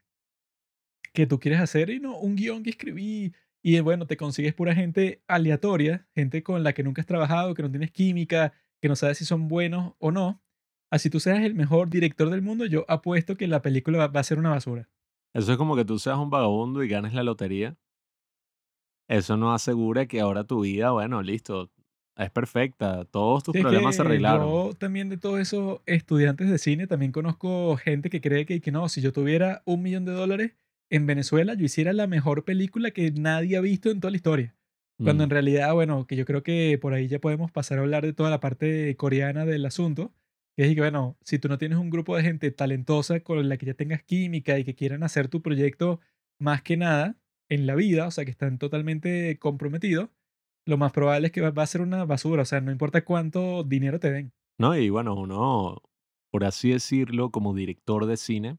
que 1.13 1.25
tú 1.25 1.39
quieres 1.39 1.59
hacer 1.59 1.89
y 1.89 1.99
no 1.99 2.17
un 2.17 2.35
guion 2.35 2.63
que 2.63 2.69
escribí. 2.69 3.33
Y 3.63 3.79
bueno, 3.79 4.05
te 4.05 4.17
consigues 4.17 4.53
pura 4.53 4.75
gente 4.75 5.23
aleatoria, 5.27 6.07
gente 6.13 6.43
con 6.43 6.63
la 6.63 6.73
que 6.73 6.83
nunca 6.83 7.01
has 7.01 7.07
trabajado, 7.07 7.55
que 7.55 7.63
no 7.63 7.71
tienes 7.71 7.91
química, 7.91 8.53
que 8.79 8.87
no 8.87 8.95
sabes 8.95 9.17
si 9.17 9.25
son 9.25 9.47
buenos 9.47 9.93
o 9.97 10.11
no. 10.11 10.43
Así 10.91 11.09
tú 11.09 11.19
seas 11.19 11.43
el 11.43 11.55
mejor 11.55 11.89
director 11.89 12.29
del 12.29 12.43
mundo, 12.43 12.65
yo 12.67 12.85
apuesto 12.87 13.35
que 13.35 13.47
la 13.47 13.63
película 13.63 14.07
va 14.07 14.19
a 14.19 14.23
ser 14.23 14.37
una 14.37 14.51
basura. 14.51 14.87
eso 15.33 15.51
es 15.51 15.57
como 15.57 15.75
que 15.75 15.83
tú 15.83 15.97
seas 15.97 16.17
un 16.17 16.29
vagabundo 16.29 16.83
y 16.83 16.87
ganes 16.87 17.13
la 17.13 17.23
lotería. 17.23 17.75
Eso 19.07 19.37
no 19.37 19.53
asegura 19.53 20.05
que 20.05 20.19
ahora 20.19 20.45
tu 20.45 20.61
vida, 20.61 20.91
bueno, 20.91 21.21
listo, 21.21 21.71
es 22.17 22.29
perfecta. 22.31 23.05
Todos 23.05 23.43
tus 23.43 23.55
es 23.55 23.61
problemas 23.61 23.95
se 23.95 24.01
arreglaron. 24.01 24.47
yo 24.47 24.73
también 24.73 25.09
de 25.09 25.17
todos 25.17 25.39
esos 25.39 25.81
estudiantes 25.85 26.49
de 26.49 26.57
cine, 26.57 26.87
también 26.87 27.11
conozco 27.11 27.75
gente 27.77 28.09
que 28.09 28.21
cree 28.21 28.45
que, 28.45 28.61
que 28.61 28.71
no, 28.71 28.87
si 28.89 29.01
yo 29.01 29.11
tuviera 29.11 29.61
un 29.65 29.81
millón 29.81 30.05
de 30.05 30.13
dólares 30.13 30.53
en 30.89 31.05
Venezuela, 31.07 31.53
yo 31.55 31.65
hiciera 31.65 31.93
la 31.93 32.07
mejor 32.07 32.45
película 32.45 32.91
que 32.91 33.11
nadie 33.11 33.57
ha 33.57 33.61
visto 33.61 33.89
en 33.89 33.99
toda 33.99 34.11
la 34.11 34.17
historia. 34.17 34.55
Cuando 35.03 35.23
Mm. 35.23 35.25
en 35.25 35.29
realidad, 35.29 35.73
bueno, 35.73 36.07
que 36.07 36.15
yo 36.15 36.25
creo 36.25 36.41
que 36.43 36.77
por 36.81 36.93
ahí 36.93 37.07
ya 37.07 37.19
podemos 37.19 37.51
pasar 37.51 37.79
a 37.79 37.81
hablar 37.81 38.05
de 38.05 38.13
toda 38.13 38.29
la 38.29 38.39
parte 38.39 38.95
coreana 38.95 39.45
del 39.45 39.65
asunto, 39.65 40.13
que 40.55 40.63
es 40.63 40.73
que, 40.73 40.79
bueno, 40.79 41.17
si 41.21 41.37
tú 41.37 41.49
no 41.49 41.57
tienes 41.57 41.77
un 41.77 41.89
grupo 41.89 42.15
de 42.15 42.23
gente 42.23 42.49
talentosa 42.51 43.19
con 43.19 43.49
la 43.49 43.57
que 43.57 43.65
ya 43.65 43.73
tengas 43.73 44.03
química 44.03 44.57
y 44.57 44.63
que 44.63 44.73
quieran 44.75 45.03
hacer 45.03 45.27
tu 45.27 45.41
proyecto 45.41 45.99
más 46.39 46.61
que 46.61 46.77
nada 46.77 47.17
en 47.49 47.67
la 47.67 47.75
vida, 47.75 48.07
o 48.07 48.11
sea, 48.11 48.23
que 48.23 48.31
están 48.31 48.57
totalmente 48.57 49.37
comprometidos, 49.37 50.09
lo 50.65 50.77
más 50.77 50.91
probable 50.91 51.27
es 51.27 51.31
que 51.31 51.41
va 51.41 51.63
a 51.63 51.67
ser 51.67 51.81
una 51.81 52.05
basura, 52.05 52.41
o 52.41 52.45
sea, 52.45 52.61
no 52.61 52.71
importa 52.71 53.05
cuánto 53.05 53.63
dinero 53.63 53.99
te 53.99 54.11
den. 54.11 54.33
No, 54.57 54.75
y 54.75 54.89
bueno, 54.89 55.15
uno, 55.15 55.81
por 56.31 56.43
así 56.43 56.71
decirlo, 56.71 57.29
como 57.29 57.53
director 57.53 58.05
de 58.05 58.17
cine, 58.17 58.57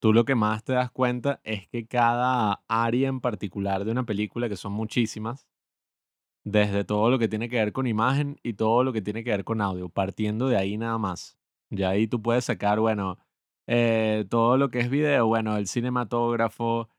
tú 0.00 0.12
lo 0.12 0.24
que 0.24 0.34
más 0.34 0.64
te 0.64 0.74
das 0.74 0.90
cuenta 0.90 1.40
es 1.44 1.68
que 1.68 1.86
cada 1.86 2.64
área 2.68 3.08
en 3.08 3.20
particular 3.20 3.84
de 3.84 3.92
una 3.92 4.04
película, 4.04 4.48
que 4.48 4.56
son 4.56 4.72
muchísimas, 4.72 5.46
desde 6.44 6.84
todo 6.84 7.10
lo 7.10 7.18
que 7.18 7.28
tiene 7.28 7.48
que 7.48 7.56
ver 7.56 7.72
con 7.72 7.86
imagen 7.86 8.38
y 8.42 8.54
todo 8.54 8.84
lo 8.84 8.92
que 8.92 9.00
tiene 9.00 9.24
que 9.24 9.30
ver 9.30 9.44
con 9.44 9.62
audio, 9.62 9.88
partiendo 9.88 10.48
de 10.48 10.58
ahí 10.58 10.76
nada 10.76 10.98
más. 10.98 11.38
Ya 11.70 11.90
ahí 11.90 12.06
tú 12.06 12.20
puedes 12.20 12.44
sacar, 12.44 12.80
bueno, 12.80 13.18
eh, 13.66 14.26
todo 14.28 14.58
lo 14.58 14.68
que 14.70 14.80
es 14.80 14.90
video, 14.90 15.26
bueno, 15.26 15.56
el 15.56 15.66
cinematógrafo, 15.68 16.90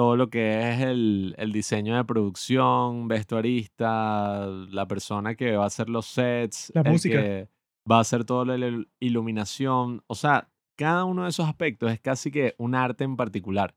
todo 0.00 0.16
lo 0.16 0.30
que 0.30 0.70
es 0.72 0.80
el, 0.80 1.34
el 1.36 1.52
diseño 1.52 1.94
de 1.94 2.04
producción, 2.06 3.06
vestuarista, 3.06 4.46
la 4.46 4.86
persona 4.88 5.34
que 5.34 5.56
va 5.58 5.64
a 5.64 5.66
hacer 5.66 5.90
los 5.90 6.06
sets, 6.06 6.72
La 6.74 6.80
el 6.80 6.92
música. 6.92 7.20
que 7.20 7.48
va 7.90 7.98
a 7.98 8.00
hacer 8.00 8.24
toda 8.24 8.46
la 8.46 8.56
ilu- 8.56 8.88
iluminación. 8.98 10.02
O 10.06 10.14
sea, 10.14 10.48
cada 10.78 11.04
uno 11.04 11.24
de 11.24 11.28
esos 11.28 11.46
aspectos 11.46 11.92
es 11.92 12.00
casi 12.00 12.30
que 12.30 12.54
un 12.56 12.74
arte 12.74 13.04
en 13.04 13.14
particular 13.16 13.74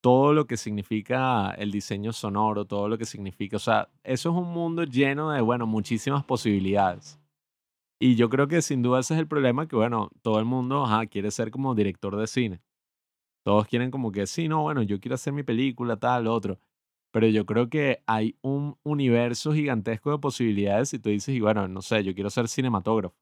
todo 0.00 0.32
lo 0.32 0.46
que 0.46 0.56
significa 0.56 1.50
el 1.58 1.72
diseño 1.72 2.12
sonoro, 2.12 2.64
todo 2.64 2.88
lo 2.88 2.96
que 2.96 3.04
significa, 3.04 3.56
o 3.56 3.60
sea, 3.60 3.88
eso 4.04 4.30
es 4.30 4.36
un 4.36 4.52
mundo 4.52 4.84
lleno 4.84 5.30
de, 5.32 5.40
bueno, 5.40 5.66
muchísimas 5.66 6.22
posibilidades. 6.24 7.18
Y 8.00 8.14
yo 8.14 8.28
creo 8.28 8.46
que 8.46 8.62
sin 8.62 8.82
duda 8.82 9.00
ese 9.00 9.14
es 9.14 9.20
el 9.20 9.26
problema, 9.26 9.66
que 9.66 9.74
bueno, 9.74 10.08
todo 10.22 10.38
el 10.38 10.44
mundo 10.44 10.84
ajá, 10.84 11.06
quiere 11.06 11.32
ser 11.32 11.50
como 11.50 11.74
director 11.74 12.16
de 12.16 12.26
cine. 12.28 12.60
Todos 13.44 13.66
quieren 13.66 13.90
como 13.90 14.12
que, 14.12 14.26
sí, 14.26 14.48
no, 14.48 14.62
bueno, 14.62 14.82
yo 14.82 15.00
quiero 15.00 15.14
hacer 15.16 15.32
mi 15.32 15.42
película, 15.42 15.96
tal, 15.96 16.26
otro. 16.26 16.58
Pero 17.12 17.26
yo 17.26 17.44
creo 17.44 17.68
que 17.68 18.02
hay 18.06 18.36
un 18.42 18.76
universo 18.84 19.52
gigantesco 19.52 20.10
de 20.12 20.18
posibilidades 20.18 20.94
y 20.94 20.98
tú 20.98 21.10
dices, 21.10 21.34
y 21.34 21.40
bueno, 21.40 21.68
no 21.68 21.82
sé, 21.82 22.02
yo 22.04 22.14
quiero 22.14 22.30
ser 22.30 22.48
cinematógrafo. 22.48 23.14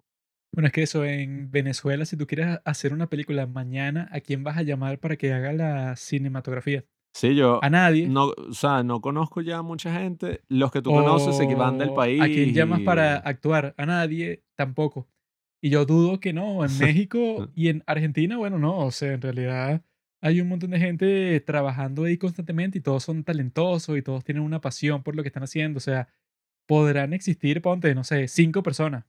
Bueno, 0.52 0.66
es 0.66 0.72
que 0.72 0.82
eso, 0.82 1.04
en 1.04 1.50
Venezuela, 1.50 2.04
si 2.04 2.16
tú 2.16 2.26
quieres 2.26 2.58
hacer 2.64 2.92
una 2.92 3.08
película 3.08 3.46
mañana, 3.46 4.08
¿a 4.12 4.20
quién 4.20 4.42
vas 4.44 4.56
a 4.56 4.62
llamar 4.62 4.98
para 4.98 5.16
que 5.16 5.32
haga 5.32 5.52
la 5.52 5.96
cinematografía? 5.96 6.84
Sí, 7.12 7.34
yo 7.34 7.58
A 7.62 7.70
nadie. 7.70 8.06
no, 8.08 8.26
o 8.28 8.52
sea, 8.52 8.82
no 8.84 9.00
conozco 9.00 9.40
ya 9.40 9.62
mucha 9.62 9.92
gente. 9.98 10.42
Los 10.48 10.70
que 10.70 10.82
tú 10.82 10.90
conoces 10.90 11.36
se 11.36 11.52
van 11.54 11.78
del 11.78 11.90
¿O 11.90 11.94
país. 11.94 12.20
a 12.20 12.26
quién 12.26 12.52
llamas 12.54 12.80
para 12.82 13.16
actuar? 13.16 13.74
A 13.76 13.86
nadie, 13.86 14.44
tampoco. 14.56 15.08
Y 15.60 15.70
yo 15.70 15.84
dudo 15.86 16.20
que 16.20 16.32
no. 16.32 16.64
En 16.64 16.70
México 16.78 17.48
y 17.54 17.68
en 17.68 17.82
Argentina, 17.86 18.36
bueno, 18.36 18.58
no. 18.58 18.78
O 18.78 18.90
sea, 18.92 19.12
en 19.12 19.20
realidad 19.22 19.82
hay 20.20 20.40
un 20.40 20.48
montón 20.48 20.70
de 20.70 20.78
gente 20.78 21.40
trabajando 21.40 22.04
ahí 22.04 22.16
constantemente 22.18 22.78
y 22.78 22.80
todos 22.80 23.02
son 23.04 23.24
talentosos 23.24 23.96
y 23.96 24.02
todos 24.02 24.24
tienen 24.24 24.42
una 24.42 24.60
pasión 24.60 25.02
por 25.02 25.16
lo 25.16 25.22
que 25.22 25.28
están 25.28 25.42
haciendo. 25.42 25.78
O 25.78 25.80
sea, 25.80 26.08
podrán 26.66 27.12
existir, 27.12 27.62
ponte, 27.62 27.94
no 27.94 28.04
sé, 28.04 28.28
cinco 28.28 28.62
personas. 28.62 29.04
Ahora, 29.04 29.08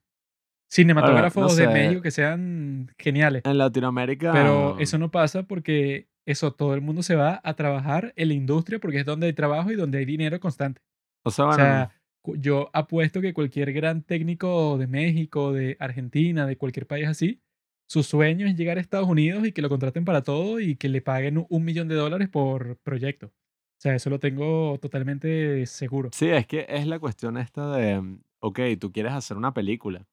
no 0.64 0.72
Cinematógrafos 0.74 1.56
de 1.56 1.66
sé, 1.66 1.72
México 1.72 2.02
que 2.02 2.10
sean 2.10 2.90
geniales. 2.98 3.42
en 3.44 3.58
Latinoamérica, 3.58 4.32
Pero 4.32 4.78
eso 4.78 4.96
no 4.98 5.10
pasa 5.10 5.42
porque 5.42 6.08
eso, 6.26 6.52
todo 6.54 6.74
el 6.74 6.80
mundo 6.80 7.02
se 7.02 7.14
va 7.14 7.40
a 7.44 7.54
trabajar 7.54 8.12
en 8.16 8.28
la 8.28 8.34
industria 8.34 8.78
porque 8.78 9.00
es 9.00 9.04
donde 9.04 9.26
hay 9.26 9.32
trabajo 9.34 9.70
y 9.70 9.76
donde 9.76 9.98
hay 9.98 10.04
dinero 10.06 10.40
constante. 10.40 10.80
o 11.24 11.30
sea, 11.30 11.44
O 11.44 11.48
bueno, 11.48 11.62
sea, 11.64 11.90
cu- 12.22 12.36
yo 12.36 12.70
apuesto 12.72 13.20
que 13.20 13.34
cualquier 13.34 13.72
gran 13.72 14.02
técnico 14.02 14.78
de 14.78 14.86
México, 14.86 15.52
de 15.52 15.76
Argentina, 15.78 16.46
de 16.46 16.56
cualquier 16.56 16.86
país 16.86 17.06
así, 17.06 17.42
su 17.92 18.02
sueño 18.02 18.46
es 18.46 18.56
llegar 18.56 18.78
a 18.78 18.80
Estados 18.80 19.08
Unidos 19.08 19.46
y 19.46 19.52
que 19.52 19.62
lo 19.62 19.68
contraten 19.68 20.04
para 20.04 20.22
todo 20.22 20.60
y 20.60 20.76
que 20.76 20.88
le 20.88 21.02
paguen 21.02 21.44
un- 21.48 21.64
millón 21.64 21.88
de 21.88 21.94
dólares 21.96 22.28
por 22.28 22.78
proyecto. 22.78 23.26
O 23.28 23.32
sea, 23.82 23.94
eso 23.94 24.10
lo 24.10 24.18
tengo 24.20 24.78
totalmente 24.80 25.66
seguro. 25.66 26.10
sí, 26.12 26.28
es 26.28 26.46
que 26.46 26.66
es 26.68 26.86
la 26.86 26.98
cuestión 26.98 27.36
esta 27.36 27.70
de, 27.76 28.18
ok, 28.40 28.60
tú 28.80 28.92
quieres 28.92 29.12
hacer 29.12 29.36
una 29.36 29.52
película, 29.54 30.06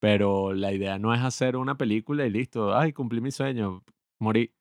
pero 0.00 0.52
la 0.54 0.72
idea 0.72 0.98
no 0.98 1.14
es 1.14 1.20
hacer 1.20 1.56
una 1.56 1.76
película 1.76 2.26
y 2.26 2.30
listo, 2.30 2.76
ay, 2.76 2.92
cumplí 2.92 3.20
mi 3.20 3.30
sueño, 3.32 3.84
morí. 4.20 4.52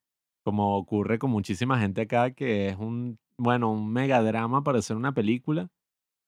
Como 0.45 0.77
ocurre 0.77 1.19
con 1.19 1.31
muchísima 1.31 1.79
gente 1.79 2.01
acá, 2.01 2.31
que 2.31 2.69
es 2.69 2.77
un, 2.77 3.19
bueno, 3.37 3.71
un 3.71 3.93
megadrama 3.93 4.63
para 4.63 4.79
hacer 4.79 4.97
una 4.97 5.13
película, 5.13 5.69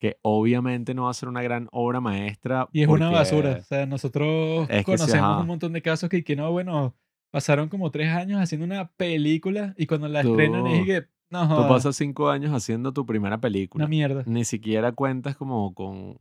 que 0.04 0.18
obviamente 0.22 0.94
no 0.94 1.04
va 1.04 1.12
a 1.12 1.14
ser 1.14 1.30
una 1.30 1.42
gran 1.42 1.70
obra 1.72 2.02
maestra 2.02 2.68
Y 2.74 2.82
es 2.82 2.90
una 2.90 3.10
basura. 3.10 3.60
O 3.62 3.64
sea, 3.64 3.86
nosotros 3.86 4.68
es 4.70 4.84
que 4.84 4.98
sí, 4.98 4.98
conocemos 4.98 5.40
un 5.40 5.48
montón 5.48 5.72
de 5.72 5.82
casos 5.82 6.10
que, 6.10 6.26
que 6.26 6.36
no, 6.36 6.52
bueno, 6.52 6.94
pasaron 7.32 7.70
como 7.70 7.90
tres 7.90 8.10
años 8.10 8.42
haciendo 8.42 8.66
una 8.66 8.90
película 8.92 9.74
y 9.78 9.88
cuando 9.88 10.10
la 10.10 10.20
estrenan 10.20 10.68
es 10.68 10.82
tú, 10.82 10.86
que, 10.86 11.08
no 11.30 11.48
tú 11.48 11.56
joda, 11.56 11.70
pasas 11.70 11.96
cinco 11.96 12.30
años 12.30 12.52
haciendo 12.52 12.92
tu 12.92 13.06
primera 13.06 13.36
una 13.36 13.40
película. 13.40 13.88
mierda. 13.88 14.24
Ni 14.26 14.44
siquiera 14.44 14.92
cuentas 14.92 15.38
como 15.38 15.74
con 15.74 16.18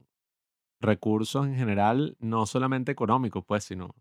recursos 0.81 1.45
en 1.49 1.57
general, 1.57 2.17
no 2.21 2.47
solamente 2.47 2.93
económicos, 2.93 3.45
pues, 3.45 3.65
sino 3.65 3.97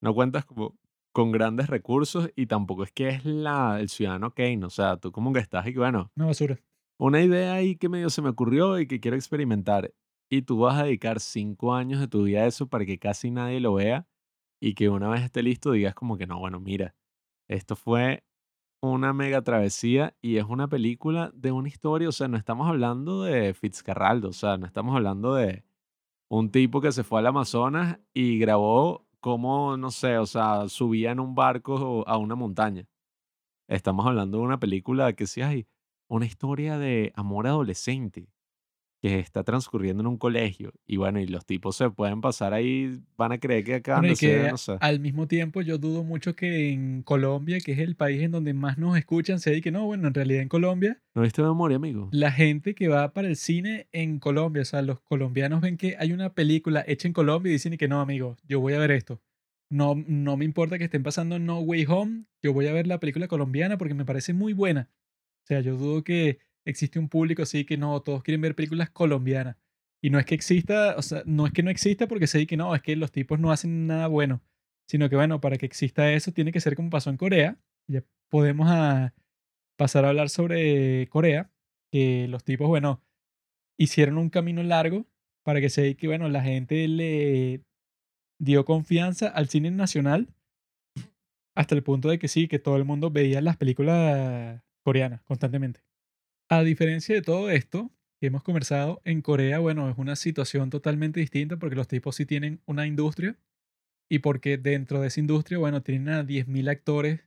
no 0.00 0.14
cuentas 0.14 0.44
como 0.44 0.76
con 1.10 1.32
grandes 1.32 1.66
recursos 1.66 2.30
y 2.36 2.46
tampoco 2.46 2.84
es 2.84 2.92
que 2.92 3.08
es 3.08 3.24
la, 3.24 3.80
el 3.80 3.88
ciudadano 3.88 4.34
Kane, 4.34 4.64
o 4.64 4.70
sea, 4.70 4.98
tú 4.98 5.10
como 5.10 5.32
que 5.32 5.40
estás 5.40 5.66
y 5.66 5.72
que, 5.72 5.80
bueno, 5.80 6.12
Una 6.14 6.26
basura. 6.26 6.60
Una 6.98 7.22
idea 7.22 7.54
ahí 7.54 7.76
que 7.76 7.88
medio 7.88 8.10
se 8.10 8.22
me 8.22 8.30
ocurrió 8.30 8.78
y 8.80 8.86
que 8.86 9.00
quiero 9.00 9.16
experimentar 9.16 9.92
y 10.30 10.42
tú 10.42 10.58
vas 10.58 10.78
a 10.78 10.84
dedicar 10.84 11.20
cinco 11.20 11.74
años 11.74 12.00
de 12.00 12.08
tu 12.08 12.24
vida 12.24 12.40
a 12.40 12.46
eso 12.46 12.68
para 12.68 12.84
que 12.84 12.98
casi 12.98 13.30
nadie 13.30 13.60
lo 13.60 13.74
vea 13.74 14.08
y 14.60 14.74
que 14.74 14.88
una 14.88 15.08
vez 15.08 15.22
esté 15.22 15.42
listo 15.42 15.72
digas 15.72 15.94
como 15.94 16.16
que 16.16 16.26
no, 16.26 16.38
bueno, 16.38 16.60
mira, 16.60 16.94
esto 17.48 17.76
fue 17.76 18.24
una 18.82 19.12
mega 19.12 19.42
travesía 19.42 20.16
y 20.22 20.36
es 20.36 20.44
una 20.44 20.68
película 20.68 21.30
de 21.34 21.52
una 21.52 21.68
historia, 21.68 22.08
o 22.08 22.12
sea, 22.12 22.28
no 22.28 22.36
estamos 22.36 22.68
hablando 22.68 23.22
de 23.22 23.54
Fitzcarraldo, 23.54 24.30
o 24.30 24.32
sea, 24.32 24.56
no 24.56 24.66
estamos 24.66 24.94
hablando 24.96 25.34
de 25.34 25.64
un 26.28 26.50
tipo 26.50 26.80
que 26.80 26.92
se 26.92 27.04
fue 27.04 27.20
al 27.20 27.26
Amazonas 27.26 27.98
y 28.14 28.38
grabó 28.38 29.06
cómo, 29.20 29.76
no 29.76 29.90
sé, 29.90 30.18
o 30.18 30.26
sea, 30.26 30.68
subía 30.68 31.12
en 31.12 31.20
un 31.20 31.34
barco 31.34 32.04
a 32.06 32.18
una 32.18 32.34
montaña. 32.34 32.86
Estamos 33.68 34.06
hablando 34.06 34.38
de 34.38 34.44
una 34.44 34.60
película 34.60 35.12
que 35.14 35.26
sí 35.26 35.42
hay 35.42 35.66
una 36.08 36.26
historia 36.26 36.78
de 36.78 37.12
amor 37.14 37.46
adolescente 37.46 38.28
que 39.02 39.18
está 39.18 39.44
transcurriendo 39.44 40.02
en 40.02 40.06
un 40.06 40.16
colegio. 40.16 40.72
Y 40.86 40.96
bueno, 40.96 41.20
y 41.20 41.26
los 41.26 41.44
tipos 41.44 41.76
se 41.76 41.90
pueden 41.90 42.22
pasar 42.22 42.54
ahí, 42.54 42.98
van 43.18 43.30
a 43.32 43.38
creer 43.38 43.62
que 43.62 43.74
acaban 43.74 44.00
Bueno, 44.02 44.16
que 44.18 44.48
no 44.50 44.56
sé. 44.56 44.78
al 44.80 45.00
mismo 45.00 45.28
tiempo 45.28 45.60
yo 45.60 45.76
dudo 45.76 46.02
mucho 46.02 46.34
que 46.34 46.70
en 46.72 47.02
Colombia, 47.02 47.58
que 47.60 47.72
es 47.72 47.78
el 47.78 47.94
país 47.94 48.22
en 48.22 48.30
donde 48.30 48.54
más 48.54 48.78
nos 48.78 48.96
escuchan, 48.96 49.38
se 49.38 49.60
que 49.60 49.70
no, 49.70 49.84
bueno, 49.84 50.08
en 50.08 50.14
realidad 50.14 50.40
en 50.42 50.48
Colombia, 50.48 50.98
¿No 51.14 51.22
viste 51.22 51.42
memoria, 51.42 51.76
amigo? 51.76 52.08
la 52.10 52.32
gente 52.32 52.74
que 52.74 52.88
va 52.88 53.12
para 53.12 53.28
el 53.28 53.36
cine 53.36 53.86
en 53.92 54.18
Colombia, 54.18 54.62
o 54.62 54.64
sea, 54.64 54.80
los 54.80 54.98
colombianos 55.00 55.60
ven 55.60 55.76
que 55.76 55.96
hay 55.98 56.12
una 56.12 56.32
película 56.32 56.82
hecha 56.86 57.06
en 57.06 57.12
Colombia 57.14 57.50
y 57.50 57.52
dicen 57.52 57.76
que 57.76 57.88
no, 57.88 58.00
amigo, 58.00 58.38
yo 58.48 58.60
voy 58.60 58.72
a 58.72 58.78
ver 58.78 58.92
esto. 58.92 59.20
No, 59.68 59.94
no 60.06 60.36
me 60.38 60.44
importa 60.46 60.78
que 60.78 60.84
estén 60.84 61.02
pasando 61.02 61.38
No 61.38 61.58
Way 61.60 61.84
Home, 61.88 62.24
yo 62.42 62.52
voy 62.54 62.66
a 62.66 62.72
ver 62.72 62.86
la 62.86 62.98
película 62.98 63.28
colombiana 63.28 63.76
porque 63.76 63.94
me 63.94 64.04
parece 64.06 64.32
muy 64.32 64.52
buena. 64.54 64.88
O 65.46 65.48
sea, 65.48 65.60
yo 65.60 65.76
dudo 65.76 66.02
que 66.02 66.40
existe 66.64 66.98
un 66.98 67.08
público 67.08 67.42
así 67.42 67.64
que 67.64 67.76
no, 67.76 68.00
todos 68.02 68.24
quieren 68.24 68.40
ver 68.40 68.56
películas 68.56 68.90
colombianas. 68.90 69.56
Y 70.02 70.10
no 70.10 70.18
es 70.18 70.26
que 70.26 70.34
exista, 70.34 70.96
o 70.96 71.02
sea, 71.02 71.22
no 71.24 71.46
es 71.46 71.52
que 71.52 71.62
no 71.62 71.70
exista 71.70 72.08
porque 72.08 72.24
dice 72.24 72.46
que 72.48 72.56
no, 72.56 72.74
es 72.74 72.82
que 72.82 72.96
los 72.96 73.12
tipos 73.12 73.38
no 73.38 73.52
hacen 73.52 73.86
nada 73.86 74.08
bueno. 74.08 74.42
sino 74.88 75.08
que 75.08 75.16
bueno, 75.16 75.40
para 75.40 75.56
que 75.58 75.66
exista 75.66 76.12
eso 76.12 76.32
tiene 76.32 76.52
que 76.52 76.60
ser 76.60 76.74
como 76.76 76.90
pasó 76.90 77.10
en 77.10 77.16
Corea. 77.16 77.58
Ya 77.88 78.02
podemos 78.28 78.68
a 78.70 79.14
pasar 79.76 80.04
a 80.04 80.08
hablar 80.10 80.30
sobre 80.30 81.06
Corea, 81.08 81.52
que 81.92 82.26
los 82.28 82.44
tipos, 82.44 82.68
bueno, 82.68 83.02
hicieron 83.78 84.18
un 84.18 84.30
camino 84.30 84.62
largo 84.64 85.06
para 85.44 85.60
que 85.60 85.70
se 85.70 85.96
que, 85.96 86.08
bueno, 86.08 86.28
la 86.28 86.42
gente 86.42 86.88
le 86.88 87.62
dio 88.40 88.64
confianza 88.64 89.28
al 89.28 89.48
cine 89.48 89.70
nacional 89.70 90.28
hasta 91.54 91.74
el 91.74 91.82
punto 91.82 92.08
de 92.08 92.18
que 92.18 92.28
sí, 92.28 92.48
que 92.48 92.58
todo 92.58 92.76
el 92.76 92.84
mundo 92.84 93.10
veía 93.10 93.40
las 93.40 93.56
películas 93.56 94.62
coreanas 94.86 95.20
constantemente. 95.22 95.80
A 96.48 96.62
diferencia 96.62 97.12
de 97.12 97.20
todo 97.20 97.50
esto 97.50 97.90
que 98.20 98.28
hemos 98.28 98.44
conversado, 98.44 99.02
en 99.04 99.20
Corea, 99.20 99.58
bueno, 99.58 99.90
es 99.90 99.98
una 99.98 100.14
situación 100.14 100.70
totalmente 100.70 101.18
distinta 101.18 101.56
porque 101.56 101.74
los 101.74 101.88
tipos 101.88 102.14
sí 102.14 102.24
tienen 102.24 102.60
una 102.66 102.86
industria 102.86 103.36
y 104.08 104.20
porque 104.20 104.58
dentro 104.58 105.00
de 105.00 105.08
esa 105.08 105.18
industria, 105.18 105.58
bueno, 105.58 105.82
tienen 105.82 106.10
a 106.10 106.22
10.000 106.22 106.68
actores 106.68 107.22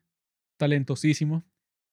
talentosísimos, 0.57 1.43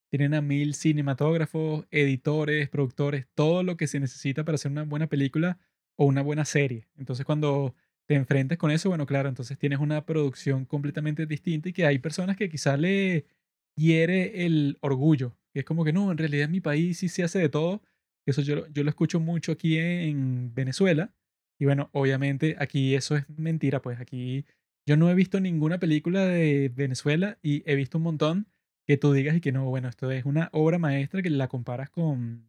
tienen 0.08 0.34
a 0.34 0.40
1.000 0.40 0.72
cinematógrafos, 0.72 1.84
editores, 1.90 2.68
productores, 2.68 3.26
todo 3.34 3.64
lo 3.64 3.76
que 3.76 3.88
se 3.88 3.98
necesita 3.98 4.44
para 4.44 4.54
hacer 4.54 4.70
una 4.70 4.84
buena 4.84 5.08
película 5.08 5.58
o 5.96 6.04
una 6.04 6.22
buena 6.22 6.44
serie. 6.44 6.86
Entonces 6.96 7.26
cuando 7.26 7.74
te 8.06 8.14
enfrentes 8.14 8.56
con 8.56 8.70
eso, 8.70 8.88
bueno, 8.88 9.04
claro, 9.04 9.28
entonces 9.28 9.58
tienes 9.58 9.80
una 9.80 10.06
producción 10.06 10.64
completamente 10.64 11.26
distinta 11.26 11.70
y 11.70 11.72
que 11.72 11.86
hay 11.86 11.98
personas 11.98 12.36
que 12.36 12.48
quizás 12.48 12.78
le 12.78 13.26
hiere 13.74 14.46
el 14.46 14.78
orgullo, 14.80 15.36
que 15.56 15.60
es 15.60 15.64
como 15.64 15.86
que 15.86 15.92
no, 15.94 16.12
en 16.12 16.18
realidad 16.18 16.44
en 16.44 16.50
mi 16.50 16.60
país 16.60 16.98
sí 16.98 17.08
se 17.08 17.24
hace 17.24 17.38
de 17.38 17.48
todo. 17.48 17.80
Eso 18.26 18.42
yo, 18.42 18.66
yo 18.74 18.84
lo 18.84 18.90
escucho 18.90 19.20
mucho 19.20 19.52
aquí 19.52 19.78
en 19.78 20.54
Venezuela. 20.54 21.14
Y 21.58 21.64
bueno, 21.64 21.88
obviamente 21.94 22.56
aquí 22.58 22.94
eso 22.94 23.16
es 23.16 23.26
mentira, 23.30 23.80
pues 23.80 23.98
aquí 23.98 24.44
yo 24.86 24.98
no 24.98 25.08
he 25.08 25.14
visto 25.14 25.40
ninguna 25.40 25.78
película 25.78 26.26
de 26.26 26.70
Venezuela 26.74 27.38
y 27.42 27.62
he 27.64 27.74
visto 27.74 27.96
un 27.96 28.04
montón 28.04 28.48
que 28.86 28.98
tú 28.98 29.14
digas 29.14 29.34
y 29.34 29.40
que 29.40 29.50
no, 29.50 29.64
bueno, 29.64 29.88
esto 29.88 30.10
es 30.10 30.26
una 30.26 30.50
obra 30.52 30.78
maestra 30.78 31.22
que 31.22 31.30
la 31.30 31.48
comparas 31.48 31.88
con 31.88 32.46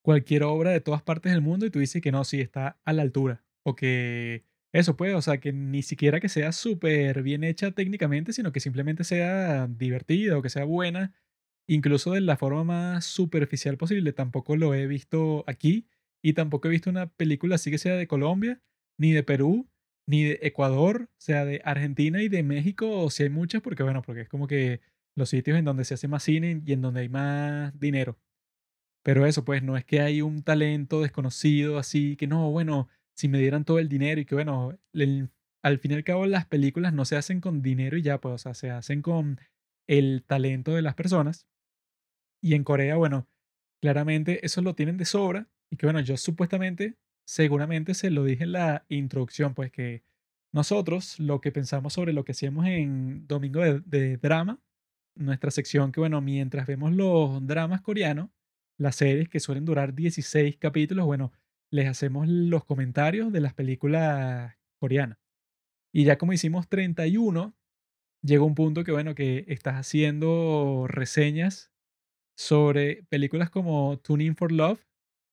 cualquier 0.00 0.44
obra 0.44 0.70
de 0.70 0.80
todas 0.80 1.02
partes 1.02 1.32
del 1.32 1.42
mundo 1.42 1.66
y 1.66 1.70
tú 1.70 1.80
dices 1.80 2.00
que 2.00 2.12
no, 2.12 2.22
sí, 2.22 2.40
está 2.40 2.78
a 2.84 2.92
la 2.92 3.02
altura. 3.02 3.42
O 3.64 3.74
que 3.74 4.44
eso 4.72 4.96
puede, 4.96 5.14
o 5.14 5.22
sea, 5.22 5.38
que 5.38 5.52
ni 5.52 5.82
siquiera 5.82 6.20
que 6.20 6.28
sea 6.28 6.52
súper 6.52 7.24
bien 7.24 7.42
hecha 7.42 7.72
técnicamente, 7.72 8.32
sino 8.32 8.52
que 8.52 8.60
simplemente 8.60 9.02
sea 9.02 9.66
divertida 9.66 10.38
o 10.38 10.42
que 10.42 10.50
sea 10.50 10.62
buena, 10.62 11.12
incluso 11.68 12.12
de 12.12 12.20
la 12.22 12.36
forma 12.36 12.64
más 12.64 13.04
superficial 13.04 13.76
posible. 13.76 14.12
Tampoco 14.12 14.56
lo 14.56 14.74
he 14.74 14.86
visto 14.86 15.44
aquí 15.46 15.86
y 16.22 16.32
tampoco 16.32 16.68
he 16.68 16.70
visto 16.72 16.90
una 16.90 17.08
película 17.08 17.56
así 17.56 17.70
que 17.70 17.78
sea 17.78 17.94
de 17.96 18.08
Colombia, 18.08 18.60
ni 18.98 19.12
de 19.12 19.22
Perú, 19.22 19.68
ni 20.06 20.24
de 20.24 20.38
Ecuador, 20.42 21.10
sea, 21.18 21.44
de 21.44 21.60
Argentina 21.64 22.22
y 22.22 22.28
de 22.28 22.42
México, 22.42 22.90
o 23.02 23.10
si 23.10 23.24
hay 23.24 23.30
muchas, 23.30 23.62
porque 23.62 23.82
bueno, 23.82 24.02
porque 24.02 24.22
es 24.22 24.28
como 24.28 24.46
que 24.48 24.80
los 25.14 25.28
sitios 25.30 25.58
en 25.58 25.64
donde 25.66 25.84
se 25.84 25.94
hace 25.94 26.08
más 26.08 26.22
cine 26.22 26.62
y 26.64 26.72
en 26.72 26.80
donde 26.80 27.00
hay 27.02 27.08
más 27.08 27.78
dinero. 27.78 28.18
Pero 29.04 29.26
eso, 29.26 29.44
pues, 29.44 29.62
no 29.62 29.76
es 29.76 29.84
que 29.84 30.00
hay 30.00 30.22
un 30.22 30.42
talento 30.42 31.02
desconocido 31.02 31.78
así, 31.78 32.16
que 32.16 32.26
no, 32.26 32.50
bueno, 32.50 32.88
si 33.16 33.28
me 33.28 33.38
dieran 33.38 33.64
todo 33.64 33.78
el 33.78 33.88
dinero 33.88 34.20
y 34.20 34.24
que 34.26 34.34
bueno, 34.34 34.78
al 35.62 35.78
fin 35.78 35.92
y 35.92 35.94
al 35.94 36.04
cabo 36.04 36.26
las 36.26 36.46
películas 36.46 36.92
no 36.92 37.04
se 37.04 37.16
hacen 37.16 37.40
con 37.40 37.62
dinero 37.62 37.96
y 37.96 38.02
ya, 38.02 38.20
pues, 38.20 38.34
o 38.34 38.38
sea, 38.38 38.54
se 38.54 38.70
hacen 38.70 39.02
con 39.02 39.40
el 39.88 40.24
talento 40.26 40.74
de 40.74 40.82
las 40.82 40.94
personas. 40.94 41.46
Y 42.40 42.54
en 42.54 42.64
Corea, 42.64 42.96
bueno, 42.96 43.26
claramente 43.80 44.44
eso 44.44 44.62
lo 44.62 44.74
tienen 44.74 44.96
de 44.96 45.04
sobra 45.04 45.48
y 45.70 45.76
que 45.76 45.86
bueno, 45.86 46.00
yo 46.00 46.16
supuestamente 46.16 46.96
seguramente 47.24 47.94
se 47.94 48.10
lo 48.10 48.24
dije 48.24 48.44
en 48.44 48.52
la 48.52 48.84
introducción, 48.88 49.54
pues 49.54 49.70
que 49.70 50.02
nosotros 50.52 51.18
lo 51.20 51.40
que 51.40 51.52
pensamos 51.52 51.92
sobre 51.92 52.12
lo 52.12 52.24
que 52.24 52.32
hacíamos 52.32 52.66
en 52.66 53.26
Domingo 53.26 53.60
de, 53.60 54.16
Drama, 54.16 54.60
nuestra 55.14 55.50
sección 55.50 55.92
que, 55.92 56.00
bueno, 56.00 56.20
mientras 56.22 56.66
vemos 56.66 56.92
los 56.92 57.46
dramas 57.46 57.82
coreanos, 57.82 58.30
las 58.78 58.96
series 58.96 59.28
que 59.28 59.40
suelen 59.40 59.64
durar 59.64 59.94
16 59.94 60.56
capítulos, 60.56 61.04
bueno, 61.04 61.32
les 61.70 61.86
hacemos 61.86 62.26
los 62.28 62.64
comentarios 62.64 63.32
de 63.32 63.40
las 63.40 63.52
películas 63.52 64.54
coreanas. 64.78 65.18
Y 65.92 66.04
ya 66.04 66.16
como 66.16 66.32
hicimos 66.32 66.68
31, 66.68 67.54
llegó 68.22 68.46
un 68.46 68.54
punto 68.54 68.84
que, 68.84 68.92
bueno, 68.92 69.14
que 69.14 69.44
estás 69.48 69.74
haciendo 69.74 70.86
reseñas 70.88 71.72
sobre 72.38 73.02
películas 73.08 73.50
como 73.50 73.98
Tuning 73.98 74.36
for 74.36 74.52
Love, 74.52 74.80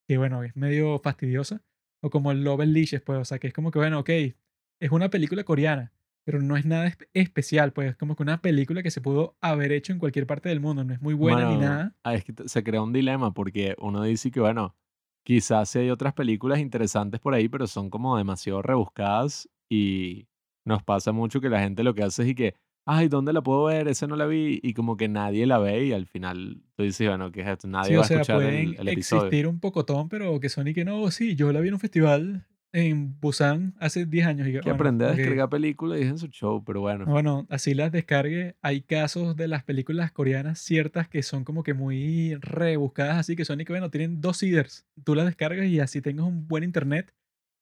que, 0.07 0.17
bueno, 0.17 0.43
es 0.43 0.55
medio 0.55 0.99
fastidiosa 0.99 1.63
o 2.03 2.09
como 2.09 2.33
Love 2.33 2.61
and 2.61 3.03
pues, 3.03 3.19
o 3.19 3.25
sea, 3.25 3.39
que 3.39 3.47
es 3.47 3.53
como 3.53 3.71
que, 3.71 3.79
bueno, 3.79 3.99
ok, 3.99 4.09
es 4.09 4.91
una 4.91 5.09
película 5.09 5.43
coreana, 5.43 5.93
pero 6.25 6.41
no 6.41 6.57
es 6.57 6.65
nada 6.65 6.91
especial, 7.13 7.73
pues, 7.73 7.91
es 7.91 7.95
como 7.95 8.15
que 8.15 8.23
una 8.23 8.41
película 8.41 8.81
que 8.81 8.91
se 8.91 9.01
pudo 9.01 9.37
haber 9.39 9.71
hecho 9.71 9.93
en 9.93 9.99
cualquier 9.99 10.25
parte 10.25 10.49
del 10.49 10.59
mundo, 10.59 10.83
no 10.83 10.93
es 10.93 11.01
muy 11.01 11.13
buena 11.13 11.49
ni 11.51 11.57
nada. 11.57 11.95
Ah, 12.03 12.15
es 12.15 12.23
que 12.25 12.33
se 12.47 12.63
crea 12.63 12.81
un 12.81 12.93
dilema 12.93 13.33
porque 13.33 13.75
uno 13.79 14.01
dice 14.01 14.31
que, 14.31 14.39
bueno, 14.39 14.75
quizás 15.23 15.75
hay 15.75 15.91
otras 15.91 16.13
películas 16.13 16.59
interesantes 16.59 17.19
por 17.19 17.35
ahí, 17.35 17.49
pero 17.49 17.67
son 17.67 17.89
como 17.89 18.17
demasiado 18.17 18.63
rebuscadas 18.63 19.47
y 19.69 20.27
nos 20.65 20.83
pasa 20.83 21.11
mucho 21.11 21.39
que 21.39 21.49
la 21.49 21.59
gente 21.59 21.83
lo 21.83 21.93
que 21.93 22.03
hace 22.03 22.23
es 22.23 22.29
y 22.29 22.35
que, 22.35 22.55
ay, 22.85 23.07
¿dónde 23.07 23.33
la 23.33 23.41
puedo 23.41 23.65
ver? 23.65 23.87
Esa 23.87 24.07
no 24.07 24.15
la 24.15 24.25
vi. 24.25 24.59
Y 24.63 24.73
como 24.73 24.95
que 24.95 25.07
nadie 25.07 25.45
la 25.45 25.57
ve 25.57 25.85
y 25.85 25.91
al 25.91 26.05
final 26.05 26.61
tú 26.75 26.83
dices, 26.83 27.07
bueno, 27.07 27.31
¿qué 27.31 27.41
es 27.41 27.47
esto? 27.47 27.67
Nadie 27.67 27.97
va 27.97 28.03
a 28.03 28.05
escuchar 28.05 28.41
el, 28.43 28.75
el, 28.79 28.87
episodio. 28.87 29.25
existir 29.25 29.47
un 29.47 29.59
pocotón, 29.59 30.09
pero 30.09 30.39
que 30.39 30.49
son 30.49 30.67
y 30.67 30.73
que 30.73 30.85
no, 30.85 31.09
sí, 31.11 31.35
yo 31.35 31.51
la 31.51 31.59
vi 31.59 31.69
en 31.69 31.73
un 31.73 31.79
festival 31.79 32.45
en 32.75 33.17
Busan 33.21 33.73
hace 33.79 34.05
10 34.05 34.27
años. 34.27 34.47
Y 34.49 34.59
que, 34.59 34.69
aprender 34.69 35.07
a 35.07 35.13
descargar 35.13 35.49
películas 35.49 35.99
y 35.99 36.03
en 36.03 36.17
su 36.17 36.27
show, 36.27 36.61
pero 36.65 36.81
bueno. 36.81 37.05
Bueno, 37.05 37.47
así 37.49 37.73
las 37.73 37.91
descargue. 37.91 38.57
Hay 38.61 38.81
casos 38.81 39.37
de 39.37 39.47
las 39.47 39.63
películas 39.63 40.11
coreanas 40.11 40.59
ciertas 40.59 41.07
que 41.07 41.23
son 41.23 41.45
como 41.45 41.63
que 41.63 41.73
muy 41.73 42.35
rebuscadas, 42.35 43.17
así 43.17 43.37
que 43.37 43.45
son 43.45 43.61
y 43.61 43.65
que, 43.65 43.71
bueno, 43.71 43.89
tienen 43.89 44.19
dos 44.19 44.37
seeders. 44.37 44.85
Tú 45.05 45.15
las 45.15 45.25
descargas 45.25 45.67
y 45.67 45.79
así 45.79 46.01
tengas 46.01 46.25
un 46.25 46.49
buen 46.49 46.65
internet 46.65 47.13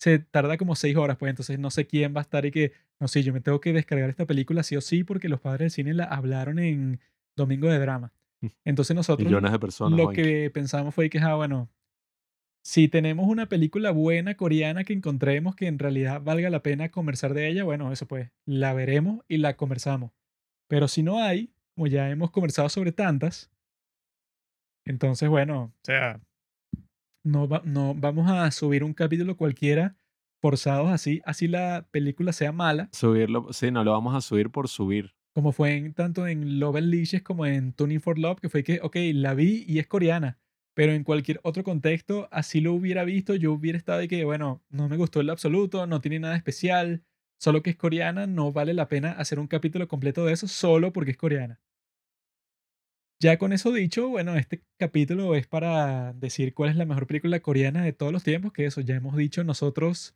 se 0.04 0.20
tarda 0.20 0.58
como 0.58 0.76
seis 0.76 0.98
horas, 0.98 1.16
pues 1.16 1.30
entonces 1.30 1.58
no 1.60 1.72
sé 1.72 1.88
quién 1.88 2.14
va 2.14 2.20
a 2.20 2.24
estar 2.24 2.46
y 2.46 2.52
que, 2.52 2.74
no 3.00 3.08
sé, 3.08 3.24
yo 3.24 3.32
me 3.32 3.40
tengo 3.40 3.62
que 3.62 3.72
descargar 3.72 4.10
esta 4.10 4.26
película 4.26 4.62
sí 4.62 4.76
o 4.76 4.82
sí 4.82 5.06
porque 5.06 5.30
los 5.30 5.40
padres 5.40 5.60
del 5.60 5.72
cine 5.72 5.94
la 5.94 6.04
hablaron 6.04 6.60
en 6.60 7.00
Domingo 7.38 7.70
de 7.70 7.80
Drama. 7.80 8.12
Mm. 8.42 8.48
Entonces 8.66 8.98
nosotros 8.98 9.26
Millones 9.26 9.54
de 9.54 9.60
personas, 9.60 9.98
lo 9.98 10.10
que 10.10 10.52
pensamos 10.54 10.94
fue 10.94 11.10
que, 11.10 11.20
ah, 11.20 11.36
bueno, 11.36 11.70
si 12.66 12.90
tenemos 12.90 13.30
una 13.30 13.48
película 13.48 13.92
buena 13.92 14.36
coreana 14.36 14.84
que 14.84 14.92
encontremos 14.92 15.56
que 15.56 15.68
en 15.68 15.80
realidad 15.80 16.22
valga 16.22 16.50
la 16.50 16.64
pena 16.64 16.90
conversar 16.90 17.34
de 17.34 17.48
ella, 17.48 17.64
bueno, 17.64 17.90
eso 17.94 18.06
pues, 18.06 18.30
la 18.46 18.74
veremos 18.74 19.24
y 19.30 19.38
la 19.38 19.56
conversamos. 19.56 20.12
Pero 20.68 20.90
si 20.90 21.02
no 21.02 21.24
hay, 21.24 21.54
como 21.76 21.88
ya 21.88 22.10
hemos 22.10 22.30
conversado 22.30 22.68
sobre 22.68 22.92
tantas, 22.92 23.54
entonces, 24.84 25.30
bueno, 25.30 25.64
o 25.64 25.86
sea, 25.86 26.20
no, 27.24 27.48
no 27.64 27.95
vamos 27.95 28.30
a 28.30 28.50
subir 28.52 28.84
un 28.84 28.94
capítulo 28.94 29.38
cualquiera 29.38 29.98
forzados 30.41 30.91
así, 30.91 31.22
así 31.24 31.48
la 31.48 31.88
película 31.90 32.34
sea 32.34 32.52
mala. 32.52 32.90
Subirlo, 32.91 33.54
sí, 33.54 33.72
no 33.72 33.84
lo 33.86 33.91
vamos 33.91 34.14
a 34.14 34.20
subir 34.20 34.50
por 34.50 34.68
subir. 34.68 35.16
Como 35.34 35.54
fue 35.54 35.78
en, 35.78 35.94
tanto 35.94 36.28
en 36.28 36.60
Love 36.60 36.76
and 36.76 36.88
Leashes 36.88 37.24
como 37.24 37.45
en 37.45 37.72
Tuning 37.72 38.02
for 38.02 38.20
Love, 38.20 38.41
que 38.41 38.50
fue 38.50 38.62
que, 38.62 38.80
ok, 38.84 38.98
la 39.14 39.34
vi 39.36 39.64
y 39.66 39.80
es 39.80 39.88
coreana, 39.88 40.38
pero 40.76 40.91
en 40.91 41.06
cualquier 41.06 41.40
otro 41.44 41.64
contexto, 41.64 42.28
así 42.30 42.60
lo 42.60 42.74
hubiera 42.74 43.06
visto, 43.06 43.36
yo 43.36 43.54
hubiera 43.54 43.78
estado 43.78 44.00
de 44.00 44.10
que, 44.10 44.26
bueno, 44.26 44.62
no 44.70 44.90
me 44.90 44.98
gustó 44.98 45.22
en 45.22 45.28
lo 45.28 45.32
absoluto, 45.32 45.88
no 45.88 46.02
tiene 46.02 46.20
nada 46.20 46.36
especial, 46.36 47.04
solo 47.40 47.64
que 47.64 47.70
es 47.70 47.78
coreana, 47.78 48.28
no 48.28 48.52
vale 48.52 48.74
la 48.74 48.90
pena 48.90 49.14
hacer 49.14 49.40
un 49.40 49.48
capítulo 49.48 49.88
completo 49.88 50.26
de 50.26 50.34
eso 50.34 50.50
solo 50.50 50.91
porque 50.91 51.12
es 51.12 51.18
coreana. 51.18 51.62
Ya 53.19 53.38
con 53.38 53.53
eso 53.53 53.72
dicho, 53.72 54.10
bueno, 54.10 54.35
este 54.35 54.64
capítulo 54.77 55.35
es 55.35 55.48
para 55.48 56.14
decir 56.14 56.53
cuál 56.53 56.72
es 56.72 56.76
la 56.76 56.85
mejor 56.85 57.07
película 57.07 57.40
coreana 57.40 57.84
de 57.84 57.94
todos 57.94 58.11
los 58.11 58.23
tiempos, 58.23 58.52
que 58.52 58.65
eso 58.65 58.81
ya 58.81 58.95
hemos 58.95 59.15
dicho 59.15 59.44
nosotros 59.44 60.15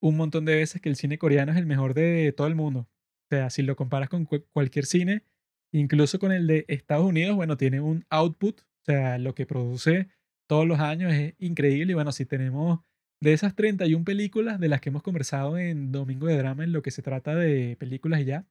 un 0.00 0.16
montón 0.16 0.44
de 0.44 0.56
veces 0.56 0.80
que 0.80 0.88
el 0.88 0.96
cine 0.96 1.18
coreano 1.18 1.52
es 1.52 1.58
el 1.58 1.66
mejor 1.66 1.94
de 1.94 2.32
todo 2.36 2.46
el 2.46 2.54
mundo. 2.54 2.80
O 2.80 3.28
sea, 3.30 3.50
si 3.50 3.62
lo 3.62 3.76
comparas 3.76 4.08
con 4.08 4.24
cualquier 4.24 4.86
cine, 4.86 5.24
incluso 5.72 6.18
con 6.18 6.32
el 6.32 6.46
de 6.46 6.64
Estados 6.68 7.06
Unidos, 7.06 7.36
bueno, 7.36 7.56
tiene 7.56 7.80
un 7.80 8.04
output, 8.10 8.60
o 8.60 8.84
sea, 8.84 9.18
lo 9.18 9.34
que 9.34 9.46
produce 9.46 10.08
todos 10.48 10.66
los 10.66 10.80
años 10.80 11.12
es 11.12 11.34
increíble. 11.38 11.92
Y 11.92 11.94
bueno, 11.94 12.12
si 12.12 12.24
tenemos 12.26 12.80
de 13.20 13.32
esas 13.32 13.54
31 13.54 14.04
películas 14.04 14.60
de 14.60 14.68
las 14.68 14.80
que 14.80 14.90
hemos 14.90 15.02
conversado 15.02 15.58
en 15.58 15.92
Domingo 15.92 16.26
de 16.26 16.38
Drama 16.38 16.64
en 16.64 16.72
lo 16.72 16.82
que 16.82 16.90
se 16.90 17.02
trata 17.02 17.34
de 17.34 17.76
películas 17.76 18.20
y 18.20 18.24
ya, 18.24 18.46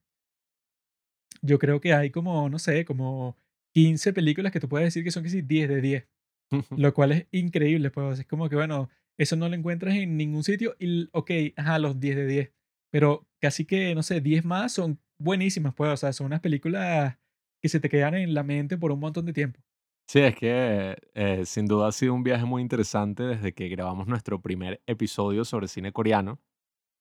yo 1.42 1.58
creo 1.58 1.80
que 1.80 1.94
hay 1.94 2.10
como, 2.10 2.48
no 2.48 2.58
sé, 2.58 2.84
como 2.84 3.36
15 3.74 4.12
películas 4.12 4.52
que 4.52 4.60
tú 4.60 4.68
puedes 4.68 4.86
decir 4.86 5.04
que 5.04 5.10
son 5.10 5.22
casi 5.22 5.42
10 5.42 5.68
de 5.68 5.80
10. 5.80 6.08
lo 6.76 6.94
cual 6.94 7.12
es 7.12 7.26
increíble, 7.30 7.90
pues 7.90 8.20
es 8.20 8.26
como 8.26 8.48
que, 8.48 8.56
bueno, 8.56 8.88
eso 9.18 9.36
no 9.36 9.48
lo 9.48 9.54
encuentras 9.54 9.94
en 9.94 10.16
ningún 10.16 10.44
sitio 10.44 10.74
y, 10.78 11.08
ok, 11.12 11.30
ajá, 11.56 11.78
los 11.78 11.98
10 12.00 12.16
de 12.16 12.26
10. 12.26 12.52
Pero 12.90 13.26
casi 13.40 13.64
que, 13.64 13.94
no 13.94 14.02
sé, 14.02 14.20
10 14.20 14.44
más 14.44 14.72
son 14.72 15.00
buenísimas, 15.18 15.74
pues, 15.74 15.90
o 15.90 15.96
sea, 15.96 16.12
son 16.12 16.26
unas 16.26 16.40
películas 16.40 17.18
que 17.60 17.68
se 17.68 17.80
te 17.80 17.88
quedan 17.88 18.14
en 18.14 18.34
la 18.34 18.42
mente 18.42 18.78
por 18.78 18.92
un 18.92 19.00
montón 19.00 19.26
de 19.26 19.32
tiempo. 19.32 19.60
Sí, 20.08 20.20
es 20.20 20.36
que 20.36 20.96
eh, 21.14 21.44
sin 21.44 21.66
duda 21.66 21.88
ha 21.88 21.92
sido 21.92 22.14
un 22.14 22.22
viaje 22.22 22.46
muy 22.46 22.62
interesante 22.62 23.24
desde 23.24 23.52
que 23.52 23.68
grabamos 23.68 24.06
nuestro 24.06 24.40
primer 24.40 24.80
episodio 24.86 25.44
sobre 25.44 25.68
cine 25.68 25.92
coreano. 25.92 26.40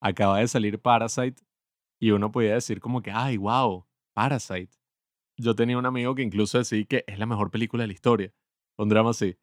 Acaba 0.02 0.40
de 0.40 0.48
salir 0.48 0.82
Parasite 0.82 1.42
y 2.02 2.12
uno 2.12 2.32
podía 2.32 2.56
decir 2.56 2.82
como 2.82 3.02
que, 3.02 3.12
ay, 3.12 3.38
wow, 3.38 3.86
Parasite. 4.14 4.77
Yo 5.40 5.56
tenía 5.56 5.78
un 5.78 5.86
amigo 5.86 6.16
que 6.16 6.24
incluso 6.24 6.58
decía 6.58 6.84
que 6.86 7.04
es 7.08 7.20
la 7.20 7.26
mejor 7.28 7.52
película 7.52 7.84
de 7.84 7.88
la 7.88 7.94
historia, 7.94 8.34
un 8.78 8.90
drama 8.90 9.12
así. 9.12 9.38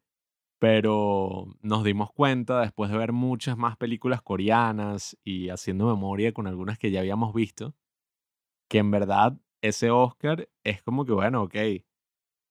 Pero 0.59 1.47
nos 1.61 1.83
dimos 1.83 2.11
cuenta 2.13 2.61
después 2.61 2.91
de 2.91 2.97
ver 2.97 3.13
muchas 3.13 3.57
más 3.57 3.77
películas 3.77 4.21
coreanas 4.21 5.17
y 5.23 5.49
haciendo 5.49 5.87
memoria 5.87 6.33
con 6.33 6.47
algunas 6.47 6.79
que 6.79 6.91
ya 6.91 7.01
habíamos 7.01 7.33
visto, 7.33 7.75
que 8.69 8.79
en 8.79 8.91
verdad 8.91 9.37
ese 9.61 9.91
Oscar 9.91 10.49
es 10.63 10.81
como 10.83 11.05
que, 11.05 11.13
bueno, 11.13 11.43
ok, 11.43 11.55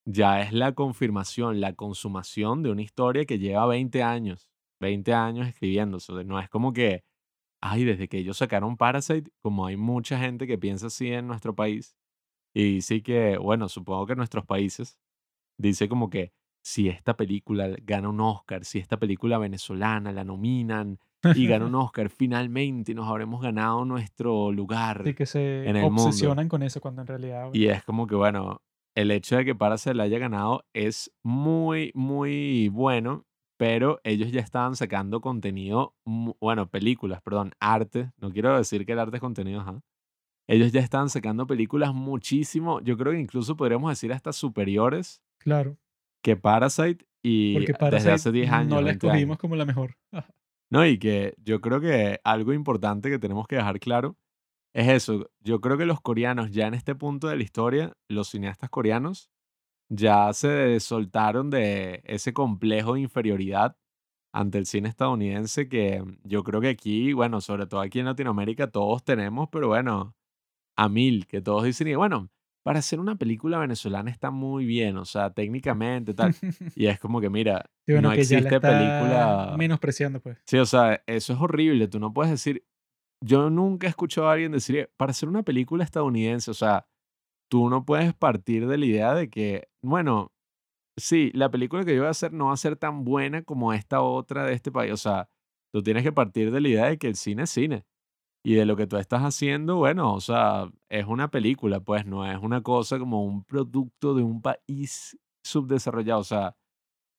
ya 0.06 0.40
es 0.42 0.52
la 0.52 0.74
confirmación, 0.74 1.60
la 1.60 1.74
consumación 1.74 2.62
de 2.62 2.70
una 2.70 2.82
historia 2.82 3.24
que 3.24 3.38
lleva 3.38 3.66
20 3.66 4.02
años, 4.02 4.50
20 4.80 5.14
años 5.14 5.48
escribiéndose. 5.48 6.12
No 6.24 6.38
es 6.40 6.48
como 6.50 6.72
que, 6.72 7.04
ay, 7.62 7.84
desde 7.84 8.08
que 8.08 8.18
ellos 8.18 8.38
sacaron 8.38 8.76
Parasite, 8.76 9.30
como 9.40 9.66
hay 9.66 9.76
mucha 9.76 10.18
gente 10.18 10.46
que 10.46 10.58
piensa 10.58 10.88
así 10.88 11.08
en 11.12 11.26
nuestro 11.26 11.54
país, 11.54 11.96
y 12.54 12.80
sí 12.82 13.02
que, 13.02 13.36
bueno, 13.36 13.68
supongo 13.68 14.06
que 14.06 14.12
en 14.12 14.18
nuestros 14.18 14.46
países, 14.46 14.98
dice 15.58 15.88
como 15.88 16.08
que 16.10 16.32
si 16.64 16.88
esta 16.88 17.16
película 17.16 17.68
gana 17.82 18.08
un 18.08 18.20
Oscar, 18.20 18.64
si 18.64 18.78
esta 18.78 18.96
película 18.98 19.38
venezolana 19.38 20.12
la 20.12 20.24
nominan 20.24 20.98
y 21.36 21.46
gana 21.46 21.66
un 21.66 21.74
Oscar, 21.74 22.08
finalmente 22.08 22.94
nos 22.94 23.08
habremos 23.08 23.42
ganado 23.42 23.84
nuestro 23.84 24.50
lugar 24.52 25.02
Sí, 25.04 25.14
que 25.14 25.26
se 25.26 25.68
en 25.68 25.76
el 25.76 25.90
mundo. 25.90 26.04
obsesionan 26.04 26.48
con 26.48 26.62
eso 26.62 26.80
cuando 26.80 27.02
en 27.02 27.08
realidad, 27.08 27.50
Y 27.52 27.64
bueno, 27.66 27.74
es 27.74 27.84
como 27.84 28.06
que, 28.06 28.14
bueno, 28.14 28.62
el 28.94 29.10
hecho 29.10 29.36
de 29.36 29.44
que 29.44 29.54
Parasite 29.54 29.94
la 29.94 30.04
haya 30.04 30.18
ganado 30.18 30.64
es 30.72 31.12
muy, 31.22 31.90
muy 31.94 32.68
bueno, 32.68 33.26
pero 33.58 34.00
ellos 34.04 34.30
ya 34.32 34.40
estaban 34.40 34.76
sacando 34.76 35.20
contenido, 35.20 35.94
bueno, 36.40 36.68
películas, 36.68 37.20
perdón, 37.22 37.52
arte. 37.60 38.10
No 38.18 38.30
quiero 38.30 38.56
decir 38.56 38.86
que 38.86 38.92
el 38.92 38.98
arte 38.98 39.16
es 39.16 39.20
contenido, 39.20 39.60
ajá. 39.60 39.80
Ellos 40.46 40.72
ya 40.72 40.80
estaban 40.80 41.08
sacando 41.08 41.46
películas 41.46 41.94
muchísimo, 41.94 42.80
yo 42.80 42.96
creo 42.96 43.12
que 43.12 43.20
incluso 43.20 43.56
podríamos 43.56 43.90
decir 43.90 44.12
hasta 44.12 44.32
superiores 44.32 45.22
claro, 45.38 45.78
que 46.22 46.36
Parasite 46.36 47.06
y 47.22 47.54
porque 47.54 47.74
desde 47.90 48.12
hace 48.12 48.30
10 48.30 48.50
años, 48.50 48.68
no 48.68 48.80
la 48.80 48.88
20 48.88 49.06
años. 49.06 49.14
escogimos 49.14 49.38
como 49.38 49.56
la 49.56 49.64
mejor. 49.64 49.96
No, 50.70 50.84
y 50.84 50.98
que 50.98 51.34
yo 51.38 51.60
creo 51.60 51.80
que 51.80 52.20
algo 52.24 52.52
importante 52.52 53.08
que 53.08 53.18
tenemos 53.18 53.46
que 53.46 53.56
dejar 53.56 53.78
claro 53.78 54.16
es 54.74 54.88
eso. 54.88 55.30
Yo 55.40 55.60
creo 55.60 55.78
que 55.78 55.86
los 55.86 56.00
coreanos 56.00 56.50
ya 56.50 56.66
en 56.66 56.74
este 56.74 56.94
punto 56.94 57.28
de 57.28 57.36
la 57.36 57.42
historia, 57.42 57.92
los 58.08 58.28
cineastas 58.30 58.70
coreanos, 58.70 59.30
ya 59.88 60.32
se 60.32 60.80
soltaron 60.80 61.50
de 61.50 62.02
ese 62.04 62.32
complejo 62.32 62.94
de 62.94 63.02
inferioridad 63.02 63.76
ante 64.32 64.58
el 64.58 64.66
cine 64.66 64.88
estadounidense 64.88 65.68
que 65.68 66.02
yo 66.24 66.42
creo 66.42 66.60
que 66.60 66.70
aquí, 66.70 67.12
bueno, 67.12 67.40
sobre 67.40 67.66
todo 67.66 67.80
aquí 67.80 68.00
en 68.00 68.06
Latinoamérica 68.06 68.70
todos 68.70 69.04
tenemos, 69.04 69.48
pero 69.52 69.68
bueno, 69.68 70.16
a 70.76 70.88
mil, 70.88 71.26
que 71.26 71.40
todos 71.40 71.64
dicen, 71.64 71.88
y 71.88 71.94
bueno, 71.94 72.30
para 72.64 72.78
hacer 72.78 72.98
una 72.98 73.16
película 73.16 73.58
venezolana 73.58 74.10
está 74.10 74.30
muy 74.30 74.64
bien, 74.64 74.96
o 74.96 75.04
sea, 75.04 75.30
técnicamente 75.30 76.14
tal. 76.14 76.34
Y 76.76 76.86
es 76.86 76.98
como 76.98 77.20
que, 77.20 77.28
mira, 77.28 77.70
bueno, 77.86 78.08
no 78.08 78.14
que 78.14 78.24
ya 78.24 78.40
la 78.40 78.48
existe 78.48 78.56
está 78.56 78.60
película... 78.60 79.54
menospreciando, 79.58 80.20
pues. 80.20 80.38
Sí, 80.46 80.56
o 80.58 80.66
sea, 80.66 81.02
eso 81.06 81.34
es 81.34 81.40
horrible. 81.40 81.88
Tú 81.88 82.00
no 82.00 82.12
puedes 82.12 82.30
decir. 82.30 82.64
Yo 83.22 83.48
nunca 83.50 83.86
he 83.86 83.90
escuchado 83.90 84.28
a 84.28 84.32
alguien 84.32 84.52
decir, 84.52 84.76
"Eh, 84.76 84.90
para 84.96 85.10
hacer 85.10 85.28
una 85.28 85.42
película 85.42 85.84
estadounidense, 85.84 86.50
o 86.50 86.54
sea, 86.54 86.86
tú 87.50 87.68
no 87.70 87.84
puedes 87.84 88.14
partir 88.14 88.66
de 88.66 88.78
la 88.78 88.84
idea 88.86 89.14
de 89.14 89.30
que, 89.30 89.68
bueno, 89.82 90.32
sí, 90.98 91.30
la 91.34 91.50
película 91.50 91.84
que 91.84 91.94
yo 91.94 92.00
voy 92.02 92.08
a 92.08 92.10
hacer 92.10 92.32
no 92.32 92.46
va 92.46 92.54
a 92.54 92.56
ser 92.58 92.76
tan 92.76 93.04
buena 93.04 93.42
como 93.42 93.72
esta 93.72 94.02
otra 94.02 94.44
de 94.44 94.54
este 94.54 94.72
país. 94.72 94.92
O 94.92 94.96
sea, 94.96 95.28
tú 95.72 95.82
tienes 95.82 96.02
que 96.02 96.12
partir 96.12 96.50
de 96.50 96.60
la 96.60 96.68
idea 96.68 96.86
de 96.86 96.98
que 96.98 97.06
el 97.08 97.16
cine 97.16 97.44
es 97.44 97.50
cine. 97.50 97.84
Y 98.46 98.54
de 98.54 98.66
lo 98.66 98.76
que 98.76 98.86
tú 98.86 98.98
estás 98.98 99.22
haciendo, 99.22 99.76
bueno, 99.76 100.12
o 100.14 100.20
sea, 100.20 100.70
es 100.90 101.06
una 101.06 101.30
película, 101.30 101.80
pues 101.80 102.04
no 102.04 102.30
es 102.30 102.38
una 102.38 102.62
cosa 102.62 102.98
como 102.98 103.24
un 103.24 103.42
producto 103.44 104.14
de 104.14 104.22
un 104.22 104.42
país 104.42 105.18
subdesarrollado. 105.42 106.20
O 106.20 106.24
sea, 106.24 106.54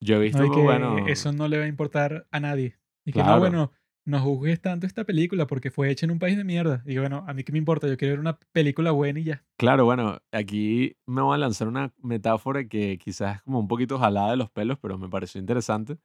yo 0.01 0.17
he 0.17 0.19
No, 0.19 0.23
visto 0.25 0.45
y 0.45 0.51
que, 0.51 0.61
bueno, 0.61 0.97
eso 1.07 1.31
no 1.31 1.47
le 1.47 1.57
va 1.57 1.65
a 1.65 1.67
importar 1.67 2.27
a 2.31 2.39
nadie. 2.39 2.77
Y 3.05 3.13
que 3.13 3.23
no, 3.23 3.25
claro. 3.25 3.39
bueno, 3.39 3.71
no 4.05 4.19
juzgues 4.19 4.61
tanto 4.61 4.85
esta 4.85 5.03
película 5.03 5.47
porque 5.47 5.71
fue 5.71 5.89
hecha 5.89 6.05
en 6.05 6.11
un 6.11 6.19
país 6.19 6.37
de 6.37 6.43
mierda. 6.43 6.83
Y 6.85 6.97
bueno, 6.97 7.23
a 7.27 7.33
mí 7.33 7.43
qué 7.43 7.51
me 7.51 7.57
importa, 7.57 7.87
yo 7.87 7.97
quiero 7.97 8.13
ver 8.13 8.19
una 8.19 8.37
película 8.51 8.91
buena 8.91 9.19
y 9.19 9.23
ya. 9.25 9.45
Claro, 9.57 9.85
bueno, 9.85 10.19
aquí 10.33 10.97
me 11.05 11.21
voy 11.21 11.35
a 11.35 11.37
lanzar 11.37 11.69
una 11.69 11.93
metáfora 12.01 12.67
que 12.67 12.97
quizás 12.97 13.37
es 13.37 13.41
como 13.43 13.59
un 13.59 13.67
poquito 13.69 13.97
jalada 13.97 14.31
de 14.31 14.37
los 14.37 14.49
pelos, 14.51 14.77
pero 14.81 14.97
me 14.97 15.07
pareció 15.09 15.39
interesante. 15.39 15.97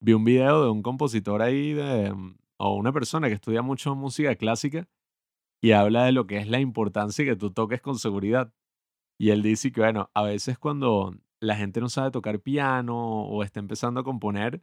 Vi 0.00 0.12
un 0.12 0.24
video 0.24 0.62
de 0.64 0.70
un 0.70 0.82
compositor 0.82 1.40
ahí, 1.40 1.72
de, 1.72 2.12
mm, 2.12 2.36
o 2.58 2.74
una 2.74 2.92
persona 2.92 3.28
que 3.28 3.34
estudia 3.34 3.62
mucho 3.62 3.94
música 3.94 4.34
clásica 4.36 4.88
y 5.62 5.72
habla 5.72 6.04
de 6.04 6.12
lo 6.12 6.26
que 6.26 6.38
es 6.38 6.48
la 6.48 6.60
importancia 6.60 7.24
que 7.24 7.36
tú 7.36 7.52
toques 7.52 7.80
con 7.80 7.98
seguridad. 7.98 8.52
Y 9.18 9.30
él 9.30 9.42
dice 9.42 9.72
que, 9.72 9.80
bueno, 9.80 10.10
a 10.14 10.22
veces 10.22 10.58
cuando 10.58 11.14
la 11.40 11.56
gente 11.56 11.80
no 11.80 11.88
sabe 11.88 12.10
tocar 12.10 12.40
piano 12.40 13.24
o 13.24 13.42
está 13.42 13.60
empezando 13.60 14.00
a 14.00 14.04
componer, 14.04 14.62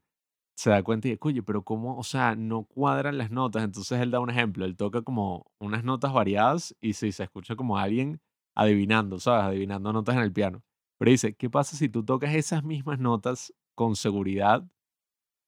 se 0.58 0.70
da 0.70 0.84
cuenta 0.84 1.08
y 1.08 1.12
dice, 1.12 1.20
oye, 1.24 1.44
pero 1.44 1.64
cómo, 1.64 1.98
o 1.98 2.04
sea, 2.04 2.36
no 2.36 2.64
cuadran 2.66 3.18
las 3.18 3.32
notas. 3.32 3.64
Entonces 3.64 4.00
él 4.02 4.12
da 4.12 4.20
un 4.22 4.30
ejemplo, 4.30 4.66
él 4.66 4.78
toca 4.78 5.02
como 5.02 5.52
unas 5.60 5.84
notas 5.84 6.14
variadas 6.14 6.76
y 6.82 6.94
si 6.94 7.12
se 7.12 7.24
escucha 7.24 7.56
como 7.56 7.78
alguien 7.78 8.22
adivinando, 8.56 9.20
¿sabes? 9.20 9.46
Adivinando 9.46 9.92
notas 9.94 10.16
en 10.16 10.22
el 10.24 10.34
piano. 10.34 10.64
Pero 10.98 11.12
dice, 11.12 11.36
¿qué 11.36 11.50
pasa 11.50 11.76
si 11.76 11.90
tú 11.90 12.06
tocas 12.06 12.34
esas 12.36 12.64
mismas 12.64 13.00
notas 13.00 13.54
con 13.76 13.96
seguridad 13.98 14.66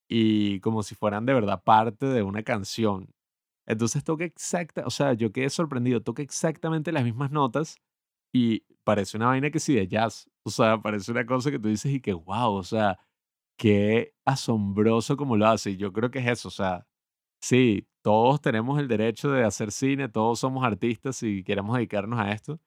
y 0.10 0.60
como 0.62 0.84
si 0.84 0.96
fueran 0.96 1.26
de 1.26 1.34
verdad 1.34 1.64
parte 1.64 2.06
de 2.08 2.24
una 2.24 2.44
canción? 2.44 3.14
Entonces 3.68 4.04
toca 4.04 4.26
exacta, 4.26 4.84
o 4.86 4.90
sea, 4.92 5.14
yo 5.14 5.32
quedé 5.34 5.50
sorprendido, 5.50 6.02
toca 6.02 6.24
exactamente 6.24 6.92
las 6.92 7.04
mismas 7.04 7.32
notas 7.32 7.78
y 8.34 8.62
parece 8.86 9.18
una 9.18 9.28
vaina 9.28 9.52
que 9.52 9.60
sí 9.60 9.76
de 9.76 9.88
jazz. 9.88 10.30
O 10.46 10.50
sea, 10.52 10.82
parece 10.82 11.12
una 11.12 11.26
cosa 11.26 11.52
que 11.52 11.60
tú 11.60 11.70
dices 11.70 11.92
y 11.94 12.02
que 12.02 12.14
wow, 12.14 12.54
o 12.54 12.64
sea, 12.64 13.00
qué 13.58 14.14
asombroso 14.26 15.18
como 15.18 15.38
lo 15.38 15.48
hace. 15.48 15.72
Y 15.72 15.78
yo 15.78 15.94
creo 15.94 16.12
que 16.12 16.20
es 16.20 16.28
eso, 16.28 16.50
o 16.50 16.52
sea, 16.52 16.88
sí, 17.42 17.88
todos 18.04 18.42
tenemos 18.42 18.80
el 18.80 18.88
derecho 18.88 19.32
de 19.32 19.44
hacer 19.46 19.72
cine, 19.72 20.10
todos 20.10 20.40
somos 20.40 20.66
artistas 20.66 21.24
y 21.24 21.44
queremos 21.44 21.76
dedicarnos 21.78 22.20
a 22.20 22.32
esto. 22.32 22.60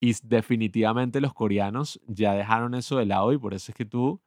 Y 0.00 0.14
definitivamente 0.24 1.20
los 1.20 1.34
coreanos 1.34 2.00
ya 2.06 2.34
dejaron 2.34 2.74
eso 2.74 2.98
de 2.98 3.06
lado 3.06 3.32
y 3.32 3.38
por 3.38 3.54
eso 3.54 3.72
es 3.72 3.76
que 3.76 3.86
tú, 3.86 4.20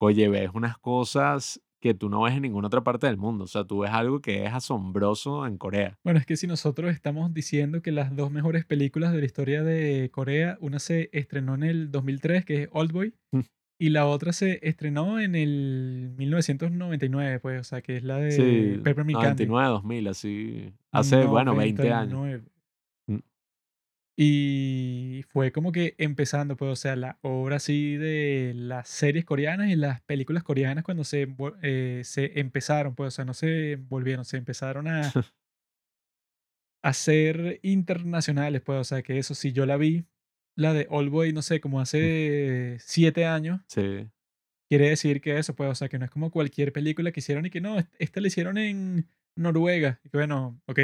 oye, 0.00 0.28
ves 0.28 0.50
unas 0.54 0.78
cosas 0.78 1.60
que 1.80 1.94
tú 1.94 2.08
no 2.08 2.22
ves 2.22 2.34
en 2.34 2.42
ninguna 2.42 2.68
otra 2.68 2.82
parte 2.82 3.06
del 3.06 3.16
mundo. 3.16 3.44
O 3.44 3.46
sea, 3.46 3.64
tú 3.64 3.80
ves 3.80 3.90
algo 3.90 4.20
que 4.20 4.44
es 4.44 4.52
asombroso 4.52 5.46
en 5.46 5.58
Corea. 5.58 5.98
Bueno, 6.04 6.20
es 6.20 6.26
que 6.26 6.36
si 6.36 6.46
nosotros 6.46 6.92
estamos 6.92 7.32
diciendo 7.32 7.82
que 7.82 7.90
las 7.90 8.14
dos 8.14 8.30
mejores 8.30 8.64
películas 8.64 9.12
de 9.12 9.18
la 9.18 9.24
historia 9.24 9.62
de 9.62 10.10
Corea, 10.12 10.58
una 10.60 10.78
se 10.78 11.08
estrenó 11.12 11.54
en 11.54 11.64
el 11.64 11.90
2003, 11.90 12.44
que 12.44 12.62
es 12.62 12.68
Oldboy, 12.72 13.14
y 13.78 13.88
la 13.88 14.06
otra 14.06 14.34
se 14.34 14.60
estrenó 14.62 15.18
en 15.20 15.34
el 15.34 16.12
1999, 16.18 17.40
pues, 17.40 17.60
o 17.60 17.64
sea, 17.64 17.80
que 17.80 17.96
es 17.96 18.04
la 18.04 18.18
de 18.18 18.30
Sí, 18.32 18.80
Peppermint 18.84 19.18
Candy. 19.18 19.46
99, 19.46 19.68
2000, 19.68 20.08
así. 20.08 20.72
Hace, 20.92 21.24
bueno, 21.24 21.56
20 21.56 21.90
años. 21.90 22.42
99. 24.16 25.20
Y 25.20 25.22
fue 25.28 25.52
como 25.52 25.72
que 25.72 25.94
empezando, 25.98 26.56
pues, 26.56 26.70
o 26.72 26.76
sea, 26.76 26.96
la 26.96 27.18
obra 27.22 27.56
así 27.56 27.96
de 27.96 28.52
las 28.54 28.88
series 28.88 29.24
coreanas 29.24 29.68
y 29.70 29.76
las 29.76 30.00
películas 30.02 30.42
coreanas 30.42 30.84
cuando 30.84 31.04
se, 31.04 31.26
eh, 31.62 32.02
se 32.04 32.38
empezaron, 32.40 32.94
pues, 32.94 33.08
o 33.08 33.10
sea, 33.16 33.24
no 33.24 33.34
se 33.34 33.76
volvieron, 33.76 34.24
se 34.24 34.36
empezaron 34.36 34.88
a, 34.88 35.00
a 36.82 36.92
ser 36.92 37.60
internacionales, 37.62 38.62
pues, 38.62 38.78
o 38.80 38.84
sea, 38.84 39.02
que 39.02 39.18
eso 39.18 39.34
sí, 39.34 39.52
yo 39.52 39.66
la 39.66 39.76
vi, 39.76 40.04
la 40.56 40.72
de 40.72 40.86
Oldboy, 40.90 41.32
no 41.32 41.42
sé, 41.42 41.60
como 41.60 41.80
hace 41.80 42.76
siete 42.80 43.24
años, 43.26 43.60
Sí. 43.68 44.08
quiere 44.68 44.88
decir 44.90 45.20
que 45.20 45.38
eso, 45.38 45.54
pues, 45.54 45.70
o 45.70 45.74
sea, 45.74 45.88
que 45.88 45.98
no 45.98 46.04
es 46.04 46.10
como 46.10 46.30
cualquier 46.30 46.72
película 46.72 47.12
que 47.12 47.20
hicieron 47.20 47.46
y 47.46 47.50
que 47.50 47.60
no, 47.60 47.78
est- 47.78 47.92
esta 47.98 48.20
la 48.20 48.28
hicieron 48.28 48.58
en 48.58 49.08
Noruega, 49.36 50.00
y 50.04 50.08
que 50.10 50.18
bueno, 50.18 50.60
ok, 50.66 50.80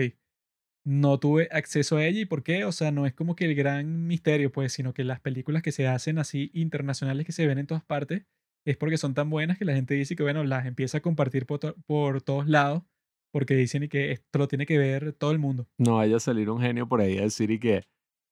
no 0.86 1.18
tuve 1.18 1.48
acceso 1.50 1.96
a 1.96 2.06
ella 2.06 2.20
y 2.20 2.24
por 2.26 2.42
qué, 2.44 2.64
o 2.64 2.70
sea, 2.72 2.92
no 2.92 3.06
es 3.06 3.12
como 3.14 3.34
que 3.34 3.44
el 3.46 3.54
gran 3.56 4.06
misterio, 4.06 4.52
pues, 4.52 4.72
sino 4.72 4.94
que 4.94 5.02
las 5.04 5.20
películas 5.20 5.62
que 5.62 5.72
se 5.72 5.88
hacen 5.88 6.18
así 6.18 6.50
internacionales 6.54 7.26
que 7.26 7.32
se 7.32 7.46
ven 7.46 7.58
en 7.58 7.66
todas 7.66 7.84
partes 7.84 8.24
es 8.64 8.76
porque 8.76 8.96
son 8.96 9.12
tan 9.14 9.28
buenas 9.28 9.58
que 9.58 9.64
la 9.64 9.74
gente 9.74 9.94
dice 9.94 10.14
que, 10.14 10.22
bueno, 10.22 10.44
las 10.44 10.64
empieza 10.66 10.98
a 10.98 11.00
compartir 11.02 11.44
por, 11.46 11.58
to- 11.58 11.74
por 11.86 12.22
todos 12.22 12.46
lados 12.48 12.82
porque 13.32 13.54
dicen 13.56 13.82
y 13.82 13.88
que 13.88 14.12
esto 14.12 14.38
lo 14.38 14.48
tiene 14.48 14.64
que 14.64 14.78
ver 14.78 15.12
todo 15.12 15.32
el 15.32 15.38
mundo. 15.40 15.66
No 15.78 15.96
vaya 15.96 16.16
a 16.16 16.20
salir 16.20 16.48
un 16.50 16.60
genio 16.60 16.88
por 16.88 17.00
ahí 17.00 17.18
a 17.18 17.22
decir 17.22 17.50
y 17.50 17.58
que, 17.58 17.82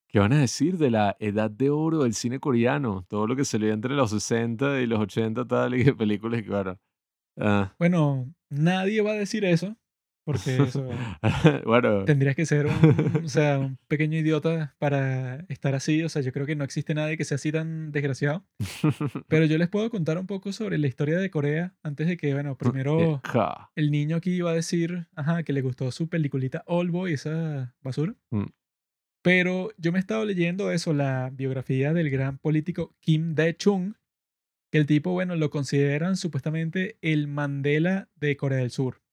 ¿qué 0.08 0.20
van 0.20 0.32
a 0.32 0.38
decir 0.40 0.78
de 0.78 0.90
la 0.90 1.16
edad 1.18 1.50
de 1.50 1.70
oro 1.70 2.04
del 2.04 2.14
cine 2.14 2.38
coreano? 2.38 3.04
Todo 3.08 3.26
lo 3.26 3.34
que 3.36 3.44
salió 3.44 3.72
entre 3.72 3.94
los 3.94 4.10
60 4.10 4.80
y 4.80 4.86
los 4.86 5.00
80 5.00 5.44
tal 5.46 5.74
y 5.74 5.84
películas 5.92 6.40
que 6.40 6.46
claro. 6.46 6.78
Ah. 7.36 7.74
Bueno, 7.80 8.32
nadie 8.48 9.02
va 9.02 9.10
a 9.12 9.14
decir 9.14 9.44
eso 9.44 9.76
porque 10.24 10.56
eso 10.62 10.88
bueno, 11.64 12.04
tendrías 12.04 12.34
que 12.34 12.46
ser 12.46 12.66
un, 12.66 13.22
o 13.24 13.28
sea, 13.28 13.58
un 13.58 13.78
pequeño 13.88 14.18
idiota 14.18 14.74
para 14.78 15.44
estar 15.48 15.74
así, 15.74 16.02
o 16.02 16.08
sea, 16.08 16.22
yo 16.22 16.32
creo 16.32 16.46
que 16.46 16.56
no 16.56 16.64
existe 16.64 16.94
nadie 16.94 17.16
que 17.16 17.24
sea 17.24 17.36
así 17.36 17.52
tan 17.52 17.92
desgraciado. 17.92 18.44
Pero 19.28 19.44
yo 19.44 19.58
les 19.58 19.68
puedo 19.68 19.90
contar 19.90 20.18
un 20.18 20.26
poco 20.26 20.52
sobre 20.52 20.78
la 20.78 20.86
historia 20.86 21.18
de 21.18 21.30
Corea 21.30 21.74
antes 21.82 22.08
de 22.08 22.16
que, 22.16 22.32
bueno, 22.32 22.56
primero 22.56 23.20
el 23.76 23.90
niño 23.90 24.16
aquí 24.16 24.32
iba 24.32 24.50
a 24.50 24.54
decir, 24.54 25.06
ajá, 25.14 25.42
que 25.42 25.52
le 25.52 25.62
gustó 25.62 25.90
su 25.92 26.08
peliculita 26.08 26.64
Oldboy, 26.66 27.12
esa 27.12 27.74
basura. 27.82 28.14
Mm. 28.30 28.46
Pero 29.22 29.70
yo 29.78 29.90
me 29.90 29.98
he 29.98 30.00
estado 30.00 30.24
leyendo 30.24 30.70
eso, 30.70 30.92
la 30.92 31.30
biografía 31.32 31.94
del 31.94 32.10
gran 32.10 32.38
político 32.38 32.94
Kim 33.00 33.34
Dae-chung, 33.34 33.94
que 34.70 34.78
el 34.78 34.86
tipo, 34.86 35.12
bueno, 35.12 35.36
lo 35.36 35.50
consideran 35.50 36.16
supuestamente 36.16 36.98
el 37.00 37.26
Mandela 37.26 38.10
de 38.16 38.36
Corea 38.36 38.58
del 38.58 38.70
Sur. 38.70 39.03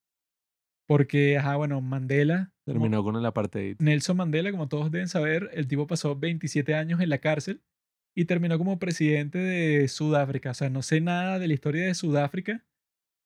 Porque, 0.92 1.38
ajá, 1.38 1.56
bueno, 1.56 1.80
Mandela. 1.80 2.52
Terminó 2.66 3.02
con 3.02 3.16
el 3.16 3.26
apartheid. 3.26 3.78
Nelson 3.80 4.18
Mandela, 4.18 4.52
como 4.52 4.68
todos 4.68 4.92
deben 4.92 5.08
saber, 5.08 5.50
el 5.54 5.66
tipo 5.66 5.88
pasó 5.88 6.18
27 6.18 6.76
años 6.76 7.00
en 7.00 7.08
la 7.08 7.20
cárcel 7.20 7.62
y 8.14 8.26
terminó 8.26 8.58
como 8.58 8.78
presidente 8.78 9.38
de 9.38 9.88
Sudáfrica. 9.88 10.52
O 10.52 10.54
sea, 10.54 10.70
no 10.70 10.82
sé 10.82 11.00
nada 11.00 11.40
de 11.40 11.48
la 11.48 11.54
historia 11.54 11.86
de 11.86 11.94
Sudáfrica 11.94 12.66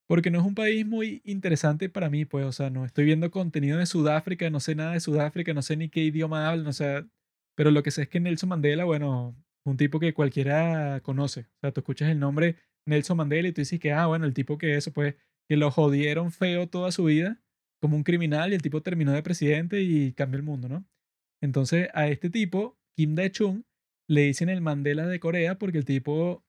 porque 0.08 0.30
no 0.30 0.40
es 0.42 0.46
un 0.46 0.54
país 0.54 0.86
muy 0.86 1.24
interesante 1.26 1.90
para 1.90 2.12
mí, 2.12 2.24
pues, 2.24 2.46
o 2.46 2.52
sea, 2.52 2.70
no 2.70 2.86
estoy 2.86 3.06
viendo 3.06 3.32
contenido 3.32 3.80
de 3.80 3.88
Sudáfrica, 3.88 4.48
no 4.52 4.60
sé 4.60 4.76
nada 4.76 4.92
de 4.92 5.00
Sudáfrica, 5.00 5.52
no 5.56 5.64
sé 5.64 5.76
ni 5.76 5.90
qué 5.90 6.02
idioma 6.02 6.48
hablan, 6.48 6.68
o 6.68 6.74
sea, 6.74 7.08
pero 7.56 7.72
lo 7.72 7.82
que 7.82 7.90
sé 7.90 8.04
es 8.04 8.10
que 8.10 8.20
Nelson 8.20 8.50
Mandela, 8.50 8.84
bueno, 8.84 9.36
un 9.66 9.76
tipo 9.76 10.00
que 10.00 10.14
cualquiera 10.14 11.00
conoce. 11.02 11.42
O 11.42 11.60
sea, 11.62 11.72
tú 11.72 11.80
escuchas 11.80 12.12
el 12.12 12.20
nombre 12.20 12.58
Nelson 12.86 13.18
Mandela 13.18 13.48
y 13.48 13.54
tú 13.54 13.62
dices 13.62 13.80
que, 13.80 13.92
ah, 13.92 14.06
bueno, 14.06 14.28
el 14.28 14.36
tipo 14.36 14.60
que 14.60 14.76
eso, 14.76 14.94
pues, 14.94 15.16
que 15.50 15.58
lo 15.58 15.72
jodieron 15.72 16.32
feo 16.32 16.70
toda 16.70 16.92
su 16.92 17.06
vida 17.06 17.42
como 17.82 17.96
un 17.98 18.04
criminal 18.04 18.52
y 18.52 18.56
el 18.56 18.62
tipo 18.62 18.82
terminó 18.82 19.12
de 19.12 19.24
presidente 19.24 19.82
y 19.82 20.14
cambió 20.14 20.38
el 20.38 20.44
mundo, 20.44 20.70
¿no? 20.70 20.86
Entonces, 21.42 21.90
a 21.94 22.08
este 22.08 22.30
tipo, 22.30 22.78
Kim 22.96 23.16
Dae-chung, 23.16 23.64
le 24.08 24.22
dicen 24.22 24.50
el 24.50 24.62
Mandela 24.62 25.08
de 25.08 25.20
Corea 25.20 25.58
porque 25.58 25.78
el 25.78 25.86
tipo, 25.86 26.44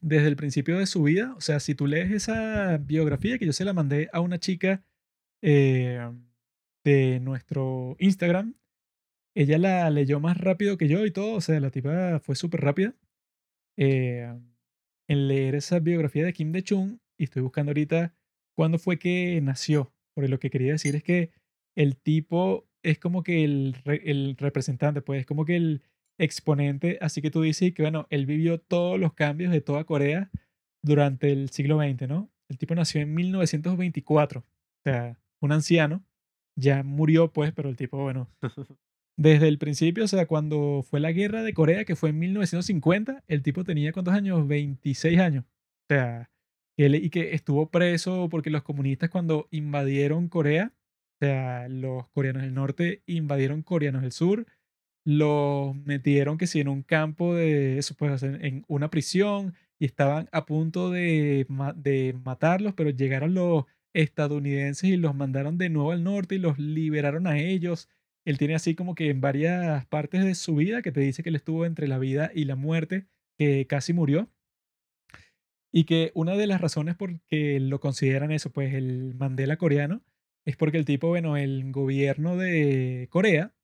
desde 0.00 0.28
el 0.28 0.36
principio 0.36 0.78
de 0.78 0.86
su 0.86 1.02
vida, 1.02 1.34
o 1.36 1.40
sea, 1.40 1.60
si 1.60 1.74
tú 1.74 1.86
lees 1.86 2.10
esa 2.12 2.78
biografía 2.78 3.38
que 3.38 3.46
yo 3.46 3.52
se 3.52 3.64
la 3.64 3.72
mandé 3.72 4.08
a 4.12 4.20
una 4.20 4.38
chica 4.38 4.84
eh, 5.42 6.00
de 6.84 7.20
nuestro 7.20 7.96
Instagram, 7.98 8.54
ella 9.34 9.58
la 9.58 9.90
leyó 9.90 10.20
más 10.20 10.36
rápido 10.38 10.76
que 10.76 10.88
yo 10.88 11.06
y 11.06 11.10
todo, 11.10 11.34
o 11.34 11.40
sea, 11.40 11.58
la 11.60 11.70
tipa 11.70 12.20
fue 12.20 12.34
súper 12.36 12.60
rápida 12.60 12.94
eh, 13.76 14.32
en 15.08 15.28
leer 15.28 15.54
esa 15.54 15.78
biografía 15.78 16.24
de 16.24 16.32
Kim 16.32 16.52
Dae-chung 16.52 16.98
y 17.18 17.24
estoy 17.24 17.42
buscando 17.42 17.70
ahorita 17.70 18.14
cuándo 18.54 18.78
fue 18.78 18.98
que 18.98 19.40
nació, 19.42 19.91
porque 20.14 20.28
lo 20.28 20.38
que 20.38 20.50
quería 20.50 20.72
decir 20.72 20.96
es 20.96 21.02
que 21.02 21.30
el 21.76 21.96
tipo 21.96 22.66
es 22.82 22.98
como 22.98 23.22
que 23.22 23.44
el, 23.44 23.76
el 23.84 24.36
representante, 24.36 25.02
pues 25.02 25.20
es 25.20 25.26
como 25.26 25.44
que 25.44 25.56
el 25.56 25.82
exponente, 26.18 26.98
así 27.00 27.22
que 27.22 27.30
tú 27.30 27.42
dices 27.42 27.72
que, 27.72 27.82
bueno, 27.82 28.06
él 28.10 28.26
vivió 28.26 28.60
todos 28.60 28.98
los 28.98 29.14
cambios 29.14 29.52
de 29.52 29.60
toda 29.60 29.84
Corea 29.84 30.30
durante 30.82 31.32
el 31.32 31.50
siglo 31.50 31.78
XX, 31.78 32.08
¿no? 32.08 32.30
El 32.48 32.58
tipo 32.58 32.74
nació 32.74 33.00
en 33.00 33.14
1924, 33.14 34.40
o 34.40 34.44
sea, 34.84 35.18
un 35.40 35.52
anciano, 35.52 36.04
ya 36.56 36.82
murió 36.82 37.32
pues, 37.32 37.52
pero 37.52 37.68
el 37.68 37.76
tipo, 37.76 37.98
bueno, 37.98 38.28
desde 39.16 39.48
el 39.48 39.58
principio, 39.58 40.04
o 40.04 40.08
sea, 40.08 40.26
cuando 40.26 40.82
fue 40.82 41.00
la 41.00 41.12
guerra 41.12 41.42
de 41.42 41.54
Corea, 41.54 41.84
que 41.84 41.96
fue 41.96 42.10
en 42.10 42.18
1950, 42.18 43.24
el 43.26 43.42
tipo 43.42 43.64
tenía 43.64 43.92
cuántos 43.92 44.14
años? 44.14 44.46
26 44.46 45.18
años. 45.18 45.44
O 45.44 45.94
sea, 45.94 46.30
y 46.76 47.10
que 47.10 47.34
estuvo 47.34 47.70
preso 47.70 48.28
porque 48.30 48.50
los 48.50 48.62
comunistas 48.62 49.10
cuando 49.10 49.48
invadieron 49.50 50.28
Corea, 50.28 50.72
o 51.20 51.24
sea, 51.24 51.68
los 51.68 52.08
coreanos 52.10 52.42
del 52.42 52.54
norte 52.54 53.02
invadieron 53.06 53.62
coreanos 53.62 54.02
del 54.02 54.12
sur, 54.12 54.46
los 55.04 55.74
metieron 55.76 56.38
que 56.38 56.46
sí 56.46 56.60
en 56.60 56.68
un 56.68 56.82
campo 56.82 57.34
de 57.34 57.78
eso, 57.78 57.94
pues 57.96 58.22
en 58.22 58.64
una 58.68 58.90
prisión 58.90 59.54
y 59.78 59.86
estaban 59.86 60.28
a 60.32 60.46
punto 60.46 60.90
de, 60.90 61.46
de 61.76 62.14
matarlos, 62.24 62.74
pero 62.74 62.90
llegaron 62.90 63.34
los 63.34 63.64
estadounidenses 63.94 64.90
y 64.90 64.96
los 64.96 65.14
mandaron 65.14 65.58
de 65.58 65.68
nuevo 65.70 65.92
al 65.92 66.04
norte 66.04 66.36
y 66.36 66.38
los 66.38 66.58
liberaron 66.58 67.26
a 67.26 67.38
ellos. 67.38 67.88
Él 68.24 68.38
tiene 68.38 68.54
así 68.54 68.74
como 68.74 68.94
que 68.94 69.10
en 69.10 69.20
varias 69.20 69.84
partes 69.86 70.24
de 70.24 70.34
su 70.34 70.54
vida 70.56 70.82
que 70.82 70.92
te 70.92 71.00
dice 71.00 71.22
que 71.22 71.30
él 71.30 71.36
estuvo 71.36 71.66
entre 71.66 71.88
la 71.88 71.98
vida 71.98 72.30
y 72.34 72.44
la 72.44 72.56
muerte, 72.56 73.06
que 73.38 73.66
casi 73.66 73.92
murió. 73.92 74.28
Y 75.72 75.84
que 75.84 76.12
una 76.14 76.36
de 76.36 76.46
las 76.46 76.60
razones 76.60 76.96
por 76.96 77.20
que 77.28 77.58
lo 77.60 77.80
consideran 77.80 78.30
eso, 78.30 78.50
pues 78.52 78.74
el 78.74 79.14
Mandela 79.14 79.56
coreano, 79.56 80.02
es 80.44 80.56
porque 80.56 80.78
el 80.78 80.84
tipo, 80.84 81.08
bueno, 81.08 81.36
el 81.36 81.72
gobierno 81.72 82.36
de 82.36 83.08
Corea, 83.10 83.54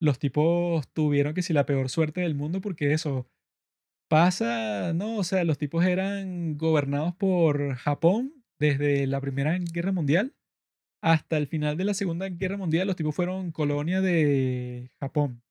los 0.00 0.18
tipos 0.18 0.88
tuvieron 0.92 1.34
que 1.34 1.42
si 1.42 1.52
la 1.52 1.66
peor 1.66 1.88
suerte 1.90 2.22
del 2.22 2.34
mundo 2.34 2.60
porque 2.60 2.92
eso 2.92 3.28
pasa, 4.08 4.92
¿no? 4.94 5.18
O 5.18 5.24
sea, 5.24 5.44
los 5.44 5.58
tipos 5.58 5.84
eran 5.84 6.56
gobernados 6.58 7.14
por 7.16 7.74
Japón 7.76 8.44
desde 8.58 9.06
la 9.06 9.20
Primera 9.20 9.58
Guerra 9.72 9.92
Mundial 9.92 10.34
hasta 11.02 11.36
el 11.36 11.46
final 11.48 11.76
de 11.76 11.84
la 11.84 11.94
Segunda 11.94 12.28
Guerra 12.28 12.56
Mundial. 12.56 12.86
Los 12.86 12.96
tipos 12.96 13.14
fueron 13.14 13.52
colonia 13.52 14.00
de 14.00 14.90
Japón. 15.00 15.42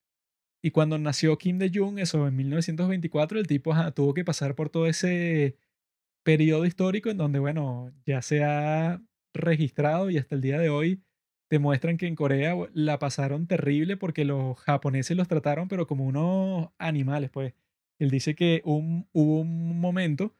Y 0.63 0.71
cuando 0.71 0.97
nació 0.97 1.37
Kim 1.37 1.59
De-jong, 1.59 1.99
eso 1.99 2.27
en 2.27 2.35
1924, 2.37 3.39
el 3.39 3.47
tipo 3.47 3.73
tuvo 3.93 4.13
que 4.13 4.25
pasar 4.25 4.55
por 4.55 4.69
todo 4.69 4.87
ese 4.87 5.57
periodo 6.23 6.65
histórico 6.65 7.09
en 7.09 7.17
donde, 7.17 7.39
bueno, 7.39 7.91
ya 8.05 8.21
se 8.21 8.43
ha 8.43 9.01
registrado 9.33 10.09
y 10.09 10.17
hasta 10.17 10.35
el 10.35 10.41
día 10.41 10.59
de 10.59 10.69
hoy 10.69 11.03
demuestran 11.49 11.97
que 11.97 12.07
en 12.07 12.15
Corea 12.15 12.55
la 12.73 12.99
pasaron 12.99 13.47
terrible 13.47 13.97
porque 13.97 14.25
los 14.25 14.59
japoneses 14.59 15.17
los 15.17 15.27
trataron 15.27 15.67
pero 15.67 15.87
como 15.87 16.05
unos 16.05 16.69
animales, 16.77 17.29
pues. 17.31 17.53
Él 17.99 18.09
dice 18.09 18.35
que 18.35 18.61
un, 18.65 19.07
hubo 19.13 19.39
un 19.41 19.79
momento 19.79 20.35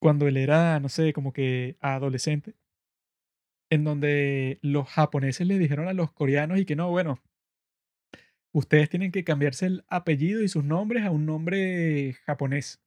cuando 0.00 0.26
él 0.28 0.36
era, 0.36 0.78
no 0.80 0.88
sé, 0.88 1.12
como 1.12 1.32
que 1.32 1.76
adolescente, 1.80 2.54
en 3.70 3.84
donde 3.84 4.58
los 4.62 4.88
japoneses 4.88 5.46
le 5.46 5.58
dijeron 5.58 5.88
a 5.88 5.92
los 5.92 6.12
coreanos 6.12 6.58
y 6.58 6.64
que 6.64 6.76
no, 6.76 6.90
bueno, 6.90 7.20
ustedes 8.52 8.88
tienen 8.88 9.12
que 9.12 9.24
cambiarse 9.24 9.66
el 9.66 9.84
apellido 9.88 10.42
y 10.42 10.48
sus 10.48 10.64
nombres 10.64 11.04
a 11.04 11.10
un 11.10 11.26
nombre 11.26 12.14
japonés. 12.24 12.80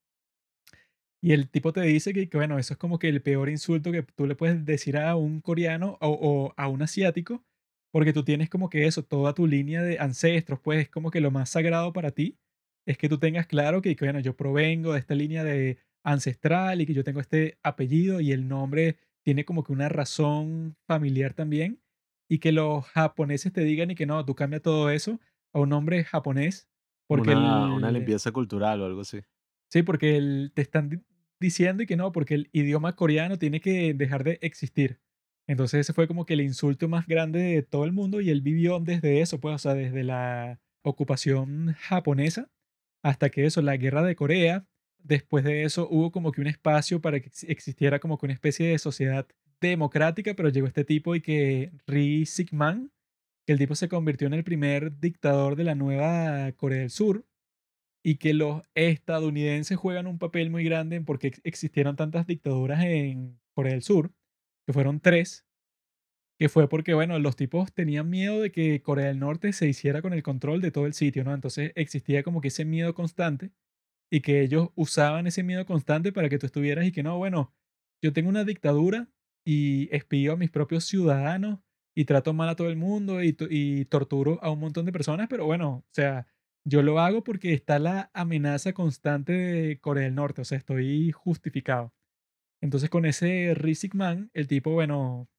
Y 1.23 1.31
el 1.31 1.49
tipo 1.49 1.71
te 1.71 1.79
dice 1.79 2.11
que, 2.11 2.27
bueno, 2.33 2.59
eso 2.59 2.73
es 2.73 2.77
como 2.77 2.99
que 2.99 3.07
el 3.07 3.21
peor 3.21 3.47
insulto 3.47 3.93
que 3.93 4.03
tú 4.03 4.27
le 4.27 4.35
puedes 4.35 4.65
decir 4.65 4.97
a 4.97 5.15
un 5.15 5.39
coreano 5.39 5.97
o, 6.01 6.53
a 6.57 6.67
un 6.67 6.81
asiático, 6.81 7.45
porque 7.93 8.11
tú 8.11 8.25
tienes 8.25 8.49
como 8.49 8.69
que 8.69 8.87
eso, 8.87 9.05
toda 9.05 9.33
tu 9.33 9.47
línea 9.47 9.81
de 9.81 9.99
ancestros, 9.99 10.59
pues 10.59 10.81
es 10.81 10.89
como 10.89 11.11
que 11.11 11.21
lo 11.21 11.31
más 11.31 11.49
sagrado 11.49 11.93
para 11.93 12.11
ti 12.11 12.37
es 12.85 12.97
que 12.97 13.07
tú 13.07 13.19
tengas 13.19 13.47
claro 13.47 13.81
que, 13.81 13.95
que, 13.95 14.03
bueno, 14.03 14.19
yo 14.19 14.35
provengo 14.35 14.91
de 14.91 14.99
esta 14.99 15.15
línea 15.15 15.45
de 15.45 15.77
ancestral 16.03 16.81
y 16.81 16.85
que 16.85 16.93
yo 16.93 17.05
tengo 17.05 17.21
este 17.21 17.57
apellido 17.63 18.19
y 18.19 18.33
el 18.33 18.49
nombre 18.49 18.97
tiene 19.23 19.45
como 19.45 19.63
que 19.63 19.71
una 19.71 19.87
razón 19.87 20.75
familiar 20.85 21.33
también 21.33 21.81
y 22.27 22.39
que 22.39 22.51
los 22.51 22.85
japoneses 22.87 23.53
te 23.53 23.63
digan 23.63 23.91
y 23.91 23.95
que 23.95 24.05
no, 24.05 24.25
tú 24.25 24.35
cambia 24.35 24.59
todo 24.59 24.89
eso 24.89 25.21
a 25.53 25.61
un 25.61 25.69
nombre 25.69 26.03
japonés 26.03 26.67
porque 27.07 27.29
una, 27.29 27.73
una 27.73 27.91
limpieza 27.91 28.33
cultural 28.33 28.81
o 28.81 28.85
algo 28.85 29.01
así. 29.01 29.21
Sí, 29.69 29.83
porque 29.83 30.17
el, 30.17 30.51
te 30.53 30.61
están 30.61 31.03
diciendo 31.43 31.83
y 31.83 31.85
que 31.85 31.97
no, 31.97 32.11
porque 32.11 32.33
el 32.35 32.49
idioma 32.53 32.95
coreano 32.95 33.37
tiene 33.37 33.59
que 33.61 33.93
dejar 33.93 34.23
de 34.23 34.39
existir. 34.41 34.99
Entonces 35.47 35.81
ese 35.81 35.93
fue 35.93 36.07
como 36.07 36.25
que 36.25 36.33
el 36.33 36.41
insulto 36.41 36.87
más 36.87 37.05
grande 37.05 37.39
de 37.39 37.61
todo 37.61 37.85
el 37.85 37.91
mundo 37.91 38.21
y 38.21 38.29
él 38.31 38.41
vivió 38.41 38.79
desde 38.79 39.21
eso, 39.21 39.39
pues, 39.39 39.55
o 39.55 39.57
sea, 39.59 39.73
desde 39.75 40.03
la 40.03 40.59
ocupación 40.83 41.73
japonesa 41.79 42.49
hasta 43.03 43.29
que 43.29 43.45
eso, 43.45 43.61
la 43.61 43.77
guerra 43.77 44.01
de 44.03 44.15
Corea, 44.15 44.65
después 44.99 45.43
de 45.43 45.63
eso 45.63 45.87
hubo 45.91 46.11
como 46.11 46.31
que 46.31 46.41
un 46.41 46.47
espacio 46.47 47.01
para 47.01 47.19
que 47.19 47.29
existiera 47.47 47.99
como 47.99 48.17
que 48.17 48.25
una 48.25 48.33
especie 48.33 48.67
de 48.69 48.79
sociedad 48.79 49.27
democrática, 49.59 50.33
pero 50.33 50.49
llegó 50.49 50.67
este 50.67 50.85
tipo 50.85 51.15
y 51.15 51.21
que 51.21 51.71
Ri 51.85 52.25
Sigman, 52.25 52.91
que 53.45 53.53
el 53.53 53.59
tipo 53.59 53.75
se 53.75 53.89
convirtió 53.89 54.27
en 54.27 54.33
el 54.33 54.45
primer 54.45 54.97
dictador 54.99 55.57
de 55.57 55.65
la 55.65 55.75
nueva 55.75 56.51
Corea 56.53 56.79
del 56.79 56.89
Sur, 56.89 57.25
y 58.03 58.17
que 58.17 58.33
los 58.33 58.63
estadounidenses 58.75 59.77
juegan 59.77 60.07
un 60.07 60.19
papel 60.19 60.49
muy 60.49 60.63
grande 60.65 60.97
en 60.97 61.05
por 61.05 61.19
qué 61.19 61.31
existieron 61.43 61.95
tantas 61.95 62.27
dictaduras 62.27 62.83
en 62.83 63.39
Corea 63.55 63.73
del 63.73 63.81
Sur, 63.81 64.13
que 64.67 64.73
fueron 64.73 64.99
tres, 64.99 65.45
que 66.39 66.49
fue 66.49 66.67
porque, 66.67 66.93
bueno, 66.93 67.17
los 67.19 67.35
tipos 67.35 67.73
tenían 67.73 68.09
miedo 68.09 68.41
de 68.41 68.51
que 68.51 68.81
Corea 68.81 69.07
del 69.07 69.19
Norte 69.19 69.53
se 69.53 69.67
hiciera 69.67 70.01
con 70.01 70.13
el 70.13 70.23
control 70.23 70.61
de 70.61 70.71
todo 70.71 70.85
el 70.85 70.93
sitio, 70.93 71.23
¿no? 71.23 71.33
Entonces 71.33 71.71
existía 71.75 72.23
como 72.23 72.41
que 72.41 72.49
ese 72.49 72.65
miedo 72.65 72.93
constante 72.93 73.51
y 74.11 74.21
que 74.21 74.41
ellos 74.41 74.69
usaban 74.75 75.27
ese 75.27 75.43
miedo 75.43 75.65
constante 75.65 76.11
para 76.11 76.29
que 76.29 76.39
tú 76.39 76.45
estuvieras 76.47 76.85
y 76.85 76.91
que 76.91 77.03
no, 77.03 77.17
bueno, 77.17 77.53
yo 78.03 78.13
tengo 78.13 78.29
una 78.29 78.43
dictadura 78.43 79.09
y 79.45 79.93
espío 79.95 80.33
a 80.33 80.37
mis 80.37 80.51
propios 80.51 80.85
ciudadanos 80.85 81.59
y 81.95 82.05
trato 82.05 82.33
mal 82.33 82.49
a 82.49 82.55
todo 82.55 82.69
el 82.69 82.77
mundo 82.77 83.23
y, 83.23 83.37
y 83.49 83.85
torturo 83.85 84.39
a 84.43 84.51
un 84.51 84.59
montón 84.59 84.85
de 84.85 84.91
personas, 84.91 85.27
pero 85.29 85.45
bueno, 85.45 85.77
o 85.77 85.85
sea, 85.91 86.27
yo 86.65 86.81
lo 86.83 86.99
hago 86.99 87.23
porque 87.23 87.53
está 87.53 87.79
la 87.79 88.09
amenaza 88.13 88.73
constante 88.73 89.33
de 89.33 89.79
Corea 89.79 90.05
del 90.05 90.15
Norte, 90.15 90.41
o 90.41 90.45
sea, 90.45 90.57
estoy 90.57 91.11
justificado. 91.11 91.93
Entonces 92.61 92.89
con 92.89 93.05
ese 93.05 93.53
Rizik 93.55 93.95
Man, 93.95 94.31
el 94.33 94.47
tipo, 94.47 94.71
bueno, 94.71 95.29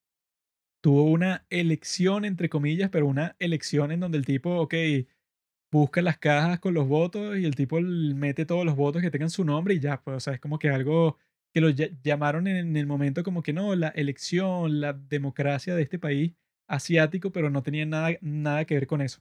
tuvo 0.83 1.05
una 1.05 1.47
elección, 1.51 2.25
entre 2.25 2.49
comillas, 2.49 2.91
pero 2.91 3.07
una 3.07 3.37
elección 3.39 3.93
en 3.93 4.01
donde 4.01 4.19
el 4.19 4.27
tipo, 4.27 4.57
ok, 4.61 4.75
busca 5.73 6.03
las 6.03 6.19
cajas 6.19 6.61
con 6.61 6.75
los 6.75 6.87
votos 6.89 7.37
y 7.39 7.45
el 7.45 7.55
tipo 7.57 7.81
mete 7.81 8.47
todos 8.47 8.65
los 8.65 8.77
votos 8.77 9.03
que 9.03 9.11
tengan 9.11 9.31
su 9.31 9.45
nombre 9.45 9.75
y 9.75 9.81
ya, 9.81 10.01
pues, 10.03 10.17
o 10.19 10.21
sea, 10.21 10.35
es 10.35 10.41
como 10.41 10.59
que 10.59 10.71
algo 10.71 11.19
que 11.53 11.61
lo 11.61 11.71
llamaron 11.71 12.47
en 12.49 12.77
el 12.77 12.87
momento 12.87 13.23
como 13.25 13.43
que 13.43 13.53
no, 13.53 13.75
la 13.77 13.89
elección, 13.89 14.81
la 14.81 14.93
democracia 14.93 15.75
de 15.75 15.83
este 15.83 15.99
país 15.99 16.33
asiático, 16.69 17.33
pero 17.33 17.51
no 17.51 17.63
tenía 17.63 17.87
nada, 17.87 18.11
nada 18.21 18.65
que 18.65 18.75
ver 18.75 18.87
con 18.87 19.01
eso. 19.03 19.21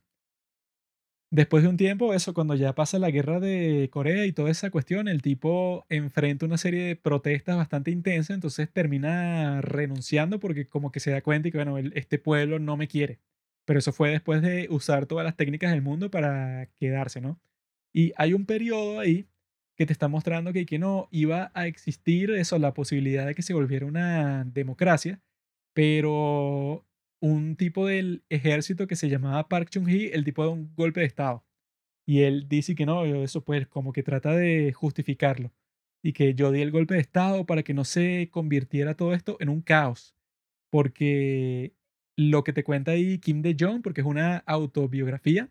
Después 1.34 1.64
de 1.64 1.70
un 1.70 1.78
tiempo, 1.78 2.14
eso, 2.14 2.36
cuando 2.36 2.54
ya 2.54 2.76
pasa 2.76 3.00
la 3.00 3.10
guerra 3.10 3.40
de 3.40 3.90
Corea 3.92 4.28
y 4.28 4.34
toda 4.34 4.52
esa 4.52 4.70
cuestión, 4.70 5.08
el 5.08 5.24
tipo 5.24 5.84
enfrenta 5.90 6.46
una 6.46 6.60
serie 6.60 6.84
de 6.84 6.96
protestas 6.96 7.58
bastante 7.58 7.90
intensas, 7.90 8.36
entonces 8.36 8.70
termina 8.72 9.60
renunciando 9.62 10.40
porque 10.40 10.68
como 10.68 10.92
que 10.92 11.00
se 11.00 11.10
da 11.10 11.24
cuenta 11.24 11.48
y 11.48 11.52
que, 11.52 11.58
bueno, 11.58 11.80
este 11.96 12.20
pueblo 12.20 12.60
no 12.60 12.78
me 12.78 12.88
quiere. 12.88 13.20
Pero 13.66 13.80
eso 13.80 13.92
fue 13.92 14.12
después 14.12 14.44
de 14.44 14.68
usar 14.70 15.08
todas 15.08 15.26
las 15.26 15.36
técnicas 15.36 15.72
del 15.72 15.82
mundo 15.82 16.12
para 16.12 16.68
quedarse, 16.76 17.20
¿no? 17.20 17.40
Y 17.92 18.14
hay 18.18 18.36
un 18.36 18.46
periodo 18.46 19.00
ahí 19.00 19.26
que 19.76 19.88
te 19.88 19.94
está 19.94 20.08
mostrando 20.08 20.54
que, 20.54 20.68
que 20.68 20.78
no 20.78 21.08
iba 21.10 21.52
a 21.56 21.66
existir 21.66 22.30
eso, 22.30 22.60
la 22.60 22.76
posibilidad 22.76 23.26
de 23.26 23.34
que 23.34 23.42
se 23.42 23.56
volviera 23.56 23.88
una 23.88 24.44
democracia, 24.46 25.20
pero 25.74 26.86
un 27.24 27.56
tipo 27.56 27.88
del 27.88 28.26
ejército 28.28 28.86
que 28.86 28.98
se 28.98 29.08
llamaba 29.08 29.48
Park 29.48 29.70
Chung-hee, 29.70 30.12
el 30.14 30.26
tipo 30.26 30.44
de 30.44 30.50
un 30.50 30.76
golpe 30.76 31.00
de 31.00 31.06
Estado. 31.06 31.46
Y 32.06 32.24
él 32.24 32.50
dice 32.50 32.76
que 32.76 32.86
no, 32.86 33.06
eso 33.06 33.46
pues 33.46 33.66
como 33.66 33.94
que 33.94 34.04
trata 34.04 34.36
de 34.36 34.74
justificarlo. 34.74 35.54
Y 36.04 36.12
que 36.12 36.34
yo 36.36 36.52
di 36.52 36.62
el 36.62 36.72
golpe 36.72 36.96
de 36.96 37.00
Estado 37.00 37.46
para 37.46 37.64
que 37.64 37.74
no 37.74 37.86
se 37.86 38.30
convirtiera 38.30 38.96
todo 38.96 39.14
esto 39.14 39.38
en 39.40 39.48
un 39.48 39.62
caos. 39.62 40.18
Porque 40.70 41.74
lo 42.18 42.44
que 42.44 42.52
te 42.52 42.66
cuenta 42.66 42.92
ahí 42.92 43.20
Kim 43.20 43.42
De-jong, 43.42 43.82
porque 43.82 44.02
es 44.02 44.08
una 44.08 44.40
autobiografía, 44.40 45.50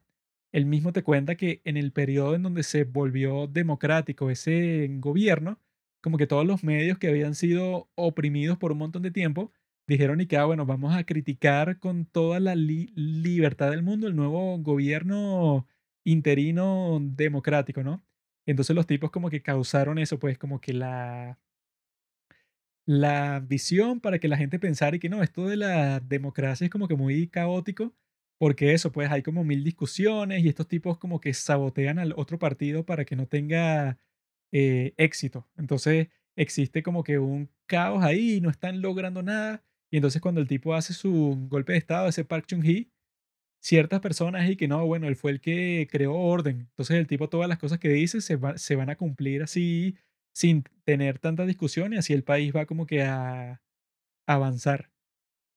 él 0.52 0.66
mismo 0.66 0.92
te 0.92 1.02
cuenta 1.02 1.36
que 1.36 1.62
en 1.64 1.78
el 1.78 1.92
periodo 1.92 2.34
en 2.34 2.42
donde 2.42 2.64
se 2.64 2.84
volvió 2.84 3.46
democrático 3.46 4.28
ese 4.28 4.88
gobierno, 5.00 5.58
como 6.02 6.18
que 6.18 6.26
todos 6.26 6.46
los 6.46 6.64
medios 6.64 6.98
que 6.98 7.08
habían 7.08 7.34
sido 7.34 7.88
oprimidos 7.94 8.58
por 8.58 8.72
un 8.72 8.78
montón 8.78 9.00
de 9.00 9.10
tiempo, 9.10 9.52
dijeron 9.86 10.20
y 10.20 10.26
que, 10.26 10.36
ah, 10.36 10.44
bueno, 10.46 10.66
vamos 10.66 10.94
a 10.94 11.04
criticar 11.04 11.78
con 11.78 12.06
toda 12.06 12.40
la 12.40 12.54
libertad 12.56 13.70
del 13.70 13.82
mundo 13.82 14.06
el 14.08 14.16
nuevo 14.16 14.58
gobierno 14.58 15.66
interino 16.04 16.98
democrático, 17.02 17.82
¿no? 17.82 18.04
Entonces 18.46 18.74
los 18.76 18.86
tipos 18.86 19.10
como 19.10 19.30
que 19.30 19.42
causaron 19.42 19.98
eso, 19.98 20.18
pues 20.18 20.38
como 20.38 20.60
que 20.60 20.72
la, 20.72 21.38
la 22.86 23.40
visión 23.40 24.00
para 24.00 24.18
que 24.18 24.28
la 24.28 24.36
gente 24.36 24.58
pensara 24.58 24.96
y 24.96 24.98
que 24.98 25.08
no, 25.08 25.22
esto 25.22 25.46
de 25.48 25.56
la 25.56 26.00
democracia 26.00 26.64
es 26.64 26.70
como 26.70 26.88
que 26.88 26.96
muy 26.96 27.28
caótico, 27.28 27.94
porque 28.38 28.72
eso, 28.74 28.90
pues 28.92 29.10
hay 29.10 29.22
como 29.22 29.44
mil 29.44 29.62
discusiones 29.64 30.44
y 30.44 30.48
estos 30.48 30.66
tipos 30.68 30.98
como 30.98 31.20
que 31.20 31.32
sabotean 31.34 31.98
al 31.98 32.12
otro 32.16 32.38
partido 32.38 32.84
para 32.84 33.04
que 33.04 33.14
no 33.16 33.26
tenga 33.28 33.98
eh, 34.52 34.94
éxito. 34.96 35.48
Entonces 35.56 36.08
existe 36.36 36.82
como 36.82 37.04
que 37.04 37.18
un 37.18 37.50
caos 37.66 38.02
ahí 38.04 38.40
no 38.40 38.50
están 38.50 38.82
logrando 38.82 39.22
nada. 39.22 39.62
Y 39.92 39.98
entonces 39.98 40.22
cuando 40.22 40.40
el 40.40 40.48
tipo 40.48 40.74
hace 40.74 40.94
su 40.94 41.36
golpe 41.50 41.72
de 41.72 41.78
estado, 41.78 42.08
ese 42.08 42.24
Park 42.24 42.46
Chung-hee, 42.48 42.90
ciertas 43.62 44.00
personas 44.00 44.48
y 44.50 44.56
que 44.56 44.66
no, 44.66 44.86
bueno, 44.86 45.06
él 45.06 45.16
fue 45.16 45.32
el 45.32 45.40
que 45.40 45.86
creó 45.90 46.14
orden. 46.14 46.60
Entonces 46.70 46.96
el 46.96 47.06
tipo 47.06 47.28
todas 47.28 47.48
las 47.48 47.58
cosas 47.58 47.78
que 47.78 47.90
dice 47.90 48.22
se, 48.22 48.38
se 48.56 48.76
van 48.76 48.90
a 48.90 48.96
cumplir 48.96 49.42
así 49.42 49.96
sin 50.34 50.64
tener 50.84 51.18
tanta 51.18 51.44
discusión 51.44 51.92
y 51.92 51.98
así 51.98 52.14
el 52.14 52.24
país 52.24 52.54
va 52.56 52.64
como 52.64 52.86
que 52.86 53.02
a, 53.02 53.62
avanzar. 54.26 54.90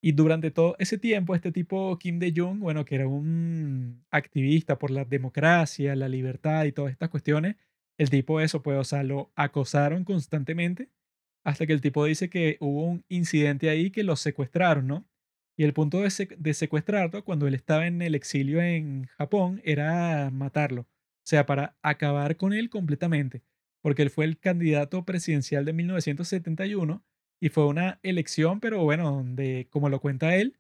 Y 0.02 0.12
durante 0.12 0.52
todo 0.52 0.76
ese 0.80 0.98
tiempo, 0.98 1.34
este 1.36 1.52
tipo 1.52 1.98
Kim 1.98 2.20
De-jong, 2.20 2.60
bueno, 2.60 2.86
que 2.86 2.96
era 2.96 3.08
un 3.08 4.06
activista 4.12 4.78
por 4.78 4.92
la 4.92 5.06
democracia, 5.06 5.96
la 5.96 6.10
libertad 6.10 6.66
y 6.66 6.74
todas 6.74 6.92
estas 6.92 7.10
cuestiones, 7.10 7.56
el 7.98 8.10
tipo 8.10 8.42
eso, 8.42 8.62
pues, 8.62 8.78
o 8.78 8.84
sea, 8.84 9.04
lo 9.04 9.32
acosaron 9.36 10.04
constantemente 10.04 10.90
hasta 11.46 11.68
que 11.68 11.74
el 11.74 11.82
tipo 11.82 12.04
dice 12.06 12.30
que 12.30 12.58
hubo 12.60 12.84
un 12.84 13.06
incidente 13.08 13.70
ahí 13.70 13.92
que 13.92 14.04
lo 14.04 14.16
secuestraron, 14.16 14.88
¿no? 14.88 15.08
Y 15.56 15.64
el 15.64 15.74
punto 15.74 16.02
de, 16.02 16.54
secuestrarlo 16.54 17.24
cuando 17.24 17.48
él 17.48 17.54
estaba 17.54 17.88
en 17.88 18.02
el 18.02 18.16
exilio 18.16 18.62
en 18.62 19.06
Japón 19.18 19.62
era 19.64 20.30
matarlo, 20.32 20.82
o 20.82 20.88
sea, 21.24 21.46
para 21.46 21.78
acabar 21.82 22.36
con 22.36 22.52
él 22.52 22.70
completamente, 22.70 23.44
porque 23.82 24.02
él 24.02 24.10
fue 24.10 24.26
el 24.26 24.38
candidato 24.40 25.06
presidencial 25.06 25.64
de 25.64 25.74
1971 25.74 27.06
y 27.40 27.50
fue 27.50 27.68
una 27.68 28.00
elección, 28.04 28.60
pero 28.60 28.84
bueno, 28.84 29.12
donde, 29.12 29.68
como 29.70 29.88
lo 29.90 30.02
cuenta 30.02 30.36
él, 30.36 30.58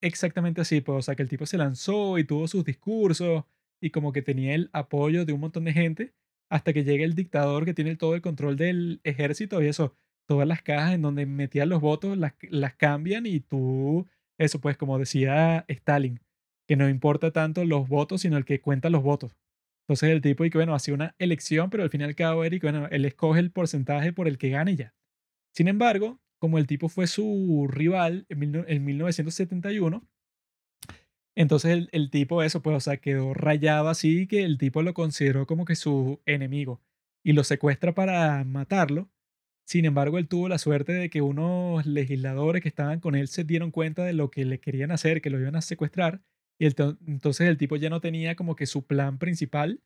exactamente 0.00 0.60
así, 0.60 0.80
pues, 0.80 0.98
o 0.98 1.02
sea, 1.02 1.14
que 1.14 1.22
el 1.22 1.28
tipo 1.28 1.46
se 1.46 1.58
lanzó 1.58 2.18
y 2.18 2.24
tuvo 2.24 2.48
sus 2.48 2.64
discursos 2.64 3.44
y 3.80 3.90
como 3.90 4.12
que 4.12 4.20
tenía 4.20 4.54
el 4.54 4.68
apoyo 4.72 5.24
de 5.24 5.32
un 5.32 5.40
montón 5.40 5.64
de 5.64 5.72
gente 5.72 6.12
hasta 6.50 6.72
que 6.72 6.84
llegue 6.84 7.04
el 7.04 7.14
dictador 7.14 7.64
que 7.64 7.74
tiene 7.74 7.96
todo 7.96 8.14
el 8.14 8.22
control 8.22 8.56
del 8.56 9.00
ejército 9.04 9.62
y 9.62 9.68
eso, 9.68 9.94
todas 10.26 10.46
las 10.46 10.62
cajas 10.62 10.94
en 10.94 11.02
donde 11.02 11.24
metían 11.24 11.68
los 11.68 11.80
votos 11.80 12.18
las, 12.18 12.34
las 12.50 12.74
cambian 12.74 13.24
y 13.24 13.40
tú, 13.40 14.06
eso 14.36 14.60
pues 14.60 14.76
como 14.76 14.98
decía 14.98 15.64
Stalin, 15.68 16.20
que 16.66 16.76
no 16.76 16.88
importa 16.88 17.30
tanto 17.30 17.64
los 17.64 17.88
votos, 17.88 18.22
sino 18.22 18.36
el 18.36 18.44
que 18.44 18.60
cuenta 18.60 18.90
los 18.90 19.02
votos. 19.02 19.36
Entonces 19.86 20.10
el 20.10 20.20
tipo 20.20 20.44
y 20.44 20.50
que 20.50 20.58
bueno, 20.58 20.74
hacía 20.74 20.94
una 20.94 21.14
elección, 21.18 21.70
pero 21.70 21.82
al 21.84 21.90
final 21.90 22.14
cabo 22.14 22.44
Eric, 22.44 22.62
bueno, 22.62 22.88
él 22.90 23.04
escoge 23.04 23.40
el 23.40 23.50
porcentaje 23.50 24.12
por 24.12 24.28
el 24.28 24.38
que 24.38 24.50
gane 24.50 24.76
ya. 24.76 24.94
Sin 25.52 25.68
embargo, 25.68 26.20
como 26.38 26.58
el 26.58 26.66
tipo 26.66 26.88
fue 26.88 27.06
su 27.06 27.66
rival 27.68 28.26
en, 28.28 28.64
en 28.66 28.84
1971, 28.84 30.08
entonces 31.36 31.88
el, 31.92 32.10
tipo 32.10 32.42
eso, 32.42 32.62
pues, 32.62 32.76
o 32.76 32.80
sea, 32.80 32.96
quedó 32.98 33.34
rayado 33.34 33.88
así 33.88 34.26
que 34.26 34.42
el 34.44 34.58
tipo 34.58 34.82
lo 34.82 34.94
consideró 34.94 35.46
como 35.46 35.64
que 35.64 35.76
su 35.76 36.20
enemigo 36.26 36.80
y 37.24 37.32
lo 37.32 37.44
secuestra 37.44 37.94
para 37.94 38.44
matarlo. 38.44 39.10
Sin 39.66 39.84
embargo, 39.84 40.18
él 40.18 40.28
tuvo 40.28 40.48
la 40.48 40.58
suerte 40.58 40.92
de 40.92 41.10
que 41.10 41.22
unos 41.22 41.86
legisladores 41.86 42.62
que 42.62 42.68
estaban 42.68 43.00
con 43.00 43.14
él 43.14 43.28
se 43.28 43.44
dieron 43.44 43.70
cuenta 43.70 44.04
de 44.04 44.12
lo 44.12 44.30
que 44.30 44.44
le 44.44 44.60
querían 44.60 44.90
hacer, 44.90 45.22
que 45.22 45.30
lo 45.30 45.40
iban 45.40 45.56
a 45.56 45.62
secuestrar. 45.62 46.22
Y 46.58 46.66
entonces 46.66 47.48
el 47.48 47.56
tipo 47.56 47.76
ya 47.76 47.90
no 47.90 48.00
tenía 48.00 48.34
como 48.36 48.56
que 48.56 48.66
su 48.66 48.86
plan 48.86 49.18
principal, 49.18 49.80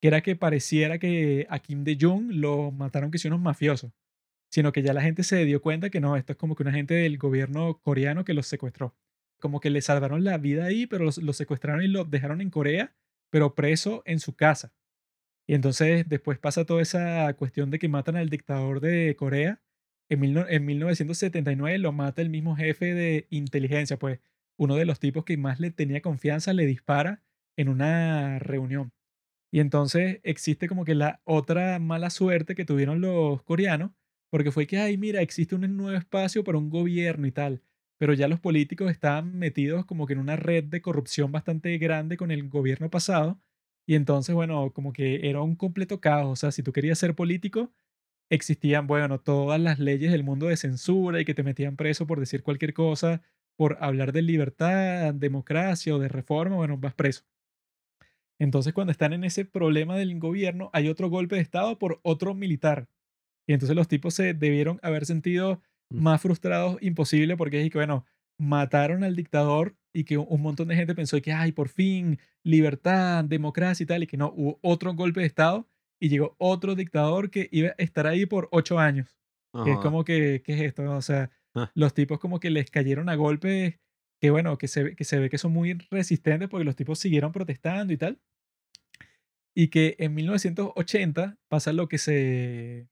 que 0.00 0.08
era 0.08 0.22
que 0.22 0.36
pareciera 0.36 0.98
que 0.98 1.46
a 1.50 1.58
Kim 1.60 1.84
De-jong 1.84 2.32
lo 2.32 2.72
mataron 2.72 3.10
que 3.10 3.18
si 3.18 3.28
unos 3.28 3.40
mafiosos, 3.40 3.92
sino 4.50 4.72
que 4.72 4.82
ya 4.82 4.94
la 4.94 5.02
gente 5.02 5.22
se 5.22 5.44
dio 5.44 5.62
cuenta 5.62 5.90
que 5.90 6.00
no, 6.00 6.16
esto 6.16 6.32
es 6.32 6.38
como 6.38 6.56
que 6.56 6.62
una 6.62 6.72
gente 6.72 6.94
del 6.94 7.18
gobierno 7.18 7.80
coreano 7.82 8.24
que 8.24 8.34
los 8.34 8.46
secuestró 8.46 8.96
como 9.40 9.60
que 9.60 9.70
le 9.70 9.80
salvaron 9.82 10.24
la 10.24 10.38
vida 10.38 10.64
ahí, 10.64 10.86
pero 10.86 11.04
lo 11.04 11.32
secuestraron 11.32 11.82
y 11.82 11.88
lo 11.88 12.04
dejaron 12.04 12.40
en 12.40 12.50
Corea, 12.50 12.94
pero 13.30 13.54
preso 13.54 14.02
en 14.06 14.20
su 14.20 14.34
casa. 14.34 14.72
Y 15.46 15.54
entonces 15.54 16.08
después 16.08 16.38
pasa 16.38 16.64
toda 16.64 16.82
esa 16.82 17.32
cuestión 17.34 17.70
de 17.70 17.78
que 17.78 17.88
matan 17.88 18.16
al 18.16 18.30
dictador 18.30 18.80
de 18.80 19.14
Corea. 19.16 19.62
En, 20.08 20.24
en 20.24 20.64
1979 20.66 21.78
lo 21.78 21.92
mata 21.92 22.22
el 22.22 22.30
mismo 22.30 22.56
jefe 22.56 22.94
de 22.94 23.26
inteligencia, 23.30 23.98
pues 23.98 24.20
uno 24.56 24.76
de 24.76 24.86
los 24.86 25.00
tipos 25.00 25.24
que 25.24 25.36
más 25.36 25.60
le 25.60 25.70
tenía 25.70 26.00
confianza 26.02 26.52
le 26.52 26.66
dispara 26.66 27.22
en 27.56 27.68
una 27.68 28.38
reunión. 28.38 28.92
Y 29.52 29.60
entonces 29.60 30.20
existe 30.24 30.68
como 30.68 30.84
que 30.84 30.94
la 30.94 31.20
otra 31.24 31.78
mala 31.78 32.10
suerte 32.10 32.54
que 32.54 32.64
tuvieron 32.64 33.00
los 33.00 33.42
coreanos, 33.42 33.92
porque 34.30 34.50
fue 34.52 34.66
que, 34.66 34.78
ay, 34.78 34.98
mira, 34.98 35.22
existe 35.22 35.54
un 35.54 35.76
nuevo 35.76 35.96
espacio 35.96 36.44
para 36.44 36.58
un 36.58 36.70
gobierno 36.70 37.26
y 37.26 37.32
tal 37.32 37.62
pero 37.98 38.14
ya 38.14 38.28
los 38.28 38.40
políticos 38.40 38.90
estaban 38.90 39.36
metidos 39.38 39.84
como 39.86 40.06
que 40.06 40.14
en 40.14 40.20
una 40.20 40.36
red 40.36 40.64
de 40.64 40.82
corrupción 40.82 41.32
bastante 41.32 41.76
grande 41.78 42.16
con 42.16 42.30
el 42.30 42.48
gobierno 42.48 42.90
pasado. 42.90 43.40
Y 43.86 43.94
entonces, 43.94 44.34
bueno, 44.34 44.72
como 44.72 44.92
que 44.92 45.28
era 45.28 45.42
un 45.42 45.56
completo 45.56 46.00
caos. 46.00 46.32
O 46.32 46.36
sea, 46.36 46.52
si 46.52 46.62
tú 46.62 46.72
querías 46.72 46.98
ser 46.98 47.14
político, 47.14 47.72
existían, 48.30 48.86
bueno, 48.86 49.20
todas 49.20 49.60
las 49.60 49.78
leyes 49.78 50.12
del 50.12 50.24
mundo 50.24 50.46
de 50.46 50.56
censura 50.56 51.20
y 51.20 51.24
que 51.24 51.34
te 51.34 51.42
metían 51.44 51.76
preso 51.76 52.06
por 52.06 52.20
decir 52.20 52.42
cualquier 52.42 52.74
cosa, 52.74 53.22
por 53.56 53.78
hablar 53.80 54.12
de 54.12 54.22
libertad, 54.22 55.14
democracia 55.14 55.94
o 55.94 55.98
de 55.98 56.08
reforma, 56.08 56.56
bueno, 56.56 56.78
vas 56.78 56.94
preso. 56.94 57.24
Entonces, 58.38 58.72
cuando 58.74 58.90
están 58.92 59.12
en 59.12 59.24
ese 59.24 59.44
problema 59.44 59.96
del 59.96 60.18
gobierno, 60.18 60.70
hay 60.72 60.88
otro 60.88 61.08
golpe 61.08 61.36
de 61.36 61.42
Estado 61.42 61.78
por 61.78 62.00
otro 62.02 62.34
militar. 62.34 62.88
Y 63.46 63.54
entonces 63.54 63.76
los 63.76 63.88
tipos 63.88 64.14
se 64.14 64.34
debieron 64.34 64.78
haber 64.82 65.06
sentido. 65.06 65.62
Más 65.90 66.20
frustrados 66.20 66.78
imposible 66.82 67.36
porque 67.36 67.62
es 67.62 67.70
que, 67.70 67.78
bueno, 67.78 68.04
mataron 68.38 69.04
al 69.04 69.16
dictador 69.16 69.76
y 69.92 70.04
que 70.04 70.18
un 70.18 70.42
montón 70.42 70.68
de 70.68 70.76
gente 70.76 70.94
pensó 70.94 71.20
que, 71.22 71.32
ay, 71.32 71.52
por 71.52 71.68
fin, 71.68 72.18
libertad, 72.42 73.24
democracia 73.24 73.84
y 73.84 73.86
tal, 73.86 74.02
y 74.02 74.06
que 74.06 74.16
no, 74.16 74.32
hubo 74.36 74.58
otro 74.62 74.94
golpe 74.94 75.20
de 75.20 75.26
Estado 75.26 75.66
y 75.98 76.08
llegó 76.08 76.36
otro 76.38 76.74
dictador 76.74 77.30
que 77.30 77.48
iba 77.50 77.70
a 77.70 77.74
estar 77.78 78.06
ahí 78.06 78.26
por 78.26 78.48
ocho 78.52 78.78
años. 78.78 79.18
es 79.66 79.78
como 79.78 80.04
que, 80.04 80.42
¿qué 80.44 80.52
es 80.52 80.60
esto? 80.60 80.82
O 80.90 81.00
sea, 81.00 81.30
ah. 81.54 81.70
los 81.74 81.94
tipos 81.94 82.18
como 82.18 82.40
que 82.40 82.50
les 82.50 82.70
cayeron 82.70 83.08
a 83.08 83.14
golpes 83.14 83.80
que, 84.20 84.30
bueno, 84.30 84.58
que 84.58 84.68
se, 84.68 84.94
que 84.94 85.04
se 85.04 85.18
ve 85.18 85.30
que 85.30 85.38
son 85.38 85.52
muy 85.52 85.72
resistentes 85.90 86.48
porque 86.48 86.64
los 86.64 86.76
tipos 86.76 86.98
siguieron 86.98 87.32
protestando 87.32 87.92
y 87.92 87.96
tal. 87.96 88.20
Y 89.54 89.68
que 89.68 89.96
en 89.98 90.14
1980 90.14 91.38
pasa 91.48 91.72
lo 91.72 91.88
que 91.88 91.96
se 91.96 92.88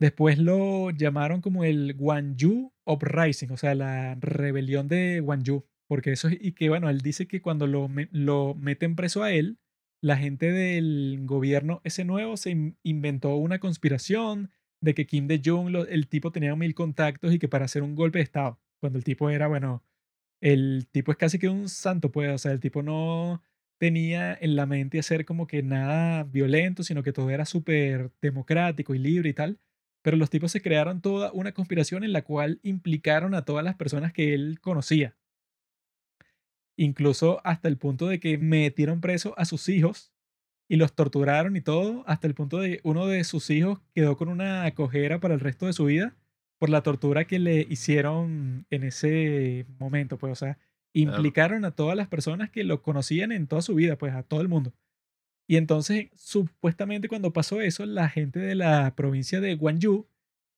Después 0.00 0.38
lo 0.38 0.90
llamaron 0.90 1.40
como 1.40 1.64
el 1.64 1.94
Wanju 1.98 2.72
Uprising, 2.84 3.50
o 3.52 3.56
sea, 3.56 3.74
la 3.74 4.16
rebelión 4.16 4.88
de 4.88 5.20
Wanju. 5.20 5.64
Porque 5.88 6.12
eso 6.12 6.28
y 6.30 6.52
que 6.52 6.68
bueno, 6.68 6.88
él 6.88 7.00
dice 7.00 7.26
que 7.26 7.42
cuando 7.42 7.66
lo, 7.66 7.88
lo 8.10 8.54
meten 8.54 8.96
preso 8.96 9.22
a 9.22 9.32
él, 9.32 9.58
la 10.02 10.16
gente 10.16 10.50
del 10.50 11.20
gobierno 11.24 11.80
ese 11.84 12.04
nuevo 12.04 12.36
se 12.36 12.74
inventó 12.82 13.36
una 13.36 13.60
conspiración 13.60 14.50
de 14.82 14.94
que 14.94 15.06
Kim 15.06 15.28
De-jong, 15.28 15.86
el 15.88 16.08
tipo 16.08 16.32
tenía 16.32 16.56
mil 16.56 16.74
contactos 16.74 17.32
y 17.32 17.38
que 17.38 17.48
para 17.48 17.66
hacer 17.66 17.82
un 17.82 17.94
golpe 17.94 18.18
de 18.18 18.24
Estado, 18.24 18.58
cuando 18.80 18.98
el 18.98 19.04
tipo 19.04 19.30
era, 19.30 19.46
bueno, 19.46 19.84
el 20.40 20.88
tipo 20.90 21.12
es 21.12 21.18
casi 21.18 21.38
que 21.38 21.48
un 21.48 21.68
santo, 21.68 22.10
pues, 22.10 22.32
o 22.34 22.38
sea, 22.38 22.52
el 22.52 22.60
tipo 22.60 22.82
no 22.82 23.42
tenía 23.78 24.36
en 24.40 24.56
la 24.56 24.66
mente 24.66 24.98
hacer 24.98 25.24
como 25.24 25.46
que 25.46 25.62
nada 25.62 26.24
violento, 26.24 26.82
sino 26.82 27.02
que 27.02 27.12
todo 27.12 27.30
era 27.30 27.44
súper 27.44 28.12
democrático 28.20 28.94
y 28.94 28.98
libre 28.98 29.30
y 29.30 29.34
tal. 29.34 29.60
Pero 30.02 30.16
los 30.16 30.30
tipos 30.30 30.52
se 30.52 30.62
crearon 30.62 31.00
toda 31.00 31.32
una 31.32 31.52
conspiración 31.52 32.04
en 32.04 32.12
la 32.12 32.22
cual 32.22 32.60
implicaron 32.62 33.34
a 33.34 33.44
todas 33.44 33.64
las 33.64 33.76
personas 33.76 34.12
que 34.12 34.34
él 34.34 34.58
conocía. 34.60 35.16
Incluso 36.76 37.40
hasta 37.44 37.68
el 37.68 37.78
punto 37.78 38.08
de 38.08 38.18
que 38.18 38.38
metieron 38.38 39.00
preso 39.00 39.34
a 39.38 39.44
sus 39.44 39.68
hijos 39.68 40.12
y 40.68 40.76
los 40.76 40.94
torturaron 40.94 41.56
y 41.56 41.60
todo, 41.60 42.04
hasta 42.06 42.26
el 42.26 42.34
punto 42.34 42.58
de 42.58 42.76
que 42.76 42.80
uno 42.84 43.06
de 43.06 43.24
sus 43.24 43.50
hijos 43.50 43.80
quedó 43.94 44.16
con 44.16 44.28
una 44.28 44.70
cojera 44.74 45.20
para 45.20 45.34
el 45.34 45.40
resto 45.40 45.66
de 45.66 45.72
su 45.74 45.84
vida 45.86 46.16
por 46.58 46.70
la 46.70 46.82
tortura 46.82 47.26
que 47.26 47.40
le 47.40 47.66
hicieron 47.68 48.66
en 48.70 48.84
ese 48.84 49.66
momento, 49.80 50.16
pues, 50.16 50.32
o 50.32 50.36
sea, 50.36 50.58
implicaron 50.94 51.64
a 51.64 51.72
todas 51.72 51.96
las 51.96 52.06
personas 52.08 52.50
que 52.50 52.62
lo 52.64 52.82
conocían 52.82 53.32
en 53.32 53.48
toda 53.48 53.62
su 53.62 53.74
vida, 53.74 53.98
pues, 53.98 54.14
a 54.14 54.22
todo 54.22 54.40
el 54.40 54.48
mundo. 54.48 54.72
Y 55.48 55.56
entonces, 55.56 56.08
supuestamente 56.14 57.08
cuando 57.08 57.32
pasó 57.32 57.60
eso, 57.60 57.84
la 57.86 58.08
gente 58.08 58.38
de 58.40 58.54
la 58.54 58.94
provincia 58.96 59.40
de 59.40 59.54
Guangzhou 59.54 60.08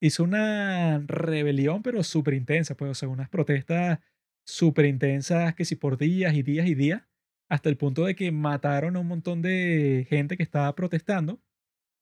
hizo 0.00 0.24
una 0.24 0.98
rebelión, 1.06 1.82
pero 1.82 2.02
súper 2.02 2.34
intensa, 2.34 2.76
pues, 2.76 2.90
o 2.90 2.94
sea, 2.94 3.08
unas 3.08 3.28
protestas 3.28 4.00
súper 4.46 4.84
intensas 4.86 5.54
que 5.54 5.64
si 5.64 5.76
por 5.76 5.96
días 5.98 6.34
y 6.34 6.42
días 6.42 6.66
y 6.66 6.74
días, 6.74 7.02
hasta 7.48 7.68
el 7.68 7.76
punto 7.76 8.04
de 8.04 8.14
que 8.14 8.30
mataron 8.32 8.96
a 8.96 9.00
un 9.00 9.08
montón 9.08 9.42
de 9.42 10.06
gente 10.08 10.36
que 10.36 10.42
estaba 10.42 10.74
protestando. 10.74 11.40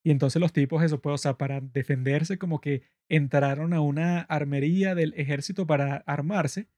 Y 0.04 0.10
entonces 0.10 0.40
los 0.40 0.52
tipos, 0.52 0.82
eso, 0.82 1.00
pues, 1.00 1.14
o 1.14 1.18
sea, 1.18 1.38
para 1.38 1.60
defenderse, 1.60 2.38
como 2.38 2.60
que 2.60 2.82
entraron 3.09 3.72
a 3.72 3.80
una 3.80 4.20
armería 4.22 4.94
del 4.94 5.14
ejército 5.16 5.66
para 5.66 5.98
armarse, 6.06 6.68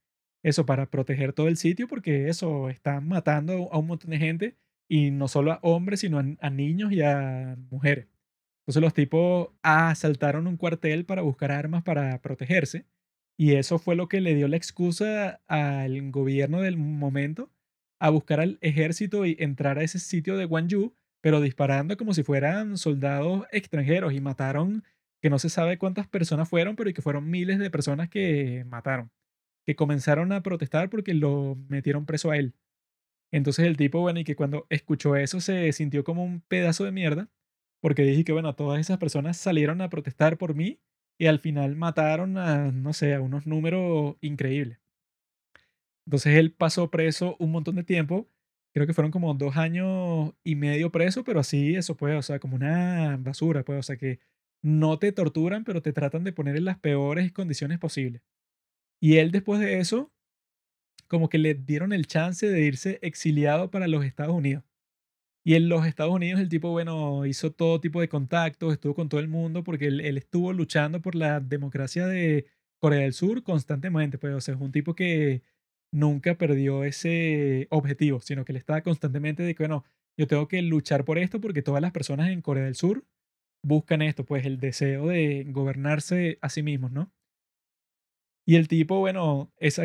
eso, 0.42 0.66
para 0.66 0.90
proteger 0.90 1.32
todo 1.32 1.48
el 1.48 1.56
sitio, 1.56 1.88
porque 1.88 2.28
eso, 2.28 2.68
están 2.70 3.08
matando 3.08 3.70
a 3.72 3.78
un 3.78 3.86
montón 3.86 4.10
de 4.10 4.18
gente, 4.18 4.56
y 4.88 5.10
no 5.10 5.28
solo 5.28 5.52
a 5.52 5.58
hombres, 5.62 6.00
sino 6.00 6.18
a, 6.18 6.50
niños 6.50 6.92
y 6.92 7.02
a 7.02 7.56
mujeres. 7.70 8.08
Entonces 8.62 8.82
los 8.82 8.94
tipos 8.94 9.50
asaltaron 9.62 10.46
un 10.46 10.56
cuartel 10.56 11.04
para 11.04 11.22
buscar 11.22 11.52
armas 11.52 11.82
para 11.82 12.20
protegerse, 12.22 12.86
y 13.36 13.54
eso 13.54 13.78
fue 13.78 13.96
lo 13.96 14.08
que 14.08 14.20
le 14.20 14.34
dio 14.34 14.48
la 14.48 14.56
excusa 14.56 15.40
al 15.48 16.10
gobierno 16.10 16.60
del 16.60 16.76
momento 16.76 17.50
a 18.00 18.10
buscar 18.10 18.40
al 18.40 18.58
ejército 18.60 19.26
y 19.26 19.36
entrar 19.40 19.78
a 19.78 19.82
ese 19.82 19.98
sitio 19.98 20.36
de 20.36 20.44
Guangzhou, 20.44 20.94
pero 21.20 21.40
disparando 21.40 21.96
como 21.96 22.14
si 22.14 22.22
fueran 22.22 22.78
soldados 22.78 23.46
extranjeros 23.50 24.12
y 24.12 24.20
mataron, 24.20 24.84
que 25.20 25.30
no 25.30 25.38
se 25.38 25.48
sabe 25.48 25.78
cuántas 25.78 26.06
personas 26.06 26.48
fueron, 26.48 26.76
pero 26.76 26.92
que 26.92 27.02
fueron 27.02 27.30
miles 27.30 27.58
de 27.58 27.70
personas 27.70 28.10
que 28.10 28.64
mataron, 28.68 29.10
que 29.64 29.74
comenzaron 29.74 30.32
a 30.32 30.42
protestar 30.42 30.90
porque 30.90 31.14
lo 31.14 31.56
metieron 31.68 32.06
preso 32.06 32.30
a 32.30 32.36
él. 32.36 32.54
Entonces 33.34 33.66
el 33.66 33.76
tipo, 33.76 34.00
bueno, 34.00 34.20
y 34.20 34.24
que 34.24 34.36
cuando 34.36 34.64
escuchó 34.70 35.16
eso 35.16 35.40
se 35.40 35.72
sintió 35.72 36.04
como 36.04 36.24
un 36.24 36.40
pedazo 36.42 36.84
de 36.84 36.92
mierda, 36.92 37.28
porque 37.80 38.02
dije 38.02 38.24
que, 38.24 38.32
bueno, 38.32 38.54
todas 38.54 38.78
esas 38.80 38.98
personas 38.98 39.36
salieron 39.36 39.80
a 39.80 39.90
protestar 39.90 40.38
por 40.38 40.54
mí 40.54 40.80
y 41.18 41.26
al 41.26 41.40
final 41.40 41.74
mataron 41.76 42.38
a, 42.38 42.70
no 42.70 42.92
sé, 42.92 43.12
a 43.14 43.20
unos 43.20 43.46
números 43.46 44.16
increíbles. 44.20 44.78
Entonces 46.06 46.36
él 46.36 46.52
pasó 46.52 46.90
preso 46.90 47.36
un 47.38 47.50
montón 47.50 47.76
de 47.76 47.84
tiempo, 47.84 48.28
creo 48.74 48.86
que 48.86 48.92
fueron 48.94 49.10
como 49.10 49.32
dos 49.34 49.56
años 49.56 50.34
y 50.44 50.54
medio 50.54 50.92
preso, 50.92 51.24
pero 51.24 51.40
así 51.40 51.74
eso 51.76 51.96
puede, 51.96 52.16
o 52.16 52.22
sea, 52.22 52.38
como 52.38 52.56
una 52.56 53.16
basura, 53.18 53.64
pues, 53.64 53.78
o 53.78 53.82
sea, 53.82 53.96
que 53.96 54.20
no 54.62 54.98
te 54.98 55.12
torturan, 55.12 55.64
pero 55.64 55.82
te 55.82 55.92
tratan 55.92 56.24
de 56.24 56.32
poner 56.32 56.56
en 56.56 56.64
las 56.66 56.78
peores 56.78 57.32
condiciones 57.32 57.78
posibles. 57.78 58.22
Y 59.00 59.18
él 59.18 59.32
después 59.32 59.60
de 59.60 59.80
eso, 59.80 60.12
como 61.14 61.28
que 61.28 61.38
le 61.38 61.54
dieron 61.54 61.92
el 61.92 62.08
chance 62.08 62.48
de 62.48 62.62
irse 62.62 62.98
exiliado 63.00 63.70
para 63.70 63.86
los 63.86 64.04
Estados 64.04 64.34
Unidos. 64.34 64.64
Y 65.44 65.54
en 65.54 65.68
los 65.68 65.86
Estados 65.86 66.12
Unidos 66.12 66.40
el 66.40 66.48
tipo, 66.48 66.70
bueno, 66.72 67.24
hizo 67.26 67.52
todo 67.52 67.80
tipo 67.80 68.00
de 68.00 68.08
contactos, 68.08 68.72
estuvo 68.72 68.94
con 68.94 69.08
todo 69.08 69.20
el 69.20 69.28
mundo 69.28 69.62
porque 69.62 69.86
él, 69.86 70.00
estuvo 70.18 70.52
luchando 70.52 71.00
por 71.02 71.14
la 71.14 71.38
democracia 71.38 72.08
de 72.08 72.46
Corea 72.80 73.02
del 73.02 73.12
Sur 73.12 73.44
constantemente. 73.44 74.18
Pues, 74.18 74.34
o 74.34 74.40
sea, 74.40 74.54
es 74.54 74.60
un 74.60 74.72
tipo 74.72 74.94
que 74.94 75.42
nunca 75.92 76.36
perdió 76.36 76.82
ese 76.82 77.68
objetivo, 77.70 78.20
sino 78.20 78.44
que 78.44 78.52
él 78.52 78.56
estaba 78.56 78.82
constantemente 78.82 79.44
de 79.44 79.54
que, 79.54 79.62
bueno, 79.62 79.84
yo 80.16 80.26
tengo 80.26 80.48
que 80.48 80.62
luchar 80.62 81.04
por 81.04 81.18
esto 81.18 81.40
porque 81.40 81.62
todas 81.62 81.82
las 81.82 81.92
personas 81.92 82.30
en 82.30 82.42
Corea 82.42 82.64
del 82.64 82.74
Sur 82.74 83.04
buscan 83.62 84.02
esto, 84.02 84.24
pues 84.24 84.46
el 84.46 84.58
deseo 84.60 85.08
de 85.08 85.44
gobernarse 85.48 86.38
a 86.42 86.48
sí 86.50 86.62
mismos, 86.62 86.92
¿no? 86.92 87.12
Y 88.46 88.56
el 88.56 88.68
tipo, 88.68 88.98
bueno, 88.98 89.52
esa, 89.58 89.84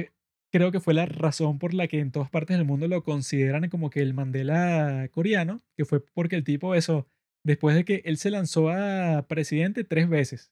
creo 0.52 0.72
que 0.72 0.80
fue 0.80 0.94
la 0.94 1.06
razón 1.06 1.60
por 1.60 1.74
la 1.74 1.88
que 1.88 2.00
en 2.00 2.12
todas 2.12 2.30
partes 2.30 2.58
del 2.58 2.66
mundo 2.66 2.88
lo 2.88 3.04
consideran 3.04 3.70
como 3.70 3.90
que 3.90 4.02
el 4.02 4.14
Mandela 4.14 5.08
coreano, 5.12 5.62
que 5.78 5.86
fue 5.86 6.04
porque 6.14 6.36
el 6.36 6.44
tipo 6.44 6.76
eso, 6.76 7.08
después 7.44 7.76
de 7.76 7.86
que 7.86 8.02
él 8.06 8.18
se 8.18 8.32
lanzó 8.32 8.70
a 8.70 9.26
presidente 9.28 9.84
tres 9.84 10.10
veces 10.10 10.52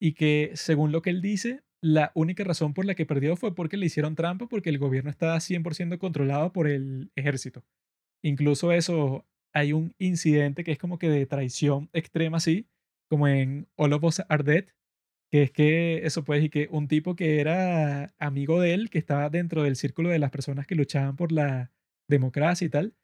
y 0.00 0.14
que 0.14 0.52
según 0.54 0.92
lo 0.92 1.02
que 1.02 1.10
él 1.10 1.22
dice, 1.22 1.62
la 1.82 2.12
única 2.14 2.44
razón 2.44 2.74
por 2.74 2.84
la 2.84 2.94
que 2.94 3.06
perdió 3.06 3.36
fue 3.36 3.54
porque 3.54 3.76
le 3.76 3.86
hicieron 3.86 4.14
trampa 4.14 4.46
porque 4.48 4.70
el 4.70 4.78
gobierno 4.78 5.10
estaba 5.10 5.36
100% 5.40 5.98
controlado 5.98 6.52
por 6.52 6.68
el 6.68 7.10
ejército. 7.16 7.64
Incluso 8.22 8.72
eso, 8.72 9.26
hay 9.52 9.72
un 9.72 9.94
incidente 9.98 10.64
que 10.64 10.72
es 10.72 10.78
como 10.78 10.98
que 10.98 11.08
de 11.08 11.26
traición 11.26 11.90
extrema 11.92 12.36
así, 12.38 12.68
como 13.08 13.28
en 13.28 13.68
All 13.76 13.92
of 13.92 14.04
que 15.32 15.42
es 15.44 15.50
que 15.50 16.04
eso 16.04 16.24
puede 16.24 16.40
decir 16.40 16.50
que 16.50 16.68
un 16.70 16.88
tipo 16.88 17.16
que 17.16 17.40
era 17.40 18.14
amigo 18.18 18.60
de 18.60 18.74
él, 18.74 18.90
que 18.90 18.98
estaba 18.98 19.30
dentro 19.30 19.62
del 19.62 19.76
círculo 19.76 20.10
de 20.10 20.18
las 20.18 20.30
personas 20.30 20.66
que 20.66 20.74
luchaban 20.74 21.16
por 21.16 21.32
la 21.32 21.72
democracia 22.06 22.66
y 22.66 22.68
tal, 22.68 22.94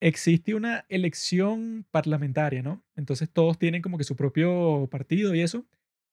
existe 0.00 0.54
una 0.54 0.86
elección 0.88 1.84
parlamentaria, 1.90 2.62
¿no? 2.62 2.84
Entonces 2.94 3.28
todos 3.28 3.58
tienen 3.58 3.82
como 3.82 3.98
que 3.98 4.04
su 4.04 4.14
propio 4.14 4.88
partido 4.88 5.34
y 5.34 5.40
eso. 5.40 5.66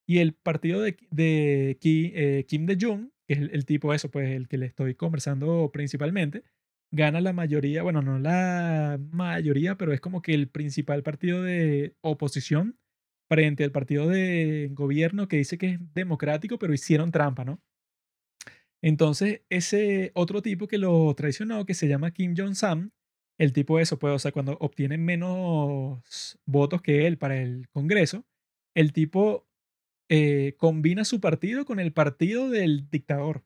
Y 0.08 0.18
el 0.20 0.34
partido 0.34 0.82
de, 0.82 0.98
de 1.12 1.78
eh, 1.84 2.46
Kim, 2.48 2.66
de 2.66 2.78
Jong, 2.82 3.12
que 3.28 3.34
es 3.36 3.40
el, 3.40 3.52
el, 3.54 3.66
tipo 3.66 3.94
eso, 3.94 4.10
pues 4.10 4.30
el 4.32 4.48
que 4.48 4.58
le 4.58 4.66
estoy 4.66 4.96
conversando 4.96 5.70
principalmente, 5.72 6.44
gana 6.92 7.22
la 7.22 7.34
mayoría, 7.34 7.84
bueno, 7.84 8.02
no 8.02 8.18
la 8.18 9.00
mayoría, 9.12 9.78
pero 9.78 9.94
es 9.94 10.02
como 10.02 10.24
que 10.24 10.34
el 10.34 10.48
principal 10.50 11.04
partido 11.04 11.44
de 11.44 11.96
oposición 12.02 12.80
frente 13.30 13.64
al 13.64 13.72
partido 13.72 14.07
de 14.07 14.69
gobierno 14.73 15.27
que 15.27 15.38
dice 15.38 15.57
que 15.57 15.72
es 15.72 15.93
democrático, 15.93 16.60
pero 16.60 16.73
hicieron 16.73 17.11
trampa, 17.11 17.45
¿no? 17.45 17.61
Entonces, 18.81 19.41
ese 19.49 20.11
otro 20.14 20.41
tipo 20.41 20.68
que 20.68 20.77
lo 20.77 21.14
traicionó, 21.15 21.65
que 21.65 21.73
se 21.73 21.88
llama 21.88 22.11
Kim 22.11 22.35
Jong-sam, 22.38 22.91
el 23.39 23.53
tipo 23.53 23.77
de 23.77 23.84
eso, 23.84 23.99
pues, 23.99 24.14
o 24.14 24.19
sea, 24.19 24.31
cuando 24.31 24.57
obtiene 24.60 24.97
menos 24.97 26.39
votos 26.45 26.81
que 26.81 27.07
él 27.07 27.18
para 27.18 27.41
el 27.41 27.68
Congreso, 27.69 28.26
el 28.76 28.93
tipo 28.93 29.47
eh, 30.10 30.56
combina 30.57 31.06
su 31.06 31.19
partido 31.19 31.65
con 31.65 31.80
el 31.80 31.93
partido 31.93 32.49
del 32.49 32.89
dictador. 32.89 33.43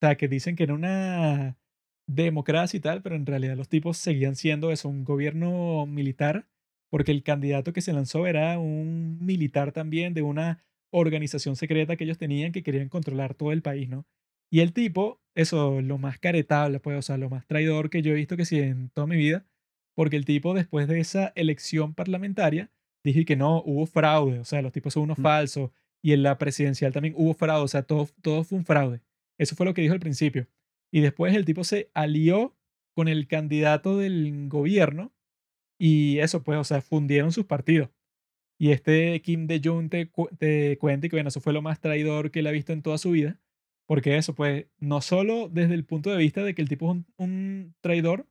O 0.00 0.06
sea, 0.06 0.16
que 0.16 0.28
dicen 0.28 0.56
que 0.56 0.64
era 0.64 0.74
una 0.74 1.58
democracia 2.06 2.78
y 2.78 2.80
tal, 2.80 3.02
pero 3.02 3.16
en 3.16 3.26
realidad 3.26 3.56
los 3.56 3.68
tipos 3.68 3.98
seguían 3.98 4.36
siendo 4.36 4.72
eso, 4.72 4.88
un 4.88 5.04
gobierno 5.04 5.86
militar 5.86 6.48
porque 6.90 7.12
el 7.12 7.22
candidato 7.22 7.72
que 7.72 7.80
se 7.80 7.92
lanzó 7.92 8.26
era 8.26 8.58
un 8.58 9.18
militar 9.20 9.72
también 9.72 10.14
de 10.14 10.22
una 10.22 10.64
organización 10.90 11.56
secreta 11.56 11.96
que 11.96 12.04
ellos 12.04 12.18
tenían 12.18 12.52
que 12.52 12.62
querían 12.62 12.88
controlar 12.88 13.34
todo 13.34 13.52
el 13.52 13.62
país, 13.62 13.88
¿no? 13.88 14.06
Y 14.50 14.60
el 14.60 14.72
tipo, 14.72 15.20
eso, 15.34 15.82
lo 15.82 15.98
más 15.98 16.18
caretable, 16.18 16.80
pues, 16.80 16.98
o 16.98 17.02
sea, 17.02 17.18
lo 17.18 17.28
más 17.28 17.46
traidor 17.46 17.90
que 17.90 18.00
yo 18.00 18.12
he 18.12 18.14
visto 18.14 18.36
que 18.36 18.46
sí 18.46 18.58
en 18.60 18.88
toda 18.90 19.06
mi 19.06 19.16
vida, 19.16 19.46
porque 19.94 20.16
el 20.16 20.24
tipo 20.24 20.54
después 20.54 20.88
de 20.88 21.00
esa 21.00 21.32
elección 21.36 21.94
parlamentaria 21.94 22.70
dije 23.04 23.24
que 23.24 23.36
no, 23.36 23.62
hubo 23.62 23.86
fraude, 23.86 24.38
o 24.38 24.44
sea, 24.44 24.62
los 24.62 24.72
tipos 24.72 24.94
son 24.94 25.04
unos 25.04 25.18
mm. 25.18 25.22
falsos, 25.22 25.70
y 26.02 26.12
en 26.12 26.22
la 26.22 26.38
presidencial 26.38 26.92
también 26.92 27.14
hubo 27.16 27.34
fraude, 27.34 27.64
o 27.64 27.68
sea, 27.68 27.82
todo, 27.82 28.08
todo 28.22 28.44
fue 28.44 28.58
un 28.58 28.64
fraude. 28.64 29.00
Eso 29.38 29.54
fue 29.54 29.66
lo 29.66 29.74
que 29.74 29.82
dijo 29.82 29.94
al 29.94 30.00
principio. 30.00 30.48
Y 30.90 31.00
después 31.00 31.34
el 31.34 31.44
tipo 31.44 31.64
se 31.64 31.90
alió 31.94 32.56
con 32.94 33.08
el 33.08 33.28
candidato 33.28 33.98
del 33.98 34.48
gobierno 34.48 35.12
y 35.78 36.18
eso, 36.18 36.42
pues, 36.42 36.58
o 36.58 36.64
sea, 36.64 36.80
fundieron 36.82 37.32
sus 37.32 37.46
partidos. 37.46 37.90
Y 38.58 38.72
este 38.72 39.20
Kim 39.22 39.46
de 39.46 39.60
Jong 39.64 39.88
te, 39.90 40.10
te 40.38 40.78
cuenta 40.78 41.08
que, 41.08 41.16
bueno, 41.16 41.28
eso 41.28 41.40
fue 41.40 41.52
lo 41.52 41.62
más 41.62 41.80
traidor 41.80 42.30
que 42.30 42.40
él 42.40 42.48
ha 42.48 42.50
visto 42.52 42.72
en 42.72 42.82
toda 42.82 42.98
su 42.98 43.12
vida. 43.12 43.40
Porque 43.86 44.18
eso, 44.18 44.34
pues, 44.34 44.66
no 44.80 45.00
solo 45.00 45.48
desde 45.48 45.74
el 45.74 45.84
punto 45.84 46.10
de 46.10 46.18
vista 46.18 46.44
de 46.44 46.54
que 46.54 46.62
el 46.62 46.68
tipo 46.68 46.92
es 46.94 47.04
un, 47.16 47.74
traidor, 47.80 48.26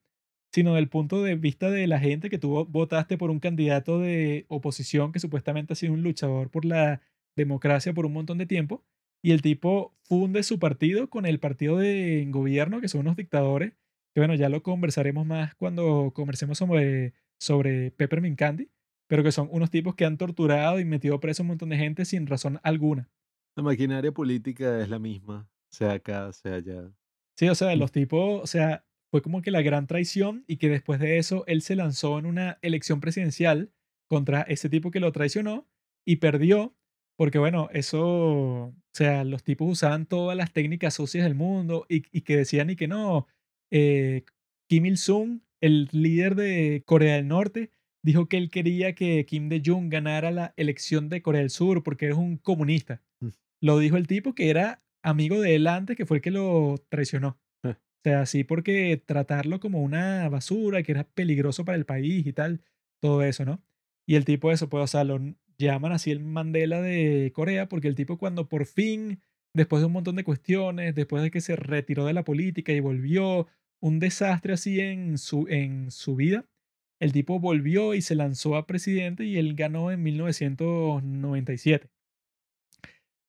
sino 0.52 0.76
del 0.76 0.90
punto 0.90 1.24
de 1.24 1.36
vista 1.36 1.72
de 1.72 1.88
la 1.88 2.00
gente 2.00 2.30
que 2.30 2.38
tú 2.40 2.66
votaste 2.70 3.18
por 3.18 3.32
un 3.32 3.40
candidato 3.40 4.00
de 4.00 4.46
oposición 4.50 5.12
que 5.12 5.20
supuestamente 5.20 5.74
ha 5.74 5.76
sido 5.76 5.94
un 5.94 6.04
luchador 6.04 6.52
por 6.52 6.66
la 6.66 7.02
democracia 7.36 7.94
por 7.94 8.06
un 8.06 8.14
montón 8.14 8.38
de 8.38 8.46
tiempo. 8.46 8.84
Y 9.24 9.32
el 9.32 9.42
tipo 9.42 9.96
funde 10.04 10.44
su 10.44 10.60
partido 10.60 11.10
con 11.10 11.26
el 11.26 11.40
partido 11.40 11.78
de 11.78 12.26
gobierno, 12.30 12.82
que 12.82 12.88
son 12.90 13.02
unos 13.02 13.18
dictadores, 13.18 13.74
que 14.14 14.22
bueno, 14.22 14.36
ya 14.36 14.50
lo 14.50 14.64
conversaremos 14.64 15.26
más 15.26 15.56
cuando 15.56 16.12
conversemos 16.14 16.58
sobre 16.58 17.14
sobre 17.40 17.92
Peppermint 17.92 18.38
Candy, 18.38 18.70
pero 19.08 19.24
que 19.24 19.32
son 19.32 19.48
unos 19.52 19.70
tipos 19.70 19.96
que 19.96 20.06
han 20.06 20.18
torturado 20.18 20.80
y 20.80 20.86
metido 20.86 21.20
preso 21.20 21.42
a 21.42 21.44
un 21.44 21.50
montón 21.50 21.70
de 21.70 21.78
gente 21.78 22.06
sin 22.06 22.28
razón 22.28 22.60
alguna. 22.64 23.10
La 23.56 23.64
maquinaria 23.64 24.12
política 24.12 24.82
es 24.82 24.90
la 24.90 25.00
misma, 25.00 25.50
sea 25.70 25.94
acá, 25.94 26.32
sea 26.34 26.56
allá. 26.56 26.92
Sí, 27.36 27.48
o 27.50 27.56
sea, 27.56 27.76
los 27.76 27.92
tipos, 27.92 28.42
o 28.42 28.48
sea, 28.48 28.86
fue 29.10 29.22
como 29.22 29.42
que 29.42 29.52
la 29.52 29.62
gran 29.62 29.88
traición 29.88 30.44
y 30.48 30.58
que 30.58 30.70
después 30.70 31.00
de 31.00 31.18
eso 31.18 31.44
él 31.48 31.62
se 31.62 31.76
lanzó 31.76 32.20
en 32.20 32.26
una 32.26 32.60
elección 32.62 33.00
presidencial 33.00 33.72
contra 34.08 34.42
ese 34.42 34.70
tipo 34.70 34.92
que 34.92 35.00
lo 35.00 35.12
traicionó 35.12 35.68
y 36.06 36.18
perdió 36.18 36.78
porque 37.18 37.40
bueno, 37.40 37.68
eso, 37.74 38.06
o 38.06 38.76
sea, 38.94 39.24
los 39.24 39.44
tipos 39.44 39.70
usaban 39.70 40.06
todas 40.06 40.38
las 40.38 40.54
técnicas 40.54 40.94
sucias 40.94 41.24
del 41.24 41.34
mundo 41.34 41.86
y, 41.90 42.04
y 42.16 42.22
que 42.22 42.38
decían 42.38 42.70
y 42.70 42.76
que 42.76 42.88
no, 42.88 43.28
eh, 43.72 44.24
Kim 44.70 44.86
Il-sung, 44.86 45.42
el 45.62 45.90
líder 45.92 46.36
de 46.36 46.84
Corea 46.86 47.16
del 47.16 47.28
Norte, 47.28 47.72
dijo 48.04 48.28
que 48.28 48.38
él 48.38 48.50
quería 48.50 48.94
que 48.94 49.26
Kim 49.26 49.50
De-jong 49.50 49.90
ganara 49.90 50.32
la 50.32 50.54
elección 50.58 51.10
de 51.10 51.22
Corea 51.22 51.42
del 51.42 51.50
Sur 51.50 51.84
porque 51.84 52.06
era 52.06 52.16
un 52.16 52.38
comunista. 52.38 53.02
Mm. 53.20 53.30
Lo 53.62 53.80
dijo 53.80 53.98
el 53.98 54.08
tipo 54.08 54.34
que 54.34 54.50
era 54.50 54.84
amigo 55.02 55.42
de 55.42 55.56
él 55.56 55.68
antes, 55.68 55.98
que 55.98 56.06
fue 56.06 56.18
el 56.18 56.24
que 56.24 56.32
lo 56.32 56.76
traicionó. 56.90 57.40
Eh. 57.64 57.72
O 57.72 58.02
sea, 58.04 58.22
así 58.22 58.44
porque 58.44 59.02
tratarlo 59.04 59.60
como 59.60 59.82
una 59.82 60.30
basura, 60.30 60.84
que 60.84 60.92
era 60.92 61.04
peligroso 61.04 61.66
para 61.66 61.78
el 61.78 61.86
país 61.86 62.26
y 62.26 62.34
tal, 62.34 62.62
todo 63.02 63.24
eso, 63.24 63.46
¿no? 63.46 63.62
Y 64.06 64.16
el 64.16 64.26
tipo 64.26 64.52
eso, 64.52 64.70
pues, 64.70 64.84
o 64.84 64.88
sea, 64.88 65.04
lo 65.04 65.20
llaman 65.58 65.92
así 65.92 66.12
el 66.12 66.20
Mandela 66.20 66.82
de 66.82 67.32
Corea, 67.34 67.68
porque 67.68 67.88
el 67.88 67.96
tipo 67.96 68.18
cuando 68.18 68.48
por 68.48 68.66
fin, 68.66 69.20
después 69.54 69.82
de 69.82 69.88
un 69.88 69.94
montón 69.94 70.16
de 70.16 70.24
cuestiones, 70.24 70.96
después 70.96 71.24
de 71.24 71.32
que 71.32 71.42
se 71.42 71.56
retiró 71.56 72.06
de 72.06 72.14
la 72.14 72.24
política 72.24 72.72
y 72.72 72.80
volvió, 72.80 73.48
un 73.82 74.00
desastre 74.00 74.54
así 74.54 74.80
en 74.80 75.18
su, 75.18 75.48
en 75.48 75.92
su 75.92 76.16
vida, 76.16 76.46
el 77.00 77.12
tipo 77.12 77.40
volvió 77.40 77.94
y 77.94 78.02
se 78.02 78.16
lanzó 78.16 78.56
a 78.56 78.66
presidente 78.66 79.26
y 79.26 79.38
él 79.38 79.54
ganó 79.56 79.92
en 79.92 80.02
1997. 80.04 81.90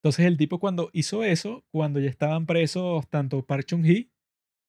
Entonces 0.02 0.26
el 0.26 0.36
tipo 0.36 0.58
cuando 0.58 0.90
hizo 0.92 1.24
eso, 1.24 1.64
cuando 1.70 2.00
ya 2.00 2.08
estaban 2.08 2.46
presos 2.46 3.08
tanto 3.08 3.44
Park 3.44 3.66
Chung-hee 3.66 4.10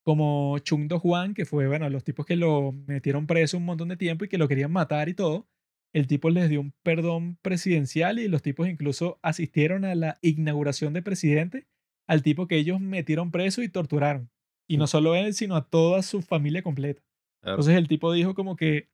como 0.04 0.58
Chung 0.60 0.88
Do-hwan, 0.88 1.34
que 1.34 1.46
fue, 1.46 1.68
bueno, 1.68 1.90
los 1.90 2.04
tipos 2.04 2.26
que 2.26 2.36
lo 2.36 2.72
metieron 2.72 3.28
preso 3.28 3.58
un 3.58 3.66
montón 3.66 3.90
de 3.90 3.98
tiempo 3.98 4.26
y 4.26 4.28
que 4.28 4.38
lo 4.38 4.48
querían 4.48 4.72
matar 4.72 5.08
y 5.08 5.14
todo, 5.14 5.48
el 5.94 6.08
tipo 6.08 6.30
les 6.30 6.50
dio 6.50 6.62
un 6.62 6.74
perdón 6.84 7.38
presidencial 7.42 8.20
y 8.20 8.28
los 8.28 8.42
tipos 8.42 8.68
incluso 8.68 9.20
asistieron 9.22 9.86
a 9.86 9.96
la 9.96 10.18
inauguración 10.22 10.94
de 10.94 11.02
presidente 11.02 11.68
al 12.08 12.24
tipo 12.24 12.48
que 12.48 12.58
ellos 12.58 12.82
metieron 12.82 13.30
preso 13.30 13.62
y 13.62 13.70
torturaron. 13.70 14.32
Y 14.70 14.78
no 14.78 14.88
solo 14.88 15.16
él, 15.16 15.34
sino 15.34 15.56
a 15.56 15.68
toda 15.68 16.04
su 16.04 16.22
familia 16.22 16.62
completa. 16.62 17.02
Entonces 17.44 17.76
el 17.76 17.88
tipo 17.88 18.14
dijo 18.14 18.36
como 18.36 18.56
que 18.56 18.90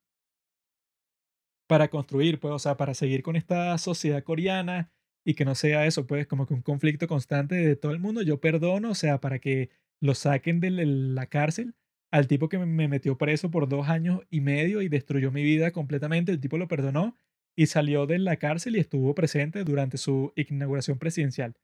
para 1.68 1.90
construir, 1.90 2.40
pues, 2.40 2.54
o 2.54 2.60
sea, 2.60 2.78
para 2.78 2.94
seguir 2.94 3.24
con 3.24 3.36
esta 3.36 3.78
sociedad 3.78 4.24
coreana 4.24 4.92
y 5.26 5.34
que 5.34 5.46
no 5.46 5.56
sea 5.56 5.86
eso, 5.86 6.06
pues, 6.08 6.28
como 6.28 6.46
que 6.46 6.54
un 6.54 6.62
conflicto 6.62 7.08
constante 7.08 7.56
de 7.56 7.76
todo 7.76 7.92
el 7.92 8.00
mundo, 8.00 8.22
yo 8.22 8.40
perdono, 8.40 8.92
o 8.92 8.96
sea, 8.96 9.20
para 9.20 9.40
que 9.40 9.72
lo 10.00 10.14
saquen 10.14 10.60
de 10.60 10.70
la 10.72 11.26
cárcel 11.28 11.76
al 12.12 12.28
tipo 12.28 12.48
que 12.48 12.58
me 12.60 12.88
metió 12.88 13.18
preso 13.18 13.52
por 13.52 13.68
dos 13.68 13.90
años 13.90 14.22
y 14.30 14.40
medio 14.40 14.82
y 14.82 14.88
destruyó 14.88 15.32
mi 15.32 15.44
vida 15.44 15.72
completamente, 15.72 16.32
el 16.32 16.40
tipo 16.40 16.58
lo 16.58 16.68
perdonó 16.68 17.18
y 17.58 17.66
salió 17.66 18.06
de 18.06 18.20
la 18.20 18.38
cárcel 18.38 18.76
y 18.76 18.80
estuvo 18.80 19.14
presente 19.16 19.64
durante 19.64 19.98
su 19.98 20.32
inauguración 20.36 20.98
presidencial. 20.98 21.56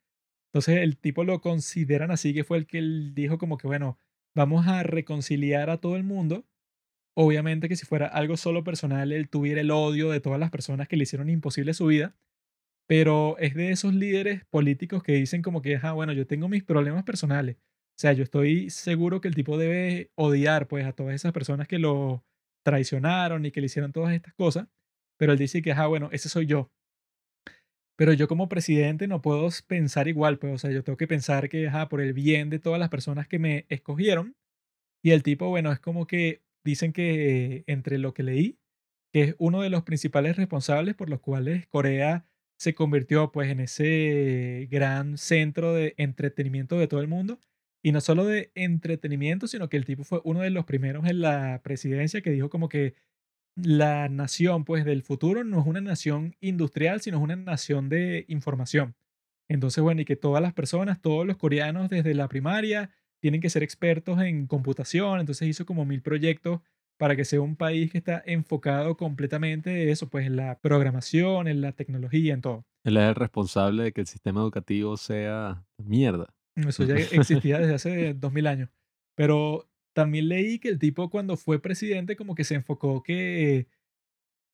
Entonces 0.54 0.80
el 0.80 0.98
tipo 0.98 1.24
lo 1.24 1.40
consideran 1.42 2.12
así 2.12 2.34
que 2.34 2.44
fue 2.44 2.58
el 2.58 2.68
que 2.68 2.80
él 2.80 3.14
dijo 3.16 3.38
como 3.38 3.58
que, 3.58 3.68
bueno, 3.68 3.98
vamos 4.36 4.68
a 4.68 4.84
reconciliar 4.84 5.70
a 5.70 5.78
todo 5.78 5.96
el 5.96 6.04
mundo. 6.04 6.46
Obviamente 7.16 7.70
que 7.70 7.76
si 7.76 7.86
fuera 7.86 8.08
algo 8.08 8.38
solo 8.38 8.64
personal, 8.64 9.12
él 9.12 9.30
tuviera 9.30 9.62
el 9.62 9.72
odio 9.72 10.10
de 10.12 10.22
todas 10.22 10.40
las 10.40 10.52
personas 10.52 10.88
que 10.88 10.98
le 10.98 11.04
hicieron 11.04 11.30
imposible 11.30 11.74
su 11.74 11.88
vida, 11.88 12.16
pero 12.88 13.38
es 13.40 13.56
de 13.56 13.72
esos 13.72 13.94
líderes 13.94 14.46
políticos 14.46 15.04
que 15.04 15.14
dicen 15.14 15.42
como 15.42 15.62
que, 15.62 15.80
ah, 15.82 15.94
bueno, 15.94 16.14
yo 16.14 16.28
tengo 16.28 16.50
mis 16.50 16.64
problemas 16.64 17.04
personales, 17.04 17.58
o 17.58 18.00
sea, 18.02 18.14
yo 18.14 18.24
estoy 18.24 18.70
seguro 18.70 19.22
que 19.22 19.28
el 19.28 19.36
tipo 19.36 19.58
debe 19.58 20.12
odiar 20.16 20.68
pues 20.68 20.86
a 20.86 20.94
todas 20.94 21.16
esas 21.16 21.34
personas 21.34 21.68
que 21.68 21.80
lo 21.80 22.26
traicionaron 22.64 23.46
y 23.46 23.52
que 23.52 23.62
le 23.62 23.68
hicieron 23.68 23.92
todas 23.94 24.14
estas 24.14 24.34
cosas, 24.34 24.68
pero 25.18 25.34
él 25.34 25.40
dice 25.40 25.62
que, 25.62 25.72
ah, 25.74 25.88
bueno, 25.88 26.10
ese 26.12 26.30
soy 26.30 26.46
yo. 26.48 26.72
Pero 28.02 28.14
yo 28.14 28.28
como 28.28 28.50
presidente 28.50 29.08
no 29.08 29.22
puedo 29.22 29.48
pensar 29.68 30.08
igual, 30.08 30.40
pues, 30.40 30.56
o 30.56 30.58
sea, 30.58 30.72
yo 30.72 30.84
tengo 30.84 30.98
que 30.98 31.08
pensar 31.08 31.50
que, 31.50 31.68
ajá, 31.68 31.88
por 31.88 32.02
el 32.02 32.14
bien 32.14 32.50
de 32.50 32.58
todas 32.58 32.80
las 32.80 32.90
personas 32.90 33.28
que 33.28 33.38
me 33.38 33.68
escogieron. 33.70 34.36
Y 35.04 35.12
el 35.12 35.22
tipo, 35.22 35.50
bueno, 35.50 35.72
es 35.72 35.80
como 35.80 36.08
que 36.08 36.42
dicen 36.66 36.94
que 36.94 37.64
entre 37.68 38.00
lo 38.00 38.16
que 38.16 38.24
leí, 38.24 38.58
que 39.14 39.22
es 39.22 39.36
uno 39.38 39.62
de 39.62 39.70
los 39.70 39.84
principales 39.84 40.36
responsables 40.36 40.96
por 40.96 41.12
los 41.12 41.20
cuales 41.20 41.68
Corea 41.68 42.26
se 42.58 42.74
convirtió 42.74 43.32
pues 43.32 43.52
en 43.52 43.60
ese 43.60 44.68
gran 44.72 45.20
centro 45.20 45.76
de 45.76 45.94
entretenimiento 45.98 46.80
de 46.80 46.88
todo 46.88 47.02
el 47.02 47.08
mundo 47.08 47.40
y 47.84 47.92
no 47.92 48.02
solo 48.02 48.26
de 48.26 48.52
entretenimiento, 48.56 49.46
sino 49.46 49.70
que 49.70 49.78
el 49.78 49.86
tipo 49.86 50.04
fue 50.06 50.22
uno 50.24 50.42
de 50.42 50.50
los 50.50 50.66
primeros 50.66 51.06
en 51.06 51.22
la 51.22 51.62
presidencia 51.64 52.24
que 52.24 52.32
dijo 52.32 52.50
como 52.50 52.68
que 52.68 52.96
la 53.56 54.10
nación 54.10 54.66
pues 54.66 54.86
del 54.86 55.04
futuro 55.04 55.44
no 55.44 55.60
es 55.60 55.68
una 55.68 55.82
nación 55.82 56.36
industrial, 56.42 57.02
sino 57.02 57.18
es 57.18 57.24
una 57.24 57.36
nación 57.36 57.90
de 57.90 58.26
información. 58.28 58.96
Entonces, 59.50 59.84
bueno, 59.84 60.02
y 60.02 60.06
que 60.06 60.16
todas 60.16 60.42
las 60.42 60.54
personas, 60.54 61.02
todos 61.02 61.26
los 61.26 61.38
coreanos 61.38 61.90
desde 61.90 62.14
la 62.14 62.28
primaria 62.30 62.90
tienen 63.20 63.42
que 63.42 63.50
ser 63.50 63.64
expertos 63.64 64.22
en 64.22 64.48
computación, 64.48 65.20
entonces 65.20 65.48
hizo 65.48 65.66
como 65.66 65.86
mil 65.86 66.02
proyectos 66.02 66.62
para 66.98 67.16
que 67.16 67.26
sea 67.26 67.42
un 67.42 67.56
país 67.56 67.92
que 67.92 67.98
está 67.98 68.22
enfocado 68.26 68.96
completamente 68.96 69.84
en 69.84 69.90
eso, 69.90 70.08
pues 70.08 70.28
en 70.28 70.36
la 70.36 70.60
programación, 70.60 71.48
en 71.48 71.60
la 71.60 71.72
tecnología, 71.72 72.34
en 72.34 72.42
todo. 72.42 72.66
Él 72.84 72.98
es 72.98 73.04
el 73.04 73.16
responsable 73.16 73.84
de 73.84 73.92
que 73.92 74.02
el 74.02 74.08
sistema 74.08 74.42
educativo 74.42 74.98
sea 74.98 75.66
mierda. 75.78 76.34
Eso 76.56 76.84
ya 76.84 76.96
existía 77.12 77.60
desde 77.60 77.74
hace 77.74 78.14
dos 78.14 78.32
mil 78.32 78.48
años. 78.48 78.70
Pero 79.16 79.68
también 79.94 80.30
leí 80.30 80.60
que 80.60 80.70
el 80.70 80.80
tipo 80.80 81.10
cuando 81.10 81.38
fue 81.38 81.62
presidente 81.62 82.16
como 82.16 82.36
que 82.36 82.44
se 82.44 82.56
enfocó 82.56 83.04
que 83.04 83.68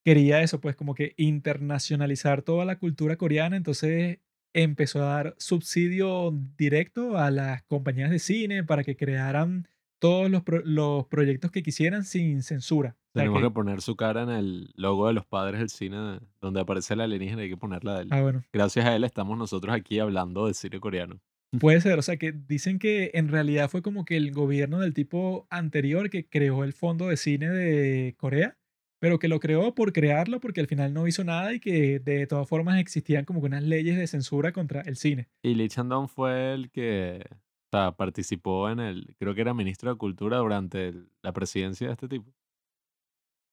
quería 0.03 0.41
eso, 0.41 0.61
pues 0.61 0.75
como 0.75 0.95
que 0.95 1.13
internacionalizar 1.17 2.41
toda 2.41 2.65
la 2.65 2.79
cultura 2.79 3.17
coreana, 3.17 3.57
entonces 3.57 4.19
empezó 4.53 5.03
a 5.03 5.07
dar 5.07 5.35
subsidio 5.37 6.31
directo 6.57 7.17
a 7.17 7.29
las 7.29 7.63
compañías 7.63 8.09
de 8.09 8.19
cine 8.19 8.63
para 8.63 8.83
que 8.83 8.95
crearan 8.95 9.67
todos 9.99 10.29
los, 10.29 10.43
los 10.63 11.05
proyectos 11.07 11.51
que 11.51 11.63
quisieran 11.63 12.03
sin 12.03 12.41
censura. 12.43 12.95
Tenemos 13.13 13.41
que, 13.41 13.49
poner 13.49 13.81
su 13.81 13.95
cara 13.95 14.23
en 14.23 14.29
el 14.29 14.71
logo 14.75 15.07
de 15.07 15.13
los 15.13 15.25
padres 15.25 15.59
del 15.59 15.69
cine, 15.69 16.19
donde 16.39 16.61
aparece 16.61 16.95
la 16.95 17.05
alienígena, 17.05 17.41
hay 17.41 17.49
que 17.49 17.57
ponerla 17.57 17.95
de 17.95 18.03
él. 18.03 18.07
Ah, 18.11 18.21
bueno. 18.21 18.43
Gracias 18.53 18.85
a 18.85 18.95
él 18.95 19.03
estamos 19.03 19.37
nosotros 19.37 19.75
aquí 19.75 19.99
hablando 19.99 20.47
de 20.47 20.53
cine 20.53 20.79
coreano. 20.79 21.19
Puede 21.59 21.79
ser, 21.79 21.97
o 21.97 22.01
sea, 22.01 22.17
que 22.17 22.33
dicen 22.33 22.77
que 22.77 23.11
en 23.13 23.29
realidad 23.29 23.69
fue 23.69 23.81
como 23.81 24.03
que 24.03 24.17
el 24.17 24.31
gobierno 24.31 24.79
del 24.79 24.93
tipo 24.93 25.47
anterior 25.49 26.09
que 26.09 26.27
creó 26.27 26.63
el 26.63 26.73
fondo 26.73 27.07
de 27.07 27.17
cine 27.17 27.49
de 27.49 28.15
Corea, 28.17 28.57
pero 28.99 29.17
que 29.17 29.29
lo 29.29 29.39
creó 29.39 29.73
por 29.73 29.93
crearlo 29.93 30.41
porque 30.41 30.59
al 30.59 30.67
final 30.67 30.93
no 30.93 31.07
hizo 31.07 31.23
nada 31.23 31.53
y 31.53 31.59
que 31.59 31.99
de 31.99 32.27
todas 32.27 32.47
formas 32.49 32.79
existían 32.79 33.23
como 33.23 33.39
unas 33.39 33.63
leyes 33.63 33.97
de 33.97 34.07
censura 34.07 34.51
contra 34.51 34.81
el 34.81 34.97
cine. 34.97 35.29
Y 35.41 35.55
Lee 35.55 35.69
Chandong 35.69 36.09
fue 36.09 36.53
el 36.53 36.69
que 36.69 37.23
o 37.29 37.77
sea, 37.77 37.91
participó 37.93 38.69
en 38.69 38.79
el, 38.79 39.15
creo 39.17 39.33
que 39.33 39.41
era 39.41 39.53
ministro 39.53 39.91
de 39.91 39.97
Cultura 39.97 40.37
durante 40.37 40.93
la 41.21 41.33
presidencia 41.33 41.87
de 41.87 41.93
este 41.93 42.07
tipo. 42.07 42.31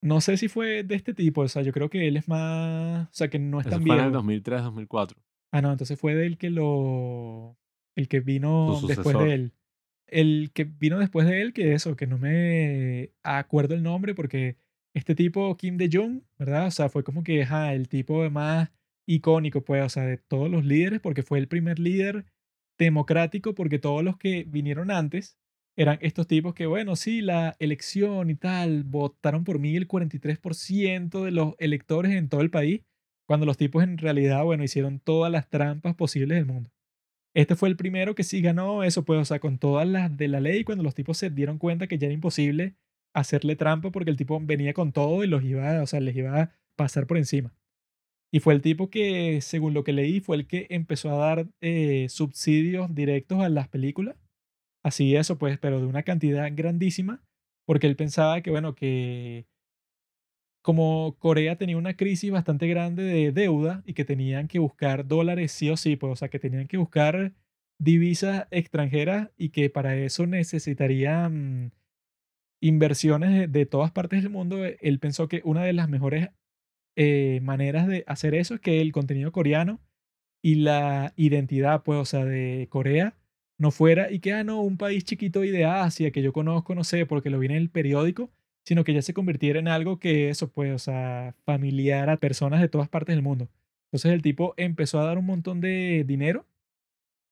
No 0.03 0.21
sé 0.21 0.37
si 0.37 0.49
fue 0.49 0.83
de 0.83 0.95
este 0.97 1.15
tipo, 1.15 1.43
o 1.43 1.49
sea, 1.49 1.63
yo 1.63 1.73
creo 1.73 1.89
que 1.89 2.07
él 2.07 2.17
es 2.17 2.29
más, 2.29 3.09
o 3.09 3.13
sea, 3.13 3.29
que 3.29 3.39
no 3.39 3.61
es 3.61 3.67
Eso 3.67 3.77
tan 3.77 3.87
fue 3.87 3.97
en 3.97 4.05
el 4.05 4.11
viejo. 4.11 4.25
2003-2004. 4.25 5.17
Ah, 5.53 5.63
no, 5.63 5.73
entonces 5.73 5.99
fue 5.99 6.15
del 6.15 6.37
que 6.37 6.51
lo, 6.51 7.57
el 7.97 8.09
que 8.09 8.21
vino 8.21 8.81
después 8.87 9.19
de 9.19 9.35
él. 9.35 9.53
El 10.07 10.51
que 10.53 10.65
vino 10.65 10.99
después 10.99 11.27
de 11.27 11.41
él, 11.41 11.53
que 11.53 11.73
eso, 11.73 11.97
que 11.97 12.07
no 12.07 12.19
me 12.19 13.11
acuerdo 13.23 13.75
el 13.75 13.83
nombre 13.83 14.15
porque 14.15 14.57
este 14.95 15.15
tipo, 15.15 15.57
Kim 15.57 15.77
De-jong, 15.77 16.23
¿verdad? 16.39 16.69
O 16.69 16.71
sea, 16.71 16.89
fue 16.89 17.03
como 17.03 17.25
que 17.25 17.43
ajá, 17.43 17.75
el 17.75 17.89
tipo 17.89 18.29
más 18.31 18.71
icónico, 19.07 19.65
pues, 19.65 19.83
o 19.85 19.89
sea, 19.89 20.05
de 20.05 20.19
todos 20.19 20.51
los 20.51 20.65
líderes, 20.65 21.01
porque 21.01 21.23
fue 21.23 21.39
el 21.39 21.49
primer 21.49 21.79
líder 21.79 22.27
democrático, 22.79 23.55
porque 23.55 23.79
todos 23.79 24.03
los 24.05 24.17
que 24.17 24.45
vinieron 24.45 24.91
antes 24.91 25.37
eran 25.77 25.99
estos 26.01 26.27
tipos 26.29 26.55
que, 26.55 26.67
bueno, 26.67 26.95
sí, 26.97 27.21
la 27.21 27.57
elección 27.59 28.31
y 28.31 28.37
tal, 28.37 28.85
votaron 28.85 29.45
por 29.45 29.59
mí 29.59 29.77
el 29.77 29.89
43% 29.89 31.25
de 31.25 31.31
los 31.33 31.55
electores 31.59 32.13
en 32.13 32.29
todo 32.29 32.41
el 32.41 32.51
país, 32.51 32.83
cuando 33.27 33.47
los 33.47 33.57
tipos 33.57 33.83
en 33.83 33.99
realidad, 33.99 34.45
bueno, 34.45 34.63
hicieron 34.63 35.01
todas 35.01 35.33
las 35.33 35.49
trampas 35.49 35.95
posibles 35.97 36.39
del 36.39 36.47
mundo. 36.47 36.71
Este 37.35 37.57
fue 37.57 37.69
el 37.69 37.77
primero 37.77 38.15
que 38.15 38.23
sí 38.23 38.41
ganó 38.41 38.85
eso, 38.85 39.05
pues, 39.05 39.21
o 39.21 39.25
sea, 39.25 39.41
con 39.41 39.59
todas 39.59 39.89
las 39.89 40.17
de 40.17 40.29
la 40.29 40.41
ley, 40.41 40.63
cuando 40.65 40.85
los 40.85 40.95
tipos 40.95 41.19
se 41.19 41.31
dieron 41.31 41.59
cuenta 41.59 41.89
que 41.89 41.99
ya 41.99 42.07
era 42.07 42.15
imposible 42.15 42.77
hacerle 43.13 43.57
trampa 43.57 43.91
porque 43.91 44.11
el 44.11 44.17
tipo 44.17 44.39
venía 44.41 44.73
con 44.75 44.93
todo 44.93 45.25
y 45.25 45.27
los 45.29 45.43
iba, 45.45 45.83
o 45.83 45.87
sea, 45.87 46.01
les 46.01 46.17
iba 46.17 46.41
a 46.41 46.53
pasar 46.77 47.07
por 47.07 47.17
encima. 47.17 47.53
Y 48.33 48.41
fue 48.41 48.55
el 48.55 48.63
tipo 48.63 48.91
que, 48.91 49.41
según 49.41 49.75
lo 49.75 49.85
que 49.85 49.93
leí, 49.93 50.21
fue 50.21 50.37
el 50.37 50.47
que 50.47 50.67
empezó 50.71 51.11
a 51.11 51.17
dar 51.17 51.49
eh, 51.61 52.09
subsidios 52.09 52.95
directos 52.95 53.41
a 53.41 53.49
las 53.49 53.69
películas. 53.69 54.17
Así 54.85 55.17
eso, 55.17 55.39
pues, 55.39 55.59
pero 55.59 55.81
de 55.81 55.87
una 55.87 56.03
cantidad 56.03 56.51
grandísima, 56.55 57.23
porque 57.67 57.87
él 57.87 57.97
pensaba 57.97 58.43
que, 58.43 58.51
bueno, 58.51 58.75
que 58.75 59.47
como 60.65 61.17
Corea 61.19 61.57
tenía 61.59 61.77
una 61.77 61.95
crisis 61.95 62.31
bastante 62.31 62.67
grande 62.69 63.03
de 63.03 63.33
deuda 63.33 63.83
y 63.85 63.93
que 63.93 64.07
tenían 64.07 64.49
que 64.49 64.59
buscar 64.59 65.07
dólares 65.07 65.53
sí 65.53 65.69
o 65.69 65.77
sí, 65.77 65.97
pues, 65.97 66.15
o 66.15 66.17
sea, 66.17 66.31
que 66.31 66.39
tenían 66.39 66.69
que 66.69 66.79
buscar 66.79 67.35
divisas 67.79 68.47
extranjeras 68.51 69.31
y 69.37 69.51
que 69.51 69.69
para 69.69 69.95
eso 69.95 70.27
necesitarían 70.27 71.75
inversiones 72.63 73.53
de, 73.53 73.67
todas 73.67 73.91
partes 73.93 74.23
del 74.23 74.33
mundo, 74.33 74.65
él 74.65 74.99
pensó 75.01 75.29
que 75.29 75.43
una 75.45 75.65
de 75.65 75.75
las 75.75 75.91
mejores 75.91 76.31
eh, 76.97 77.41
maneras 77.43 77.87
de 77.87 78.05
hacer 78.07 78.35
eso 78.35 78.55
es 78.55 78.61
que 78.61 78.81
el 78.81 78.91
contenido 78.93 79.33
coreano 79.33 79.83
y 80.43 80.55
la 80.55 81.13
identidad, 81.17 81.83
pues, 81.83 81.99
o 81.99 82.07
sea, 82.07 82.25
de 82.25 82.69
Corea 82.71 83.19
no 83.59 83.71
fuera 83.71 84.11
y 84.11 84.21
que, 84.21 84.33
ah, 84.33 84.45
no, 84.45 84.63
un 84.63 84.79
país 84.79 85.05
chiquito 85.05 85.45
y 85.45 85.51
de 85.51 85.67
Asia 85.67 86.11
que 86.11 86.23
yo 86.23 86.33
conozco, 86.33 86.75
no 86.75 86.85
sé, 86.85 87.05
porque 87.05 87.29
lo 87.29 87.39
vi 87.39 87.49
en 87.49 87.53
el 87.53 87.69
periódico, 87.69 88.31
sino 88.65 88.85
que 88.85 88.95
ya 88.95 89.03
se 89.03 89.15
convirtiera 89.15 89.59
en 89.59 89.69
algo 89.69 89.99
que 89.99 90.31
eso, 90.31 90.51
pues, 90.51 90.75
o 90.75 90.79
sea, 90.79 91.35
familiar 91.45 92.11
a 92.11 92.17
personas 92.17 92.61
de 92.61 92.69
todas 92.69 92.89
partes 92.89 93.15
del 93.15 93.23
mundo. 93.23 93.49
Entonces 93.89 94.13
el 94.13 94.23
tipo 94.23 94.55
empezó 94.57 95.01
a 95.01 95.05
dar 95.05 95.19
un 95.19 95.27
montón 95.27 95.61
de 95.61 96.05
dinero 96.07 96.47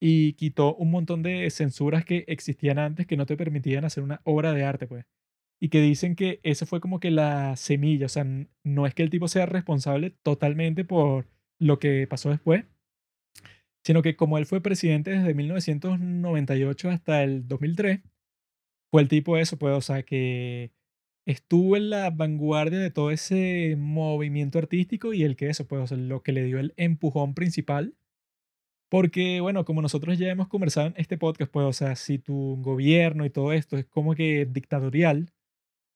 y 0.00 0.34
quitó 0.34 0.74
un 0.74 0.90
montón 0.90 1.22
de 1.22 1.48
censuras 1.50 2.04
que 2.04 2.24
existían 2.28 2.78
antes 2.78 3.06
que 3.06 3.16
no 3.16 3.26
te 3.26 3.36
permitían 3.36 3.84
hacer 3.84 4.02
una 4.02 4.20
obra 4.24 4.52
de 4.52 4.64
arte, 4.64 4.86
pues. 4.86 5.06
Y 5.60 5.68
que 5.68 5.80
dicen 5.80 6.16
que 6.16 6.40
eso 6.42 6.66
fue 6.66 6.80
como 6.80 7.00
que 7.00 7.10
la 7.10 7.56
semilla, 7.56 8.06
o 8.06 8.08
sea, 8.08 8.26
no 8.64 8.86
es 8.86 8.94
que 8.94 9.02
el 9.04 9.10
tipo 9.10 9.28
sea 9.28 9.46
responsable 9.46 10.10
totalmente 10.22 10.84
por 10.84 11.28
lo 11.60 11.78
que 11.78 12.06
pasó 12.08 12.30
después, 12.30 12.64
sino 13.84 14.02
que 14.02 14.16
como 14.16 14.38
él 14.38 14.46
fue 14.46 14.60
presidente 14.60 15.12
desde 15.12 15.34
1998 15.34 16.90
hasta 16.90 17.22
el 17.22 17.46
2003, 17.48 18.00
fue 18.90 19.02
el 19.02 19.08
tipo 19.08 19.38
eso, 19.38 19.58
pues, 19.58 19.74
o 19.74 19.80
sea, 19.80 20.02
que 20.02 20.72
estuvo 21.26 21.76
en 21.76 21.90
la 21.90 22.10
vanguardia 22.10 22.78
de 22.78 22.90
todo 22.90 23.10
ese 23.10 23.76
movimiento 23.78 24.58
artístico 24.58 25.12
y 25.14 25.22
el 25.22 25.36
que 25.36 25.48
eso, 25.48 25.66
pues, 25.66 25.92
o 25.92 25.96
lo 25.96 26.22
que 26.22 26.32
le 26.32 26.44
dio 26.44 26.58
el 26.58 26.74
empujón 26.76 27.34
principal. 27.34 27.94
Porque, 28.88 29.40
bueno, 29.40 29.64
como 29.64 29.80
nosotros 29.82 30.18
ya 30.18 30.28
hemos 30.28 30.48
conversado 30.48 30.88
en 30.88 30.94
este 30.96 31.16
podcast, 31.18 31.50
pues, 31.50 31.66
o 31.66 31.72
sea, 31.72 31.96
si 31.96 32.18
tu 32.18 32.58
gobierno 32.60 33.24
y 33.24 33.30
todo 33.30 33.52
esto 33.52 33.78
es 33.78 33.86
como 33.86 34.14
que 34.14 34.46
dictatorial, 34.46 35.32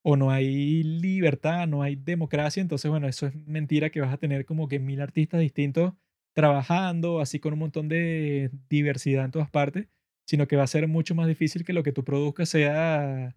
o 0.03 0.16
no 0.16 0.31
hay 0.31 0.82
libertad, 0.85 1.66
no 1.66 1.82
hay 1.82 1.97
democracia, 1.97 2.61
entonces, 2.61 2.90
bueno, 2.90 3.09
eso 3.09 3.27
es 3.27 3.35
mentira 3.47 3.90
que 3.90 4.01
vas 4.01 4.12
a 4.15 4.19
tener 4.19 4.47
como 4.47 4.69
que 4.69 4.78
mil 4.78 5.01
artistas 5.01 5.40
distintos 5.40 5.94
trabajando, 6.32 7.20
así 7.20 7.40
con 7.40 7.55
un 7.55 7.59
montón 7.61 7.89
de 7.89 8.51
diversidad 8.70 9.24
en 9.24 9.31
todas 9.32 9.51
partes, 9.51 9.89
sino 10.27 10.47
que 10.48 10.57
va 10.57 10.65
a 10.65 10.69
ser 10.69 10.86
mucho 10.89 11.15
más 11.15 11.27
difícil 11.28 11.65
que 11.65 11.73
lo 11.73 11.82
que 11.82 11.93
tú 11.93 12.05
produzcas 12.05 12.48
sea 12.48 13.35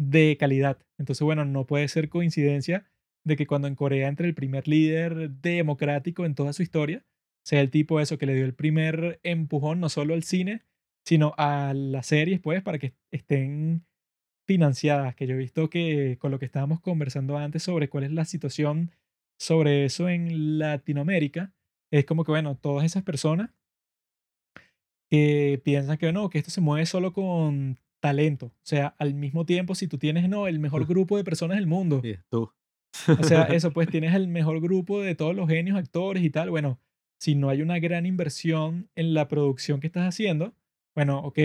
de 0.00 0.38
calidad. 0.38 0.78
Entonces, 0.98 1.22
bueno, 1.22 1.44
no 1.44 1.66
puede 1.66 1.86
ser 1.88 2.08
coincidencia 2.08 2.86
de 3.22 3.36
que 3.36 3.46
cuando 3.46 3.68
en 3.68 3.74
Corea 3.74 4.08
entre 4.08 4.26
el 4.26 4.34
primer 4.34 4.66
líder 4.66 5.30
democrático 5.30 6.24
en 6.24 6.34
toda 6.34 6.54
su 6.54 6.62
historia, 6.62 7.04
sea 7.44 7.60
el 7.60 7.70
tipo 7.70 8.00
eso 8.00 8.16
que 8.16 8.24
le 8.24 8.34
dio 8.34 8.46
el 8.46 8.54
primer 8.54 9.20
empujón 9.22 9.78
no 9.78 9.90
solo 9.90 10.14
al 10.14 10.22
cine, 10.22 10.62
sino 11.04 11.34
a 11.36 11.74
las 11.74 12.06
series, 12.06 12.40
pues, 12.40 12.62
para 12.62 12.78
que 12.78 12.94
estén 13.10 13.84
financiadas, 14.46 15.14
que 15.14 15.26
yo 15.26 15.34
he 15.34 15.38
visto 15.38 15.68
que 15.68 16.16
con 16.18 16.30
lo 16.30 16.38
que 16.38 16.46
estábamos 16.46 16.80
conversando 16.80 17.36
antes 17.36 17.62
sobre 17.62 17.90
cuál 17.90 18.04
es 18.04 18.12
la 18.12 18.24
situación 18.24 18.92
sobre 19.38 19.84
eso 19.84 20.08
en 20.08 20.58
Latinoamérica, 20.58 21.52
es 21.92 22.06
como 22.06 22.24
que, 22.24 22.32
bueno, 22.32 22.56
todas 22.56 22.86
esas 22.86 23.02
personas 23.02 23.50
que 25.10 25.60
piensan 25.62 25.98
que 25.98 26.12
no, 26.12 26.30
que 26.30 26.38
esto 26.38 26.50
se 26.50 26.60
mueve 26.60 26.86
solo 26.86 27.12
con 27.12 27.78
talento. 28.00 28.46
O 28.46 28.64
sea, 28.64 28.94
al 28.98 29.14
mismo 29.14 29.46
tiempo, 29.46 29.74
si 29.74 29.86
tú 29.86 29.98
tienes, 29.98 30.28
no, 30.28 30.46
el 30.46 30.58
mejor 30.58 30.86
grupo 30.86 31.16
de 31.16 31.24
personas 31.24 31.58
del 31.58 31.66
mundo. 31.66 32.00
Sí, 32.02 32.16
tú. 32.28 32.50
O 33.06 33.22
sea, 33.22 33.42
eso, 33.54 33.72
pues 33.72 33.88
tienes 33.88 34.14
el 34.14 34.28
mejor 34.28 34.60
grupo 34.60 35.00
de 35.00 35.14
todos 35.14 35.34
los 35.34 35.48
genios, 35.48 35.78
actores 35.78 36.22
y 36.22 36.30
tal. 36.30 36.50
Bueno, 36.50 36.80
si 37.20 37.34
no 37.34 37.48
hay 37.50 37.62
una 37.62 37.78
gran 37.78 38.06
inversión 38.06 38.88
en 38.94 39.14
la 39.14 39.28
producción 39.28 39.80
que 39.80 39.86
estás 39.86 40.08
haciendo, 40.08 40.54
bueno, 40.94 41.18
ok, 41.20 41.38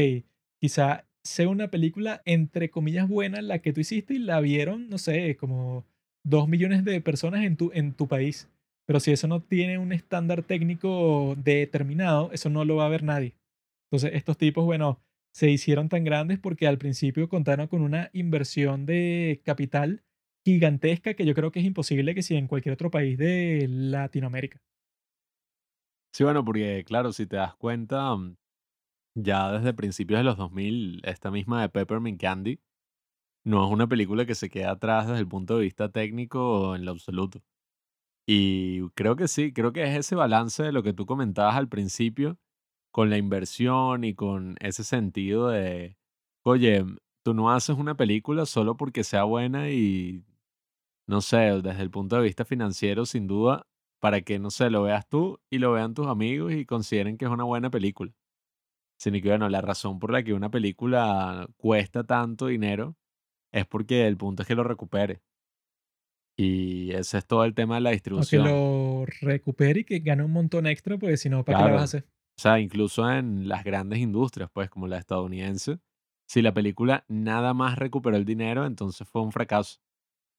quizá 0.60 1.06
sea 1.24 1.50
una 1.50 1.70
película 1.70 2.22
entre 2.26 2.70
comillas 2.70 3.08
buena 3.08 3.42
la 3.42 3.60
que 3.60 3.74
tú 3.74 3.82
hiciste 3.82 4.14
y 4.14 4.20
la 4.20 4.40
vieron, 4.40 4.90
no 4.90 4.98
sé, 4.98 5.36
como 5.38 5.86
dos 6.24 6.48
millones 6.48 6.86
de 6.86 7.02
personas 7.02 7.44
en 7.44 7.58
tu, 7.58 7.72
en 7.74 7.94
tu 7.94 8.08
país. 8.08 8.50
Pero 8.88 9.00
si 9.00 9.12
eso 9.12 9.28
no 9.28 9.42
tiene 9.42 9.80
un 9.80 9.92
estándar 9.92 10.44
técnico 10.44 11.36
determinado, 11.38 12.32
eso 12.32 12.50
no 12.50 12.64
lo 12.66 12.76
va 12.76 12.86
a 12.86 12.90
ver 12.90 13.04
nadie. 13.04 13.36
Entonces, 13.88 14.12
estos 14.14 14.38
tipos, 14.38 14.66
bueno, 14.66 15.00
se 15.36 15.50
hicieron 15.50 15.90
tan 15.90 16.06
grandes 16.06 16.40
porque 16.40 16.66
al 16.66 16.78
principio 16.78 17.28
contaron 17.28 17.68
con 17.68 17.82
una 17.82 18.10
inversión 18.14 18.86
de 18.86 19.42
capital 19.44 20.06
gigantesca 20.46 21.14
que 21.14 21.26
yo 21.26 21.36
creo 21.36 21.52
que 21.52 21.60
es 21.60 21.66
imposible 21.66 22.16
que 22.16 22.22
sea 22.22 22.40
en 22.40 22.48
cualquier 22.48 22.72
otro 22.72 22.90
país 22.90 23.18
de 23.18 23.66
Latinoamérica. 23.68 24.62
Sí, 26.14 26.24
bueno, 26.24 26.46
porque 26.46 26.86
claro, 26.88 27.12
si 27.12 27.28
te 27.28 27.36
das 27.36 27.54
cuenta, 27.56 28.16
mm, 28.16 28.38
ya 29.16 29.52
desde 29.52 29.74
principios 29.74 30.22
de 30.22 30.24
los 30.24 30.38
2000, 30.38 31.02
esta 31.04 31.32
misma 31.32 31.62
de 31.62 31.70
Peppermint 31.70 32.22
Candy 32.22 32.62
no 33.46 33.66
es 33.66 33.72
una 33.72 33.88
película 33.88 34.26
que 34.26 34.36
se 34.36 34.50
queda 34.50 34.72
atrás 34.72 35.08
desde 35.08 35.20
el 35.20 35.28
punto 35.28 35.58
de 35.58 35.64
vista 35.64 35.90
técnico 35.92 36.76
en 36.78 36.86
lo 36.86 36.92
absoluto. 36.92 37.42
Y 38.28 38.90
creo 38.92 39.18
que 39.18 39.28
sí, 39.28 39.54
creo 39.54 39.74
que 39.74 39.84
es 39.84 39.98
ese 39.98 40.16
balance 40.16 40.64
de 40.64 40.72
lo 40.72 40.84
que 40.84 40.94
tú 40.94 41.06
comentabas 41.06 41.56
al 41.56 41.70
principio, 41.70 42.40
con 42.96 43.10
la 43.10 43.18
inversión 43.18 44.06
y 44.06 44.14
con 44.16 44.56
ese 44.62 44.86
sentido 44.86 45.50
de, 45.50 45.98
oye, 46.46 46.86
tú 47.26 47.34
no 47.34 47.52
haces 47.52 47.76
una 47.78 47.98
película 47.98 48.46
solo 48.46 48.78
porque 48.78 49.04
sea 49.04 49.26
buena 49.26 49.70
y, 49.70 50.24
no 51.06 51.20
sé, 51.20 51.38
desde 51.62 51.82
el 51.82 51.92
punto 51.92 52.16
de 52.16 52.22
vista 52.24 52.46
financiero, 52.46 53.06
sin 53.06 53.28
duda, 53.28 53.68
para 54.00 54.22
que, 54.22 54.40
no 54.40 54.50
sé, 54.50 54.70
lo 54.70 54.84
veas 54.84 55.10
tú 55.10 55.42
y 55.50 55.60
lo 55.60 55.74
vean 55.74 55.94
tus 55.94 56.08
amigos 56.08 56.54
y 56.54 56.66
consideren 56.66 57.18
que 57.18 57.26
es 57.26 57.32
una 57.32 57.44
buena 57.44 57.70
película. 57.70 58.14
Sino 58.98 59.22
que, 59.22 59.30
bueno, 59.30 59.50
la 59.50 59.62
razón 59.62 60.00
por 60.00 60.12
la 60.14 60.24
que 60.24 60.34
una 60.34 60.50
película 60.50 61.48
cuesta 61.58 62.06
tanto 62.06 62.48
dinero 62.48 62.96
es 63.54 63.66
porque 63.68 64.08
el 64.08 64.18
punto 64.18 64.44
es 64.44 64.48
que 64.48 64.56
lo 64.56 64.64
recupere. 64.64 65.22
Y 66.38 66.92
ese 66.94 67.18
es 67.18 67.26
todo 67.28 67.44
el 67.46 67.54
tema 67.54 67.76
de 67.76 67.82
la 67.82 67.90
O 67.90 67.92
que 67.92 67.96
distribución. 67.96 68.44
lo 68.46 69.06
recupere 69.22 69.82
y 69.82 69.84
que 69.86 70.00
gane 70.00 70.24
un 70.24 70.32
montón 70.32 70.68
extra, 70.68 70.98
porque 70.98 71.18
si 71.18 71.30
no, 71.30 71.44
¿para 71.46 71.56
qué 71.58 71.64
lo 71.64 71.72
vas 71.72 71.82
a 71.82 71.84
Claro. 71.84 71.84
hacer? 71.84 72.10
O 72.38 72.42
sea, 72.42 72.60
incluso 72.60 73.10
en 73.10 73.48
las 73.48 73.64
grandes 73.64 74.00
industrias, 74.00 74.50
pues 74.52 74.70
como 74.70 74.88
la 74.88 74.98
estadounidense, 74.98 75.80
si 76.28 76.42
la 76.42 76.54
película 76.54 77.06
nada 77.08 77.54
más 77.54 77.78
recuperó 77.78 78.18
el 78.18 78.26
dinero, 78.26 78.66
entonces 78.66 79.08
fue 79.08 79.22
un 79.22 79.32
fracaso. 79.32 79.80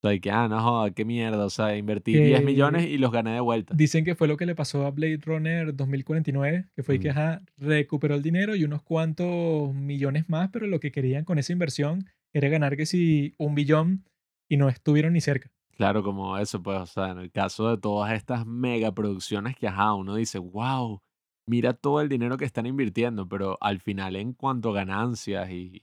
O 0.02 0.09
sea, 0.09 0.18
que, 0.20 0.31
ah, 0.31 0.47
no 0.47 0.60
joda, 0.60 0.90
qué 0.90 1.06
mierda. 1.06 1.47
O 1.47 1.51
sea, 1.51 1.74
invertí 1.74 2.12
10 2.12 2.44
millones 2.44 2.85
Que 2.85 2.90
y 2.93 2.98
los 2.98 3.10
gané 3.10 3.32
de 3.32 3.40
vuelta. 3.40 3.74
dicen 3.74 4.05
que 4.05 4.14
fue 4.14 4.28
lo 4.28 4.36
que 4.36 4.44
le 4.44 4.55
pasó 4.55 4.85
a 4.85 4.90
Blade 4.90 5.20
Runner 5.24 5.74
2049, 5.74 6.68
que 6.74 6.82
fue 6.82 7.01
que, 7.01 7.10
ajá, 7.10 7.43
recuperó 7.56 8.14
el 8.14 8.23
dinero 8.23 8.55
y 8.55 8.64
unos 8.64 8.82
cuantos 8.82 9.74
millones 9.74 10.28
más, 10.28 10.51
pero 10.52 10.66
lo 10.66 10.81
que 10.81 10.93
querían 10.93 11.24
con 11.24 11.39
esa 11.39 11.52
inversión 11.52 12.05
era 12.35 12.48
ganar 12.51 12.77
que 12.77 12.85
si 12.85 13.35
un 13.39 13.55
billón 13.55 14.05
y 14.51 14.59
no 14.59 14.68
estuvieron 14.68 15.14
ni 15.14 15.23
cerca. 15.23 15.51
Claro, 15.73 16.02
como 16.02 16.36
eso, 16.36 16.62
pues, 16.62 16.78
o 16.78 16.86
sea, 16.86 17.10
en 17.10 17.18
el 17.18 17.31
caso 17.31 17.70
de 17.70 17.78
todas 17.78 18.12
estas 18.12 18.47
megaproducciones 18.47 19.56
que, 19.56 19.66
ajá, 19.66 19.94
uno 19.94 20.14
dice, 20.14 20.39
wow, 20.39 21.01
mira 21.47 21.74
todo 21.74 22.01
el 22.01 22.09
dinero 22.09 22.36
que 22.36 22.44
están 22.44 22.66
invirtiendo, 22.66 23.28
pero 23.28 23.59
al 23.60 23.81
final 23.81 24.16
en 24.16 24.32
cuanto 24.32 24.70
a 24.70 24.74
ganancias 24.74 25.51
y, 25.51 25.82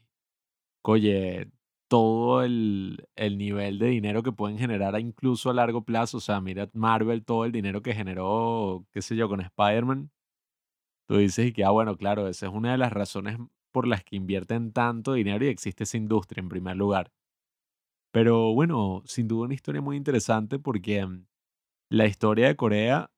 oye, 0.83 1.49
todo 1.89 2.43
el, 2.43 3.07
el 3.15 3.37
nivel 3.37 3.79
de 3.79 3.87
dinero 3.87 4.23
que 4.23 4.31
pueden 4.33 4.57
generar 4.59 4.99
incluso 4.99 5.49
a 5.49 5.53
largo 5.53 5.83
plazo, 5.85 6.17
o 6.17 6.21
sea, 6.21 6.41
mira 6.41 6.69
Marvel, 6.73 7.25
todo 7.25 7.45
el 7.45 7.51
dinero 7.51 7.81
que 7.81 7.93
generó, 7.93 8.85
qué 8.91 9.01
sé 9.01 9.15
yo, 9.15 9.29
con 9.29 9.41
Spider-Man, 9.41 10.11
tú 11.07 11.17
dices 11.17 11.47
y 11.47 11.53
que, 11.53 11.63
ah, 11.65 11.71
bueno, 11.71 11.97
claro, 11.97 12.27
esa 12.27 12.47
es 12.47 12.53
una 12.53 12.71
de 12.73 12.77
las 12.77 12.93
razones 12.93 13.37
por 13.71 13.87
las 13.87 14.03
que 14.03 14.15
invierten 14.17 14.71
tanto 14.73 15.13
dinero 15.13 15.45
y 15.45 15.49
existe 15.49 15.83
esa 15.85 15.97
industria 15.97 16.41
en 16.41 16.49
primer 16.49 16.75
lugar. 16.77 17.11
Pero 18.11 18.53
bueno, 18.53 19.01
sin 19.05 19.27
duda 19.27 19.45
una 19.45 19.53
historia 19.55 19.81
muy 19.81 19.97
interesante 19.97 20.59
porque 20.59 21.05
mm, 21.05 21.25
la 21.91 22.07
historia 22.07 22.47
de 22.47 22.57
Corea, 22.57 23.11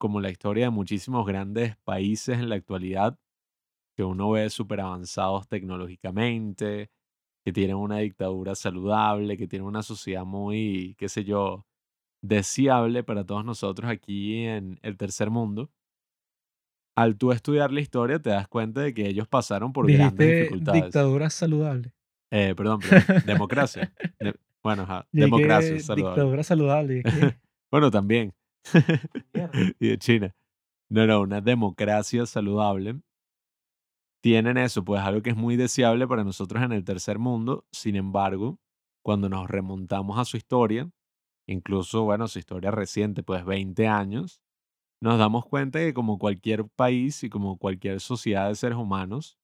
como 0.00 0.18
la 0.20 0.30
historia 0.30 0.64
de 0.64 0.70
muchísimos 0.70 1.26
grandes 1.26 1.76
países 1.84 2.38
en 2.38 2.48
la 2.48 2.54
actualidad, 2.56 3.18
que 3.94 4.02
uno 4.02 4.30
ve 4.30 4.48
súper 4.48 4.80
avanzados 4.80 5.46
tecnológicamente, 5.46 6.90
que 7.44 7.52
tienen 7.52 7.76
una 7.76 7.98
dictadura 7.98 8.54
saludable, 8.54 9.36
que 9.36 9.46
tienen 9.46 9.66
una 9.68 9.82
sociedad 9.82 10.24
muy, 10.24 10.94
qué 10.98 11.10
sé 11.10 11.24
yo, 11.24 11.66
deseable 12.22 13.04
para 13.04 13.24
todos 13.24 13.44
nosotros 13.44 13.90
aquí 13.90 14.44
en 14.46 14.78
el 14.82 14.96
tercer 14.96 15.28
mundo. 15.30 15.70
Al 16.96 17.16
tú 17.18 17.32
estudiar 17.32 17.70
la 17.70 17.80
historia 17.80 18.18
te 18.20 18.30
das 18.30 18.48
cuenta 18.48 18.80
de 18.80 18.94
que 18.94 19.06
ellos 19.06 19.28
pasaron 19.28 19.72
por 19.72 19.86
grandes 19.86 20.16
Dijiste 20.18 20.38
dificultades. 20.44 20.84
dictadura 20.84 21.30
saludable. 21.30 21.92
Eh, 22.30 22.54
perdón, 22.56 22.80
perdón, 22.80 23.22
democracia. 23.26 23.92
De- 24.20 24.34
bueno, 24.62 24.82
ajá, 24.82 25.06
democracia 25.12 25.78
saludable. 25.78 26.14
dictadura 26.14 26.42
saludable. 26.42 27.02
Bueno, 27.70 27.90
también. 27.90 28.32
y 29.80 29.88
de 29.88 29.98
China. 29.98 30.34
No, 30.90 31.06
no, 31.06 31.20
una 31.22 31.40
democracia 31.40 32.26
saludable. 32.26 33.00
Tienen 34.22 34.58
eso, 34.58 34.84
pues 34.84 35.00
algo 35.00 35.22
que 35.22 35.30
es 35.30 35.36
muy 35.36 35.56
deseable 35.56 36.06
para 36.06 36.24
nosotros 36.24 36.62
en 36.62 36.72
el 36.72 36.84
tercer 36.84 37.18
mundo. 37.18 37.64
Sin 37.72 37.96
embargo, 37.96 38.58
cuando 39.02 39.28
nos 39.30 39.48
remontamos 39.48 40.18
a 40.18 40.24
su 40.26 40.36
historia, 40.36 40.90
incluso, 41.46 42.04
bueno, 42.04 42.28
su 42.28 42.38
historia 42.38 42.70
reciente, 42.70 43.22
pues 43.22 43.44
20 43.44 43.88
años, 43.88 44.40
nos 45.02 45.18
damos 45.18 45.46
cuenta 45.46 45.80
que 45.80 45.94
como 45.94 46.18
cualquier 46.18 46.66
país 46.68 47.24
y 47.24 47.30
como 47.30 47.58
cualquier 47.58 48.00
sociedad 48.00 48.48
de 48.48 48.56
seres 48.56 48.78
humanos, 48.78 49.38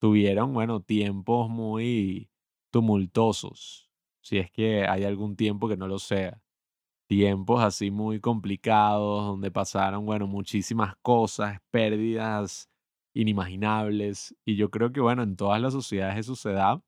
tuvieron, 0.00 0.54
bueno, 0.54 0.80
tiempos 0.82 1.50
muy 1.50 2.30
tumultuosos, 2.72 3.90
si 4.22 4.38
es 4.38 4.50
que 4.50 4.86
hay 4.86 5.04
algún 5.04 5.36
tiempo 5.36 5.68
que 5.68 5.76
no 5.78 5.88
lo 5.88 5.98
sea. 5.98 6.40
Tiempos 7.08 7.62
así 7.64 7.90
muy 7.90 8.20
complicados, 8.20 9.26
donde 9.26 9.50
pasaron, 9.50 10.04
bueno, 10.06 10.26
muchísimas 10.26 10.94
cosas, 11.02 11.58
pérdidas 11.70 12.68
inimaginables. 13.14 14.36
Y 14.44 14.56
yo 14.56 14.70
creo 14.70 14.92
que, 14.92 15.00
bueno, 15.00 15.22
en 15.22 15.36
todas 15.36 15.60
las 15.60 15.72
sociedades 15.72 16.18
eso 16.18 16.36
se 16.36 16.52
da. 16.52 16.82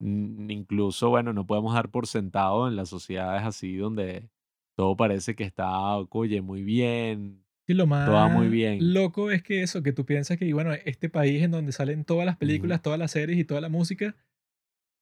Incluso, 0.00 1.10
bueno, 1.10 1.32
no 1.32 1.46
podemos 1.46 1.74
dar 1.74 1.90
por 1.90 2.06
sentado 2.06 2.66
en 2.68 2.76
las 2.76 2.88
sociedades 2.88 3.42
así 3.44 3.76
donde 3.76 4.30
todo 4.76 4.96
parece 4.96 5.34
que 5.36 5.44
está, 5.44 5.96
oye, 5.96 6.42
muy 6.42 6.62
bien, 6.62 7.44
Y 7.68 7.74
lo 7.74 7.84
todo 7.86 8.14
va 8.14 8.28
muy 8.28 8.46
más 8.46 8.50
bien. 8.50 8.92
loco 8.94 9.30
es 9.30 9.42
que 9.42 9.62
eso, 9.62 9.82
que 9.82 9.92
tú 9.92 10.04
piensas 10.04 10.38
que, 10.38 10.52
bueno, 10.52 10.72
este 10.72 11.08
país 11.08 11.42
en 11.42 11.52
donde 11.52 11.72
salen 11.72 12.04
todas 12.04 12.26
las 12.26 12.36
películas, 12.36 12.82
todas 12.82 12.98
las 12.98 13.12
series 13.12 13.38
y 13.38 13.44
toda 13.44 13.60
la 13.60 13.68
música, 13.68 14.16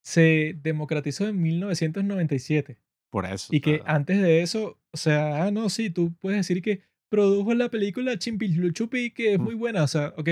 se 0.03 0.55
democratizó 0.63 1.29
en 1.29 1.41
1997. 1.41 2.79
Por 3.11 3.27
eso, 3.27 3.49
Y 3.51 3.61
que 3.61 3.83
antes 3.87 4.23
de 4.23 4.43
eso, 4.43 4.79
o 4.93 4.97
sea, 4.97 5.45
ah, 5.45 5.51
no, 5.51 5.69
sí, 5.69 5.91
tú 5.91 6.15
puedes 6.21 6.39
decir 6.39 6.63
que 6.63 6.83
produjo 7.11 7.55
la 7.55 7.69
película 7.69 8.17
Chimpiluchupi, 8.17 9.11
que 9.11 9.35
es 9.35 9.39
mm, 9.39 9.43
muy 9.43 9.55
buena, 9.55 9.83
o 9.83 9.89
sea, 9.89 10.15
ok, 10.17 10.29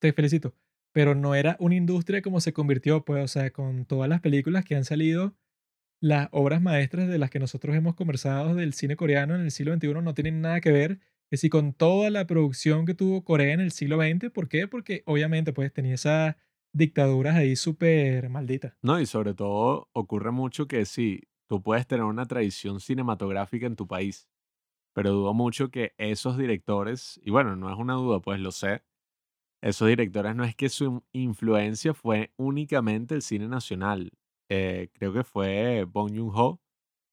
te 0.00 0.12
felicito. 0.12 0.54
Pero 0.92 1.14
no 1.14 1.34
era 1.34 1.56
una 1.60 1.76
industria 1.76 2.22
como 2.22 2.40
se 2.40 2.52
convirtió, 2.52 3.04
pues, 3.04 3.24
o 3.24 3.28
sea, 3.28 3.50
con 3.52 3.84
todas 3.84 4.08
las 4.08 4.20
películas 4.20 4.64
que 4.64 4.74
han 4.74 4.84
salido, 4.84 5.36
las 6.00 6.28
obras 6.32 6.60
maestras 6.60 7.08
de 7.08 7.18
las 7.18 7.30
que 7.30 7.38
nosotros 7.38 7.74
hemos 7.76 7.94
conversado 7.94 8.54
del 8.54 8.74
cine 8.74 8.96
coreano 8.96 9.34
en 9.34 9.40
el 9.40 9.50
siglo 9.50 9.74
XXI 9.74 9.94
no 9.94 10.14
tienen 10.14 10.40
nada 10.40 10.60
que 10.60 10.72
ver 10.72 11.00
que 11.30 11.36
si 11.36 11.48
con 11.48 11.72
toda 11.72 12.10
la 12.10 12.26
producción 12.26 12.84
que 12.84 12.94
tuvo 12.94 13.24
Corea 13.24 13.54
en 13.54 13.60
el 13.60 13.72
siglo 13.72 13.96
XX, 13.96 14.30
¿por 14.30 14.48
qué? 14.48 14.68
Porque 14.68 15.02
obviamente 15.06 15.52
pues 15.52 15.72
tenía 15.72 15.94
esas 15.94 16.36
dictaduras 16.72 17.36
ahí 17.36 17.56
súper 17.56 18.28
malditas. 18.28 18.74
No, 18.82 19.00
y 19.00 19.06
sobre 19.06 19.34
todo 19.34 19.88
ocurre 19.92 20.32
mucho 20.32 20.68
que 20.68 20.84
sí, 20.84 21.22
tú 21.48 21.62
puedes 21.62 21.86
tener 21.86 22.04
una 22.04 22.26
tradición 22.26 22.80
cinematográfica 22.80 23.66
en 23.66 23.76
tu 23.76 23.86
país, 23.86 24.28
pero 24.94 25.12
dudo 25.12 25.34
mucho 25.34 25.70
que 25.70 25.94
esos 25.98 26.38
directores, 26.38 27.20
y 27.24 27.30
bueno, 27.30 27.56
no 27.56 27.70
es 27.72 27.78
una 27.78 27.94
duda, 27.94 28.20
pues 28.20 28.40
lo 28.40 28.52
sé, 28.52 28.82
esos 29.62 29.88
directores 29.88 30.36
no 30.36 30.44
es 30.44 30.54
que 30.54 30.68
su 30.68 31.02
influencia 31.12 31.94
fue 31.94 32.32
únicamente 32.36 33.14
el 33.14 33.22
cine 33.22 33.48
nacional. 33.48 34.12
Eh, 34.50 34.90
creo 34.92 35.12
que 35.12 35.24
fue 35.24 35.84
Bong 35.84 36.10
Joon-ho, 36.16 36.60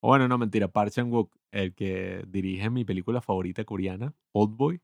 o 0.01 0.07
bueno, 0.07 0.27
no 0.27 0.37
mentira, 0.37 0.67
Park 0.67 0.91
Chan-wook, 0.91 1.35
el 1.51 1.73
que 1.73 2.23
dirige 2.27 2.69
mi 2.69 2.85
película 2.85 3.21
favorita 3.21 3.63
coreana, 3.65 4.13
Oldboy. 4.33 4.81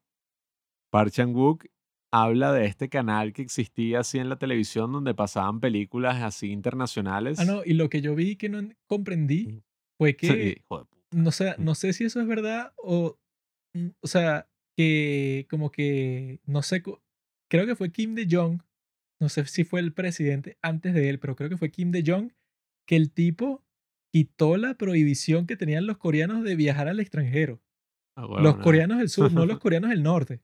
Park 0.91 1.11
Chan-wook 1.11 1.65
habla 2.23 2.51
de 2.51 2.65
este 2.65 2.89
canal 2.89 3.33
que 3.33 3.41
existía 3.41 3.99
así 4.01 4.19
en 4.19 4.29
la 4.29 4.37
televisión 4.37 4.91
donde 4.91 5.13
pasaban 5.13 5.59
películas 5.59 6.21
así 6.23 6.47
Ah, 6.49 6.53
internacionales 6.53 7.45
no, 7.45 7.63
y 7.65 7.73
lo 7.73 7.89
que 7.89 8.01
yo 8.01 8.15
vi 8.15 8.35
que 8.35 8.49
no 8.49 8.59
en- 8.59 8.77
comprendí 8.87 9.63
fue 9.97 10.11
Sí, 10.11 10.15
que, 10.17 10.63
puta. 10.67 10.87
no 11.11 11.31
sé, 11.31 11.55
no 11.57 11.75
sé 11.75 11.93
si 11.93 12.03
eso 12.05 12.19
es 12.21 12.27
verdad 12.27 12.73
o, 12.77 13.17
mm, 13.73 13.87
o 14.01 14.07
sea, 14.07 14.47
que 14.77 15.47
como 15.49 15.71
que, 15.71 16.39
no 16.45 16.61
sé, 16.61 16.83
creo 17.49 17.65
que 17.65 17.75
fue 17.75 17.91
Kim 17.91 18.13
De 18.15 18.27
Jong, 18.29 18.61
no 19.19 19.29
sé 19.29 19.45
si 19.45 19.63
fue 19.63 19.79
el 19.79 19.93
presidente 19.93 20.57
antes 20.61 20.93
de 20.93 21.09
él, 21.09 21.19
pero 21.19 21.35
creo 21.35 21.49
que 21.49 21.57
fue 21.57 21.71
Kim 21.71 21.91
De 21.91 22.03
Jong, 22.05 22.31
que 22.87 22.95
el 22.95 23.11
tipo 23.11 23.63
quitó 24.13 24.57
la 24.57 24.75
prohibición 24.75 25.47
que 25.47 25.57
tenían 25.57 25.87
los 25.87 25.97
coreanos 25.97 26.43
de 26.43 26.55
viajar 26.55 26.87
al 26.87 26.99
extranjero. 26.99 27.59
A 28.15 28.25
huevo, 28.25 28.39
Los 28.41 28.57
coreanos 28.57 28.97
del 28.99 29.09
sur, 29.09 29.31
no 29.31 29.45
los 29.45 29.59
coreanos 29.59 29.89
del 29.89 30.03
norte. 30.03 30.41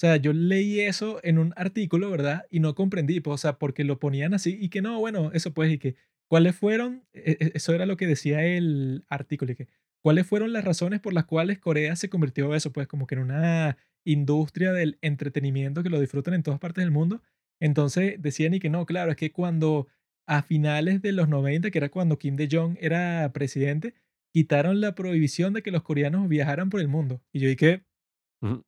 O 0.00 0.06
sea, 0.06 0.16
yo 0.16 0.32
leí 0.32 0.80
eso 0.80 1.20
en 1.22 1.36
un 1.38 1.52
artículo, 1.56 2.10
¿verdad? 2.10 2.46
Y 2.50 2.60
no 2.60 2.74
comprendí, 2.74 3.20
pues, 3.20 3.34
o 3.34 3.38
sea, 3.38 3.58
porque 3.58 3.84
lo 3.84 3.98
ponían 3.98 4.32
así 4.32 4.56
y 4.58 4.70
que 4.70 4.80
no, 4.80 4.98
bueno, 4.98 5.30
eso 5.34 5.52
pues, 5.52 5.70
y 5.70 5.76
que, 5.78 5.94
¿cuáles 6.26 6.56
fueron? 6.56 7.04
e- 7.12 7.36
e- 7.38 7.52
Eso 7.54 7.74
era 7.74 7.84
lo 7.84 7.98
que 7.98 8.06
decía 8.06 8.42
el 8.42 9.04
artículo, 9.10 9.52
y 9.52 9.56
que, 9.56 9.68
¿cuáles 10.02 10.26
fueron 10.26 10.54
las 10.54 10.64
razones 10.64 11.00
por 11.00 11.12
las 11.12 11.26
cuales 11.26 11.58
Corea 11.58 11.96
se 11.96 12.08
convirtió 12.08 12.54
eso? 12.54 12.72
Pues 12.72 12.86
como 12.88 13.06
que 13.06 13.14
en 13.16 13.20
una 13.20 13.76
industria 14.06 14.72
del 14.72 14.96
entretenimiento 15.02 15.82
que 15.82 15.90
lo 15.90 16.00
disfrutan 16.00 16.32
en 16.32 16.42
todas 16.42 16.60
partes 16.60 16.82
del 16.82 16.90
mundo. 16.92 17.20
Entonces 17.60 18.14
decían 18.22 18.54
y 18.54 18.60
que 18.60 18.70
no, 18.70 18.86
claro, 18.86 19.10
es 19.10 19.18
que 19.18 19.32
cuando 19.32 19.86
a 20.26 20.42
finales 20.42 21.02
de 21.02 21.12
los 21.12 21.28
90, 21.28 21.70
que 21.70 21.76
era 21.78 21.90
cuando 21.90 22.18
Kim 22.18 22.36
De 22.36 22.48
Jong 22.50 22.78
era 22.80 23.30
presidente, 23.34 23.92
quitaron 24.32 24.80
la 24.80 24.94
prohibición 24.94 25.52
de 25.52 25.62
que 25.62 25.70
los 25.70 25.82
coreanos 25.82 26.26
viajaran 26.28 26.70
por 26.70 26.80
el 26.80 26.88
mundo. 26.88 27.20
Y 27.32 27.40
yo 27.40 27.48
dije, 27.48 27.84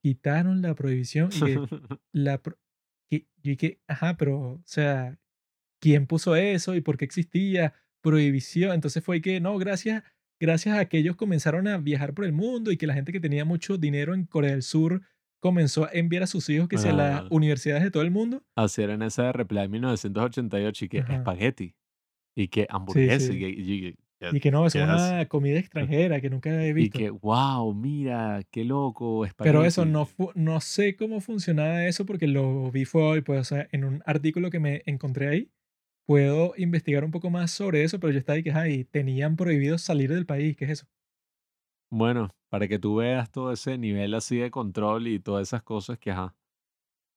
Quitaron 0.02 0.60
la 0.62 0.74
prohibición 0.74 1.30
y 1.34 1.40
que 1.40 1.58
la 2.12 2.42
pro- 2.42 2.58
que, 3.10 3.26
yo 3.42 3.50
dije, 3.50 3.80
ajá, 3.88 4.16
pero, 4.16 4.38
o 4.40 4.62
sea, 4.64 5.18
¿quién 5.80 6.06
puso 6.06 6.36
eso 6.36 6.74
y 6.74 6.80
por 6.80 6.96
qué 6.98 7.04
existía 7.04 7.74
prohibición? 8.02 8.72
Entonces 8.74 9.02
fue 9.04 9.20
que, 9.20 9.40
no, 9.40 9.56
gracias, 9.58 10.02
gracias 10.40 10.78
a 10.78 10.84
que 10.86 10.98
ellos 10.98 11.16
comenzaron 11.16 11.68
a 11.68 11.78
viajar 11.78 12.14
por 12.14 12.24
el 12.24 12.32
mundo 12.32 12.70
y 12.70 12.76
que 12.76 12.86
la 12.86 12.94
gente 12.94 13.12
que 13.12 13.20
tenía 13.20 13.44
mucho 13.44 13.78
dinero 13.78 14.14
en 14.14 14.24
Corea 14.26 14.50
del 14.52 14.62
Sur 14.62 15.02
comenzó 15.40 15.84
a 15.86 15.90
enviar 15.92 16.22
a 16.22 16.26
sus 16.28 16.48
hijos 16.50 16.68
que 16.68 16.78
sea 16.78 16.92
a 16.92 16.96
las 16.96 17.20
Ah, 17.22 17.28
universidades 17.30 17.82
de 17.82 17.90
todo 17.90 18.02
el 18.04 18.10
mundo. 18.12 18.44
en 18.56 19.02
esa 19.02 19.24
de 19.24 19.32
Reply 19.32 19.68
1988 19.68 20.84
y 20.84 20.88
que 20.88 20.98
espagueti 20.98 21.74
y 22.36 22.48
que 22.48 22.66
hamburguesa 22.70 23.30
y 23.32 23.34
sí. 23.34 23.38
que, 23.40 23.48
y 23.48 23.80
que- 23.80 23.88
Y 23.88 23.96
que 24.40 24.50
no, 24.50 24.66
es 24.66 24.76
una 24.76 25.26
comida 25.28 25.58
extranjera 25.58 26.20
que 26.20 26.30
nunca 26.30 26.50
he 26.64 26.72
y 26.76 26.90
visto. 26.90 26.90
que 26.90 27.10
wow, 27.10 27.72
mira, 27.74 28.42
qué 28.50 28.64
loco, 28.64 29.24
Pero 29.40 29.64
eso 29.64 29.84
no, 29.84 30.06
espagueti. 30.06 30.32
no 30.34 30.60
sé 30.60 30.96
cómo 30.96 31.20
funcionaba 31.20 31.84
eso 31.86 32.06
porque 32.06 32.26
lo 32.28 32.70
vi 32.70 32.84
fue 32.84 33.02
hoy, 33.02 33.20
pues, 33.22 33.40
o 33.40 33.44
sea, 33.44 33.68
en 33.72 33.84
un 33.84 34.02
artículo 34.06 34.50
que 34.50 34.60
me 34.60 34.82
encontré 34.86 35.28
ahí. 35.28 35.50
Puedo 36.06 36.54
investigar 36.58 37.04
un 37.04 37.12
poco 37.12 37.30
más 37.30 37.50
sobre 37.52 37.84
eso, 37.84 38.00
pero 38.00 38.12
yo 38.12 38.20
estaba 38.20 38.36
ahí 38.36 38.42
que, 38.44 38.52
ay, 38.52 38.84
tenían 38.84 39.36
prohibido 39.36 39.78
salir 39.78 40.12
del 40.14 40.26
país, 40.26 40.56
¿qué 40.56 40.66
es 40.66 40.72
eso? 40.72 40.86
Bueno, 41.90 42.30
para 42.48 42.68
que 42.68 42.78
tú 42.78 42.96
veas 42.96 43.30
todo 43.30 43.52
ese 43.52 43.76
nivel 43.78 44.14
así 44.14 44.38
de 44.38 44.50
control 44.50 45.06
y 45.08 45.20
todas 45.20 45.48
esas 45.48 45.62
cosas 45.62 45.98
que 45.98 46.10
ajá, 46.10 46.34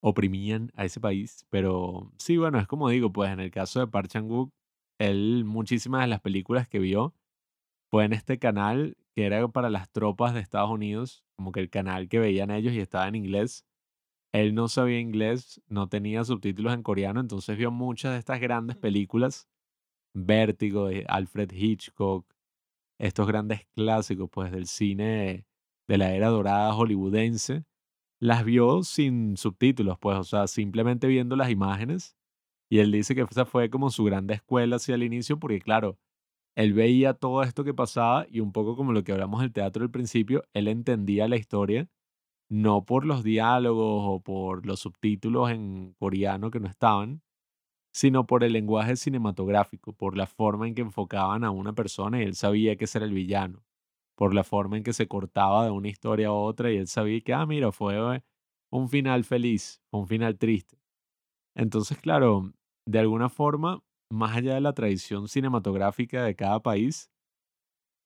oprimían 0.01 0.71
a 0.75 0.85
ese 0.85 0.99
país, 1.01 1.45
pero 1.49 2.13
sí, 2.19 2.37
bueno, 2.37 2.59
es 2.59 2.67
como 2.67 2.89
digo, 2.89 3.11
pues 3.13 3.31
en 3.31 3.39
el 3.41 3.51
caso 3.51 3.79
de 3.81 3.87
Park 3.87 4.09
Chan-wook, 4.09 4.51
él 4.99 5.43
muchísimas 5.45 6.01
de 6.01 6.07
las 6.07 6.21
películas 6.21 6.67
que 6.67 6.79
vio 6.79 7.13
fue 7.91 8.05
en 8.05 8.13
este 8.13 8.39
canal 8.39 8.97
que 9.15 9.25
era 9.25 9.47
para 9.47 9.69
las 9.69 9.89
tropas 9.91 10.33
de 10.33 10.41
Estados 10.41 10.69
Unidos, 10.69 11.23
como 11.37 11.51
que 11.51 11.61
el 11.61 11.69
canal 11.69 12.09
que 12.09 12.19
veían 12.19 12.51
ellos 12.51 12.73
y 12.73 12.79
estaba 12.79 13.07
en 13.07 13.15
inglés. 13.15 13.65
Él 14.33 14.53
no 14.53 14.67
sabía 14.67 14.99
inglés, 14.99 15.61
no 15.67 15.87
tenía 15.87 16.25
subtítulos 16.25 16.73
en 16.73 16.83
coreano, 16.83 17.21
entonces 17.21 17.57
vio 17.57 17.71
muchas 17.71 18.11
de 18.11 18.19
estas 18.19 18.41
grandes 18.41 18.75
películas, 18.75 19.47
Vértigo 20.13 20.87
de 20.87 21.05
Alfred 21.07 21.51
Hitchcock, 21.53 22.25
estos 22.99 23.27
grandes 23.27 23.65
clásicos 23.75 24.29
pues 24.29 24.51
del 24.51 24.67
cine 24.67 25.45
de 25.87 25.97
la 25.97 26.13
era 26.13 26.27
dorada 26.27 26.73
hollywoodense, 26.73 27.65
las 28.19 28.43
vio 28.43 28.83
sin 28.83 29.37
subtítulos, 29.37 29.97
pues, 29.99 30.17
o 30.17 30.23
sea, 30.23 30.47
simplemente 30.47 31.07
viendo 31.07 31.35
las 31.35 31.49
imágenes. 31.49 32.17
Y 32.69 32.79
él 32.79 32.91
dice 32.91 33.15
que 33.15 33.21
esa 33.21 33.45
fue 33.45 33.69
como 33.69 33.89
su 33.89 34.03
grande 34.03 34.35
escuela 34.35 34.77
hacia 34.77 34.95
el 34.95 35.03
inicio, 35.03 35.39
porque 35.39 35.59
claro, 35.61 35.97
él 36.55 36.73
veía 36.73 37.13
todo 37.13 37.43
esto 37.43 37.63
que 37.63 37.73
pasaba 37.73 38.25
y 38.29 38.39
un 38.39 38.51
poco 38.53 38.75
como 38.75 38.93
lo 38.93 39.03
que 39.03 39.11
hablamos 39.11 39.41
del 39.41 39.53
teatro 39.53 39.83
al 39.83 39.91
principio, 39.91 40.43
él 40.53 40.67
entendía 40.67 41.27
la 41.27 41.37
historia, 41.37 41.89
no 42.49 42.85
por 42.85 43.05
los 43.05 43.23
diálogos 43.23 44.03
o 44.07 44.21
por 44.21 44.65
los 44.65 44.79
subtítulos 44.81 45.51
en 45.51 45.95
coreano 45.99 46.51
que 46.51 46.59
no 46.59 46.67
estaban, 46.67 47.21
sino 47.93 48.27
por 48.27 48.43
el 48.43 48.53
lenguaje 48.53 48.95
cinematográfico, 48.97 49.93
por 49.93 50.17
la 50.17 50.27
forma 50.27 50.67
en 50.67 50.75
que 50.75 50.81
enfocaban 50.81 51.43
a 51.45 51.51
una 51.51 51.73
persona 51.73 52.21
y 52.21 52.25
él 52.25 52.35
sabía 52.35 52.75
que 52.75 52.85
ese 52.85 52.99
era 52.99 53.05
el 53.07 53.13
villano, 53.13 53.63
por 54.15 54.33
la 54.33 54.43
forma 54.43 54.77
en 54.77 54.83
que 54.83 54.93
se 54.93 55.07
cortaba 55.07 55.65
de 55.65 55.71
una 55.71 55.89
historia 55.89 56.27
a 56.29 56.33
otra 56.33 56.71
y 56.71 56.77
él 56.77 56.87
sabía 56.87 57.21
que, 57.21 57.33
ah, 57.33 57.45
mira, 57.45 57.71
fue 57.71 57.97
un 58.69 58.89
final 58.89 59.23
feliz, 59.23 59.81
un 59.91 60.07
final 60.07 60.37
triste. 60.37 60.77
Entonces, 61.55 61.97
claro, 61.99 62.51
de 62.85 62.99
alguna 62.99 63.29
forma, 63.29 63.81
más 64.11 64.35
allá 64.37 64.55
de 64.55 64.61
la 64.61 64.73
tradición 64.73 65.27
cinematográfica 65.27 66.23
de 66.23 66.35
cada 66.35 66.61
país, 66.61 67.09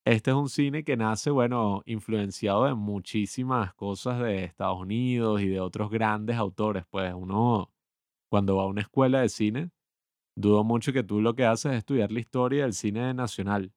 este 0.05 0.31
es 0.31 0.35
un 0.37 0.49
cine 0.49 0.83
que 0.83 0.97
nace, 0.97 1.29
bueno, 1.29 1.81
influenciado 1.85 2.65
de 2.65 2.73
muchísimas 2.73 3.73
cosas 3.75 4.19
de 4.21 4.43
Estados 4.45 4.79
Unidos 4.79 5.41
y 5.41 5.47
de 5.47 5.59
otros 5.59 5.89
grandes 5.91 6.37
autores. 6.37 6.85
Pues 6.89 7.13
uno, 7.13 7.71
cuando 8.29 8.57
va 8.57 8.63
a 8.63 8.67
una 8.67 8.81
escuela 8.81 9.21
de 9.21 9.29
cine, 9.29 9.71
dudo 10.35 10.63
mucho 10.63 10.93
que 10.93 11.03
tú 11.03 11.21
lo 11.21 11.35
que 11.35 11.45
haces 11.45 11.73
es 11.73 11.79
estudiar 11.79 12.11
la 12.11 12.19
historia 12.21 12.63
del 12.63 12.73
cine 12.73 13.13
nacional, 13.13 13.73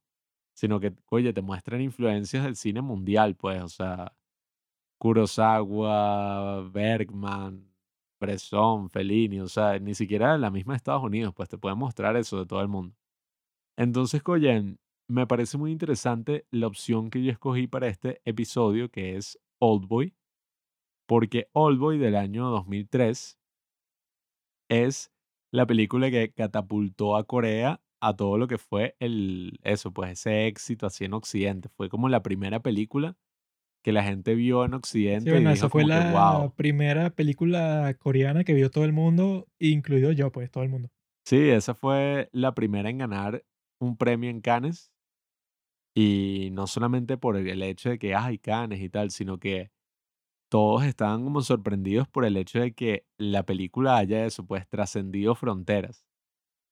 sino 0.55 0.81
que, 0.81 0.95
oye, 1.11 1.33
te 1.35 1.43
muestran 1.43 1.81
influencias 1.83 2.45
del 2.45 2.57
cine 2.57 2.83
mundial, 2.83 3.37
pues, 3.37 3.63
o 3.63 3.69
sea, 3.69 4.15
Kurosawa, 4.99 6.63
Bergman, 6.71 7.72
Bresson, 8.23 8.89
Fellini, 8.89 9.41
o 9.41 9.49
sea, 9.49 9.79
ni 9.81 9.95
siquiera 9.95 10.39
la 10.39 10.51
misma 10.51 10.77
Estados 10.77 11.03
Unidos, 11.03 11.35
pues 11.35 11.49
te 11.49 11.59
pueden 11.59 11.79
mostrar 11.79 12.17
eso 12.17 12.39
de 12.39 12.47
todo 12.47 12.61
el 12.61 12.69
mundo. 12.69 12.95
Entonces, 13.77 14.23
Koyen, 14.23 14.79
me 15.09 15.27
parece 15.27 15.59
muy 15.59 15.73
interesante 15.73 16.47
la 16.51 16.69
opción 16.69 17.11
que 17.11 17.23
yo 17.23 17.33
escogí 17.33 17.67
para 17.67 17.89
este 17.89 18.23
episodio, 18.25 18.91
que 18.91 19.17
es 19.17 19.39
Oldboy, 19.59 20.15
porque 21.07 21.49
Oldboy 21.53 21.99
del 21.99 22.15
año 22.15 22.49
2003 22.49 23.39
es 24.71 25.13
la 25.51 25.67
película 25.67 26.11
que 26.11 26.33
catapultó 26.33 27.17
a 27.17 27.25
Corea 27.25 27.83
a 28.01 28.17
todo 28.17 28.39
lo 28.39 28.49
que 28.49 28.59
fue 28.59 28.97
el, 29.01 29.59
eso, 29.63 29.93
pues 29.93 30.13
ese 30.13 30.47
éxito 30.47 30.87
así 30.87 31.05
en 31.05 31.15
Occidente. 31.15 31.69
Fue 31.69 31.89
como 31.89 32.09
la 32.09 32.23
primera 32.23 32.61
película 32.61 33.17
que 33.83 33.93
la 33.93 34.05
gente 34.05 34.35
vio 34.35 34.65
en 34.65 34.75
Sí, 35.15 35.15
Occidente 35.15 35.31
y 35.39 35.43
bueno, 35.43 35.51
dijo 35.51 35.53
esa 35.53 35.69
fue 35.69 35.85
como 35.85 35.87
que, 35.87 36.11
la 36.11 36.11
wow. 36.11 36.55
primera 36.55 37.11
película 37.11 37.95
coreana 37.99 38.45
que 38.45 38.55
vio 38.55 38.71
todo 38.71 38.85
el 38.85 38.93
mundo, 38.93 39.49
incluido 39.59 40.13
yo, 40.13 40.31
pues, 40.33 40.51
todo 40.51 40.65
el 40.65 40.71
mundo. 40.71 40.91
Sí, 41.25 41.51
esa 41.51 41.75
fue 41.75 42.29
la 42.33 42.53
primera 42.55 42.91
en 42.91 42.99
ganar 42.99 43.45
un 43.81 43.97
premio 43.97 44.29
en 44.31 44.41
Cannes 44.41 44.93
y 45.95 46.49
no 46.53 46.67
solamente 46.67 47.19
por 47.19 47.37
el 47.37 47.63
hecho 47.63 47.91
de 47.91 47.99
que 47.99 48.15
hay 48.15 48.39
Cannes 48.39 48.81
y 48.81 48.89
tal, 48.89 49.11
sino 49.11 49.39
que 49.39 49.71
todos 50.51 50.85
estaban 50.85 51.25
como 51.25 51.43
sorprendidos 51.43 52.09
por 52.09 52.25
el 52.25 52.37
hecho 52.37 52.61
de 52.61 52.75
que 52.75 53.07
la 53.19 53.45
película 53.45 53.97
haya 53.99 54.27
eso, 54.27 54.47
pues 54.47 54.69
trascendido 54.69 55.35
fronteras. 55.35 56.07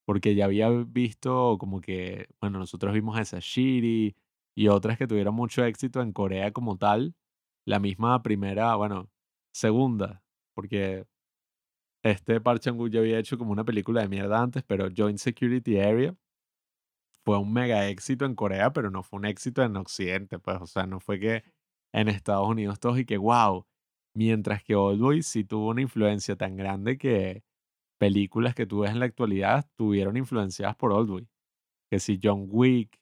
Porque 0.06 0.34
ya 0.34 0.46
había 0.46 0.70
visto 0.70 1.58
como 1.58 1.80
que, 1.80 2.28
bueno, 2.40 2.58
nosotros 2.58 2.94
vimos 2.94 3.18
esa 3.18 3.38
Shiri 3.40 4.16
y 4.60 4.68
otras 4.68 4.98
que 4.98 5.06
tuvieron 5.06 5.34
mucho 5.34 5.64
éxito 5.64 6.02
en 6.02 6.12
Corea 6.12 6.52
como 6.52 6.76
tal. 6.76 7.14
La 7.66 7.78
misma 7.80 8.22
primera, 8.22 8.74
bueno, 8.76 9.08
segunda, 9.54 10.22
porque 10.54 11.06
este 12.04 12.42
Park 12.42 12.60
Chan-wook 12.60 12.90
ya 12.90 13.00
había 13.00 13.18
hecho 13.18 13.38
como 13.38 13.52
una 13.52 13.64
película 13.64 14.02
de 14.02 14.08
mierda 14.08 14.42
antes, 14.42 14.62
pero 14.62 14.88
Joint 14.94 15.18
Security 15.18 15.78
Area 15.80 16.14
fue 17.24 17.38
un 17.38 17.50
mega 17.54 17.88
éxito 17.88 18.26
en 18.26 18.34
Corea, 18.34 18.70
pero 18.70 18.90
no 18.90 19.02
fue 19.02 19.20
un 19.20 19.24
éxito 19.24 19.62
en 19.62 19.76
Occidente, 19.76 20.38
pues, 20.38 20.60
o 20.60 20.66
sea, 20.66 20.84
no 20.84 21.00
fue 21.00 21.18
que 21.18 21.42
en 21.94 22.08
Estados 22.08 22.46
Unidos 22.46 22.78
todos 22.80 22.98
y 22.98 23.06
que, 23.06 23.16
wow, 23.16 23.66
mientras 24.14 24.62
que 24.62 24.74
Oldboy 24.74 25.22
sí 25.22 25.42
tuvo 25.42 25.70
una 25.70 25.80
influencia 25.80 26.36
tan 26.36 26.56
grande 26.56 26.98
que 26.98 27.44
películas 27.98 28.54
que 28.54 28.66
tú 28.66 28.80
ves 28.80 28.90
en 28.90 29.00
la 29.00 29.06
actualidad 29.06 29.66
tuvieron 29.76 30.18
influenciadas 30.18 30.76
por 30.76 30.92
Oldboy, 30.92 31.26
que 31.90 31.98
si 31.98 32.20
John 32.22 32.46
Wick 32.50 32.99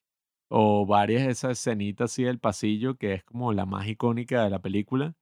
o 0.49 0.87
varias 0.87 1.25
de 1.25 1.31
esas 1.31 1.53
escenitas 1.53 2.13
así 2.13 2.25
del 2.25 2.39
pasillo, 2.39 2.97
que 2.97 3.15
es 3.15 3.25
como 3.25 3.53
la 3.53 3.67
más 3.67 3.87
icónica 3.89 4.45
de 4.45 4.51
la 4.51 4.61
película, 4.61 5.15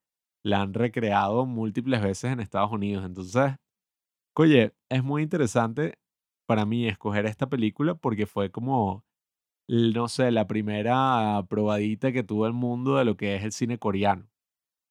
la 0.44 0.62
han 0.62 0.74
recreado 0.74 1.47
múltiples 1.47 2.03
veces 2.03 2.32
en 2.32 2.40
Estados 2.40 2.73
Unidos. 2.73 3.05
Entonces, 3.05 3.57
oye, 4.35 4.73
es 4.89 5.03
muy 5.05 5.23
interesante 5.23 5.98
para 6.47 6.65
mí 6.66 6.86
escoger 6.86 7.27
esta 7.27 7.48
película 7.48 7.94
porque 7.97 8.27
fue 8.27 8.51
como, 8.51 9.05
no 9.69 10.09
sé, 10.09 10.31
la 10.31 10.47
primera 10.47 11.44
probadita 11.48 12.12
que 12.12 12.23
tuvo 12.23 12.47
el 12.47 12.53
mundo 12.53 12.97
de 12.97 13.05
lo 13.05 13.16
que 13.16 13.35
es 13.36 13.44
el 13.44 13.53
cine 13.53 13.78
coreano. 13.78 14.28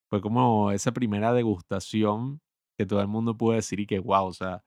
Fue 0.10 0.22
como 0.22 0.72
esa 0.72 0.91
primera 0.94 1.34
degustación 1.34 2.41
que 2.78 2.86
todo 2.86 3.02
el 3.02 3.07
mundo 3.07 3.38
pudo 3.38 3.53
decir 3.53 3.80
y 3.80 3.88
que, 3.88 3.99
wow, 3.99 4.26
o 4.28 4.34
sea, 4.34 4.64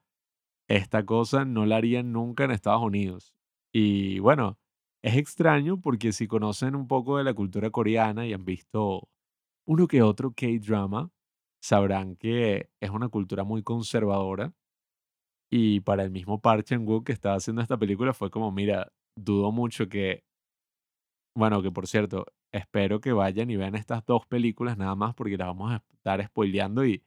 esta 0.68 1.04
cosa 1.04 1.44
no 1.44 1.66
la 1.66 1.76
harían 1.76 2.12
nunca 2.12 2.44
en 2.44 2.52
Estados 2.52 2.82
Unidos. 2.82 3.34
Y 3.72 4.18
bueno, 4.20 4.58
es 5.02 5.16
extraño 5.16 5.80
porque 5.80 6.12
si 6.12 6.26
conocen 6.26 6.74
un 6.74 6.88
poco 6.88 7.18
de 7.18 7.24
la 7.24 7.34
cultura 7.34 7.70
coreana 7.70 8.26
y 8.26 8.32
han 8.32 8.44
visto 8.44 9.08
uno 9.66 9.86
que 9.88 10.02
otro 10.02 10.32
K-drama, 10.34 11.10
sabrán 11.62 12.16
que 12.16 12.70
es 12.80 12.90
una 12.90 13.08
cultura 13.08 13.44
muy 13.44 13.62
conservadora 13.62 14.52
y 15.50 15.80
para 15.80 16.04
el 16.04 16.10
mismo 16.10 16.40
Park 16.40 16.64
Chan-wook 16.66 17.06
que 17.06 17.12
estaba 17.12 17.36
haciendo 17.36 17.62
esta 17.62 17.78
película 17.78 18.12
fue 18.14 18.30
como, 18.30 18.52
mira, 18.52 18.92
dudo 19.16 19.50
mucho 19.52 19.88
que, 19.88 20.24
bueno, 21.34 21.62
que 21.62 21.70
por 21.70 21.86
cierto, 21.86 22.26
espero 22.52 23.00
que 23.00 23.12
vayan 23.12 23.50
y 23.50 23.56
vean 23.56 23.74
estas 23.74 24.04
dos 24.06 24.26
películas 24.26 24.76
nada 24.78 24.94
más 24.94 25.14
porque 25.14 25.36
las 25.36 25.48
vamos 25.48 25.72
a 25.72 25.84
estar 25.94 26.24
spoileando 26.26 26.84
y 26.86 27.02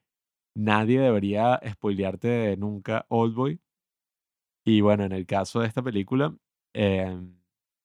nadie 0.55 1.01
debería 1.01 1.59
spoilearte 1.71 2.57
nunca 2.57 3.05
Oldboy. 3.09 3.59
Y 4.65 4.81
bueno, 4.81 5.03
en 5.03 5.11
el 5.11 5.25
caso 5.25 5.59
de 5.61 5.67
esta 5.67 5.81
película, 5.81 6.35
em, 6.73 7.40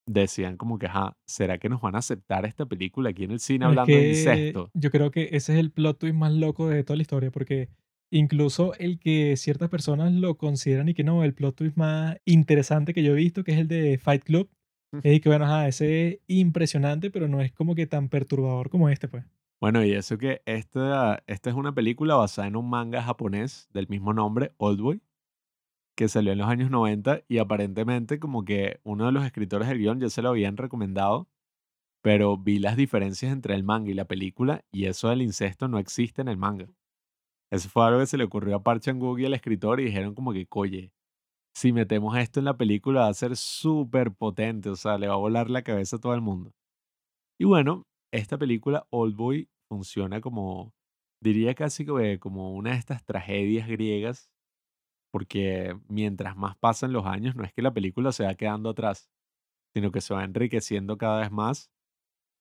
decían 0.07 0.57
como 0.57 0.79
que, 0.79 0.87
ajá, 0.87 1.17
¿será 1.27 1.59
que 1.59 1.69
nos 1.69 1.81
van 1.81 1.95
a 1.97 1.99
aceptar 1.99 2.47
esta 2.47 2.67
película 2.67 3.11
aquí 3.11 3.25
en 3.25 3.33
el 3.33 3.41
cine 3.41 3.67
Bueno, 3.67 3.73
es 3.73 3.79
hablando 3.83 3.97
de 3.99 4.05
que 4.05 4.09
incesto? 4.09 4.71
yo 4.75 4.91
creo 4.91 5.11
que 5.11 5.31
ese 5.33 5.53
es 5.55 5.59
el 5.59 5.71
plot 5.73 5.99
twist 5.99 6.15
más 6.15 6.33
loco 6.33 6.69
de 6.69 6.85
toda 6.85 6.97
la 6.97 7.03
historia, 7.03 7.31
porque 7.31 7.69
incluso 8.11 8.75
el 8.75 8.99
que 8.99 9.37
ciertas 9.37 9.69
personas 9.69 10.13
lo 10.13 10.37
consideran 10.37 10.89
y 10.89 10.95
que 10.95 11.05
no, 11.05 11.25
el 11.25 11.35
plot 11.35 11.57
twist 11.57 11.77
más 11.77 12.17
interesante 12.25 12.95
que 12.95 13.03
yo 13.03 13.13
he 13.13 13.17
visto, 13.17 13.45
que 13.45 13.53
es 13.53 13.59
el 13.59 13.69
de 13.69 13.99
Fight 13.99 14.23
Club, 14.25 14.49
es 15.03 15.21
que 15.21 15.29
bueno, 15.29 15.45
ajá, 15.45 15.69
ese 15.69 16.09
es 16.09 16.19
impresionante, 16.29 17.11
pero 17.11 17.29
no 17.29 17.41
es 17.41 17.53
como 17.53 17.75
que 17.75 17.87
tan 17.87 18.09
perturbador 18.09 18.71
como 18.71 18.89
este, 18.89 19.09
pues. 19.09 19.25
Bueno, 19.61 19.85
y 19.85 19.93
eso 19.93 20.19
que 20.19 20.43
esta, 20.47 21.23
esta 21.27 21.51
es 21.51 21.57
una 21.57 21.75
película 21.75 22.15
basada 22.15 22.47
en 22.47 22.57
un 22.57 22.69
manga 22.71 23.03
japonés 23.03 23.69
del 23.73 23.89
mismo 23.89 24.13
nombre, 24.13 24.53
Oldboy, 24.59 25.01
que 25.97 26.09
salió 26.09 26.33
en 26.33 26.39
los 26.39 26.49
años 26.49 26.71
90 26.71 27.23
y 27.27 27.39
aparentemente 27.39 28.21
como 28.21 28.45
que 28.45 28.81
uno 28.85 29.07
de 29.07 29.13
los 29.13 29.25
escritores 29.25 29.69
del 29.69 29.79
guion 29.79 29.99
ya 30.01 30.11
se 30.11 30.23
lo 30.23 30.29
habían 30.29 30.57
recomendado, 30.57 31.29
pero 32.03 32.37
vi 32.37 32.59
las 32.59 32.77
diferencias 32.77 33.33
entre 33.33 33.55
el 33.55 33.65
manga 33.65 33.91
y 33.91 33.95
la 33.95 34.05
película 34.05 34.65
y 34.71 34.87
eso 34.87 35.09
del 35.09 35.23
incesto 35.23 35.69
no 35.69 35.79
existe 35.79 36.23
en 36.23 36.29
el 36.29 36.37
manga. 36.37 36.69
Eso 37.51 37.69
fue 37.69 37.87
algo 37.87 38.01
que 38.01 38.07
se 38.07 38.19
le 38.19 38.25
ocurrió 38.25 38.57
a 38.57 38.63
Park 38.63 38.83
y 38.87 39.25
al 39.25 39.35
escritor 39.35 39.81
y 39.81 39.85
dijeron 39.85 40.15
como 40.15 40.33
que, 40.33 40.47
oye, 40.51 40.93
si 41.57 41.73
metemos 41.73 42.17
esto 42.19 42.41
en 42.41 42.45
la 42.45 42.57
película 42.57 43.03
va 43.03 43.09
a 43.09 43.15
ser 43.15 43.37
súper 43.37 44.13
potente, 44.13 44.69
o 44.69 44.77
sea, 44.77 44.99
le 44.99 45.09
va 45.09 45.15
a 45.15 45.17
volar 45.17 45.49
la 45.49 45.63
cabeza 45.63 45.97
a 45.97 46.01
todo 46.01 46.15
el 46.15 46.21
mundo. 46.21 46.53
Y 47.39 47.45
bueno, 47.45 47.85
esta 48.13 48.37
película 48.37 48.87
Oldboy 48.91 49.49
funciona 49.69 50.21
como, 50.21 50.75
diría 51.23 51.55
casi 51.55 51.87
como 52.21 52.53
una 52.55 52.73
de 52.73 52.77
estas 52.77 53.05
tragedias 53.05 53.69
griegas, 53.69 54.31
porque 55.17 55.75
mientras 55.89 56.37
más 56.37 56.59
pasan 56.59 56.93
los 56.93 57.07
años, 57.07 57.35
no 57.37 57.43
es 57.43 57.51
que 57.51 57.63
la 57.63 57.73
película 57.73 58.13
se 58.13 58.25
va 58.25 58.35
quedando 58.35 58.69
atrás, 58.69 59.11
sino 59.73 59.91
que 59.91 60.03
se 60.03 60.13
va 60.13 60.23
enriqueciendo 60.25 60.99
cada 60.99 61.21
vez 61.21 61.31
más. 61.31 61.71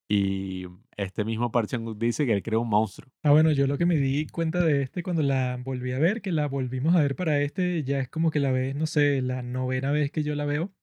Y 0.10 0.66
este 0.98 1.24
mismo 1.24 1.54
Park 1.54 1.70
Chan-wook 1.70 1.98
dice 1.98 2.26
que 2.26 2.34
él 2.34 2.44
creó 2.44 2.60
un 2.60 2.68
monstruo. 2.68 3.10
Ah, 3.24 3.32
bueno, 3.32 3.54
yo 3.54 3.66
lo 3.66 3.78
que 3.78 3.86
me 3.86 3.96
di 3.96 4.28
cuenta 4.28 4.62
de 4.62 4.82
este 4.82 5.04
cuando 5.04 5.22
la 5.24 5.58
volví 5.64 5.94
a 5.94 6.00
ver, 6.00 6.22
que 6.22 6.34
la 6.34 6.50
volvimos 6.50 6.98
a 6.98 7.02
ver 7.02 7.16
para 7.16 7.40
este, 7.40 7.82
ya 7.86 8.02
es 8.02 8.10
como 8.10 8.30
que 8.30 8.42
la 8.42 8.52
vez, 8.52 8.76
no 8.76 8.88
sé, 8.88 9.22
la 9.22 9.42
novena 9.42 9.92
vez 9.92 10.12
que 10.12 10.24
yo 10.24 10.36
la 10.36 10.44
veo. 10.44 10.74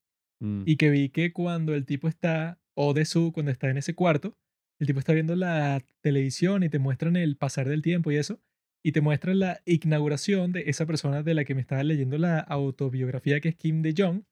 Mm, 0.40 0.62
Y 0.64 0.77
que 0.77 0.89
vi 0.89 1.10
que 1.10 1.35
cuando 1.35 1.74
el 1.74 1.85
tipo 1.85 2.09
está, 2.09 2.59
o 2.73 2.94
de 2.94 3.05
su, 3.05 3.32
cuando 3.32 3.52
está 3.52 3.69
en 3.69 3.77
ese 3.77 3.94
cuarto, 3.94 4.35
el 4.81 4.86
tipo 4.86 4.98
está 4.98 5.12
viendo 5.12 5.36
la 5.36 5.82
televisión 6.01 6.62
y 6.62 6.70
te 6.70 6.78
muestran 6.78 7.16
el 7.16 7.36
pasar 7.36 7.69
del 7.69 7.82
tiempo 7.82 8.10
y 8.10 8.16
eso, 8.16 8.40
y 8.83 8.93
te 8.93 9.01
muestran 9.01 9.39
la 9.39 9.61
inauguración 9.65 10.53
de 10.53 10.65
esa 10.67 10.87
persona 10.87 11.23
de 11.23 11.35
la 11.35 11.45
que 11.45 11.55
me 11.55 11.61
estaba 11.61 11.83
leyendo 11.85 12.19
la 12.19 12.41
autobiografía 12.41 13.41
que 13.41 13.51
es 13.51 13.57
Kim 13.57 13.83
De 13.83 13.95
Jong. 13.97 14.25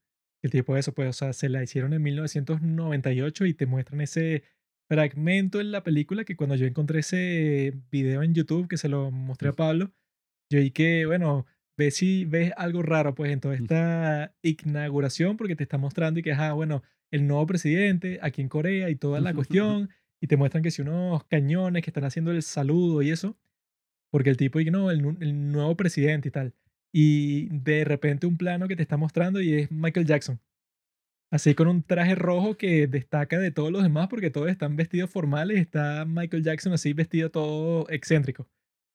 El 0.42 0.50
tipo 0.50 0.76
eso, 0.76 0.92
pues, 0.92 1.08
o 1.08 1.12
sea, 1.12 1.32
se 1.32 1.48
la 1.48 1.62
hicieron 1.62 1.92
en 1.92 2.02
1998 2.02 3.46
y 3.46 3.54
te 3.54 3.66
muestran 3.66 4.00
ese 4.00 4.42
fragmento 4.88 5.60
en 5.60 5.70
la 5.70 5.84
película 5.84 6.24
que 6.24 6.34
cuando 6.34 6.56
yo 6.56 6.66
encontré 6.66 7.00
ese 7.00 7.74
video 7.90 8.22
en 8.22 8.34
YouTube 8.34 8.66
que 8.66 8.76
se 8.76 8.88
lo 8.88 9.10
mostré 9.10 9.50
a 9.50 9.52
Pablo, 9.52 9.92
yo 10.50 10.58
vi 10.58 10.72
que, 10.72 11.06
bueno, 11.06 11.46
ves 11.78 11.96
si 11.96 12.24
ves 12.24 12.52
algo 12.56 12.82
raro 12.82 13.14
pues 13.14 13.30
en 13.30 13.40
toda 13.40 13.54
esta 13.54 14.34
inauguración 14.42 15.36
porque 15.36 15.54
te 15.54 15.62
está 15.62 15.78
mostrando 15.78 16.18
y 16.18 16.22
que, 16.22 16.32
ajá, 16.32 16.54
bueno, 16.54 16.82
el 17.12 17.26
nuevo 17.26 17.46
presidente 17.46 18.18
aquí 18.22 18.42
en 18.42 18.48
Corea 18.48 18.90
y 18.90 18.96
toda 18.96 19.20
la 19.20 19.32
cuestión 19.32 19.90
y 20.20 20.26
te 20.26 20.36
muestran 20.36 20.62
que 20.62 20.70
si 20.70 20.82
unos 20.82 21.24
cañones 21.24 21.82
que 21.82 21.90
están 21.90 22.04
haciendo 22.04 22.32
el 22.32 22.42
saludo 22.42 23.02
y 23.02 23.10
eso, 23.10 23.36
porque 24.10 24.30
el 24.30 24.36
tipo 24.36 24.60
y 24.60 24.70
no, 24.70 24.90
el, 24.90 25.16
el 25.20 25.52
nuevo 25.52 25.76
presidente 25.76 26.28
y 26.28 26.30
tal. 26.30 26.54
Y 26.92 27.48
de 27.50 27.84
repente 27.84 28.26
un 28.26 28.36
plano 28.36 28.68
que 28.68 28.76
te 28.76 28.82
está 28.82 28.96
mostrando 28.96 29.40
y 29.40 29.54
es 29.54 29.70
Michael 29.70 30.06
Jackson. 30.06 30.40
Así 31.32 31.54
con 31.54 31.68
un 31.68 31.82
traje 31.84 32.16
rojo 32.16 32.56
que 32.56 32.88
destaca 32.88 33.38
de 33.38 33.52
todos 33.52 33.70
los 33.70 33.84
demás 33.84 34.08
porque 34.08 34.30
todos 34.30 34.50
están 34.50 34.74
vestidos 34.74 35.10
formales 35.10 35.60
está 35.60 36.04
Michael 36.04 36.42
Jackson 36.42 36.72
así 36.72 36.92
vestido 36.92 37.30
todo 37.30 37.88
excéntrico. 37.88 38.48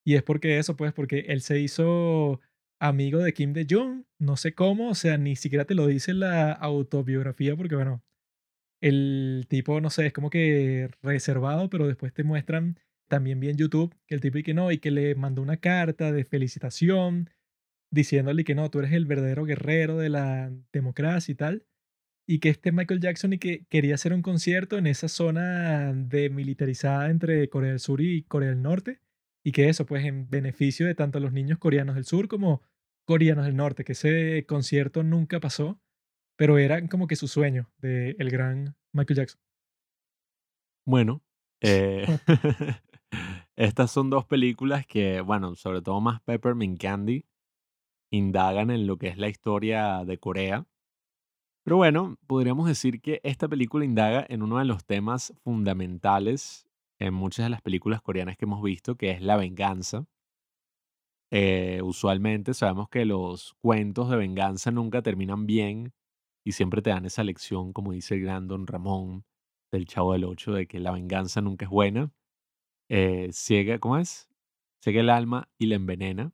Y 0.06 0.16
es 0.16 0.24
porque 0.24 0.60
eso, 0.60 0.76
pues, 0.76 0.94
porque 0.94 1.26
él 1.30 1.42
se 1.42 1.60
hizo 1.60 2.42
amigo 2.80 3.20
de 3.20 3.34
Kim 3.34 3.54
De 3.54 3.66
Jong, 3.70 4.04
no 4.20 4.38
sé 4.38 4.54
cómo, 4.54 4.90
o 4.90 4.96
sea, 4.96 5.18
ni 5.18 5.36
siquiera 5.36 5.66
te 5.66 5.76
lo 5.76 5.88
dice 5.88 6.14
la 6.14 6.52
autobiografía 6.52 7.56
porque, 7.56 7.76
bueno, 7.76 8.04
el 8.82 9.46
tipo, 9.50 9.82
no 9.82 9.90
sé, 9.90 10.08
es 10.08 10.14
como 10.14 10.30
que 10.30 10.90
reservado, 11.02 11.70
pero 11.70 11.88
después 11.88 12.14
te 12.14 12.24
muestran 12.24 12.80
también 13.08 13.40
bien 13.40 13.58
YouTube 13.58 13.96
que 14.08 14.16
el 14.16 14.22
tipo 14.22 14.38
y 14.38 14.44
que 14.44 14.54
no, 14.54 14.72
y 14.72 14.80
que 14.80 14.92
le 14.92 15.16
mandó 15.16 15.42
una 15.42 15.58
carta 15.58 16.12
de 16.12 16.26
felicitación 16.26 17.30
diciéndole 17.92 18.44
que 18.44 18.56
no, 18.56 18.70
tú 18.70 18.80
eres 18.80 18.94
el 18.94 19.06
verdadero 19.06 19.46
guerrero 19.46 19.98
de 19.98 20.10
la 20.10 20.52
democracia 20.72 21.32
y 21.32 21.36
tal 21.36 21.66
y 22.28 22.40
que 22.40 22.50
este 22.50 22.72
Michael 22.72 23.00
Jackson 23.00 23.34
y 23.34 23.38
que 23.38 23.66
quería 23.70 23.96
hacer 23.96 24.14
un 24.14 24.22
concierto 24.22 24.78
en 24.78 24.88
esa 24.88 25.08
zona 25.08 25.94
demilitarizada 25.94 27.10
entre 27.10 27.50
Corea 27.50 27.72
del 27.72 27.80
Sur 27.80 28.02
y 28.02 28.24
Corea 28.24 28.50
del 28.50 28.62
Norte 28.62 29.00
y 29.44 29.52
que 29.52 29.70
eso 29.70 29.86
pues 29.86 30.04
en 30.06 30.28
beneficio 30.30 30.88
de 30.88 30.96
tanto 30.96 31.20
los 31.20 31.32
niños 31.32 31.60
coreanos 31.60 31.96
del 31.96 32.06
sur 32.06 32.28
como 32.28 32.64
coreanos 33.06 33.46
del 33.46 33.56
norte, 33.56 33.84
que 33.84 33.92
ese 33.92 34.44
concierto 34.48 35.04
nunca 35.04 35.40
pasó, 35.40 35.80
pero 36.36 36.58
era 36.58 36.86
como 36.88 37.06
que 37.06 37.16
su 37.16 37.28
sueño 37.28 37.72
del 37.78 38.16
el 38.18 38.30
gran 38.32 38.76
Michael 38.92 39.18
Jackson. 39.18 39.40
Bueno, 40.84 41.24
eh, 41.62 42.06
estas 43.56 43.92
son 43.92 44.10
dos 44.10 44.26
películas 44.26 44.86
que, 44.86 45.22
bueno, 45.22 45.56
sobre 45.56 45.82
todo 45.82 46.02
más 46.02 46.22
Peppermint 46.22 46.80
Candy, 46.80 47.26
indagan 48.12 48.72
en 48.72 48.88
lo 48.88 48.98
que 48.98 49.08
es 49.08 49.18
la 49.18 49.30
historia 49.30 50.06
de 50.06 50.18
Corea 50.18 50.66
Pero 51.64 51.78
bueno, 51.78 52.18
podríamos 52.28 52.68
decir 52.68 53.02
que 53.02 53.20
esta 53.24 53.48
película 53.48 53.86
indaga 53.86 54.26
en 54.30 54.42
uno 54.44 54.60
de 54.60 54.66
los 54.66 54.86
temas 54.86 55.34
fundamentales 55.44 56.68
en 57.00 57.14
muchas 57.14 57.46
de 57.46 57.50
las 57.50 57.62
películas 57.62 58.02
coreanas 58.02 58.38
que 58.38 58.46
hemos 58.46 58.62
visto, 58.62 58.96
que 58.96 59.12
es 59.12 59.22
la 59.22 59.36
venganza. 59.36 60.06
Eh, 61.32 61.82
usualmente 61.84 62.54
sabemos 62.54 62.88
que 62.90 63.04
los 63.06 63.56
cuentos 63.56 64.10
de 64.10 64.16
venganza 64.16 64.72
nunca 64.72 65.02
terminan 65.02 65.46
bien 65.46 65.94
y 66.46 66.54
siempre 66.54 66.82
te 66.82 66.92
dan 66.92 67.06
esa 67.06 67.24
lección, 67.24 67.74
como 67.74 67.92
dice 67.92 68.16
el 68.16 68.22
gran 68.22 68.48
Don 68.48 68.68
Ramón 68.68 69.26
del 69.72 69.88
Chavo 69.88 70.14
del 70.14 70.24
Ocho, 70.24 70.54
de 70.54 70.68
que 70.68 70.80
la 70.80 70.92
venganza 70.92 71.42
nunca 71.42 71.66
es 71.66 71.72
buena. 71.72 72.12
Eh, 72.90 73.30
ciega, 73.32 73.80
¿cómo 73.80 73.98
es? 73.98 74.30
Ciega 74.82 75.02
el 75.02 75.10
alma 75.10 75.50
y 75.58 75.68
la 75.68 75.76
envenena. 75.76 76.32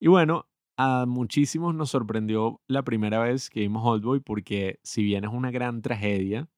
Y 0.00 0.08
bueno, 0.08 0.46
a 0.76 1.06
muchísimos 1.06 1.74
nos 1.74 1.90
sorprendió 1.90 2.60
la 2.68 2.82
primera 2.82 3.18
vez 3.18 3.50
que 3.50 3.60
vimos 3.60 3.84
Oldboy 3.84 4.20
porque 4.20 4.78
si 4.82 5.02
bien 5.02 5.24
es 5.24 5.30
una 5.32 5.50
gran 5.50 5.82
tragedia, 5.82 6.48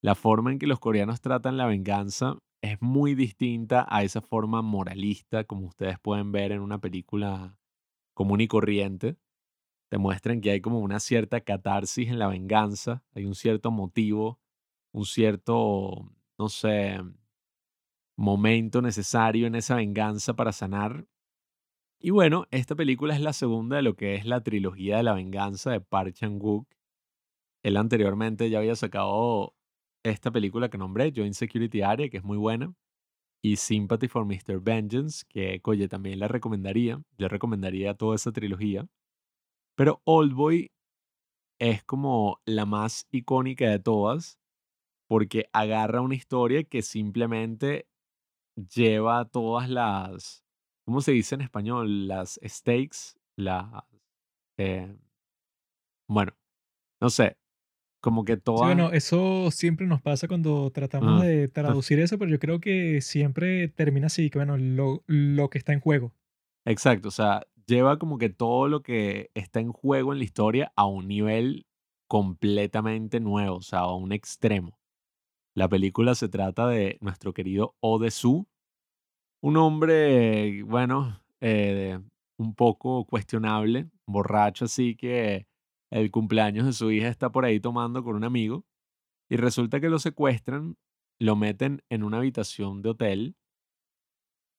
la 0.00 0.14
forma 0.14 0.52
en 0.52 0.58
que 0.58 0.66
los 0.66 0.78
coreanos 0.78 1.20
tratan 1.20 1.56
la 1.56 1.66
venganza 1.66 2.38
es 2.62 2.80
muy 2.80 3.14
distinta 3.14 3.86
a 3.88 4.02
esa 4.04 4.20
forma 4.20 4.62
moralista 4.62 5.44
como 5.44 5.66
ustedes 5.66 5.98
pueden 5.98 6.32
ver 6.32 6.52
en 6.52 6.60
una 6.60 6.80
película 6.80 7.56
común 8.14 8.40
y 8.40 8.48
corriente. 8.48 9.16
Te 9.90 9.98
muestran 9.98 10.40
que 10.40 10.50
hay 10.50 10.60
como 10.60 10.80
una 10.80 11.00
cierta 11.00 11.40
catarsis 11.40 12.08
en 12.08 12.18
la 12.18 12.28
venganza, 12.28 13.02
hay 13.14 13.24
un 13.24 13.34
cierto 13.34 13.70
motivo, 13.70 14.38
un 14.92 15.04
cierto, 15.06 16.12
no 16.38 16.48
sé, 16.48 16.98
momento 18.18 18.82
necesario 18.82 19.46
en 19.46 19.54
esa 19.54 19.76
venganza 19.76 20.34
para 20.34 20.50
sanar. 20.52 21.06
Y 22.00 22.10
bueno, 22.10 22.46
esta 22.50 22.74
película 22.74 23.14
es 23.14 23.20
la 23.20 23.32
segunda 23.32 23.76
de 23.76 23.82
lo 23.82 23.94
que 23.94 24.16
es 24.16 24.26
la 24.26 24.42
trilogía 24.42 24.96
de 24.96 25.04
la 25.04 25.14
venganza 25.14 25.70
de 25.70 25.80
Park 25.80 26.14
Chan-wook. 26.14 26.66
Él 27.62 27.76
anteriormente 27.76 28.50
ya 28.50 28.58
había 28.58 28.74
sacado 28.74 29.54
esta 30.02 30.32
película 30.32 30.68
que 30.68 30.78
nombré, 30.78 31.12
Joint 31.14 31.34
Security 31.34 31.82
Area, 31.82 32.08
que 32.08 32.16
es 32.16 32.24
muy 32.24 32.36
buena, 32.36 32.74
y 33.40 33.56
Sympathy 33.56 34.08
for 34.08 34.24
Mr. 34.24 34.60
Vengeance, 34.60 35.24
que 35.28 35.60
oye, 35.64 35.86
también 35.86 36.18
la 36.18 36.26
recomendaría. 36.26 37.00
Yo 37.18 37.28
recomendaría 37.28 37.94
toda 37.94 38.16
esa 38.16 38.32
trilogía. 38.32 38.88
Pero 39.76 40.02
Oldboy 40.04 40.72
es 41.60 41.84
como 41.84 42.40
la 42.46 42.66
más 42.66 43.06
icónica 43.12 43.70
de 43.70 43.78
todas, 43.78 44.40
porque 45.06 45.48
agarra 45.52 46.00
una 46.00 46.16
historia 46.16 46.64
que 46.64 46.82
simplemente 46.82 47.86
lleva 48.74 49.24
todas 49.26 49.68
las 49.68 50.44
¿cómo 50.84 51.00
se 51.00 51.12
dice 51.12 51.34
en 51.34 51.42
español? 51.42 52.08
Las 52.08 52.40
stakes, 52.44 53.18
las... 53.36 53.66
Eh, 54.58 54.96
bueno, 56.08 56.32
no 57.00 57.10
sé, 57.10 57.36
como 58.00 58.24
que 58.24 58.36
Sí, 58.36 58.42
todas... 58.42 58.66
bueno, 58.66 58.92
eso 58.92 59.50
siempre 59.50 59.86
nos 59.86 60.02
pasa 60.02 60.28
cuando 60.28 60.70
tratamos 60.70 61.22
Ah, 61.22 61.24
de 61.24 61.48
traducir 61.82 62.00
eso, 62.00 62.18
pero 62.18 62.30
yo 62.30 62.38
creo 62.38 62.60
que 62.60 63.00
siempre 63.00 63.68
termina 63.68 64.06
así, 64.08 64.30
que 64.30 64.38
bueno, 64.38 64.56
lo, 64.56 65.02
lo 65.06 65.50
que 65.50 65.58
está 65.58 65.72
en 65.72 65.80
juego. 65.80 66.14
exacto, 66.64 67.08
o 67.08 67.10
sea, 67.10 67.46
lleva 67.66 67.98
como 67.98 68.18
que 68.18 68.28
todo 68.30 68.68
lo 68.68 68.82
que 68.82 69.30
está 69.34 69.60
en 69.60 69.72
juego 69.72 70.12
en 70.12 70.18
la 70.18 70.24
historia 70.24 70.72
a 70.76 70.86
un 70.86 71.08
nivel 71.08 71.66
completamente 72.08 73.20
nuevo, 73.20 73.56
o 73.56 73.62
sea, 73.62 73.80
a 73.80 73.94
un 73.94 74.12
extremo. 74.12 74.77
La 75.58 75.68
película 75.68 76.14
se 76.14 76.28
trata 76.28 76.68
de 76.68 76.98
nuestro 77.00 77.34
querido 77.34 77.74
Odesu, 77.80 78.46
un 79.42 79.56
hombre, 79.56 80.62
bueno, 80.62 81.20
eh, 81.40 81.98
un 82.38 82.54
poco 82.54 83.04
cuestionable, 83.06 83.90
borracho, 84.06 84.66
así 84.66 84.94
que 84.94 85.48
el 85.90 86.12
cumpleaños 86.12 86.64
de 86.64 86.72
su 86.72 86.92
hija 86.92 87.08
está 87.08 87.32
por 87.32 87.44
ahí 87.44 87.58
tomando 87.58 88.04
con 88.04 88.14
un 88.14 88.22
amigo 88.22 88.64
y 89.28 89.34
resulta 89.36 89.80
que 89.80 89.88
lo 89.88 89.98
secuestran, 89.98 90.76
lo 91.18 91.34
meten 91.34 91.82
en 91.88 92.04
una 92.04 92.18
habitación 92.18 92.80
de 92.80 92.90
hotel 92.90 93.36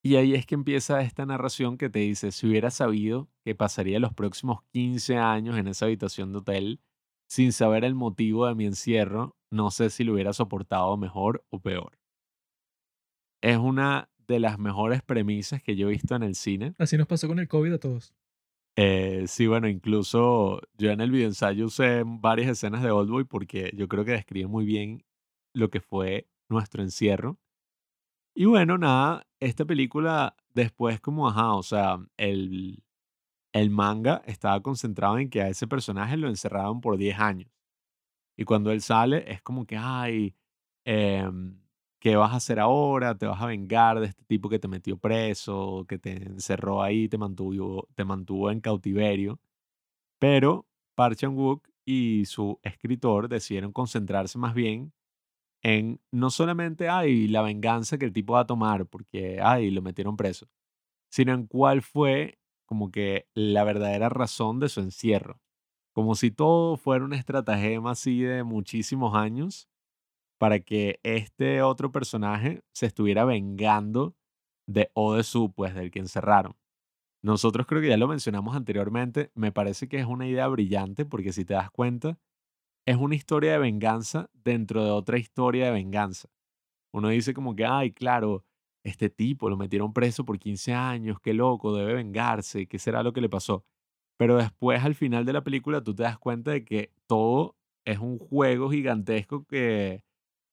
y 0.03 0.17
ahí 0.17 0.34
es 0.34 0.45
que 0.45 0.55
empieza 0.55 0.99
esta 0.99 1.26
narración 1.26 1.77
que 1.77 1.89
te 1.89 1.99
dice, 1.99 2.34
si 2.34 2.45
hubiera 2.45 2.71
sabido 2.71 3.30
que 3.45 3.55
pasaría 3.55 3.99
los 3.99 4.13
próximos 4.13 4.63
15 4.73 5.15
años 5.15 5.57
en 5.57 5.69
esa 5.69 5.85
habitación 5.85 6.34
de 6.34 6.39
hotel 6.39 6.81
sin 7.30 7.53
saber 7.53 7.85
el 7.85 7.95
motivo 7.95 8.47
de 8.47 8.55
mi 8.55 8.65
encierro, 8.65 9.39
no 9.51 9.71
sé 9.71 9.89
si 9.89 10.03
lo 10.03 10.13
hubiera 10.13 10.34
soportado 10.34 10.95
mejor 10.97 11.43
o 11.49 11.59
peor. 11.59 11.97
Es 13.41 13.57
una 13.57 14.09
de 14.27 14.39
las 14.39 14.59
mejores 14.59 15.01
premisas 15.01 15.63
que 15.63 15.76
yo 15.76 15.88
he 15.88 15.91
visto 15.91 16.15
en 16.15 16.23
el 16.23 16.35
cine. 16.35 16.73
Así 16.77 16.97
nos 16.97 17.07
pasó 17.07 17.27
con 17.27 17.39
el 17.39 17.47
COVID 17.47 17.73
a 17.73 17.80
todos. 17.80 18.13
Eh, 18.76 19.26
sí, 19.27 19.47
bueno, 19.47 19.67
incluso 19.67 20.61
yo 20.77 20.91
en 20.91 21.01
el 21.01 21.11
videoensayo 21.11 21.65
usé 21.65 22.03
varias 22.05 22.49
escenas 22.49 22.84
de 22.84 22.91
Oldboy 22.91 23.26
porque 23.26 23.71
yo 23.76 23.88
creo 23.88 24.05
que 24.05 24.11
describe 24.11 24.47
muy 24.47 24.65
bien 24.65 25.03
lo 25.53 25.69
que 25.69 25.81
fue 25.81 26.27
nuestro 26.47 26.84
encierro. 26.84 27.38
Y 28.35 28.45
bueno, 28.45 28.77
nada, 28.77 29.27
esta 29.39 29.65
película 29.65 30.35
después 30.53 31.01
como, 31.01 31.27
ajá, 31.27 31.55
o 31.55 31.63
sea, 31.63 31.97
el, 32.17 32.84
el 33.51 33.69
manga 33.69 34.21
estaba 34.26 34.61
concentrado 34.61 35.17
en 35.17 35.30
que 35.30 35.41
a 35.41 35.49
ese 35.49 35.67
personaje 35.67 36.15
lo 36.17 36.30
encerraban 36.30 36.80
por 36.81 36.97
10 36.97 37.19
años. 37.19 37.51
Y 38.40 38.45
cuando 38.45 38.72
él 38.72 38.82
sale 38.82 39.30
es 39.30 39.41
como 39.41 39.66
que, 39.66 39.76
ay, 39.78 40.34
em, 40.86 41.60
¿qué 41.99 42.16
vas 42.16 42.32
a 42.32 42.38
hacer 42.38 42.57
ahora? 42.61 43.18
¿Te 43.18 43.26
vas 43.26 43.41
a 43.41 43.45
vengar 43.48 43.99
de 43.99 44.06
este 44.07 44.24
tipo 44.24 44.48
que 44.48 44.60
te 44.60 44.70
metió 44.70 44.98
preso, 44.98 45.86
que 45.90 45.99
te 45.99 46.14
encerró 46.24 46.82
ahí, 46.82 47.10
te 47.10 47.18
mantuvo, 47.18 47.90
te 47.95 48.06
mantuvo 48.06 48.49
en 48.49 48.61
cautiverio? 48.61 49.41
Pero 50.20 50.68
Park 50.95 51.18
Chan-wook 51.18 51.68
y 51.86 52.26
su 52.26 52.60
escritor 52.64 53.30
decidieron 53.30 53.74
concentrarse 53.74 54.38
más 54.40 54.53
bien 54.56 54.94
en 55.64 56.02
no 56.11 56.30
solamente, 56.32 56.90
ay, 56.90 57.28
la 57.28 57.41
venganza 57.44 57.98
que 57.98 58.06
el 58.06 58.14
tipo 58.14 58.34
va 58.34 58.41
a 58.41 58.48
tomar 58.48 58.88
porque, 58.88 59.40
ay, 59.41 59.72
lo 59.72 59.82
metieron 59.82 60.18
preso, 60.18 60.48
sino 61.11 61.34
en 61.34 61.48
cuál 61.48 61.82
fue 61.84 62.40
como 62.66 62.91
que 62.91 63.28
la 63.36 63.64
verdadera 63.66 64.10
razón 64.10 64.60
de 64.60 64.70
su 64.70 64.82
encierro. 64.82 65.41
Como 65.94 66.16
si 66.16 66.32
todo 66.32 66.78
fuera 66.78 67.06
una 67.06 67.18
estratagema 67.18 67.91
así 67.91 68.22
de 68.22 68.44
muchísimos 68.44 69.16
años 69.16 69.68
para 70.40 70.60
que 70.60 70.99
este 71.03 71.61
otro 71.61 71.91
personaje 71.91 72.61
se 72.74 72.86
estuviera 72.86 73.26
vengando 73.26 74.16
de 74.68 74.91
Odesu, 74.94 75.52
pues 75.53 75.76
del 75.76 75.91
que 75.91 75.99
encerraron. 75.99 76.56
Nosotros 77.22 77.68
creo 77.68 77.82
que 77.82 77.90
ya 77.90 77.98
lo 77.98 78.07
mencionamos 78.07 78.56
anteriormente, 78.56 79.32
me 79.36 79.52
parece 79.52 79.90
que 79.90 79.99
es 79.99 80.06
una 80.06 80.28
idea 80.28 80.48
brillante 80.48 81.06
porque 81.06 81.34
si 81.34 81.44
te 81.44 81.53
das 81.53 81.70
cuenta, 81.72 82.18
es 82.86 82.95
una 82.98 83.16
historia 83.16 83.53
de 83.53 83.60
venganza 83.60 84.30
dentro 84.34 84.84
de 84.86 84.91
otra 84.91 85.18
historia 85.18 85.66
de 85.66 85.72
venganza. 85.72 86.30
Uno 86.94 87.10
dice 87.10 87.34
como 87.34 87.56
que, 87.56 87.66
ay, 87.66 87.91
claro, 87.91 88.45
este 88.84 89.10
tipo 89.10 89.49
lo 89.49 89.57
metieron 89.57 89.94
preso 89.94 90.26
por 90.26 90.40
15 90.40 90.74
años, 90.74 91.20
qué 91.20 91.34
loco, 91.34 91.76
debe 91.76 91.95
vengarse, 91.95 92.68
qué 92.68 92.80
será 92.80 93.03
lo 93.03 93.14
que 93.14 93.22
le 93.22 93.30
pasó. 93.30 93.66
Pero 94.20 94.36
después 94.36 94.84
al 94.84 94.96
final 94.96 95.26
de 95.26 95.32
la 95.32 95.46
película 95.46 95.82
tú 95.82 95.96
te 95.96 96.04
das 96.04 96.20
cuenta 96.20 96.52
de 96.52 96.66
que 96.66 96.91
todo 97.08 97.56
es 97.86 98.00
un 98.00 98.20
juego 98.20 98.70
gigantesco 98.70 99.46
que 99.46 100.04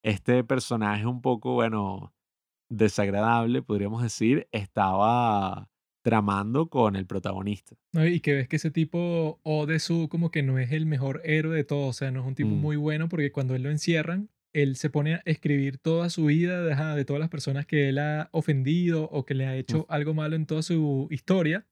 este 0.05 0.45
personaje 0.45 1.05
un 1.05 1.21
poco, 1.21 1.55
bueno, 1.55 2.15
desagradable, 2.71 3.63
podríamos 3.63 4.03
decir, 4.05 4.47
estaba 4.53 5.69
tramando 6.05 6.69
con 6.69 6.95
el 6.95 7.07
protagonista. 7.07 7.75
¿no? 7.93 8.07
Y 8.07 8.21
que 8.21 8.35
ves 8.35 8.49
que 8.49 8.55
ese 8.55 8.71
tipo 8.71 9.41
Odesu 9.43 10.09
como 10.09 10.31
que 10.31 10.45
no 10.45 10.61
es 10.61 10.71
el 10.71 10.87
mejor 10.87 11.21
héroe 11.25 11.57
de 11.57 11.65
todos, 11.65 11.89
o 11.89 11.99
sea, 11.99 12.13
no 12.13 12.21
es 12.21 12.27
un 12.27 12.37
tipo 12.37 12.51
Mm, 12.51 12.61
muy 12.61 12.77
bueno 12.77 13.09
porque 13.09 13.33
cuando 13.33 13.57
él 13.57 13.65
lo 13.65 13.71
encierran, 13.71 14.31
él 14.53 14.77
se 14.77 14.91
pone 14.91 15.17
a 15.17 15.23
escribir 15.25 15.79
toda 15.79 16.09
su 16.09 16.27
vida 16.27 16.63
de, 16.63 16.95
de 16.95 17.05
todas 17.05 17.19
las 17.19 17.29
personas 17.29 17.67
que 17.67 17.89
él 17.89 17.99
ha 17.99 18.29
ofendido 18.31 19.09
o 19.11 19.25
que 19.25 19.35
le 19.35 19.47
ha 19.47 19.55
mm, 19.55 19.59
hecho 19.59 19.87
algo 19.89 20.15
malo 20.15 20.37
en 20.37 20.47
toda 20.47 20.63
su 20.63 21.09
historia. 21.11 21.67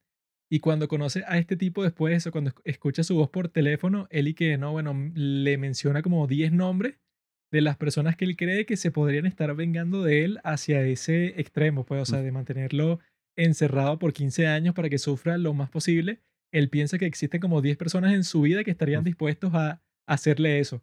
Y 0.51 0.61
cuando 0.61 0.89
conoce 0.89 1.25
a 1.27 1.39
este 1.39 1.57
tipo 1.57 1.83
después, 1.83 2.27
o 2.27 2.33
cuando 2.33 2.51
esc- 2.51 2.61
escucha 2.65 3.03
su 3.03 3.17
voz 3.17 3.31
por 3.31 3.49
teléfono, 3.49 4.07
él 4.11 4.29
y 4.29 4.35
que 4.35 4.57
no, 4.59 4.73
bueno, 4.73 4.95
le 5.15 5.59
menciona 5.59 6.03
como 6.03 6.27
10 6.27 6.53
nombres 6.53 6.97
de 7.53 7.61
las 7.61 7.77
personas 7.77 8.17
que 8.17 8.25
él 8.25 8.37
cree 8.37 8.67
que 8.67 8.77
se 8.77 8.91
podrían 8.91 9.27
estar 9.27 9.55
vengando 9.55 10.03
de 10.03 10.25
él 10.25 10.41
hacia 10.45 10.83
ese 10.83 11.41
extremo, 11.41 11.85
pues, 11.85 12.03
o 12.03 12.05
sea, 12.07 12.21
de 12.23 12.33
mantenerlo 12.33 13.01
encerrado 13.37 13.99
por 13.99 14.13
15 14.13 14.47
años 14.47 14.75
para 14.75 14.89
que 14.91 14.99
sufra 14.99 15.39
lo 15.39 15.55
más 15.55 15.71
posible. 15.71 16.21
Él 16.53 16.69
piensa 16.69 16.99
que 16.99 17.07
existen 17.07 17.41
como 17.41 17.63
10 17.63 17.77
personas 17.77 18.13
en 18.13 18.25
su 18.25 18.41
vida 18.43 18.65
que 18.65 18.71
estarían 18.71 19.03
dispuestos 19.05 19.53
a 19.55 19.83
hacerle 20.07 20.61
eso. 20.61 20.83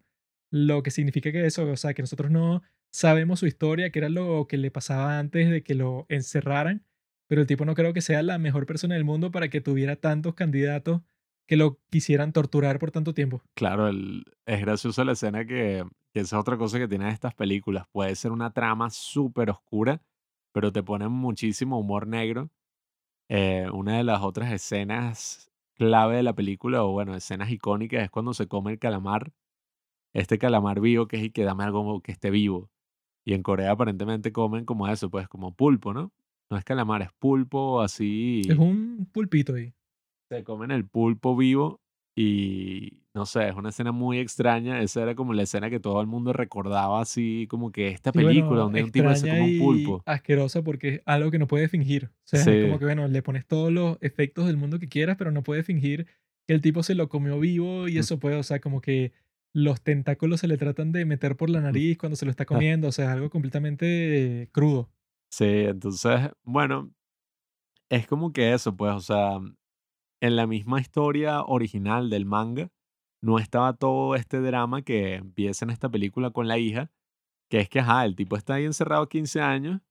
Lo 0.52 0.84
que 0.84 0.92
significa 0.92 1.32
que 1.32 1.46
eso, 1.46 1.66
o 1.70 1.78
sea, 1.78 1.94
que 1.94 2.02
nosotros 2.04 2.30
no 2.32 2.62
sabemos 2.94 3.40
su 3.40 3.48
historia, 3.48 3.90
que 3.90 4.00
era 4.00 4.10
lo 4.10 4.48
que 4.48 4.58
le 4.58 4.70
pasaba 4.72 5.18
antes 5.20 5.50
de 5.50 5.64
que 5.64 5.76
lo 5.76 6.06
encerraran, 6.10 6.84
pero 7.32 7.40
el 7.40 7.48
tipo 7.48 7.64
no 7.64 7.76
creo 7.76 7.94
que 7.94 8.02
sea 8.02 8.22
la 8.24 8.38
mejor 8.40 8.66
persona 8.66 8.96
del 8.96 9.06
mundo 9.06 9.32
para 9.32 9.48
que 9.48 9.62
tuviera 9.62 9.96
tantos 9.96 10.36
candidatos 10.36 11.02
que 11.48 11.56
lo 11.56 11.80
quisieran 11.90 12.34
torturar 12.34 12.78
por 12.78 12.92
tanto 12.92 13.14
tiempo. 13.14 13.42
Claro, 13.54 13.88
el- 13.88 14.26
es 14.46 14.60
graciosa 14.60 15.06
la 15.06 15.14
escena 15.14 15.46
que, 15.46 15.86
que 16.14 16.20
esa 16.20 16.36
es 16.36 16.42
otra 16.42 16.58
cosa 16.58 16.78
que 16.78 16.90
tienen 16.90 17.08
estas 17.08 17.34
películas. 17.34 17.86
Puede 17.94 18.16
ser 18.18 18.34
una 18.34 18.52
trama 18.52 18.90
súper 18.90 19.50
oscura, 19.50 20.02
pero 20.52 20.74
te 20.74 20.84
ponen 20.84 21.14
muchísimo 21.14 21.80
humor 21.80 22.06
negro. 22.06 22.50
Eh, 23.30 23.66
una 23.72 23.96
de 23.96 24.04
las 24.04 24.22
otras 24.24 24.52
escenas 24.52 25.50
clave 25.76 26.18
de 26.18 26.24
la 26.24 26.34
película, 26.36 26.84
o 26.84 26.92
bueno, 26.92 27.16
escenas 27.16 27.50
icónicas, 27.50 28.04
es 28.04 28.10
cuando 28.10 28.34
se 28.34 28.50
come 28.50 28.74
el 28.74 28.78
calamar. 28.80 29.32
Este 30.12 30.38
calamar 30.38 30.82
vivo 30.82 31.08
que 31.08 31.16
es 31.16 31.24
y 31.24 31.30
que 31.32 31.46
dame 31.46 31.64
algo 31.64 32.02
que 32.02 32.12
esté 32.12 32.30
vivo. 32.30 32.70
Y 33.24 33.36
en 33.36 33.42
Corea 33.42 33.72
aparentemente 33.72 34.34
comen 34.34 34.66
como 34.66 34.90
eso, 34.90 35.10
pues 35.10 35.30
como 35.30 35.56
pulpo, 35.56 35.94
¿no? 35.94 36.12
No 36.52 36.58
es 36.58 36.64
calamar, 36.66 37.02
es 37.02 37.10
pulpo 37.18 37.84
Es 37.84 37.94
así. 37.94 38.42
un 38.58 39.08
pulpito 39.12 39.56
ahí. 39.56 39.74
Se 40.30 40.44
comen 40.44 40.72
el 40.72 40.86
pulpo 40.86 41.36
vivo 41.36 41.82
y 42.16 43.04
no 43.14 43.26
sé, 43.26 43.48
es 43.50 43.56
una 43.56 43.70
escena 43.70 43.92
muy 43.92 44.20
extraña. 44.20 44.82
Esa 44.82 45.02
era 45.02 45.16
como 45.16 45.34
la 45.34 45.44
escena 45.44 45.70
que 45.70 45.80
todo 45.80 46.02
el 46.02 46.08
mundo 46.08 46.34
recordaba 46.34 47.02
así 47.02 47.48
como 47.50 47.72
que 47.72 47.88
esta 47.88 48.12
película 48.12 48.48
bueno, 48.48 48.64
donde 48.64 48.84
un 48.84 48.92
tipo 48.92 49.16
se 49.16 49.28
come 49.30 49.42
un 49.42 49.50
y 49.50 49.60
pulpo. 49.60 50.04
asquerosa 50.06 50.62
porque 50.62 50.88
es 50.96 51.02
algo 51.06 51.32
que 51.32 51.40
no 51.40 51.48
puede 51.48 51.68
fingir. 51.70 52.06
O 52.06 52.12
sea, 52.26 52.48
es 52.48 52.62
como 52.66 52.80
que, 52.80 52.86
bueno, 52.86 53.08
le 53.08 53.22
pones 53.22 53.46
todos 53.46 53.72
los 53.72 53.98
efectos 54.02 54.46
del 54.48 54.58
mundo 54.58 54.80
que 54.80 54.88
quieras, 54.90 55.16
pero 55.18 55.32
no 55.32 55.44
puede 55.44 55.64
fingir 55.64 56.06
que 56.48 56.54
el 56.54 56.62
tipo 56.62 56.84
se 56.84 56.96
lo 56.96 57.08
comió 57.10 57.40
vivo 57.40 57.88
y 57.88 57.96
mm, 57.96 57.98
eso 58.00 58.20
puede, 58.20 58.36
o 58.36 58.44
sea, 58.44 58.60
como 58.60 58.82
que 58.82 59.14
los 59.54 59.82
tentáculos 59.82 60.40
se 60.42 60.48
le 60.48 60.58
tratan 60.58 60.92
de 60.92 61.06
meter 61.06 61.36
por 61.38 61.50
la 61.50 61.60
mm. 61.60 61.64
nariz 61.64 61.98
cuando 61.98 62.16
se 62.16 62.26
lo 62.26 62.32
está 62.32 62.44
Ah, 62.44 62.48
comiendo, 62.48 62.88
o 62.88 62.92
sea, 62.92 63.06
es 63.06 63.12
algo 63.12 63.30
completamente 63.30 64.50
crudo. 64.52 64.90
Sí, 65.34 65.46
entonces, 65.46 66.30
bueno, 66.44 66.92
es 67.90 68.08
como 68.08 68.34
que 68.34 68.54
eso, 68.54 68.76
pues, 68.76 68.94
o 68.94 69.02
sea, 69.02 69.40
en 70.22 70.36
la 70.36 70.48
misma 70.48 70.82
historia 70.82 71.44
original 71.44 72.10
del 72.10 72.26
manga, 72.26 72.70
no 73.24 73.40
estaba 73.40 73.74
todo 73.76 74.16
este 74.16 74.40
drama 74.42 74.84
que 74.84 75.16
empieza 75.16 75.66
en 75.66 75.72
esta 75.72 75.90
película 75.90 76.32
con 76.32 76.48
la 76.48 76.58
hija, 76.60 76.92
que 77.50 77.60
es 77.62 77.70
que, 77.70 77.80
ajá, 77.82 78.06
el 78.06 78.16
tipo 78.16 78.38
está 78.38 78.56
ahí 78.56 78.66
encerrado 78.66 79.10
15 79.10 79.42
años, 79.42 79.82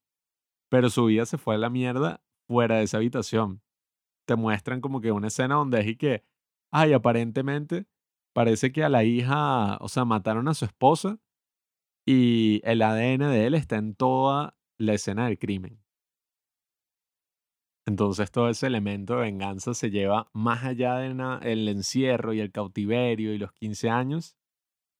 pero 0.71 0.91
su 0.91 1.07
vida 1.07 1.27
se 1.27 1.39
fue 1.39 1.57
a 1.57 1.59
la 1.59 1.71
mierda 1.71 2.23
fuera 2.49 2.77
de 2.79 2.85
esa 2.85 2.99
habitación. 2.99 3.63
Te 4.27 4.37
muestran 4.37 4.81
como 4.81 5.01
que 5.01 5.13
una 5.13 5.29
escena 5.29 5.57
donde 5.57 5.81
es 5.81 5.89
y 5.89 5.97
que, 5.97 6.25
ay, 6.73 6.93
aparentemente 6.95 7.87
parece 8.35 8.73
que 8.73 8.85
a 8.85 8.91
la 8.91 9.05
hija, 9.05 9.79
o 9.79 9.89
sea, 9.89 10.05
mataron 10.05 10.49
a 10.49 10.55
su 10.55 10.65
esposa 10.67 11.19
y 12.07 12.61
el 12.65 12.83
ADN 12.83 13.29
de 13.29 13.47
él 13.47 13.55
está 13.55 13.77
en 13.77 13.95
toda 13.95 14.57
la 14.81 14.95
escena 14.95 15.27
del 15.27 15.39
crimen. 15.39 15.79
Entonces 17.87 18.31
todo 18.31 18.49
ese 18.49 18.67
elemento 18.67 19.15
de 19.15 19.23
venganza 19.23 19.75
se 19.75 19.91
lleva 19.91 20.31
más 20.33 20.65
allá 20.65 20.97
del 20.97 21.69
encierro 21.69 22.33
y 22.33 22.41
el 22.41 22.53
cautiverio 22.53 23.35
y 23.35 23.39
los 23.39 23.53
15 23.53 23.91
años, 23.91 24.37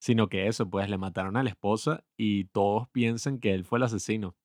sino 0.01 0.29
que 0.29 0.49
eso, 0.49 0.69
pues 0.69 0.91
le 0.91 0.99
mataron 0.99 1.37
a 1.37 1.43
la 1.43 1.51
esposa 1.51 2.05
y 2.17 2.45
todos 2.47 2.89
piensan 2.91 3.39
que 3.39 3.55
él 3.55 3.65
fue 3.65 3.79
el 3.79 3.85
asesino, 3.85 4.37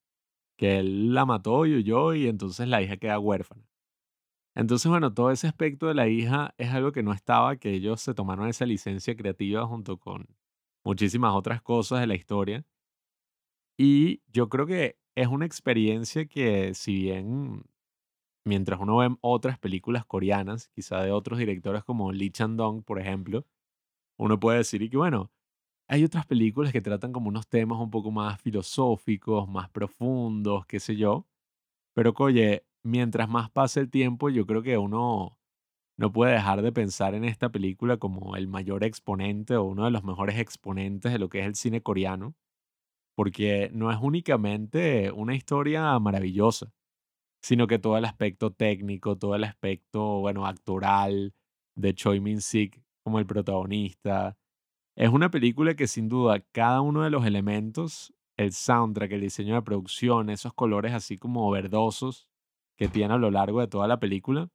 que 0.57 0.80
él 0.80 1.14
la 1.14 1.26
mató 1.26 1.66
y 1.66 1.76
huyó 1.76 2.14
y 2.14 2.28
entonces 2.28 2.68
la 2.68 2.82
hija 2.82 2.98
queda 2.98 3.20
huérfana. 3.20 3.68
Entonces, 4.56 4.90
bueno, 4.90 5.14
todo 5.14 5.32
ese 5.32 5.48
aspecto 5.48 5.88
de 5.88 5.95
la 5.95 6.07
hija 6.07 6.53
es 6.57 6.70
algo 6.70 6.94
que 6.94 7.03
no 7.03 7.12
estaba, 7.12 7.57
que 7.57 7.72
ellos 7.74 7.99
se 7.99 8.14
tomaron 8.14 8.48
esa 8.48 8.66
licencia 8.66 9.16
creativa 9.18 9.68
junto 9.68 9.98
con 9.98 10.28
muchísimas 10.86 11.34
otras 11.34 11.62
cosas 11.62 11.99
de 11.99 12.07
la 12.07 12.16
historia. 12.16 12.66
Y 13.78 14.22
yo 14.32 14.48
creo 14.48 14.66
que 14.66 14.98
es 15.16 15.28
una 15.28 15.46
experiencia 15.46 16.26
que 16.26 16.74
si 16.74 17.04
bien 17.04 17.64
mientras 18.46 18.80
uno 18.80 18.98
ve 18.98 19.16
otras 19.22 19.60
películas 19.60 20.06
coreanas, 20.06 20.70
quizá 20.70 21.02
de 21.04 21.12
otros 21.12 21.40
directores 21.40 21.84
como 21.84 22.12
Lee 22.12 22.32
Chang-dong, 22.32 22.84
por 22.84 23.00
ejemplo, 23.00 23.46
uno 24.20 24.40
puede 24.40 24.60
decir 24.60 24.82
y 24.84 24.90
que 24.90 24.98
bueno, 24.98 25.32
hay 25.90 26.04
otras 26.04 26.26
películas 26.28 26.74
que 26.74 26.82
tratan 26.82 27.14
como 27.14 27.30
unos 27.30 27.48
temas 27.48 27.80
un 27.80 27.92
poco 27.92 28.12
más 28.12 28.42
filosóficos, 28.42 29.50
más 29.50 29.70
profundos, 29.70 30.66
qué 30.68 30.80
sé 30.80 30.96
yo, 30.96 31.28
pero 31.96 32.14
oye, 32.20 32.66
mientras 32.84 33.30
más 33.30 33.52
pase 33.52 33.82
el 33.82 33.90
tiempo, 33.92 34.30
yo 34.30 34.46
creo 34.48 34.64
que 34.64 34.78
uno 34.78 35.40
no 35.98 36.12
puede 36.12 36.34
dejar 36.34 36.62
de 36.62 36.72
pensar 36.74 37.16
en 37.16 37.26
esta 37.26 37.50
película 37.52 37.98
como 37.98 38.36
el 38.36 38.48
mayor 38.48 38.84
exponente 38.84 39.56
o 39.58 39.64
uno 39.66 39.86
de 39.86 39.92
los 39.92 40.04
mejores 40.04 40.40
exponentes 40.40 41.12
de 41.14 41.20
lo 41.20 41.30
que 41.30 41.42
es 41.42 41.48
el 41.48 41.56
cine 41.56 41.82
coreano, 41.82 42.36
porque 43.16 43.70
no 43.74 43.92
es 43.92 43.98
únicamente 44.02 45.12
una 45.12 45.36
historia 45.36 45.98
maravillosa, 46.00 46.74
sino 47.42 47.68
que 47.68 47.80
todo 47.80 47.98
el 47.98 48.06
aspecto 48.06 48.52
técnico, 48.52 49.18
todo 49.18 49.36
el 49.36 49.44
aspecto, 49.44 50.20
bueno, 50.20 50.46
actoral 50.46 51.34
de 51.76 51.94
Choi 51.94 52.20
Min-sik 52.20 52.82
como 53.04 53.20
el 53.20 53.26
protagonista. 53.26 54.38
Es 54.96 55.10
una 55.10 55.32
película 55.32 55.76
que 55.76 55.88
sin 55.88 56.10
duda 56.10 56.40
cada 56.52 56.82
uno 56.82 57.04
de 57.04 57.10
los 57.10 57.26
elementos, 57.26 58.14
el 58.38 58.52
soundtrack, 58.52 59.12
el 59.14 59.22
diseño 59.22 59.56
de 59.56 59.62
producción, 59.62 60.30
esos 60.30 60.54
colores 60.54 60.94
así 60.94 61.18
como 61.18 61.50
verdosos 61.52 62.28
que 62.78 62.88
tiene 62.88 63.14
a 63.14 63.18
lo 63.18 63.32
largo 63.32 63.62
de 63.62 63.68
toda 63.68 63.88
la 63.88 64.00
película, 64.00 64.50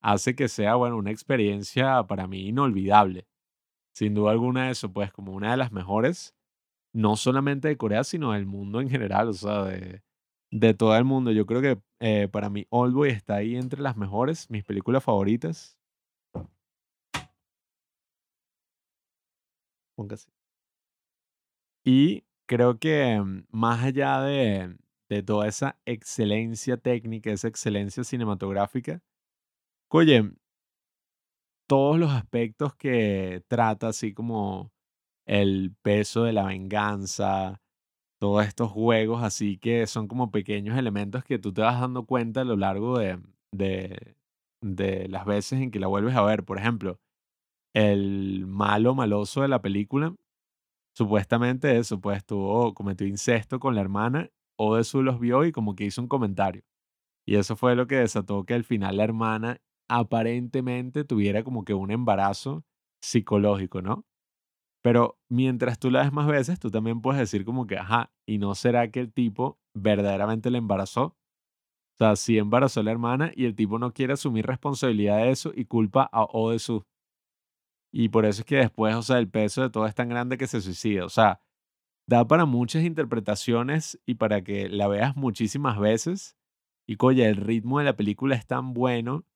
hace 0.00 0.36
que 0.36 0.48
sea, 0.48 0.76
bueno, 0.76 0.96
una 0.96 1.10
experiencia 1.10 2.04
para 2.04 2.26
mí 2.26 2.48
inolvidable. 2.48 3.26
Sin 3.94 4.14
duda 4.14 4.30
alguna 4.30 4.70
eso, 4.70 4.92
pues 4.92 5.12
como 5.12 5.32
una 5.32 5.50
de 5.50 5.56
las 5.56 5.72
mejores, 5.72 6.36
no 6.98 7.14
solamente 7.16 7.68
de 7.68 7.76
Corea, 7.76 8.02
sino 8.02 8.32
del 8.32 8.46
mundo 8.46 8.80
en 8.80 8.90
general, 8.90 9.28
o 9.28 9.32
sea, 9.32 9.62
de, 9.64 10.02
de 10.50 10.74
todo 10.74 10.96
el 10.96 11.04
mundo. 11.04 11.30
Yo 11.30 11.46
creo 11.46 11.62
que 11.62 11.80
eh, 12.00 12.26
para 12.28 12.50
mí 12.50 12.66
Oldboy 12.70 13.10
está 13.10 13.36
ahí 13.36 13.54
entre 13.56 13.80
las 13.82 13.96
mejores, 13.96 14.50
mis 14.50 14.64
películas 14.64 15.04
favoritas. 15.04 15.78
Póngase. 19.96 20.28
Y 21.84 22.24
creo 22.46 22.78
que 22.78 23.20
mm, 23.20 23.44
más 23.50 23.84
allá 23.84 24.20
de, 24.22 24.76
de 25.08 25.22
toda 25.22 25.46
esa 25.46 25.78
excelencia 25.86 26.76
técnica, 26.76 27.30
esa 27.30 27.46
excelencia 27.48 28.02
cinematográfica, 28.02 29.00
oye, 29.90 30.32
todos 31.68 31.98
los 31.98 32.10
aspectos 32.10 32.74
que 32.74 33.44
trata, 33.48 33.88
así 33.88 34.12
como 34.14 34.72
el 35.28 35.74
peso 35.82 36.24
de 36.24 36.32
la 36.32 36.44
venganza, 36.46 37.60
todos 38.20 38.46
estos 38.46 38.72
juegos, 38.72 39.22
así 39.22 39.58
que 39.58 39.86
son 39.86 40.08
como 40.08 40.30
pequeños 40.30 40.76
elementos 40.78 41.24
que 41.24 41.38
tú 41.38 41.52
te 41.52 41.62
vas 41.62 41.80
dando 41.80 42.06
cuenta 42.06 42.40
a 42.40 42.44
lo 42.44 42.56
largo 42.56 42.98
de, 42.98 43.20
de, 43.52 44.16
de 44.62 45.08
las 45.08 45.26
veces 45.26 45.60
en 45.60 45.70
que 45.70 45.80
la 45.80 45.86
vuelves 45.86 46.16
a 46.16 46.22
ver. 46.22 46.44
Por 46.44 46.58
ejemplo, 46.58 46.98
el 47.74 48.46
malo 48.46 48.94
maloso 48.94 49.42
de 49.42 49.48
la 49.48 49.62
película, 49.62 50.14
supuestamente 50.96 51.78
eso, 51.78 52.00
pues 52.00 52.24
tuvo, 52.24 52.74
cometió 52.74 53.06
incesto 53.06 53.60
con 53.60 53.74
la 53.74 53.82
hermana, 53.82 54.30
Odesu 54.58 55.02
los 55.02 55.20
vio 55.20 55.44
y 55.44 55.52
como 55.52 55.76
que 55.76 55.84
hizo 55.84 56.02
un 56.02 56.08
comentario. 56.08 56.62
Y 57.26 57.36
eso 57.36 57.56
fue 57.56 57.76
lo 57.76 57.86
que 57.86 57.96
desató 57.96 58.44
que 58.44 58.54
al 58.54 58.64
final 58.64 58.96
la 58.96 59.04
hermana 59.04 59.58
aparentemente 59.90 61.04
tuviera 61.04 61.44
como 61.44 61.64
que 61.64 61.74
un 61.74 61.90
embarazo 61.90 62.64
psicológico, 63.02 63.82
¿no? 63.82 64.07
Pero 64.88 65.18
mientras 65.28 65.78
tú 65.78 65.90
la 65.90 66.00
ves 66.00 66.14
más 66.14 66.26
veces, 66.26 66.58
tú 66.58 66.70
también 66.70 67.02
puedes 67.02 67.20
decir 67.20 67.44
como 67.44 67.66
que, 67.66 67.76
ajá, 67.76 68.10
¿y 68.24 68.38
no 68.38 68.54
será 68.54 68.90
que 68.90 69.00
el 69.00 69.12
tipo 69.12 69.60
verdaderamente 69.74 70.50
le 70.50 70.56
embarazó? 70.56 71.02
O 71.02 71.98
sea, 71.98 72.16
sí 72.16 72.38
embarazó 72.38 72.80
a 72.80 72.84
la 72.84 72.92
hermana 72.92 73.30
y 73.36 73.44
el 73.44 73.54
tipo 73.54 73.78
no 73.78 73.92
quiere 73.92 74.14
asumir 74.14 74.46
responsabilidad 74.46 75.18
de 75.18 75.30
eso 75.30 75.52
y 75.54 75.66
culpa 75.66 76.08
a 76.10 76.22
Odesu. 76.24 76.86
Y 77.92 78.08
por 78.08 78.24
eso 78.24 78.40
es 78.40 78.46
que 78.46 78.56
después, 78.56 78.94
o 78.94 79.02
sea, 79.02 79.18
el 79.18 79.28
peso 79.28 79.60
de 79.60 79.68
todo 79.68 79.86
es 79.86 79.94
tan 79.94 80.08
grande 80.08 80.38
que 80.38 80.46
se 80.46 80.62
suicida. 80.62 81.04
O 81.04 81.10
sea, 81.10 81.42
da 82.06 82.26
para 82.26 82.46
muchas 82.46 82.82
interpretaciones 82.82 84.00
y 84.06 84.14
para 84.14 84.42
que 84.42 84.70
la 84.70 84.88
veas 84.88 85.16
muchísimas 85.16 85.78
veces. 85.78 86.34
Y 86.86 86.96
coño, 86.96 87.24
el 87.24 87.36
ritmo 87.36 87.78
de 87.78 87.84
la 87.84 87.94
película 87.94 88.36
es 88.36 88.46
tan 88.46 88.72
bueno 88.72 89.26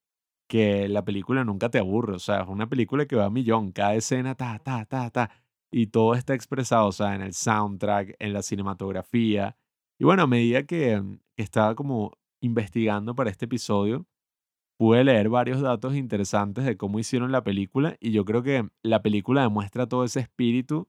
que 0.48 0.88
la 0.88 1.04
película 1.04 1.44
nunca 1.44 1.70
te 1.70 1.78
aburre. 1.78 2.14
O 2.14 2.18
sea, 2.18 2.42
es 2.42 2.48
una 2.48 2.70
película 2.70 3.04
que 3.04 3.16
va 3.16 3.26
a 3.26 3.30
millón. 3.30 3.72
Cada 3.72 3.94
escena, 3.96 4.34
ta, 4.34 4.58
ta, 4.58 4.86
ta, 4.86 5.10
ta. 5.10 5.41
Y 5.72 5.88
todo 5.88 6.14
está 6.14 6.34
expresado, 6.34 6.86
o 6.88 6.92
sea, 6.92 7.14
en 7.14 7.22
el 7.22 7.32
soundtrack, 7.32 8.16
en 8.18 8.32
la 8.32 8.42
cinematografía. 8.42 9.56
Y 9.98 10.04
bueno, 10.04 10.22
a 10.22 10.26
medida 10.26 10.64
que 10.64 11.00
mm, 11.00 11.18
estaba 11.36 11.74
como 11.74 12.12
investigando 12.40 13.14
para 13.14 13.30
este 13.30 13.46
episodio, 13.46 14.06
pude 14.76 15.04
leer 15.04 15.28
varios 15.28 15.60
datos 15.60 15.94
interesantes 15.94 16.64
de 16.64 16.76
cómo 16.76 16.98
hicieron 16.98 17.32
la 17.32 17.44
película 17.44 17.96
y 18.00 18.12
yo 18.12 18.24
creo 18.24 18.42
que 18.42 18.68
la 18.82 19.00
película 19.02 19.42
demuestra 19.42 19.86
todo 19.86 20.04
ese 20.04 20.20
espíritu 20.20 20.88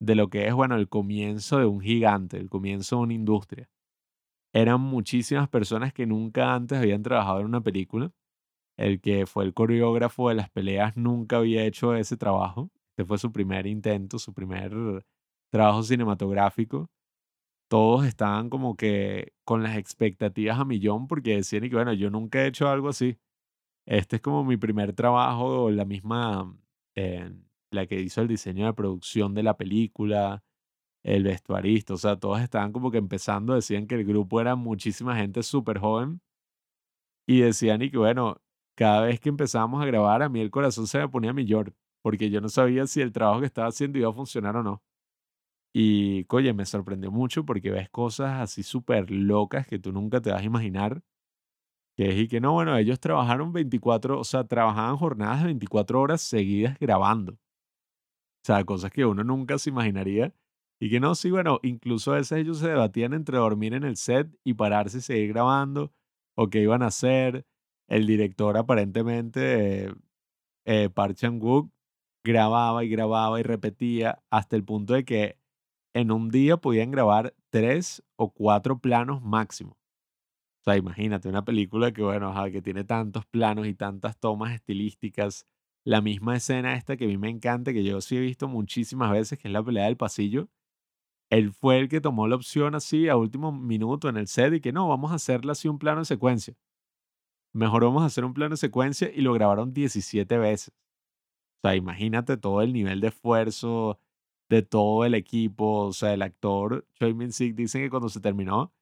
de 0.00 0.14
lo 0.14 0.28
que 0.28 0.46
es, 0.48 0.54
bueno, 0.54 0.76
el 0.76 0.88
comienzo 0.88 1.58
de 1.58 1.66
un 1.66 1.80
gigante, 1.80 2.38
el 2.38 2.48
comienzo 2.48 2.96
de 2.96 3.02
una 3.02 3.14
industria. 3.14 3.68
Eran 4.54 4.80
muchísimas 4.80 5.48
personas 5.48 5.92
que 5.92 6.06
nunca 6.06 6.54
antes 6.54 6.78
habían 6.78 7.02
trabajado 7.02 7.40
en 7.40 7.46
una 7.46 7.60
película. 7.60 8.10
El 8.78 9.00
que 9.00 9.26
fue 9.26 9.44
el 9.44 9.54
coreógrafo 9.54 10.30
de 10.30 10.34
las 10.34 10.50
peleas 10.50 10.96
nunca 10.96 11.36
había 11.36 11.64
hecho 11.64 11.94
ese 11.94 12.16
trabajo. 12.16 12.70
Este 12.96 13.04
fue 13.04 13.18
su 13.18 13.30
primer 13.30 13.66
intento, 13.66 14.18
su 14.18 14.32
primer 14.32 14.72
trabajo 15.50 15.82
cinematográfico. 15.82 16.88
Todos 17.68 18.06
estaban 18.06 18.48
como 18.48 18.76
que 18.76 19.34
con 19.44 19.62
las 19.62 19.76
expectativas 19.76 20.58
a 20.58 20.64
millón 20.64 21.06
porque 21.06 21.36
decían 21.36 21.64
y 21.64 21.70
que, 21.70 21.76
bueno, 21.76 21.92
yo 21.92 22.10
nunca 22.10 22.42
he 22.42 22.46
hecho 22.48 22.68
algo 22.68 22.88
así. 22.88 23.18
Este 23.86 24.16
es 24.16 24.22
como 24.22 24.44
mi 24.44 24.56
primer 24.56 24.94
trabajo, 24.94 25.70
la 25.70 25.84
misma, 25.84 26.56
eh, 26.96 27.30
la 27.70 27.86
que 27.86 28.00
hizo 28.00 28.22
el 28.22 28.28
diseño 28.28 28.66
de 28.66 28.72
producción 28.74 29.34
de 29.34 29.42
la 29.42 29.58
película, 29.58 30.42
el 31.04 31.24
vestuarista, 31.24 31.94
o 31.94 31.98
sea, 31.98 32.16
todos 32.18 32.40
estaban 32.40 32.72
como 32.72 32.90
que 32.90 32.98
empezando, 32.98 33.54
decían 33.54 33.86
que 33.86 33.96
el 33.96 34.04
grupo 34.06 34.40
era 34.40 34.56
muchísima 34.56 35.16
gente 35.16 35.42
súper 35.42 35.78
joven 35.80 36.20
y 37.28 37.40
decían 37.40 37.82
y 37.82 37.90
que 37.90 37.98
bueno, 37.98 38.40
cada 38.76 39.02
vez 39.02 39.20
que 39.20 39.28
empezábamos 39.28 39.82
a 39.82 39.86
grabar, 39.86 40.22
a 40.22 40.28
mí 40.28 40.40
el 40.40 40.50
corazón 40.50 40.86
se 40.86 40.98
me 40.98 41.08
ponía 41.08 41.30
a 41.30 41.34
porque 42.06 42.30
yo 42.30 42.40
no 42.40 42.48
sabía 42.48 42.86
si 42.86 43.00
el 43.00 43.10
trabajo 43.10 43.40
que 43.40 43.46
estaba 43.46 43.66
haciendo 43.66 43.98
iba 43.98 44.08
a 44.08 44.12
funcionar 44.12 44.54
o 44.54 44.62
no. 44.62 44.80
Y, 45.74 46.24
oye, 46.28 46.52
me 46.52 46.64
sorprendió 46.64 47.10
mucho 47.10 47.44
porque 47.44 47.72
ves 47.72 47.90
cosas 47.90 48.40
así 48.40 48.62
súper 48.62 49.10
locas 49.10 49.66
que 49.66 49.80
tú 49.80 49.90
nunca 49.90 50.20
te 50.20 50.30
vas 50.30 50.42
a 50.42 50.44
imaginar. 50.44 51.02
Que 51.96 52.10
es 52.10 52.16
y 52.16 52.28
que 52.28 52.40
no, 52.40 52.52
bueno, 52.52 52.76
ellos 52.76 53.00
trabajaron 53.00 53.52
24, 53.52 54.20
o 54.20 54.22
sea, 54.22 54.44
trabajaban 54.44 54.96
jornadas 54.96 55.40
de 55.40 55.46
24 55.46 56.00
horas 56.00 56.20
seguidas 56.22 56.78
grabando. 56.78 57.32
O 57.32 57.38
sea, 58.44 58.62
cosas 58.62 58.92
que 58.92 59.04
uno 59.04 59.24
nunca 59.24 59.58
se 59.58 59.70
imaginaría. 59.70 60.32
Y 60.78 60.90
que 60.90 61.00
no, 61.00 61.16
sí, 61.16 61.32
bueno, 61.32 61.58
incluso 61.64 62.12
a 62.12 62.18
veces 62.18 62.38
ellos 62.38 62.58
se 62.60 62.68
debatían 62.68 63.14
entre 63.14 63.38
dormir 63.38 63.74
en 63.74 63.82
el 63.82 63.96
set 63.96 64.28
y 64.44 64.54
pararse 64.54 64.98
y 64.98 65.00
seguir 65.00 65.32
grabando, 65.32 65.92
o 66.36 66.50
qué 66.50 66.60
iban 66.60 66.84
a 66.84 66.86
hacer. 66.86 67.44
El 67.88 68.06
director 68.06 68.56
aparentemente, 68.56 69.92
eh, 70.66 70.88
Park 70.90 71.16
Chan-wook, 71.16 71.72
grababa 72.26 72.84
y 72.84 72.88
grababa 72.88 73.38
y 73.38 73.44
repetía 73.44 74.22
hasta 74.30 74.56
el 74.56 74.64
punto 74.64 74.94
de 74.94 75.04
que 75.04 75.38
en 75.94 76.10
un 76.10 76.28
día 76.28 76.56
podían 76.56 76.90
grabar 76.90 77.34
tres 77.50 78.02
o 78.16 78.30
cuatro 78.30 78.78
planos 78.80 79.22
máximo. 79.22 79.78
O 80.60 80.64
sea, 80.64 80.76
imagínate 80.76 81.28
una 81.28 81.44
película 81.44 81.92
que, 81.92 82.02
bueno, 82.02 82.34
que 82.50 82.60
tiene 82.60 82.84
tantos 82.84 83.24
planos 83.26 83.66
y 83.68 83.74
tantas 83.74 84.18
tomas 84.18 84.52
estilísticas. 84.52 85.46
La 85.84 86.00
misma 86.00 86.34
escena 86.36 86.74
esta 86.74 86.96
que 86.96 87.04
a 87.04 87.08
mí 87.08 87.16
me 87.16 87.30
encanta, 87.30 87.72
que 87.72 87.84
yo 87.84 88.00
sí 88.00 88.16
he 88.16 88.20
visto 88.20 88.48
muchísimas 88.48 89.12
veces, 89.12 89.38
que 89.38 89.46
es 89.46 89.52
la 89.52 89.62
pelea 89.62 89.84
del 89.84 89.96
pasillo. 89.96 90.48
Él 91.30 91.52
fue 91.52 91.78
el 91.78 91.88
que 91.88 92.00
tomó 92.00 92.26
la 92.26 92.34
opción 92.34 92.74
así 92.74 93.08
a 93.08 93.16
último 93.16 93.52
minuto 93.52 94.08
en 94.08 94.16
el 94.16 94.26
set 94.26 94.52
y 94.54 94.60
que 94.60 94.72
no, 94.72 94.88
vamos 94.88 95.12
a 95.12 95.16
hacerla 95.16 95.52
así 95.52 95.68
un 95.68 95.78
plano 95.78 96.00
en 96.00 96.04
secuencia. 96.04 96.54
Mejor 97.52 97.84
vamos 97.84 98.02
a 98.02 98.06
hacer 98.06 98.24
un 98.24 98.34
plano 98.34 98.54
en 98.54 98.58
secuencia 98.58 99.10
y 99.14 99.20
lo 99.20 99.32
grabaron 99.32 99.72
17 99.72 100.36
veces. 100.38 100.74
O 101.62 101.68
sea, 101.68 101.76
imagínate 101.76 102.36
todo 102.36 102.62
el 102.62 102.72
nivel 102.72 103.00
de 103.00 103.08
esfuerzo, 103.08 103.98
de 104.48 104.62
todo 104.62 105.04
el 105.04 105.14
equipo. 105.14 105.86
O 105.86 105.92
sea, 105.92 106.14
el 106.14 106.22
actor 106.22 106.86
Choi 106.94 107.14
Min-sik 107.14 107.54
dicen 107.54 107.82
que 107.82 107.90
cuando 107.90 108.08
se 108.08 108.20
terminó, 108.20 108.72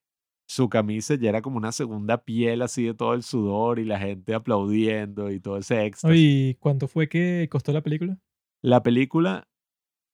su 0.46 0.68
camisa 0.68 1.14
ya 1.14 1.30
era 1.30 1.42
como 1.42 1.56
una 1.56 1.72
segunda 1.72 2.24
piel 2.24 2.62
así 2.62 2.84
de 2.84 2.94
todo 2.94 3.14
el 3.14 3.22
sudor 3.22 3.78
y 3.78 3.84
la 3.84 3.98
gente 3.98 4.34
aplaudiendo 4.34 5.30
y 5.30 5.40
todo 5.40 5.58
ese 5.58 5.84
extra. 5.86 6.14
¿Y 6.14 6.56
cuánto 6.60 6.88
fue 6.88 7.08
que 7.08 7.48
costó 7.50 7.72
la 7.72 7.82
película? 7.82 8.18
La 8.62 8.82
película 8.82 9.48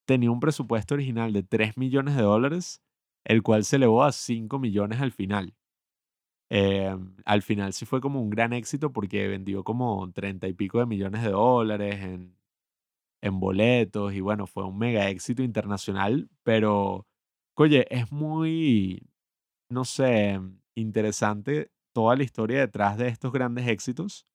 tenía 0.07 0.31
un 0.31 0.41
presupuesto 0.41 0.95
original 0.95 1.33
de 1.33 1.43
3 1.43 1.77
millones 1.77 2.17
de 2.17 2.23
dólares, 2.23 2.83
el 3.25 3.43
cual 3.43 3.65
se 3.65 3.77
elevó 3.77 4.05
a 4.05 4.13
5 4.13 4.59
millones 4.59 5.01
al 5.01 5.13
final. 5.13 5.55
Em, 6.53 7.15
al 7.25 7.43
final 7.43 7.73
sí 7.73 7.87
fue 7.87 8.01
como 8.01 8.21
un 8.21 8.29
gran 8.29 8.53
éxito 8.53 8.93
porque 8.93 9.29
vendió 9.29 9.63
como 9.63 10.11
30 10.13 10.49
y 10.49 10.53
pico 10.53 10.81
de 10.81 10.87
millones 10.87 11.23
de 11.23 11.31
dólares 11.31 12.01
en 12.03 12.37
en 13.23 13.41
boletos 13.41 14.15
y 14.15 14.21
bueno, 14.21 14.47
fue 14.47 14.65
un 14.65 14.79
mega 14.79 15.09
éxito 15.11 15.43
internacional, 15.43 16.29
pero 16.43 17.07
oye, 17.57 17.87
es 17.91 18.11
muy, 18.13 19.07
no 19.71 19.85
sé, 19.85 20.41
interesante 20.75 21.71
toda 21.95 22.17
la 22.17 22.23
historia 22.25 22.61
detrás 22.61 22.99
de 22.99 23.09
estos 23.09 23.33
grandes 23.33 23.69
éxitos, 23.69 24.27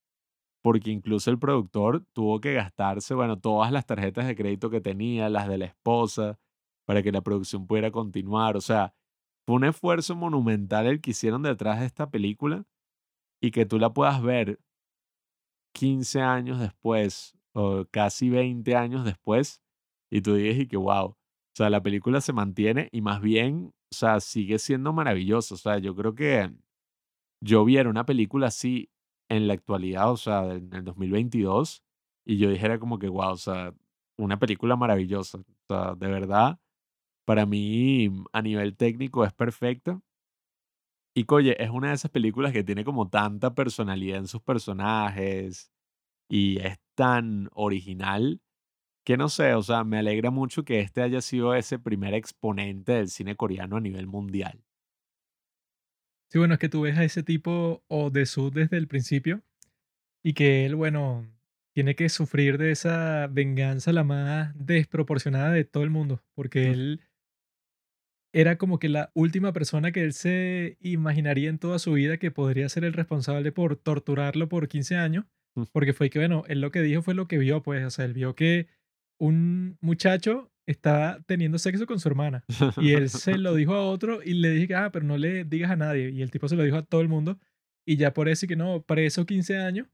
porque 0.64 0.92
incluso 0.92 1.32
el 1.32 1.40
productor 1.40 2.06
tuvo 2.14 2.40
que 2.42 2.54
gastarse, 2.54 3.14
bueno, 3.16 3.40
todas 3.40 3.72
las 3.72 3.86
tarjetas 3.86 4.28
de 4.28 4.36
crédito 4.36 4.70
que 4.70 4.82
tenía, 4.82 5.30
las 5.30 5.48
de 5.48 5.58
la 5.60 5.66
esposa, 5.66 6.40
para 6.86 7.04
que 7.04 7.12
la 7.12 7.22
producción 7.22 7.68
pudiera 7.68 7.92
continuar, 7.92 8.58
o 8.58 8.62
sea, 8.62 8.94
fue 9.48 9.56
un 9.58 9.66
esfuerzo 9.66 10.16
monumental 10.16 10.88
el 10.88 11.02
que 11.02 11.12
hicieron 11.12 11.44
detrás 11.44 11.80
de 11.80 11.86
esta 11.86 12.10
película 12.10 12.66
y 13.42 13.52
que 13.52 13.66
tú 13.66 13.80
la 13.80 13.94
puedas 13.94 14.22
ver 14.22 14.60
15 15.74 16.22
años 16.22 16.60
después 16.60 17.35
casi 17.92 18.30
20 18.30 18.76
años 18.76 19.06
después 19.06 19.62
y 20.10 20.22
tú 20.22 20.36
dices 20.36 20.64
y 20.64 20.68
que 20.68 20.78
wow, 20.78 21.06
o 21.08 21.18
sea, 21.54 21.70
la 21.70 21.82
película 21.82 22.22
se 22.22 22.34
mantiene 22.34 22.90
y 22.92 23.02
más 23.02 23.22
bien, 23.22 23.74
o 23.92 23.96
sea, 23.96 24.20
sigue 24.20 24.60
siendo 24.60 24.94
maravilloso, 24.94 25.56
o 25.56 25.58
sea, 25.58 25.78
yo 25.80 25.96
creo 25.96 26.16
que 26.16 26.52
yo 27.42 27.66
viera 27.66 27.90
una 27.90 28.06
película 28.06 28.48
así 28.48 28.90
en 29.30 29.48
la 29.48 29.54
actualidad, 29.54 30.12
o 30.12 30.18
sea, 30.18 30.54
en 30.54 30.74
el 30.74 30.84
2022 30.84 31.84
y 32.26 32.38
yo 32.38 32.50
dijera 32.50 32.80
como 32.80 33.00
que 33.00 33.08
wow, 33.08 33.32
o 33.32 33.38
sea, 33.38 33.74
una 34.18 34.40
película 34.40 34.76
maravillosa, 34.76 35.40
o 35.40 35.46
sea, 35.68 35.96
de 35.96 36.08
verdad, 36.08 36.60
para 37.26 37.46
mí 37.46 38.12
a 38.34 38.42
nivel 38.42 38.76
técnico 38.78 39.26
es 39.26 39.34
perfecta. 39.34 40.02
Y 41.18 41.26
oye, 41.30 41.62
es 41.64 41.70
una 41.70 41.90
de 41.90 41.96
esas 41.96 42.12
películas 42.12 42.52
que 42.52 42.64
tiene 42.64 42.84
como 42.84 43.10
tanta 43.10 43.56
personalidad 43.56 44.18
en 44.20 44.28
sus 44.28 44.42
personajes, 44.42 45.72
y 46.30 46.60
es 46.60 46.78
tan 46.96 47.50
original 47.54 48.42
que 49.06 49.18
no 49.18 49.30
sé, 49.30 49.54
o 49.54 49.62
sea, 49.62 49.84
me 49.84 50.00
alegra 50.00 50.32
mucho 50.32 50.66
que 50.66 50.80
este 50.80 51.02
haya 51.04 51.22
sido 51.22 51.54
ese 51.54 51.78
primer 51.78 52.16
exponente 52.16 52.94
del 52.94 53.10
cine 53.10 53.36
coreano 53.36 53.78
a 53.78 53.82
nivel 53.82 54.08
mundial. 54.08 54.64
Sí, 56.32 56.40
bueno, 56.40 56.56
es 56.56 56.60
que 56.60 56.70
tú 56.70 56.82
ves 56.82 56.98
a 56.98 57.04
ese 57.04 57.22
tipo 57.22 57.84
o 57.88 58.10
de 58.10 58.26
Sud 58.26 58.54
desde 58.54 58.78
el 58.78 58.88
principio 58.88 59.44
y 60.24 60.34
que 60.34 60.66
él, 60.66 60.76
bueno, 60.76 61.28
tiene 61.74 61.96
que 61.96 62.10
sufrir 62.10 62.58
de 62.58 62.72
esa 62.72 63.28
venganza 63.28 63.94
la 63.94 64.04
más 64.04 64.54
desproporcionada 64.56 65.52
de 65.52 65.66
todo 65.66 65.84
el 65.84 65.92
mundo, 65.92 66.24
porque 66.34 66.72
él 66.72 67.02
era 68.34 68.58
como 68.58 68.80
que 68.80 68.90
la 68.90 69.12
última 69.14 69.54
persona 69.54 69.92
que 69.92 70.02
él 70.02 70.14
se 70.14 70.78
imaginaría 70.82 71.50
en 71.50 71.60
toda 71.60 71.78
su 71.78 71.94
vida 71.94 72.18
que 72.18 72.32
podría 72.32 72.68
ser 72.70 72.86
el 72.86 72.94
responsable 72.94 73.52
por 73.52 73.76
torturarlo 73.76 74.50
por 74.50 74.68
15 74.68 74.98
años 74.98 75.26
porque 75.72 75.94
fue 75.94 76.10
que, 76.10 76.20
bueno, 76.20 76.44
él 76.48 76.62
lo 76.62 76.72
que 76.72 76.82
dijo 76.82 77.02
fue 77.02 77.14
lo 77.14 77.28
que 77.28 77.38
vio, 77.38 77.64
pues, 77.64 77.84
o 77.86 77.90
sea, 77.90 78.06
él 78.06 78.14
vio 78.14 78.36
que 78.36 78.68
un 79.20 79.78
muchacho 79.82 80.52
estaba 80.68 81.22
teniendo 81.28 81.60
sexo 81.60 81.86
con 81.86 82.00
su 82.00 82.08
hermana 82.08 82.44
y 82.78 82.94
él 82.94 83.10
se 83.10 83.38
lo 83.38 83.54
dijo 83.56 83.74
a 83.76 83.86
otro 83.86 84.22
y 84.24 84.34
le 84.34 84.50
dije, 84.50 84.76
ah, 84.76 84.92
pero 84.92 85.06
no 85.06 85.18
le 85.18 85.46
digas 85.46 85.72
a 85.72 85.76
nadie. 85.76 86.10
Y 86.10 86.22
el 86.22 86.32
tipo 86.32 86.48
se 86.48 86.56
lo 86.56 86.64
dijo 86.64 86.78
a 86.78 86.86
todo 86.86 87.02
el 87.02 87.08
mundo 87.08 87.40
y 87.88 87.98
ya 87.98 88.14
por 88.14 88.28
eso 88.30 88.48
que 88.48 88.56
no, 88.56 88.82
preso 88.82 89.26
15 89.26 89.58
años, 89.58 89.88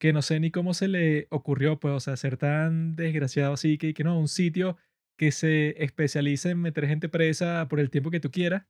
que 0.00 0.12
no 0.12 0.22
sé 0.22 0.40
ni 0.40 0.50
cómo 0.50 0.74
se 0.74 0.88
le 0.88 1.26
ocurrió, 1.30 1.78
pues, 1.78 1.94
o 1.94 2.00
sea, 2.00 2.16
ser 2.16 2.36
tan 2.36 2.96
desgraciado 2.96 3.54
así, 3.54 3.78
que, 3.78 3.94
que 3.94 4.04
no, 4.04 4.18
un 4.18 4.28
sitio 4.28 4.76
que 5.18 5.32
se 5.32 5.82
especializa 5.82 6.50
en 6.50 6.60
meter 6.60 6.86
gente 6.86 7.08
presa 7.08 7.68
por 7.68 7.80
el 7.80 7.90
tiempo 7.90 8.10
que 8.10 8.20
tú 8.20 8.30
quieras. 8.30 8.66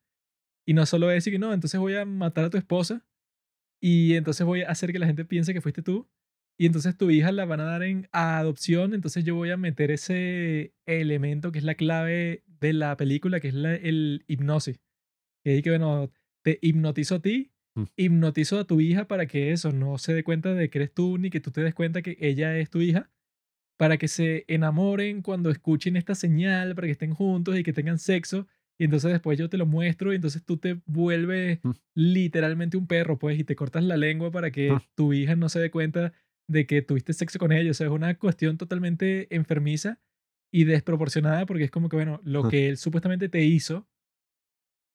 Y 0.66 0.74
no 0.74 0.86
solo 0.86 1.08
decir 1.08 1.32
que 1.32 1.38
no, 1.38 1.52
entonces 1.52 1.78
voy 1.80 1.96
a 1.96 2.04
matar 2.04 2.46
a 2.46 2.50
tu 2.50 2.56
esposa 2.56 3.04
y 3.80 4.14
entonces 4.14 4.46
voy 4.46 4.62
a 4.62 4.70
hacer 4.70 4.92
que 4.92 4.98
la 4.98 5.06
gente 5.06 5.24
piense 5.24 5.52
que 5.52 5.60
fuiste 5.60 5.82
tú 5.82 6.08
y 6.62 6.66
entonces 6.66 6.96
tu 6.96 7.10
hija 7.10 7.32
la 7.32 7.44
van 7.44 7.58
a 7.58 7.64
dar 7.64 7.82
en 7.82 8.08
adopción, 8.12 8.94
entonces 8.94 9.24
yo 9.24 9.34
voy 9.34 9.50
a 9.50 9.56
meter 9.56 9.90
ese 9.90 10.72
elemento 10.86 11.50
que 11.50 11.58
es 11.58 11.64
la 11.64 11.74
clave 11.74 12.44
de 12.60 12.72
la 12.72 12.96
película, 12.96 13.40
que 13.40 13.48
es 13.48 13.54
el 13.54 14.22
hipnosis. 14.28 14.78
Que 15.42 15.60
que, 15.60 15.70
bueno, 15.70 16.12
te 16.42 16.60
hipnotizo 16.62 17.16
a 17.16 17.20
ti, 17.20 17.50
mm. 17.74 17.82
hipnotizo 17.96 18.60
a 18.60 18.64
tu 18.64 18.80
hija 18.80 19.08
para 19.08 19.26
que 19.26 19.50
eso 19.50 19.72
no 19.72 19.98
se 19.98 20.14
dé 20.14 20.22
cuenta 20.22 20.54
de 20.54 20.70
que 20.70 20.78
eres 20.78 20.94
tú, 20.94 21.18
ni 21.18 21.30
que 21.30 21.40
tú 21.40 21.50
te 21.50 21.64
des 21.64 21.74
cuenta 21.74 22.00
que 22.00 22.16
ella 22.20 22.56
es 22.56 22.70
tu 22.70 22.80
hija, 22.80 23.10
para 23.76 23.96
que 23.96 24.06
se 24.06 24.44
enamoren 24.46 25.22
cuando 25.22 25.50
escuchen 25.50 25.96
esta 25.96 26.14
señal, 26.14 26.76
para 26.76 26.86
que 26.86 26.92
estén 26.92 27.12
juntos 27.12 27.58
y 27.58 27.64
que 27.64 27.72
tengan 27.72 27.98
sexo. 27.98 28.46
Y 28.78 28.84
entonces 28.84 29.10
después 29.10 29.36
yo 29.36 29.48
te 29.48 29.56
lo 29.56 29.66
muestro 29.66 30.12
y 30.12 30.14
entonces 30.14 30.44
tú 30.44 30.58
te 30.58 30.80
vuelves 30.86 31.58
mm. 31.64 31.70
literalmente 31.94 32.76
un 32.76 32.86
perro, 32.86 33.18
pues, 33.18 33.36
y 33.36 33.42
te 33.42 33.56
cortas 33.56 33.82
la 33.82 33.96
lengua 33.96 34.30
para 34.30 34.52
que 34.52 34.70
mm. 34.70 34.80
tu 34.94 35.12
hija 35.12 35.34
no 35.34 35.48
se 35.48 35.58
dé 35.58 35.72
cuenta 35.72 36.12
de 36.48 36.66
que 36.66 36.82
tuviste 36.82 37.12
sexo 37.12 37.38
con 37.38 37.52
ella. 37.52 37.70
O 37.70 37.74
sea, 37.74 37.86
es 37.86 37.92
una 37.92 38.18
cuestión 38.18 38.58
totalmente 38.58 39.34
enfermiza 39.34 40.00
y 40.52 40.64
desproporcionada 40.64 41.46
porque 41.46 41.64
es 41.64 41.70
como 41.70 41.88
que, 41.88 41.96
bueno, 41.96 42.20
lo 42.24 42.48
que 42.48 42.68
él 42.68 42.76
supuestamente 42.76 43.28
te 43.28 43.42
hizo, 43.42 43.88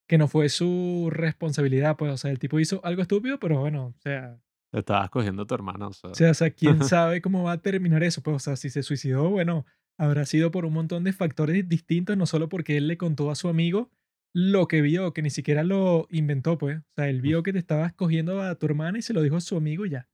que 0.07 0.17
no 0.17 0.27
fue 0.27 0.49
su 0.49 1.09
responsabilidad, 1.11 1.97
pues, 1.97 2.13
o 2.13 2.17
sea, 2.17 2.31
el 2.31 2.39
tipo 2.39 2.59
hizo 2.59 2.79
algo 2.85 3.01
estúpido, 3.01 3.39
pero 3.39 3.59
bueno, 3.59 3.87
o 3.87 3.99
sea... 3.99 4.39
estabas 4.71 5.09
cogiendo 5.09 5.43
a 5.43 5.47
tu 5.47 5.55
hermano, 5.55 5.87
o 5.87 5.93
sea. 5.93 6.11
O 6.11 6.15
sea, 6.15 6.31
o 6.31 6.33
sea, 6.33 6.51
quién 6.51 6.83
sabe 6.83 7.21
cómo 7.21 7.43
va 7.43 7.53
a 7.53 7.61
terminar 7.61 8.03
eso, 8.03 8.21
pues, 8.21 8.35
o 8.35 8.39
sea, 8.39 8.55
si 8.55 8.69
se 8.69 8.83
suicidó, 8.83 9.29
bueno, 9.29 9.65
habrá 9.97 10.25
sido 10.25 10.51
por 10.51 10.65
un 10.65 10.73
montón 10.73 11.03
de 11.03 11.11
factores 11.11 11.67
distintos, 11.67 12.15
no 12.15 12.25
solo 12.25 12.49
porque 12.49 12.77
él 12.77 12.87
le 12.87 12.97
contó 12.97 13.31
a 13.31 13.35
su 13.35 13.49
amigo 13.49 13.91
lo 14.33 14.67
que 14.67 14.81
vio, 14.81 15.13
que 15.13 15.23
ni 15.23 15.31
siquiera 15.31 15.63
lo 15.63 16.07
inventó, 16.11 16.57
pues. 16.57 16.77
O 16.77 16.93
sea, 16.95 17.09
él 17.09 17.21
vio 17.21 17.41
que 17.41 17.51
te 17.53 17.59
estabas 17.59 17.93
cogiendo 17.93 18.41
a 18.41 18.55
tu 18.55 18.67
hermana 18.67 18.99
y 18.99 19.01
se 19.01 19.13
lo 19.13 19.23
dijo 19.23 19.37
a 19.37 19.41
su 19.41 19.57
amigo 19.57 19.85
y 19.85 19.89
ya. 19.89 20.07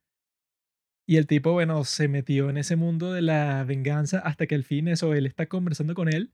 Y 1.06 1.18
el 1.18 1.28
tipo, 1.28 1.52
bueno, 1.52 1.84
se 1.84 2.08
metió 2.08 2.50
en 2.50 2.58
ese 2.58 2.76
mundo 2.76 3.12
de 3.12 3.22
la 3.22 3.64
venganza 3.66 4.20
hasta 4.20 4.48
que 4.48 4.56
al 4.56 4.64
fin 4.64 4.88
eso, 4.88 5.14
él 5.14 5.26
está 5.26 5.48
conversando 5.48 5.96
con 5.96 6.08
él. 6.14 6.34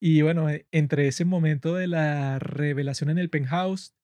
Y 0.00 0.22
bueno, 0.22 0.50
e, 0.50 0.66
entre 0.72 1.06
ese 1.06 1.24
momento 1.24 1.74
de 1.76 1.86
la 1.86 2.38
revelación 2.40 3.10
en 3.10 3.18
el 3.18 3.30
penthouse, 3.30 3.94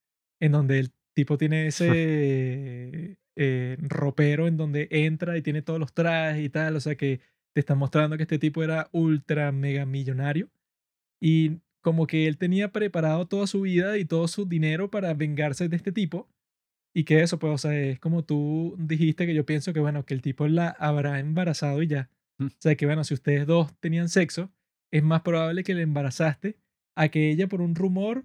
en 0.40 0.52
donde 0.52 0.78
el 0.78 0.92
tipo 1.14 1.36
tiene 1.38 1.66
ese 1.68 3.18
eh, 3.36 3.76
ropero 3.80 4.46
en 4.46 4.56
donde 4.56 4.88
entra 4.90 5.36
y 5.36 5.42
tiene 5.42 5.62
todos 5.62 5.80
los 5.80 5.92
trajes 5.92 6.44
y 6.44 6.48
tal, 6.50 6.76
o 6.76 6.80
sea 6.80 6.96
que 6.96 7.20
te 7.54 7.60
está 7.60 7.74
mostrando 7.74 8.16
que 8.16 8.22
este 8.24 8.38
tipo 8.38 8.62
era 8.62 8.88
ultra 8.92 9.50
mega 9.52 9.86
millonario. 9.86 10.50
Y 11.20 11.60
como 11.82 12.06
que 12.06 12.28
él 12.28 12.38
tenía 12.38 12.70
preparado 12.72 13.26
toda 13.26 13.46
su 13.48 13.62
vida 13.62 13.98
y 13.98 14.04
todo 14.04 14.28
su 14.28 14.46
dinero 14.46 14.90
para 14.90 15.14
vengarse 15.14 15.68
de 15.68 15.76
este 15.76 15.92
tipo 15.92 16.28
Y 16.98 17.04
que 17.04 17.22
eso, 17.22 17.38
pues, 17.38 17.54
o 17.54 17.58
sea, 17.58 17.78
es 17.78 18.00
como 18.00 18.24
tú 18.24 18.74
dijiste 18.76 19.24
que 19.24 19.32
yo 19.32 19.46
pienso 19.46 19.72
que, 19.72 19.78
bueno, 19.78 20.04
que 20.04 20.14
el 20.14 20.20
tipo 20.20 20.48
la 20.48 20.70
habrá 20.70 21.20
embarazado 21.20 21.80
y 21.80 21.86
ya. 21.86 22.10
Mm. 22.38 22.46
O 22.46 22.50
sea, 22.58 22.74
que, 22.74 22.86
bueno, 22.86 23.04
si 23.04 23.14
ustedes 23.14 23.46
dos 23.46 23.72
tenían 23.78 24.08
sexo, 24.08 24.50
es 24.90 25.04
más 25.04 25.22
probable 25.22 25.62
que 25.62 25.74
le 25.74 25.82
embarazaste 25.82 26.58
a 26.96 27.08
que 27.08 27.30
ella 27.30 27.46
por 27.46 27.60
un 27.60 27.76
rumor, 27.76 28.24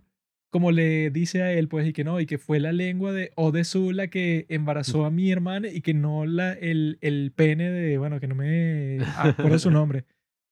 como 0.49 0.71
le 0.71 1.11
dice 1.11 1.43
a 1.43 1.53
él, 1.53 1.67
pues, 1.67 1.87
y 1.87 1.93
que 1.93 2.03
no, 2.03 2.19
y 2.19 2.25
que 2.25 2.39
fue 2.39 2.59
la 2.59 2.71
lengua 2.71 3.11
de 3.11 3.31
Odesu 3.35 3.91
la 3.91 4.07
que 4.07 4.47
embarazó 4.49 5.05
a 5.05 5.11
mi 5.11 5.31
hermana 5.31 5.67
y 5.67 5.81
que 5.81 5.93
no 5.93 6.25
la, 6.25 6.53
el, 6.53 6.97
el 7.01 7.31
pene 7.31 7.69
de, 7.69 7.99
bueno, 7.99 8.19
que 8.19 8.27
no 8.27 8.33
me 8.33 8.97
acuerdo 9.17 9.59
su 9.59 9.69
nombre, 9.69 10.05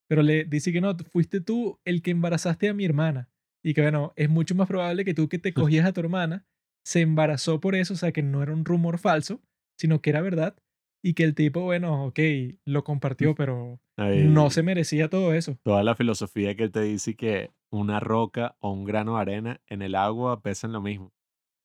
pero 0.08 0.22
le 0.22 0.44
dice 0.44 0.72
que 0.72 0.80
no, 0.80 0.96
fuiste 1.10 1.40
tú 1.40 1.80
el 1.84 2.02
que 2.02 2.12
embarazaste 2.12 2.68
a 2.68 2.74
mi 2.74 2.84
hermana. 2.84 3.28
Y 3.64 3.74
que, 3.74 3.82
bueno, 3.82 4.12
es 4.14 4.30
mucho 4.30 4.54
más 4.54 4.68
probable 4.68 5.04
que 5.04 5.12
tú 5.12 5.28
que 5.28 5.40
te 5.40 5.52
cogías 5.54 5.86
a 5.86 5.92
tu 5.92 5.98
hermana 5.98 6.46
se 6.84 7.00
embarazó 7.00 7.60
por 7.60 7.74
eso, 7.74 7.94
o 7.94 7.96
sea, 7.96 8.12
que 8.12 8.22
no 8.22 8.42
era 8.42 8.52
un 8.52 8.64
rumor 8.64 8.98
falso, 8.98 9.40
sino 9.78 10.00
que 10.00 10.10
era 10.10 10.20
verdad. 10.20 10.56
Y 11.04 11.14
que 11.14 11.24
el 11.24 11.34
tipo, 11.34 11.62
bueno, 11.62 12.06
ok, 12.06 12.20
lo 12.64 12.84
compartió, 12.84 13.34
pero 13.34 13.80
no 13.98 14.50
se 14.50 14.62
merecía 14.62 15.10
todo 15.10 15.34
eso. 15.34 15.58
toda 15.64 15.82
la 15.82 15.96
filosofía 15.96 16.54
que 16.54 16.64
él 16.64 16.70
te 16.70 16.82
dice 16.82 17.16
que 17.16 17.50
una 17.72 17.98
roca 17.98 18.56
o 18.60 18.70
un 18.70 18.84
grano 18.84 19.16
de 19.16 19.22
arena 19.22 19.60
en 19.66 19.82
el 19.82 19.96
agua 19.96 20.42
pesan 20.42 20.72
lo 20.72 20.80
mismo. 20.80 21.12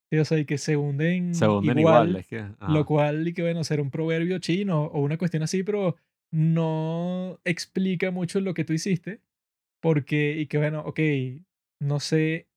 Sí, 0.10 0.18
o 0.18 0.26
sea, 0.26 0.40
y 0.40 0.46
que 0.46 0.58
se 0.58 0.66
Se 0.66 0.78
hunden 0.78 1.34
hunden 1.36 1.80
igual, 1.80 2.10
igual, 2.10 2.16
es 2.16 2.28
que, 2.28 2.46
lo 2.68 2.86
cual, 2.86 3.28
y 3.28 3.34
que 3.34 3.42
bueno, 3.44 3.64
ser 3.64 3.82
un 3.82 3.92
proverbio 3.92 4.40
chino 4.40 4.86
o 4.86 5.02
una 5.02 5.18
cuestión 5.18 5.44
así, 5.44 5.64
pero 5.64 5.98
no 6.32 7.40
explica 7.44 8.10
mucho 8.10 8.40
lo 8.40 8.54
que 8.54 8.64
tú 8.64 8.74
hiciste, 8.74 9.22
porque, 9.82 10.38
y 10.38 10.48
que 10.48 10.58
bueno, 10.58 10.82
ok, 10.86 11.00
no 11.82 12.00
sé 12.00 12.48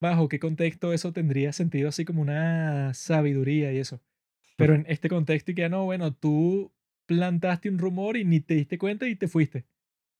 bajo 0.00 0.28
qué 0.28 0.38
contexto 0.38 0.92
eso 0.92 1.12
tendría 1.12 1.52
sentido 1.52 1.88
así 1.88 2.04
como 2.04 2.22
una 2.22 2.94
sabiduría 2.94 3.72
y 3.72 3.78
eso, 3.78 4.00
pero 4.56 4.74
en 4.74 4.84
este 4.88 5.08
contexto 5.08 5.52
y 5.52 5.54
que 5.54 5.68
no, 5.68 5.84
bueno, 5.84 6.14
tú 6.14 6.72
plantaste 7.06 7.68
un 7.68 7.78
rumor 7.78 8.16
y 8.16 8.24
ni 8.24 8.40
te 8.40 8.54
diste 8.54 8.78
cuenta 8.78 9.08
y 9.08 9.16
te 9.16 9.28
fuiste. 9.28 9.66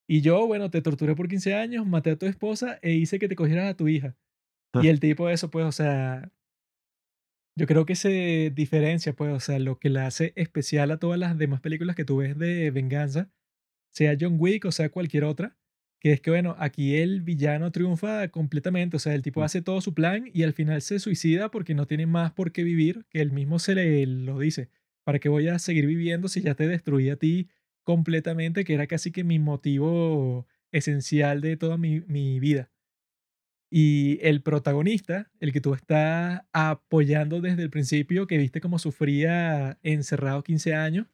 Y 0.09 0.23
yo, 0.23 0.47
bueno, 0.47 0.71
te 0.71 0.83
torturé 0.83 1.15
por 1.15 1.29
15 1.29 1.55
años, 1.55 1.87
maté 1.87 2.11
a 2.11 2.17
tu 2.17 2.27
esposa 2.27 2.79
e 2.83 2.93
hice 2.95 3.19
que 3.19 3.29
te 3.29 3.37
cogieras 3.37 3.71
a 3.71 3.77
tu 3.77 3.87
hija. 3.87 4.17
Y 4.83 4.89
el 4.89 4.99
tipo 5.01 5.29
de 5.29 5.35
eso, 5.35 5.51
pues, 5.51 5.65
o 5.65 5.73
sea, 5.73 6.33
yo 7.57 7.67
creo 7.67 7.87
que 7.87 7.95
se 7.95 8.51
diferencia, 8.55 9.13
pues, 9.13 9.33
o 9.33 9.41
sea, 9.41 9.59
lo 9.59 9.79
que 9.79 9.89
la 9.89 10.07
hace 10.07 10.33
especial 10.37 10.91
a 10.91 10.99
todas 10.99 11.19
las 11.19 11.39
demás 11.39 11.61
películas 11.61 11.95
que 11.95 12.05
tú 12.05 12.17
ves 12.17 12.37
de 12.39 12.71
venganza, 12.71 13.31
sea 13.93 14.17
John 14.19 14.37
Wick 14.39 14.65
o 14.65 14.73
sea 14.73 14.91
cualquier 14.91 15.25
otra, 15.25 15.57
que 16.01 16.13
es 16.13 16.21
que, 16.21 16.31
bueno, 16.31 16.57
aquí 16.59 16.97
el 16.97 17.21
villano 17.23 17.71
triunfa 17.73 18.29
completamente, 18.29 18.97
o 18.97 19.01
sea, 19.01 19.15
el 19.15 19.23
tipo 19.23 19.43
Mm. 19.43 19.45
hace 19.45 19.63
todo 19.63 19.81
su 19.81 19.95
plan 19.95 20.31
y 20.33 20.43
al 20.45 20.55
final 20.55 20.81
se 20.83 20.99
suicida 20.99 21.51
porque 21.51 21.75
no 21.75 21.87
tiene 21.87 22.07
más 22.07 22.33
por 22.33 22.53
qué 22.53 22.63
vivir, 22.65 23.05
que 23.11 23.21
él 23.21 23.33
mismo 23.33 23.59
se 23.59 23.75
le 23.75 24.07
lo 24.07 24.39
dice, 24.39 24.71
¿para 25.05 25.19
qué 25.19 25.29
voy 25.29 25.49
a 25.49 25.59
seguir 25.59 25.87
viviendo 25.87 26.29
si 26.29 26.41
ya 26.43 26.55
te 26.55 26.67
destruí 26.69 27.11
a 27.11 27.17
ti 27.17 27.49
completamente, 27.85 28.65
que 28.65 28.75
era 28.75 28.87
casi 28.87 29.13
que 29.13 29.25
mi 29.25 29.39
motivo 29.39 30.47
esencial 30.73 31.41
de 31.43 31.57
toda 31.57 31.77
mi, 31.79 32.01
mi 32.03 32.41
vida? 32.41 32.71
Y 33.73 34.19
el 34.23 34.43
protagonista, 34.43 35.31
el 35.39 35.53
que 35.53 35.61
tú 35.61 35.75
estás 35.75 36.43
apoyando 36.53 37.41
desde 37.41 37.63
el 37.63 37.71
principio, 37.71 38.27
que 38.27 38.37
viste 38.39 38.61
cómo 38.61 38.79
sufría 38.81 39.79
encerrado 39.83 40.43
15 40.43 40.75
años, 40.75 41.07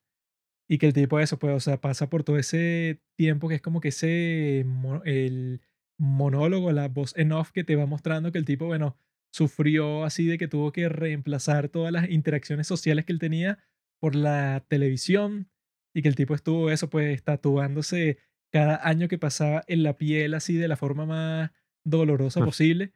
y 0.68 0.78
que 0.78 0.86
el 0.86 0.92
tipo 0.92 1.18
de 1.18 1.24
eso, 1.24 1.38
pues, 1.38 1.54
o 1.54 1.60
sea, 1.60 1.80
pasa 1.80 2.08
por 2.08 2.24
todo 2.24 2.38
ese 2.38 3.00
tiempo 3.16 3.48
que 3.48 3.56
es 3.56 3.62
como 3.62 3.80
que 3.80 3.88
ese, 3.88 4.66
el 5.04 5.60
monólogo, 5.98 6.72
la 6.72 6.88
voz 6.88 7.16
en 7.16 7.32
off 7.32 7.52
que 7.52 7.64
te 7.64 7.76
va 7.76 7.86
mostrando 7.86 8.32
que 8.32 8.38
el 8.38 8.44
tipo, 8.44 8.66
bueno, 8.66 8.96
sufrió 9.32 10.04
así 10.04 10.26
de 10.26 10.38
que 10.38 10.48
tuvo 10.48 10.72
que 10.72 10.88
reemplazar 10.88 11.68
todas 11.68 11.92
las 11.92 12.10
interacciones 12.10 12.66
sociales 12.66 13.04
que 13.04 13.12
él 13.12 13.18
tenía 13.18 13.58
por 14.00 14.14
la 14.14 14.64
televisión, 14.68 15.48
y 15.96 16.02
que 16.02 16.08
el 16.08 16.14
tipo 16.14 16.34
estuvo 16.34 16.70
eso, 16.70 16.90
pues, 16.90 17.22
tatuándose 17.22 18.18
cada 18.52 18.86
año 18.86 19.08
que 19.08 19.16
pasaba 19.16 19.64
en 19.66 19.82
la 19.82 19.96
piel 19.96 20.34
así 20.34 20.54
de 20.54 20.68
la 20.68 20.76
forma 20.76 21.06
más 21.06 21.52
dolorosa 21.84 22.44
posible. 22.44 22.92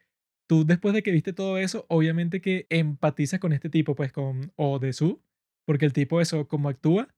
Tú 0.46 0.66
después 0.66 0.92
de 0.92 1.02
que 1.02 1.10
viste 1.10 1.32
todo 1.32 1.56
eso, 1.56 1.86
obviamente 1.88 2.42
que 2.42 2.66
empatizas 2.68 3.40
con 3.40 3.54
este 3.54 3.70
tipo, 3.70 3.94
pues 3.94 4.12
con 4.12 4.52
Odesu, 4.56 5.22
porque 5.66 5.86
el 5.86 5.94
tipo 5.94 6.20
eso, 6.20 6.46
como 6.46 6.68
actúa, 6.68 7.08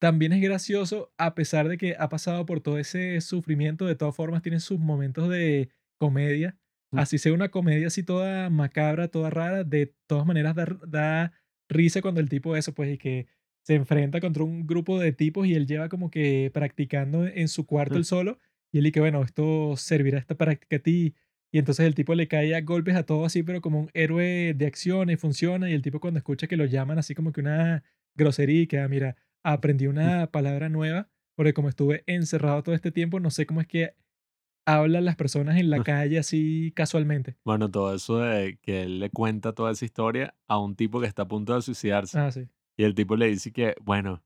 también 0.00 0.32
es 0.32 0.40
gracioso 0.42 1.12
a 1.18 1.34
pesar 1.34 1.68
de 1.68 1.78
que 1.78 1.96
ha 1.98 2.08
pasado 2.08 2.46
por 2.46 2.60
todo 2.60 2.78
ese 2.78 3.20
sufrimiento, 3.20 3.86
de 3.86 3.96
todas 3.96 4.14
formas 4.16 4.42
tiene 4.42 4.60
sus 4.60 4.78
momentos 4.78 5.28
de 5.28 5.70
comedia, 5.98 6.56
Mm. 6.90 6.98
así 7.00 7.18
sea 7.18 7.34
una 7.34 7.50
comedia 7.50 7.88
así 7.88 8.02
toda 8.02 8.48
macabra, 8.50 9.08
toda 9.08 9.28
rara, 9.30 9.62
de 9.64 9.94
todas 10.06 10.24
maneras 10.26 10.54
da, 10.56 10.66
da 10.86 11.32
risa 11.68 12.00
cuando 12.00 12.20
el 12.20 12.30
tipo 12.30 12.56
eso, 12.56 12.72
pues, 12.74 12.94
y 12.94 12.98
que 12.98 13.26
se 13.62 13.74
enfrenta 13.74 14.20
contra 14.20 14.42
un 14.44 14.66
grupo 14.66 14.98
de 14.98 15.12
tipos 15.12 15.46
y 15.46 15.54
él 15.54 15.66
lleva 15.66 15.90
como 15.90 16.10
que 16.10 16.50
practicando 16.54 17.26
en 17.26 17.48
su 17.48 17.66
cuarto 17.66 17.98
él 17.98 18.06
solo, 18.06 18.38
y 18.72 18.78
él 18.78 18.90
que, 18.92 19.00
bueno, 19.00 19.22
esto 19.22 19.76
servirá 19.76 20.18
esta 20.18 20.36
práctica 20.36 20.76
a 20.76 20.78
ti, 20.78 21.14
y 21.52 21.58
entonces 21.58 21.86
el 21.86 21.94
tipo 21.94 22.14
le 22.14 22.26
cae 22.28 22.54
a 22.54 22.60
golpes 22.62 22.96
a 22.96 23.02
todo 23.04 23.24
así, 23.26 23.42
pero 23.42 23.60
como 23.60 23.80
un 23.80 23.90
héroe 23.94 24.54
de 24.56 24.66
acción 24.66 25.10
y 25.10 25.16
funciona, 25.16 25.68
y 25.68 25.74
el 25.74 25.82
tipo 25.82 26.00
cuando 26.00 26.18
escucha 26.18 26.46
que 26.46 26.56
lo 26.56 26.64
llaman 26.64 26.98
así 26.98 27.14
como 27.14 27.32
que 27.32 27.40
una 27.42 27.84
grosería 28.16 28.62
y 28.62 28.66
que, 28.66 28.78
ah, 28.78 28.88
mira, 28.88 29.16
aprendí 29.52 29.86
una 29.86 30.26
palabra 30.28 30.68
nueva, 30.68 31.08
porque 31.36 31.54
como 31.54 31.68
estuve 31.68 32.04
encerrado 32.06 32.62
todo 32.62 32.74
este 32.74 32.92
tiempo, 32.92 33.20
no 33.20 33.30
sé 33.30 33.46
cómo 33.46 33.60
es 33.60 33.66
que 33.66 33.94
hablan 34.66 35.04
las 35.04 35.16
personas 35.16 35.56
en 35.56 35.70
la 35.70 35.82
calle 35.84 36.18
así 36.18 36.72
casualmente. 36.74 37.36
Bueno, 37.44 37.70
todo 37.70 37.94
eso 37.94 38.18
de 38.18 38.58
que 38.60 38.82
él 38.82 39.00
le 39.00 39.10
cuenta 39.10 39.54
toda 39.54 39.72
esa 39.72 39.84
historia 39.84 40.34
a 40.46 40.58
un 40.58 40.76
tipo 40.76 41.00
que 41.00 41.06
está 41.06 41.22
a 41.22 41.28
punto 41.28 41.54
de 41.54 41.62
suicidarse. 41.62 42.18
Ah, 42.18 42.30
sí. 42.30 42.48
Y 42.76 42.84
el 42.84 42.94
tipo 42.94 43.16
le 43.16 43.26
dice 43.26 43.52
que, 43.52 43.74
bueno, 43.80 44.22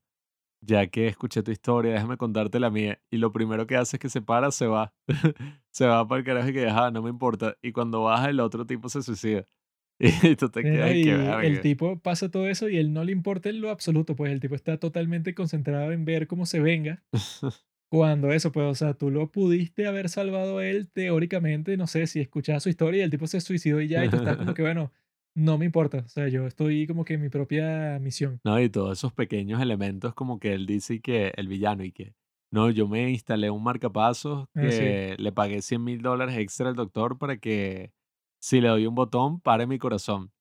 ya 0.60 0.86
que 0.88 1.06
escuché 1.06 1.42
tu 1.42 1.50
historia, 1.50 1.92
déjame 1.92 2.16
contarte 2.16 2.60
la 2.60 2.70
mía. 2.70 3.00
Y 3.10 3.16
lo 3.16 3.32
primero 3.32 3.66
que 3.66 3.76
hace 3.76 3.96
es 3.96 4.00
que 4.00 4.10
se 4.10 4.20
para, 4.20 4.50
se 4.50 4.66
va. 4.66 4.92
se 5.70 5.86
va 5.86 6.06
para 6.06 6.18
el 6.18 6.24
carajo 6.24 6.48
y 6.48 6.52
que, 6.52 6.66
ajá, 6.66 6.90
no 6.90 7.02
me 7.02 7.10
importa. 7.10 7.56
Y 7.62 7.72
cuando 7.72 8.02
baja, 8.02 8.28
el 8.28 8.40
otro 8.40 8.66
tipo 8.66 8.88
se 8.88 9.02
suicida. 9.02 9.46
Y 10.02 10.10
tú 10.36 10.48
te 10.48 10.62
quedas 10.62 10.94
y 10.94 11.08
el 11.46 11.60
tipo 11.60 11.98
pasa 12.00 12.28
todo 12.30 12.48
eso 12.48 12.68
y 12.68 12.76
él 12.76 12.92
no 12.92 13.04
le 13.04 13.12
importa 13.12 13.48
en 13.48 13.60
lo 13.60 13.70
absoluto, 13.70 14.16
pues 14.16 14.32
el 14.32 14.40
tipo 14.40 14.54
está 14.56 14.76
totalmente 14.78 15.34
concentrado 15.34 15.92
en 15.92 16.04
ver 16.04 16.26
cómo 16.26 16.44
se 16.44 16.60
venga. 16.60 17.02
Cuando 17.88 18.32
eso, 18.32 18.52
pues, 18.52 18.66
o 18.66 18.74
sea, 18.74 18.94
tú 18.94 19.10
lo 19.10 19.30
pudiste 19.30 19.86
haber 19.86 20.08
salvado 20.08 20.58
a 20.58 20.66
él 20.66 20.88
teóricamente, 20.90 21.76
no 21.76 21.86
sé, 21.86 22.06
si 22.06 22.20
escuchabas 22.20 22.62
su 22.62 22.70
historia 22.70 23.00
y 23.00 23.02
el 23.02 23.10
tipo 23.10 23.26
se 23.26 23.40
suicidó 23.40 23.82
y 23.82 23.88
ya, 23.88 24.04
y 24.04 24.08
tú 24.08 24.16
estás 24.16 24.38
como 24.38 24.54
que, 24.54 24.62
bueno, 24.62 24.90
no 25.36 25.58
me 25.58 25.66
importa, 25.66 25.98
o 25.98 26.08
sea, 26.08 26.26
yo 26.28 26.46
estoy 26.46 26.86
como 26.86 27.04
que 27.04 27.14
en 27.14 27.22
mi 27.22 27.28
propia 27.28 27.98
misión. 28.00 28.40
No, 28.44 28.58
y 28.60 28.70
todos 28.70 28.98
esos 28.98 29.12
pequeños 29.12 29.60
elementos 29.60 30.14
como 30.14 30.40
que 30.40 30.54
él 30.54 30.66
dice 30.66 31.00
que 31.00 31.32
el 31.36 31.48
villano 31.48 31.84
y 31.84 31.92
que, 31.92 32.14
no, 32.50 32.70
yo 32.70 32.88
me 32.88 33.10
instalé 33.10 33.50
un 33.50 33.62
marcapasos 33.62 34.46
Ah, 34.54 34.62
sí. 34.62 34.78
que 34.78 35.16
le 35.18 35.32
pagué 35.32 35.60
100 35.62 35.84
mil 35.84 36.00
dólares 36.02 36.36
extra 36.38 36.70
al 36.70 36.74
doctor 36.74 37.18
para 37.18 37.36
que 37.36 37.92
si 38.42 38.60
le 38.60 38.68
doy 38.68 38.86
un 38.86 38.94
botón 38.94 39.40
pare 39.40 39.66
mi 39.66 39.78
corazón. 39.78 40.32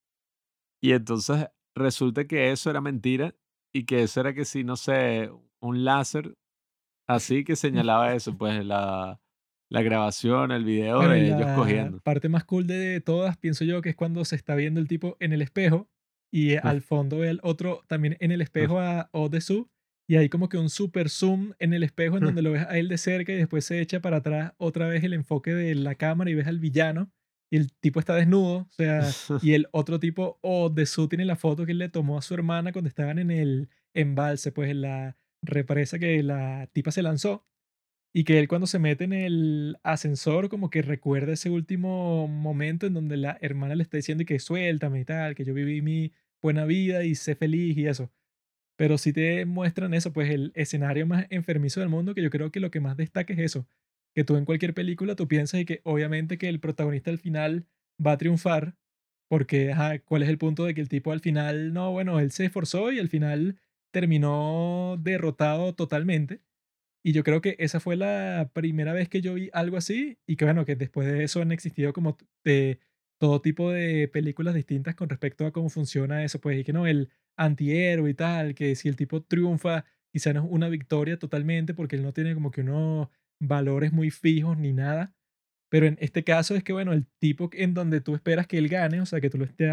Y 0.82 0.94
entonces 0.94 1.48
resulta 1.76 2.26
que 2.26 2.52
eso 2.52 2.70
era 2.72 2.82
mentira 2.82 3.36
y 3.72 3.86
que 3.86 4.02
eso 4.02 4.20
era 4.20 4.34
que 4.34 4.44
si, 4.44 4.64
no 4.64 4.76
sé, 4.76 5.32
un 5.60 5.86
láser 5.86 6.36
así 7.08 7.44
que 7.44 7.56
señalaba 7.56 8.16
eso, 8.16 8.36
pues 8.38 8.66
la, 8.66 9.22
la 9.70 9.82
grabación, 9.84 10.52
el 10.52 10.66
video 10.66 11.00
de 11.08 11.28
ellos 11.28 11.40
la 11.40 11.56
cogiendo. 11.56 12.00
parte 12.00 12.28
más 12.28 12.44
cool 12.44 12.66
de 12.66 13.02
todas, 13.02 13.38
pienso 13.38 13.64
yo, 13.66 13.82
que 13.82 13.90
es 13.90 13.96
cuando 13.96 14.26
se 14.26 14.36
está 14.36 14.56
viendo 14.56 14.80
el 14.80 14.88
tipo 14.88 15.16
en 15.20 15.34
el 15.34 15.42
espejo 15.42 15.88
y 16.34 16.56
al 16.56 16.82
fondo 16.82 17.20
ve 17.20 17.30
el 17.30 17.40
otro 17.44 17.84
también 17.88 18.18
en 18.20 18.32
el 18.32 18.42
espejo 18.42 18.80
a 18.80 19.10
Odesu 19.12 19.70
y 20.10 20.16
hay 20.16 20.30
como 20.30 20.50
que 20.50 20.58
un 20.58 20.70
super 20.70 21.10
zoom 21.10 21.54
en 21.60 21.74
el 21.74 21.84
espejo 21.84 22.18
en 22.18 22.24
donde 22.24 22.42
lo 22.42 22.52
ves 22.54 22.66
a 22.66 22.78
él 22.80 22.88
de 22.88 22.98
cerca 22.98 23.32
y 23.34 23.36
después 23.36 23.66
se 23.66 23.80
echa 23.80 24.00
para 24.00 24.18
atrás 24.18 24.54
otra 24.58 24.88
vez 24.88 25.04
el 25.04 25.14
enfoque 25.14 25.54
de 25.54 25.76
la 25.76 25.96
cámara 25.96 26.32
y 26.32 26.36
ves 26.36 26.48
al 26.48 26.60
villano 26.60 27.12
y 27.52 27.58
el 27.58 27.72
tipo 27.74 28.00
está 28.00 28.16
desnudo, 28.16 28.60
o 28.60 28.70
sea, 28.70 29.02
y 29.44 29.54
el 29.54 29.68
otro 29.72 30.00
tipo 30.00 30.40
Odesu 30.42 31.10
tiene 31.10 31.26
la 31.26 31.36
foto 31.36 31.66
que 31.66 31.74
él 31.74 31.80
le 31.80 31.90
tomó 31.90 32.18
a 32.18 32.22
su 32.22 32.34
hermana 32.34 32.72
cuando 32.72 32.88
estaban 32.88 33.20
en 33.20 33.30
el 33.30 33.70
embalse, 33.94 34.54
pues 34.54 34.72
en 34.72 34.82
la 34.82 35.18
represa 35.44 36.00
que 36.00 36.24
la 36.24 36.70
tipa 36.72 36.92
se 36.92 37.04
lanzó. 37.04 37.46
Y 38.14 38.26
que 38.26 38.40
él 38.40 38.50
cuando 38.50 38.68
se 38.68 38.80
mete 38.80 39.06
en 39.06 39.14
el 39.14 39.78
ascensor 39.84 40.50
como 40.50 40.70
que 40.70 40.82
recuerda 40.82 41.32
ese 41.32 41.50
último 41.50 42.28
momento 42.28 42.86
en 42.86 42.94
donde 42.94 43.16
la 43.16 43.38
hermana 43.40 43.76
le 43.76 43.84
está 43.84 43.96
diciendo 43.96 44.26
que 44.26 44.38
suéltame 44.40 45.02
y 45.02 45.06
tal, 45.06 45.34
que 45.34 45.46
yo 45.46 45.54
viví 45.54 45.82
mi 45.82 46.12
buena 46.42 46.66
vida 46.66 47.06
y 47.06 47.16
sé 47.16 47.36
feliz 47.36 47.78
y 47.78 47.88
eso. 47.88 48.12
Pero 48.78 48.98
si 48.98 49.14
te 49.14 49.46
muestran 49.46 49.94
eso, 49.94 50.12
pues 50.12 50.30
el 50.30 50.52
escenario 50.56 51.08
más 51.08 51.26
enfermizo 51.30 51.80
del 51.80 51.90
mundo, 51.90 52.14
que 52.14 52.22
yo 52.22 52.30
creo 52.30 52.52
que 52.52 52.60
lo 52.60 52.72
que 52.72 52.82
más 52.82 52.98
destaca 52.98 53.34
es 53.34 53.40
eso, 53.40 53.66
que 54.16 54.24
tú 54.24 54.36
en 54.36 54.46
cualquier 54.46 54.74
película 54.74 55.16
tú 55.16 55.28
piensas 55.28 55.64
que 55.66 55.82
obviamente 55.84 56.38
que 56.38 56.50
el 56.50 56.60
protagonista 56.60 57.12
al 57.12 57.20
final 57.20 57.68
va 58.06 58.14
a 58.14 58.18
triunfar, 58.18 58.76
porque 59.30 59.72
ajá, 59.72 60.00
¿cuál 60.00 60.24
es 60.24 60.30
el 60.30 60.38
punto 60.38 60.66
de 60.66 60.74
que 60.74 60.82
el 60.82 60.90
tipo 60.90 61.12
al 61.12 61.22
final, 61.22 61.74
no, 61.74 61.92
bueno, 61.92 62.20
él 62.20 62.32
se 62.32 62.46
esforzó 62.46 62.92
y 62.92 63.00
al 63.00 63.10
final 63.10 63.60
terminó 63.92 64.98
derrotado 65.00 65.74
totalmente? 65.76 66.42
Y 67.04 67.14
yo 67.14 67.24
creo 67.24 67.42
que 67.42 67.56
esa 67.60 67.80
fue 67.80 67.96
la 67.96 68.52
primera 68.54 68.94
vez 68.94 69.10
que 69.10 69.22
yo 69.22 69.34
vi 69.36 69.50
algo 69.54 69.78
así 69.78 70.20
y 70.28 70.36
que 70.36 70.46
bueno, 70.46 70.66
que 70.66 70.76
después 70.76 71.08
de 71.08 71.24
eso 71.24 71.42
han 71.42 71.52
existido 71.52 71.94
como 71.94 72.18
de 72.44 72.80
todo 73.20 73.42
tipo 73.42 73.72
de 73.72 74.08
películas 74.08 74.56
distintas 74.56 74.96
con 74.96 75.10
respecto 75.10 75.46
a 75.46 75.52
cómo 75.52 75.70
funciona 75.70 76.24
eso, 76.24 76.42
pues, 76.42 76.60
y 76.60 76.64
que 76.64 76.74
no, 76.74 76.88
el 76.88 77.10
antihéroe 77.38 78.10
y 78.10 78.14
tal, 78.16 78.56
que 78.56 78.76
si 78.76 78.90
el 78.90 78.96
tipo 78.96 79.22
triunfa, 79.24 79.86
quizá 80.12 80.34
no 80.34 80.44
es 80.44 80.48
una 80.50 80.70
victoria 80.70 81.18
totalmente 81.20 81.74
porque 81.74 81.96
él 81.96 82.04
no 82.04 82.14
tiene 82.14 82.34
como 82.34 82.52
que 82.52 82.62
unos 82.62 83.10
valores 83.42 83.92
muy 83.92 84.12
fijos 84.12 84.58
ni 84.58 84.72
nada, 84.72 85.14
pero 85.70 85.86
en 85.86 85.98
este 86.00 86.24
caso 86.24 86.56
es 86.56 86.64
que, 86.64 86.74
bueno, 86.74 86.94
el 86.94 87.06
tipo 87.20 87.50
en 87.54 87.74
donde 87.74 88.02
tú 88.02 88.16
esperas 88.16 88.48
que 88.48 88.58
él 88.58 88.70
gane, 88.70 89.02
o 89.02 89.06
sea, 89.06 89.20
que 89.20 89.30
tú 89.30 89.38
lo 89.38 89.46
estés 89.46 89.72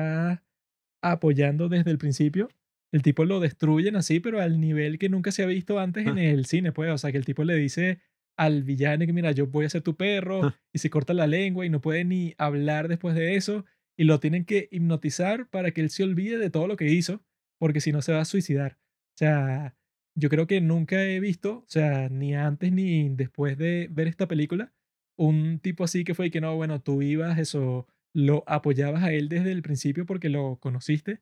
apoyando 1.03 1.69
desde 1.69 1.91
el 1.91 1.99
principio, 1.99 2.49
el 2.93 3.03
tipo 3.03 3.25
lo 3.25 3.41
destruyen 3.41 3.97
así, 3.97 4.19
pero 4.21 4.41
al 4.41 4.61
nivel 4.61 4.99
que 4.99 5.09
nunca 5.09 5.31
se 5.31 5.43
ha 5.43 5.47
visto 5.47 5.79
antes 5.79 6.07
en 6.07 6.19
el 6.19 6.47
cine, 6.47 6.73
pues, 6.73 6.91
o 6.91 6.99
sea, 6.99 7.13
que 7.13 7.19
el 7.19 7.25
tipo 7.25 7.45
le 7.45 7.55
dice 7.55 8.01
al 8.37 8.63
villano 8.63 9.05
que, 9.05 9.13
mira, 9.13 9.33
yo 9.33 9.49
voy 9.49 9.67
a 9.67 9.71
ser 9.71 9.83
tu 9.83 9.97
perro, 9.97 10.55
y 10.73 10.79
se 10.79 10.89
corta 10.89 11.13
la 11.13 11.27
lengua 11.27 11.67
y 11.67 11.71
no 11.71 11.81
puede 11.81 12.05
ni 12.05 12.35
hablar 12.39 12.89
después 12.89 13.15
de 13.15 13.35
eso, 13.35 13.67
y 13.97 14.05
lo 14.05 14.21
tienen 14.21 14.45
que 14.45 14.69
hipnotizar 14.71 15.49
para 15.51 15.73
que 15.73 15.81
él 15.81 15.91
se 15.91 16.05
olvide 16.05 16.39
de 16.39 16.49
todo 16.49 16.69
lo 16.69 16.77
que 16.77 16.87
hizo, 16.87 17.21
porque 17.59 17.81
si 17.81 17.91
no 17.91 18.01
se 18.01 18.13
va 18.13 18.21
a 18.21 18.25
suicidar. 18.25 18.79
O 19.15 19.19
sea, 19.19 19.77
yo 20.19 20.29
creo 20.29 20.47
que 20.47 20.61
nunca 20.61 21.05
he 21.05 21.21
visto, 21.21 21.59
o 21.59 21.65
sea, 21.69 22.09
ni 22.09 22.35
antes 22.35 22.73
ni 22.73 23.09
después 23.11 23.57
de 23.59 23.89
ver 23.91 24.09
esta 24.09 24.27
película, 24.29 24.73
un 25.17 25.59
tipo 25.61 25.85
así 25.85 26.05
que 26.05 26.15
fue 26.15 26.31
que 26.31 26.41
no, 26.41 26.57
bueno, 26.57 26.81
tú 26.81 27.03
ibas, 27.03 27.39
eso, 27.39 27.87
lo 28.15 28.45
apoyabas 28.47 29.03
a 29.05 29.13
él 29.13 29.29
desde 29.29 29.53
el 29.53 29.63
principio 29.63 30.07
porque 30.07 30.29
lo 30.29 30.57
conociste 30.61 31.21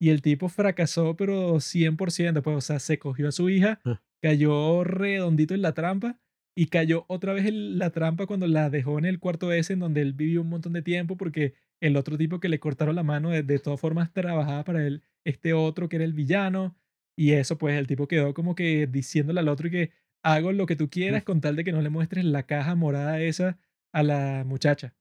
y 0.00 0.10
el 0.10 0.22
tipo 0.22 0.48
fracasó, 0.48 1.16
pero 1.16 1.60
100%, 1.60 2.42
pues, 2.42 2.56
o 2.56 2.60
sea, 2.60 2.78
se 2.80 2.98
cogió 2.98 3.28
a 3.28 3.32
su 3.32 3.48
hija, 3.50 3.80
Ah. 3.84 4.02
cayó 4.22 4.84
redondito 4.84 5.54
en 5.54 5.62
la 5.62 5.72
trampa 5.74 6.18
y 6.56 6.66
cayó 6.66 7.04
otra 7.08 7.32
vez 7.32 7.46
en 7.46 7.78
la 7.78 7.90
trampa 7.90 8.26
cuando 8.26 8.46
la 8.46 8.68
dejó 8.70 8.98
en 8.98 9.04
el 9.06 9.18
cuarto 9.20 9.52
ese 9.52 9.72
en 9.74 9.78
donde 9.80 10.02
él 10.02 10.12
vivió 10.12 10.42
un 10.42 10.48
montón 10.48 10.72
de 10.74 10.82
tiempo 10.82 11.16
porque 11.16 11.54
el 11.80 11.96
otro 11.96 12.16
tipo 12.18 12.40
que 12.40 12.48
le 12.48 12.60
cortaron 12.60 12.94
la 12.96 13.02
mano 13.02 13.30
de, 13.30 13.42
de 13.42 13.58
todas 13.58 13.80
formas 13.80 14.12
trabajaba 14.12 14.64
para 14.64 14.86
él, 14.86 15.02
este 15.24 15.52
otro 15.54 15.88
que 15.88 15.96
era 15.96 16.04
el 16.04 16.12
villano 16.12 16.76
y 17.16 17.32
eso 17.32 17.58
pues 17.58 17.78
el 17.78 17.86
tipo 17.86 18.08
quedó 18.08 18.34
como 18.34 18.54
que 18.54 18.86
diciéndole 18.86 19.40
al 19.40 19.48
otro 19.48 19.70
que 19.70 19.92
hago 20.22 20.52
lo 20.52 20.66
que 20.66 20.76
tú 20.76 20.88
quieras 20.88 21.24
con 21.24 21.40
tal 21.40 21.56
de 21.56 21.64
que 21.64 21.72
no 21.72 21.82
le 21.82 21.90
muestres 21.90 22.24
la 22.24 22.44
caja 22.44 22.74
morada 22.74 23.20
esa 23.20 23.58
a 23.92 24.02
la 24.02 24.44
muchacha. 24.46 24.94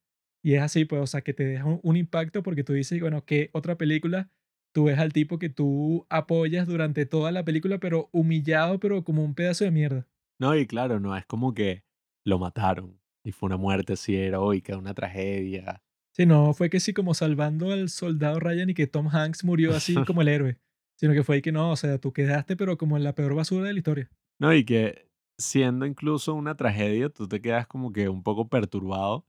Y 0.44 0.56
es 0.56 0.62
así, 0.62 0.86
pues, 0.86 1.02
o 1.02 1.08
sea, 1.08 1.22
que 1.22 1.34
te 1.34 1.44
deja 1.44 1.66
un, 1.66 1.80
un 1.84 1.96
impacto 1.96 2.42
porque 2.42 2.64
tú 2.64 2.74
dices, 2.74 3.00
bueno, 3.00 3.24
¿qué 3.26 3.52
otra 3.54 3.78
película? 3.78 4.32
Tú 4.74 4.86
ves 4.86 4.98
al 4.98 5.14
tipo 5.14 5.38
que 5.38 5.50
tú 5.50 6.08
apoyas 6.10 6.68
durante 6.68 7.06
toda 7.06 7.32
la 7.32 7.46
película, 7.46 7.78
pero 7.78 8.10
humillado, 8.12 8.80
pero 8.80 9.04
como 9.04 9.24
un 9.24 9.36
pedazo 9.36 9.66
de 9.66 9.72
mierda. 9.72 10.08
No, 10.40 10.56
y 10.56 10.66
claro, 10.66 11.00
no 11.00 11.16
es 11.16 11.26
como 11.26 11.54
que 11.54 11.84
lo 12.26 12.40
mataron 12.40 13.00
y 13.24 13.32
fue 13.32 13.48
una 13.48 13.58
muerte 13.58 13.94
así 13.94 14.16
heroica, 14.16 14.78
una 14.78 14.94
tragedia. 14.94 15.84
Sí, 16.14 16.26
no 16.26 16.54
fue 16.54 16.70
que 16.70 16.80
sí 16.80 16.94
como 16.94 17.14
salvando 17.14 17.72
al 17.72 17.90
soldado 17.90 18.40
Ryan 18.40 18.72
y 18.72 18.74
que 18.74 18.88
Tom 18.88 19.08
Hanks 19.08 19.44
murió 19.44 19.76
así 19.76 19.94
como 20.08 20.22
el 20.22 20.28
héroe, 20.28 20.58
sino 21.02 21.14
que 21.14 21.24
fue 21.24 21.42
que 21.42 21.52
no, 21.52 21.72
o 21.72 21.76
sea, 21.76 21.98
tú 21.98 22.14
quedaste 22.14 22.56
pero 22.56 22.78
como 22.78 22.96
en 22.96 23.04
la 23.04 23.16
peor 23.16 23.34
basura 23.34 23.66
de 23.66 23.74
la 23.74 23.80
historia. 23.80 24.12
No, 24.40 24.54
y 24.54 24.64
que 24.64 25.10
siendo 25.36 25.88
incluso 25.88 26.36
una 26.36 26.56
tragedia, 26.56 27.10
tú 27.10 27.28
te 27.28 27.42
quedas 27.42 27.66
como 27.66 27.92
que 27.92 28.08
un 28.08 28.22
poco 28.22 28.48
perturbado 28.48 29.26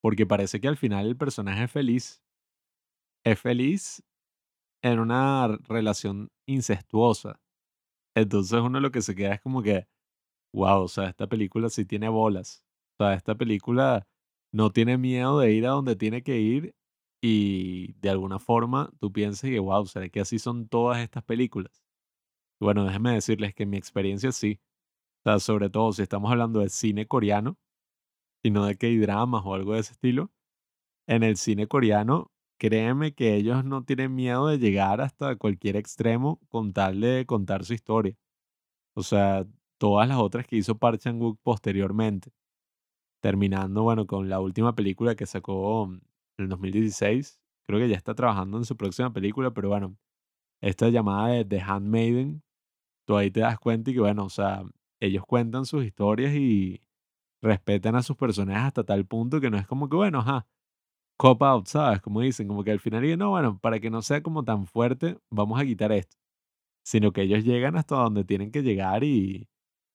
porque 0.00 0.24
parece 0.24 0.60
que 0.60 0.68
al 0.68 0.76
final 0.76 1.04
el 1.04 1.16
personaje 1.16 1.64
es 1.64 1.72
feliz. 1.72 2.22
Es 3.24 3.40
feliz 3.40 4.04
en 4.84 5.00
una 5.00 5.48
relación 5.68 6.30
incestuosa. 6.46 7.40
Entonces 8.14 8.60
uno 8.60 8.78
lo 8.78 8.92
que 8.92 9.02
se 9.02 9.16
queda 9.16 9.34
es 9.34 9.40
como 9.40 9.64
que, 9.64 9.88
wow, 10.54 10.82
o 10.82 10.88
sea, 10.88 11.08
esta 11.08 11.26
película 11.26 11.70
sí 11.70 11.84
tiene 11.84 12.08
bolas. 12.08 12.64
O 13.00 13.04
sea, 13.04 13.14
esta 13.14 13.34
película 13.34 14.06
no 14.52 14.70
tiene 14.70 14.96
miedo 14.96 15.40
de 15.40 15.50
ir 15.50 15.66
a 15.66 15.70
donde 15.70 15.96
tiene 15.96 16.22
que 16.22 16.38
ir 16.38 16.75
y 17.28 17.94
de 17.94 18.10
alguna 18.10 18.38
forma 18.38 18.92
tú 19.00 19.12
piensas 19.12 19.50
que, 19.50 19.58
wow, 19.58 19.84
¿será 19.86 20.08
que 20.08 20.20
así 20.20 20.38
son 20.38 20.68
todas 20.68 20.98
estas 21.00 21.24
películas? 21.24 21.82
Bueno, 22.60 22.84
déjenme 22.84 23.14
decirles 23.14 23.52
que 23.52 23.66
mi 23.66 23.76
experiencia 23.76 24.30
sí. 24.30 24.60
O 25.24 25.30
sea, 25.30 25.40
sobre 25.40 25.68
todo 25.68 25.92
si 25.92 26.02
estamos 26.02 26.30
hablando 26.30 26.60
de 26.60 26.68
cine 26.68 27.06
coreano 27.08 27.58
y 28.44 28.50
no 28.52 28.64
de 28.66 28.76
que 28.76 28.86
hay 28.86 28.98
dramas 28.98 29.42
o 29.44 29.54
algo 29.54 29.74
de 29.74 29.80
ese 29.80 29.94
estilo, 29.94 30.30
en 31.08 31.24
el 31.24 31.36
cine 31.36 31.66
coreano, 31.66 32.30
créeme 32.58 33.12
que 33.12 33.34
ellos 33.34 33.64
no 33.64 33.84
tienen 33.84 34.14
miedo 34.14 34.46
de 34.46 34.58
llegar 34.58 35.00
hasta 35.00 35.34
cualquier 35.34 35.76
extremo 35.76 36.40
con 36.48 36.72
tal 36.72 37.00
de 37.00 37.26
contar 37.26 37.64
su 37.64 37.74
historia. 37.74 38.16
O 38.94 39.02
sea, 39.02 39.46
todas 39.78 40.08
las 40.08 40.18
otras 40.18 40.46
que 40.46 40.56
hizo 40.56 40.78
Park 40.78 41.00
Chan-wook 41.00 41.40
posteriormente, 41.42 42.32
terminando, 43.20 43.82
bueno, 43.82 44.06
con 44.06 44.28
la 44.28 44.40
última 44.40 44.76
película 44.76 45.16
que 45.16 45.26
sacó 45.26 45.90
en 46.38 46.44
el 46.44 46.48
2016, 46.48 47.40
creo 47.66 47.80
que 47.80 47.88
ya 47.88 47.96
está 47.96 48.14
trabajando 48.14 48.58
en 48.58 48.64
su 48.64 48.76
próxima 48.76 49.12
película, 49.12 49.52
pero 49.52 49.68
bueno, 49.68 49.96
esta 50.60 50.88
llamada 50.88 51.28
de 51.28 51.44
The 51.44 51.60
Handmaiden, 51.60 52.42
tú 53.06 53.16
ahí 53.16 53.30
te 53.30 53.40
das 53.40 53.58
cuenta 53.58 53.90
y 53.90 53.94
que, 53.94 54.00
bueno, 54.00 54.24
o 54.24 54.30
sea, 54.30 54.62
ellos 55.00 55.24
cuentan 55.26 55.66
sus 55.66 55.84
historias 55.84 56.34
y 56.34 56.82
respetan 57.42 57.96
a 57.96 58.02
sus 58.02 58.16
personajes 58.16 58.64
hasta 58.64 58.84
tal 58.84 59.06
punto 59.06 59.40
que 59.40 59.50
no 59.50 59.58
es 59.58 59.66
como 59.66 59.88
que, 59.88 59.96
bueno, 59.96 60.20
ajá, 60.20 60.46
cop 61.18 61.42
out, 61.42 61.66
¿sabes? 61.66 62.00
Como 62.00 62.20
dicen, 62.20 62.48
como 62.48 62.64
que 62.64 62.72
al 62.72 62.80
final 62.80 63.02
dicen, 63.02 63.18
no, 63.20 63.30
bueno, 63.30 63.58
para 63.60 63.80
que 63.80 63.90
no 63.90 64.02
sea 64.02 64.22
como 64.22 64.44
tan 64.44 64.66
fuerte, 64.66 65.18
vamos 65.30 65.60
a 65.60 65.64
quitar 65.64 65.92
esto. 65.92 66.16
Sino 66.84 67.12
que 67.12 67.22
ellos 67.22 67.44
llegan 67.44 67.76
hasta 67.76 67.96
donde 67.96 68.24
tienen 68.24 68.52
que 68.52 68.62
llegar 68.62 69.04
y 69.04 69.48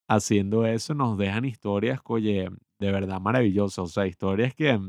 haciendo 0.10 0.66
eso 0.66 0.94
nos 0.94 1.18
dejan 1.18 1.46
historias, 1.46 2.02
oye, 2.06 2.50
de 2.80 2.92
verdad 2.92 3.22
maravillosas. 3.22 3.80
O 3.80 3.88
sea, 3.88 4.08
historias 4.08 4.54
que 4.56 4.80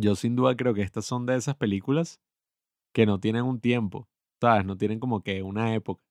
yo 0.00 0.16
sin 0.16 0.36
duda 0.36 0.56
creo 0.56 0.74
que 0.74 0.82
estas 0.82 1.04
son 1.04 1.26
de 1.26 1.36
esas 1.36 1.56
películas 1.56 2.20
que 2.92 3.06
no 3.06 3.20
tienen 3.20 3.44
un 3.44 3.60
tiempo, 3.60 4.08
¿sabes? 4.40 4.64
No 4.64 4.76
tienen 4.76 5.00
como 5.00 5.22
que 5.22 5.42
una 5.42 5.74
época, 5.74 6.02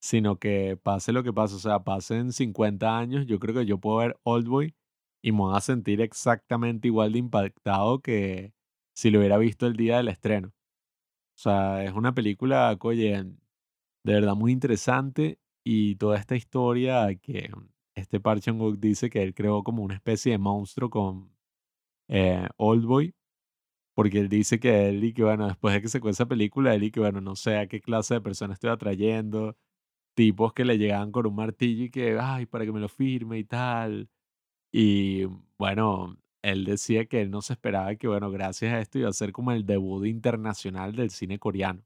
sino 0.00 0.38
que 0.38 0.78
pase 0.82 1.12
lo 1.12 1.22
que 1.22 1.32
pase, 1.32 1.56
o 1.56 1.58
sea, 1.58 1.80
pasen 1.84 2.32
50 2.32 2.98
años, 2.98 3.26
yo 3.26 3.38
creo 3.38 3.54
que 3.54 3.66
yo 3.66 3.78
puedo 3.78 3.98
ver 3.98 4.18
Oldboy 4.24 4.74
y 5.22 5.32
me 5.32 5.38
voy 5.38 5.56
a 5.56 5.60
sentir 5.60 6.00
exactamente 6.00 6.88
igual 6.88 7.12
de 7.12 7.18
impactado 7.18 8.00
que 8.00 8.54
si 8.94 9.10
lo 9.10 9.18
hubiera 9.18 9.38
visto 9.38 9.66
el 9.66 9.76
día 9.76 9.98
del 9.98 10.08
estreno. 10.08 10.48
O 10.48 11.42
sea, 11.42 11.84
es 11.84 11.92
una 11.92 12.14
película, 12.14 12.76
oye, 12.80 13.24
de 14.04 14.12
verdad 14.14 14.34
muy 14.34 14.52
interesante 14.52 15.38
y 15.64 15.96
toda 15.96 16.18
esta 16.18 16.36
historia 16.36 17.14
que 17.16 17.50
este 17.94 18.20
Park 18.20 18.42
Chan-wook 18.42 18.78
dice 18.78 19.10
que 19.10 19.22
él 19.22 19.34
creó 19.34 19.62
como 19.62 19.82
una 19.82 19.94
especie 19.94 20.32
de 20.32 20.38
monstruo 20.38 20.90
con 20.90 21.30
eh, 22.10 22.48
Oldboy, 22.58 23.14
porque 23.94 24.20
él 24.20 24.28
dice 24.28 24.60
que 24.60 24.88
él 24.88 25.04
y 25.04 25.14
que 25.14 25.24
bueno, 25.24 25.48
después 25.48 25.74
de 25.74 25.82
que 25.82 25.88
sacó 25.88 26.08
esa 26.10 26.26
película, 26.26 26.74
él 26.74 26.84
y 26.84 26.90
que 26.92 27.00
bueno, 27.00 27.20
no 27.20 27.36
sé 27.36 27.58
a 27.58 27.68
qué 27.68 27.80
clase 27.80 28.14
de 28.14 28.20
persona 28.22 28.54
estoy 28.54 28.70
atrayendo, 28.70 29.56
tipos 30.14 30.52
que 30.54 30.64
le 30.64 30.78
llegaban 30.78 31.12
con 31.12 31.26
un 31.26 31.36
martillo 31.36 31.84
y 31.86 31.90
que, 31.90 32.18
ay, 32.20 32.46
para 32.46 32.64
que 32.66 32.72
me 32.72 32.80
lo 32.80 32.88
firme 32.88 33.38
y 33.38 33.44
tal. 33.44 34.10
Y 34.72 35.26
bueno, 35.58 36.18
él 36.42 36.64
decía 36.64 37.06
que 37.06 37.22
él 37.22 37.30
no 37.30 37.42
se 37.42 37.54
esperaba 37.54 37.94
que, 37.96 38.08
bueno, 38.08 38.30
gracias 38.30 38.72
a 38.74 38.80
esto 38.80 38.98
iba 38.98 39.08
a 39.10 39.12
ser 39.12 39.32
como 39.32 39.52
el 39.52 39.66
debut 39.66 40.06
internacional 40.06 40.94
del 40.96 41.10
cine 41.10 41.38
coreano. 41.38 41.84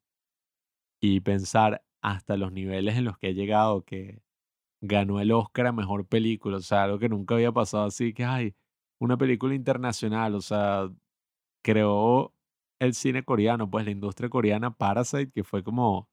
Y 1.01 1.21
pensar 1.21 1.85
hasta 2.03 2.37
los 2.37 2.53
niveles 2.53 2.97
en 2.97 3.05
los 3.05 3.19
que 3.19 3.29
ha 3.29 3.31
llegado, 3.33 3.85
que 3.85 4.23
ganó 4.83 5.21
el 5.21 5.33
Oscar 5.33 5.69
a 5.69 5.73
Mejor 5.73 6.07
Película, 6.07 6.59
o 6.59 6.61
sea, 6.61 6.85
algo 6.85 6.99
que 6.99 7.09
nunca 7.09 7.35
había 7.37 7.53
pasado 7.53 7.87
así, 7.87 8.15
que, 8.15 8.25
ay, 8.25 8.55
una 9.01 9.17
película 9.17 9.55
internacional, 9.55 10.35
o 10.35 10.41
sea, 10.41 10.91
creó 11.63 12.35
el 12.81 12.95
cine 12.95 13.25
coreano, 13.25 13.71
pues 13.71 13.85
la 13.85 13.93
industria 13.93 14.29
coreana 14.29 14.77
Parasite, 14.77 15.33
que 15.33 15.45
fue 15.45 15.63
como 15.65 16.09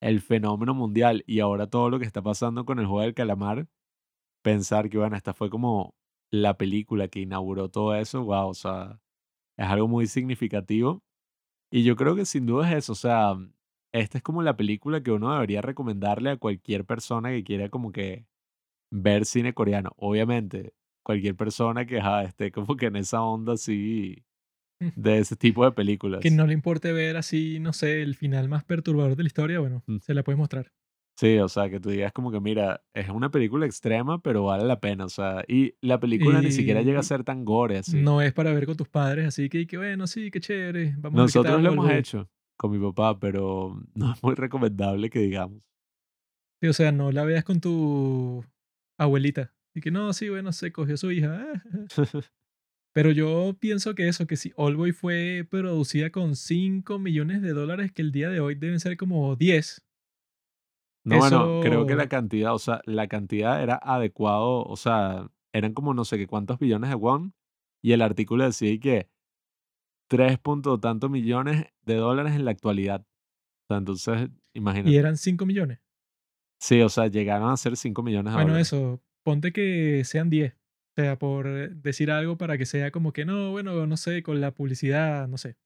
el 0.00 0.20
fenómeno 0.20 0.74
mundial, 0.74 1.24
y 1.26 1.40
ahora 1.40 1.68
todo 1.68 1.90
lo 1.90 1.98
que 1.98 2.06
está 2.06 2.22
pasando 2.22 2.64
con 2.64 2.78
el 2.78 2.86
juego 2.86 3.02
del 3.02 3.14
calamar, 3.14 3.68
pensar 4.42 4.90
que, 4.90 4.98
bueno, 4.98 5.16
esta 5.16 5.34
fue 5.34 5.50
como 5.50 5.94
la 6.30 6.56
película 6.58 7.08
que 7.08 7.20
inauguró 7.20 7.70
todo 7.70 7.94
eso, 7.94 8.24
wow, 8.24 8.48
o 8.48 8.54
sea, 8.54 9.00
es 9.58 9.66
algo 9.66 9.88
muy 9.88 10.06
significativo. 10.06 11.02
Y 11.70 11.84
yo 11.84 11.96
creo 11.96 12.16
que 12.16 12.26
sin 12.26 12.46
duda 12.46 12.70
es 12.70 12.78
eso, 12.78 12.92
o 12.92 12.96
sea, 12.96 13.36
esta 13.92 14.18
es 14.18 14.24
como 14.24 14.42
la 14.42 14.56
película 14.56 15.02
que 15.02 15.10
uno 15.12 15.32
debería 15.32 15.62
recomendarle 15.62 16.30
a 16.30 16.36
cualquier 16.36 16.84
persona 16.84 17.30
que 17.30 17.44
quiera 17.44 17.68
como 17.70 17.92
que 17.92 18.26
ver 18.90 19.24
cine 19.26 19.54
coreano. 19.54 19.92
Obviamente, 19.96 20.74
cualquier 21.06 21.36
persona 21.36 21.86
que 21.86 22.00
esté 22.24 22.50
como 22.50 22.74
que 22.76 22.86
en 22.86 22.96
esa 22.96 23.22
onda 23.22 23.52
así 23.52 24.24
de 24.96 25.18
ese 25.18 25.36
tipo 25.36 25.64
de 25.64 25.70
Que 25.70 25.76
películas. 25.76 26.32
no 26.32 26.46
le 26.46 26.52
importe 26.52 26.92
ver 26.92 27.16
así, 27.16 27.60
no 27.60 27.72
sé, 27.72 28.02
el 28.02 28.16
final 28.16 28.48
más 28.48 28.64
perturbador 28.64 29.14
de 29.16 29.22
la 29.22 29.26
historia, 29.28 29.60
bueno, 29.60 29.84
Mm. 29.86 29.98
se 30.00 30.14
la 30.14 30.22
puedes 30.24 30.38
mostrar. 30.38 30.72
Sí, 31.18 31.38
o 31.38 31.48
sea, 31.48 31.70
que 31.70 31.80
tú 31.80 31.88
digas 31.88 32.12
como 32.12 32.30
que, 32.30 32.40
mira, 32.40 32.82
es 32.92 33.08
una 33.08 33.30
película 33.30 33.64
extrema, 33.64 34.20
pero 34.20 34.44
vale 34.44 34.64
la 34.66 34.80
pena, 34.80 35.06
o 35.06 35.08
sea, 35.08 35.44
y 35.48 35.74
la 35.80 35.98
película 35.98 36.42
ni 36.42 36.50
siquiera 36.52 36.82
llega 36.82 36.98
a 36.98 37.02
Y 37.02 37.04
ser 37.06 37.24
tan 37.24 37.44
gore 37.44 37.78
así. 37.78 37.96
no 37.96 38.20
es 38.20 38.34
para 38.34 38.52
ver 38.52 38.66
con 38.66 38.76
tus 38.76 38.88
padres, 38.88 39.26
así 39.28 39.48
que, 39.48 39.66
que 39.66 39.78
bueno, 39.78 40.06
sí, 40.06 40.30
qué 40.30 40.40
chévere, 40.40 40.94
vamos 40.98 41.04
a 41.04 41.04
ver 41.06 41.12
qué 41.12 41.20
Nosotros 41.22 41.54
tal 41.54 41.62
lo 41.64 41.72
hemos 41.72 41.90
hecho 41.90 42.28
con 42.58 42.70
mi 42.72 42.78
papá, 42.84 43.18
pero 43.18 43.80
no 43.94 44.12
es 44.12 44.22
muy 44.22 44.34
recomendable 44.34 45.08
que 45.08 45.20
digamos. 45.20 45.62
Sí, 46.60 46.68
o 46.68 46.72
sea, 46.74 46.90
no 46.92 47.10
la 47.12 47.24
veas 47.24 47.44
con 47.44 47.60
tu 47.60 48.44
abuelita. 48.98 49.54
Y 49.76 49.80
que 49.82 49.90
no, 49.90 50.12
sí, 50.14 50.28
bueno, 50.30 50.52
se 50.52 50.72
cogió 50.72 50.94
a 50.94 50.96
su 50.96 51.12
hija. 51.12 51.38
ah, 51.54 51.62
Pero 52.92 53.10
yo 53.10 53.56
pienso 53.60 53.94
que 53.94 54.08
eso, 54.08 54.26
que 54.26 54.36
si 54.36 54.52
Oldboy 54.56 54.92
fue 54.92 55.46
producida 55.50 56.10
con 56.10 56.34
5 56.34 56.98
millones 56.98 57.42
de 57.42 57.52
dólares, 57.52 57.92
que 57.92 58.00
el 58.02 58.10
día 58.10 58.30
de 58.30 58.40
hoy 58.40 58.54
deben 58.54 58.80
ser 58.80 58.96
como 58.96 59.36
10. 59.36 59.84
No, 61.04 61.18
bueno, 61.18 61.60
creo 61.60 61.86
que 61.86 61.94
la 61.94 62.02
Eso, 62.04 62.08
cantidad, 62.08 62.54
o 62.54 62.58
sea, 62.58 62.80
la 62.84 63.06
cantidad 63.06 63.62
era 63.62 63.76
adecuado, 63.80 64.64
o 64.64 64.76
sea, 64.76 65.30
eran 65.52 65.72
como 65.72 65.94
no 65.94 66.04
sé 66.04 66.18
qué 66.18 66.26
cuántos 66.26 66.58
billones 66.58 66.90
de 66.90 66.96
won, 66.96 67.34
y 67.82 67.92
el 67.92 68.02
artículo 68.02 68.44
decía 68.44 68.76
que 68.80 69.08
3 70.08 70.38
punto 70.38 70.80
tantos 70.80 71.10
millones 71.10 71.66
de 71.82 71.96
dólares 71.96 72.34
en 72.34 72.44
la 72.44 72.50
actualidad. 72.52 73.02
O 73.02 73.66
sea, 73.68 73.78
entonces, 73.78 74.30
y 74.82 74.94
imagínate. 74.94 74.96
eran 74.96 75.16
5 75.18 75.44
millones. 75.44 75.80
Sí, 76.60 76.80
o 76.82 76.88
sea, 76.88 77.06
llegaron 77.08 77.50
a 77.50 77.56
ser 77.56 77.76
5 77.76 78.02
millones 78.02 78.32
de 78.32 78.36
Bueno, 78.36 78.38
dólares. 78.38 78.66
eso, 78.66 79.02
ponte 79.26 79.52
que 79.52 80.04
sean 80.04 80.30
10. 80.30 80.52
O 80.54 80.56
sea, 80.94 81.18
por 81.18 81.48
eh, 81.48 81.68
decir 81.74 82.12
algo 82.12 82.38
para 82.38 82.56
que 82.56 82.64
sea 82.64 82.92
como 82.92 83.12
que 83.12 83.24
no, 83.24 83.50
bueno, 83.50 83.84
no 83.84 83.96
sé, 83.96 84.22
con 84.22 84.40
la 84.40 84.54
publicidad, 84.54 85.26
no 85.26 85.36
sé. 85.36 85.56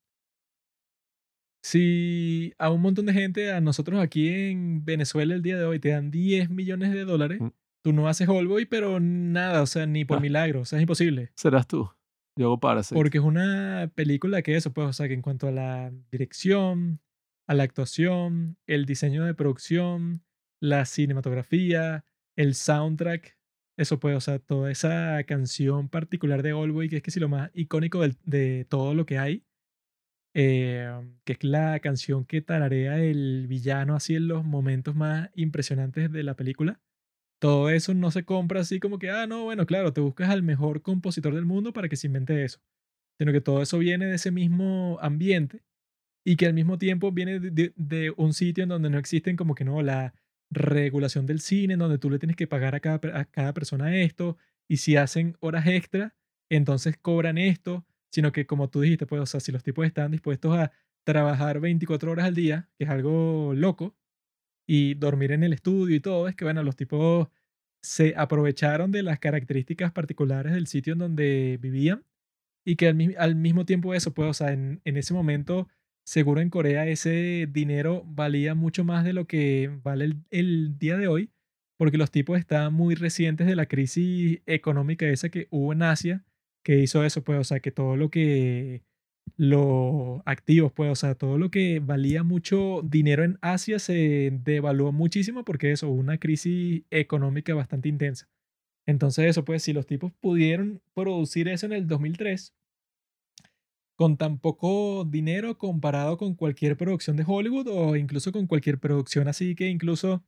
Si 1.62 2.54
a 2.56 2.70
un 2.70 2.80
montón 2.80 3.04
de 3.04 3.12
gente, 3.12 3.52
a 3.52 3.60
nosotros 3.60 4.00
aquí 4.00 4.30
en 4.30 4.82
Venezuela 4.86 5.34
el 5.34 5.42
día 5.42 5.58
de 5.58 5.66
hoy 5.66 5.78
te 5.78 5.90
dan 5.90 6.10
10 6.10 6.48
millones 6.48 6.90
de 6.94 7.04
dólares, 7.04 7.38
Mm, 7.38 7.48
tú 7.84 7.92
no 7.92 8.08
haces 8.08 8.30
Oldboy, 8.30 8.64
pero 8.64 8.98
nada, 8.98 9.60
o 9.60 9.66
sea, 9.66 9.84
ni 9.84 10.06
por 10.06 10.16
ah, 10.16 10.20
milagro, 10.20 10.62
o 10.62 10.64
sea, 10.64 10.78
es 10.78 10.82
imposible. 10.84 11.30
serás 11.36 11.66
tú. 11.66 11.90
Yo 12.38 12.46
hago 12.46 12.60
Parasite. 12.60 12.94
Porque 12.94 13.18
es 13.18 13.24
una 13.24 13.92
película 13.94 14.40
que 14.40 14.56
eso, 14.56 14.72
pues, 14.72 14.88
o 14.88 14.92
sea, 14.94 15.06
que 15.06 15.12
en 15.12 15.20
cuanto 15.20 15.48
a 15.48 15.50
la 15.50 15.92
dirección, 16.10 17.02
a 17.46 17.52
la 17.52 17.64
actuación, 17.64 18.56
el 18.66 18.86
diseño 18.86 19.26
de 19.26 19.34
producción, 19.34 20.22
la 20.60 20.86
cinematografía, 20.86 22.06
el 22.36 22.54
soundtrack, 22.54 23.36
eso 23.80 24.00
pues, 24.00 24.16
o 24.16 24.20
sea, 24.20 24.38
toda 24.38 24.70
esa 24.70 25.22
canción 25.24 25.88
particular 25.88 26.42
de 26.42 26.52
Oldboy, 26.52 26.88
que 26.88 26.98
es 26.98 27.02
que 27.02 27.10
sí 27.10 27.20
lo 27.20 27.28
más 27.28 27.50
icónico 27.54 28.02
de 28.24 28.66
todo 28.68 28.94
lo 28.94 29.06
que 29.06 29.18
hay, 29.18 29.44
eh, 30.34 30.88
que 31.24 31.32
es 31.34 31.44
la 31.44 31.80
canción 31.80 32.24
que 32.24 32.40
tararea 32.42 32.98
el 33.00 33.46
villano 33.48 33.96
así 33.96 34.14
en 34.16 34.28
los 34.28 34.44
momentos 34.44 34.94
más 34.94 35.30
impresionantes 35.34 36.12
de 36.12 36.22
la 36.22 36.34
película. 36.36 36.80
Todo 37.40 37.70
eso 37.70 37.94
no 37.94 38.10
se 38.10 38.24
compra 38.24 38.60
así 38.60 38.80
como 38.80 38.98
que, 38.98 39.10
ah, 39.10 39.26
no, 39.26 39.44
bueno, 39.44 39.66
claro, 39.66 39.92
te 39.92 40.00
buscas 40.00 40.30
al 40.30 40.42
mejor 40.42 40.82
compositor 40.82 41.34
del 41.34 41.46
mundo 41.46 41.72
para 41.72 41.88
que 41.88 41.96
se 41.96 42.06
invente 42.08 42.44
eso 42.44 42.60
sino 43.20 43.32
que 43.32 43.40
todo 43.40 43.62
eso 43.62 43.78
viene 43.78 44.06
de 44.06 44.16
ese 44.16 44.30
mismo 44.32 44.98
ambiente 45.00 45.62
y 46.24 46.36
que 46.36 46.46
al 46.46 46.54
mismo 46.54 46.78
tiempo 46.78 47.12
viene 47.12 47.40
de- 47.40 47.72
de 47.76 48.12
un 48.16 48.32
sitio 48.34 48.62
en 48.64 48.68
donde 48.70 48.90
no 48.90 48.98
existen 48.98 49.36
como 49.36 49.54
que 49.54 49.64
no 49.64 49.82
la 49.82 50.14
regulación 50.50 51.26
del 51.26 51.40
cine, 51.40 51.74
en 51.74 51.78
donde 51.78 51.98
tú 51.98 52.10
le 52.10 52.18
tienes 52.18 52.36
que 52.36 52.46
pagar 52.46 52.74
a 52.74 52.80
cada, 52.80 53.00
a 53.18 53.24
cada 53.24 53.54
persona 53.54 53.96
esto 53.96 54.36
y 54.68 54.78
si 54.78 54.96
hacen 54.96 55.36
horas 55.40 55.66
extra, 55.66 56.14
entonces 56.48 56.96
cobran 56.96 57.38
esto, 57.38 57.86
sino 58.10 58.32
que 58.32 58.46
como 58.46 58.68
tú 58.70 58.80
dijiste, 58.80 59.06
pues, 59.06 59.22
o 59.22 59.26
sea, 59.26 59.40
si 59.40 59.52
los 59.52 59.62
tipos 59.62 59.86
están 59.86 60.10
dispuestos 60.10 60.56
a 60.56 60.72
trabajar 61.04 61.60
24 61.60 62.10
horas 62.10 62.26
al 62.26 62.34
día, 62.34 62.68
que 62.76 62.84
es 62.84 62.90
algo 62.90 63.52
loco, 63.54 63.96
y 64.66 64.94
dormir 64.94 65.32
en 65.32 65.42
el 65.42 65.52
estudio 65.52 65.96
y 65.96 66.00
todo, 66.00 66.28
es 66.28 66.36
que 66.36 66.44
bueno, 66.44 66.62
los 66.62 66.76
tipos 66.76 67.28
se 67.82 68.14
aprovecharon 68.16 68.92
de 68.92 69.02
las 69.02 69.18
características 69.18 69.92
particulares 69.92 70.52
del 70.52 70.66
sitio 70.66 70.92
en 70.92 71.00
donde 71.00 71.58
vivían 71.60 72.04
y 72.64 72.76
que 72.76 72.88
al, 72.88 73.16
al 73.18 73.36
mismo 73.36 73.64
tiempo 73.66 73.94
eso, 73.94 74.14
pues, 74.14 74.30
o 74.30 74.34
sea, 74.34 74.52
en, 74.52 74.80
en 74.84 74.96
ese 74.96 75.14
momento, 75.14 75.68
seguro 76.10 76.40
en 76.40 76.50
Corea 76.50 76.88
ese 76.88 77.46
dinero 77.48 78.02
valía 78.04 78.56
mucho 78.56 78.82
más 78.82 79.04
de 79.04 79.12
lo 79.12 79.28
que 79.28 79.70
vale 79.84 80.16
el, 80.30 80.76
día 80.76 80.96
de 80.96 81.06
hoy, 81.06 81.30
porque 81.78 81.98
los 81.98 82.10
tipos 82.10 82.36
estaban 82.36 82.74
muy 82.74 82.96
recientes 82.96 83.46
de 83.46 83.54
la 83.54 83.66
crisis 83.66 84.40
económica 84.46 85.06
esa 85.06 85.28
que 85.28 85.46
hubo 85.50 85.72
en 85.72 85.82
Asia, 85.82 86.24
que 86.64 86.80
hizo 86.80 87.04
eso, 87.04 87.22
pues, 87.22 87.38
o 87.38 87.44
sea, 87.44 87.60
que 87.60 87.70
todo 87.70 87.96
lo 87.96 88.10
que, 88.10 88.82
los 89.36 90.20
activos, 90.26 90.72
pues, 90.72 90.90
o 90.90 90.96
sea, 90.96 91.14
todo 91.14 91.38
lo 91.38 91.52
que 91.52 91.78
valía 91.78 92.24
mucho 92.24 92.82
dinero 92.82 93.22
en 93.22 93.38
Asia 93.40 93.78
se 93.78 94.32
devaluó 94.42 94.90
muchísimo 94.90 95.44
porque 95.44 95.70
eso, 95.70 95.88
hubo 95.88 96.00
una 96.00 96.18
crisis 96.18 96.82
económica 96.90 97.54
bastante 97.54 97.88
intensa. 97.88 98.28
Entonces 98.84 99.26
eso, 99.26 99.44
pues, 99.44 99.62
si 99.62 99.72
los 99.72 99.86
tipos 99.86 100.12
pudieron 100.20 100.82
producir 100.92 101.46
eso 101.48 101.66
en 101.66 101.72
el 101.72 101.86
2003 101.86 102.52
con 104.00 104.16
tan 104.16 104.38
poco 104.38 105.04
dinero 105.04 105.58
comparado 105.58 106.16
con 106.16 106.34
cualquier 106.34 106.74
producción 106.78 107.18
de 107.18 107.24
Hollywood 107.26 107.66
o 107.68 107.96
incluso 107.96 108.32
con 108.32 108.46
cualquier 108.46 108.78
producción 108.78 109.28
así 109.28 109.54
que 109.54 109.68
incluso 109.68 110.24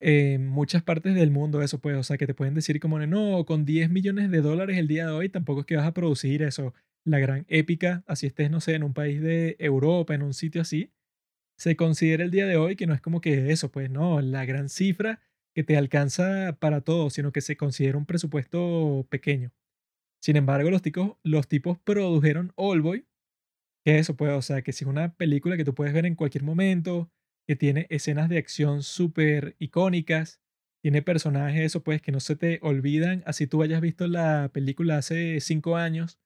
en 0.00 0.46
muchas 0.48 0.82
partes 0.82 1.14
del 1.14 1.30
mundo 1.30 1.60
eso 1.60 1.80
pues, 1.82 1.98
o 1.98 2.02
sea, 2.02 2.16
que 2.16 2.26
te 2.26 2.32
pueden 2.32 2.54
decir 2.54 2.80
como 2.80 2.98
no, 3.00 3.44
con 3.44 3.66
10 3.66 3.90
millones 3.90 4.30
de 4.30 4.40
dólares 4.40 4.78
el 4.78 4.88
día 4.88 5.04
de 5.04 5.12
hoy 5.12 5.28
tampoco 5.28 5.60
es 5.60 5.66
que 5.66 5.76
vas 5.76 5.86
a 5.86 5.92
producir 5.92 6.42
eso, 6.42 6.72
la 7.04 7.18
gran 7.18 7.44
épica, 7.48 8.04
así 8.06 8.26
estés, 8.26 8.50
no 8.50 8.62
sé, 8.62 8.74
en 8.76 8.84
un 8.84 8.94
país 8.94 9.20
de 9.20 9.56
Europa, 9.58 10.14
en 10.14 10.22
un 10.22 10.32
sitio 10.32 10.62
así, 10.62 10.90
se 11.58 11.76
considera 11.76 12.24
el 12.24 12.30
día 12.30 12.46
de 12.46 12.56
hoy 12.56 12.76
que 12.76 12.86
no 12.86 12.94
es 12.94 13.02
como 13.02 13.20
que 13.20 13.52
eso, 13.52 13.70
pues 13.70 13.90
no, 13.90 14.22
la 14.22 14.46
gran 14.46 14.70
cifra 14.70 15.20
que 15.54 15.62
te 15.62 15.76
alcanza 15.76 16.56
para 16.58 16.80
todo, 16.80 17.10
sino 17.10 17.32
que 17.32 17.42
se 17.42 17.58
considera 17.58 17.98
un 17.98 18.06
presupuesto 18.06 19.06
pequeño. 19.10 19.52
Sin 20.20 20.36
embargo, 20.36 20.70
los 20.70 20.82
tipos, 20.82 21.16
los 21.22 21.48
tipos 21.48 21.78
produjeron 21.78 22.52
Oldboy, 22.56 23.06
que 23.84 23.98
eso, 23.98 24.16
pues, 24.16 24.32
o 24.32 24.42
sea, 24.42 24.62
que 24.62 24.72
si 24.72 24.84
es 24.84 24.88
una 24.90 25.14
película 25.16 25.56
que 25.56 25.64
tú 25.64 25.74
puedes 25.74 25.94
ver 25.94 26.06
en 26.06 26.14
cualquier 26.16 26.44
momento, 26.44 27.10
que 27.46 27.56
tiene 27.56 27.86
escenas 27.90 28.28
de 28.28 28.38
acción 28.38 28.82
súper 28.82 29.56
icónicas, 29.58 30.40
tiene 30.82 31.02
personajes, 31.02 31.62
eso, 31.62 31.82
pues, 31.82 32.02
que 32.02 32.12
no 32.12 32.20
se 32.20 32.36
te 32.36 32.58
olvidan, 32.62 33.22
así 33.26 33.46
tú 33.46 33.62
hayas 33.62 33.80
visto 33.80 34.06
la 34.08 34.50
película 34.52 34.98
hace 34.98 35.40
cinco 35.40 35.76
años, 35.76 36.18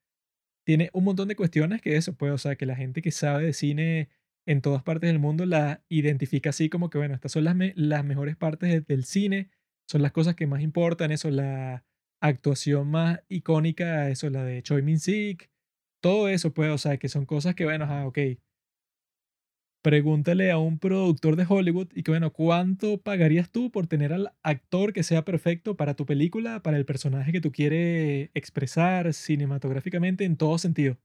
tiene 0.65 0.91
un 0.93 1.05
montón 1.05 1.29
de 1.29 1.37
cuestiones 1.37 1.81
que 1.83 1.97
eso, 1.97 2.15
pues, 2.17 2.33
o 2.33 2.39
sea, 2.39 2.57
que 2.57 2.67
la 2.67 2.77
gente 2.77 3.03
que 3.03 3.11
sabe 3.11 3.45
de 3.47 3.53
cine 3.53 4.11
en 4.47 4.61
todas 4.63 4.83
partes 4.83 5.09
del 5.11 5.19
mundo 5.19 5.47
la 5.47 5.85
identifica 5.89 6.51
así 6.51 6.69
como 6.69 6.91
que, 6.91 6.99
bueno, 6.99 7.15
estas 7.15 7.33
son 7.33 7.45
las, 7.45 7.57
las 7.77 8.05
mejores 8.05 8.37
partes 8.37 8.71
de- 8.71 8.81
del 8.81 9.05
cine, 9.05 9.51
son 9.89 10.03
las 10.03 10.13
cosas 10.13 10.35
que 10.37 10.47
más 10.47 10.63
importan, 10.63 11.13
eso, 11.13 11.31
la 11.31 11.85
actuación 12.23 12.89
más 12.89 13.21
icónica, 13.29 14.09
eso, 14.09 14.31
la 14.31 14.45
de 14.45 14.63
Choi 14.63 14.83
Min-sik, 14.83 15.51
todo 16.01 16.29
eso, 16.29 16.55
pues, 16.55 16.71
o 16.71 16.79
sea, 16.79 16.97
que 16.97 17.09
son 17.09 17.27
cosas 17.27 17.55
que, 17.55 17.65
bueno, 17.65 17.85
ajá, 17.85 18.07
ok, 18.07 18.19
pregúntale 19.83 20.53
a 20.53 20.59
un 20.59 20.79
productor 20.79 21.35
de 21.37 21.45
Hollywood 21.49 21.89
y 21.95 22.05
que, 22.05 22.13
bueno, 22.13 22.33
¿cuánto 22.33 22.99
pagarías 22.99 23.51
tú 23.51 23.71
por 23.71 23.89
tener 23.89 24.13
al 24.13 24.33
actor 24.43 24.93
que 24.93 25.03
sea 25.03 25.25
perfecto 25.25 25.77
para 25.77 25.95
tu 25.95 26.07
película, 26.07 26.63
para 26.63 26.77
el 26.79 26.85
personaje 26.85 27.33
que 27.33 27.41
tú 27.41 27.51
quieres 27.51 28.31
expresar 28.35 29.13
cinematográficamente 29.13 30.25
en 30.25 30.37
todo 30.37 30.57
sentido? 30.59 30.99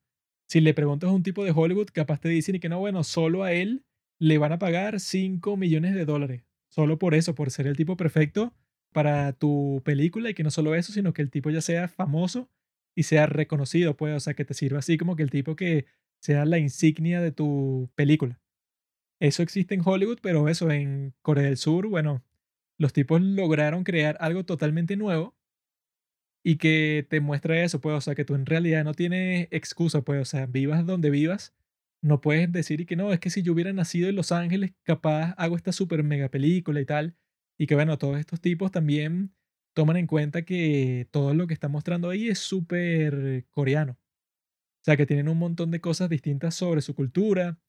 Si 0.47 0.61
le 0.61 0.73
preguntas 0.75 1.09
a 1.09 1.13
un 1.13 1.23
tipo 1.23 1.43
de 1.43 1.51
Hollywood, 1.51 1.89
capaz 1.91 2.21
te 2.21 2.29
dicen 2.29 2.55
y 2.55 2.59
que 2.59 2.69
no, 2.69 2.79
bueno, 2.79 3.03
solo 3.03 3.43
a 3.43 3.51
él 3.51 3.83
le 4.19 4.37
van 4.37 4.51
a 4.51 4.59
pagar 4.59 4.99
5 4.99 5.57
millones 5.57 5.95
de 5.95 6.05
dólares. 6.05 6.43
Solo 6.69 6.99
por 6.99 7.15
eso, 7.15 7.35
por 7.35 7.51
ser 7.51 7.67
el 7.67 7.75
tipo 7.75 7.97
perfecto 7.97 8.53
para 8.93 9.33
tu 9.33 9.81
película 9.85 10.29
y 10.29 10.33
que 10.33 10.43
no 10.43 10.51
solo 10.51 10.75
eso, 10.75 10.91
sino 10.91 11.13
que 11.13 11.21
el 11.21 11.31
tipo 11.31 11.49
ya 11.49 11.61
sea 11.61 11.87
famoso 11.87 12.49
y 12.95 13.03
sea 13.03 13.27
reconocido, 13.27 13.95
pues, 13.97 14.15
o 14.15 14.19
sea, 14.19 14.33
que 14.33 14.45
te 14.45 14.53
sirva 14.53 14.79
así 14.79 14.97
como 14.97 15.15
que 15.15 15.23
el 15.23 15.29
tipo 15.29 15.55
que 15.55 15.85
sea 16.19 16.45
la 16.45 16.57
insignia 16.57 17.21
de 17.21 17.31
tu 17.31 17.91
película. 17.95 18.39
Eso 19.19 19.43
existe 19.43 19.75
en 19.75 19.81
Hollywood, 19.83 20.19
pero 20.21 20.49
eso 20.49 20.71
en 20.71 21.13
Corea 21.21 21.45
del 21.45 21.57
Sur, 21.57 21.87
bueno, 21.87 22.23
los 22.77 22.93
tipos 22.93 23.21
lograron 23.21 23.83
crear 23.83 24.17
algo 24.19 24.45
totalmente 24.45 24.95
nuevo 24.97 25.35
y 26.43 26.57
que 26.57 27.05
te 27.09 27.19
muestra 27.19 27.61
eso, 27.63 27.81
pues, 27.81 27.95
o 27.95 28.01
sea, 28.01 28.15
que 28.15 28.25
tú 28.25 28.35
en 28.35 28.45
realidad 28.45 28.83
no 28.83 28.93
tienes 28.93 29.47
excusa, 29.51 30.01
pues, 30.01 30.21
o 30.21 30.25
sea, 30.25 30.45
vivas 30.45 30.85
donde 30.85 31.09
vivas, 31.09 31.53
no 32.01 32.21
puedes 32.21 32.51
decir 32.51 32.81
y 32.81 32.85
que 32.85 32.95
no, 32.95 33.11
es 33.11 33.19
que 33.19 33.29
si 33.29 33.41
yo 33.41 33.53
hubiera 33.53 33.73
nacido 33.73 34.09
en 34.09 34.15
Los 34.15 34.31
Ángeles, 34.31 34.73
capaz 34.83 35.33
hago 35.37 35.55
esta 35.57 35.71
super 35.71 36.03
mega 36.03 36.29
película 36.29 36.79
y 36.79 36.85
tal, 36.85 37.15
y 37.57 37.67
que 37.67 37.75
bueno, 37.75 37.97
todos 37.97 38.19
estos 38.19 38.41
tipos 38.41 38.71
también 38.71 39.33
toman 39.73 39.97
en 39.97 40.07
cuenta 40.07 40.43
que 40.43 41.07
todo 41.11 41.33
lo 41.33 41.47
que 41.47 41.53
está 41.53 41.67
mostrando 41.67 42.09
ahí 42.09 42.29
es 42.29 42.39
súper 42.39 43.45
coreano, 43.51 43.93
o 43.93 44.83
sea, 44.85 44.97
que 44.97 45.05
tienen 45.05 45.29
un 45.29 45.37
montón 45.39 45.71
de 45.71 45.81
cosas 45.81 46.09
distintas 46.09 46.55
sobre 46.55 46.81
su 46.81 46.95
cultura 46.95 47.59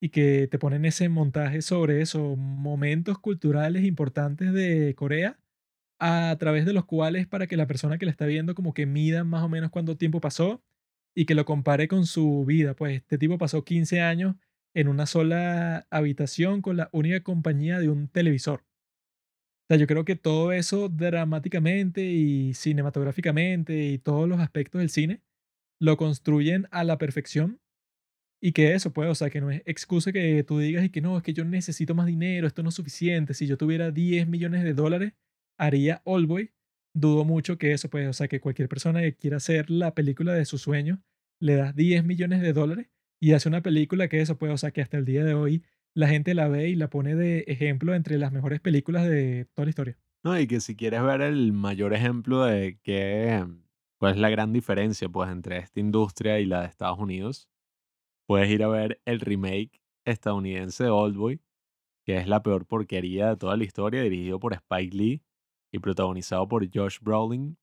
y 0.00 0.10
que 0.10 0.48
te 0.48 0.58
ponen 0.58 0.84
ese 0.84 1.08
montaje 1.08 1.62
sobre 1.62 2.02
eso, 2.02 2.36
momentos 2.36 3.18
culturales 3.18 3.84
importantes 3.84 4.52
de 4.52 4.94
Corea 4.96 5.38
a 6.00 6.36
través 6.38 6.66
de 6.66 6.72
los 6.72 6.84
cuales 6.86 7.26
para 7.26 7.46
que 7.46 7.56
la 7.56 7.66
persona 7.66 7.98
que 7.98 8.06
la 8.06 8.12
está 8.12 8.26
viendo 8.26 8.54
como 8.54 8.74
que 8.74 8.86
mida 8.86 9.24
más 9.24 9.42
o 9.44 9.48
menos 9.48 9.70
cuánto 9.70 9.96
tiempo 9.96 10.20
pasó 10.20 10.62
y 11.14 11.26
que 11.26 11.34
lo 11.34 11.44
compare 11.44 11.88
con 11.88 12.06
su 12.06 12.44
vida. 12.46 12.74
Pues 12.76 12.96
este 12.96 13.18
tipo 13.18 13.38
pasó 13.38 13.64
15 13.64 14.00
años 14.02 14.36
en 14.74 14.88
una 14.88 15.06
sola 15.06 15.86
habitación 15.90 16.62
con 16.62 16.76
la 16.76 16.90
única 16.92 17.22
compañía 17.22 17.78
de 17.78 17.88
un 17.88 18.08
televisor. 18.08 18.64
O 19.64 19.66
sea, 19.68 19.76
yo 19.78 19.86
creo 19.86 20.04
que 20.04 20.16
todo 20.16 20.52
eso 20.52 20.88
dramáticamente 20.90 22.04
y 22.04 22.52
cinematográficamente 22.54 23.86
y 23.86 23.98
todos 23.98 24.28
los 24.28 24.38
aspectos 24.40 24.80
del 24.80 24.90
cine 24.90 25.22
lo 25.80 25.96
construyen 25.96 26.68
a 26.70 26.84
la 26.84 26.98
perfección 26.98 27.60
y 28.42 28.52
que 28.52 28.74
eso, 28.74 28.92
pues, 28.92 29.08
o 29.08 29.14
sea, 29.14 29.30
que 29.30 29.40
no 29.40 29.50
es 29.50 29.62
excusa 29.64 30.12
que 30.12 30.44
tú 30.44 30.58
digas 30.58 30.84
y 30.84 30.90
que 30.90 31.00
no, 31.00 31.16
es 31.16 31.22
que 31.22 31.32
yo 31.32 31.46
necesito 31.46 31.94
más 31.94 32.06
dinero, 32.06 32.46
esto 32.46 32.62
no 32.62 32.68
es 32.68 32.74
suficiente. 32.74 33.32
Si 33.32 33.46
yo 33.46 33.56
tuviera 33.56 33.90
10 33.90 34.28
millones 34.28 34.64
de 34.64 34.74
dólares, 34.74 35.14
haría 35.58 36.02
Allboy. 36.04 36.52
dudo 36.94 37.24
mucho 37.24 37.56
que 37.56 37.72
eso, 37.72 37.88
pues, 37.88 38.06
o 38.06 38.12
sea, 38.12 38.28
que 38.28 38.40
cualquier 38.40 38.68
persona 38.68 39.00
que 39.00 39.16
quiera 39.16 39.38
hacer 39.38 39.70
la 39.70 39.94
película 39.94 40.34
de 40.34 40.44
su 40.44 40.58
sueño, 40.58 41.02
le 41.40 41.54
das 41.54 41.74
10 41.74 42.04
millones 42.04 42.42
de 42.42 42.52
dólares 42.52 42.88
y 43.18 43.32
hace 43.32 43.48
una 43.48 43.62
película 43.62 44.08
que 44.08 44.20
eso, 44.20 44.36
pues, 44.36 44.52
o 44.52 44.58
sea, 44.58 44.72
que 44.72 44.82
hasta 44.82 44.98
el 44.98 45.06
día 45.06 45.24
de 45.24 45.32
hoy 45.32 45.64
la 45.94 46.08
gente 46.08 46.34
la 46.34 46.48
ve 46.48 46.68
y 46.68 46.74
la 46.74 46.90
pone 46.90 47.14
de 47.14 47.44
ejemplo 47.46 47.94
entre 47.94 48.18
las 48.18 48.32
mejores 48.32 48.60
películas 48.60 49.08
de 49.08 49.46
toda 49.54 49.66
la 49.66 49.70
historia. 49.70 49.98
No, 50.24 50.38
y 50.38 50.46
que 50.46 50.60
si 50.60 50.74
quieres 50.74 51.02
ver 51.02 51.20
el 51.20 51.52
mayor 51.52 51.94
ejemplo 51.94 52.44
de 52.44 52.78
qué, 52.82 53.46
cuál 53.98 54.14
es 54.14 54.18
la 54.18 54.30
gran 54.30 54.52
diferencia, 54.52 55.08
pues, 55.08 55.30
entre 55.30 55.58
esta 55.58 55.80
industria 55.80 56.40
y 56.40 56.46
la 56.46 56.62
de 56.62 56.66
Estados 56.66 56.98
Unidos, 56.98 57.48
puedes 58.26 58.50
ir 58.50 58.62
a 58.62 58.68
ver 58.68 59.00
el 59.04 59.20
remake 59.20 59.82
estadounidense 60.04 60.84
de 60.84 60.90
Oldboy, 60.90 61.40
que 62.04 62.16
es 62.16 62.26
la 62.26 62.42
peor 62.42 62.66
porquería 62.66 63.30
de 63.30 63.36
toda 63.36 63.56
la 63.56 63.64
historia, 63.64 64.02
dirigido 64.02 64.40
por 64.40 64.54
Spike 64.54 64.96
Lee 64.96 65.22
y 65.72 65.78
protagonizado 65.78 66.48
por 66.48 66.66
Josh 66.72 66.98
Brolin. 67.00 67.58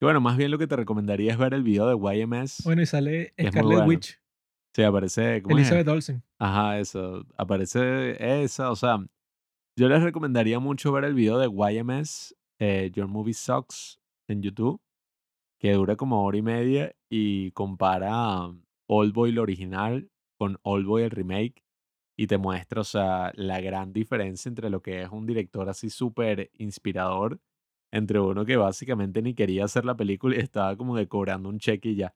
Y 0.00 0.04
bueno, 0.04 0.20
más 0.20 0.36
bien 0.36 0.50
lo 0.50 0.58
que 0.58 0.66
te 0.66 0.76
recomendaría 0.76 1.32
es 1.32 1.38
ver 1.38 1.54
el 1.54 1.62
video 1.62 1.88
de 1.88 2.20
YMS. 2.20 2.62
Bueno, 2.64 2.82
y 2.82 2.86
sale 2.86 3.32
que 3.36 3.48
Scarlet 3.48 3.72
bueno. 3.72 3.86
Witch, 3.86 4.20
Sí, 4.76 4.82
aparece. 4.82 5.40
¿cómo 5.40 5.56
es? 5.56 5.62
Elizabeth 5.62 5.88
Olsen. 5.88 6.22
Ajá, 6.38 6.78
eso. 6.78 7.24
Aparece 7.38 8.42
esa. 8.42 8.70
O 8.70 8.76
sea, 8.76 8.98
yo 9.74 9.88
les 9.88 10.02
recomendaría 10.02 10.58
mucho 10.58 10.92
ver 10.92 11.04
el 11.04 11.14
video 11.14 11.38
de 11.38 11.46
YMS, 11.46 12.36
eh, 12.58 12.90
Your 12.94 13.08
Movie 13.08 13.32
Sucks, 13.32 13.98
en 14.28 14.42
YouTube, 14.42 14.78
que 15.58 15.72
dura 15.72 15.96
como 15.96 16.22
hora 16.22 16.36
y 16.36 16.42
media 16.42 16.94
y 17.08 17.52
compara 17.52 18.52
Oldboy 18.86 19.30
el 19.30 19.38
original 19.38 20.10
con 20.38 20.58
Oldboy 20.60 21.04
el 21.04 21.10
remake 21.10 21.64
y 22.14 22.26
te 22.26 22.36
muestra, 22.36 22.82
o 22.82 22.84
sea, 22.84 23.32
la 23.34 23.62
gran 23.62 23.94
diferencia 23.94 24.50
entre 24.50 24.68
lo 24.68 24.82
que 24.82 25.00
es 25.00 25.08
un 25.08 25.24
director 25.24 25.70
así 25.70 25.88
súper 25.88 26.50
inspirador 26.52 27.40
entre 27.90 28.20
uno 28.20 28.44
que 28.44 28.58
básicamente 28.58 29.22
ni 29.22 29.32
quería 29.32 29.64
hacer 29.64 29.86
la 29.86 29.96
película 29.96 30.36
y 30.36 30.40
estaba 30.40 30.76
como 30.76 30.96
que 30.96 31.08
cobrando 31.08 31.48
un 31.48 31.58
cheque 31.58 31.88
y 31.90 31.96
ya. 31.96 32.14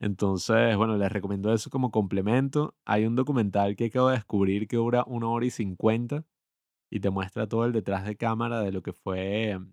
Entonces, 0.00 0.76
bueno, 0.76 0.96
les 0.96 1.10
recomiendo 1.10 1.52
eso 1.52 1.70
como 1.70 1.90
complemento. 1.90 2.76
Hay 2.84 3.04
un 3.06 3.16
documental 3.16 3.76
que 3.76 3.86
acabo 3.86 4.08
de 4.08 4.16
descubrir 4.16 4.68
que 4.68 4.76
dura 4.76 5.04
una 5.06 5.28
hora 5.28 5.46
y 5.46 5.50
cincuenta 5.50 6.24
y 6.90 7.00
te 7.00 7.10
muestra 7.10 7.48
todo 7.48 7.64
el 7.64 7.72
detrás 7.72 8.04
de 8.04 8.16
cámara 8.16 8.60
de 8.60 8.72
lo 8.72 8.82
que 8.82 8.92
fue 8.92 9.50
em, 9.50 9.72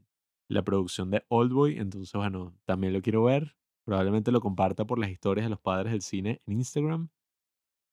la 0.49 0.63
producción 0.63 1.11
de 1.11 1.23
Oldboy. 1.29 1.77
Entonces, 1.77 2.11
bueno, 2.13 2.55
también 2.65 2.93
lo 2.93 3.01
quiero 3.01 3.23
ver. 3.23 3.55
Probablemente 3.85 4.31
lo 4.31 4.41
comparta 4.41 4.85
por 4.85 4.99
las 4.99 5.11
historias 5.11 5.45
de 5.45 5.51
los 5.51 5.59
padres 5.59 5.91
del 5.91 6.01
cine 6.01 6.41
en 6.47 6.53
Instagram. 6.53 7.09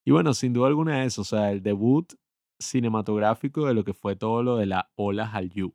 Y 0.04 0.10
bueno, 0.10 0.34
sin 0.34 0.52
duda 0.52 0.68
alguna 0.68 1.04
eso, 1.04 1.20
o 1.22 1.24
sea, 1.24 1.52
el 1.52 1.62
debut 1.62 2.14
cinematográfico 2.58 3.66
de 3.66 3.74
lo 3.74 3.84
que 3.84 3.92
fue 3.92 4.16
todo 4.16 4.42
lo 4.42 4.56
de 4.56 4.66
la 4.66 4.90
ola 4.96 5.26
Hallyu. 5.26 5.74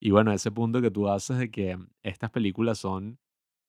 Y 0.00 0.10
bueno, 0.10 0.32
ese 0.32 0.50
punto 0.50 0.80
que 0.80 0.90
tú 0.90 1.08
haces 1.08 1.38
de 1.38 1.50
que 1.50 1.78
estas 2.02 2.30
películas 2.30 2.78
son 2.78 3.20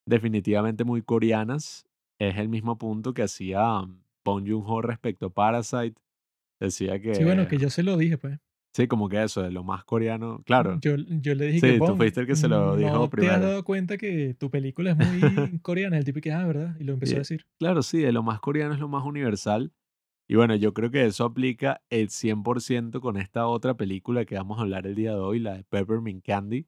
definitivamente 0.07 0.83
muy 0.83 1.03
coreanas, 1.03 1.85
es 2.29 2.37
el 2.37 2.49
mismo 2.49 2.77
punto 2.77 3.13
que 3.13 3.23
hacía 3.23 3.81
Bong 4.25 4.47
Joon-ho 4.47 4.81
respecto 4.81 5.27
a 5.27 5.29
Parasite. 5.33 5.95
Decía 6.59 6.97
Sí, 7.13 7.23
bueno, 7.23 7.43
que, 7.43 7.57
que 7.57 7.63
yo 7.63 7.69
se 7.69 7.83
lo 7.83 7.97
dije, 7.97 8.17
pues. 8.17 8.39
sí, 8.73 8.87
como 8.87 9.09
que 9.09 9.21
eso, 9.21 9.41
de 9.41 9.51
lo 9.51 9.63
más 9.63 9.83
coreano. 9.83 10.41
Claro, 10.45 10.79
Yo, 10.81 10.95
yo 10.97 11.35
le 11.35 11.47
dije 11.47 11.61
que, 11.61 11.73
sí, 11.73 11.79
tú 11.85 11.95
fuiste 11.97 12.21
el 12.21 12.27
que 12.27 12.35
se 12.35 12.47
lo 12.47 12.75
dijo 12.77 12.89
¿no 12.91 12.99
te 12.99 13.03
has 13.05 13.09
primero. 13.09 13.39
dado 13.39 13.63
cuenta 13.63 13.97
que 13.97 14.33
tu 14.35 14.49
película 14.49 14.91
es 14.91 14.97
muy 14.97 15.59
coreana? 15.61 15.97
El 15.97 16.05
tipo 16.05 16.21
que, 16.21 16.31
ah, 16.31 16.45
¿verdad? 16.45 16.75
Y 16.79 16.83
lo 16.85 16.93
empezó 16.93 17.13
a 17.13 17.17
Y, 17.17 17.19
decir. 17.19 17.45
claro, 17.59 17.83
sí, 17.83 17.99
de 17.99 18.11
lo 18.13 18.23
más 18.23 18.39
coreano 18.39 18.73
es 18.73 18.79
lo 18.79 18.87
más 18.87 19.03
universal. 19.05 19.73
Y 20.27 20.35
bueno, 20.35 20.55
yo 20.55 20.73
creo 20.73 20.89
que 20.89 21.05
eso 21.05 21.25
aplica 21.25 21.81
el 21.89 22.07
100% 22.09 23.01
con 23.01 23.17
esta 23.17 23.45
otra 23.47 23.75
película 23.75 24.23
que 24.23 24.35
vamos 24.35 24.57
a 24.57 24.61
hablar 24.61 24.87
el 24.87 24.95
día 24.95 25.11
de 25.11 25.19
hoy, 25.19 25.39
la 25.39 25.55
de 25.57 25.63
Peppermint 25.65 26.23
Candy, 26.23 26.65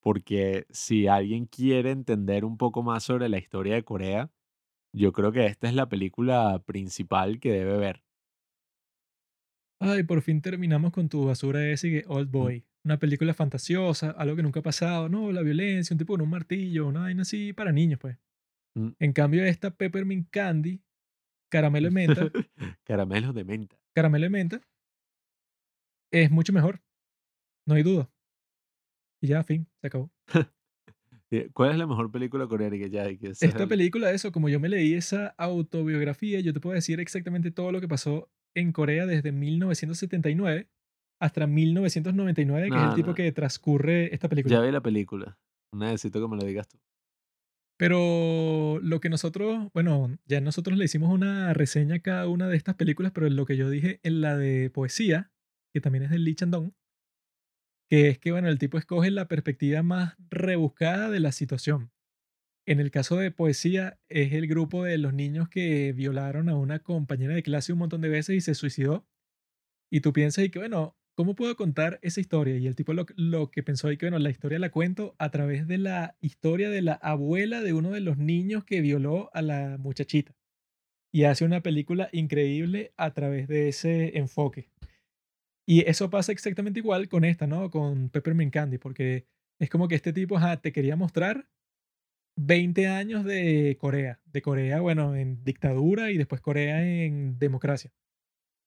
porque 0.00 0.66
si 0.70 1.06
alguien 1.06 1.46
quiere 1.46 1.92
entender 1.92 2.44
un 2.44 2.58
poco 2.58 2.82
más 2.82 3.02
sobre 3.04 3.28
la 3.30 3.38
historia 3.38 3.74
de 3.74 3.84
Corea, 3.84 4.30
yo 4.92 5.12
creo 5.12 5.32
que 5.32 5.46
esta 5.46 5.68
es 5.68 5.74
la 5.74 5.88
película 5.88 6.62
principal 6.64 7.40
que 7.40 7.52
debe 7.52 7.76
ver. 7.76 8.02
Ay, 9.82 10.02
por 10.02 10.20
fin 10.22 10.42
terminamos 10.42 10.92
con 10.92 11.08
tu 11.08 11.24
basura 11.26 11.66
ese 11.70 11.88
que 11.90 12.04
Old 12.08 12.28
Mm, 12.28 12.32
Boy. 12.32 12.66
Una 12.84 12.98
película 12.98 13.34
fantasiosa, 13.34 14.10
algo 14.12 14.36
que 14.36 14.42
nunca 14.42 14.60
ha 14.60 14.62
pasado. 14.62 15.08
No, 15.08 15.32
la 15.32 15.42
violencia, 15.42 15.94
un 15.94 15.98
tipo 15.98 16.14
con 16.14 16.22
un 16.22 16.30
martillo, 16.30 16.86
una 16.86 17.00
vaina 17.00 17.22
así 17.22 17.52
para 17.52 17.72
niños, 17.72 17.98
pues. 17.98 18.16
mm. 18.74 18.90
En 18.98 19.12
cambio, 19.12 19.44
esta 19.44 19.70
Peppermint 19.70 20.28
Candy, 20.30 20.82
caramelo 21.50 21.88
de 21.88 21.94
menta, 21.94 22.22
Caramelos 22.84 23.34
de 23.34 23.44
menta. 23.44 23.76
caramelo 23.94 24.24
de 24.24 24.30
menta, 24.30 24.60
es 26.12 26.30
mucho 26.30 26.52
mejor. 26.52 26.82
No 27.66 27.74
hay 27.74 27.82
duda. 27.82 28.10
Y 29.22 29.28
ya, 29.28 29.44
fin, 29.44 29.66
se 29.80 29.86
acabó. 29.86 30.10
Eh, 31.32 31.48
¿Cuál 31.52 31.70
es 31.72 31.78
la 31.78 31.86
mejor 31.86 32.10
película 32.10 32.46
coreana 32.48 32.76
que 32.76 32.90
ya 32.90 33.04
hay? 33.04 33.16
Que 33.18 33.28
es 33.28 33.42
Esta 33.42 33.62
el... 33.62 33.68
película, 33.68 34.10
eso, 34.10 34.32
como 34.32 34.48
yo 34.48 34.58
me 34.58 34.68
leí 34.68 34.94
esa 34.94 35.28
autobiografía, 35.38 36.40
yo 36.40 36.52
te 36.52 36.60
puedo 36.60 36.74
decir 36.74 36.98
exactamente 37.00 37.50
todo 37.52 37.70
lo 37.72 37.80
que 37.80 37.86
pasó 37.88 38.30
en 38.56 38.72
Corea 38.72 39.06
desde 39.06 39.30
1979 39.32 40.68
hasta 41.20 41.46
1999, 41.46 42.68
que 42.70 42.74
es 42.76 42.82
el 42.82 42.88
No, 42.88 42.94
tipo 42.94 43.14
que 43.14 43.30
transcurre 43.30 44.12
esta 44.12 44.26
Ya 44.26 44.30
película. 44.30 44.60
vi 44.62 44.72
la 44.72 44.80
película. 44.80 45.38
Necesito 45.72 46.20
que 46.20 46.28
me 46.28 46.36
lo 46.36 46.44
digas 46.44 46.66
tú. 46.68 46.78
Pero 47.78 48.78
lo 48.82 49.00
que 49.00 49.08
nosotros, 49.08 49.70
bueno, 49.72 50.18
ya 50.26 50.40
nosotros 50.40 50.76
le 50.76 50.84
hicimos 50.84 51.10
una 51.12 51.54
reseña 51.54 51.96
a 51.96 52.00
cada 52.00 52.28
una 52.28 52.48
de 52.48 52.56
estas 52.56 52.74
películas, 52.74 53.12
pero 53.12 53.28
lo 53.30 53.46
que 53.46 53.56
yo 53.56 53.70
dije 53.70 54.00
en 54.02 54.20
la 54.20 54.36
de 54.36 54.68
poesía, 54.70 55.30
que 55.72 55.80
también 55.80 56.04
es 56.04 56.10
de 56.10 56.18
Lee 56.18 56.34
Chandong, 56.34 56.72
que 57.90 58.08
es 58.08 58.20
que, 58.20 58.30
bueno, 58.30 58.48
el 58.48 58.60
tipo 58.60 58.78
escoge 58.78 59.10
la 59.10 59.26
perspectiva 59.26 59.82
más 59.82 60.14
rebuscada 60.30 61.10
de 61.10 61.18
la 61.18 61.32
situación. 61.32 61.90
En 62.64 62.78
el 62.78 62.92
caso 62.92 63.16
de 63.16 63.32
poesía, 63.32 63.98
es 64.08 64.32
el 64.32 64.46
grupo 64.46 64.84
de 64.84 64.96
los 64.96 65.12
niños 65.12 65.48
que 65.48 65.92
violaron 65.92 66.48
a 66.48 66.56
una 66.56 66.78
compañera 66.78 67.34
de 67.34 67.42
clase 67.42 67.72
un 67.72 67.80
montón 67.80 68.00
de 68.00 68.08
veces 68.08 68.36
y 68.36 68.40
se 68.42 68.54
suicidó. 68.54 69.08
Y 69.90 70.02
tú 70.02 70.12
piensas 70.12 70.44
y 70.44 70.50
que, 70.50 70.60
bueno, 70.60 70.96
¿cómo 71.16 71.34
puedo 71.34 71.56
contar 71.56 71.98
esa 72.02 72.20
historia? 72.20 72.56
Y 72.58 72.68
el 72.68 72.76
tipo 72.76 72.92
lo, 72.92 73.06
lo 73.16 73.50
que 73.50 73.64
pensó 73.64 73.90
y 73.90 73.96
que, 73.96 74.06
bueno, 74.06 74.20
la 74.20 74.30
historia 74.30 74.60
la 74.60 74.70
cuento 74.70 75.16
a 75.18 75.32
través 75.32 75.66
de 75.66 75.78
la 75.78 76.16
historia 76.20 76.70
de 76.70 76.82
la 76.82 76.92
abuela 76.92 77.60
de 77.60 77.72
uno 77.72 77.90
de 77.90 78.00
los 78.02 78.18
niños 78.18 78.64
que 78.64 78.82
violó 78.82 79.30
a 79.34 79.42
la 79.42 79.78
muchachita. 79.78 80.36
Y 81.10 81.24
hace 81.24 81.44
una 81.44 81.60
película 81.60 82.08
increíble 82.12 82.92
a 82.96 83.12
través 83.14 83.48
de 83.48 83.66
ese 83.66 84.16
enfoque. 84.16 84.70
Y 85.70 85.88
eso 85.88 86.10
pasa 86.10 86.32
exactamente 86.32 86.80
igual 86.80 87.08
con 87.08 87.24
esta, 87.24 87.46
¿no? 87.46 87.70
Con 87.70 88.08
Peppermint 88.08 88.52
Candy, 88.52 88.78
porque 88.78 89.28
es 89.60 89.70
como 89.70 89.86
que 89.86 89.94
este 89.94 90.12
tipo 90.12 90.36
ajá, 90.36 90.60
te 90.60 90.72
quería 90.72 90.96
mostrar 90.96 91.48
20 92.36 92.88
años 92.88 93.24
de 93.24 93.76
Corea. 93.78 94.20
De 94.24 94.42
Corea, 94.42 94.80
bueno, 94.80 95.14
en 95.14 95.44
dictadura 95.44 96.10
y 96.10 96.18
después 96.18 96.40
Corea 96.40 96.84
en 96.84 97.38
democracia. 97.38 97.92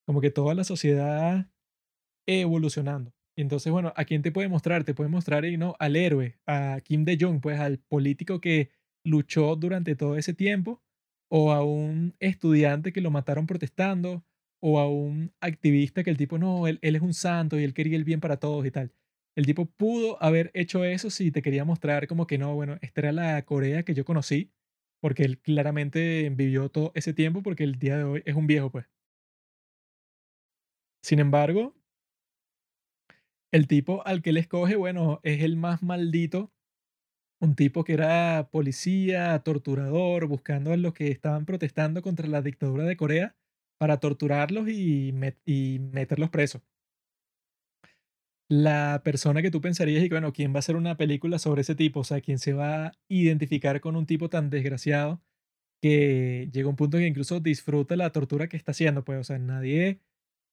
Como 0.08 0.22
que 0.22 0.32
toda 0.32 0.56
la 0.56 0.64
sociedad 0.64 1.52
evolucionando. 2.26 3.14
Y 3.36 3.42
entonces, 3.42 3.70
bueno, 3.70 3.92
¿a 3.98 4.06
quién 4.06 4.22
te 4.22 4.32
puede 4.32 4.48
mostrar? 4.48 4.86
Te 4.86 4.94
puede 4.94 5.10
mostrar 5.10 5.44
y 5.44 5.58
no, 5.58 5.76
al 5.80 5.98
héroe, 5.98 6.40
a 6.48 6.80
Kim 6.86 7.04
De-jong, 7.04 7.42
pues 7.42 7.60
al 7.60 7.80
político 7.80 8.40
que 8.40 8.72
luchó 9.04 9.58
durante 9.58 9.98
todo 9.98 10.16
ese 10.16 10.34
tiempo, 10.34 10.82
o 11.30 11.52
a 11.52 11.66
un 11.66 12.16
estudiante 12.22 12.94
que 12.94 13.02
lo 13.02 13.12
mataron 13.12 13.46
protestando, 13.46 14.24
o 14.66 14.80
a 14.80 14.90
un 14.90 15.33
activista 15.42 16.03
que 16.03 16.09
el 16.09 16.16
tipo, 16.16 16.38
no, 16.38 16.67
él, 16.67 16.80
él 16.82 16.95
es 16.95 17.01
un 17.01 17.14
santo 17.14 17.59
y 17.59 17.66
él 17.66 17.74
quería 17.74 17.98
el 17.98 18.06
bien 18.06 18.22
para 18.22 18.38
todos 18.38 18.66
y 18.66 18.72
tal. 18.72 18.93
El 19.35 19.45
tipo 19.45 19.66
pudo 19.66 20.22
haber 20.24 20.51
hecho 20.53 20.85
eso 20.85 21.09
si 21.09 21.32
te 21.32 21.42
quería 21.42 21.66
mostrar 21.66 22.08
como 22.08 22.27
que 22.27 22.38
no, 22.38 22.56
bueno, 22.56 22.77
esta 22.82 23.01
era 23.01 23.11
la 23.11 23.43
Corea 23.43 23.83
que 23.83 23.93
yo 23.93 24.06
conocí, 24.06 24.53
porque 25.01 25.24
él 25.24 25.40
claramente 25.42 26.30
vivió 26.30 26.69
todo 26.69 26.93
ese 26.95 27.14
tiempo, 27.14 27.43
porque 27.43 27.66
el 27.66 27.77
día 27.77 27.98
de 27.98 28.06
hoy 28.06 28.24
es 28.25 28.35
un 28.35 28.48
viejo, 28.48 28.72
pues. 28.72 28.85
Sin 31.03 31.19
embargo, 31.19 31.75
el 33.51 33.67
tipo 33.67 34.01
al 34.08 34.22
que 34.22 34.30
él 34.30 34.38
escoge, 34.38 34.77
bueno, 34.77 35.19
es 35.24 35.43
el 35.43 35.58
más 35.58 35.83
maldito, 35.83 36.53
un 37.42 37.56
tipo 37.56 37.83
que 37.83 37.93
era 37.95 38.50
policía, 38.50 39.38
torturador, 39.40 40.27
buscando 40.27 40.72
a 40.72 40.77
los 40.77 40.93
que 40.93 41.09
estaban 41.11 41.45
protestando 41.45 42.01
contra 42.01 42.27
la 42.30 42.42
dictadura 42.42 42.85
de 42.85 42.95
Corea 42.95 43.35
para 43.84 44.00
torturarlos 44.00 44.70
y, 44.70 45.12
met- 45.14 45.40
y 45.45 45.80
meterlos 45.80 46.30
presos. 46.30 46.62
La 48.50 49.02
persona 49.03 49.42
que 49.42 49.50
tú 49.52 49.62
pensarías 49.62 50.03
y 50.03 50.10
bueno, 50.10 50.32
¿quién 50.34 50.52
va 50.53 50.58
a 50.58 50.60
hacer 50.60 50.76
una 50.76 50.98
película 50.98 51.40
sobre 51.40 51.62
ese 51.62 51.76
tipo? 51.76 52.02
O 52.02 52.03
sea, 52.03 52.22
¿quién 52.22 52.38
se 52.40 52.53
va 52.53 52.88
a 52.88 52.92
identificar 53.08 53.80
con 53.82 53.95
un 53.95 54.06
tipo 54.06 54.30
tan 54.30 54.50
desgraciado 54.50 55.22
que 55.82 56.50
llega 56.53 56.70
un 56.70 56.76
punto 56.78 56.98
que 57.00 57.08
incluso 57.08 57.40
disfruta 57.42 57.95
la 57.98 58.12
tortura 58.12 58.50
que 58.50 58.58
está 58.58 58.72
haciendo? 58.72 59.06
Pues, 59.06 59.20
o 59.20 59.24
sea, 59.26 59.40
nadie 59.40 60.02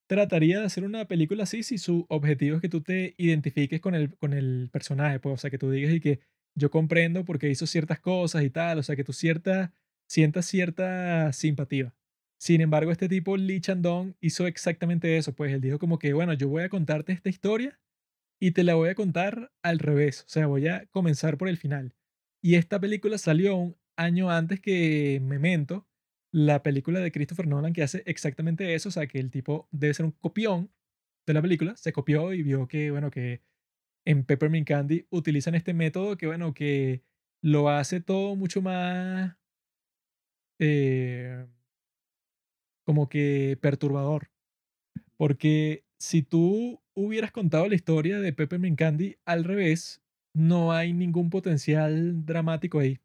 trataría 0.09 0.61
de 0.61 0.67
hacer 0.67 0.85
una 0.85 1.07
película 1.07 1.45
así 1.45 1.63
si 1.65 1.79
su 1.79 2.07
objetivo 2.11 2.57
es 2.57 2.63
que 2.63 2.69
tú 2.71 2.83
te 2.83 3.15
identifiques 3.19 3.81
con 3.81 3.95
el, 3.97 4.17
con 4.19 4.35
el 4.35 4.71
personaje, 4.73 5.21
pues, 5.21 5.35
o 5.35 5.39
sea, 5.39 5.51
que 5.51 5.59
tú 5.59 5.71
digas 5.71 5.93
y 5.95 6.01
que 6.01 6.21
yo 6.57 6.71
comprendo 6.71 7.25
porque 7.25 7.51
hizo 7.51 7.67
ciertas 7.67 8.01
cosas 8.01 8.45
y 8.45 8.51
tal, 8.51 8.79
o 8.81 8.83
sea, 8.85 8.97
que 8.97 9.05
tú 9.05 9.13
cierta, 9.15 9.75
sientas 10.09 10.47
cierta 10.47 11.33
simpatía. 11.35 11.95
Sin 12.41 12.63
embargo, 12.63 12.91
este 12.91 13.09
tipo, 13.09 13.37
Lee 13.37 13.61
Chandong, 13.61 14.15
hizo 14.21 14.47
exactamente 14.47 15.19
eso, 15.19 15.35
pues 15.35 15.53
él 15.53 15.61
dijo 15.61 15.79
como 15.79 15.99
que, 15.99 16.15
bueno, 16.15 16.33
yo 16.33 16.49
voy 16.49 16.63
a 16.63 16.71
contarte 16.71 17.13
esta 17.13 17.29
historia 17.29 17.79
y 18.41 18.53
te 18.53 18.65
la 18.65 18.75
voy 18.75 18.89
a 18.89 18.95
contar 18.95 19.53
al 19.63 19.79
revés, 19.79 20.23
o 20.27 20.29
sea, 20.31 20.47
voy 20.47 20.67
a 20.69 20.87
comenzar 20.87 21.37
por 21.37 21.49
el 21.51 21.59
final. 21.59 21.95
Y 22.43 22.55
esta 22.55 22.81
película 22.81 23.19
salió 23.19 23.57
un 23.57 23.77
año 23.97 24.31
antes 24.31 24.61
que 24.61 25.21
Memento, 25.23 25.87
la 26.33 26.63
película 26.63 27.01
de 27.01 27.13
Christopher 27.13 27.47
Nolan 27.47 27.75
que 27.75 27.83
hace 27.83 28.03
exactamente 28.07 28.75
eso, 28.75 28.89
o 28.89 28.93
sea, 28.93 29.07
que 29.07 29.19
el 29.19 29.31
tipo 29.31 29.69
debe 29.71 29.93
ser 29.93 30.07
un 30.07 30.13
copión 30.13 30.73
de 31.27 31.35
la 31.35 31.43
película, 31.43 31.77
se 31.77 31.93
copió 31.93 32.33
y 32.33 32.43
vio 32.43 32.67
que, 32.69 32.91
bueno, 32.91 33.11
que 33.11 33.43
en 34.07 34.25
Peppermint 34.25 34.67
Candy 34.67 35.07
utilizan 35.11 35.55
este 35.55 35.75
método 35.75 36.17
que, 36.17 36.27
bueno, 36.27 36.55
que 36.55 37.03
lo 37.43 37.69
hace 37.69 38.01
todo 38.01 38.37
mucho 38.37 38.63
más 38.63 39.37
eh, 40.59 41.47
como 42.91 43.09
que 43.09 43.57
perturbador. 43.61 44.31
Porque 45.17 45.85
si 46.01 46.23
tú 46.23 46.81
hubieras 46.97 47.31
contado 47.31 47.69
la 47.69 47.77
historia 47.77 48.19
de 48.19 48.33
Peppermint 48.33 48.77
Candy 48.77 49.17
al 49.25 49.45
revés, 49.45 50.03
no 50.35 50.73
hay 50.73 50.93
ningún 50.93 51.31
potencial 51.31 52.27
dramático 52.27 52.81
ahí. 52.81 52.99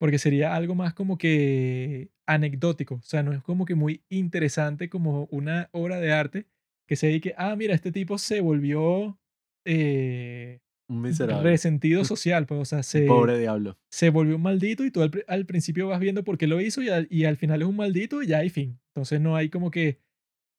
Porque 0.00 0.18
sería 0.18 0.56
algo 0.56 0.74
más 0.74 0.94
como 0.94 1.16
que 1.16 2.10
anecdótico. 2.26 2.96
O 2.96 3.02
sea, 3.02 3.22
no 3.22 3.32
es 3.32 3.40
como 3.42 3.66
que 3.66 3.76
muy 3.76 4.02
interesante 4.08 4.88
como 4.88 5.28
una 5.30 5.68
obra 5.70 6.00
de 6.00 6.10
arte 6.12 6.46
que 6.88 6.96
se 6.96 7.06
dedique, 7.06 7.34
ah, 7.36 7.54
mira, 7.54 7.72
este 7.72 7.92
tipo 7.92 8.18
se 8.18 8.40
volvió 8.40 9.16
eh, 9.64 10.58
miserable. 10.88 11.50
resentido 11.50 12.04
social, 12.14 12.46
pues, 12.46 12.60
o 12.60 12.64
sea, 12.64 12.82
se, 12.82 13.06
Pobre 13.06 13.38
diablo. 13.38 13.78
se 13.92 14.10
volvió 14.10 14.34
un 14.34 14.42
maldito 14.42 14.84
y 14.84 14.90
tú 14.90 15.02
al, 15.02 15.10
pri- 15.12 15.22
al 15.28 15.46
principio 15.46 15.86
vas 15.86 16.00
viendo 16.00 16.24
por 16.24 16.36
qué 16.36 16.48
lo 16.48 16.60
hizo 16.60 16.82
y 16.82 16.88
al, 16.88 17.06
y 17.08 17.26
al 17.26 17.36
final 17.36 17.62
es 17.62 17.68
un 17.68 17.76
maldito 17.76 18.22
y 18.22 18.26
ya 18.26 18.38
hay 18.38 18.50
fin. 18.50 18.79
Entonces 18.94 19.20
no 19.20 19.36
hay 19.36 19.50
como 19.50 19.70
que 19.70 20.00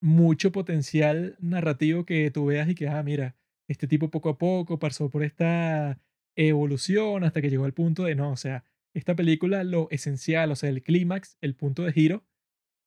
mucho 0.01 0.51
potencial 0.51 1.38
narrativo 1.40 2.06
que 2.06 2.32
tú 2.32 2.45
veas 2.45 2.69
y 2.69 2.76
que, 2.76 2.88
ah, 2.88 3.03
mira, 3.03 3.35
este 3.68 3.88
tipo 3.88 4.10
poco 4.10 4.30
a 4.30 4.38
poco 4.38 4.80
pasó 4.80 5.10
por 5.10 5.24
esta 5.24 6.00
evolución 6.35 7.24
hasta 7.24 7.42
que 7.42 7.50
llegó 7.50 7.66
al 7.66 7.74
punto 7.74 8.06
de, 8.06 8.16
no, 8.16 8.32
o 8.32 8.38
sea, 8.38 8.64
esta 8.93 9.16
película 9.16 9.64
lo 9.64 9.88
esencial, 9.92 10.51
o 10.51 10.56
sea, 10.56 10.69
el 10.69 10.84
clímax, 10.84 11.38
el 11.42 11.56
punto 11.56 11.84
de 11.84 11.93
giro, 11.93 12.26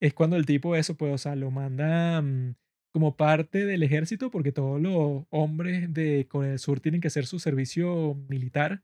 es 0.01 0.13
cuando 0.13 0.35
el 0.35 0.45
tipo 0.45 0.75
eso, 0.75 0.95
pues, 0.95 1.13
o 1.13 1.17
sea, 1.17 1.35
lo 1.35 1.51
manda 1.51 2.21
mm, 2.21 2.55
como 2.91 3.15
parte 3.17 3.65
del 3.65 3.83
ejército 3.83 4.31
porque 4.31 4.51
todos 4.51 4.79
los 4.81 5.25
hombres 5.29 5.93
de 5.93 6.27
Corea 6.29 6.51
del 6.51 6.59
Sur 6.59 6.79
tienen 6.79 7.01
que 7.01 7.07
hacer 7.07 7.25
su 7.25 7.39
servicio 7.39 8.15
militar 8.29 8.83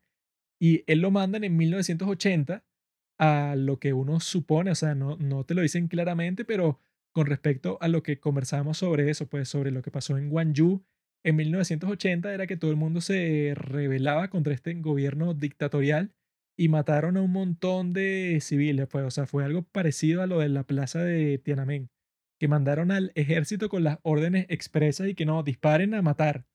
y 0.59 0.83
él 0.87 0.99
lo 0.99 1.11
mandan 1.11 1.43
en 1.43 1.57
1980 1.57 2.65
a 3.21 3.55
lo 3.55 3.79
que 3.79 3.93
uno 3.93 4.19
supone, 4.19 4.71
o 4.71 4.75
sea, 4.75 4.95
no, 4.95 5.15
no 5.17 5.43
te 5.45 5.53
lo 5.53 5.61
dicen 5.61 5.87
claramente, 5.87 6.43
pero 6.43 6.79
con 7.13 7.27
respecto 7.27 7.77
a 7.79 7.87
lo 7.87 8.01
que 8.01 8.19
conversamos 8.19 8.79
sobre 8.79 9.09
eso, 9.11 9.27
pues 9.27 9.47
sobre 9.47 9.69
lo 9.69 9.83
que 9.83 9.91
pasó 9.91 10.17
en 10.17 10.29
Gwangju 10.29 10.83
en 11.23 11.35
1980 11.35 12.33
era 12.33 12.47
que 12.47 12.57
todo 12.57 12.71
el 12.71 12.77
mundo 12.77 12.99
se 12.99 13.53
rebelaba 13.55 14.29
contra 14.29 14.53
este 14.53 14.73
gobierno 14.73 15.35
dictatorial 15.35 16.11
y 16.57 16.69
mataron 16.69 17.15
a 17.15 17.21
un 17.21 17.31
montón 17.31 17.93
de 17.93 18.39
civiles, 18.41 18.87
pues, 18.87 19.05
o 19.05 19.11
sea, 19.11 19.27
fue 19.27 19.45
algo 19.45 19.63
parecido 19.63 20.23
a 20.23 20.27
lo 20.27 20.39
de 20.39 20.49
la 20.49 20.63
plaza 20.63 21.03
de 21.03 21.37
Tiananmen, 21.37 21.91
que 22.39 22.47
mandaron 22.47 22.89
al 22.91 23.11
ejército 23.13 23.69
con 23.69 23.83
las 23.83 23.99
órdenes 24.01 24.47
expresas 24.49 25.07
y 25.07 25.15
que 25.15 25.25
no, 25.27 25.43
disparen 25.43 25.93
a 25.93 26.01
matar. 26.01 26.45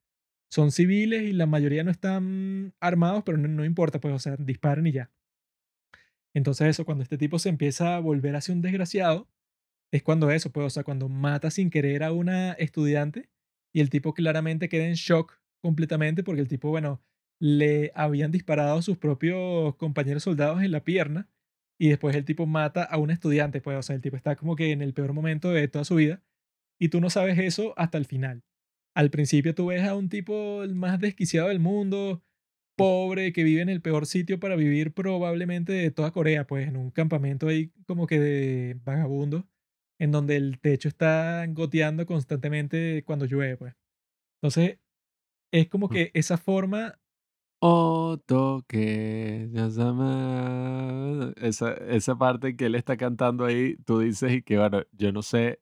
Son 0.50 0.72
civiles 0.72 1.22
y 1.22 1.32
la 1.32 1.46
mayoría 1.46 1.84
no 1.84 1.90
están 1.92 2.74
armados, 2.80 3.22
pero 3.24 3.38
no, 3.38 3.48
no 3.48 3.64
importa, 3.64 4.00
pues, 4.00 4.14
o 4.14 4.18
sea, 4.18 4.36
disparen 4.36 4.86
y 4.88 4.92
ya. 4.92 5.10
Entonces 6.36 6.68
eso, 6.68 6.84
cuando 6.84 7.02
este 7.02 7.16
tipo 7.16 7.38
se 7.38 7.48
empieza 7.48 7.96
a 7.96 7.98
volver 7.98 8.36
hacia 8.36 8.52
un 8.54 8.60
desgraciado, 8.60 9.26
es 9.90 10.02
cuando 10.02 10.30
eso, 10.30 10.52
pues, 10.52 10.66
o 10.66 10.70
sea, 10.70 10.84
cuando 10.84 11.08
mata 11.08 11.50
sin 11.50 11.70
querer 11.70 12.02
a 12.02 12.12
una 12.12 12.52
estudiante 12.52 13.30
y 13.74 13.80
el 13.80 13.88
tipo 13.88 14.12
claramente 14.12 14.68
queda 14.68 14.86
en 14.86 14.96
shock 14.96 15.40
completamente 15.62 16.22
porque 16.22 16.42
el 16.42 16.48
tipo, 16.48 16.68
bueno, 16.68 17.02
le 17.40 17.90
habían 17.94 18.32
disparado 18.32 18.82
sus 18.82 18.98
propios 18.98 19.76
compañeros 19.76 20.24
soldados 20.24 20.62
en 20.62 20.72
la 20.72 20.84
pierna 20.84 21.30
y 21.80 21.88
después 21.88 22.14
el 22.14 22.26
tipo 22.26 22.44
mata 22.44 22.82
a 22.84 22.98
un 22.98 23.10
estudiante, 23.10 23.62
pues, 23.62 23.78
o 23.78 23.82
sea, 23.82 23.96
el 23.96 24.02
tipo 24.02 24.16
está 24.16 24.36
como 24.36 24.56
que 24.56 24.72
en 24.72 24.82
el 24.82 24.92
peor 24.92 25.14
momento 25.14 25.52
de 25.52 25.68
toda 25.68 25.86
su 25.86 25.94
vida 25.94 26.22
y 26.78 26.90
tú 26.90 27.00
no 27.00 27.08
sabes 27.08 27.38
eso 27.38 27.72
hasta 27.78 27.96
el 27.96 28.04
final. 28.04 28.44
Al 28.94 29.08
principio 29.10 29.54
tú 29.54 29.68
ves 29.68 29.84
a 29.84 29.94
un 29.94 30.10
tipo 30.10 30.62
el 30.62 30.74
más 30.74 31.00
desquiciado 31.00 31.48
del 31.48 31.60
mundo, 31.60 32.22
pobre, 32.76 33.32
que 33.32 33.44
vive 33.44 33.62
en 33.62 33.68
el 33.70 33.82
peor 33.82 34.06
sitio 34.06 34.40
para 34.40 34.56
vivir 34.56 34.92
probablemente 34.94 35.72
de 35.72 35.90
toda 35.90 36.12
Corea, 36.12 36.46
pues 36.46 36.68
en 36.68 36.76
un 36.76 36.90
campamento 36.90 37.48
ahí 37.48 37.72
como 37.86 38.06
que 38.06 38.20
de 38.20 38.80
vagabundo, 38.84 39.48
en 39.98 40.12
donde 40.12 40.36
el 40.36 40.60
techo 40.60 40.88
está 40.88 41.46
goteando 41.48 42.06
constantemente 42.06 43.02
cuando 43.06 43.26
llueve, 43.26 43.56
pues. 43.56 43.74
Entonces, 44.42 44.78
es 45.52 45.68
como 45.68 45.88
que 45.90 46.10
esa 46.14 46.38
forma, 46.38 47.00
Otro 47.62 48.64
que 48.68 49.48
ya 49.52 49.70
se 49.70 49.82
ama- 49.82 51.32
Esa, 51.36 51.72
esa 51.74 52.16
parte 52.16 52.54
que 52.56 52.66
él 52.66 52.74
está 52.74 52.96
cantando 52.96 53.44
ahí, 53.46 53.76
tú 53.84 54.00
dices 54.00 54.32
y 54.32 54.42
que, 54.42 54.58
bueno, 54.58 54.82
yo 54.92 55.10
no 55.12 55.22
sé 55.22 55.60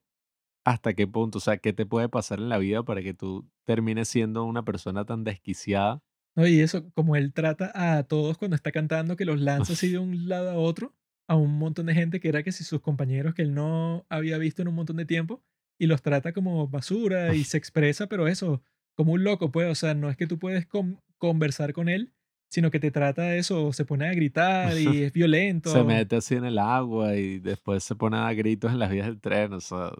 hasta 0.65 0.93
qué 0.95 1.07
punto, 1.07 1.39
o 1.39 1.41
sea, 1.41 1.57
qué 1.57 1.73
te 1.73 1.85
puede 1.85 2.09
pasar 2.09 2.39
en 2.39 2.49
la 2.49 2.57
vida 2.59 2.83
para 2.83 3.01
que 3.03 3.13
tú 3.13 3.49
termines 3.65 4.09
siendo 4.09 4.45
una 4.45 4.63
persona 4.65 5.05
tan 5.05 5.23
desquiciada. 5.25 6.01
¿No? 6.35 6.47
Y 6.47 6.59
eso, 6.59 6.89
como 6.93 7.15
él 7.15 7.33
trata 7.33 7.71
a 7.73 8.03
todos 8.03 8.37
cuando 8.37 8.55
está 8.55 8.71
cantando, 8.71 9.15
que 9.15 9.25
los 9.25 9.39
lanza 9.39 9.73
así 9.73 9.89
de 9.89 9.97
un 9.99 10.27
lado 10.29 10.49
a 10.51 10.55
otro, 10.55 10.93
a 11.27 11.35
un 11.35 11.57
montón 11.57 11.87
de 11.87 11.93
gente 11.95 12.19
que 12.19 12.27
era 12.29 12.43
que 12.43 12.51
si 12.51 12.63
sus 12.63 12.81
compañeros 12.81 13.33
que 13.33 13.41
él 13.41 13.53
no 13.53 14.05
había 14.09 14.37
visto 14.37 14.61
en 14.61 14.67
un 14.67 14.75
montón 14.75 14.97
de 14.97 15.05
tiempo, 15.05 15.43
y 15.79 15.87
los 15.87 16.01
trata 16.01 16.31
como 16.33 16.67
basura 16.67 17.35
y 17.35 17.43
se 17.43 17.57
expresa, 17.57 18.07
pero 18.07 18.27
eso, 18.27 18.61
como 18.95 19.13
un 19.13 19.23
loco, 19.23 19.51
pues, 19.51 19.69
o 19.69 19.75
sea, 19.75 19.93
no 19.93 20.09
es 20.09 20.15
que 20.17 20.27
tú 20.27 20.39
puedes 20.39 20.65
con- 20.65 21.01
conversar 21.17 21.73
con 21.73 21.89
él, 21.89 22.13
sino 22.49 22.71
que 22.71 22.79
te 22.79 22.91
trata 22.91 23.23
de 23.23 23.39
eso, 23.39 23.73
se 23.73 23.83
pone 23.83 24.07
a 24.07 24.13
gritar 24.13 24.77
y 24.77 25.03
es 25.03 25.11
violento. 25.13 25.71
Se 25.71 25.83
mete 25.83 26.15
así 26.15 26.35
en 26.35 26.45
el 26.45 26.59
agua 26.59 27.15
y 27.17 27.39
después 27.39 27.83
se 27.83 27.95
pone 27.95 28.15
a 28.17 28.21
dar 28.21 28.35
gritos 28.35 28.71
en 28.71 28.79
las 28.79 28.89
vías 28.91 29.07
del 29.07 29.19
tren, 29.19 29.51
o 29.53 29.59
sea, 29.59 29.91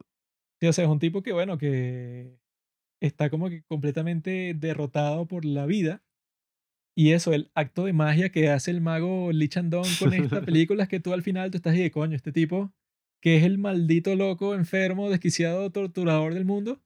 Sí, 0.62 0.68
o 0.68 0.74
sea, 0.74 0.86
es 0.86 0.90
un 0.90 1.00
tipo 1.00 1.22
que, 1.22 1.34
bueno, 1.34 1.58
que 1.58 2.40
está 3.02 3.30
como 3.30 3.50
que 3.50 3.64
completamente 3.64 4.54
derrotado 4.56 5.26
por 5.28 5.44
la 5.44 5.66
vida. 5.66 6.02
Y 6.98 7.12
eso, 7.12 7.34
el 7.34 7.52
acto 7.56 7.86
de 7.86 7.94
magia 7.94 8.30
que 8.32 8.50
hace 8.50 8.72
el 8.72 8.80
mago 8.82 9.32
Lee 9.34 9.50
con 10.00 10.14
esta 10.14 10.42
película 10.46 10.84
es 10.84 10.90
que 10.90 11.00
tú 11.02 11.12
al 11.14 11.24
final 11.24 11.52
tú 11.52 11.58
estás 11.58 11.74
ahí 11.74 11.82
de 11.82 11.92
coño, 11.92 12.16
este 12.16 12.32
tipo 12.32 12.74
que 13.22 13.38
es 13.38 13.44
el 13.44 13.58
maldito 13.58 14.16
loco, 14.16 14.54
enfermo, 14.54 15.10
desquiciado, 15.10 15.72
torturador 15.72 16.36
del 16.36 16.46
mundo, 16.46 16.80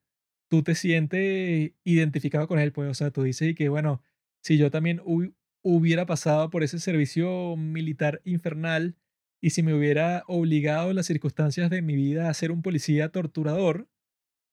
tú 0.48 0.62
te 0.62 0.74
sientes 0.74 1.72
identificado 1.84 2.48
con 2.48 2.58
él, 2.58 2.72
pues, 2.72 2.88
o 2.90 2.94
sea, 2.94 3.10
tú 3.10 3.22
dices 3.24 3.50
y 3.50 3.54
que, 3.54 3.68
bueno, 3.68 4.02
si 4.42 4.56
yo 4.56 4.70
también 4.70 5.00
hu- 5.00 5.34
hubiera 5.62 6.06
pasado 6.06 6.48
por 6.48 6.62
ese 6.62 6.78
servicio 6.78 7.56
militar 7.56 8.22
infernal 8.24 8.96
y 9.42 9.50
si 9.50 9.62
me 9.62 9.74
hubiera 9.74 10.22
obligado 10.28 10.94
las 10.94 11.06
circunstancias 11.06 11.68
de 11.68 11.82
mi 11.82 11.94
vida 11.94 12.30
a 12.30 12.34
ser 12.34 12.52
un 12.52 12.62
policía 12.62 13.10
torturador 13.10 13.89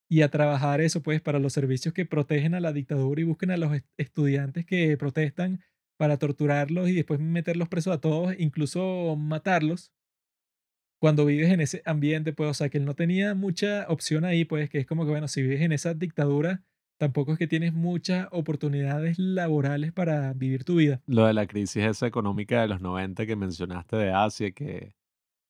y 0.10 0.22
a 0.22 0.30
trabajar 0.30 0.82
eso, 0.82 1.02
pues, 1.03 1.22
para 1.22 1.40
los 1.40 1.53
servicios 1.53 1.94
que 1.94 2.06
protegen 2.06 2.53
a 2.56 2.60
la 2.61 2.74
dictadura 2.74 3.22
y 3.22 3.26
busquen 3.26 3.52
a 3.52 3.58
los 3.58 3.74
est- 3.74 3.88
estudiantes 3.98 4.66
que 4.66 4.95
protestan 4.98 5.61
para 5.98 6.18
torturarlos 6.18 6.90
y 6.90 6.94
después 6.94 7.19
meterlos 7.19 7.69
presos 7.69 7.94
a 7.95 8.02
todos, 8.02 8.34
incluso 8.40 9.16
matarlos. 9.18 9.92
Cuando 11.00 11.26
vives 11.26 11.52
en 11.52 11.61
ese 11.61 11.84
ambiente, 11.86 12.34
pues, 12.34 12.50
o 12.50 12.53
sea, 12.53 12.69
que 12.69 12.80
él 12.80 12.86
no 12.86 12.95
tenía 12.95 13.36
mucha 13.36 13.86
opción 13.88 14.26
ahí, 14.26 14.45
pues, 14.45 14.69
que 14.69 14.80
es 14.80 14.88
como 14.88 15.06
que, 15.06 15.11
bueno, 15.11 15.27
si 15.27 15.44
vives 15.44 15.61
en 15.61 15.72
esa 15.72 15.94
dictadura, 15.94 16.64
tampoco 17.00 17.34
es 17.34 17.38
que 17.40 17.48
tienes 17.48 17.72
muchas 17.74 18.27
oportunidades 18.32 19.19
laborales 19.19 19.92
para 19.94 20.34
vivir 20.34 20.64
tu 20.64 20.76
vida. 20.77 21.02
lo 21.06 21.26
de 21.27 21.34
la 21.34 21.45
crisis 21.45 22.02
económica 22.02 22.61
de 22.61 22.68
los 22.68 22.82
90 22.82 23.27
que 23.27 23.36
mencionaste 23.36 23.95
de 23.95 24.11
Asia, 24.11 24.52
que 24.52 24.95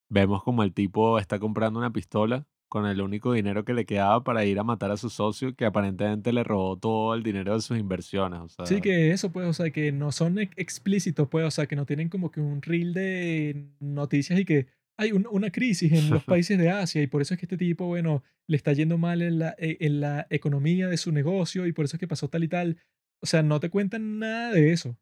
vemos 0.10 0.44
como 0.44 0.64
el 0.64 0.74
tipo 0.74 1.20
está 1.20 1.40
comprando 1.40 1.80
una 1.80 1.92
pistola 1.94 2.46
con 2.70 2.86
el 2.86 3.02
único 3.02 3.34
dinero 3.34 3.64
que 3.66 3.74
le 3.74 3.86
quedaba 3.86 4.24
para 4.24 4.46
ir 4.46 4.60
a 4.60 4.64
matar 4.64 4.92
a 4.92 4.98
su 4.98 5.10
socio, 5.10 5.56
que 5.56 5.66
aparentemente 5.66 6.34
le 6.34 6.44
robó 6.44 6.78
todo 6.78 7.14
el 7.16 7.24
dinero 7.24 7.54
de 7.54 7.62
sus 7.62 7.78
inversiones, 7.78 8.40
o 8.40 8.48
Sí, 8.66 8.82
que 8.82 9.12
eso, 9.12 9.32
pues, 9.32 9.48
o 9.48 9.54
sea, 9.54 9.70
que 9.72 9.92
no 9.92 10.12
son 10.12 10.40
ex- 10.40 10.54
explícitos, 10.58 11.30
pues, 11.30 11.46
o 11.46 11.52
sea, 11.52 11.68
que 11.68 11.76
no 11.78 11.86
tienen 11.86 12.10
como 12.10 12.32
que 12.32 12.42
un 12.42 12.62
reel 12.62 12.94
de 12.94 13.70
noticias 13.80 14.40
y 14.40 14.46
que 14.46 14.68
hay 14.98 15.12
un- 15.14 15.28
una 15.32 15.52
crisis 15.52 15.92
en 15.94 16.10
los 16.10 16.24
países 16.26 16.58
de 16.58 16.70
Asia 16.70 17.02
y 17.02 17.08
por 17.08 17.22
eso 17.22 17.34
es 17.34 17.40
que 17.40 17.46
este 17.46 17.58
tipo, 17.58 17.86
bueno, 17.86 18.24
le 18.48 18.58
está 18.58 18.74
yendo 18.74 18.98
mal 18.98 19.22
en 19.22 19.40
la, 19.40 19.56
e- 19.58 19.78
en 19.80 20.02
la 20.02 20.28
economía 20.30 20.88
de 20.88 20.98
su 20.98 21.12
negocio 21.12 21.66
y 21.68 21.72
por 21.72 21.86
eso 21.86 21.96
es 21.96 22.00
que 22.00 22.08
pasó 22.08 22.30
tal 22.30 22.44
y 22.44 22.48
tal. 22.50 22.78
O 23.22 23.26
sea, 23.26 23.42
no 23.44 23.60
te 23.60 23.70
cuentan 23.70 24.20
nada 24.20 24.52
de 24.52 24.72
eso. 24.74 24.98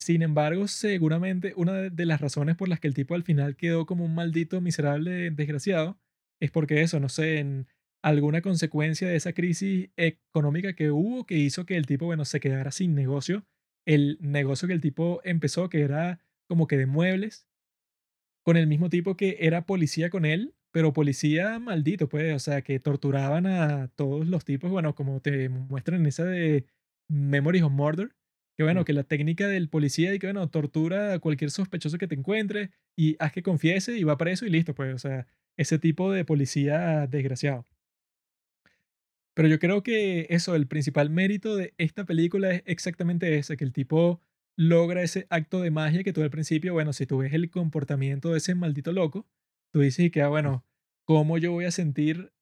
Sin 0.00 0.22
embargo, 0.22 0.68
seguramente 0.68 1.54
una 1.56 1.74
de 1.74 2.06
las 2.06 2.20
razones 2.20 2.56
por 2.56 2.68
las 2.68 2.80
que 2.80 2.88
el 2.88 2.94
tipo 2.94 3.14
al 3.14 3.22
final 3.24 3.56
quedó 3.56 3.86
como 3.86 4.04
un 4.04 4.14
maldito 4.14 4.60
miserable 4.60 5.30
desgraciado 5.30 5.98
es 6.42 6.50
porque 6.50 6.82
eso, 6.82 6.98
no 6.98 7.08
sé, 7.08 7.38
en 7.38 7.68
alguna 8.02 8.42
consecuencia 8.42 9.06
de 9.06 9.14
esa 9.14 9.32
crisis 9.32 9.90
económica 9.96 10.72
que 10.74 10.90
hubo 10.90 11.24
que 11.24 11.36
hizo 11.36 11.64
que 11.66 11.76
el 11.76 11.86
tipo, 11.86 12.06
bueno, 12.06 12.24
se 12.24 12.40
quedara 12.40 12.72
sin 12.72 12.96
negocio. 12.96 13.46
El 13.86 14.18
negocio 14.20 14.66
que 14.66 14.74
el 14.74 14.80
tipo 14.80 15.20
empezó, 15.22 15.68
que 15.68 15.82
era 15.82 16.18
como 16.48 16.66
que 16.66 16.76
de 16.76 16.86
muebles, 16.86 17.46
con 18.44 18.56
el 18.56 18.66
mismo 18.66 18.88
tipo 18.90 19.16
que 19.16 19.36
era 19.40 19.66
policía 19.66 20.10
con 20.10 20.24
él, 20.24 20.56
pero 20.72 20.92
policía 20.92 21.60
maldito, 21.60 22.08
pues, 22.08 22.34
o 22.34 22.40
sea, 22.40 22.62
que 22.62 22.80
torturaban 22.80 23.46
a 23.46 23.86
todos 23.94 24.26
los 24.26 24.44
tipos, 24.44 24.68
bueno, 24.68 24.96
como 24.96 25.20
te 25.20 25.48
muestran 25.48 26.00
en 26.00 26.06
esa 26.06 26.24
de 26.24 26.66
Memories 27.08 27.62
of 27.62 27.72
Murder, 27.72 28.16
que 28.56 28.64
bueno, 28.64 28.84
que 28.84 28.94
la 28.94 29.04
técnica 29.04 29.46
del 29.46 29.68
policía 29.68 30.12
y 30.12 30.18
que 30.18 30.26
bueno, 30.26 30.50
tortura 30.50 31.14
a 31.14 31.18
cualquier 31.20 31.52
sospechoso 31.52 31.98
que 31.98 32.08
te 32.08 32.16
encuentre 32.16 32.70
y 32.96 33.14
haz 33.20 33.30
que 33.30 33.44
confiese 33.44 33.96
y 33.96 34.02
va 34.02 34.18
preso 34.18 34.44
y 34.44 34.50
listo, 34.50 34.74
pues, 34.74 34.92
o 34.92 34.98
sea, 34.98 35.28
ese 35.62 35.78
tipo 35.78 36.12
de 36.12 36.24
policía 36.24 37.06
desgraciado. 37.06 37.66
Pero 39.34 39.48
yo 39.48 39.58
creo 39.58 39.82
que 39.82 40.26
eso, 40.28 40.54
el 40.54 40.66
principal 40.66 41.08
mérito 41.08 41.56
de 41.56 41.74
esta 41.78 42.04
película 42.04 42.50
es 42.52 42.62
exactamente 42.66 43.38
ese, 43.38 43.56
que 43.56 43.64
el 43.64 43.72
tipo 43.72 44.20
logra 44.56 45.02
ese 45.02 45.26
acto 45.30 45.60
de 45.60 45.70
magia 45.70 46.04
que 46.04 46.12
tú 46.12 46.22
al 46.22 46.30
principio, 46.30 46.74
bueno, 46.74 46.92
si 46.92 47.06
tú 47.06 47.18
ves 47.18 47.32
el 47.32 47.50
comportamiento 47.50 48.30
de 48.32 48.38
ese 48.38 48.54
maldito 48.54 48.92
loco, 48.92 49.26
tú 49.72 49.80
dices 49.80 50.10
que, 50.10 50.20
ah, 50.20 50.28
bueno, 50.28 50.66
¿cómo 51.06 51.38
yo 51.38 51.52
voy 51.52 51.64
a 51.64 51.70
sentir 51.70 52.32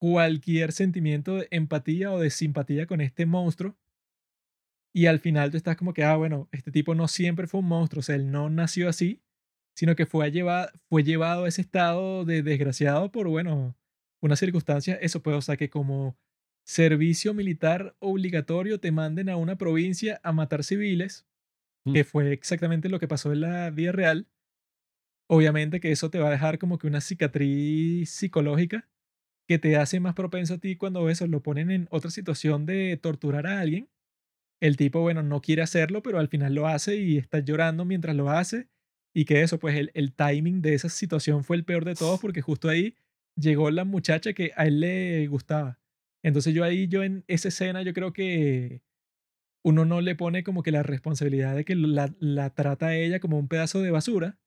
cualquier 0.00 0.72
sentimiento 0.72 1.36
de 1.36 1.48
empatía 1.50 2.10
o 2.12 2.18
de 2.18 2.30
simpatía 2.30 2.86
con 2.86 3.02
este 3.02 3.26
monstruo? 3.26 3.76
Y 4.94 5.06
al 5.06 5.20
final 5.20 5.50
tú 5.50 5.58
estás 5.58 5.76
como 5.76 5.92
que, 5.92 6.04
ah, 6.04 6.16
bueno, 6.16 6.48
este 6.52 6.70
tipo 6.70 6.94
no 6.94 7.08
siempre 7.08 7.46
fue 7.46 7.60
un 7.60 7.68
monstruo, 7.68 8.00
o 8.00 8.02
sea, 8.02 8.16
él 8.16 8.30
no 8.30 8.48
nació 8.48 8.88
así, 8.88 9.22
sino 9.76 9.96
que 9.96 10.06
fue, 10.06 10.30
llevado, 10.30 10.70
fue 10.88 11.02
llevado 11.04 11.44
a 11.44 11.48
ese 11.48 11.62
estado 11.62 12.24
de 12.24 12.42
desgraciado 12.42 13.10
por, 13.12 13.28
bueno, 13.28 13.76
una 14.22 14.36
circunstancia, 14.36 14.94
eso 14.96 15.22
pues, 15.22 15.36
o 15.36 15.42
sea, 15.42 15.56
que 15.56 15.70
como 15.70 16.16
servicio 16.64 17.34
militar 17.34 17.96
obligatorio 18.00 18.78
te 18.80 18.92
manden 18.92 19.28
a 19.28 19.36
una 19.36 19.56
provincia 19.56 20.20
a 20.22 20.32
matar 20.32 20.64
civiles, 20.64 21.26
Mm. 21.86 21.94
que 21.94 22.04
fue 22.04 22.32
exactamente 22.32 22.88
lo 22.88 23.00
que 23.00 23.08
pasó 23.08 23.32
en 23.32 23.40
la 23.42 23.70
vida 23.70 23.92
real. 23.92 24.28
Obviamente 25.28 25.80
que 25.80 25.92
eso 25.92 26.10
te 26.10 26.18
va 26.18 26.28
a 26.28 26.30
dejar 26.32 26.58
como 26.58 26.78
que 26.78 26.86
una 26.86 27.00
cicatriz 27.00 28.10
psicológica 28.10 28.88
que 29.48 29.58
te 29.58 29.76
hace 29.76 30.00
más 30.00 30.14
propenso 30.14 30.54
a 30.54 30.58
ti 30.58 30.76
cuando 30.76 31.08
eso 31.10 31.26
lo 31.26 31.42
ponen 31.42 31.70
en 31.70 31.88
otra 31.90 32.10
situación 32.10 32.66
de 32.66 32.98
torturar 33.02 33.46
a 33.46 33.60
alguien. 33.60 33.90
El 34.60 34.76
tipo, 34.78 35.00
bueno, 35.02 35.22
no 35.22 35.42
quiere 35.42 35.62
hacerlo, 35.62 36.02
pero 36.02 36.18
al 36.20 36.28
final 36.28 36.54
lo 36.54 36.68
hace 36.68 36.96
y 36.96 37.18
está 37.18 37.40
llorando 37.40 37.84
mientras 37.86 38.16
lo 38.16 38.30
hace. 38.30 38.68
Y 39.14 39.24
que 39.24 39.42
eso, 39.42 39.58
pues 39.58 39.76
el, 39.76 39.90
el 39.94 40.12
timing 40.12 40.62
de 40.62 40.74
esa 40.74 40.88
situación 40.88 41.44
fue 41.44 41.56
el 41.56 41.64
peor 41.64 41.84
de 41.84 41.94
todos 41.94 42.20
porque 42.20 42.40
justo 42.40 42.68
ahí 42.68 42.96
llegó 43.36 43.70
la 43.70 43.84
muchacha 43.84 44.32
que 44.32 44.52
a 44.56 44.66
él 44.66 44.80
le 44.80 45.26
gustaba. 45.26 45.78
Entonces 46.22 46.54
yo 46.54 46.64
ahí, 46.64 46.88
yo 46.88 47.02
en 47.02 47.24
esa 47.26 47.48
escena, 47.48 47.82
yo 47.82 47.92
creo 47.92 48.12
que 48.12 48.82
uno 49.64 49.84
no 49.84 50.00
le 50.00 50.14
pone 50.14 50.42
como 50.44 50.62
que 50.62 50.72
la 50.72 50.82
responsabilidad 50.82 51.54
de 51.56 51.64
que 51.64 51.74
la, 51.74 52.14
la 52.18 52.50
trata 52.50 52.88
a 52.88 52.96
ella 52.96 53.20
como 53.20 53.38
un 53.38 53.48
pedazo 53.48 53.80
de 53.80 53.90
basura. 53.90 54.38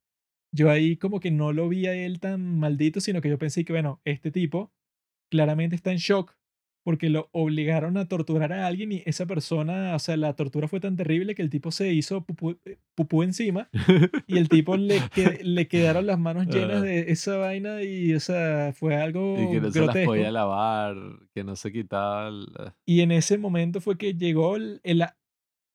Yo 0.51 0.69
ahí 0.69 0.97
como 0.97 1.19
que 1.19 1.31
no 1.31 1.53
lo 1.53 1.67
vi 1.69 1.87
a 1.87 1.93
él 1.93 2.19
tan 2.19 2.59
maldito, 2.59 3.01
sino 3.01 3.21
que 3.21 3.29
yo 3.29 3.37
pensé 3.37 3.65
que, 3.65 3.73
bueno, 3.73 4.01
este 4.05 4.31
tipo 4.31 4.73
claramente 5.29 5.75
está 5.75 5.91
en 5.91 5.97
shock 5.97 6.35
porque 6.85 7.09
lo 7.09 7.29
obligaron 7.31 7.97
a 7.97 8.07
torturar 8.07 8.53
a 8.53 8.67
alguien 8.67 8.91
y 8.91 9.01
esa 9.07 9.25
persona, 9.25 9.95
o 9.95 9.99
sea, 9.99 10.17
la 10.17 10.33
tortura 10.35 10.67
fue 10.67 10.79
tan 10.79 10.95
terrible 10.95 11.33
que 11.33 11.41
el 11.41 11.49
tipo 11.49 11.71
se 11.71 11.91
hizo 11.91 12.23
pupú, 12.23 12.59
eh, 12.63 12.77
pupú 12.93 13.23
encima 13.23 13.69
y 14.27 14.37
el 14.37 14.47
tipo 14.49 14.77
le, 14.77 14.99
que- 15.13 15.39
le 15.43 15.67
quedaron 15.67 16.05
las 16.05 16.19
manos 16.19 16.45
llenas 16.47 16.77
Ah. 16.77 16.85
de 16.85 17.11
esa 17.11 17.37
vaina 17.37 17.81
y, 17.81 18.13
o 18.13 18.19
sea, 18.19 18.71
fue 18.75 18.95
algo 18.95 19.33
Y 19.41 19.51
que 19.55 19.61
no 19.61 19.71
se 19.71 19.79
las 19.79 19.87
grotesco. 19.87 20.11
podía 20.11 20.29
lavar, 20.31 20.95
que 21.33 21.43
no 21.43 21.55
se 21.55 21.71
quitaba. 21.71 22.27
el- 22.27 22.45
Y 22.85 23.01
en 23.01 23.11
ese 23.11 23.39
momento 23.39 23.81
fue 23.81 23.97
que 23.97 24.13
llegó 24.13 24.55
el, 24.55 24.79
el 24.83 25.03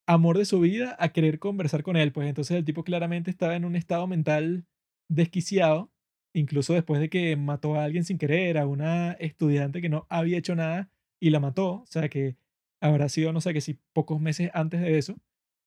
amor 0.07 0.39
de 0.39 0.45
su 0.45 0.61
vida 0.61 0.95
a 1.01 1.09
querer 1.09 1.41
conversar 1.41 1.83
con 1.83 1.97
él. 1.97 2.13
Pues 2.13 2.29
entonces 2.29 2.57
el 2.57 2.65
tipo 2.65 2.85
claramente 2.85 3.31
estaba 3.33 3.57
en 3.57 3.65
un 3.65 3.75
estado 3.75 4.07
mental 4.07 4.65
desquiciado, 5.09 5.91
incluso 6.33 6.73
después 6.75 7.01
de 7.01 7.09
que 7.09 7.35
mató 7.37 7.75
a 7.75 7.83
alguien 7.85 8.05
sin 8.05 8.17
querer, 8.19 8.59
a 8.59 8.67
una 8.67 9.13
estudiante 9.15 9.81
que 9.81 9.89
no 9.89 10.07
había 10.09 10.39
hecho 10.39 10.55
nada 10.55 10.89
y 11.21 11.31
la 11.31 11.39
mató. 11.41 11.83
O 11.83 11.87
sea 11.87 12.09
que 12.09 12.37
habrá 12.81 13.09
sido, 13.09 13.33
no 13.33 13.41
sé, 13.41 13.53
que 13.53 13.61
si 13.61 13.79
pocos 13.93 14.21
meses 14.21 14.51
antes 14.55 14.81
de 14.81 14.99
eso. 14.99 15.17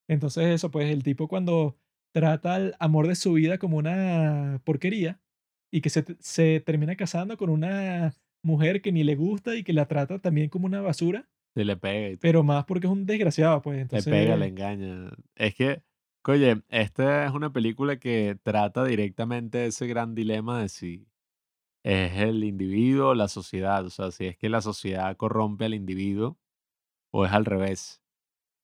Entonces 0.08 0.46
eso, 0.48 0.70
pues 0.70 0.90
el 0.90 1.02
tipo 1.02 1.28
cuando 1.28 1.76
trata 2.12 2.54
al 2.54 2.76
amor 2.78 3.08
de 3.08 3.14
su 3.14 3.32
vida 3.32 3.58
como 3.58 3.78
una 3.78 4.60
porquería 4.64 5.20
y 5.72 5.80
que 5.80 5.90
se, 5.90 6.04
se 6.20 6.60
termina 6.60 6.94
casando 6.96 7.36
con 7.36 7.50
una 7.50 8.14
mujer 8.42 8.82
que 8.82 8.92
ni 8.92 9.02
le 9.02 9.16
gusta 9.16 9.56
y 9.56 9.64
que 9.64 9.72
la 9.72 9.86
trata 9.86 10.18
también 10.18 10.48
como 10.48 10.66
una 10.66 10.82
basura, 10.82 11.28
Se 11.54 11.64
le 11.64 11.76
pega 11.76 12.10
y 12.10 12.16
pero 12.16 12.42
más 12.42 12.64
porque 12.66 12.86
es 12.86 12.92
un 12.92 13.06
desgraciado, 13.06 13.62
pues 13.62 13.76
Le 13.76 13.82
entonces... 13.82 14.12
pega, 14.12 14.36
le 14.36 14.46
engaña. 14.46 15.10
Es 15.34 15.54
que, 15.54 15.82
oye, 16.26 16.62
esta 16.68 17.26
es 17.26 17.32
una 17.32 17.52
película 17.52 17.98
que 17.98 18.38
trata 18.42 18.84
directamente 18.84 19.66
ese 19.66 19.86
gran 19.86 20.14
dilema 20.14 20.60
de 20.60 20.68
si 20.68 21.06
es 21.84 22.16
el 22.18 22.44
individuo 22.44 23.14
la 23.14 23.28
sociedad. 23.28 23.84
O 23.86 23.90
sea, 23.90 24.10
si 24.10 24.26
es 24.26 24.36
que 24.38 24.48
la 24.48 24.62
sociedad 24.62 25.16
corrompe 25.16 25.66
al 25.66 25.74
individuo 25.74 26.38
o 27.12 27.26
es 27.26 27.32
al 27.32 27.44
revés. 27.44 28.02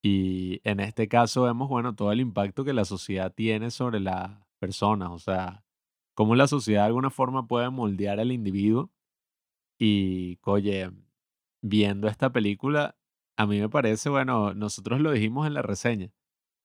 Y 0.02 0.60
en 0.64 0.80
este 0.80 1.08
caso 1.08 1.44
vemos, 1.44 1.68
bueno, 1.68 1.94
todo 1.94 2.12
el 2.12 2.20
impacto 2.20 2.64
que 2.64 2.72
la 2.74 2.84
sociedad 2.86 3.32
tiene 3.34 3.70
sobre 3.70 4.00
las 4.00 4.32
personas. 4.58 5.10
O 5.12 5.18
sea, 5.18 5.64
cómo 6.14 6.34
la 6.36 6.48
sociedad 6.48 6.82
de 6.82 6.88
alguna 6.88 7.10
forma 7.10 7.46
puede 7.46 7.70
moldear 7.70 8.20
al 8.20 8.32
individuo. 8.32 8.90
Y, 9.78 10.38
oye, 10.44 10.90
viendo 11.62 12.08
esta 12.08 12.32
película, 12.32 12.96
a 13.36 13.46
mí 13.46 13.60
me 13.60 13.68
parece, 13.70 14.10
bueno, 14.10 14.54
nosotros 14.54 15.00
lo 15.00 15.12
dijimos 15.12 15.46
en 15.46 15.54
la 15.54 15.62
reseña. 15.62 16.12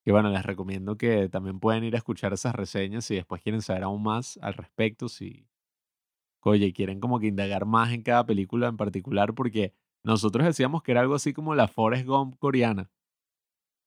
Que 0.06 0.12
bueno, 0.12 0.30
les 0.30 0.46
recomiendo 0.46 0.98
que 0.98 1.30
también 1.30 1.60
pueden 1.60 1.84
ir 1.84 1.96
a 1.96 2.00
escuchar 2.00 2.34
esas 2.34 2.56
reseñas 2.56 3.06
si 3.06 3.16
después 3.16 3.42
quieren 3.42 3.62
saber 3.62 3.84
aún 3.84 4.04
más 4.04 4.38
al 4.42 4.54
respecto, 4.54 5.10
si, 5.10 5.48
oye, 6.50 6.74
quieren 6.74 7.00
como 7.00 7.20
que 7.20 7.28
indagar 7.28 7.66
más 7.66 7.92
en 7.94 8.04
cada 8.04 8.26
película 8.26 8.68
en 8.68 8.78
particular, 8.78 9.34
porque 9.34 9.74
nosotros 10.04 10.46
decíamos 10.46 10.84
que 10.84 10.92
era 10.92 11.02
algo 11.02 11.16
así 11.16 11.34
como 11.34 11.56
la 11.56 11.68
Forrest 11.68 12.06
Gump 12.08 12.38
coreana, 12.40 12.92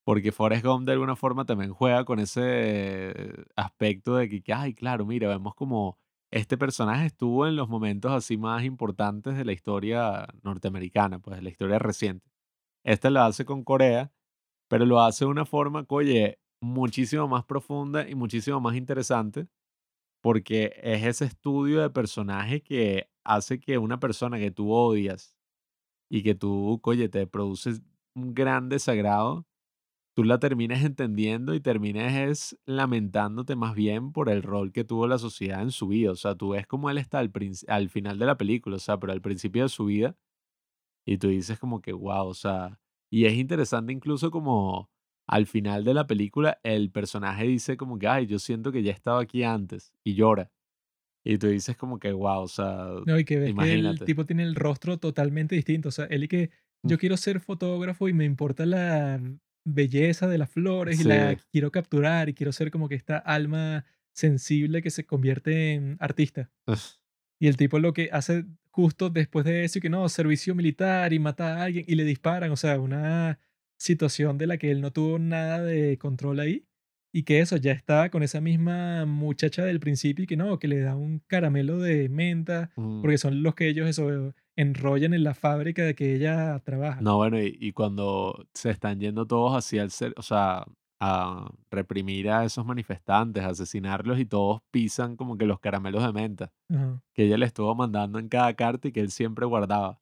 porque 0.05 0.33
Forrest 0.33 0.65
Gump 0.65 0.87
de 0.87 0.93
alguna 0.93 1.17
forma 1.17 1.45
también 1.45 1.73
juega 1.73 2.05
con 2.05 2.19
ese 2.19 3.45
aspecto 3.57 4.17
de 4.17 4.29
que, 4.29 4.53
ay, 4.53 4.75
claro, 4.75 5.05
mira, 5.05 5.29
vemos 5.29 5.55
como 5.55 5.99
este 6.31 6.57
personaje 6.59 7.07
estuvo 7.07 7.47
en 7.47 7.57
los 7.57 7.69
momentos 7.69 8.13
así 8.13 8.37
más 8.37 8.65
importantes 8.65 9.37
de 9.37 9.45
la 9.45 9.53
historia 9.53 10.27
norteamericana, 10.43 11.19
pues 11.21 11.37
de 11.37 11.43
la 11.43 11.51
historia 11.51 11.79
reciente. 11.79 12.31
Esta 12.85 13.11
lo 13.11 13.23
hace 13.23 13.45
con 13.45 13.65
Corea, 13.65 14.13
pero 14.69 14.87
lo 14.87 15.01
hace 15.01 15.25
de 15.25 15.31
una 15.31 15.45
forma, 15.47 15.85
oye, 15.89 16.39
muchísimo 16.63 17.29
más 17.29 17.45
profunda 17.45 18.09
y 18.09 18.15
muchísimo 18.15 18.61
más 18.61 18.77
interesante, 18.77 19.49
porque 20.29 20.75
es 20.83 21.07
ese 21.07 21.25
estudio 21.25 21.81
de 21.81 21.89
personaje 21.89 22.61
que 22.63 23.09
hace 23.25 23.59
que 23.59 23.79
una 23.79 23.99
persona 23.99 24.39
que 24.39 24.51
tú 24.51 24.71
odias 24.71 25.35
y 26.11 26.23
que 26.23 26.35
tú, 26.35 26.79
oye, 26.85 27.09
te 27.09 27.27
produce 27.27 27.81
un 28.15 28.35
gran 28.35 28.69
desagrado, 28.69 29.47
tú 30.15 30.25
la 30.25 30.39
termines 30.39 30.85
entendiendo 30.85 31.55
y 31.55 31.61
termines 31.61 32.13
es 32.13 32.61
lamentándote 32.67 33.57
más 33.57 33.75
bien 33.75 34.13
por 34.13 34.29
el 34.29 34.43
rol 34.43 34.71
que 34.71 34.85
tuvo 34.85 35.07
la 35.07 35.17
sociedad 35.17 35.63
en 35.63 35.71
su 35.71 35.89
vida. 35.89 36.11
O 36.11 36.17
sea, 36.17 36.35
tú 36.35 36.51
ves 36.51 36.67
como 36.67 36.91
él 36.91 36.99
está 36.99 37.21
al 37.21 37.89
final 37.89 38.19
de 38.19 38.27
la 38.27 38.37
película, 38.37 38.77
o 38.77 38.81
sea, 38.81 38.99
pero 38.99 39.15
al 39.15 39.23
principio 39.23 39.63
de 39.63 39.71
su 39.71 39.87
vida, 39.87 40.15
y 41.07 41.17
tú 41.17 41.29
dices 41.29 41.59
como 41.59 41.81
que, 41.81 41.95
wow, 41.95 42.27
o 42.27 42.35
sea, 42.35 42.79
y 43.11 43.25
es 43.25 43.33
interesante 43.33 43.95
incluso 43.95 44.31
como 44.31 44.91
al 45.29 45.47
final 45.47 45.85
de 45.85 45.95
la 45.95 46.07
película 46.07 46.59
el 46.65 46.91
personaje 46.91 47.45
dice 47.47 47.77
como 47.77 47.99
que, 47.99 48.09
ay, 48.09 48.27
yo 48.27 48.39
siento 48.39 48.73
que 48.73 48.83
ya 48.83 48.91
he 48.91 48.95
estado 48.95 49.19
aquí 49.19 49.45
antes, 49.45 49.93
y 50.05 50.15
llora. 50.15 50.51
Y 51.25 51.37
tú 51.39 51.49
dices 51.49 51.77
como 51.77 51.99
que, 51.99 52.13
wow, 52.13 52.43
o 52.43 52.49
sea, 52.49 52.89
No, 53.07 53.19
y 53.19 53.25
que 53.25 53.37
ves 53.37 53.45
que 53.45 53.51
el 53.51 53.51
imagínate. 53.81 54.05
tipo 54.07 54.25
tiene 54.25 54.45
el 54.45 54.55
rostro 54.55 54.99
totalmente 54.99 55.55
distinto. 55.55 55.91
O 55.91 55.93
sea, 55.93 56.07
él 56.07 56.25
y 56.25 56.29
que 56.29 56.51
yo 56.83 56.97
Mm. 56.97 56.99
quiero 57.01 57.17
ser 57.17 57.41
fotógrafo 57.41 58.09
y 58.09 58.13
me 58.15 58.25
importa 58.25 58.65
la 58.65 59.21
belleza 59.67 60.27
de 60.29 60.39
las 60.39 60.49
flores 60.51 60.99
y 61.01 61.05
la 61.05 61.37
quiero 61.53 61.71
capturar 61.71 62.29
y 62.31 62.35
quiero 62.35 62.53
ser 62.53 62.71
como 62.71 62.89
que 62.89 62.95
esta 62.95 63.19
alma 63.19 63.85
sensible 64.15 64.81
que 64.81 64.91
se 64.91 65.05
convierte 65.05 65.75
en 65.75 65.97
artista. 66.01 66.51
Y 67.41 67.49
el 67.49 67.57
tipo 67.59 67.79
lo 67.79 67.93
que 67.93 68.09
hace 68.13 68.47
justo 68.71 69.11
después 69.11 69.45
de 69.45 69.65
eso 69.65 69.79
y 69.79 69.83
que 69.83 69.91
no, 69.91 70.09
servicio 70.09 70.55
militar 70.55 71.13
y 71.13 71.19
mata 71.19 71.59
a 71.59 71.65
alguien 71.65 71.85
y 71.87 71.95
le 71.97 72.05
disparan. 72.05 72.51
O 72.53 72.57
sea, 72.57 72.81
una 72.81 73.39
situación 73.79 74.37
de 74.39 74.47
la 74.47 74.59
que 74.59 74.71
él 74.71 74.81
no 74.81 74.93
tuvo 74.93 75.19
nada 75.19 75.63
de 75.63 75.97
control 75.99 76.41
ahí. 76.41 76.65
Y 77.11 77.23
que 77.23 77.41
eso 77.41 77.57
ya 77.57 77.73
está 77.73 78.11
con 78.11 78.23
esa 78.23 78.41
misma 78.43 79.07
muchacha 79.07 79.65
del 79.65 79.81
principio 79.81 80.25
y 80.25 80.27
que 80.27 80.37
no, 80.37 80.59
que 80.59 80.69
le 80.69 80.81
da 80.81 80.95
un 80.95 81.21
caramelo 81.27 81.79
de 81.79 82.09
menta 82.11 82.71
Mm. 82.77 83.01
porque 83.01 83.17
son 83.17 83.43
los 83.43 83.55
que 83.55 83.67
ellos 83.69 83.89
eso 83.89 84.35
enrollan 84.57 85.15
en 85.15 85.25
la 85.25 85.35
fábrica 85.35 85.85
de 85.85 85.95
que 85.95 86.15
ella 86.15 86.61
trabaja. 86.65 87.01
No, 87.01 87.17
bueno, 87.17 87.41
y, 87.41 87.57
y 87.59 87.73
cuando 87.73 88.47
se 88.53 88.71
están 88.71 89.01
yendo 89.01 89.27
todos 89.27 89.57
hacia 89.57 89.83
el 89.85 89.91
ser, 89.91 90.13
o 90.19 90.23
sea, 90.23 90.67
a 91.01 91.51
reprimir 91.71 92.29
a 92.29 92.45
esos 92.45 92.67
manifestantes, 92.67 93.43
a 93.45 93.49
asesinarlos 93.51 94.19
y 94.19 94.27
todos 94.27 94.61
pisan 94.71 95.17
como 95.17 95.39
que 95.39 95.47
los 95.47 95.61
caramelos 95.61 96.05
de 96.05 96.13
menta 96.13 96.53
Ajá. 96.69 97.01
que 97.15 97.25
ella 97.25 97.39
le 97.39 97.47
estuvo 97.47 97.75
mandando 97.75 98.19
en 98.19 98.29
cada 98.29 98.53
carta 98.55 98.89
y 98.89 98.93
que 98.93 99.01
él 99.01 99.11
siempre 99.11 99.47
guardaba. 99.47 99.99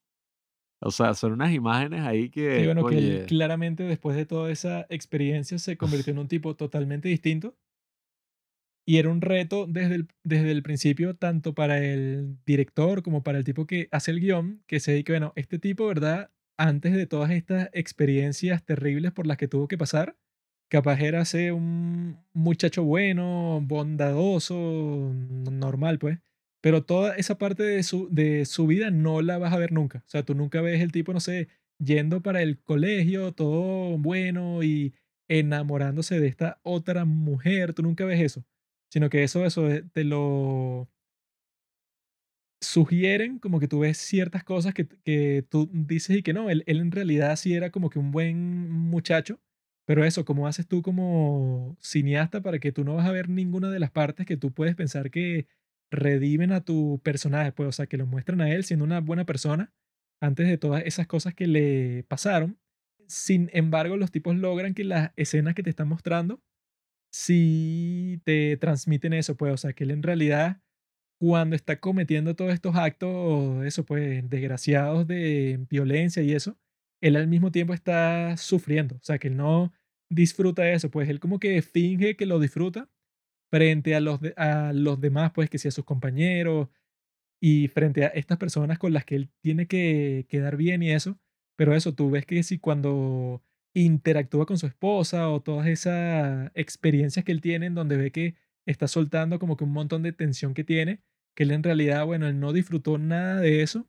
O 0.80 0.90
sea, 0.90 1.14
son 1.14 1.32
unas 1.32 1.52
imágenes 1.52 2.02
ahí 2.02 2.24
Sí, 2.24 2.30
que, 2.30 2.64
bueno, 2.66 2.86
que 2.86 2.98
él 2.98 3.24
claramente 3.26 3.82
después 3.82 4.16
de 4.16 4.26
toda 4.26 4.50
esa 4.50 4.86
experiencia 4.90 5.58
se 5.58 5.76
convirtió 5.76 6.12
en 6.12 6.18
un 6.18 6.28
tipo 6.28 6.54
totalmente 6.54 7.08
distinto. 7.08 7.56
Y 8.88 8.98
era 8.98 9.10
un 9.10 9.20
reto 9.20 9.66
desde 9.66 9.96
el, 9.96 10.08
desde 10.22 10.52
el 10.52 10.62
principio, 10.62 11.16
tanto 11.16 11.54
para 11.54 11.78
el 11.82 12.36
director 12.46 13.02
como 13.02 13.24
para 13.24 13.38
el 13.38 13.44
tipo 13.44 13.66
que 13.66 13.88
hace 13.90 14.12
el 14.12 14.20
guion, 14.20 14.62
que 14.68 14.78
se 14.78 14.92
dedica, 14.92 15.12
bueno, 15.12 15.32
este 15.34 15.58
tipo, 15.58 15.86
¿verdad? 15.88 16.30
antes 16.58 16.94
de 16.94 17.06
todas 17.06 17.30
estas 17.30 17.68
experiencias 17.72 18.64
terribles 18.64 19.12
por 19.12 19.26
las 19.26 19.36
que 19.36 19.48
tuvo 19.48 19.68
que 19.68 19.78
pasar, 19.78 20.16
capaz 20.68 21.00
era 21.00 21.24
ser 21.24 21.52
un 21.52 22.18
muchacho 22.32 22.84
bueno, 22.84 23.60
bondadoso, 23.62 25.12
normal, 25.50 25.98
pues. 25.98 26.18
Pero 26.66 26.82
toda 26.82 27.14
esa 27.14 27.38
parte 27.38 27.62
de 27.62 27.84
su, 27.84 28.08
de 28.10 28.44
su 28.44 28.66
vida 28.66 28.90
no 28.90 29.22
la 29.22 29.38
vas 29.38 29.52
a 29.52 29.56
ver 29.56 29.70
nunca. 29.70 30.02
O 30.04 30.08
sea, 30.10 30.24
tú 30.24 30.34
nunca 30.34 30.60
ves 30.60 30.80
el 30.80 30.90
tipo, 30.90 31.12
no 31.12 31.20
sé, 31.20 31.46
yendo 31.78 32.22
para 32.22 32.42
el 32.42 32.58
colegio, 32.58 33.30
todo 33.30 33.96
bueno 33.98 34.64
y 34.64 34.92
enamorándose 35.28 36.18
de 36.18 36.26
esta 36.26 36.58
otra 36.64 37.04
mujer. 37.04 37.72
Tú 37.72 37.82
nunca 37.84 38.04
ves 38.04 38.20
eso. 38.20 38.44
Sino 38.90 39.10
que 39.10 39.22
eso, 39.22 39.46
eso 39.46 39.68
te 39.92 40.02
lo 40.02 40.88
sugieren 42.60 43.38
como 43.38 43.60
que 43.60 43.68
tú 43.68 43.78
ves 43.78 43.98
ciertas 43.98 44.42
cosas 44.42 44.74
que, 44.74 44.88
que 45.04 45.46
tú 45.48 45.70
dices 45.72 46.16
y 46.16 46.22
que 46.24 46.32
no, 46.32 46.50
él, 46.50 46.64
él 46.66 46.80
en 46.80 46.90
realidad 46.90 47.36
sí 47.36 47.54
era 47.54 47.70
como 47.70 47.90
que 47.90 48.00
un 48.00 48.10
buen 48.10 48.68
muchacho, 48.72 49.38
pero 49.84 50.04
eso, 50.04 50.24
¿cómo 50.24 50.48
haces 50.48 50.66
tú 50.66 50.82
como 50.82 51.76
cineasta 51.80 52.40
para 52.42 52.58
que 52.58 52.72
tú 52.72 52.82
no 52.82 52.96
vas 52.96 53.06
a 53.06 53.12
ver 53.12 53.28
ninguna 53.28 53.70
de 53.70 53.78
las 53.78 53.92
partes 53.92 54.26
que 54.26 54.36
tú 54.36 54.52
puedes 54.52 54.74
pensar 54.74 55.12
que 55.12 55.46
redimen 55.90 56.52
a 56.52 56.64
tu 56.64 57.00
personaje? 57.02 57.52
Pues, 57.52 57.68
o 57.68 57.72
sea, 57.72 57.86
que 57.86 57.96
lo 57.96 58.06
muestran 58.06 58.40
a 58.40 58.50
él 58.50 58.64
siendo 58.64 58.84
una 58.84 59.00
buena 59.00 59.24
persona 59.24 59.72
antes 60.20 60.48
de 60.48 60.58
todas 60.58 60.82
esas 60.84 61.06
cosas 61.06 61.34
que 61.34 61.46
le 61.46 62.04
pasaron. 62.08 62.58
Sin 63.06 63.50
embargo, 63.52 63.96
los 63.96 64.10
tipos 64.10 64.36
logran 64.36 64.74
que 64.74 64.84
las 64.84 65.12
escenas 65.16 65.54
que 65.54 65.62
te 65.62 65.70
están 65.70 65.88
mostrando 65.88 66.42
sí 67.12 68.20
te 68.24 68.56
transmiten 68.56 69.12
eso, 69.12 69.36
pues, 69.36 69.54
o 69.54 69.56
sea, 69.56 69.72
que 69.72 69.84
él 69.84 69.90
en 69.90 70.02
realidad 70.02 70.60
cuando 71.18 71.56
está 71.56 71.80
cometiendo 71.80 72.36
todos 72.36 72.52
estos 72.52 72.76
actos, 72.76 73.64
eso 73.64 73.84
pues, 73.86 74.28
desgraciados 74.28 75.06
de 75.06 75.64
violencia 75.70 76.22
y 76.22 76.32
eso, 76.32 76.58
él 77.00 77.16
al 77.16 77.28
mismo 77.28 77.50
tiempo 77.50 77.74
está 77.74 78.36
sufriendo. 78.36 78.96
O 78.96 79.02
sea, 79.02 79.18
que 79.18 79.28
él 79.28 79.36
no 79.36 79.72
disfruta 80.10 80.70
eso, 80.70 80.90
pues 80.90 81.08
él 81.08 81.20
como 81.20 81.38
que 81.40 81.62
finge 81.62 82.16
que 82.16 82.26
lo 82.26 82.38
disfruta 82.38 82.88
frente 83.56 83.94
a 83.94 84.00
los, 84.00 84.20
a 84.36 84.72
los 84.74 85.00
demás, 85.00 85.32
pues 85.34 85.48
que 85.48 85.58
sea 85.58 85.70
sus 85.70 85.84
compañeros 85.84 86.68
y 87.40 87.68
frente 87.68 88.04
a 88.04 88.08
estas 88.08 88.38
personas 88.38 88.78
con 88.78 88.92
las 88.92 89.04
que 89.06 89.16
él 89.16 89.30
tiene 89.40 89.66
que 89.66 90.26
quedar 90.28 90.56
bien 90.58 90.82
y 90.82 90.90
eso. 90.92 91.18
Pero 91.56 91.74
eso, 91.74 91.94
tú 91.94 92.10
ves 92.10 92.26
que 92.26 92.42
si 92.42 92.58
cuando 92.58 93.42
interactúa 93.74 94.46
con 94.46 94.58
su 94.58 94.66
esposa 94.66 95.30
o 95.30 95.40
todas 95.42 95.68
esas 95.68 96.50
experiencias 96.54 97.24
que 97.24 97.32
él 97.32 97.40
tiene 97.40 97.66
en 97.66 97.74
donde 97.74 97.96
ve 97.96 98.12
que 98.12 98.34
está 98.66 98.88
soltando 98.88 99.38
como 99.38 99.56
que 99.56 99.64
un 99.64 99.72
montón 99.72 100.02
de 100.02 100.12
tensión 100.12 100.52
que 100.54 100.64
tiene, 100.64 101.00
que 101.34 101.44
él 101.44 101.52
en 101.52 101.62
realidad, 101.62 102.04
bueno, 102.04 102.28
él 102.28 102.38
no 102.40 102.52
disfrutó 102.52 102.98
nada 102.98 103.40
de 103.40 103.62
eso. 103.62 103.86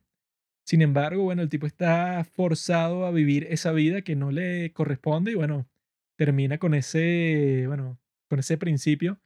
Sin 0.64 0.82
embargo, 0.82 1.24
bueno, 1.24 1.42
el 1.42 1.50
tipo 1.50 1.66
está 1.66 2.24
forzado 2.24 3.06
a 3.06 3.10
vivir 3.10 3.46
esa 3.50 3.72
vida 3.72 4.02
que 4.02 4.16
no 4.16 4.30
le 4.30 4.72
corresponde 4.72 5.32
y 5.32 5.34
bueno, 5.34 5.68
termina 6.16 6.58
con 6.58 6.74
ese, 6.74 7.64
bueno, 7.68 7.98
con 8.28 8.38
ese 8.38 8.56
principio 8.58 9.20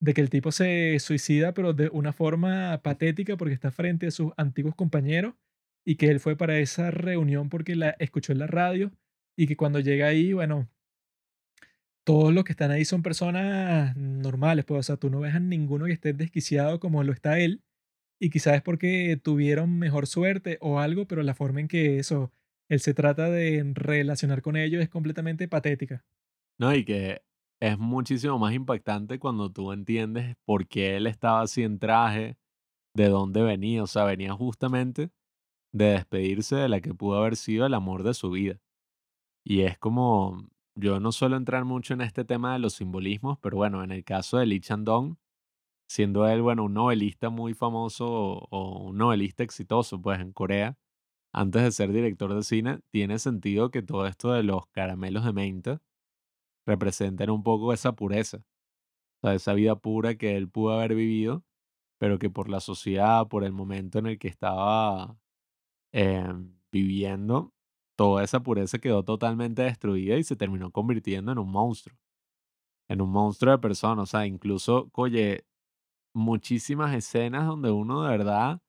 de 0.00 0.14
que 0.14 0.20
el 0.20 0.30
tipo 0.30 0.52
se 0.52 0.98
suicida, 0.98 1.54
pero 1.54 1.72
de 1.72 1.88
una 1.88 2.12
forma 2.12 2.80
patética 2.82 3.36
porque 3.36 3.54
está 3.54 3.70
frente 3.70 4.06
a 4.06 4.10
sus 4.10 4.32
antiguos 4.36 4.74
compañeros 4.74 5.34
y 5.84 5.96
que 5.96 6.08
él 6.08 6.20
fue 6.20 6.36
para 6.36 6.58
esa 6.58 6.90
reunión 6.90 7.48
porque 7.48 7.76
la 7.76 7.90
escuchó 7.98 8.32
en 8.32 8.40
la 8.40 8.46
radio 8.46 8.92
y 9.36 9.46
que 9.46 9.56
cuando 9.56 9.80
llega 9.80 10.08
ahí, 10.08 10.32
bueno, 10.32 10.68
todos 12.04 12.32
los 12.32 12.44
que 12.44 12.52
están 12.52 12.70
ahí 12.70 12.84
son 12.84 13.02
personas 13.02 13.96
normales, 13.96 14.64
pues, 14.64 14.80
o 14.80 14.82
sea, 14.82 14.96
tú 14.96 15.10
no 15.10 15.20
ves 15.20 15.34
a 15.34 15.40
ninguno 15.40 15.86
que 15.86 15.92
esté 15.92 16.12
desquiciado 16.12 16.78
como 16.78 17.02
lo 17.02 17.12
está 17.12 17.40
él, 17.40 17.62
y 18.20 18.30
quizás 18.30 18.54
es 18.54 18.62
porque 18.62 19.18
tuvieron 19.22 19.78
mejor 19.78 20.06
suerte 20.06 20.58
o 20.60 20.80
algo, 20.80 21.06
pero 21.06 21.22
la 21.22 21.34
forma 21.34 21.60
en 21.60 21.68
que 21.68 21.98
eso, 21.98 22.32
él 22.68 22.80
se 22.80 22.94
trata 22.94 23.30
de 23.30 23.62
relacionar 23.74 24.40
con 24.42 24.56
ellos 24.56 24.82
es 24.82 24.88
completamente 24.88 25.48
patética. 25.48 26.04
No, 26.58 26.74
y 26.74 26.84
que 26.84 27.22
es 27.60 27.78
muchísimo 27.78 28.38
más 28.38 28.54
impactante 28.54 29.18
cuando 29.18 29.50
tú 29.50 29.72
entiendes 29.72 30.36
por 30.44 30.66
qué 30.66 30.96
él 30.96 31.06
estaba 31.06 31.42
así 31.42 31.62
en 31.62 31.78
traje, 31.78 32.36
de 32.94 33.08
dónde 33.08 33.42
venía, 33.42 33.82
o 33.82 33.86
sea, 33.86 34.04
venía 34.04 34.32
justamente 34.34 35.10
de 35.72 35.86
despedirse 35.92 36.56
de 36.56 36.68
la 36.68 36.80
que 36.80 36.94
pudo 36.94 37.18
haber 37.18 37.36
sido 37.36 37.66
el 37.66 37.74
amor 37.74 38.02
de 38.02 38.14
su 38.14 38.30
vida. 38.30 38.60
Y 39.44 39.62
es 39.62 39.78
como, 39.78 40.48
yo 40.74 41.00
no 41.00 41.12
suelo 41.12 41.36
entrar 41.36 41.64
mucho 41.64 41.94
en 41.94 42.00
este 42.02 42.24
tema 42.24 42.54
de 42.54 42.58
los 42.58 42.74
simbolismos, 42.74 43.38
pero 43.40 43.58
bueno, 43.58 43.84
en 43.84 43.92
el 43.92 44.04
caso 44.04 44.38
de 44.38 44.46
Lee 44.46 44.60
Chandong, 44.60 45.16
siendo 45.88 46.26
él, 46.28 46.42
bueno, 46.42 46.64
un 46.64 46.74
novelista 46.74 47.30
muy 47.30 47.54
famoso 47.54 48.06
o, 48.08 48.88
un 48.88 48.98
novelista 48.98 49.42
exitoso, 49.44 50.00
pues 50.00 50.20
en 50.20 50.32
Corea, 50.32 50.76
antes 51.32 51.62
de 51.62 51.72
ser 51.72 51.92
director 51.92 52.34
de 52.34 52.42
cine, 52.42 52.80
tiene 52.90 53.18
sentido 53.18 53.70
que 53.70 53.82
todo 53.82 54.06
esto 54.06 54.32
de 54.32 54.42
los 54.42 54.66
caramelos 54.68 55.24
de 55.24 55.32
menta 55.32 55.82
representen 56.66 57.30
un 57.30 57.42
poco 57.42 57.72
esa 57.72 57.92
pureza, 57.94 58.38
o 59.22 59.28
sea, 59.28 59.34
esa 59.34 59.54
vida 59.54 59.76
pura 59.76 60.16
que 60.16 60.36
él 60.36 60.48
pudo 60.50 60.72
haber 60.72 60.94
vivido, 60.94 61.44
pero 61.98 62.18
que 62.18 62.30
por 62.30 62.48
la 62.48 62.60
sociedad, 62.60 63.28
por 63.28 63.44
el 63.44 63.52
momento 63.52 63.98
en 63.98 64.06
el 64.06 64.18
que 64.18 64.28
estaba 64.28 65.16
em, 65.92 66.58
viviendo, 66.72 67.52
toda 67.96 68.24
esa 68.24 68.40
pureza 68.40 68.78
quedó 68.78 69.04
totalmente 69.04 69.62
destruida 69.62 70.16
y 70.16 70.24
se 70.24 70.36
terminó 70.36 70.70
convirtiendo 70.70 71.32
en 71.32 71.38
un 71.38 71.50
monstruo. 71.50 71.96
En 72.88 73.02
un 73.02 73.10
monstruo 73.10 73.52
de 73.52 73.58
persona. 73.58 74.02
O 74.02 74.06
sea, 74.06 74.26
incluso, 74.26 74.90
oye, 74.94 75.46
muchísimas 76.14 76.94
escenas 76.94 77.46
donde 77.46 77.70
uno 77.70 78.02
de 78.02 78.10
verdad 78.10 78.60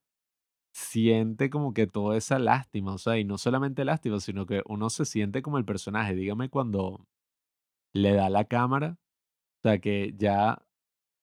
siente 0.72 1.50
como 1.50 1.74
que 1.74 1.86
toda 1.86 2.16
esa 2.16 2.38
lástima. 2.38 2.94
O 2.94 2.98
sea, 2.98 3.18
y 3.18 3.24
no 3.24 3.38
solamente 3.38 3.84
lástima, 3.84 4.20
sino 4.20 4.46
que 4.46 4.62
uno 4.66 4.90
se 4.90 5.04
siente 5.04 5.42
como 5.42 5.58
el 5.58 5.64
personaje. 5.64 6.14
Dígame 6.14 6.50
cuando 6.50 7.06
le 7.98 8.12
da 8.14 8.30
la 8.30 8.44
cámara. 8.44 8.98
O 9.62 9.68
sea, 9.68 9.78
que 9.80 10.14
ya. 10.16 10.62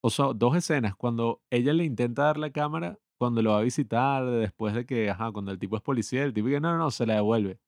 O 0.02 0.10
sea, 0.10 0.26
dos 0.34 0.56
escenas. 0.56 0.96
Cuando 0.96 1.42
ella 1.50 1.72
le 1.72 1.84
intenta 1.84 2.24
dar 2.24 2.38
la 2.38 2.50
cámara, 2.50 2.98
cuando 3.18 3.42
lo 3.42 3.52
va 3.52 3.60
a 3.60 3.62
visitar, 3.62 4.24
después 4.26 4.74
de 4.74 4.86
que, 4.86 5.10
ajá, 5.10 5.32
cuando 5.32 5.52
el 5.52 5.58
tipo 5.58 5.76
es 5.76 5.82
policía, 5.82 6.24
el 6.24 6.34
tipo 6.34 6.48
que 6.48 6.60
no, 6.60 6.72
no, 6.72 6.78
no, 6.78 6.90
se 6.90 7.06
la 7.06 7.14
devuelve 7.16 7.58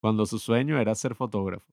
cuando 0.00 0.26
su 0.26 0.38
sueño 0.38 0.78
era 0.78 0.94
ser 0.94 1.14
fotógrafo. 1.14 1.72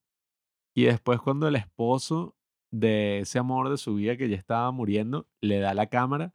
Y 0.75 0.83
después 0.85 1.19
cuando 1.21 1.47
el 1.47 1.55
esposo 1.55 2.35
de 2.71 3.19
ese 3.19 3.39
amor 3.39 3.69
de 3.69 3.77
su 3.77 3.95
vida 3.95 4.17
que 4.17 4.29
ya 4.29 4.35
estaba 4.35 4.71
muriendo, 4.71 5.27
le 5.41 5.59
da 5.59 5.73
la 5.73 5.87
cámara 5.87 6.33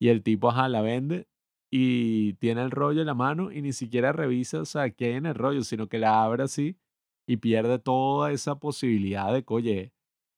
y 0.00 0.08
el 0.08 0.22
tipo, 0.22 0.50
ajá, 0.50 0.68
la 0.68 0.82
vende 0.82 1.28
y 1.70 2.34
tiene 2.34 2.62
el 2.62 2.70
rollo 2.70 3.00
en 3.00 3.06
la 3.06 3.14
mano 3.14 3.52
y 3.52 3.62
ni 3.62 3.72
siquiera 3.72 4.12
revisa, 4.12 4.60
o 4.60 4.64
sea, 4.66 4.90
qué 4.90 5.06
hay 5.06 5.12
en 5.14 5.26
el 5.26 5.34
rollo, 5.34 5.62
sino 5.62 5.88
que 5.88 5.98
la 5.98 6.22
abre 6.24 6.44
así 6.44 6.76
y 7.26 7.38
pierde 7.38 7.78
toda 7.78 8.32
esa 8.32 8.58
posibilidad 8.58 9.32
de 9.32 9.44
que, 9.44 9.54
oye, 9.54 9.92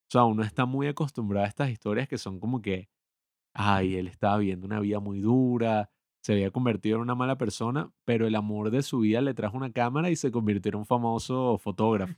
o 0.09 0.11
sea, 0.11 0.25
uno 0.25 0.43
está 0.43 0.67
muy 0.67 0.87
acostumbrado 0.87 1.47
a 1.47 1.49
estas 1.49 1.71
historias 1.71 2.09
que 2.09 2.19
son 2.19 2.41
como 2.41 2.61
que, 2.63 2.89
ay, 3.55 3.97
él 3.97 4.09
estaba 4.09 4.39
viviendo 4.39 4.67
una 4.67 4.81
vida 4.81 5.01
muy 5.01 5.21
dura, 5.21 5.91
se 6.23 6.33
había 6.33 6.51
convertido 6.51 6.97
en 6.97 7.03
una 7.03 7.15
mala 7.15 7.37
persona, 7.37 7.93
pero 8.05 8.27
el 8.27 8.35
amor 8.35 8.71
de 8.71 8.83
su 8.83 9.01
vida 9.01 9.21
le 9.21 9.35
trajo 9.35 9.57
una 9.57 9.73
cámara 9.73 10.11
y 10.11 10.17
se 10.17 10.31
convirtió 10.31 10.71
en 10.71 10.77
un 10.77 10.87
famoso 10.87 11.59
fotógrafo. 11.59 12.15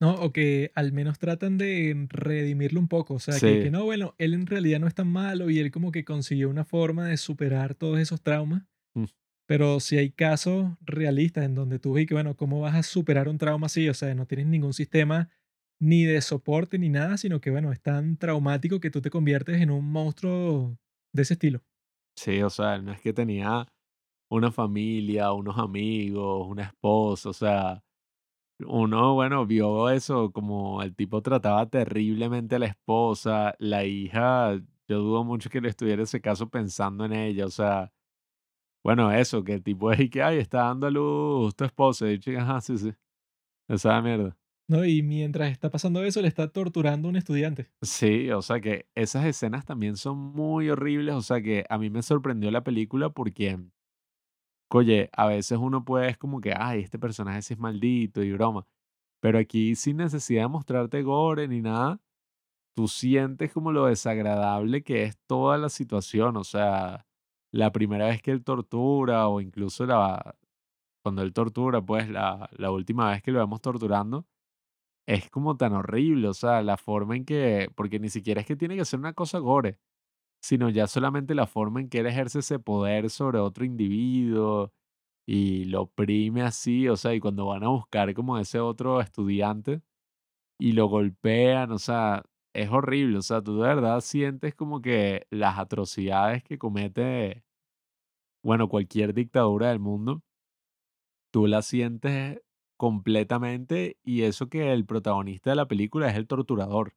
No, 0.00 0.14
o 0.14 0.30
que 0.30 0.72
al 0.74 0.92
menos 0.92 1.18
tratan 1.18 1.56
de 1.56 2.06
redimirlo 2.10 2.80
un 2.80 2.88
poco. 2.88 3.14
O 3.14 3.18
sea, 3.18 3.38
que, 3.38 3.62
que, 3.62 3.70
no, 3.70 3.84
bueno, 3.84 4.14
él 4.18 4.34
en 4.34 4.46
realidad 4.46 4.78
no 4.78 4.86
es 4.86 4.94
tan 4.94 5.08
malo 5.08 5.48
y 5.48 5.58
él 5.58 5.70
como 5.70 5.90
que 5.90 6.04
consiguió 6.04 6.50
una 6.50 6.64
forma 6.64 7.06
de 7.06 7.16
superar 7.16 7.74
todos 7.74 7.98
esos 7.98 8.22
traumas. 8.22 8.62
Mm. 8.94 9.04
Pero 9.46 9.80
si 9.80 9.96
hay 9.98 10.10
casos 10.10 10.72
realistas 10.80 11.44
en 11.44 11.54
donde 11.54 11.78
tú 11.78 11.92
ves 11.94 12.06
que, 12.06 12.14
bueno, 12.14 12.36
¿cómo 12.36 12.60
vas 12.60 12.74
a 12.74 12.82
superar 12.82 13.28
un 13.28 13.38
trauma 13.38 13.66
así? 13.66 13.88
O 13.88 13.94
sea, 13.94 14.14
no 14.14 14.26
tienes 14.26 14.46
ningún 14.46 14.72
sistema 14.72 15.30
ni 15.80 16.04
de 16.04 16.20
soporte 16.20 16.78
ni 16.78 16.88
nada, 16.88 17.16
sino 17.16 17.40
que, 17.40 17.50
bueno, 17.50 17.72
es 17.72 17.80
tan 17.80 18.16
traumático 18.16 18.80
que 18.80 18.90
tú 18.90 19.00
te 19.02 19.10
conviertes 19.10 19.60
en 19.60 19.70
un 19.70 19.90
monstruo 19.90 20.78
de 21.12 21.22
ese 21.22 21.34
estilo. 21.34 21.62
Sí, 22.16 22.42
o 22.42 22.50
sea, 22.50 22.78
no 22.78 22.92
es 22.92 23.00
que 23.00 23.12
tenía 23.12 23.66
una 24.30 24.52
familia, 24.52 25.32
unos 25.32 25.58
amigos, 25.58 26.46
una 26.48 26.64
esposa, 26.64 27.30
o 27.30 27.32
sea, 27.32 27.84
uno, 28.60 29.14
bueno, 29.14 29.46
vio 29.46 29.90
eso, 29.90 30.32
como 30.32 30.82
el 30.82 30.94
tipo 30.96 31.22
trataba 31.22 31.68
terriblemente 31.68 32.56
a 32.56 32.58
la 32.60 32.66
esposa, 32.66 33.54
la 33.58 33.84
hija, 33.84 34.54
yo 34.88 34.98
dudo 35.00 35.24
mucho 35.24 35.50
que 35.50 35.60
le 35.60 35.68
estuviera 35.68 36.02
ese 36.04 36.20
caso 36.20 36.48
pensando 36.50 37.04
en 37.04 37.12
ella, 37.12 37.46
o 37.46 37.50
sea, 37.50 37.92
bueno, 38.86 39.10
eso, 39.10 39.42
que 39.42 39.54
el 39.54 39.64
tipo 39.64 39.90
es 39.90 39.98
y 39.98 40.08
que, 40.08 40.22
ay, 40.22 40.38
está 40.38 40.58
dando 40.58 40.86
a 40.86 40.90
luz 40.92 41.56
tu 41.56 41.64
esposa, 41.64 42.08
y 42.08 42.20
yo, 42.20 42.38
ajá, 42.38 42.60
sí, 42.60 42.78
sí, 42.78 42.94
esa 43.68 44.00
mierda. 44.00 44.36
¿no? 44.68 44.84
Y 44.84 45.02
mientras 45.02 45.50
está 45.50 45.72
pasando 45.72 46.04
eso, 46.04 46.22
le 46.22 46.28
está 46.28 46.46
torturando 46.52 47.08
a 47.08 47.10
un 47.10 47.16
estudiante. 47.16 47.68
Sí, 47.82 48.30
o 48.30 48.42
sea 48.42 48.60
que 48.60 48.86
esas 48.94 49.24
escenas 49.24 49.64
también 49.64 49.96
son 49.96 50.16
muy 50.16 50.70
horribles, 50.70 51.16
o 51.16 51.20
sea 51.20 51.42
que 51.42 51.64
a 51.68 51.78
mí 51.78 51.90
me 51.90 52.00
sorprendió 52.00 52.48
la 52.52 52.62
película 52.62 53.10
porque, 53.10 53.58
oye, 54.70 55.10
a 55.12 55.26
veces 55.26 55.58
uno 55.60 55.84
puede 55.84 56.08
es 56.10 56.16
como 56.16 56.40
que, 56.40 56.54
ay, 56.56 56.82
este 56.82 57.00
personaje 57.00 57.42
sí 57.42 57.54
es 57.54 57.58
maldito 57.58 58.22
y 58.22 58.32
broma, 58.34 58.68
pero 59.20 59.40
aquí 59.40 59.74
sin 59.74 59.96
necesidad 59.96 60.42
de 60.42 60.48
mostrarte 60.48 61.02
gore 61.02 61.48
ni 61.48 61.60
nada, 61.60 62.00
tú 62.76 62.86
sientes 62.86 63.52
como 63.52 63.72
lo 63.72 63.86
desagradable 63.86 64.84
que 64.84 65.02
es 65.02 65.18
toda 65.26 65.58
la 65.58 65.70
situación, 65.70 66.36
o 66.36 66.44
sea, 66.44 67.05
la 67.56 67.72
primera 67.72 68.06
vez 68.06 68.22
que 68.22 68.30
él 68.32 68.44
tortura 68.44 69.28
o 69.28 69.40
incluso 69.40 69.86
la, 69.86 70.36
cuando 71.02 71.22
él 71.22 71.32
tortura, 71.32 71.82
pues 71.82 72.08
la, 72.10 72.48
la 72.52 72.70
última 72.70 73.10
vez 73.10 73.22
que 73.22 73.32
lo 73.32 73.40
vemos 73.40 73.60
torturando, 73.62 74.26
es 75.06 75.30
como 75.30 75.56
tan 75.56 75.72
horrible, 75.74 76.28
o 76.28 76.34
sea, 76.34 76.62
la 76.62 76.76
forma 76.76 77.16
en 77.16 77.24
que, 77.24 77.70
porque 77.76 78.00
ni 78.00 78.10
siquiera 78.10 78.40
es 78.40 78.46
que 78.46 78.56
tiene 78.56 78.76
que 78.76 78.84
ser 78.84 79.00
una 79.00 79.14
cosa 79.14 79.38
gore, 79.38 79.78
sino 80.42 80.70
ya 80.70 80.86
solamente 80.88 81.34
la 81.34 81.46
forma 81.46 81.80
en 81.80 81.88
que 81.90 82.00
él 82.00 82.06
ejerce 82.06 82.40
ese 82.40 82.58
poder 82.60 83.10
sobre 83.10 83.38
otro 83.40 83.64
individuo 83.64 84.72
y 85.26 85.66
lo 85.66 85.82
oprime 85.84 86.42
así, 86.42 86.88
o 86.88 86.96
sea, 86.96 87.14
y 87.14 87.20
cuando 87.20 87.46
van 87.46 87.64
a 87.64 87.68
buscar 87.68 88.14
como 88.14 88.38
ese 88.38 88.60
otro 88.60 89.00
estudiante 89.00 89.82
y 90.58 90.72
lo 90.72 90.86
golpean, 90.88 91.72
o 91.72 91.78
sea, 91.78 92.24
es 92.54 92.70
horrible, 92.70 93.18
o 93.18 93.22
sea, 93.22 93.42
tú 93.42 93.56
de 93.60 93.68
verdad 93.68 94.00
sientes 94.00 94.54
como 94.54 94.80
que 94.82 95.26
las 95.30 95.58
atrocidades 95.58 96.42
que 96.44 96.58
comete, 96.58 97.44
bueno, 98.46 98.68
cualquier 98.68 99.12
dictadura 99.12 99.70
del 99.70 99.80
mundo, 99.80 100.22
tú 101.32 101.48
las 101.48 101.66
sientes 101.66 102.40
completamente 102.76 103.98
y 104.04 104.22
eso 104.22 104.48
que 104.48 104.72
el 104.72 104.86
protagonista 104.86 105.50
de 105.50 105.56
la 105.56 105.66
película 105.66 106.08
es 106.08 106.14
el 106.14 106.28
torturador. 106.28 106.94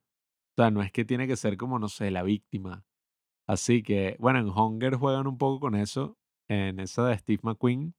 O 0.56 0.61
sea, 0.61 0.69
no 0.69 0.84
es 0.84 0.92
que 0.92 1.06
tiene 1.06 1.26
que 1.26 1.36
ser 1.36 1.58
como, 1.58 1.80
no 1.80 1.90
sé, 1.90 2.11
la 2.11 2.22
víctima. 2.22 2.86
Así 3.48 3.82
que, 3.82 4.16
bueno, 4.19 4.38
en 4.38 4.50
Hunger 4.50 4.94
juegan 4.98 5.26
un 5.26 5.40
poco 5.40 5.60
con 5.60 5.74
eso, 5.74 6.19
en 6.48 6.80
esa 6.80 7.08
de 7.08 7.18
Steve 7.18 7.40
McQueen, 7.42 7.95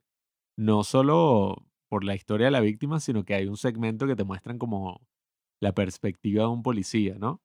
no 0.56 0.84
solo 0.84 1.66
por 1.88 2.04
la 2.04 2.14
historia 2.14 2.46
de 2.46 2.52
la 2.52 2.60
víctima, 2.60 3.00
sino 3.00 3.24
que 3.24 3.34
hay 3.34 3.48
un 3.48 3.56
segmento 3.56 4.06
que 4.06 4.14
te 4.14 4.22
muestran 4.22 4.58
como 4.58 5.00
la 5.60 5.72
perspectiva 5.72 6.44
de 6.44 6.50
un 6.50 6.62
policía, 6.62 7.16
¿no? 7.18 7.42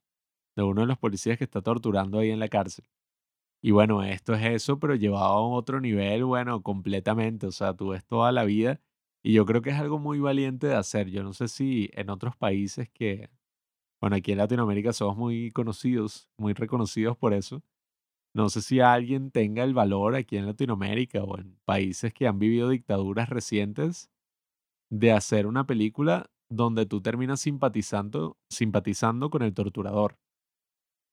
De 0.55 0.61
uno 0.61 0.81
de 0.81 0.87
los 0.87 0.99
policías 0.99 1.39
que 1.39 1.45
está 1.45 1.63
torturando 1.63 2.19
ahí 2.19 2.29
en 2.29 2.39
la 2.39 2.47
cárcel. 2.47 2.85
Y 3.65 3.71
bueno, 3.71 4.03
esto 4.03 4.35
es 4.35 4.45
eso, 4.45 4.77
pero 4.79 4.93
llevado 4.93 5.25
a 5.33 5.47
otro 5.49 5.81
nivel, 5.81 6.23
bueno, 6.23 6.61
completamente. 6.61 7.47
O 7.47 7.51
sea, 7.51 7.73
tú 7.75 7.89
ves 7.89 8.05
toda 8.05 8.31
la 8.31 8.43
vida 8.43 8.79
y 9.23 9.33
yo 9.33 9.43
creo 9.47 9.63
que 9.63 9.71
es 9.71 9.77
algo 9.79 9.97
muy 9.97 10.19
valiente 10.19 10.67
de 10.67 10.75
hacer. 10.75 11.09
Yo 11.09 11.23
no 11.23 11.33
sé 11.33 11.47
si 11.47 11.89
en 11.93 12.11
otros 12.11 12.35
países 12.35 12.89
que, 12.91 13.31
bueno, 14.01 14.17
aquí 14.17 14.33
en 14.33 14.39
Latinoamérica 14.39 14.93
somos 14.93 15.17
muy 15.17 15.51
conocidos, 15.51 16.29
muy 16.37 16.53
reconocidos 16.53 17.17
por 17.17 17.33
eso. 17.33 17.63
No 18.35 18.49
sé 18.49 18.61
si 18.61 18.81
alguien 18.81 19.31
tenga 19.31 19.63
el 19.63 19.73
valor 19.73 20.15
aquí 20.15 20.37
en 20.37 20.47
Latinoamérica 20.47 21.23
o 21.23 21.39
en 21.39 21.57
países 21.65 22.13
que 22.13 22.27
han 22.27 22.39
vivido 22.39 22.69
dictaduras 22.69 23.29
recientes 23.29 24.11
de 24.91 25.11
hacer 25.11 25.47
una 25.47 25.65
película 25.67 26.31
donde 26.49 26.85
tú 26.85 27.01
terminas 27.01 27.41
simpatizando, 27.41 28.37
simpatizando 28.49 29.31
con 29.31 29.43
el 29.43 29.55
torturador. 29.55 30.17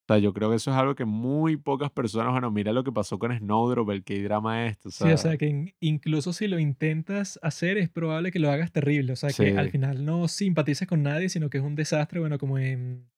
O 0.09 0.15
sea, 0.15 0.19
yo 0.19 0.33
creo 0.33 0.51
que 0.51 0.57
eso 0.57 0.71
es 0.71 0.77
algo 0.77 0.95
que 0.95 1.05
muy 1.05 1.57
pocas 1.57 1.91
personas, 1.91 2.33
bueno, 2.33 2.51
mira 2.51 2.73
lo 2.73 2.85
que 2.85 2.93
pasó 2.93 3.19
con 3.19 3.37
Snowdrop, 3.37 3.91
el 3.91 4.05
que 4.05 4.23
drama 4.23 4.67
esto, 4.67 4.89
o 4.89 4.93
Sí, 4.95 5.11
o 5.11 5.17
sea, 5.17 5.17
sea 5.17 5.37
que 5.39 5.47
in- 5.49 5.75
incluso 5.81 6.33
si 6.33 6.47
lo 6.49 6.59
intentas 6.59 7.39
hacer, 7.43 7.79
es 7.79 7.89
probable 7.89 8.31
que 8.31 8.39
lo 8.39 8.51
hagas 8.51 8.73
terrible. 8.73 9.13
O 9.13 9.17
sea 9.17 9.33
que 9.33 9.53
al 9.57 9.69
sí, 9.69 9.71
final 9.71 10.05
no 10.05 10.29
simpatices 10.29 10.87
con 10.87 11.03
nadie, 11.03 11.29
sino 11.29 11.49
que 11.51 11.59
es 11.59 11.65
un 11.65 11.75
desastre, 11.75 12.21
bueno, 12.21 12.39
como 12.39 12.59
en 12.59 13.11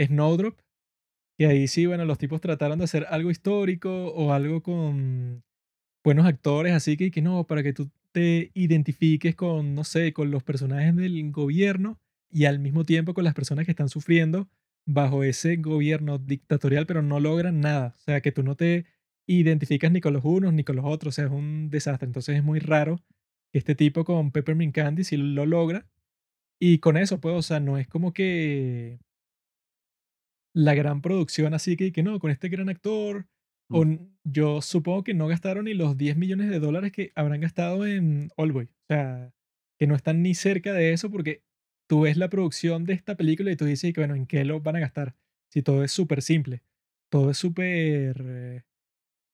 Snowdrop, 0.00 0.58
que 1.38 1.46
ahí 1.46 1.68
sí, 1.68 1.86
bueno, 1.86 2.04
los 2.06 2.18
tipos 2.18 2.40
trataron 2.40 2.78
de 2.78 2.84
hacer 2.86 3.06
algo 3.10 3.30
histórico 3.30 4.08
o 4.14 4.32
algo 4.32 4.62
con 4.62 5.44
buenos 6.04 6.26
actores, 6.26 6.72
así 6.74 6.96
que, 6.96 7.10
que 7.10 7.22
no, 7.22 7.46
para 7.46 7.62
que 7.62 7.72
tú 7.74 7.90
te 8.12 8.50
identifiques 8.54 9.36
con, 9.36 9.74
no 9.74 9.84
sé, 9.84 10.12
con 10.12 10.30
los 10.30 10.42
personajes 10.44 10.96
del 10.96 11.30
gobierno 11.32 12.00
y 12.30 12.46
al 12.46 12.58
mismo 12.60 12.84
tiempo 12.84 13.14
con 13.14 13.24
las 13.24 13.34
personas 13.34 13.64
que 13.66 13.72
están 13.72 13.88
sufriendo 13.88 14.48
bajo 14.86 15.24
ese 15.24 15.56
gobierno 15.56 16.18
dictatorial, 16.18 16.86
pero 16.86 17.02
no 17.02 17.20
logran 17.20 17.60
nada. 17.60 17.94
O 17.96 18.00
sea, 18.00 18.20
que 18.20 18.32
tú 18.32 18.42
no 18.42 18.56
te 18.56 18.86
identificas 19.26 19.92
ni 19.92 20.00
con 20.00 20.12
los 20.12 20.24
unos 20.24 20.52
ni 20.52 20.64
con 20.64 20.76
los 20.76 20.84
otros, 20.84 21.14
o 21.14 21.16
sea, 21.16 21.26
es 21.26 21.30
un 21.30 21.70
desastre. 21.70 22.06
Entonces 22.06 22.36
es 22.36 22.44
muy 22.44 22.58
raro 22.58 22.96
que 23.52 23.58
este 23.58 23.74
tipo 23.74 24.04
con 24.04 24.32
Peppermint 24.32 24.74
Candy 24.74 25.04
sí 25.04 25.16
lo 25.16 25.46
logra. 25.46 25.86
Y 26.60 26.78
con 26.78 26.96
eso, 26.96 27.20
pues, 27.20 27.34
o 27.34 27.42
sea, 27.42 27.60
no 27.60 27.78
es 27.78 27.88
como 27.88 28.12
que 28.12 29.00
la 30.54 30.74
gran 30.74 31.00
producción 31.00 31.54
así 31.54 31.76
que, 31.76 31.92
que 31.92 32.02
no, 32.02 32.18
con 32.18 32.30
este 32.30 32.48
gran 32.48 32.68
actor, 32.68 33.26
o 33.70 33.84
mm, 33.84 33.98
yo 34.24 34.60
supongo 34.62 35.04
que 35.04 35.14
no 35.14 35.28
gastaron 35.28 35.66
ni 35.66 35.74
los 35.74 35.96
10 35.96 36.16
millones 36.16 36.50
de 36.50 36.58
dólares 36.60 36.92
que 36.92 37.12
habrán 37.14 37.40
gastado 37.40 37.86
en 37.86 38.30
Oldboy. 38.36 38.64
O 38.64 38.86
sea, 38.88 39.32
que 39.78 39.86
no 39.86 39.94
están 39.94 40.22
ni 40.22 40.34
cerca 40.34 40.72
de 40.72 40.92
eso 40.92 41.10
porque 41.10 41.42
tú 41.90 42.02
ves 42.02 42.16
la 42.16 42.30
producción 42.30 42.84
de 42.84 42.92
esta 42.92 43.16
película 43.16 43.50
y 43.50 43.56
tú 43.56 43.64
dices 43.64 43.92
que, 43.92 44.00
bueno, 44.00 44.14
¿en 44.14 44.26
qué 44.26 44.44
lo 44.44 44.60
van 44.60 44.76
a 44.76 44.80
gastar? 44.80 45.16
Si 45.48 45.60
todo 45.60 45.82
es 45.82 45.90
súper 45.90 46.22
simple, 46.22 46.62
todo 47.10 47.32
es 47.32 47.36
súper 47.36 48.64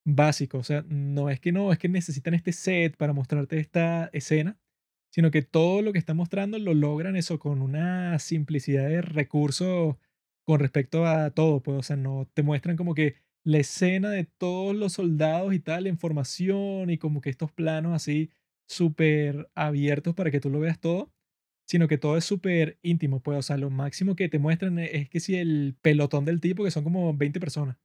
básico. 0.03 0.57
O 0.57 0.63
sea, 0.63 0.83
no 0.87 1.29
es 1.29 1.39
que 1.39 1.51
no, 1.51 1.71
es 1.71 1.77
que 1.77 1.87
necesitan 1.87 2.33
este 2.33 2.53
set 2.53 2.97
para 2.97 3.13
mostrarte 3.13 3.59
esta 3.59 4.09
escena, 4.11 4.57
sino 5.11 5.29
que 5.29 5.43
todo 5.43 5.83
lo 5.83 5.93
que 5.93 5.99
están 5.99 6.17
mostrando 6.17 6.57
lo 6.57 6.73
logran 6.73 7.15
eso 7.15 7.37
con 7.37 7.61
una 7.61 8.17
simplicidad 8.17 8.89
de 8.89 9.03
recursos 9.03 9.97
con 10.43 10.59
respecto 10.59 11.05
a 11.05 11.29
todo, 11.29 11.61
pues, 11.61 11.77
o 11.77 11.83
sea, 11.83 11.95
no 11.95 12.27
te 12.33 12.41
muestran 12.41 12.75
como 12.75 12.95
que 12.95 13.17
la 13.43 13.59
escena 13.59 14.09
de 14.09 14.25
todos 14.25 14.75
los 14.75 14.93
soldados 14.93 15.53
y 15.53 15.59
tal 15.59 15.85
en 15.85 15.99
formación 15.99 16.89
y 16.89 16.97
como 16.97 17.21
que 17.21 17.29
estos 17.29 17.51
planos 17.51 17.93
así 17.93 18.31
súper 18.67 19.47
abiertos 19.53 20.15
para 20.15 20.31
que 20.31 20.39
tú 20.39 20.49
lo 20.49 20.59
veas 20.59 20.79
todo, 20.79 21.13
sino 21.67 21.87
que 21.87 21.97
todo 21.99 22.17
es 22.17 22.25
súper 22.25 22.79
íntimo, 22.83 23.21
pues, 23.21 23.39
o 23.39 23.41
sea, 23.43 23.57
lo 23.57 23.69
máximo 23.69 24.15
que 24.15 24.29
te 24.29 24.39
muestran 24.39 24.79
es 24.79 25.09
que 25.09 25.19
si 25.19 25.35
el 25.35 25.77
pelotón 25.81 26.25
del 26.25 26.41
tipo, 26.41 26.63
que 26.63 26.71
son 26.71 26.83
como 26.83 27.13
20 27.15 27.39
personas. 27.39 27.77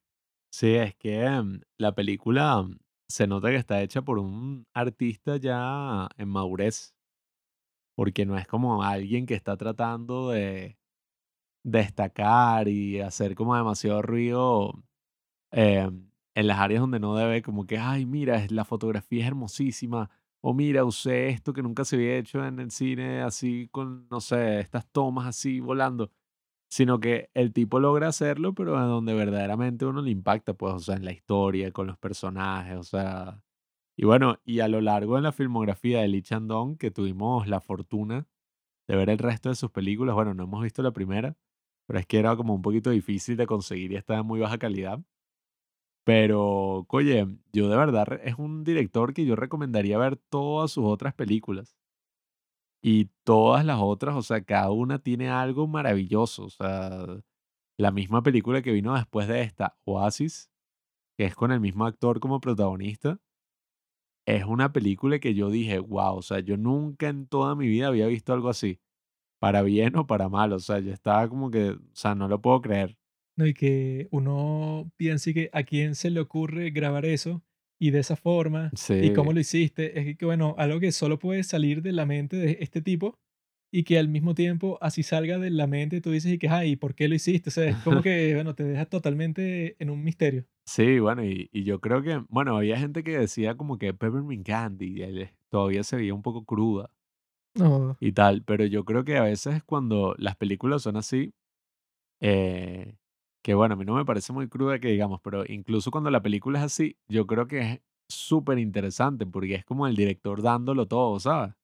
sí, 0.51 0.75
es 0.75 0.94
que 0.97 1.28
mm, 1.28 1.61
la 1.78 1.94
película 1.94 2.62
mm, 2.62 2.78
se 3.09 3.27
nota 3.27 3.51
que 3.51 3.57
está 3.57 3.83
hecha 3.83 4.02
por 4.02 4.19
un 4.19 4.67
artista 4.75 5.36
ya 5.36 6.09
en 6.17 6.28
madurez, 6.28 6.94
porque 7.97 8.25
no 8.27 8.36
es 8.39 8.47
como 8.47 8.83
alguien 8.83 9.27
que 9.27 9.35
está 9.35 9.57
tratando 9.57 10.31
de 10.31 10.78
destacar 11.65 12.69
y 12.69 13.01
hacer 13.01 13.35
como 13.35 13.57
demasiado 13.57 14.02
ruido 14.02 14.85
em, 15.52 16.11
en 16.35 16.47
las 16.47 16.59
áreas 16.61 16.83
donde 16.83 17.01
no 17.01 17.17
debe, 17.17 17.43
como 17.43 17.67
que, 17.67 17.78
ay, 17.78 18.07
mira, 18.07 18.47
la 18.51 18.65
fotografía 18.65 19.23
es 19.23 19.28
hermosísima, 19.28 20.11
o 20.43 20.55
mira, 20.55 20.85
usé 20.85 21.29
esto 21.31 21.55
que 21.55 21.62
nunca 21.62 21.85
se 21.87 21.97
había 21.97 22.17
hecho 22.19 22.45
en 22.47 22.61
el 22.61 22.71
cine, 22.73 23.23
así 23.23 23.69
con, 23.73 24.09
no 24.11 24.21
sé, 24.21 24.61
estas 24.61 24.87
tomas 24.93 25.27
así 25.29 25.61
volando, 25.61 26.12
sino 26.71 27.01
que 27.01 27.31
el 27.35 27.53
tipo 27.53 27.81
logra 27.81 28.09
hacerlo, 28.09 28.55
pero 28.55 28.73
donde 28.89 29.15
verdaderamente 29.15 29.87
uno 29.87 30.03
le 30.03 30.11
impacta, 30.12 30.55
pues, 30.55 30.75
o 30.75 30.79
sea, 30.81 30.97
en 30.97 31.05
la 31.05 31.12
historia, 31.12 31.73
con 31.73 31.87
los 31.89 31.99
personajes, 31.99 32.77
o 32.79 32.83
sea, 32.85 33.43
y 33.97 34.05
bueno, 34.07 34.39
y 34.45 34.61
a 34.61 34.69
lo 34.69 34.81
largo 34.81 35.17
de 35.17 35.23
la 35.23 35.33
filmografía 35.33 36.01
de 36.03 36.09
Lee 36.09 36.23
Chandong, 36.23 36.79
que 36.79 36.91
tuvimos 36.91 37.49
la 37.49 37.61
fortuna 37.61 38.27
de 38.89 38.97
ver 38.97 39.11
el 39.11 39.19
resto 39.19 39.49
de 39.51 39.57
sus 39.57 39.71
películas, 39.71 40.15
bueno, 40.15 40.35
no 40.35 40.45
hemos 40.45 40.62
visto 40.62 40.83
la 40.83 40.93
primera, 40.93 41.37
pero 41.87 41.99
es 42.01 42.07
que 42.07 42.19
era 42.19 42.37
como 42.37 42.55
un 42.55 42.62
poquito 42.62 42.91
difícil 42.91 43.37
de 43.37 43.47
conseguir 43.47 43.93
y 43.93 43.97
estaba 43.97 44.19
de 44.19 44.25
muy 44.25 44.41
baja 44.41 44.59
calidad. 44.59 45.01
Pero, 46.05 46.87
oye, 46.89 47.27
yo 47.53 47.69
de 47.69 47.77
verdad 47.77 48.21
es 48.25 48.37
un 48.39 48.65
director 48.65 49.15
que 49.15 49.25
yo 49.25 49.37
recomendaría 49.37 49.99
ver 49.99 50.17
todas 50.17 50.71
sus 50.73 50.85
otras 50.85 51.15
películas. 51.15 51.77
Y 52.85 53.07
todas 53.25 53.65
las 53.65 53.79
otras, 53.81 54.17
o 54.17 54.23
sea, 54.23 54.43
cada 54.45 54.71
una 54.73 54.99
tiene 54.99 55.29
algo 55.31 55.67
maravilloso. 55.69 56.45
O 56.45 56.51
sea, 56.51 57.07
la 57.79 57.93
misma 57.93 58.23
película 58.23 58.63
que 58.63 58.73
vino 58.73 58.95
después 58.95 59.29
de 59.29 59.43
esta, 59.43 59.77
Oasis, 59.85 60.51
que 61.19 61.27
es 61.27 61.35
con 61.37 61.53
el 61.53 61.61
mismo 61.61 61.87
actor 61.87 62.21
como 62.21 62.41
protagonista, 62.41 63.21
es 64.27 64.45
una 64.45 64.73
película 64.73 65.19
que 65.19 65.35
yo 65.35 65.51
dije, 65.51 65.79
wow, 65.79 66.17
o 66.17 66.23
sea, 66.23 66.41
yo 66.41 66.57
nunca 66.57 67.09
en 67.09 67.27
toda 67.27 67.55
mi 67.57 67.67
vida 67.69 67.89
había 67.89 68.07
visto 68.07 68.33
algo 68.33 68.49
así, 68.49 68.81
para 69.41 69.63
bien 69.63 69.97
o 69.97 70.07
para 70.07 70.29
mal. 70.31 70.53
O 70.55 70.61
sea, 70.61 70.81
yo 70.81 70.93
estaba 70.93 71.29
como 71.29 71.51
que, 71.51 71.71
o 71.73 71.81
sea, 71.95 72.15
no 72.15 72.29
lo 72.29 72.41
puedo 72.43 72.63
creer. 72.63 72.99
¿No? 73.36 73.47
Y 73.47 73.55
que 73.55 74.09
uno 74.11 74.91
piense 74.97 75.35
que 75.35 75.51
a 75.52 75.62
quién 75.65 75.94
se 75.94 76.11
le 76.11 76.20
ocurre 76.20 76.70
grabar 76.70 77.07
eso 77.07 77.43
y 77.81 77.91
de 77.91 78.01
esa 78.01 78.17
forma 78.17 78.75
y 79.01 79.12
cómo 79.12 79.33
lo 79.33 79.41
hiciste. 79.41 79.99
Es 79.99 80.17
que, 80.17 80.25
bueno, 80.25 80.55
algo 80.59 80.81
que 80.81 80.93
solo 80.93 81.19
puede 81.19 81.43
salir 81.44 81.83
de 81.83 81.93
la 81.93 82.07
mente 82.07 82.36
de 82.36 82.59
este 82.61 82.81
tipo 82.83 83.19
y 83.73 83.85
que 83.85 83.99
al 83.99 84.09
mismo 84.09 84.35
tiempo 84.35 84.78
así 84.83 85.02
salga 85.02 85.39
de 85.39 85.51
la 85.51 85.67
mente 85.67 86.01
tú 86.01 86.11
dices 86.11 86.33
y 86.33 86.39
que, 86.39 86.49
ay, 86.49 86.77
¿por 86.77 86.94
qué 86.94 87.09
lo 87.09 87.15
hiciste? 87.15 87.49
O 87.51 87.52
sea, 87.52 87.69
es 87.70 87.78
como 87.78 88.02
que, 88.02 88.35
bueno, 88.35 88.55
te 88.55 88.65
deja 88.65 88.86
totalmente 88.86 89.77
en 89.78 89.91
un 89.91 90.05
misterio. 90.05 90.47
Sí, 90.67 91.01
bueno, 91.01 91.25
y, 91.25 91.49
y 91.52 91.65
yo 91.65 91.81
creo 91.81 92.02
que, 92.02 92.23
bueno, 92.28 92.57
había 92.57 92.78
gente 92.78 93.02
que 93.02 93.19
decía 93.19 93.57
como 93.57 93.78
que 93.78 93.94
Peppermint 93.94 94.47
Candy 94.47 95.02
él, 95.02 95.19
eh, 95.23 95.35
todavía 95.49 95.83
se 95.83 95.97
veía 95.97 96.15
un 96.15 96.23
poco 96.23 96.44
cruda 96.44 96.91
No, 97.55 97.97
y 98.01 98.12
tal, 98.12 98.43
pero 98.44 98.65
yo 98.67 98.85
creo 98.85 99.05
que 99.05 99.17
a 99.17 99.23
veces 99.23 99.62
cuando 99.65 100.15
las 100.19 100.36
películas 100.36 100.83
son 100.83 100.97
así, 100.97 101.35
eh, 102.20 102.94
que 103.43 103.55
bueno, 103.55 103.75
a 103.75 103.77
mí 103.77 103.85
no 103.85 103.95
me 103.95 104.05
parece 104.05 104.33
muy 104.33 104.49
cruda 104.49 104.79
que 104.79 104.89
digamos, 104.89 105.21
pero 105.21 105.45
incluso 105.47 105.91
cuando 105.91 106.11
la 106.11 106.23
película 106.23 106.59
es 106.59 106.65
así, 106.65 106.97
yo 107.09 107.27
creo 107.27 107.47
que 107.47 107.61
es 107.61 107.81
súper 108.09 108.59
interesante 108.59 109.27
porque 109.27 109.57
es 109.57 109.65
como 109.65 109.87
el 109.87 109.97
director 109.97 110.43
dándolo 110.43 110.87
todo, 110.87 111.19
¿sabes? 111.19 111.55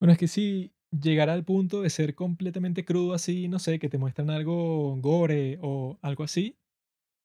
Bueno, 0.00 0.12
es 0.12 0.18
que 0.18 0.28
si 0.28 0.72
llegara 0.90 1.32
al 1.32 1.44
punto 1.44 1.82
de 1.82 1.90
ser 1.90 2.14
completamente 2.14 2.84
crudo 2.84 3.14
así, 3.14 3.48
no 3.48 3.58
sé, 3.58 3.78
que 3.78 3.88
te 3.88 3.98
muestran 3.98 4.30
algo 4.30 4.96
gore 4.96 5.58
o 5.62 5.98
algo 6.02 6.24
así, 6.24 6.56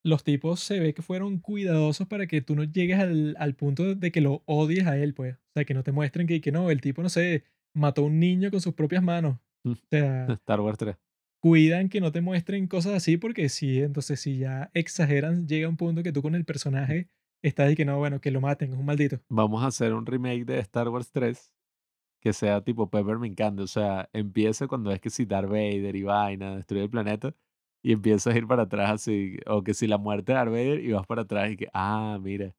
los 0.04 0.24
tipos 0.24 0.62
se 0.62 0.80
ve 0.80 0.94
que 0.94 1.02
fueron 1.02 1.38
cuidadosos 1.40 2.08
para 2.08 2.28
que 2.28 2.42
tú 2.42 2.56
no 2.56 2.64
llegues 2.64 3.00
al, 3.00 3.36
al 3.38 3.56
punto 3.56 3.94
de 3.94 4.12
que 4.12 4.22
lo 4.22 4.42
odies 4.46 4.88
a 4.88 4.98
él, 4.98 5.14
pues. 5.14 5.36
O 5.36 5.54
sea, 5.54 5.66
que 5.66 5.74
no 5.74 5.84
te 5.84 5.92
muestren 5.92 6.26
que, 6.26 6.42
que 6.42 6.52
no, 6.52 6.72
el 6.72 6.82
tipo, 6.82 7.04
no 7.04 7.10
sé, 7.10 7.44
mató 7.74 8.02
a 8.02 8.06
un 8.06 8.20
niño 8.20 8.50
con 8.50 8.62
sus 8.62 8.74
propias 8.74 9.04
manos. 9.04 9.38
Mm. 9.64 9.72
O 9.72 9.76
sea, 9.90 10.26
Star 10.42 10.62
Wars 10.62 10.78
3. 10.78 10.96
Cuidan 11.42 11.90
que 11.90 12.00
no 12.00 12.12
te 12.12 12.22
muestren 12.22 12.68
cosas 12.68 12.94
así 12.94 13.18
porque 13.18 13.50
sí, 13.50 13.82
entonces 13.82 14.20
si 14.20 14.38
ya 14.38 14.70
exageran, 14.74 15.48
llega 15.48 15.68
un 15.68 15.76
punto 15.76 16.04
que 16.04 16.12
tú 16.12 16.22
con 16.22 16.36
el 16.36 16.46
personaje 16.46 17.10
estás 17.42 17.72
y 17.72 17.76
que 17.76 17.84
no, 17.84 17.98
bueno, 17.98 18.22
que 18.22 18.32
lo 18.32 18.42
maten, 18.42 18.72
es 18.72 18.78
un 18.78 18.86
maldito. 18.86 19.20
Vamos 19.28 19.64
a 19.64 19.68
hacer 19.68 19.94
un 19.94 20.06
remake 20.06 20.46
de 20.46 20.60
Star 20.60 20.88
Wars 20.90 21.12
3 21.12 21.52
que 22.22 22.34
sea 22.34 22.62
tipo 22.64 22.90
Peppermint 22.90 23.36
Candy. 23.36 23.64
O 23.64 23.68
sea, 23.68 24.08
empieza 24.14 24.68
cuando 24.68 24.92
es 24.92 25.02
que 25.02 25.10
si 25.10 25.26
Darth 25.26 25.50
Vader 25.50 25.96
y 25.96 26.04
vaina 26.04 26.56
destruye 26.56 26.84
el 26.84 26.90
planeta 26.90 27.34
y 27.84 27.94
empiezas 27.94 28.34
a 28.34 28.38
ir 28.38 28.46
para 28.46 28.64
atrás 28.64 28.92
así. 28.92 29.38
O 29.48 29.64
que 29.64 29.74
si 29.74 29.88
la 29.88 29.98
muerte 29.98 30.32
de 30.32 30.38
Darth 30.38 30.52
Vader 30.52 30.80
y 30.80 30.92
vas 30.92 31.08
para 31.08 31.24
atrás 31.24 31.52
y 31.52 31.58
que, 31.58 31.68
ah, 31.74 32.20
mira, 32.22 32.56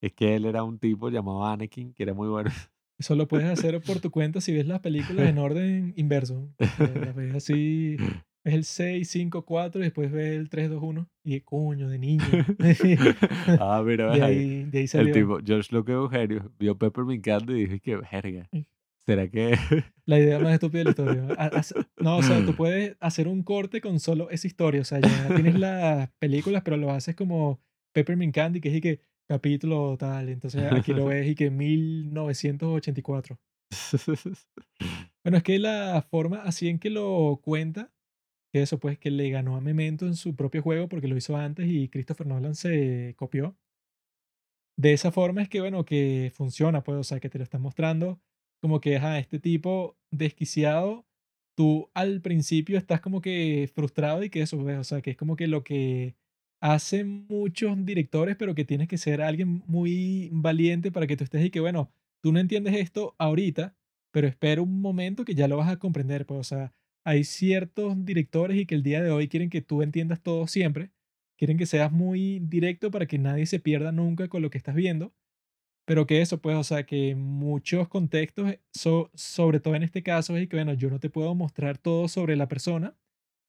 es 0.00 0.12
que 0.12 0.36
él 0.36 0.44
era 0.46 0.62
un 0.62 0.78
tipo 0.78 1.10
llamado 1.10 1.44
Anakin 1.44 1.92
que 1.94 2.04
era 2.04 2.14
muy 2.14 2.28
bueno. 2.28 2.50
Eso 3.02 3.16
lo 3.16 3.26
puedes 3.26 3.48
hacer 3.50 3.80
por 3.80 3.98
tu 3.98 4.12
cuenta 4.12 4.40
si 4.40 4.52
ves 4.52 4.64
las 4.64 4.78
películas 4.78 5.28
en 5.28 5.38
orden 5.38 5.92
inverso. 5.96 6.48
Las 6.78 7.16
ves 7.16 7.34
así, 7.34 7.96
es 8.44 8.54
el 8.54 8.62
6, 8.62 9.10
5, 9.10 9.44
4 9.44 9.80
y 9.80 9.84
después 9.86 10.12
ves 10.12 10.38
el 10.38 10.48
3, 10.48 10.70
2, 10.70 10.80
1 10.80 11.10
y 11.24 11.40
coño, 11.40 11.88
de 11.88 11.98
niño. 11.98 12.22
ah, 13.58 13.82
mira, 13.84 14.06
ves 14.06 14.16
de, 14.20 14.22
ahí. 14.22 14.64
de 14.66 14.78
ahí 14.78 14.84
El 14.84 14.88
salió. 14.88 15.12
tipo, 15.14 15.40
George 15.44 15.74
Lucas 15.74 15.94
Eugenio, 15.94 16.52
vio 16.60 16.78
Peppermint 16.78 17.24
Candy 17.24 17.54
y 17.54 17.66
dijo 17.66 17.82
que, 17.82 17.96
verga, 17.96 18.48
¿será 19.04 19.26
que...? 19.26 19.58
La 20.06 20.20
idea 20.20 20.38
más 20.38 20.52
estúpida 20.52 20.78
de 20.78 20.84
la 20.84 20.90
historia. 20.90 21.80
No, 21.98 22.18
o 22.18 22.22
sea, 22.22 22.46
tú 22.46 22.54
puedes 22.54 22.96
hacer 23.00 23.26
un 23.26 23.42
corte 23.42 23.80
con 23.80 23.98
solo 23.98 24.30
esa 24.30 24.46
historia. 24.46 24.82
O 24.82 24.84
sea, 24.84 25.00
ya 25.00 25.34
tienes 25.34 25.58
las 25.58 26.08
películas, 26.20 26.62
pero 26.64 26.76
lo 26.76 26.92
haces 26.92 27.16
como 27.16 27.60
Peppermint 27.92 28.32
Candy, 28.32 28.60
que 28.60 28.68
es 28.68 28.76
y 28.76 28.80
que 28.80 29.00
capítulo 29.28 29.96
tal. 29.96 30.28
Entonces 30.28 30.70
aquí 30.72 30.92
lo 30.92 31.06
ves 31.06 31.28
y 31.28 31.34
que 31.34 31.50
1984. 31.50 33.38
Bueno, 35.24 35.38
es 35.38 35.42
que 35.44 35.58
la 35.58 36.06
forma 36.10 36.42
así 36.42 36.68
en 36.68 36.78
que 36.78 36.90
lo 36.90 37.40
cuenta, 37.42 37.92
que 38.52 38.62
eso 38.62 38.78
pues 38.78 38.98
que 38.98 39.10
le 39.10 39.30
ganó 39.30 39.56
a 39.56 39.60
Memento 39.60 40.06
en 40.06 40.16
su 40.16 40.34
propio 40.34 40.62
juego 40.62 40.88
porque 40.88 41.08
lo 41.08 41.16
hizo 41.16 41.36
antes 41.36 41.68
y 41.68 41.88
Christopher 41.88 42.26
Nolan 42.26 42.54
se 42.54 43.14
copió. 43.16 43.56
De 44.76 44.92
esa 44.92 45.12
forma 45.12 45.42
es 45.42 45.48
que, 45.48 45.60
bueno, 45.60 45.84
que 45.84 46.32
funciona, 46.34 46.82
pues, 46.82 46.98
o 46.98 47.04
sea, 47.04 47.20
que 47.20 47.28
te 47.28 47.38
lo 47.38 47.44
están 47.44 47.62
mostrando 47.62 48.20
como 48.62 48.80
que, 48.80 48.96
ajá, 48.96 49.18
este 49.18 49.40
tipo 49.40 49.98
desquiciado, 50.12 51.04
tú 51.56 51.90
al 51.94 52.20
principio 52.22 52.78
estás 52.78 53.00
como 53.00 53.20
que 53.20 53.68
frustrado 53.74 54.22
y 54.22 54.30
que 54.30 54.42
eso, 54.42 54.58
pues, 54.58 54.78
o 54.78 54.84
sea, 54.84 55.02
que 55.02 55.10
es 55.10 55.16
como 55.16 55.36
que 55.36 55.48
lo 55.48 55.64
que 55.64 56.14
hacen 56.62 57.26
muchos 57.28 57.84
directores, 57.86 58.36
pero 58.38 58.54
que 58.56 58.64
tienes 58.66 58.88
que 58.88 58.98
ser 58.98 59.22
alguien 59.22 59.64
muy 59.66 60.30
valiente 60.32 60.92
para 60.92 61.08
que 61.08 61.16
tú 61.18 61.24
estés 61.24 61.44
y 61.46 61.50
que, 61.50 61.60
bueno, 61.60 61.92
tú 62.22 62.32
no 62.32 62.40
entiendes 62.40 62.76
esto 62.76 63.16
ahorita, 63.18 63.76
pero 64.12 64.28
espera 64.28 64.62
un 64.62 64.80
momento 64.82 65.24
que 65.26 65.34
ya 65.36 65.48
lo 65.48 65.58
vas 65.58 65.70
a 65.70 65.78
comprender, 65.78 66.26
pues, 66.26 66.40
o 66.40 66.44
sea, 66.44 66.74
hay 67.04 67.24
ciertos 67.24 68.04
directores 68.06 68.58
y 68.58 68.66
que 68.66 68.76
el 68.76 68.84
día 68.84 69.02
de 69.02 69.10
hoy 69.12 69.28
quieren 69.28 69.50
que 69.50 69.62
tú 69.62 69.82
entiendas 69.82 70.22
todo 70.22 70.46
siempre, 70.48 70.92
quieren 71.38 71.58
que 71.58 71.66
seas 71.66 71.92
muy 71.92 72.40
directo 72.40 72.90
para 72.92 73.06
que 73.06 73.18
nadie 73.18 73.46
se 73.46 73.60
pierda 73.60 73.92
nunca 73.92 74.28
con 74.28 74.42
lo 74.42 74.50
que 74.50 74.58
estás 74.58 74.76
viendo, 74.76 75.14
pero 75.84 76.06
que 76.06 76.20
eso, 76.22 76.40
pues, 76.40 76.56
o 76.56 76.64
sea, 76.64 76.84
que 76.86 77.14
muchos 77.16 77.88
contextos, 77.88 78.54
so- 78.72 79.10
sobre 79.14 79.60
todo 79.60 79.74
en 79.74 79.82
este 79.82 80.02
caso, 80.02 80.36
es 80.36 80.48
que, 80.48 80.56
bueno, 80.56 80.74
yo 80.74 80.90
no 80.90 81.00
te 81.00 81.10
puedo 81.10 81.34
mostrar 81.34 81.78
todo 81.78 82.08
sobre 82.08 82.36
la 82.36 82.48
persona, 82.48 82.96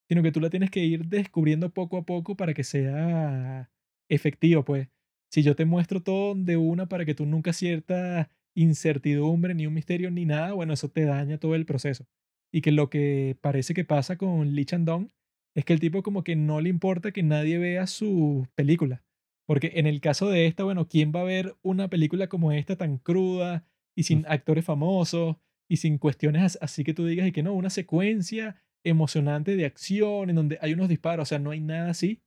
sino 0.10 0.24
que 0.24 0.32
tú 0.32 0.40
la 0.42 0.50
tienes 0.50 0.72
que 0.72 0.84
ir 0.84 1.06
descubriendo 1.08 1.70
poco 1.74 1.98
a 1.98 2.06
poco 2.06 2.36
para 2.36 2.54
que 2.54 2.64
sea 2.64 3.70
efectivo, 4.10 4.64
pues. 4.66 4.90
Si 5.32 5.42
yo 5.44 5.56
te 5.56 5.66
muestro 5.66 6.02
todo 6.04 6.36
de 6.36 6.58
una 6.58 6.88
para 6.88 7.06
que 7.06 7.16
tú 7.16 7.26
nunca 7.26 7.54
cierta 7.54 8.30
incertidumbre, 8.56 9.56
ni 9.56 9.66
un 9.68 9.74
misterio, 9.74 10.12
ni 10.12 10.26
nada, 10.26 10.54
bueno, 10.54 10.74
eso 10.74 10.90
te 10.90 11.06
daña 11.06 11.40
todo 11.40 11.56
el 11.56 11.66
proceso. 11.66 12.06
Y 12.52 12.62
que 12.62 12.72
lo 12.72 12.90
que 12.90 13.36
parece 13.42 13.74
que 13.74 13.84
pasa 13.84 14.16
con 14.18 14.54
Lee 14.54 14.66
Chandong 14.66 15.10
es 15.56 15.66
que 15.66 15.74
el 15.74 15.80
tipo 15.80 16.04
como 16.04 16.24
que 16.24 16.36
no 16.36 16.62
le 16.62 16.70
importa 16.70 17.12
que 17.12 17.24
nadie 17.24 17.58
vea 17.58 17.88
su 17.88 18.48
película. 18.56 19.04
Porque 19.46 19.72
en 19.76 19.88
el 19.88 20.02
caso 20.02 20.30
de 20.30 20.46
esta, 20.46 20.64
bueno, 20.64 20.88
¿quién 20.88 21.12
va 21.16 21.22
a 21.22 21.26
ver 21.26 21.56
una 21.64 21.90
película 21.90 22.28
como 22.28 22.52
esta 22.52 22.76
tan 22.78 22.98
cruda 22.98 23.66
y 23.96 24.04
sin 24.04 24.26
actores 24.28 24.66
famosos 24.66 25.38
y 25.68 25.78
sin 25.78 25.98
cuestiones 25.98 26.44
as- 26.44 26.60
así 26.62 26.84
que 26.84 26.94
tú 26.94 27.06
digas 27.06 27.28
y 27.28 27.32
que 27.32 27.44
no, 27.44 27.54
una 27.54 27.70
secuencia 27.70 28.56
emocionante 28.84 29.56
de 29.56 29.66
acción 29.66 30.30
en 30.30 30.36
donde 30.36 30.58
hay 30.62 30.74
unos 30.74 30.90
disparos, 30.90 31.24
o 31.24 31.30
sea, 31.30 31.40
no 31.40 31.52
hay 31.52 31.60
nada 31.62 31.90
así. 31.92 32.22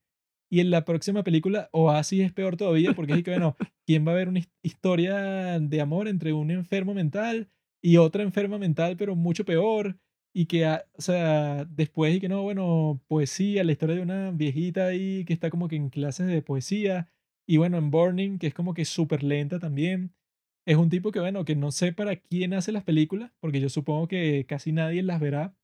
Y 0.51 0.60
en 0.60 0.70
la 0.70 0.85
próxima 0.85 1.25
película, 1.25 1.68
Oasis 1.73 2.23
es 2.23 2.33
peor 2.33 2.57
todavía 2.57 2.94
porque 2.94 3.15
es 3.15 3.23
que, 3.25 3.31
bueno, 3.33 3.57
¿quién 3.86 4.07
va 4.07 4.12
a 4.12 4.15
ver 4.15 4.28
una 4.28 4.39
his- 4.41 4.51
historia 4.62 5.59
de 5.59 5.81
amor 5.81 6.09
entre 6.09 6.33
un 6.33 6.51
enfermo 6.51 6.94
mental 6.94 7.49
y 7.83 7.97
otra 7.97 8.23
enferma 8.23 8.59
mental, 8.59 8.97
pero 8.97 9.17
mucho 9.17 9.44
peor? 9.44 9.99
Y 10.33 10.47
que, 10.47 10.67
ah, 10.67 10.85
o 10.97 11.01
sea, 11.02 11.65
después 11.65 12.15
y 12.17 12.20
que 12.20 12.28
no, 12.28 12.43
bueno, 12.43 13.01
poesía, 13.09 13.65
la 13.65 13.73
historia 13.73 13.97
de 13.97 14.02
una 14.02 14.31
viejita 14.33 14.86
ahí 14.86 15.25
que 15.25 15.33
está 15.33 15.51
como 15.51 15.67
que 15.67 15.76
en 15.76 15.89
clases 15.91 16.26
de 16.26 16.43
poesía. 16.43 17.09
Y 17.47 17.57
bueno, 17.57 17.78
en 17.78 17.91
Burning, 17.91 18.39
que 18.39 18.47
es 18.49 18.55
como 18.55 18.75
que 18.75 18.85
súper 18.85 19.23
lenta 19.23 19.59
también. 19.59 20.12
Es 20.67 20.76
un 20.76 20.91
tipo 20.91 21.10
que, 21.12 21.20
bueno, 21.20 21.44
que 21.44 21.57
no 21.57 21.70
sé 21.73 21.93
para 21.93 22.17
quién 22.17 22.52
hace 22.55 22.70
las 22.73 22.85
películas, 22.85 23.33
porque 23.41 23.60
yo 23.60 23.68
supongo 23.68 24.09
que 24.09 24.44
casi 24.47 24.73
nadie 24.73 25.02
las 25.02 25.20
verá, 25.20 25.57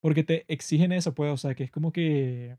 porque 0.00 0.24
te 0.24 0.44
exigen 0.52 0.92
eso, 0.92 1.14
pues, 1.14 1.32
o 1.32 1.36
sea, 1.36 1.54
que 1.54 1.64
es 1.64 1.70
como 1.70 1.92
que 1.92 2.58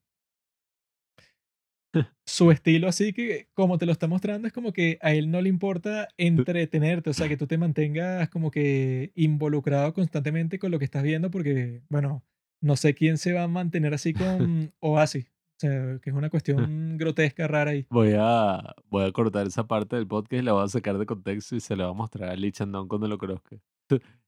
su 2.26 2.52
estilo 2.52 2.88
así 2.88 3.14
que 3.14 3.50
como 3.54 3.78
te 3.78 3.86
lo 3.86 3.92
está 3.92 4.08
mostrando 4.08 4.48
es 4.48 4.54
como 4.54 4.72
que 4.72 4.98
a 5.02 5.14
él 5.14 5.30
no 5.30 5.42
le 5.42 5.50
importa 5.50 6.08
entretenerte, 6.18 7.10
o 7.10 7.14
sea, 7.14 7.28
que 7.28 7.38
tú 7.38 7.48
te 7.48 7.58
mantengas 7.58 8.30
como 8.30 8.52
que 8.52 9.12
involucrado 9.16 9.94
constantemente 9.94 10.60
con 10.60 10.72
lo 10.72 10.80
que 10.80 10.86
estás 10.86 11.04
viendo 11.04 11.32
porque, 11.32 11.82
bueno, 11.90 12.24
no 12.62 12.76
sé 12.76 12.94
quién 12.94 13.18
se 13.18 13.34
va 13.34 13.44
a 13.44 13.48
mantener 13.48 13.94
así 13.94 14.14
con 14.14 14.74
Oasis, 14.80 15.26
o 15.26 15.60
sea, 15.60 16.00
que 16.02 16.10
es 16.10 16.16
una 16.16 16.30
cuestión 16.32 16.98
grotesca, 16.98 17.48
rara 17.48 17.72
ahí. 17.72 17.86
Voy 17.90 18.14
a, 18.18 18.76
voy 18.90 19.06
a 19.06 19.12
cortar 19.12 19.48
esa 19.48 19.68
parte 19.68 19.96
del 19.96 20.08
podcast 20.08 20.42
y 20.42 20.46
la 20.46 20.54
voy 20.54 20.64
a 20.64 20.68
sacar 20.68 20.98
de 20.98 21.06
contexto 21.06 21.56
y 21.56 21.60
se 21.60 21.76
la 21.76 21.86
voy 21.86 21.94
a 21.94 21.98
mostrar 21.98 22.30
a 22.30 22.36
Lee 22.36 22.52
Chandon 22.52 22.88
cuando 22.88 23.08
lo 23.08 23.18
conozca. 23.18 23.58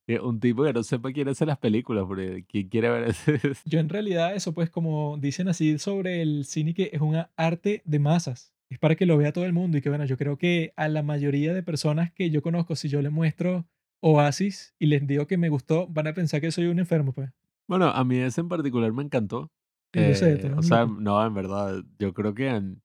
Eh, 0.08 0.20
Un 0.20 0.40
tipo 0.40 0.64
que 0.64 0.74
no 0.74 0.84
sepa 0.84 1.12
quién 1.14 1.30
hace 1.30 1.46
las 1.46 1.58
películas, 1.58 2.04
porque 2.08 2.44
quién 2.48 2.68
quiere 2.70 2.90
ver 2.90 3.04
ese... 3.10 3.40
Yo 3.66 3.80
en 3.80 3.90
realidad 3.90 4.36
eso 4.36 4.54
pues 4.54 4.70
como 4.70 5.18
dicen 5.18 5.48
así 5.48 5.78
sobre 5.80 6.22
el 6.22 6.46
cine 6.46 6.74
que 6.74 6.90
es 6.92 7.02
un 7.02 7.16
arte 7.38 7.82
de 7.86 8.00
masas, 8.00 8.54
es 8.70 8.80
para 8.80 8.96
que 8.96 9.06
lo 9.06 9.18
vea 9.18 9.32
todo 9.32 9.46
el 9.46 9.54
mundo 9.54 9.78
y 9.78 9.82
que 9.82 9.90
bueno, 9.90 10.06
yo 10.06 10.18
creo 10.18 10.38
que 10.38 10.74
a 10.76 10.88
la 10.90 11.04
mayoría 11.04 11.54
de 11.54 11.64
personas 11.64 12.12
que 12.12 12.30
yo 12.30 12.42
conozco, 12.42 12.76
si 12.76 12.90
yo 12.90 13.02
les 13.02 13.12
muestro 13.12 13.66
Oasis 14.02 14.76
y 14.80 14.88
les 14.88 15.08
digo 15.08 15.28
que 15.28 15.38
me 15.38 15.48
gustó, 15.50 15.88
van 15.88 16.08
a 16.08 16.14
pensar 16.14 16.42
que 16.42 16.52
soy 16.52 16.66
un 16.66 16.80
enfermo, 16.80 17.14
pues. 17.14 17.30
Bueno, 17.68 17.88
a 17.88 18.04
mí 18.04 18.18
ese 18.18 18.42
en 18.42 18.50
particular 18.50 18.92
me 18.92 19.04
encantó. 19.04 19.52
Yo 19.94 20.14
sé, 20.16 20.32
Eh, 20.32 20.40
eres 20.40 20.58
o 20.58 20.62
sea, 20.64 20.86
no, 20.86 21.26
en 21.26 21.34
verdad, 21.34 21.82
yo 22.00 22.14
creo 22.14 22.34
que 22.34 22.48
en- 22.50 22.82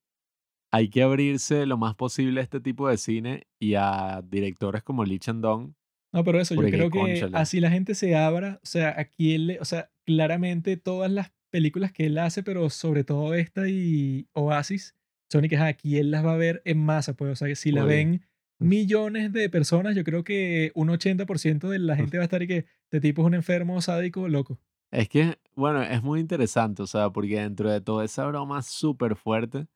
hay 0.70 0.90
que 0.90 1.02
abrirse 1.02 1.66
lo 1.66 1.78
más 1.78 1.94
posible 1.96 2.40
a 2.40 2.44
este 2.44 2.60
tipo 2.60 2.88
de 2.88 2.98
cine 2.98 3.46
y 3.58 3.74
a 3.74 4.22
directores 4.22 4.82
como 4.84 5.04
Lee 5.04 5.18
Chandong, 5.18 5.72
No, 6.12 6.24
pero 6.24 6.40
eso, 6.40 6.54
yo 6.54 6.62
creo 6.62 6.90
que 6.90 7.28
así 7.34 7.60
la 7.60 7.70
gente 7.70 7.94
se 7.94 8.16
abra, 8.16 8.60
o 8.62 8.66
sea, 8.66 8.94
aquí 8.98 9.34
él, 9.34 9.58
o 9.60 9.64
sea, 9.64 9.90
claramente 10.06 10.76
todas 10.76 11.10
las 11.10 11.32
películas 11.50 11.92
que 11.92 12.06
él 12.06 12.18
hace, 12.18 12.42
pero 12.42 12.70
sobre 12.70 13.04
todo 13.04 13.34
esta 13.34 13.68
y 13.68 14.26
Oasis, 14.32 14.94
son 15.30 15.44
y 15.44 15.48
que 15.48 15.56
ajá, 15.56 15.66
aquí 15.66 15.98
él 15.98 16.10
las 16.10 16.24
va 16.24 16.32
a 16.32 16.38
ver 16.38 16.62
en 16.64 16.78
masa, 16.78 17.14
pues, 17.14 17.32
o 17.32 17.36
sea, 17.36 17.48
que 17.48 17.56
si 17.56 17.72
la 17.72 17.84
Oye. 17.84 17.94
ven 17.96 18.26
millones 18.58 19.32
de 19.32 19.50
personas, 19.50 19.94
yo 19.94 20.02
creo 20.02 20.24
que 20.24 20.72
un 20.74 20.88
80% 20.88 21.68
de 21.68 21.78
la 21.78 21.96
gente 21.96 22.16
va 22.16 22.22
a 22.22 22.24
estar 22.24 22.42
y 22.42 22.46
que 22.46 22.66
este 22.84 23.00
tipo 23.00 23.22
es 23.22 23.26
un 23.26 23.34
enfermo, 23.34 23.80
sádico, 23.80 24.28
loco. 24.28 24.58
Es 24.90 25.08
que, 25.08 25.38
bueno, 25.54 25.82
es 25.82 26.02
muy 26.02 26.20
interesante, 26.20 26.82
o 26.82 26.86
sea, 26.86 27.10
porque 27.10 27.40
dentro 27.40 27.70
de 27.70 27.80
toda 27.80 28.04
esa 28.04 28.24
broma 28.26 28.62
súper 28.62 29.14
fuerte, 29.16 29.66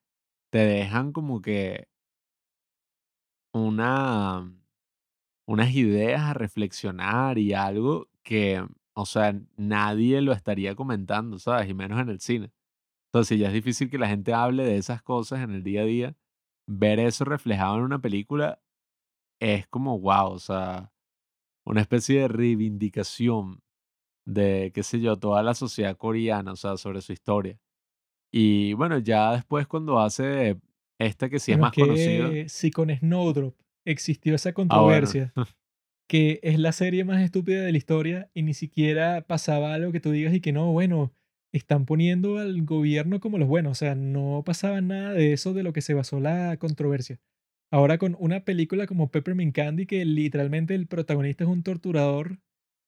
te 0.51 0.59
dejan 0.59 1.13
como 1.13 1.43
que 1.43 1.89
una, 3.53 4.51
unas 5.47 5.75
ideas 5.75 6.23
a 6.23 6.35
reflexionar 6.35 7.39
y 7.39 7.53
algo 7.53 8.09
que, 8.23 8.65
o 8.95 9.07
sea, 9.07 9.39
nadie 9.57 10.21
lo 10.21 10.33
estaría 10.33 10.75
comentando, 10.75 11.39
¿sabes? 11.39 11.69
Y 11.69 11.75
menos 11.75 12.01
en 12.01 12.09
el 12.09 12.21
cine. 12.21 12.53
Entonces, 13.13 13.39
ya 13.39 13.49
es 13.49 13.53
difícil 13.53 13.91
que 13.91 13.99
la 13.99 14.09
gente 14.09 14.33
hable 14.33 14.65
de 14.65 14.77
esas 14.77 15.03
cosas 15.03 15.41
en 15.41 15.51
el 15.51 15.63
día 15.63 15.83
a 15.83 15.85
día, 15.85 16.17
ver 16.67 16.99
eso 16.99 17.25
reflejado 17.25 17.77
en 17.77 17.83
una 17.83 18.01
película 18.01 18.61
es 19.41 19.67
como, 19.67 19.99
wow, 19.99 20.31
o 20.31 20.39
sea, 20.39 20.93
una 21.67 21.81
especie 21.81 22.21
de 22.21 22.29
reivindicación 22.29 23.61
de, 24.25 24.71
qué 24.73 24.83
sé 24.83 25.01
yo, 25.01 25.19
toda 25.19 25.43
la 25.43 25.55
sociedad 25.55 25.97
coreana, 25.97 26.53
o 26.53 26.57
sea, 26.57 26.77
sobre 26.77 27.03
su 27.03 27.13
historia. 27.13 27.59
Y 28.33 28.73
bueno, 28.75 28.99
ya 28.99 29.33
después 29.33 29.67
cuando 29.67 29.99
hace 29.99 30.59
esta 30.99 31.29
que 31.29 31.41
sí 31.41 31.53
es 31.53 31.59
más 31.59 31.73
conocida, 31.73 32.49
si 32.49 32.71
con 32.71 32.89
Snowdrop 32.89 33.55
existió 33.85 34.35
esa 34.35 34.51
ah, 34.51 34.53
bueno, 34.55 34.69
controversia, 34.69 35.33
que 36.09 36.41
es 36.43 36.59
la 36.59 36.73
serie 36.73 37.05
más 37.05 37.23
estúpida 37.23 37.63
de 37.63 37.73
la 37.73 37.79
historia 37.79 38.31
y 38.35 38.43
ni 38.43 38.55
siquiera 38.55 39.27
pasaba 39.27 39.75
algo 39.75 39.93
que 39.93 40.01
tú 40.01 40.11
digas 40.11 40.35
y 40.35 40.41
que 40.41 40.53
no, 40.53 40.73
bueno, 40.73 41.13
están 41.53 41.85
poniendo 41.85 42.39
al 42.39 42.63
gobierno 42.63 43.21
como 43.21 43.39
los 43.39 43.49
buenos. 43.49 43.73
O 43.73 43.75
sea, 43.75 43.95
no 43.95 44.43
pasaba 44.45 44.81
nada 44.81 45.13
de 45.13 45.33
eso 45.33 45.53
de 45.53 45.63
lo 45.63 45.73
que 45.73 45.83
se 45.83 45.95
basó 45.95 46.21
la 46.21 46.57
controversia. 46.57 47.21
Ahora 47.71 47.99
con 47.99 48.17
una 48.19 48.45
película 48.45 48.87
como 48.87 49.11
Peppermint 49.11 49.55
Candy, 49.55 49.87
que 49.87 50.05
literalmente 50.05 50.75
el 50.75 50.87
protagonista 50.87 51.45
es 51.45 51.51
un 51.51 51.63
torturador 51.63 52.39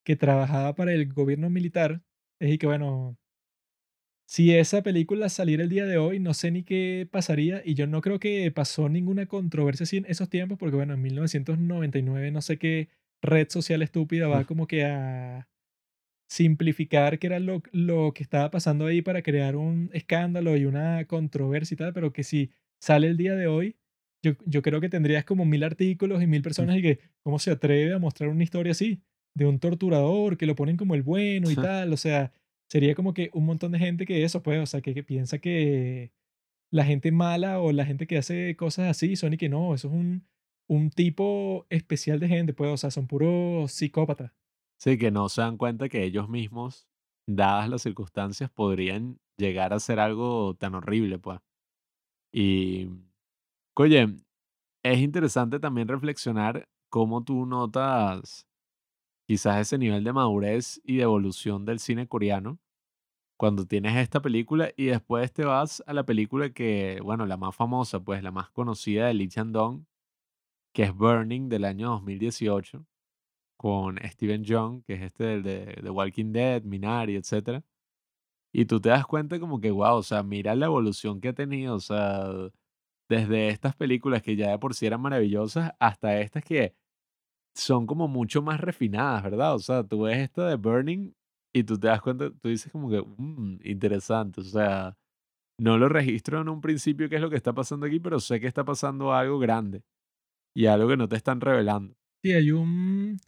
que 0.04 0.16
trabajaba 0.16 0.74
para 0.74 0.92
el 0.92 1.10
gobierno 1.12 1.48
militar, 1.48 2.02
es 2.38 2.52
y 2.52 2.58
que 2.58 2.66
bueno, 2.66 3.16
si 4.26 4.54
esa 4.54 4.82
película 4.82 5.28
saliera 5.28 5.62
el 5.62 5.68
día 5.68 5.86
de 5.86 5.98
hoy, 5.98 6.18
no 6.18 6.34
sé 6.34 6.50
ni 6.50 6.62
qué 6.62 7.06
pasaría 7.10 7.62
y 7.64 7.74
yo 7.74 7.86
no 7.86 8.00
creo 8.00 8.18
que 8.18 8.50
pasó 8.50 8.88
ninguna 8.88 9.26
controversia 9.26 9.84
así 9.84 9.98
en 9.98 10.06
esos 10.06 10.28
tiempos, 10.30 10.58
porque 10.58 10.76
bueno, 10.76 10.94
en 10.94 11.02
1999 11.02 12.30
no 12.30 12.40
sé 12.40 12.58
qué 12.58 12.88
red 13.22 13.48
social 13.50 13.82
estúpida 13.82 14.28
va 14.28 14.44
como 14.44 14.66
que 14.66 14.84
a 14.84 15.48
simplificar 16.28 17.18
qué 17.18 17.28
era 17.28 17.38
lo, 17.38 17.62
lo 17.72 18.12
que 18.12 18.22
estaba 18.22 18.50
pasando 18.50 18.86
ahí 18.86 19.02
para 19.02 19.22
crear 19.22 19.56
un 19.56 19.90
escándalo 19.92 20.56
y 20.56 20.64
una 20.64 21.04
controversia 21.06 21.74
y 21.74 21.78
tal, 21.78 21.92
pero 21.92 22.12
que 22.12 22.24
si 22.24 22.50
sale 22.80 23.06
el 23.06 23.16
día 23.16 23.36
de 23.36 23.46
hoy, 23.46 23.76
yo, 24.22 24.32
yo 24.46 24.62
creo 24.62 24.80
que 24.80 24.88
tendrías 24.88 25.24
como 25.24 25.44
mil 25.44 25.62
artículos 25.62 26.22
y 26.22 26.26
mil 26.26 26.42
personas 26.42 26.78
y 26.78 26.82
que, 26.82 26.98
¿cómo 27.22 27.38
se 27.38 27.50
atreve 27.50 27.92
a 27.92 27.98
mostrar 27.98 28.30
una 28.30 28.42
historia 28.42 28.72
así? 28.72 29.02
De 29.34 29.46
un 29.46 29.58
torturador 29.58 30.38
que 30.38 30.46
lo 30.46 30.54
ponen 30.54 30.76
como 30.76 30.94
el 30.94 31.02
bueno 31.02 31.50
y 31.50 31.54
tal, 31.56 31.92
o 31.92 31.96
sea, 31.96 32.32
sería 32.68 32.94
como 32.94 33.14
que 33.14 33.30
un 33.32 33.46
montón 33.46 33.72
de 33.72 33.78
gente 33.78 34.06
que 34.06 34.24
eso, 34.24 34.42
pues, 34.42 34.60
o 34.60 34.66
sea, 34.66 34.80
que, 34.80 35.02
piensa 35.02 35.38
que 35.38 36.12
la 36.70 36.84
gente 36.84 37.12
mala 37.12 37.60
o 37.60 37.72
la 37.72 37.86
gente 37.86 38.06
que 38.06 38.18
hace 38.18 38.56
cosas 38.56 38.90
así 38.90 39.16
son 39.16 39.34
y 39.34 39.36
que 39.36 39.48
no, 39.48 39.74
eso 39.74 39.88
es 39.88 39.94
un, 39.94 40.26
un 40.68 40.90
tipo 40.90 41.66
especial 41.70 42.20
de 42.20 42.28
gente, 42.28 42.54
pues, 42.54 42.72
o 42.72 42.76
sea, 42.76 42.90
son 42.90 43.06
puros 43.06 43.72
psicópatas. 43.72 44.32
Sí, 44.78 44.98
que 44.98 45.10
no 45.10 45.28
se 45.28 45.40
dan 45.42 45.56
cuenta 45.56 45.88
que 45.88 46.04
ellos 46.04 46.28
mismos, 46.28 46.88
dadas 47.26 47.68
las 47.68 47.82
circunstancias, 47.82 48.50
podrían 48.50 49.18
llegar 49.36 49.72
a 49.72 49.76
hacer 49.76 50.00
algo 50.00 50.54
tan 50.54 50.74
horrible, 50.74 51.18
pues. 51.18 51.40
Y, 52.32 52.90
oye, 53.76 54.08
es 54.82 54.98
interesante 54.98 55.60
también 55.60 55.88
reflexionar 55.88 56.68
cómo 56.90 57.24
tú 57.24 57.46
notas 57.46 58.46
quizás 59.26 59.60
ese 59.60 59.78
nivel 59.78 60.04
de 60.04 60.12
madurez 60.12 60.80
y 60.84 60.96
de 60.96 61.02
evolución 61.02 61.64
del 61.64 61.78
cine 61.78 62.06
coreano 62.06 62.58
cuando 63.36 63.66
tienes 63.66 63.96
esta 63.96 64.22
película 64.22 64.70
y 64.76 64.86
después 64.86 65.32
te 65.32 65.44
vas 65.44 65.82
a 65.86 65.92
la 65.92 66.04
película 66.04 66.50
que, 66.50 67.00
bueno, 67.02 67.26
la 67.26 67.36
más 67.36 67.54
famosa, 67.54 68.00
pues 68.00 68.22
la 68.22 68.30
más 68.30 68.50
conocida 68.50 69.06
de 69.08 69.14
Lee 69.14 69.28
Chan-dong, 69.28 69.84
que 70.72 70.84
es 70.84 70.94
Burning 70.94 71.48
del 71.48 71.64
año 71.64 71.90
2018, 71.90 72.86
con 73.56 73.98
Steven 74.04 74.44
Young, 74.44 74.84
que 74.84 74.94
es 74.94 75.02
este 75.02 75.24
del 75.24 75.42
de 75.42 75.80
The 75.82 75.90
Walking 75.90 76.32
Dead, 76.32 76.62
Minari, 76.62 77.16
etc. 77.16 77.62
Y 78.52 78.66
tú 78.66 78.80
te 78.80 78.90
das 78.90 79.06
cuenta 79.06 79.40
como 79.40 79.60
que, 79.60 79.70
wow, 79.70 79.96
o 79.96 80.02
sea, 80.02 80.22
mira 80.22 80.54
la 80.54 80.66
evolución 80.66 81.20
que 81.20 81.28
ha 81.28 81.32
tenido, 81.34 81.74
o 81.76 81.80
sea, 81.80 82.26
desde 83.08 83.48
estas 83.48 83.76
películas 83.76 84.22
que 84.22 84.36
ya 84.36 84.50
de 84.50 84.58
por 84.58 84.74
sí 84.74 84.86
eran 84.86 85.00
maravillosas 85.02 85.72
hasta 85.78 86.20
estas 86.20 86.44
que 86.44 86.74
son 87.54 87.86
como 87.86 88.08
mucho 88.08 88.42
más 88.42 88.60
refinadas, 88.60 89.22
¿verdad? 89.24 89.54
O 89.54 89.58
sea, 89.58 89.82
tú 89.84 90.02
ves 90.02 90.18
esta 90.18 90.48
de 90.48 90.56
Burning 90.56 91.12
y 91.54 91.64
tú 91.64 91.78
te 91.78 91.88
das 91.88 92.00
cuenta, 92.02 92.30
tú 92.30 92.48
dices 92.48 92.72
como 92.72 92.90
que, 92.90 93.02
mmm, 93.02 93.58
interesante, 93.64 94.40
o 94.40 94.44
sea, 94.44 94.96
no 95.58 95.78
lo 95.78 95.88
registro 95.88 96.40
en 96.42 96.48
un 96.50 96.60
principio 96.62 97.08
qué 97.10 97.16
es 97.16 97.22
lo 97.22 97.30
que 97.30 97.36
está 97.36 97.54
pasando 97.54 97.86
aquí, 97.86 98.00
pero 98.00 98.20
sé 98.20 98.40
que 98.40 98.48
está 98.48 98.64
pasando 98.64 99.14
algo 99.14 99.38
grande 99.38 99.82
y 100.54 100.66
algo 100.66 100.88
que 100.88 100.96
no 100.98 101.08
te 101.08 101.16
están 101.16 101.40
revelando. 101.40 101.96
Sí, 102.22 102.32
hay 102.32 102.52
un 102.52 103.18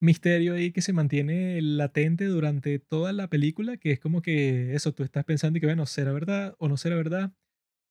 misterio 0.00 0.54
ahí 0.54 0.72
que 0.72 0.82
se 0.82 0.92
mantiene 0.92 1.60
latente 1.62 2.26
durante 2.26 2.78
toda 2.80 3.12
la 3.12 3.28
película, 3.28 3.76
que 3.78 3.92
es 3.92 4.00
como 4.00 4.22
que 4.22 4.74
eso, 4.74 4.94
tú 4.94 5.04
estás 5.04 5.24
pensando 5.24 5.58
y 5.58 5.60
que, 5.60 5.66
bueno, 5.66 5.86
¿será 5.86 6.12
verdad 6.12 6.56
o 6.58 6.68
no 6.68 6.76
será 6.76 6.96
verdad? 6.96 7.32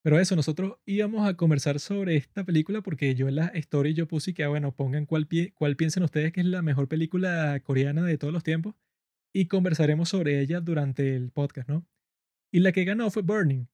Pero 0.02 0.18
eso, 0.18 0.34
nosotros 0.34 0.78
íbamos 0.84 1.28
a 1.28 1.36
conversar 1.36 1.78
sobre 1.78 2.16
esta 2.16 2.44
película 2.44 2.82
porque 2.82 3.14
yo 3.14 3.28
en 3.28 3.36
la 3.36 3.46
story 3.48 3.94
yo 3.94 4.08
puse 4.08 4.34
que, 4.34 4.42
ah, 4.42 4.48
bueno, 4.48 4.74
pongan 4.74 5.06
cuál, 5.06 5.28
pie, 5.28 5.52
cuál 5.54 5.76
piensan 5.76 6.02
ustedes 6.02 6.32
que 6.32 6.40
es 6.40 6.46
la 6.46 6.60
mejor 6.60 6.88
película 6.88 7.60
coreana 7.60 8.02
de 8.02 8.18
todos 8.18 8.32
los 8.32 8.42
tiempos 8.42 8.74
y 9.32 9.46
conversaremos 9.46 10.08
sobre 10.08 10.40
ella 10.40 10.60
durante 10.60 11.14
el 11.14 11.30
podcast, 11.30 11.68
¿no? 11.68 11.86
Y 12.52 12.60
la 12.60 12.72
que 12.72 12.84
ganó 12.84 13.10
fue 13.10 13.22
Burning. 13.22 13.66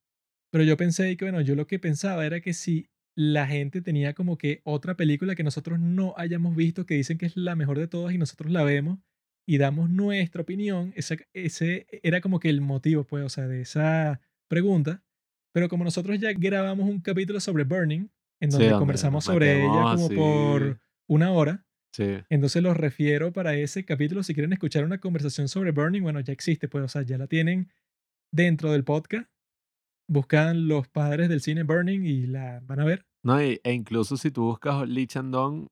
Pero 0.51 0.65
yo 0.65 0.77
pensé 0.77 1.17
que, 1.17 1.25
bueno, 1.25 1.41
yo 1.41 1.55
lo 1.55 1.67
que 1.67 1.79
pensaba 1.79 2.25
era 2.27 2.41
que 2.41 2.53
si 2.53 2.91
la 3.17 3.47
gente 3.47 3.83
tenía 3.83 4.15
como 4.15 4.39
que 4.39 4.61
otra 4.65 4.97
película 4.97 5.35
que 5.35 5.43
nosotros 5.43 5.81
no 5.81 6.15
hayamos 6.17 6.55
visto, 6.55 6.87
que 6.87 6.95
dicen 6.95 7.19
que 7.19 7.27
es 7.27 7.37
la 7.37 7.57
mejor 7.57 7.79
de 7.79 7.89
todas 7.89 8.15
y 8.15 8.19
nosotros 8.19 8.53
la 8.53 8.63
vemos 8.63 9.01
y 9.47 9.59
damos 9.59 9.91
nuestra 9.91 10.43
opinión, 10.43 10.93
ese, 10.95 11.27
ese 11.33 11.87
era 12.03 12.21
como 12.21 12.39
que 12.39 12.51
el 12.51 12.61
motivo, 12.61 13.05
pues, 13.05 13.25
o 13.25 13.29
sea, 13.29 13.49
de 13.49 13.63
esa 13.63 14.21
pregunta. 14.47 15.03
Pero 15.59 15.69
como 15.69 15.83
nosotros 15.83 16.17
ya 16.21 16.33
grabamos 16.35 16.89
un 16.89 17.01
capítulo 17.01 17.41
sobre 17.41 17.65
Burning, 17.65 18.07
en 18.39 18.51
donde 18.51 18.71
conversamos 18.71 19.25
sobre 19.25 19.65
ella 19.65 19.97
como 19.97 20.09
por 20.09 20.81
una 21.09 21.33
hora, 21.33 21.67
sí. 21.91 22.19
entonces 22.31 22.63
los 22.63 22.77
refiero 22.77 23.33
para 23.33 23.57
ese 23.57 23.85
capítulo. 23.85 24.23
Si 24.23 24.35
quieren 24.35 24.53
escuchar 24.53 24.85
una 24.85 25.01
conversación 25.01 25.49
sobre 25.49 25.73
Burning, 25.73 26.03
bueno, 26.03 26.21
ya 26.21 26.33
existe, 26.33 26.69
pues, 26.69 26.85
o 26.85 26.87
sea, 26.87 27.03
ya 27.03 27.19
la 27.19 27.27
tienen 27.27 27.73
dentro 28.31 28.71
del 28.71 28.85
podcast. 28.85 29.29
Buscan 30.09 30.69
los 30.69 30.87
padres 30.87 31.29
del 31.29 31.41
cine 31.41 31.65
Burning 31.65 32.05
y 32.05 32.29
la 32.29 32.61
van 32.63 32.79
a 32.79 32.85
ver. 32.85 33.05
No, 33.25 33.41
e 33.41 33.61
incluso 33.65 34.17
si 34.17 34.31
tú 34.31 34.45
buscas 34.45 34.89
Lee 34.89 35.09
Chandong, 35.09 35.67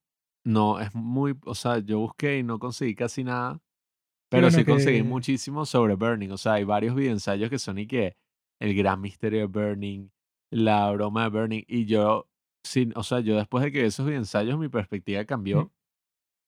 no, 0.45 0.81
es 0.81 0.93
muy, 0.97 1.37
o 1.45 1.55
sea, 1.55 1.79
yo 1.79 2.01
busqué 2.01 2.39
y 2.39 2.43
no 2.43 2.59
conseguí 2.59 2.97
casi 2.97 3.23
nada, 3.23 3.63
pero 4.31 4.51
sí 4.51 4.65
conseguí 4.65 5.05
muchísimo 5.05 5.65
sobre 5.65 5.95
Burning. 5.95 6.31
O 6.31 6.39
sea, 6.39 6.55
hay 6.55 6.65
varios 6.65 6.97
videoensayos 6.97 7.49
que 7.49 7.61
son 7.61 7.79
y 7.79 7.87
que 7.87 8.17
el 8.61 8.75
gran 8.75 9.01
misterio 9.01 9.41
de 9.41 9.47
Burning, 9.47 10.09
la 10.51 10.91
broma 10.93 11.25
de 11.25 11.31
Burning. 11.31 11.65
Y 11.67 11.87
yo, 11.87 12.29
sin, 12.65 12.93
o 12.97 13.03
sea, 13.03 13.21
yo 13.21 13.37
después 13.37 13.65
de 13.65 13.73
que 13.73 13.81
vi 13.81 13.87
esos 13.87 14.09
ensayos, 14.11 14.59
mi 14.59 14.69
perspectiva 14.69 15.25
cambió. 15.25 15.73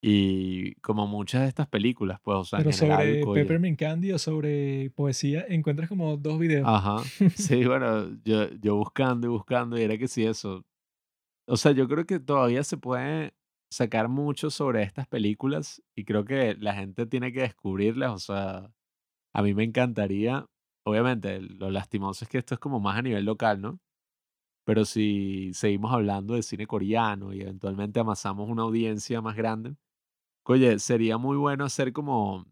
Y 0.01 0.75
como 0.77 1.09
muchas 1.09 1.43
de 1.43 1.49
estas 1.49 1.67
películas, 1.67 2.21
pues, 2.23 2.37
o 2.37 2.45
sea, 2.45 2.61
Pero 2.61 2.73
sobre 2.73 3.25
Peppermint 3.35 3.79
Candy 3.79 4.13
o 4.13 4.19
sobre 4.19 4.91
poesía, 4.91 5.45
encuentras 5.49 5.89
como 5.89 6.17
dos 6.17 6.39
videos. 6.39 6.67
Ajá. 6.69 7.03
Sí, 7.35 7.65
bueno, 7.65 8.17
yo, 8.25 8.49
yo 8.61 8.77
buscando 8.77 9.27
y 9.27 9.31
buscando, 9.31 9.77
y 9.77 9.83
era 9.83 9.99
que 9.99 10.07
sí, 10.07 10.25
eso. 10.25 10.65
O 11.49 11.57
sea, 11.57 11.73
yo 11.73 11.89
creo 11.89 12.07
que 12.07 12.21
todavía 12.21 12.63
se 12.63 12.77
puede 12.77 13.35
sacar 13.71 14.09
mucho 14.09 14.51
sobre 14.51 14.83
estas 14.83 15.07
películas 15.09 15.83
y 15.95 16.05
creo 16.05 16.25
que 16.25 16.55
la 16.55 16.75
gente 16.75 17.07
tiene 17.07 17.33
que 17.33 17.41
descubrirlas. 17.41 18.13
O 18.13 18.19
sea, 18.19 18.71
a 19.35 19.43
mí 19.43 19.55
me 19.55 19.65
encantaría 19.65 20.47
obviamente, 20.89 21.41
lo 21.41 21.71
lastimoso 21.71 22.25
es 22.25 22.31
que 22.31 22.39
esto 22.39 22.55
es 22.55 22.61
como 22.61 22.81
más 22.81 22.99
a 22.99 23.03
nivel 23.03 23.25
local, 23.25 23.61
¿no? 23.61 23.81
Pero 24.65 24.85
si 24.85 25.53
seguimos 25.55 25.93
hablando 25.93 26.35
de 26.35 26.43
cine 26.43 26.67
coreano 26.67 27.33
y 27.35 27.43
eventualmente 27.43 28.01
amasamos 28.01 28.49
una 28.51 28.63
audiencia 28.65 29.21
más 29.23 29.37
grande, 29.37 29.77
oye, 30.45 30.79
sería 30.81 31.19
muy 31.19 31.37
bueno 31.37 31.65
hacer 31.65 31.93
como 31.93 32.47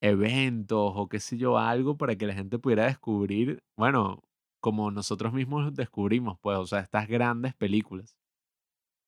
eventos 0.00 0.92
o 0.96 1.08
qué 1.08 1.20
sé 1.20 1.38
yo, 1.38 1.58
algo 1.58 1.96
para 1.98 2.16
que 2.16 2.26
la 2.26 2.34
gente 2.34 2.58
pudiera 2.58 2.86
descubrir, 2.86 3.62
bueno, 3.76 4.22
como 4.60 4.90
nosotros 4.90 5.32
mismos 5.32 5.74
descubrimos, 5.74 6.38
pues, 6.40 6.58
o 6.58 6.66
sea, 6.66 6.80
estas 6.80 7.08
grandes 7.08 7.54
películas. 7.54 8.16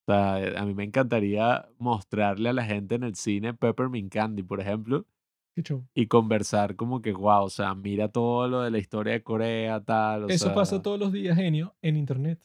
O 0.06 0.12
sea, 0.12 0.60
a 0.60 0.64
mí 0.64 0.74
me 0.74 0.84
encantaría 0.84 1.68
mostrarle 1.78 2.48
a 2.48 2.52
la 2.54 2.64
gente 2.64 2.94
en 2.94 3.04
el 3.04 3.14
cine 3.14 3.54
Peppermint 3.54 4.12
Candy, 4.12 4.42
por 4.42 4.60
ejemplo, 4.60 5.06
y 5.94 6.06
conversar 6.06 6.76
como 6.76 7.00
que, 7.02 7.12
wow, 7.12 7.44
o 7.44 7.50
sea, 7.50 7.74
mira 7.74 8.08
todo 8.08 8.48
lo 8.48 8.62
de 8.62 8.70
la 8.70 8.78
historia 8.78 9.14
de 9.14 9.22
Corea, 9.22 9.80
tal. 9.82 10.24
O 10.24 10.28
Eso 10.28 10.54
pasa 10.54 10.82
todos 10.82 10.98
los 10.98 11.12
días, 11.12 11.36
genio, 11.36 11.74
en 11.82 11.96
internet. 11.96 12.40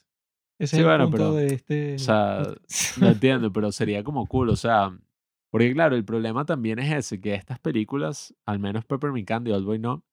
Ese 0.60 0.80
es 0.80 0.86
el 0.86 0.98
punto 1.02 1.12
pero, 1.12 1.34
de 1.34 1.48
este. 1.48 1.96
O 1.96 2.00
sea, 2.00 2.44
no 3.00 3.08
entiendo, 3.08 3.52
pero 3.52 3.72
sería 3.72 4.04
como 4.04 4.26
cool, 4.28 4.50
o 4.50 4.56
sea. 4.56 4.98
Porque 5.52 5.72
claro, 5.74 5.96
el 5.96 6.04
problema 6.04 6.46
también 6.46 6.80
es 6.80 6.92
ese, 6.92 7.22
que 7.22 7.36
estas 7.36 7.60
películas, 7.60 8.34
al 8.46 8.58
menos 8.60 8.86
Peppermint 8.86 9.28
Candy 9.28 9.52
y 9.52 9.54
Old 9.54 9.66
Boy 9.66 9.78
No, 9.78 10.04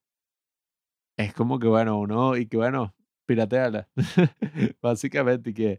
es 1.17 1.33
como 1.35 1.59
que 1.59 1.67
bueno, 1.67 1.99
uno, 1.99 2.37
y 2.37 2.47
que 2.47 2.57
bueno, 2.57 2.95
pirateala. 3.27 3.89
Básicamente, 4.83 5.51
y 5.51 5.55
que 5.55 5.79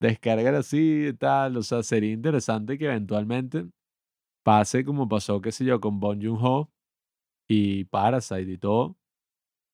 descargar 0.00 0.54
así 0.54 1.06
y 1.08 1.12
tal. 1.12 1.56
O 1.56 1.62
sea, 1.62 1.82
sería 1.82 2.12
interesante 2.12 2.78
que 2.78 2.86
eventualmente 2.86 3.66
pase 4.42 4.84
como 4.84 5.08
pasó, 5.08 5.40
qué 5.40 5.52
sé 5.52 5.64
yo, 5.64 5.80
con 5.80 6.00
Bon 6.00 6.20
Joon-ho 6.20 6.70
y 7.48 7.84
Parasite 7.84 8.50
y 8.52 8.58
todo, 8.58 8.96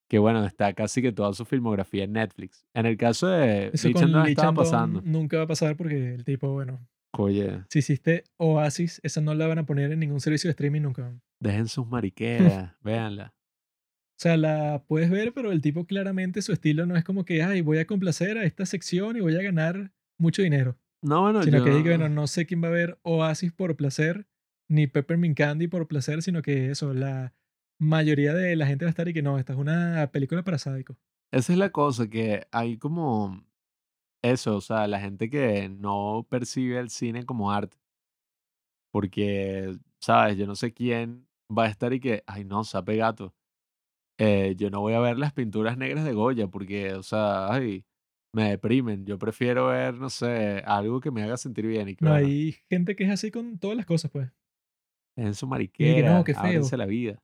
que 0.09 0.19
bueno, 0.19 0.45
está 0.45 0.73
casi 0.73 1.01
que 1.01 1.11
toda 1.11 1.33
su 1.33 1.45
filmografía 1.45 2.05
en 2.05 2.13
Netflix. 2.13 2.65
En 2.73 2.85
el 2.85 2.97
caso 2.97 3.27
de 3.27 3.71
Eso 3.73 3.89
no 4.07 4.25
estaba 4.25 4.53
pasando. 4.53 5.01
Nunca 5.03 5.37
va 5.37 5.43
a 5.43 5.47
pasar 5.47 5.75
porque 5.75 6.13
el 6.13 6.23
tipo, 6.23 6.51
bueno. 6.51 6.87
Oye. 7.17 7.63
Si 7.69 7.79
hiciste 7.79 8.23
Oasis, 8.37 8.99
esa 9.03 9.21
no 9.21 9.33
la 9.33 9.47
van 9.47 9.59
a 9.59 9.65
poner 9.65 9.91
en 9.91 9.99
ningún 9.99 10.21
servicio 10.21 10.47
de 10.47 10.51
streaming 10.51 10.81
nunca. 10.81 11.13
Dejen 11.39 11.67
sus 11.67 11.87
mariqueras, 11.87 12.73
véanla. 12.83 13.33
O 14.17 14.19
sea, 14.19 14.35
la 14.35 14.83
puedes 14.87 15.11
ver, 15.11 15.33
pero 15.33 15.51
el 15.51 15.61
tipo 15.61 15.85
claramente 15.85 16.41
su 16.41 16.51
estilo 16.51 16.87
no 16.87 16.95
es 16.95 17.03
como 17.03 17.23
que, 17.23 17.43
ay, 17.43 17.61
voy 17.61 17.77
a 17.77 17.85
complacer 17.85 18.37
a 18.37 18.45
esta 18.45 18.65
sección 18.65 19.15
y 19.15 19.19
voy 19.19 19.35
a 19.35 19.43
ganar 19.43 19.91
mucho 20.17 20.41
dinero. 20.41 20.75
No, 21.03 21.21
bueno, 21.21 21.43
Sino 21.43 21.63
que 21.63 21.69
bueno, 21.81 22.09
no 22.09 22.25
sé 22.25 22.47
quién 22.47 22.63
va 22.63 22.69
a 22.69 22.71
ver 22.71 22.97
Oasis 23.03 23.51
por 23.53 23.75
placer 23.75 24.25
ni 24.67 24.87
Peppermint 24.87 25.37
Candy 25.37 25.67
por 25.67 25.87
placer, 25.87 26.21
sino 26.21 26.41
que 26.41 26.71
eso, 26.71 26.93
la, 26.93 27.33
mayoría 27.79 28.33
de 28.33 28.55
la 28.55 28.67
gente 28.67 28.85
va 28.85 28.89
a 28.89 28.91
estar 28.91 29.07
y 29.07 29.13
que 29.13 29.21
no, 29.21 29.37
esta 29.37 29.53
es 29.53 29.59
una 29.59 30.09
película 30.11 30.43
para 30.43 30.57
sádicos. 30.57 30.97
Esa 31.31 31.53
es 31.53 31.59
la 31.59 31.71
cosa, 31.71 32.07
que 32.07 32.47
hay 32.51 32.77
como 32.77 33.45
eso, 34.23 34.57
o 34.57 34.61
sea, 34.61 34.87
la 34.87 34.99
gente 34.99 35.29
que 35.29 35.69
no 35.69 36.25
percibe 36.29 36.79
el 36.79 36.89
cine 36.89 37.25
como 37.25 37.51
arte. 37.51 37.77
Porque, 38.91 39.77
¿sabes? 39.99 40.37
Yo 40.37 40.47
no 40.47 40.55
sé 40.55 40.73
quién 40.73 41.27
va 41.55 41.65
a 41.65 41.69
estar 41.69 41.93
y 41.93 41.99
que, 41.99 42.23
ay 42.25 42.45
no, 42.45 42.63
sape 42.63 42.95
gato. 42.95 43.35
Eh, 44.19 44.55
yo 44.57 44.71
no 44.71 44.81
voy 44.81 44.93
a 44.93 44.99
ver 44.99 45.19
las 45.19 45.33
pinturas 45.33 45.77
negras 45.77 46.03
de 46.03 46.13
Goya 46.13 46.47
porque, 46.47 46.93
o 46.93 47.03
sea, 47.03 47.53
ay, 47.53 47.85
me 48.33 48.49
deprimen. 48.49 49.05
Yo 49.05 49.19
prefiero 49.19 49.67
ver, 49.67 49.95
no 49.95 50.09
sé, 50.09 50.63
algo 50.65 50.99
que 50.99 51.11
me 51.11 51.21
haga 51.21 51.37
sentir 51.37 51.67
bien 51.67 51.89
y 51.89 51.95
que, 51.95 52.05
No, 52.05 52.11
bueno, 52.11 52.25
hay 52.25 52.55
gente 52.69 52.95
que 52.95 53.03
es 53.03 53.11
así 53.11 53.29
con 53.29 53.59
todas 53.59 53.77
las 53.77 53.85
cosas, 53.85 54.09
pues. 54.09 54.31
En 55.17 55.33
su 55.33 55.45
Y 55.45 55.49
que 55.49 56.03
no, 56.03 56.23
mariquera, 56.23 56.23
qué 56.23 56.33
feo. 56.33 56.77
la 56.77 56.85
vida. 56.85 57.21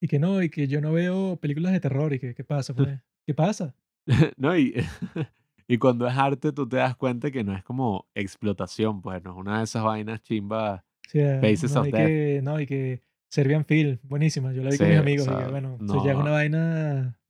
Y 0.00 0.08
que 0.08 0.18
no, 0.18 0.42
y 0.42 0.50
que 0.50 0.68
yo 0.68 0.80
no 0.82 0.92
veo 0.92 1.36
películas 1.36 1.72
de 1.72 1.80
terror 1.80 2.12
y 2.12 2.18
que, 2.18 2.34
¿qué 2.34 2.44
pasa, 2.44 2.74
pues? 2.76 3.00
¿Qué 3.26 3.34
pasa? 3.34 3.74
No, 4.36 4.56
y, 4.56 4.74
y 5.68 5.78
cuando 5.78 6.06
es 6.06 6.16
arte, 6.16 6.52
tú 6.52 6.68
te 6.68 6.76
das 6.76 6.96
cuenta 6.96 7.30
que 7.30 7.44
no 7.44 7.54
es 7.54 7.62
como 7.62 8.06
explotación, 8.14 9.00
pues 9.02 9.22
no 9.22 9.32
es 9.32 9.36
una 9.36 9.58
de 9.58 9.64
esas 9.64 9.84
vainas 9.84 10.20
chimbas, 10.22 10.82
sea, 11.06 11.40
Faces 11.40 11.74
no 11.74 11.80
of 11.82 11.90
Death. 11.90 12.06
que, 12.06 12.40
no, 12.42 12.60
y 12.60 12.66
que 12.66 13.02
Serbian 13.30 13.64
Film, 13.64 13.98
buenísima. 14.02 14.52
Yo 14.52 14.62
la 14.62 14.70
vi 14.70 14.78
Sí, 14.78 14.78
con 14.78 14.88
mis 14.88 14.98
o 14.98 15.00
amigos 15.00 15.28
y 15.28 15.36
que, 15.36 15.36
sea, 15.36 15.48
bueno, 15.48 15.80
eso 15.82 16.04
ya 16.04 16.12
es 16.12 16.16
una 16.18 16.30
no, 16.30 16.32
vaina 16.32 17.20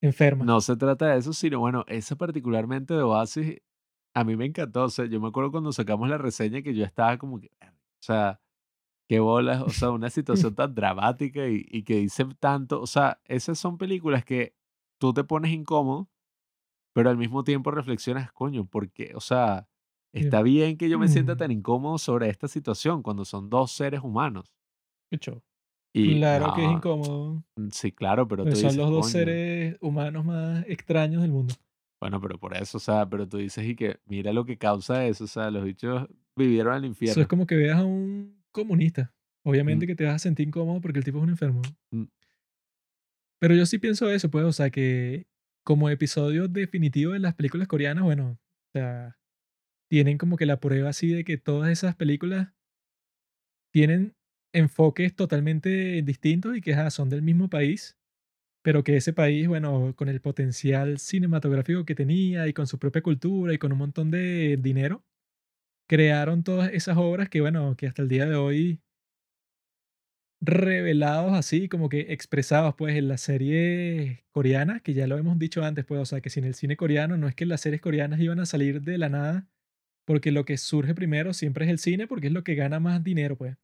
enferma. 0.00 0.44
no 0.44 0.60
se 0.60 0.76
trata 0.76 1.06
de 1.12 1.18
eso, 1.18 1.32
sino 1.32 1.60
bueno, 1.60 1.84
esa 1.88 2.16
particularmente 2.16 2.94
de 2.94 3.02
Oasis, 3.02 3.58
a 4.14 4.24
mí 4.24 4.36
me 4.36 4.46
encantó. 4.46 4.84
O 4.84 4.90
sea, 4.90 5.06
yo 5.06 5.20
me 5.20 5.28
acuerdo 5.28 5.50
cuando 5.52 5.72
sacamos 5.72 6.08
la 6.08 6.18
reseña 6.18 6.62
que 6.62 6.74
yo 6.74 6.84
estaba 6.84 7.18
como 7.18 7.40
que, 7.40 7.48
o 7.48 8.02
sea, 8.02 8.40
qué 9.12 9.20
bolas, 9.20 9.60
o 9.62 9.68
sea, 9.68 9.90
una 9.90 10.08
situación 10.08 10.54
tan 10.54 10.74
dramática 10.74 11.46
y, 11.46 11.66
y 11.68 11.82
que 11.82 11.96
dice 11.96 12.24
tanto. 12.40 12.80
O 12.80 12.86
sea, 12.86 13.20
esas 13.26 13.58
son 13.58 13.76
películas 13.76 14.24
que 14.24 14.54
tú 14.98 15.12
te 15.12 15.22
pones 15.24 15.52
incómodo, 15.52 16.08
pero 16.94 17.10
al 17.10 17.18
mismo 17.18 17.44
tiempo 17.44 17.70
reflexionas, 17.70 18.32
coño, 18.32 18.64
porque, 18.66 19.12
o 19.14 19.20
sea, 19.20 19.68
está 20.14 20.42
bien 20.42 20.76
que 20.78 20.88
yo 20.88 20.98
me 20.98 21.08
sienta 21.08 21.34
mm, 21.34 21.38
tan 21.38 21.50
incómodo 21.50 21.98
sobre 21.98 22.28
esta 22.30 22.48
situación 22.48 23.02
cuando 23.02 23.24
son 23.24 23.50
dos 23.50 23.72
seres 23.72 24.00
humanos. 24.02 24.54
show. 25.20 25.42
Y 25.94 26.16
Claro 26.16 26.54
que 26.54 26.62
es 26.62 26.68
no, 26.68 26.76
incómodo. 26.78 27.44
mm, 27.56 27.68
sí, 27.70 27.92
claro, 27.92 28.26
pero 28.26 28.44
Pues 28.44 28.54
tú 28.54 28.60
son 28.62 28.68
dices, 28.70 28.76
los 28.82 28.90
dos 28.90 29.00
coño. 29.02 29.12
seres 29.12 29.76
humanos 29.82 30.24
más 30.24 30.64
extraños 30.68 31.20
del 31.20 31.32
mundo. 31.32 31.54
Bueno, 32.00 32.18
pero 32.20 32.38
por 32.38 32.56
eso, 32.56 32.78
o 32.78 32.80
sea, 32.80 33.06
pero 33.08 33.28
tú 33.28 33.36
dices 33.36 33.64
y 33.66 33.76
que 33.76 34.00
mira 34.06 34.32
lo 34.32 34.44
que 34.46 34.56
causa 34.56 35.04
eso, 35.06 35.24
o 35.24 35.28
sea, 35.28 35.50
los 35.50 35.64
bichos 35.64 36.08
vivieron 36.34 36.72
al 36.72 36.84
Eso 36.84 36.90
es 36.92 37.02
infierno. 37.02 37.28
como 37.28 37.46
que 37.46 37.56
veas 37.56 37.78
a 37.80 37.84
un 37.84 38.41
comunista. 38.52 39.12
Mm, 39.44 39.48
Obviamente 39.48 39.86
que 39.86 39.96
te 39.96 40.04
vas 40.04 40.14
a 40.14 40.18
sentir 40.18 40.46
incómodo 40.46 40.80
porque 40.80 40.98
el 40.98 41.04
tipo 41.04 41.18
es 41.18 41.24
un 41.24 41.30
enfermo. 41.30 41.62
mm. 41.90 42.04
Pero 43.40 43.56
yo 43.56 43.66
sí 43.66 43.78
pienso 43.78 44.08
eso, 44.08 44.30
pues, 44.30 44.44
o 44.44 44.52
sea, 44.52 44.70
que 44.70 45.26
como 45.64 45.90
episodio 45.90 46.46
definitivo 46.46 47.12
de 47.12 47.18
las 47.18 47.34
películas 47.34 47.66
coreanas, 47.66 48.04
bueno, 48.04 48.38
o 48.38 48.70
sea, 48.72 49.18
tienen 49.90 50.16
como 50.16 50.36
que 50.36 50.46
la 50.46 50.60
prueba 50.60 50.90
así 50.90 51.08
de 51.08 51.24
que 51.24 51.38
todas 51.38 51.70
esas 51.70 51.96
películas 51.96 52.52
tienen 53.72 54.14
enfoques 54.52 55.14
totalmente 55.16 56.02
distintos 56.02 56.56
y 56.56 56.60
que 56.60 56.76
son 56.90 57.08
del 57.08 57.22
mismo 57.22 57.48
país, 57.48 57.96
pero 58.62 58.84
que 58.84 58.96
ese 58.96 59.12
país, 59.12 59.48
bueno, 59.48 59.94
con 59.96 60.08
el 60.08 60.20
potencial 60.20 60.98
cinematográfico 60.98 61.84
que 61.84 61.94
tenía 61.94 62.46
y 62.46 62.52
con 62.52 62.66
su 62.66 62.78
propia 62.78 63.02
cultura 63.02 63.52
y 63.54 63.58
con 63.58 63.72
un 63.72 63.78
montón 63.78 64.10
de 64.10 64.56
dinero, 64.60 65.04
crearon 65.92 66.42
todas 66.42 66.72
esas 66.72 66.96
obras 66.96 67.28
que, 67.28 67.42
bueno, 67.42 67.76
que 67.76 67.86
hasta 67.86 68.00
el 68.00 68.08
día 68.08 68.24
de 68.24 68.34
hoy 68.34 68.80
revelados 70.40 71.34
así, 71.34 71.68
como 71.68 71.90
que 71.90 72.14
expresados 72.14 72.74
pues 72.76 72.96
en 72.96 73.08
las 73.08 73.20
series 73.20 74.24
coreanas, 74.30 74.80
que 74.80 74.94
ya 74.94 75.06
lo 75.06 75.18
hemos 75.18 75.38
dicho 75.38 75.62
antes, 75.62 75.84
pues, 75.84 76.00
o 76.00 76.06
sea, 76.06 76.22
que 76.22 76.30
sin 76.30 76.44
el 76.44 76.54
cine 76.54 76.78
coreano 76.78 77.18
no 77.18 77.28
es 77.28 77.34
que 77.34 77.44
las 77.44 77.60
series 77.60 77.82
coreanas 77.82 78.20
iban 78.20 78.40
a 78.40 78.46
salir 78.46 78.80
de 78.80 78.96
la 78.96 79.10
nada, 79.10 79.50
porque 80.06 80.32
lo 80.32 80.46
que 80.46 80.56
surge 80.56 80.94
primero 80.94 81.34
siempre 81.34 81.66
es 81.66 81.70
el 81.70 81.78
cine, 81.78 82.06
porque 82.06 82.28
es 82.28 82.32
lo 82.32 82.42
que 82.42 82.54
gana 82.54 82.80
más 82.80 83.04
dinero, 83.04 83.36
pues, 83.36 83.58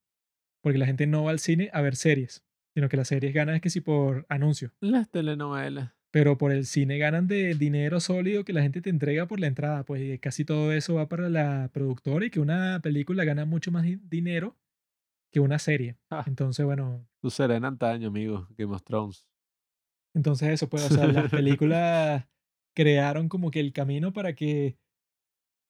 porque 0.62 0.76
la 0.76 0.84
gente 0.84 1.06
no 1.06 1.24
va 1.24 1.30
al 1.30 1.38
cine 1.38 1.70
a 1.72 1.80
ver 1.80 1.96
series, 1.96 2.44
sino 2.74 2.90
que 2.90 2.98
las 2.98 3.08
series 3.08 3.32
ganan 3.32 3.54
es 3.54 3.62
que 3.62 3.70
sí 3.70 3.80
por 3.80 4.26
anuncio, 4.28 4.70
Las 4.82 5.08
telenovelas. 5.08 5.97
Pero 6.10 6.38
por 6.38 6.52
el 6.52 6.66
cine 6.66 6.98
ganan 6.98 7.26
de 7.26 7.54
dinero 7.54 8.00
sólido 8.00 8.44
que 8.44 8.52
la 8.52 8.62
gente 8.62 8.80
te 8.82 8.90
entrega 8.90 9.26
por 9.26 9.40
la 9.40 9.46
entrada, 9.46 9.84
pues 9.84 10.18
casi 10.20 10.44
todo 10.44 10.72
eso 10.72 10.94
va 10.94 11.08
para 11.08 11.28
la 11.28 11.70
productora 11.72 12.26
y 12.26 12.30
que 12.30 12.40
una 12.40 12.80
película 12.82 13.24
gana 13.24 13.44
mucho 13.44 13.70
más 13.70 13.82
di- 13.84 14.00
dinero 14.08 14.56
que 15.32 15.40
una 15.40 15.58
serie. 15.58 15.96
Ah, 16.10 16.24
Entonces, 16.26 16.64
bueno, 16.64 17.06
tu 17.20 17.30
serena 17.30 17.68
antaño, 17.68 18.08
amigo, 18.08 18.48
Game 18.56 18.74
of 18.74 18.82
Thrones. 18.82 19.26
Entonces 20.14 20.48
eso, 20.50 20.68
pues, 20.68 20.84
o 20.84 20.94
sea, 20.94 21.06
las 21.06 21.30
películas 21.30 22.26
crearon 22.74 23.28
como 23.28 23.50
que 23.50 23.60
el 23.60 23.72
camino 23.72 24.12
para 24.12 24.34
que, 24.34 24.78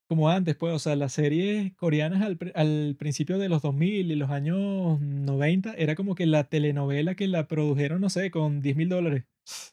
como 0.08 0.31
antes, 0.31 0.57
pues, 0.57 0.73
o 0.75 0.78
sea, 0.78 0.97
las 0.97 1.12
series 1.12 1.75
coreanas 1.75 2.23
al, 2.23 2.39
al 2.55 2.97
principio 2.99 3.39
de 3.39 3.49
los 3.50 3.60
2000 3.62 4.10
y 4.10 4.17
los 4.17 4.31
años 4.31 5.00
90 5.00 5.75
era 5.75 5.94
como 5.94 6.15
que 6.15 6.25
la 6.26 6.44
telenovela 6.44 7.15
que 7.15 7.28
la 7.28 7.47
produjeron, 7.47 8.00
no 8.00 8.08
sé, 8.08 8.31
con 8.31 8.60
10 8.62 8.76
mil 8.76 8.89
dólares. 8.89 9.25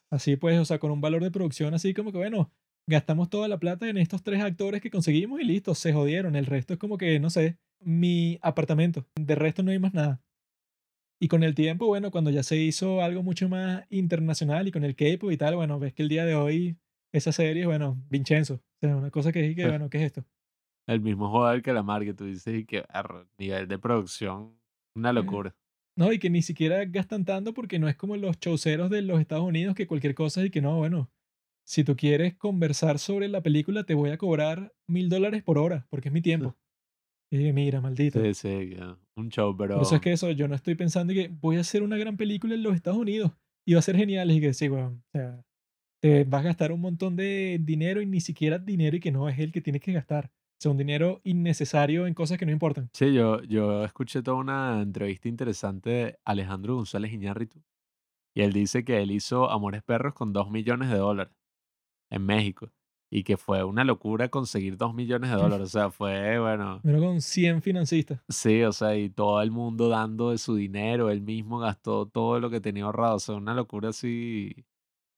Así 0.09 0.35
pues, 0.35 0.59
o 0.59 0.65
sea, 0.65 0.79
con 0.79 0.91
un 0.91 1.01
valor 1.01 1.23
de 1.23 1.31
producción 1.31 1.73
así 1.73 1.93
como 1.93 2.11
que, 2.11 2.17
bueno, 2.17 2.51
gastamos 2.87 3.29
toda 3.29 3.47
la 3.47 3.59
plata 3.59 3.89
en 3.89 3.97
estos 3.97 4.23
tres 4.23 4.41
actores 4.41 4.81
que 4.81 4.91
conseguimos 4.91 5.41
y 5.41 5.43
listo, 5.43 5.75
se 5.75 5.93
jodieron. 5.93 6.35
El 6.35 6.45
resto 6.45 6.73
es 6.73 6.79
como 6.79 6.97
que, 6.97 7.19
no 7.19 7.29
sé, 7.29 7.57
mi 7.79 8.39
apartamento. 8.41 9.05
De 9.15 9.35
resto 9.35 9.63
no 9.63 9.71
hay 9.71 9.79
más 9.79 9.93
nada. 9.93 10.21
Y 11.19 11.27
con 11.27 11.43
el 11.43 11.55
tiempo, 11.55 11.87
bueno, 11.87 12.11
cuando 12.11 12.29
ya 12.29 12.43
se 12.43 12.57
hizo 12.57 13.01
algo 13.01 13.23
mucho 13.23 13.47
más 13.47 13.85
internacional 13.89 14.67
y 14.67 14.71
con 14.71 14.83
el 14.83 14.95
K-pop 14.95 15.31
y 15.31 15.37
tal, 15.37 15.55
bueno, 15.55 15.79
ves 15.79 15.93
que 15.93 16.03
el 16.03 16.09
día 16.09 16.25
de 16.25 16.35
hoy 16.35 16.77
esa 17.13 17.31
serie, 17.31 17.65
bueno, 17.65 17.97
Vincenzo. 18.09 18.55
O 18.55 18.79
sea, 18.81 18.95
una 18.97 19.09
cosa 19.11 19.31
que 19.31 19.49
es 19.49 19.55
que, 19.55 19.65
bueno, 19.79 19.89
¿qué 19.89 19.99
es 19.99 20.03
esto? 20.05 20.25
El 20.87 21.01
mismo 21.01 21.29
juego 21.29 21.49
del 21.49 21.63
calamar 21.63 22.03
que 22.03 22.13
tú 22.13 22.25
dices 22.25 22.53
y 22.53 22.65
que 22.65 22.83
arre, 22.89 23.25
nivel 23.37 23.67
de 23.67 23.79
producción, 23.79 24.59
una 24.95 25.13
locura. 25.13 25.55
No, 25.97 26.11
y 26.11 26.19
que 26.19 26.29
ni 26.29 26.41
siquiera 26.41 26.83
gastan 26.85 27.23
tanto 27.23 27.53
porque 27.53 27.79
no 27.79 27.87
es 27.87 27.95
como 27.95 28.17
los 28.17 28.37
showceros 28.39 28.89
de 28.89 29.01
los 29.01 29.19
Estados 29.21 29.45
Unidos 29.45 29.75
que 29.75 29.87
cualquier 29.87 30.13
cosa 30.13 30.43
y 30.43 30.49
que 30.49 30.61
no, 30.61 30.77
bueno, 30.77 31.09
si 31.65 31.83
tú 31.83 31.95
quieres 31.95 32.35
conversar 32.35 32.99
sobre 32.99 33.27
la 33.27 33.41
película 33.41 33.85
te 33.85 33.93
voy 33.93 34.09
a 34.09 34.17
cobrar 34.17 34.73
mil 34.87 35.09
dólares 35.09 35.41
por 35.41 35.57
hora 35.57 35.87
porque 35.89 36.09
es 36.09 36.13
mi 36.13 36.21
tiempo. 36.21 36.55
Y 37.31 37.37
dije, 37.37 37.53
mira, 37.53 37.81
maldito. 37.81 38.21
Sí, 38.21 38.33
sí, 38.33 38.77
un 39.15 39.29
show, 39.29 39.55
Por 39.57 39.71
eso 39.71 39.81
es 39.81 39.89
pero 39.89 40.01
que 40.01 40.11
eso, 40.11 40.31
yo 40.31 40.47
no 40.47 40.55
estoy 40.55 40.75
pensando 40.75 41.13
que 41.13 41.29
voy 41.29 41.57
a 41.57 41.61
hacer 41.61 41.81
una 41.81 41.97
gran 41.97 42.17
película 42.17 42.53
en 42.53 42.63
los 42.63 42.75
Estados 42.75 42.99
Unidos 42.99 43.31
y 43.65 43.73
va 43.73 43.79
a 43.79 43.83
ser 43.83 43.95
genial. 43.95 44.29
Y 44.31 44.39
que 44.39 44.53
sí, 44.53 44.69
weón, 44.69 45.03
o 45.07 45.11
sea, 45.11 45.43
te 46.01 46.23
vas 46.23 46.41
a 46.41 46.45
gastar 46.45 46.71
un 46.71 46.81
montón 46.81 47.15
de 47.15 47.59
dinero 47.61 48.01
y 48.01 48.05
ni 48.05 48.21
siquiera 48.21 48.59
dinero 48.59 48.97
y 48.97 48.99
que 48.99 49.11
no 49.11 49.27
es 49.27 49.39
el 49.39 49.51
que 49.51 49.61
tienes 49.61 49.81
que 49.81 49.93
gastar. 49.93 50.31
Sea, 50.57 50.71
un 50.71 50.77
dinero 50.77 51.19
innecesario 51.23 52.07
en 52.07 52.13
cosas 52.13 52.37
que 52.37 52.45
no 52.45 52.51
importan. 52.51 52.89
sí, 52.93 53.13
yo, 53.13 53.41
yo 53.43 53.83
escuché 53.83 54.23
toda 54.23 54.37
una 54.37 54.81
entrevista 54.81 55.27
interesante 55.27 55.89
de 55.89 56.19
Alejandro 56.25 56.75
González 56.75 57.11
Iñárritu 57.13 57.61
y 58.33 58.41
él 58.41 58.53
dice 58.53 58.83
que 58.83 59.01
él 59.01 59.11
hizo 59.11 59.49
Amores 59.51 59.83
Perros 59.83 60.13
con 60.13 60.33
dos 60.33 60.49
millones 60.49 60.89
de 60.89 60.97
dólares 60.97 61.33
en 62.09 62.25
México 62.25 62.71
y 63.11 63.23
que 63.23 63.37
fue 63.37 63.63
una 63.63 63.83
locura 63.83 64.29
conseguir 64.29 64.77
dos 64.77 64.93
millones 64.93 65.29
de 65.29 65.35
dólares. 65.43 65.67
O 65.67 65.69
sea, 65.69 65.89
fue, 65.91 66.39
bueno, 66.39 66.79
Pero 66.83 66.99
con 66.99 67.21
100 67.21 67.61
financistas. 67.61 68.21
sí, 68.29 68.63
o 68.63 68.71
sea, 68.73 68.95
y 68.97 69.09
todo 69.09 69.41
el 69.41 69.51
mundo 69.51 69.89
dando 69.89 70.31
de 70.31 70.37
su 70.37 70.55
dinero, 70.55 71.09
él 71.11 71.21
mismo 71.21 71.59
gastó 71.59 72.07
todo 72.07 72.39
lo 72.39 72.49
que 72.49 72.59
tenía 72.61 72.85
ahorrado. 72.85 73.15
O 73.15 73.19
sea, 73.19 73.35
una 73.35 73.53
locura 73.53 73.89
así, 73.89 74.65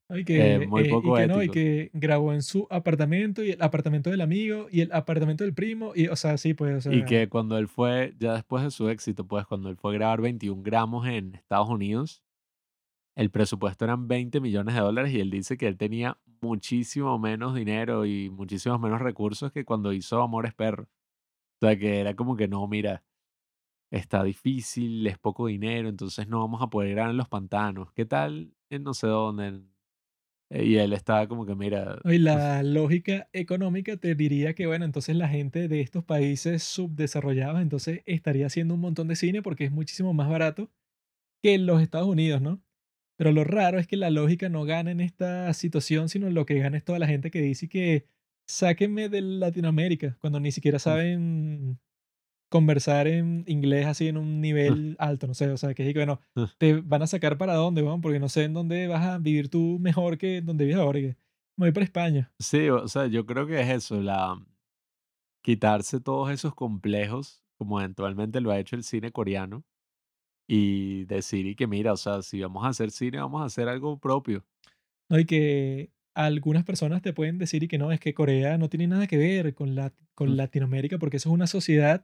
Y 0.10 0.24
eh, 0.24 0.24
que, 0.24 0.56
muy 0.60 0.84
eh, 0.84 0.90
y 0.90 0.90
poco 0.90 1.14
que 1.14 1.28
no, 1.28 1.44
y 1.44 1.50
que 1.50 1.90
grabó 1.94 2.34
en 2.34 2.42
su 2.42 2.66
apartamento 2.70 3.44
y 3.44 3.52
el 3.52 3.62
apartamento 3.62 4.10
del 4.10 4.22
amigo 4.22 4.68
y 4.72 4.82
el 4.82 4.92
apartamento 4.94 5.44
del 5.44 5.54
primo. 5.54 5.92
Y, 5.96 6.08
o 6.08 6.16
sea, 6.16 6.38
sí, 6.38 6.54
pues, 6.54 6.88
o 6.88 6.92
Y 6.94 7.04
que 7.04 7.28
cuando 7.28 7.58
él 7.58 7.68
fue, 7.68 8.16
ya 8.18 8.34
después 8.34 8.64
de 8.64 8.72
su 8.72 8.88
éxito, 8.90 9.28
pues 9.28 9.46
cuando 9.46 9.70
él 9.70 9.76
fue 9.78 9.92
a 9.92 9.98
grabar 9.98 10.22
21 10.22 10.64
gramos 10.64 11.06
en 11.08 11.36
Estados 11.36 11.70
Unidos, 11.70 12.24
el 13.16 13.32
presupuesto 13.32 13.86
eran 13.86 14.08
20 14.08 14.40
millones 14.42 14.76
de 14.76 14.82
dólares 14.82 15.14
y 15.14 15.20
él 15.20 15.32
dice 15.32 15.58
que 15.58 15.68
él 15.68 15.78
tenía 15.78 16.20
muchísimo 16.42 17.18
menos 17.20 17.56
dinero 17.56 18.06
y 18.06 18.30
muchísimos 18.30 18.80
menos 18.80 19.02
recursos 19.02 19.52
que 19.52 19.66
cuando 19.66 19.94
hizo 19.94 20.22
Amores 20.22 20.54
Perros. 20.54 20.88
O 21.62 21.68
sea 21.68 21.78
que 21.78 22.00
era 22.02 22.16
como 22.16 22.36
que 22.38 22.48
no, 22.48 22.68
mira, 22.68 23.04
está 23.92 24.24
difícil, 24.24 25.06
es 25.08 25.18
poco 25.20 25.48
dinero, 25.48 25.90
entonces 25.90 26.28
no 26.28 26.40
vamos 26.40 26.62
a 26.62 26.68
poder 26.70 26.92
grabar 26.92 27.12
en 27.12 27.18
los 27.18 27.30
pantanos. 27.30 27.92
¿Qué 27.94 28.06
tal 28.06 28.54
en 28.70 28.84
no 28.84 28.94
sé 28.94 29.08
dónde? 29.08 29.48
En- 29.48 29.56
eh, 29.58 29.77
Y 30.50 30.78
él 30.78 30.94
estaba 30.94 31.28
como 31.28 31.46
que, 31.46 31.56
mira, 31.56 32.00
y 32.06 32.20
la 32.20 32.64
lógica 32.64 33.30
económica 33.34 33.98
te 33.98 34.16
diría 34.16 34.54
que, 34.54 34.66
bueno, 34.66 34.86
entonces 34.86 35.16
la 35.16 35.28
gente 35.28 35.68
de 35.68 35.82
estos 35.82 36.06
países 36.06 36.64
subdesarrollados, 36.64 37.62
entonces 37.62 38.02
estaría 38.06 38.46
haciendo 38.46 38.76
un 38.76 38.80
montón 38.80 39.10
de 39.10 39.18
cine 39.18 39.42
porque 39.42 39.66
es 39.66 39.72
muchísimo 39.72 40.14
más 40.14 40.30
barato 40.30 40.72
que 41.44 41.54
en 41.56 41.66
los 41.66 41.82
Estados 41.82 42.08
Unidos, 42.08 42.42
¿no? 42.42 42.62
Pero 43.18 43.32
lo 43.32 43.44
raro 43.44 43.80
es 43.80 43.88
que 43.88 43.98
la 43.98 44.10
lógica 44.10 44.48
no 44.48 44.64
gana 44.64 44.92
en 44.92 45.02
esta 45.02 45.54
situación, 45.54 46.08
sino 46.08 46.30
lo 46.30 46.46
que 46.46 46.60
gana 46.60 46.78
es 46.78 46.86
toda 46.86 47.00
la 47.00 47.08
gente 47.08 47.32
que 47.32 47.42
dice 47.42 47.68
que 47.68 48.08
sáquenme 48.48 49.10
de 49.10 49.22
Latinoamérica, 49.22 50.18
cuando 50.22 50.40
ni 50.40 50.52
siquiera 50.52 50.80
saben 50.80 51.80
conversar 52.50 53.08
en 53.08 53.44
inglés 53.48 53.86
así 53.86 54.08
en 54.08 54.18
un 54.18 54.42
nivel 54.42 54.96
alto, 55.00 55.28
no 55.28 55.34
sé, 55.34 55.50
o 55.50 55.58
sea, 55.58 55.74
que 55.74 55.88
es 55.88 55.94
que, 55.94 56.00
bueno, 56.00 56.22
te 56.58 56.82
van 56.82 57.02
a 57.02 57.08
sacar 57.08 57.38
para 57.38 57.56
dónde, 57.56 57.84
weón, 57.84 58.02
porque 58.02 58.20
no 58.20 58.30
sé 58.30 58.46
en 58.46 58.54
dónde 58.54 58.88
vas 58.88 59.06
a 59.06 59.18
vivir 59.18 59.50
tú 59.50 59.78
mejor 59.80 60.18
que 60.18 60.42
donde 60.42 60.66
vives 60.66 60.80
ahora. 60.80 61.00
que 61.00 61.18
me 61.58 61.66
voy 61.66 61.72
para 61.72 61.84
España. 61.84 62.32
Sí, 62.40 62.70
o 62.70 62.88
sea, 62.88 63.08
yo 63.08 63.26
creo 63.26 63.48
que 63.48 63.60
es 63.60 63.70
eso, 63.70 64.02
la 64.02 64.40
quitarse 65.42 66.00
todos 66.00 66.30
esos 66.32 66.54
complejos, 66.54 67.44
como 67.58 67.80
eventualmente 67.80 68.42
lo 68.42 68.52
ha 68.52 68.60
hecho 68.60 68.76
el 68.76 68.84
cine 68.84 69.12
coreano, 69.12 69.64
y 70.48 71.06
decir 71.06 71.46
y 71.46 71.56
que 71.56 71.68
mira, 71.68 71.94
o 71.94 71.98
sea, 71.98 72.22
si 72.22 72.42
vamos 72.42 72.66
a 72.66 72.70
hacer 72.70 72.92
cine, 72.92 73.20
vamos 73.20 73.42
a 73.42 73.46
hacer 73.46 73.68
algo 73.68 74.00
propio. 74.00 74.46
No, 75.10 75.20
y 75.20 75.26
que 75.26 75.92
algunas 76.14 76.64
personas 76.64 77.02
te 77.02 77.14
pueden 77.14 77.38
decir 77.38 77.64
y 77.64 77.68
que 77.68 77.78
no, 77.78 77.92
es 77.92 78.00
que 78.00 78.14
Corea 78.14 78.58
no 78.58 78.70
tiene 78.70 78.88
nada 78.88 79.08
que 79.08 79.18
ver 79.18 79.54
con, 79.54 79.76
la, 79.76 79.94
con. 80.16 80.36
Latinoamérica 80.36 80.98
porque 80.98 81.18
eso 81.18 81.30
es 81.30 81.34
una 81.34 81.48
sociedad 81.48 82.04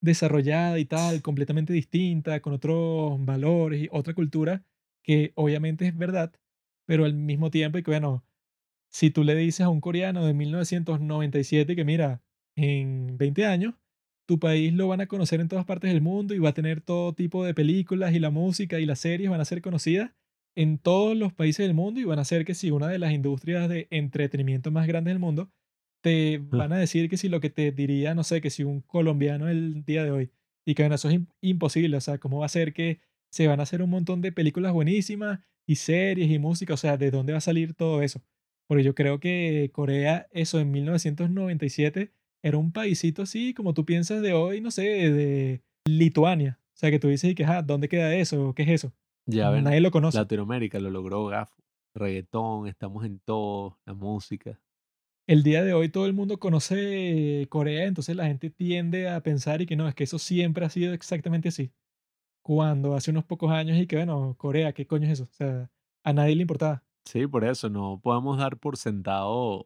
desarrollada 0.00 0.78
y 0.78 0.84
tal, 0.84 1.22
completamente 1.22 1.72
distinta, 1.72 2.40
con 2.40 2.52
otros 2.52 3.24
valores 3.24 3.82
y 3.84 3.88
otra 3.90 4.14
cultura 4.14 4.64
que 5.02 5.32
obviamente 5.36 5.86
es 5.86 5.96
verdad, 5.96 6.32
pero 6.86 7.04
al 7.04 7.14
mismo 7.14 7.50
tiempo 7.50 7.78
y 7.78 7.82
que 7.82 7.90
bueno, 7.90 8.24
si 8.90 9.10
tú 9.10 9.24
le 9.24 9.34
dices 9.34 9.62
a 9.62 9.68
un 9.68 9.80
coreano 9.80 10.26
de 10.26 10.34
1997 10.34 11.76
que 11.76 11.84
mira, 11.84 12.22
en 12.56 13.16
20 13.18 13.46
años, 13.46 13.74
tu 14.26 14.38
país 14.40 14.72
lo 14.72 14.88
van 14.88 15.00
a 15.00 15.06
conocer 15.06 15.40
en 15.40 15.48
todas 15.48 15.64
partes 15.64 15.92
del 15.92 16.00
mundo 16.02 16.34
y 16.34 16.38
va 16.38 16.50
a 16.50 16.54
tener 16.54 16.80
todo 16.80 17.14
tipo 17.14 17.44
de 17.44 17.54
películas 17.54 18.14
y 18.14 18.18
la 18.18 18.30
música 18.30 18.80
y 18.80 18.86
las 18.86 19.00
series 19.00 19.30
van 19.30 19.40
a 19.40 19.44
ser 19.44 19.62
conocidas 19.62 20.12
en 20.56 20.78
todos 20.78 21.16
los 21.16 21.32
países 21.32 21.66
del 21.66 21.74
mundo 21.74 22.00
y 22.00 22.04
van 22.04 22.18
a 22.18 22.24
ser 22.24 22.44
que 22.44 22.54
si 22.54 22.70
una 22.70 22.88
de 22.88 22.98
las 22.98 23.12
industrias 23.12 23.68
de 23.68 23.86
entretenimiento 23.90 24.70
más 24.70 24.86
grandes 24.86 25.12
del 25.12 25.20
mundo, 25.20 25.50
te 26.06 26.38
van 26.58 26.72
a 26.72 26.78
decir 26.78 27.08
que 27.10 27.16
si 27.16 27.28
lo 27.28 27.40
que 27.40 27.50
te 27.50 27.72
diría, 27.72 28.14
no 28.14 28.22
sé, 28.22 28.40
que 28.40 28.50
si 28.50 28.62
un 28.62 28.80
colombiano 28.80 29.48
el 29.48 29.84
día 29.84 30.04
de 30.04 30.10
hoy, 30.12 30.30
y 30.64 30.74
que 30.74 30.82
bueno, 30.84 30.94
eso 30.94 31.08
es 31.08 31.16
im- 31.16 31.26
imposible, 31.40 31.96
o 31.96 32.00
sea, 32.00 32.18
¿cómo 32.18 32.38
va 32.38 32.46
a 32.46 32.48
ser 32.48 32.72
que 32.72 33.00
se 33.30 33.48
van 33.48 33.58
a 33.58 33.64
hacer 33.64 33.82
un 33.82 33.90
montón 33.90 34.20
de 34.20 34.30
películas 34.30 34.72
buenísimas 34.72 35.40
y 35.66 35.74
series 35.76 36.30
y 36.30 36.38
música? 36.38 36.74
O 36.74 36.76
sea, 36.76 36.96
¿de 36.96 37.10
dónde 37.10 37.32
va 37.32 37.38
a 37.38 37.40
salir 37.40 37.74
todo 37.74 38.02
eso? 38.02 38.22
Porque 38.68 38.84
yo 38.84 38.94
creo 38.94 39.18
que 39.18 39.70
Corea, 39.72 40.28
eso 40.30 40.60
en 40.60 40.70
1997, 40.70 42.12
era 42.42 42.56
un 42.58 42.70
paisito 42.72 43.22
así 43.22 43.52
como 43.54 43.74
tú 43.74 43.84
piensas 43.84 44.22
de 44.22 44.32
hoy, 44.32 44.60
no 44.60 44.70
sé, 44.70 44.82
de 45.10 45.62
Lituania. 45.86 46.58
O 46.74 46.76
sea, 46.78 46.90
que 46.90 46.98
tú 46.98 47.08
dices, 47.08 47.30
y 47.30 47.34
que, 47.34 47.44
ah, 47.44 47.62
¿dónde 47.62 47.88
queda 47.88 48.14
eso? 48.14 48.54
¿Qué 48.54 48.62
es 48.62 48.68
eso? 48.68 48.92
Ya 49.26 49.50
ven, 49.50 49.64
Nadie 49.64 49.80
lo 49.80 49.90
conoce. 49.90 50.18
Latinoamérica 50.18 50.78
lo 50.78 50.90
logró 50.90 51.26
Gafo. 51.26 51.56
Reggaetón, 51.94 52.68
estamos 52.68 53.04
en 53.06 53.18
todo, 53.20 53.78
la 53.86 53.94
música. 53.94 54.60
El 55.28 55.42
día 55.42 55.64
de 55.64 55.74
hoy 55.74 55.88
todo 55.88 56.06
el 56.06 56.12
mundo 56.12 56.38
conoce 56.38 57.46
Corea, 57.50 57.86
entonces 57.86 58.14
la 58.14 58.26
gente 58.26 58.48
tiende 58.48 59.08
a 59.08 59.20
pensar 59.22 59.60
y 59.60 59.66
que 59.66 59.74
no, 59.74 59.88
es 59.88 59.94
que 59.94 60.04
eso 60.04 60.20
siempre 60.20 60.64
ha 60.64 60.70
sido 60.70 60.94
exactamente 60.94 61.48
así. 61.48 61.72
Cuando 62.42 62.94
hace 62.94 63.10
unos 63.10 63.24
pocos 63.24 63.50
años 63.50 63.76
y 63.76 63.88
que, 63.88 63.96
bueno, 63.96 64.36
Corea, 64.38 64.72
¿qué 64.72 64.86
coño 64.86 65.06
es 65.06 65.14
eso? 65.14 65.24
O 65.24 65.34
sea, 65.34 65.68
a 66.04 66.12
nadie 66.12 66.36
le 66.36 66.42
importaba. 66.42 66.84
Sí, 67.04 67.26
por 67.26 67.44
eso 67.44 67.68
no 67.68 68.00
podemos 68.00 68.38
dar 68.38 68.56
por 68.56 68.76
sentado 68.76 69.64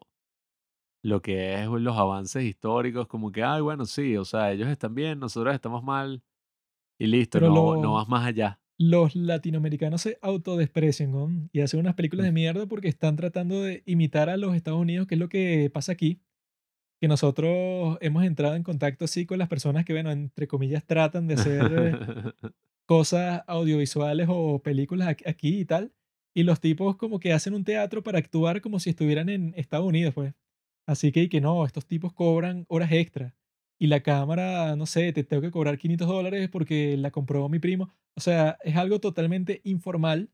lo 1.03 1.21
que 1.21 1.61
es 1.61 1.67
los 1.67 1.97
avances 1.97 2.43
históricos, 2.43 3.07
como 3.07 3.31
que, 3.31 3.43
ay, 3.43 3.61
bueno, 3.61 3.85
sí, 3.85 4.17
o 4.17 4.25
sea, 4.25 4.51
ellos 4.51 4.67
están 4.67 4.95
bien, 4.95 5.19
nosotros 5.19 5.53
estamos 5.53 5.83
mal, 5.83 6.23
y 6.97 7.07
listo, 7.07 7.39
Pero 7.39 7.53
no, 7.53 7.75
no 7.77 7.93
vas 7.93 8.07
más 8.07 8.25
allá. 8.25 8.60
Los 8.81 9.15
latinoamericanos 9.15 10.01
se 10.01 10.17
autodesprecian 10.23 11.11
¿no? 11.11 11.29
y 11.51 11.61
hacen 11.61 11.79
unas 11.79 11.93
películas 11.93 12.25
de 12.25 12.31
mierda 12.31 12.65
porque 12.65 12.87
están 12.87 13.15
tratando 13.15 13.61
de 13.61 13.83
imitar 13.85 14.27
a 14.27 14.37
los 14.37 14.55
Estados 14.55 14.79
Unidos, 14.79 15.05
que 15.05 15.15
es 15.15 15.19
lo 15.19 15.29
que 15.29 15.69
pasa 15.71 15.91
aquí, 15.91 16.19
que 16.99 17.07
nosotros 17.07 17.99
hemos 18.01 18.23
entrado 18.23 18.55
en 18.55 18.63
contacto 18.63 19.05
así 19.05 19.27
con 19.27 19.37
las 19.37 19.49
personas 19.49 19.85
que, 19.85 19.93
bueno, 19.93 20.09
entre 20.11 20.47
comillas, 20.47 20.83
tratan 20.83 21.27
de 21.27 21.35
hacer 21.35 21.71
eh, 21.71 21.93
cosas 22.87 23.43
audiovisuales 23.45 24.27
o 24.31 24.63
películas 24.63 25.15
aquí 25.27 25.59
y 25.59 25.65
tal, 25.65 25.93
y 26.33 26.41
los 26.41 26.59
tipos 26.59 26.95
como 26.97 27.19
que 27.19 27.33
hacen 27.33 27.53
un 27.53 27.63
teatro 27.63 28.01
para 28.01 28.17
actuar 28.17 28.61
como 28.61 28.79
si 28.79 28.89
estuvieran 28.89 29.29
en 29.29 29.53
Estados 29.57 29.85
Unidos, 29.85 30.15
pues. 30.15 30.33
Así 30.87 31.11
que, 31.11 31.23
y 31.23 31.29
que 31.29 31.39
no, 31.39 31.63
estos 31.65 31.85
tipos 31.85 32.13
cobran 32.13 32.65
horas 32.67 32.91
extra. 32.91 33.35
Y 33.81 33.87
la 33.87 34.01
cámara, 34.01 34.75
no 34.75 34.85
sé, 34.85 35.11
te 35.11 35.23
tengo 35.23 35.41
que 35.41 35.49
cobrar 35.49 35.79
500 35.79 36.07
dólares 36.07 36.49
porque 36.49 36.95
la 36.97 37.09
compró 37.09 37.49
mi 37.49 37.57
primo. 37.57 37.89
O 38.15 38.21
sea, 38.21 38.59
es 38.63 38.75
algo 38.75 38.99
totalmente 38.99 39.59
informal, 39.63 40.29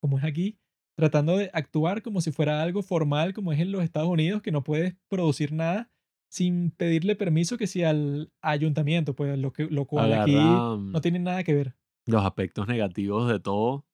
como 0.00 0.16
es 0.16 0.24
aquí, 0.24 0.58
tratando 0.96 1.36
de 1.36 1.50
actuar 1.52 2.00
como 2.00 2.22
si 2.22 2.32
fuera 2.32 2.62
algo 2.62 2.82
formal, 2.82 3.34
como 3.34 3.52
es 3.52 3.60
en 3.60 3.70
los 3.70 3.84
Estados 3.84 4.08
Unidos, 4.08 4.40
que 4.40 4.50
no 4.50 4.64
puedes 4.64 4.96
producir 5.08 5.52
nada 5.52 5.90
sin 6.30 6.70
pedirle 6.70 7.16
permiso 7.16 7.58
que 7.58 7.66
si 7.66 7.82
al 7.82 8.32
ayuntamiento, 8.40 9.14
pues 9.14 9.38
lo, 9.38 9.52
que, 9.52 9.64
lo 9.66 9.84
cual 9.84 10.14
aquí 10.14 10.34
Agarran 10.34 10.90
no 10.90 11.02
tiene 11.02 11.18
nada 11.18 11.44
que 11.44 11.52
ver. 11.52 11.76
los 12.06 12.24
aspectos 12.24 12.66
negativos 12.66 13.30
de 13.30 13.40
todo 13.40 13.84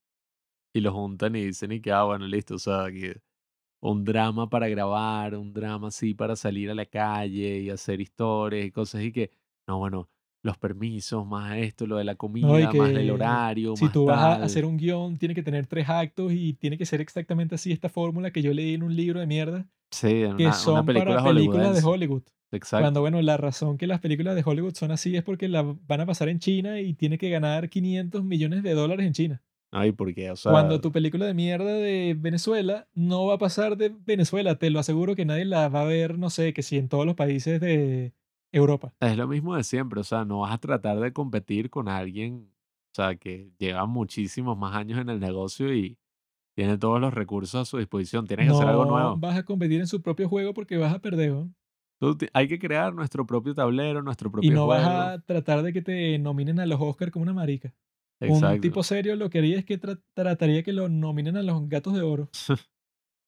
y 0.73 0.81
los 0.81 0.95
juntan 0.95 1.35
y 1.35 1.47
dicen 1.47 1.73
y 1.73 1.81
que, 1.81 1.91
ah, 1.91 2.05
bueno, 2.05 2.29
listo, 2.29 2.55
o 2.55 2.59
sea, 2.61 2.87
que 2.93 3.21
un 3.83 4.05
drama 4.05 4.49
para 4.49 4.69
grabar, 4.69 5.35
un 5.37 5.53
drama 5.53 5.89
así 5.89 6.15
para 6.15 6.37
salir 6.37 6.71
a 6.71 6.75
la 6.75 6.87
calle 6.87 7.59
y 7.61 7.71
hacer 7.71 8.01
historias 8.01 8.65
y 8.65 8.71
cosas 8.71 9.03
y 9.03 9.13
que, 9.13 9.31
no, 9.67 9.79
bueno, 9.79 10.09
los 10.43 10.57
permisos, 10.57 11.27
más 11.27 11.57
esto, 11.59 11.87
lo 11.87 11.97
de 11.97 12.05
la 12.05 12.13
No, 12.13 12.17
y 12.17 12.17
comida, 12.17 12.73
más 12.73 12.91
el 12.91 13.07
que 13.07 13.11
horario, 13.13 13.77
si 13.77 13.85
más 13.85 13.93
tú 13.93 14.07
vas 14.07 14.19
a 14.19 14.45
hacer 14.45 14.65
un 14.65 14.77
guion, 14.77 15.17
tiene 15.17 15.35
que 15.35 15.43
tener 15.43 15.67
tres 15.67 15.89
actos 15.89 16.33
y 16.33 16.55
tiene 16.55 16.79
que 16.79 16.87
ser 16.87 17.01
exactamente 17.01 17.57
así 17.57 17.73
esta 17.73 17.89
fórmula 17.89 18.31
que 18.31 18.43
yo 18.43 18.53
leí 18.53 18.75
en 18.75 18.83
un 18.85 18.95
libro 18.95 19.21
de 19.21 19.27
mierda, 19.27 19.69
Sí, 19.91 20.23
en 20.23 20.37
que 20.37 20.45
una, 20.45 20.51
una 20.51 20.53
son 20.53 20.87
película 20.87 21.17
para 21.17 21.25
películas 21.25 21.75
de. 21.75 21.89
Hollywood. 21.89 22.23
Exacto. 22.53 22.83
Cuando, 22.83 23.01
bueno, 23.01 23.21
la 23.23 23.37
razón 23.37 23.79
que 23.79 23.87
las 23.87 24.01
películas 24.01 24.35
de 24.37 24.43
Hollywood 24.45 24.75
son 24.75 24.91
así 24.91 25.17
es 25.17 25.23
porque 25.23 25.49
la 25.49 25.63
van 25.63 26.01
a 26.01 26.07
pasar 26.07 26.29
en 26.29 26.39
China 26.39 26.81
y 26.81 26.95
tiene 26.95 27.19
que 27.19 27.31
ganar 27.31 27.69
500 27.69 28.25
millones 28.25 28.63
de 28.63 28.75
dólares 28.75 29.07
en 29.07 29.13
China. 29.13 29.43
Ay, 29.73 29.93
porque, 29.93 30.31
o 30.31 30.37
Cuando 30.43 30.75
sea, 30.75 30.81
tu 30.81 30.93
película 30.93 31.27
de 31.27 31.35
mierda 31.35 31.73
de 31.73 32.15
Venezuela 32.19 32.89
no 32.95 33.27
va 33.27 33.35
a 33.35 33.39
pasar 33.39 33.77
de 33.77 33.89
Venezuela, 33.89 34.57
te 34.59 34.71
lo 34.71 34.79
aseguro 34.81 35.15
que 35.17 35.25
nadie 35.25 35.45
la 35.47 35.69
va 35.69 35.83
a 35.83 35.85
ver, 35.85 36.19
no 36.19 36.31
sé, 36.31 36.53
que 36.53 36.63
si 36.63 36.77
en 36.79 36.89
todos 36.89 37.07
los 37.07 37.15
países 37.15 37.61
de 37.61 38.15
Europa. 38.53 38.95
es 39.01 39.17
lo 39.17 39.27
mismo 39.29 39.57
de 39.57 39.65
siempre, 39.65 40.01
o 40.01 40.05
sea, 40.05 40.25
no 40.25 40.41
vas 40.41 40.53
a 40.55 40.59
tratar 40.59 41.01
de 41.01 41.13
competir 41.13 41.71
con 41.71 41.89
alguien, 41.89 42.51
o 42.93 42.95
sea, 42.95 43.17
que 43.17 43.51
lleva 43.59 43.87
muchísimos 43.87 44.57
más 44.59 44.75
años 44.77 44.99
en 45.01 45.09
el 45.09 45.21
negocio 45.21 45.73
y 45.75 45.99
tiene 46.55 46.79
todos 46.79 47.01
los 47.01 47.15
recursos 47.15 47.55
a 47.63 47.65
su 47.65 47.79
disposición. 47.79 48.27
Tienes 48.27 48.47
que 48.47 48.53
hacer 48.53 48.69
algo 48.69 48.87
No 48.87 48.93
nuevo. 48.93 49.17
vas 49.17 49.37
a 49.39 49.45
competir 49.45 49.81
en 49.81 49.87
su 49.87 50.03
propio 50.03 50.29
juego 50.29 50.55
porque 50.55 50.77
vas 50.77 50.95
a 50.95 51.01
perder, 51.01 51.33
¿no? 51.33 51.55
Hay 52.33 52.49
que 52.49 52.59
crear 52.59 52.93
nuestro 52.95 53.27
propio 53.27 53.55
tablero, 53.55 54.03
nuestro 54.03 54.29
Y 54.29 54.33
propio 54.33 54.55
no 54.55 54.67
vas 54.67 54.83
juego. 54.85 55.01
a 55.15 55.21
tratar 55.23 55.63
de 55.63 55.73
que 55.73 55.83
te 55.83 56.19
nominen 56.19 56.61
a 56.61 56.67
los 56.67 56.81
Oscars 56.81 57.13
como 57.13 57.23
una 57.23 57.33
marica. 57.33 57.75
Un 58.23 58.35
Exacto. 58.35 58.61
tipo 58.61 58.83
serio 58.83 59.17
lo 59.17 59.31
que 59.31 59.39
haría 59.39 59.59
es 59.59 59.65
que 59.65 59.81
tra- 59.81 60.01
trataría 60.15 60.63
que 60.63 60.73
lo 60.73 60.89
nominen 60.89 61.37
a 61.37 61.43
los 61.43 61.69
gatos 61.69 61.95
de 61.95 62.03
oro. 62.03 62.31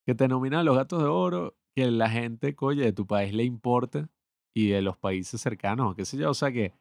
Que 0.07 0.15
te 0.15 0.29
nominan 0.29 0.61
a 0.61 0.65
los 0.65 0.77
gatos 0.77 1.01
de 1.03 1.09
oro, 1.09 1.57
que 1.75 1.91
la 1.91 2.11
gente, 2.11 2.55
oye, 2.61 2.83
de 2.85 2.93
tu 2.93 3.07
país 3.07 3.33
le 3.33 3.45
importe 3.45 4.07
y 4.55 4.69
de 4.69 4.83
los 4.83 4.99
países 4.99 5.41
cercanos, 5.41 5.95
qué 5.97 6.05
sé 6.05 6.19
yo, 6.19 6.31
o 6.31 6.35
sea 6.35 6.53
que, 6.53 6.75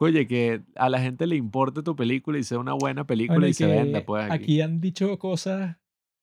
oye, 0.00 0.28
que 0.28 0.62
a 0.76 0.88
la 0.88 1.00
gente 1.00 1.26
le 1.26 1.34
importe 1.34 1.82
tu 1.82 1.96
película 1.96 2.38
y 2.38 2.44
sea 2.44 2.60
una 2.60 2.72
buena 2.74 3.04
película 3.04 3.34
Bueno, 3.38 3.48
y 3.48 3.50
y 3.50 3.54
se 3.54 3.66
venda, 3.66 4.04
pues 4.04 4.22
aquí. 4.24 4.34
aquí 4.44 4.60
han 4.60 4.80
dicho 4.80 5.18
cosas 5.18 5.76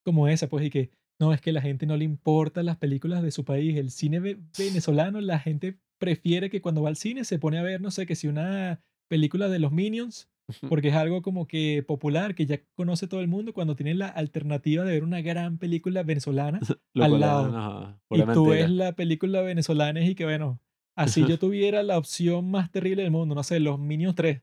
como 0.05 0.29
esa, 0.29 0.47
pues, 0.47 0.65
y 0.65 0.69
que 0.69 0.91
no, 1.19 1.33
es 1.33 1.41
que 1.41 1.51
la 1.51 1.61
gente 1.61 1.85
no 1.85 1.97
le 1.97 2.05
importan 2.05 2.65
las 2.65 2.77
películas 2.77 3.21
de 3.21 3.31
su 3.31 3.43
país. 3.43 3.75
El 3.77 3.91
cine 3.91 4.21
ve- 4.21 4.39
venezolano, 4.57 5.19
la 5.19 5.39
gente 5.39 5.77
prefiere 5.99 6.49
que 6.49 6.61
cuando 6.61 6.81
va 6.83 6.87
al 6.87 6.95
cine 6.95 7.25
se 7.25 7.37
pone 7.37 7.59
a 7.59 7.63
ver, 7.63 7.81
no 7.81 7.91
sé, 7.91 8.05
que 8.05 8.15
si 8.15 8.29
una 8.29 8.81
película 9.09 9.49
de 9.49 9.59
los 9.59 9.73
Minions, 9.73 10.29
porque 10.67 10.89
es 10.89 10.95
algo 10.95 11.21
como 11.21 11.47
que 11.47 11.83
popular, 11.87 12.35
que 12.35 12.45
ya 12.45 12.61
conoce 12.75 13.07
todo 13.07 13.21
el 13.21 13.27
mundo, 13.27 13.53
cuando 13.53 13.75
tiene 13.75 13.93
la 13.95 14.07
alternativa 14.07 14.83
de 14.83 14.91
ver 14.93 15.03
una 15.03 15.21
gran 15.21 15.57
película 15.57 16.03
venezolana 16.03 16.59
al 16.95 17.19
lado. 17.19 17.47
una 17.49 17.99
Y 18.09 18.21
pura 18.23 18.33
tú 18.33 18.45
ves 18.47 18.61
mentira. 18.67 18.85
la 18.85 18.95
película 18.95 19.41
venezolana 19.41 20.03
y 20.05 20.15
que, 20.15 20.25
bueno, 20.25 20.59
así 20.95 21.25
yo 21.27 21.37
tuviera 21.39 21.83
la 21.83 21.97
opción 21.97 22.49
más 22.49 22.71
terrible 22.71 23.03
del 23.03 23.11
mundo, 23.11 23.35
no 23.35 23.43
sé, 23.43 23.59
los 23.59 23.79
Minions 23.79 24.15
3. 24.15 24.41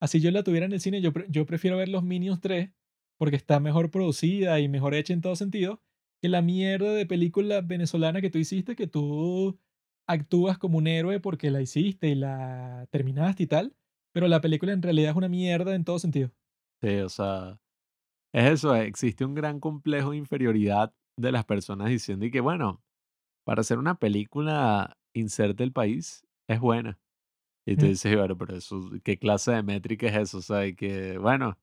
Así 0.00 0.20
yo 0.20 0.30
la 0.30 0.42
tuviera 0.44 0.66
en 0.66 0.72
el 0.72 0.80
cine, 0.80 1.00
yo, 1.00 1.12
pre- 1.12 1.26
yo 1.28 1.44
prefiero 1.44 1.76
ver 1.76 1.88
los 1.88 2.04
Minions 2.04 2.40
3 2.40 2.70
porque 3.18 3.34
está 3.36 3.58
mejor 3.58 3.90
producida 3.90 4.60
y 4.60 4.68
mejor 4.68 4.94
hecha 4.94 5.12
en 5.12 5.20
todo 5.20 5.34
sentido 5.34 5.82
que 6.22 6.28
la 6.28 6.40
mierda 6.42 6.92
de 6.94 7.04
película 7.06 7.60
venezolana 7.62 8.20
que 8.20 8.30
tú 8.30 8.38
hiciste, 8.38 8.76
que 8.76 8.86
tú 8.86 9.58
actúas 10.06 10.56
como 10.58 10.78
un 10.78 10.86
héroe 10.86 11.20
porque 11.20 11.50
la 11.50 11.60
hiciste 11.60 12.08
y 12.08 12.14
la 12.14 12.86
terminaste 12.90 13.42
y 13.42 13.46
tal, 13.46 13.74
pero 14.12 14.28
la 14.28 14.40
película 14.40 14.72
en 14.72 14.82
realidad 14.82 15.10
es 15.10 15.16
una 15.16 15.28
mierda 15.28 15.74
en 15.74 15.84
todo 15.84 15.98
sentido. 15.98 16.30
Sí, 16.82 16.98
o 16.98 17.08
sea, 17.08 17.60
es 18.32 18.52
eso, 18.52 18.74
existe 18.74 19.24
un 19.24 19.34
gran 19.34 19.60
complejo 19.60 20.10
de 20.10 20.18
inferioridad 20.18 20.92
de 21.16 21.32
las 21.32 21.44
personas 21.44 21.88
diciendo 21.88 22.24
y 22.24 22.30
que, 22.30 22.40
bueno, 22.40 22.82
para 23.44 23.62
hacer 23.62 23.78
una 23.78 23.98
película 23.98 24.96
inserte 25.14 25.64
el 25.64 25.72
país 25.72 26.26
es 26.46 26.60
buena. 26.60 26.98
Y 27.66 27.76
tú 27.76 27.86
dices, 27.86 28.16
bueno, 28.16 28.36
pero 28.38 28.56
eso, 28.56 28.90
¿qué 29.04 29.18
clase 29.18 29.52
de 29.52 29.62
métrica 29.62 30.06
es 30.06 30.16
eso? 30.16 30.38
O 30.38 30.42
sea, 30.42 30.66
y 30.66 30.74
que, 30.74 31.18
bueno, 31.18 31.58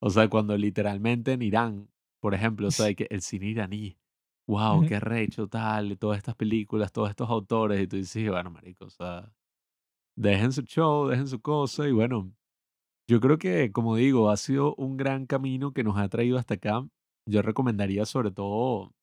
o 0.00 0.10
sea, 0.10 0.28
cuando 0.28 0.56
literalmente 0.56 1.32
en 1.32 1.42
Irán, 1.42 1.88
por 2.20 2.34
ejemplo, 2.34 2.68
o 2.68 2.70
sea, 2.70 2.92
que 2.94 3.06
el 3.10 3.22
cine 3.22 3.46
iraní, 3.46 3.98
wow, 4.46 4.86
qué 4.86 5.00
recho, 5.00 5.48
tal, 5.48 5.92
y 5.92 5.96
todas 5.96 6.18
estas 6.18 6.34
películas, 6.34 6.92
todos 6.92 7.10
estos 7.10 7.30
autores, 7.30 7.80
y 7.80 7.86
tú 7.86 7.96
dices, 7.96 8.28
bueno, 8.28 8.50
marico, 8.50 8.84
o 8.86 8.90
sea, 8.90 9.32
dejen 10.20 10.52
su 10.52 10.62
show, 10.62 11.08
dejen 11.08 11.28
su 11.28 11.40
cosa 11.40 11.88
y 11.88 11.92
bueno, 11.92 12.32
yo 13.08 13.20
creo 13.20 13.38
que, 13.38 13.72
como 13.72 13.96
digo, 13.96 14.30
ha 14.30 14.36
sido 14.36 14.74
un 14.76 14.96
gran 14.96 15.26
camino 15.26 15.72
que 15.72 15.84
nos 15.84 15.98
ha 15.98 16.08
traído 16.08 16.38
hasta 16.38 16.54
acá. 16.54 16.86
Yo 17.26 17.42
recomendaría 17.42 18.06
sobre 18.06 18.30
todo 18.30 18.94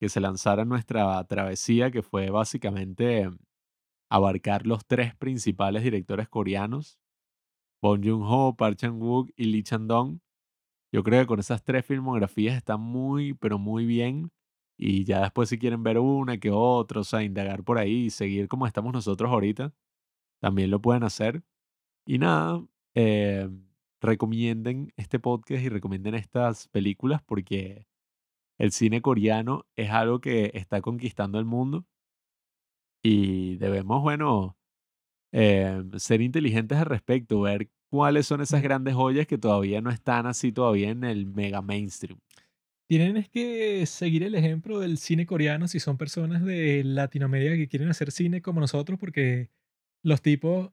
que 0.00 0.08
se 0.08 0.20
lanzara 0.20 0.64
nuestra 0.64 1.24
travesía, 1.24 1.90
que 1.90 2.02
fue 2.02 2.30
básicamente 2.30 3.30
abarcar 4.10 4.66
los 4.66 4.86
tres 4.86 5.16
principales 5.16 5.82
directores 5.82 6.28
coreanos, 6.28 6.98
Bong 7.82 8.04
Joon-ho, 8.04 8.56
Park 8.56 8.76
Chan-wook 8.78 9.30
y 9.36 9.46
Lee 9.46 9.62
Chan-dong. 9.62 10.20
Yo 10.92 11.02
creo 11.02 11.22
que 11.22 11.26
con 11.26 11.40
esas 11.40 11.62
tres 11.64 11.86
filmografías 11.86 12.56
está 12.56 12.76
muy, 12.76 13.34
pero 13.34 13.58
muy 13.58 13.86
bien. 13.86 14.30
Y 14.78 15.04
ya 15.04 15.22
después 15.22 15.48
si 15.48 15.58
quieren 15.58 15.82
ver 15.82 15.98
una 15.98 16.38
que 16.38 16.50
otra, 16.50 17.00
o 17.00 17.04
sea, 17.04 17.22
indagar 17.22 17.64
por 17.64 17.78
ahí 17.78 18.06
y 18.06 18.10
seguir 18.10 18.48
como 18.48 18.66
estamos 18.66 18.92
nosotros 18.92 19.30
ahorita, 19.30 19.72
también 20.40 20.70
lo 20.70 20.80
pueden 20.80 21.02
hacer. 21.04 21.42
Y 22.06 22.18
nada, 22.18 22.64
eh, 22.94 23.48
recomienden 24.00 24.92
este 24.96 25.18
podcast 25.18 25.62
y 25.62 25.68
recomienden 25.68 26.14
estas 26.14 26.68
películas 26.68 27.22
porque 27.24 27.86
el 28.58 28.72
cine 28.72 29.02
coreano 29.02 29.66
es 29.76 29.90
algo 29.90 30.20
que 30.20 30.52
está 30.54 30.80
conquistando 30.80 31.38
el 31.38 31.44
mundo 31.44 31.86
y 33.02 33.56
debemos, 33.56 34.02
bueno, 34.02 34.56
eh, 35.32 35.82
ser 35.98 36.20
inteligentes 36.22 36.78
al 36.78 36.86
respecto, 36.86 37.40
ver 37.40 37.70
cuáles 37.90 38.26
son 38.26 38.40
esas 38.40 38.62
grandes 38.62 38.94
joyas 38.94 39.26
que 39.26 39.38
todavía 39.38 39.80
no 39.80 39.90
están 39.90 40.26
así 40.26 40.52
todavía 40.52 40.90
en 40.90 41.04
el 41.04 41.26
mega 41.26 41.62
mainstream. 41.62 42.18
Tienen 42.88 43.16
es 43.16 43.28
que 43.28 43.84
seguir 43.86 44.22
el 44.22 44.34
ejemplo 44.34 44.78
del 44.78 44.98
cine 44.98 45.26
coreano 45.26 45.66
si 45.66 45.80
son 45.80 45.98
personas 45.98 46.44
de 46.44 46.84
Latinoamérica 46.84 47.56
que 47.56 47.68
quieren 47.68 47.88
hacer 47.88 48.12
cine 48.12 48.42
como 48.42 48.60
nosotros, 48.60 48.98
porque 48.98 49.50
los 50.06 50.22
tipos, 50.22 50.70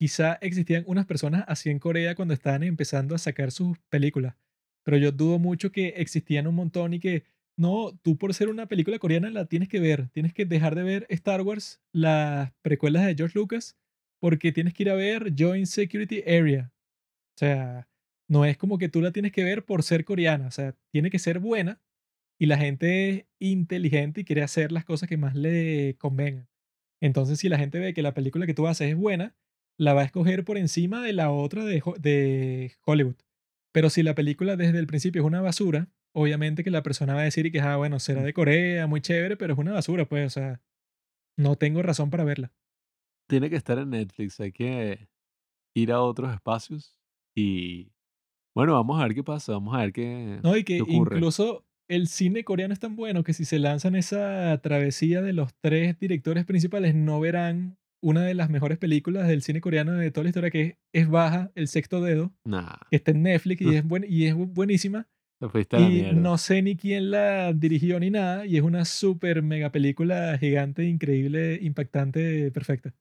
quizá 0.00 0.34
existían 0.40 0.82
unas 0.88 1.06
personas 1.06 1.44
así 1.46 1.70
en 1.70 1.78
Corea 1.78 2.16
cuando 2.16 2.34
estaban 2.34 2.64
empezando 2.64 3.14
a 3.14 3.18
sacar 3.18 3.52
sus 3.52 3.78
películas, 3.88 4.34
pero 4.82 4.96
yo 4.96 5.12
dudo 5.12 5.38
mucho 5.38 5.70
que 5.70 5.88
existían 5.98 6.48
un 6.48 6.56
montón 6.56 6.92
y 6.92 6.98
que, 6.98 7.22
no, 7.56 7.96
tú 8.02 8.18
por 8.18 8.34
ser 8.34 8.48
una 8.48 8.66
película 8.66 8.98
coreana 8.98 9.30
la 9.30 9.46
tienes 9.46 9.68
que 9.68 9.78
ver, 9.78 10.08
tienes 10.08 10.34
que 10.34 10.44
dejar 10.44 10.74
de 10.74 10.82
ver 10.82 11.06
Star 11.08 11.42
Wars, 11.42 11.80
las 11.92 12.52
precuelas 12.62 13.06
de 13.06 13.14
George 13.14 13.38
Lucas, 13.38 13.78
porque 14.20 14.50
tienes 14.50 14.74
que 14.74 14.82
ir 14.82 14.90
a 14.90 14.96
ver 14.96 15.32
Joint 15.38 15.66
Security 15.66 16.22
Area. 16.22 16.72
O 17.36 17.38
sea, 17.38 17.88
no 18.28 18.44
es 18.44 18.56
como 18.56 18.76
que 18.76 18.88
tú 18.88 19.00
la 19.02 19.12
tienes 19.12 19.30
que 19.30 19.44
ver 19.44 19.64
por 19.64 19.84
ser 19.84 20.04
coreana, 20.04 20.48
o 20.48 20.50
sea, 20.50 20.74
tiene 20.90 21.10
que 21.10 21.20
ser 21.20 21.38
buena 21.38 21.80
y 22.40 22.46
la 22.46 22.58
gente 22.58 23.08
es 23.10 23.24
inteligente 23.38 24.22
y 24.22 24.24
quiere 24.24 24.42
hacer 24.42 24.72
las 24.72 24.84
cosas 24.84 25.08
que 25.08 25.16
más 25.16 25.36
le 25.36 25.96
convengan. 25.98 26.48
Entonces, 27.02 27.40
si 27.40 27.48
la 27.48 27.58
gente 27.58 27.80
ve 27.80 27.94
que 27.94 28.02
la 28.02 28.14
película 28.14 28.46
que 28.46 28.54
tú 28.54 28.68
haces 28.68 28.90
es 28.90 28.96
buena, 28.96 29.34
la 29.76 29.92
va 29.92 30.02
a 30.02 30.04
escoger 30.04 30.44
por 30.44 30.56
encima 30.56 31.02
de 31.02 31.12
la 31.12 31.32
otra 31.32 31.64
de, 31.64 31.82
de 31.98 32.72
Hollywood. 32.86 33.16
Pero 33.72 33.90
si 33.90 34.04
la 34.04 34.14
película 34.14 34.56
desde 34.56 34.78
el 34.78 34.86
principio 34.86 35.22
es 35.22 35.26
una 35.26 35.40
basura, 35.40 35.88
obviamente 36.14 36.62
que 36.62 36.70
la 36.70 36.84
persona 36.84 37.14
va 37.14 37.22
a 37.22 37.24
decir 37.24 37.50
que, 37.50 37.60
ah, 37.60 37.76
bueno, 37.76 37.98
será 37.98 38.22
de 38.22 38.32
Corea, 38.32 38.86
muy 38.86 39.00
chévere, 39.00 39.36
pero 39.36 39.54
es 39.54 39.58
una 39.58 39.72
basura, 39.72 40.04
pues, 40.04 40.26
o 40.26 40.30
sea, 40.30 40.60
no 41.36 41.56
tengo 41.56 41.82
razón 41.82 42.08
para 42.08 42.22
verla. 42.22 42.52
Tiene 43.28 43.50
que 43.50 43.56
estar 43.56 43.78
en 43.78 43.90
Netflix, 43.90 44.38
hay 44.38 44.52
que 44.52 45.08
ir 45.74 45.90
a 45.90 46.02
otros 46.02 46.32
espacios 46.32 46.96
y 47.34 47.90
bueno, 48.54 48.74
vamos 48.74 49.00
a 49.00 49.04
ver 49.04 49.14
qué 49.14 49.24
pasa, 49.24 49.52
vamos 49.52 49.74
a 49.74 49.78
ver 49.78 49.92
qué, 49.92 50.38
No, 50.44 50.56
y 50.56 50.62
que 50.62 50.82
ocurre. 50.82 51.16
incluso 51.16 51.64
el 51.94 52.08
cine 52.08 52.42
coreano 52.42 52.72
es 52.72 52.80
tan 52.80 52.96
bueno 52.96 53.22
que 53.22 53.34
si 53.34 53.44
se 53.44 53.58
lanzan 53.58 53.96
esa 53.96 54.58
travesía 54.62 55.20
de 55.20 55.34
los 55.34 55.52
tres 55.60 55.98
directores 55.98 56.46
principales, 56.46 56.94
no 56.94 57.20
verán 57.20 57.76
una 58.02 58.22
de 58.22 58.32
las 58.32 58.48
mejores 58.48 58.78
películas 58.78 59.28
del 59.28 59.42
cine 59.42 59.60
coreano 59.60 59.92
de 59.92 60.10
toda 60.10 60.24
la 60.24 60.30
historia, 60.30 60.50
que 60.50 60.78
es 60.94 61.08
Baja, 61.08 61.52
El 61.54 61.68
Sexto 61.68 62.00
Dedo, 62.00 62.32
Nah, 62.46 62.76
que 62.90 62.96
está 62.96 63.10
en 63.10 63.22
Netflix 63.22 63.60
y 63.60 63.76
es, 63.76 63.86
buen, 63.86 64.06
y 64.08 64.24
es 64.24 64.34
buenísima. 64.34 65.06
Y 65.78 66.14
no 66.14 66.38
sé 66.38 66.62
ni 66.62 66.76
quién 66.76 67.10
la 67.10 67.52
dirigió 67.52 68.00
ni 68.00 68.10
nada, 68.10 68.46
y 68.46 68.56
es 68.56 68.62
una 68.62 68.84
súper 68.86 69.42
mega 69.42 69.70
película 69.70 70.38
gigante, 70.38 70.84
increíble, 70.84 71.58
impactante, 71.60 72.50
perfecta. 72.52 72.94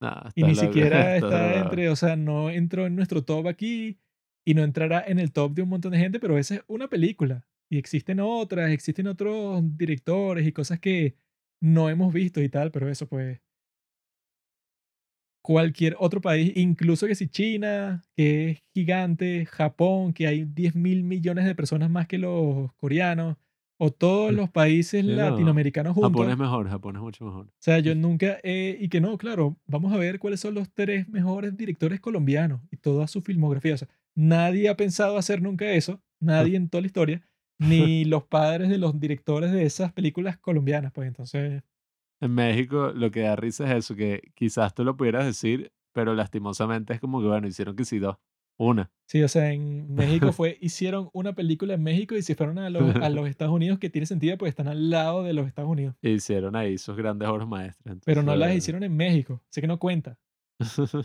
Nah, 0.00 0.30
Y 0.34 0.42
ni 0.42 0.54
siquiera 0.56 1.16
está 1.16 1.60
entre, 1.60 1.88
o 1.88 1.96
sea, 1.96 2.16
no 2.16 2.50
entró 2.50 2.86
en 2.86 2.96
nuestro 2.96 3.24
top 3.24 3.46
aquí 3.46 3.98
y 4.44 4.52
no 4.52 4.62
entrará 4.62 5.02
en 5.06 5.18
el 5.18 5.32
top 5.32 5.54
de 5.54 5.62
un 5.62 5.70
montón 5.70 5.92
de 5.92 5.98
gente, 5.98 6.20
pero 6.20 6.36
esa 6.36 6.56
es 6.56 6.62
una 6.66 6.88
película. 6.88 7.46
Y 7.74 7.78
existen 7.78 8.20
otras, 8.20 8.70
existen 8.70 9.08
otros 9.08 9.60
directores 9.76 10.46
y 10.46 10.52
cosas 10.52 10.78
que 10.78 11.16
no 11.60 11.90
hemos 11.90 12.14
visto 12.14 12.40
y 12.40 12.48
tal, 12.48 12.70
pero 12.70 12.88
eso 12.88 13.08
pues 13.08 13.40
cualquier 15.42 15.96
otro 15.98 16.20
país, 16.20 16.52
incluso 16.54 17.08
que 17.08 17.16
si 17.16 17.26
China, 17.26 18.00
que 18.16 18.50
es 18.50 18.62
gigante, 18.72 19.44
Japón, 19.46 20.12
que 20.12 20.28
hay 20.28 20.44
10 20.44 20.76
mil 20.76 21.02
millones 21.02 21.46
de 21.46 21.56
personas 21.56 21.90
más 21.90 22.06
que 22.06 22.16
los 22.18 22.72
coreanos, 22.74 23.36
o 23.76 23.90
todos 23.90 24.32
los 24.32 24.48
países 24.50 25.04
no, 25.04 25.16
latinoamericanos 25.16 25.94
Japón 25.94 26.12
juntos. 26.12 26.30
es 26.30 26.38
mejor, 26.38 26.68
Japón 26.68 26.94
es 26.94 27.02
mucho 27.02 27.24
mejor. 27.24 27.46
O 27.46 27.52
sea, 27.58 27.80
yo 27.80 27.96
nunca, 27.96 28.38
he- 28.44 28.78
y 28.80 28.88
que 28.88 29.00
no, 29.00 29.18
claro, 29.18 29.58
vamos 29.66 29.92
a 29.92 29.96
ver 29.96 30.20
cuáles 30.20 30.38
son 30.38 30.54
los 30.54 30.72
tres 30.72 31.08
mejores 31.08 31.56
directores 31.56 31.98
colombianos 31.98 32.60
y 32.70 32.76
toda 32.76 33.08
su 33.08 33.20
filmografía. 33.20 33.74
O 33.74 33.78
sea, 33.78 33.88
nadie 34.14 34.68
ha 34.68 34.76
pensado 34.76 35.18
hacer 35.18 35.42
nunca 35.42 35.72
eso, 35.72 36.00
nadie 36.20 36.56
en 36.56 36.68
toda 36.68 36.82
la 36.82 36.86
historia, 36.86 37.22
ni 37.68 38.04
los 38.04 38.24
padres 38.24 38.68
de 38.68 38.78
los 38.78 38.98
directores 39.00 39.52
de 39.52 39.64
esas 39.64 39.92
películas 39.92 40.38
colombianas, 40.38 40.92
pues 40.92 41.08
entonces, 41.08 41.62
En 42.20 42.32
México 42.34 42.92
lo 42.94 43.10
que 43.10 43.20
da 43.22 43.36
risa 43.36 43.64
es 43.70 43.78
eso, 43.84 43.94
que 43.96 44.32
quizás 44.34 44.74
tú 44.74 44.84
lo 44.84 44.96
pudieras 44.96 45.24
decir, 45.26 45.72
pero 45.92 46.14
lastimosamente 46.14 46.92
es 46.94 47.00
como 47.00 47.20
que, 47.20 47.26
bueno, 47.28 47.46
hicieron 47.46 47.76
que 47.76 47.84
sí 47.84 47.98
dos. 47.98 48.16
Una. 48.56 48.88
sí, 49.08 49.20
o 49.20 49.26
sea, 49.26 49.50
en 49.52 49.92
México 49.92 50.32
fue, 50.32 50.56
hicieron 50.60 51.08
una 51.12 51.32
película 51.32 51.74
en 51.74 51.82
México 51.82 52.14
y 52.14 52.22
se 52.22 52.36
fueron 52.36 52.58
a 52.60 52.70
los, 52.70 52.94
a 52.96 53.10
los 53.10 53.28
Estados 53.28 53.52
Unidos, 53.52 53.80
que 53.80 53.90
tiene 53.90 54.06
sentido, 54.06 54.38
pues 54.38 54.50
están 54.50 54.68
al 54.68 54.90
lado 54.90 55.24
de 55.24 55.32
los 55.32 55.48
Estados 55.48 55.68
Unidos, 55.70 55.96
Hicieron 56.02 56.54
ahí 56.54 56.78
sus 56.78 56.96
grandes 56.96 57.28
obras 57.28 57.48
maestras. 57.48 57.98
pero 58.04 58.22
no 58.22 58.36
las 58.36 58.54
hicieron 58.54 58.84
en 58.84 58.94
México, 58.96 59.42
así 59.50 59.60
que 59.60 59.66
no 59.66 59.78
cuenta. 59.80 60.16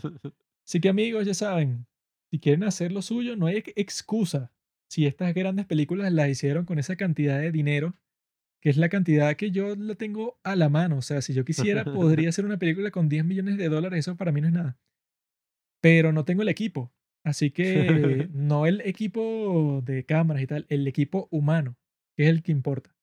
Así 0.66 0.80
que 0.80 0.88
amigos, 0.88 1.26
ya 1.26 1.34
saben, 1.34 1.86
si 2.30 2.38
quieren 2.38 2.62
hacer 2.62 2.92
lo 2.92 3.02
suyo, 3.02 3.34
no 3.34 3.46
hay 3.46 3.56
ex- 3.56 3.72
excusa. 3.74 4.52
Si 4.90 5.06
estas 5.06 5.32
grandes 5.34 5.66
películas 5.66 6.12
las 6.12 6.28
hicieron 6.28 6.64
con 6.64 6.80
esa 6.80 6.96
cantidad 6.96 7.38
de 7.38 7.52
dinero, 7.52 7.94
que 8.60 8.70
es 8.70 8.76
la 8.76 8.88
cantidad 8.88 9.36
que 9.36 9.52
yo 9.52 9.76
la 9.76 9.94
tengo 9.94 10.40
a 10.42 10.56
la 10.56 10.68
mano. 10.68 10.98
O 10.98 11.02
sea, 11.02 11.22
si 11.22 11.32
yo 11.32 11.44
quisiera, 11.44 11.84
podría 11.84 12.28
hacer 12.30 12.44
una 12.44 12.58
película 12.58 12.90
con 12.90 13.08
10 13.08 13.24
millones 13.24 13.56
de 13.56 13.68
dólares, 13.68 14.00
eso 14.00 14.16
para 14.16 14.32
mí 14.32 14.40
no 14.40 14.48
es 14.48 14.52
nada. 14.52 14.78
Pero 15.80 16.12
no 16.12 16.24
tengo 16.24 16.42
el 16.42 16.48
equipo. 16.48 16.92
Así 17.24 17.52
que 17.52 18.28
no 18.32 18.66
el 18.66 18.80
equipo 18.82 19.80
de 19.84 20.04
cámaras 20.04 20.42
y 20.42 20.46
tal, 20.48 20.66
el 20.68 20.86
equipo 20.88 21.28
humano, 21.30 21.76
que 22.16 22.24
es 22.24 22.28
el 22.28 22.42
que 22.42 22.50
importa. 22.50 22.94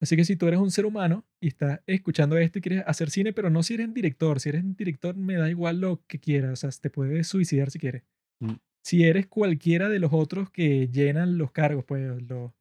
Así 0.00 0.16
que 0.16 0.24
si 0.24 0.36
tú 0.36 0.48
eres 0.48 0.58
un 0.58 0.70
ser 0.70 0.86
humano 0.86 1.26
y 1.38 1.48
estás 1.48 1.80
escuchando 1.86 2.38
esto 2.38 2.58
y 2.58 2.62
quieres 2.62 2.84
hacer 2.86 3.10
cine, 3.10 3.34
pero 3.34 3.50
no 3.50 3.62
si 3.62 3.74
eres 3.74 3.92
director, 3.92 4.40
si 4.40 4.48
eres 4.48 4.64
director 4.74 5.14
me 5.14 5.34
da 5.34 5.50
igual 5.50 5.80
lo 5.80 6.02
que 6.06 6.18
quieras, 6.18 6.52
o 6.52 6.56
sea, 6.56 6.70
te 6.80 6.88
puedes 6.88 7.26
suicidar 7.26 7.70
si 7.70 7.78
quieres. 7.78 8.04
Si 8.82 9.04
eres 9.04 9.26
cualquiera 9.26 9.88
de 9.88 9.98
los 9.98 10.12
otros 10.12 10.50
que 10.50 10.88
llenan 10.88 11.38
los 11.38 11.52
cargos, 11.52 11.84
pues 11.84 12.22
los 12.22 12.52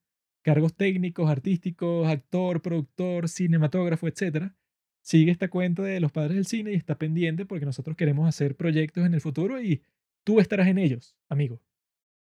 cargos 0.42 0.74
técnicos, 0.76 1.30
artísticos, 1.30 2.08
actor, 2.08 2.62
productor, 2.62 3.30
cinematógrafo, 3.30 4.08
etcétera, 4.08 4.56
sigue 5.02 5.32
esta 5.32 5.50
cuenta 5.50 5.84
de 5.84 6.00
los 6.00 6.12
padres 6.12 6.36
del 6.36 6.46
cine 6.46 6.72
y 6.72 6.76
está 6.76 6.98
pendiente 6.98 7.46
porque 7.46 7.66
nosotros 7.66 7.96
queremos 7.96 8.28
hacer 8.28 8.56
proyectos 8.56 9.06
en 9.06 9.14
el 9.14 9.22
futuro 9.22 9.62
y 9.62 9.82
tú 10.24 10.40
estarás 10.40 10.68
en 10.68 10.78
ellos, 10.78 11.16
amigo. 11.30 11.62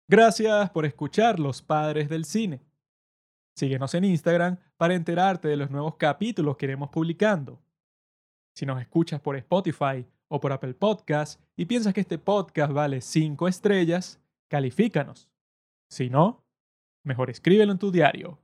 Gracias 0.08 0.70
por 0.70 0.86
escuchar 0.86 1.40
Los 1.40 1.62
Padres 1.62 2.08
del 2.08 2.24
Cine. 2.24 2.60
Síguenos 3.56 3.94
en 3.94 4.04
Instagram 4.04 4.58
para 4.76 4.94
enterarte 4.94 5.48
de 5.48 5.56
los 5.56 5.70
nuevos 5.70 5.96
capítulos 5.96 6.56
que 6.56 6.66
iremos 6.66 6.90
publicando. 6.90 7.60
Si 8.54 8.66
nos 8.66 8.80
escuchas 8.80 9.20
por 9.20 9.36
Spotify 9.36 10.06
o 10.28 10.40
por 10.40 10.52
Apple 10.52 10.74
Podcast 10.74 11.40
y 11.56 11.66
piensas 11.66 11.94
que 11.94 12.00
este 12.00 12.18
podcast 12.18 12.72
vale 12.72 13.00
5 13.00 13.48
estrellas, 13.48 14.20
califícanos. 14.48 15.30
Si 15.88 16.10
no, 16.10 16.44
mejor 17.04 17.30
escríbelo 17.30 17.72
en 17.72 17.78
tu 17.78 17.90
diario. 17.90 18.38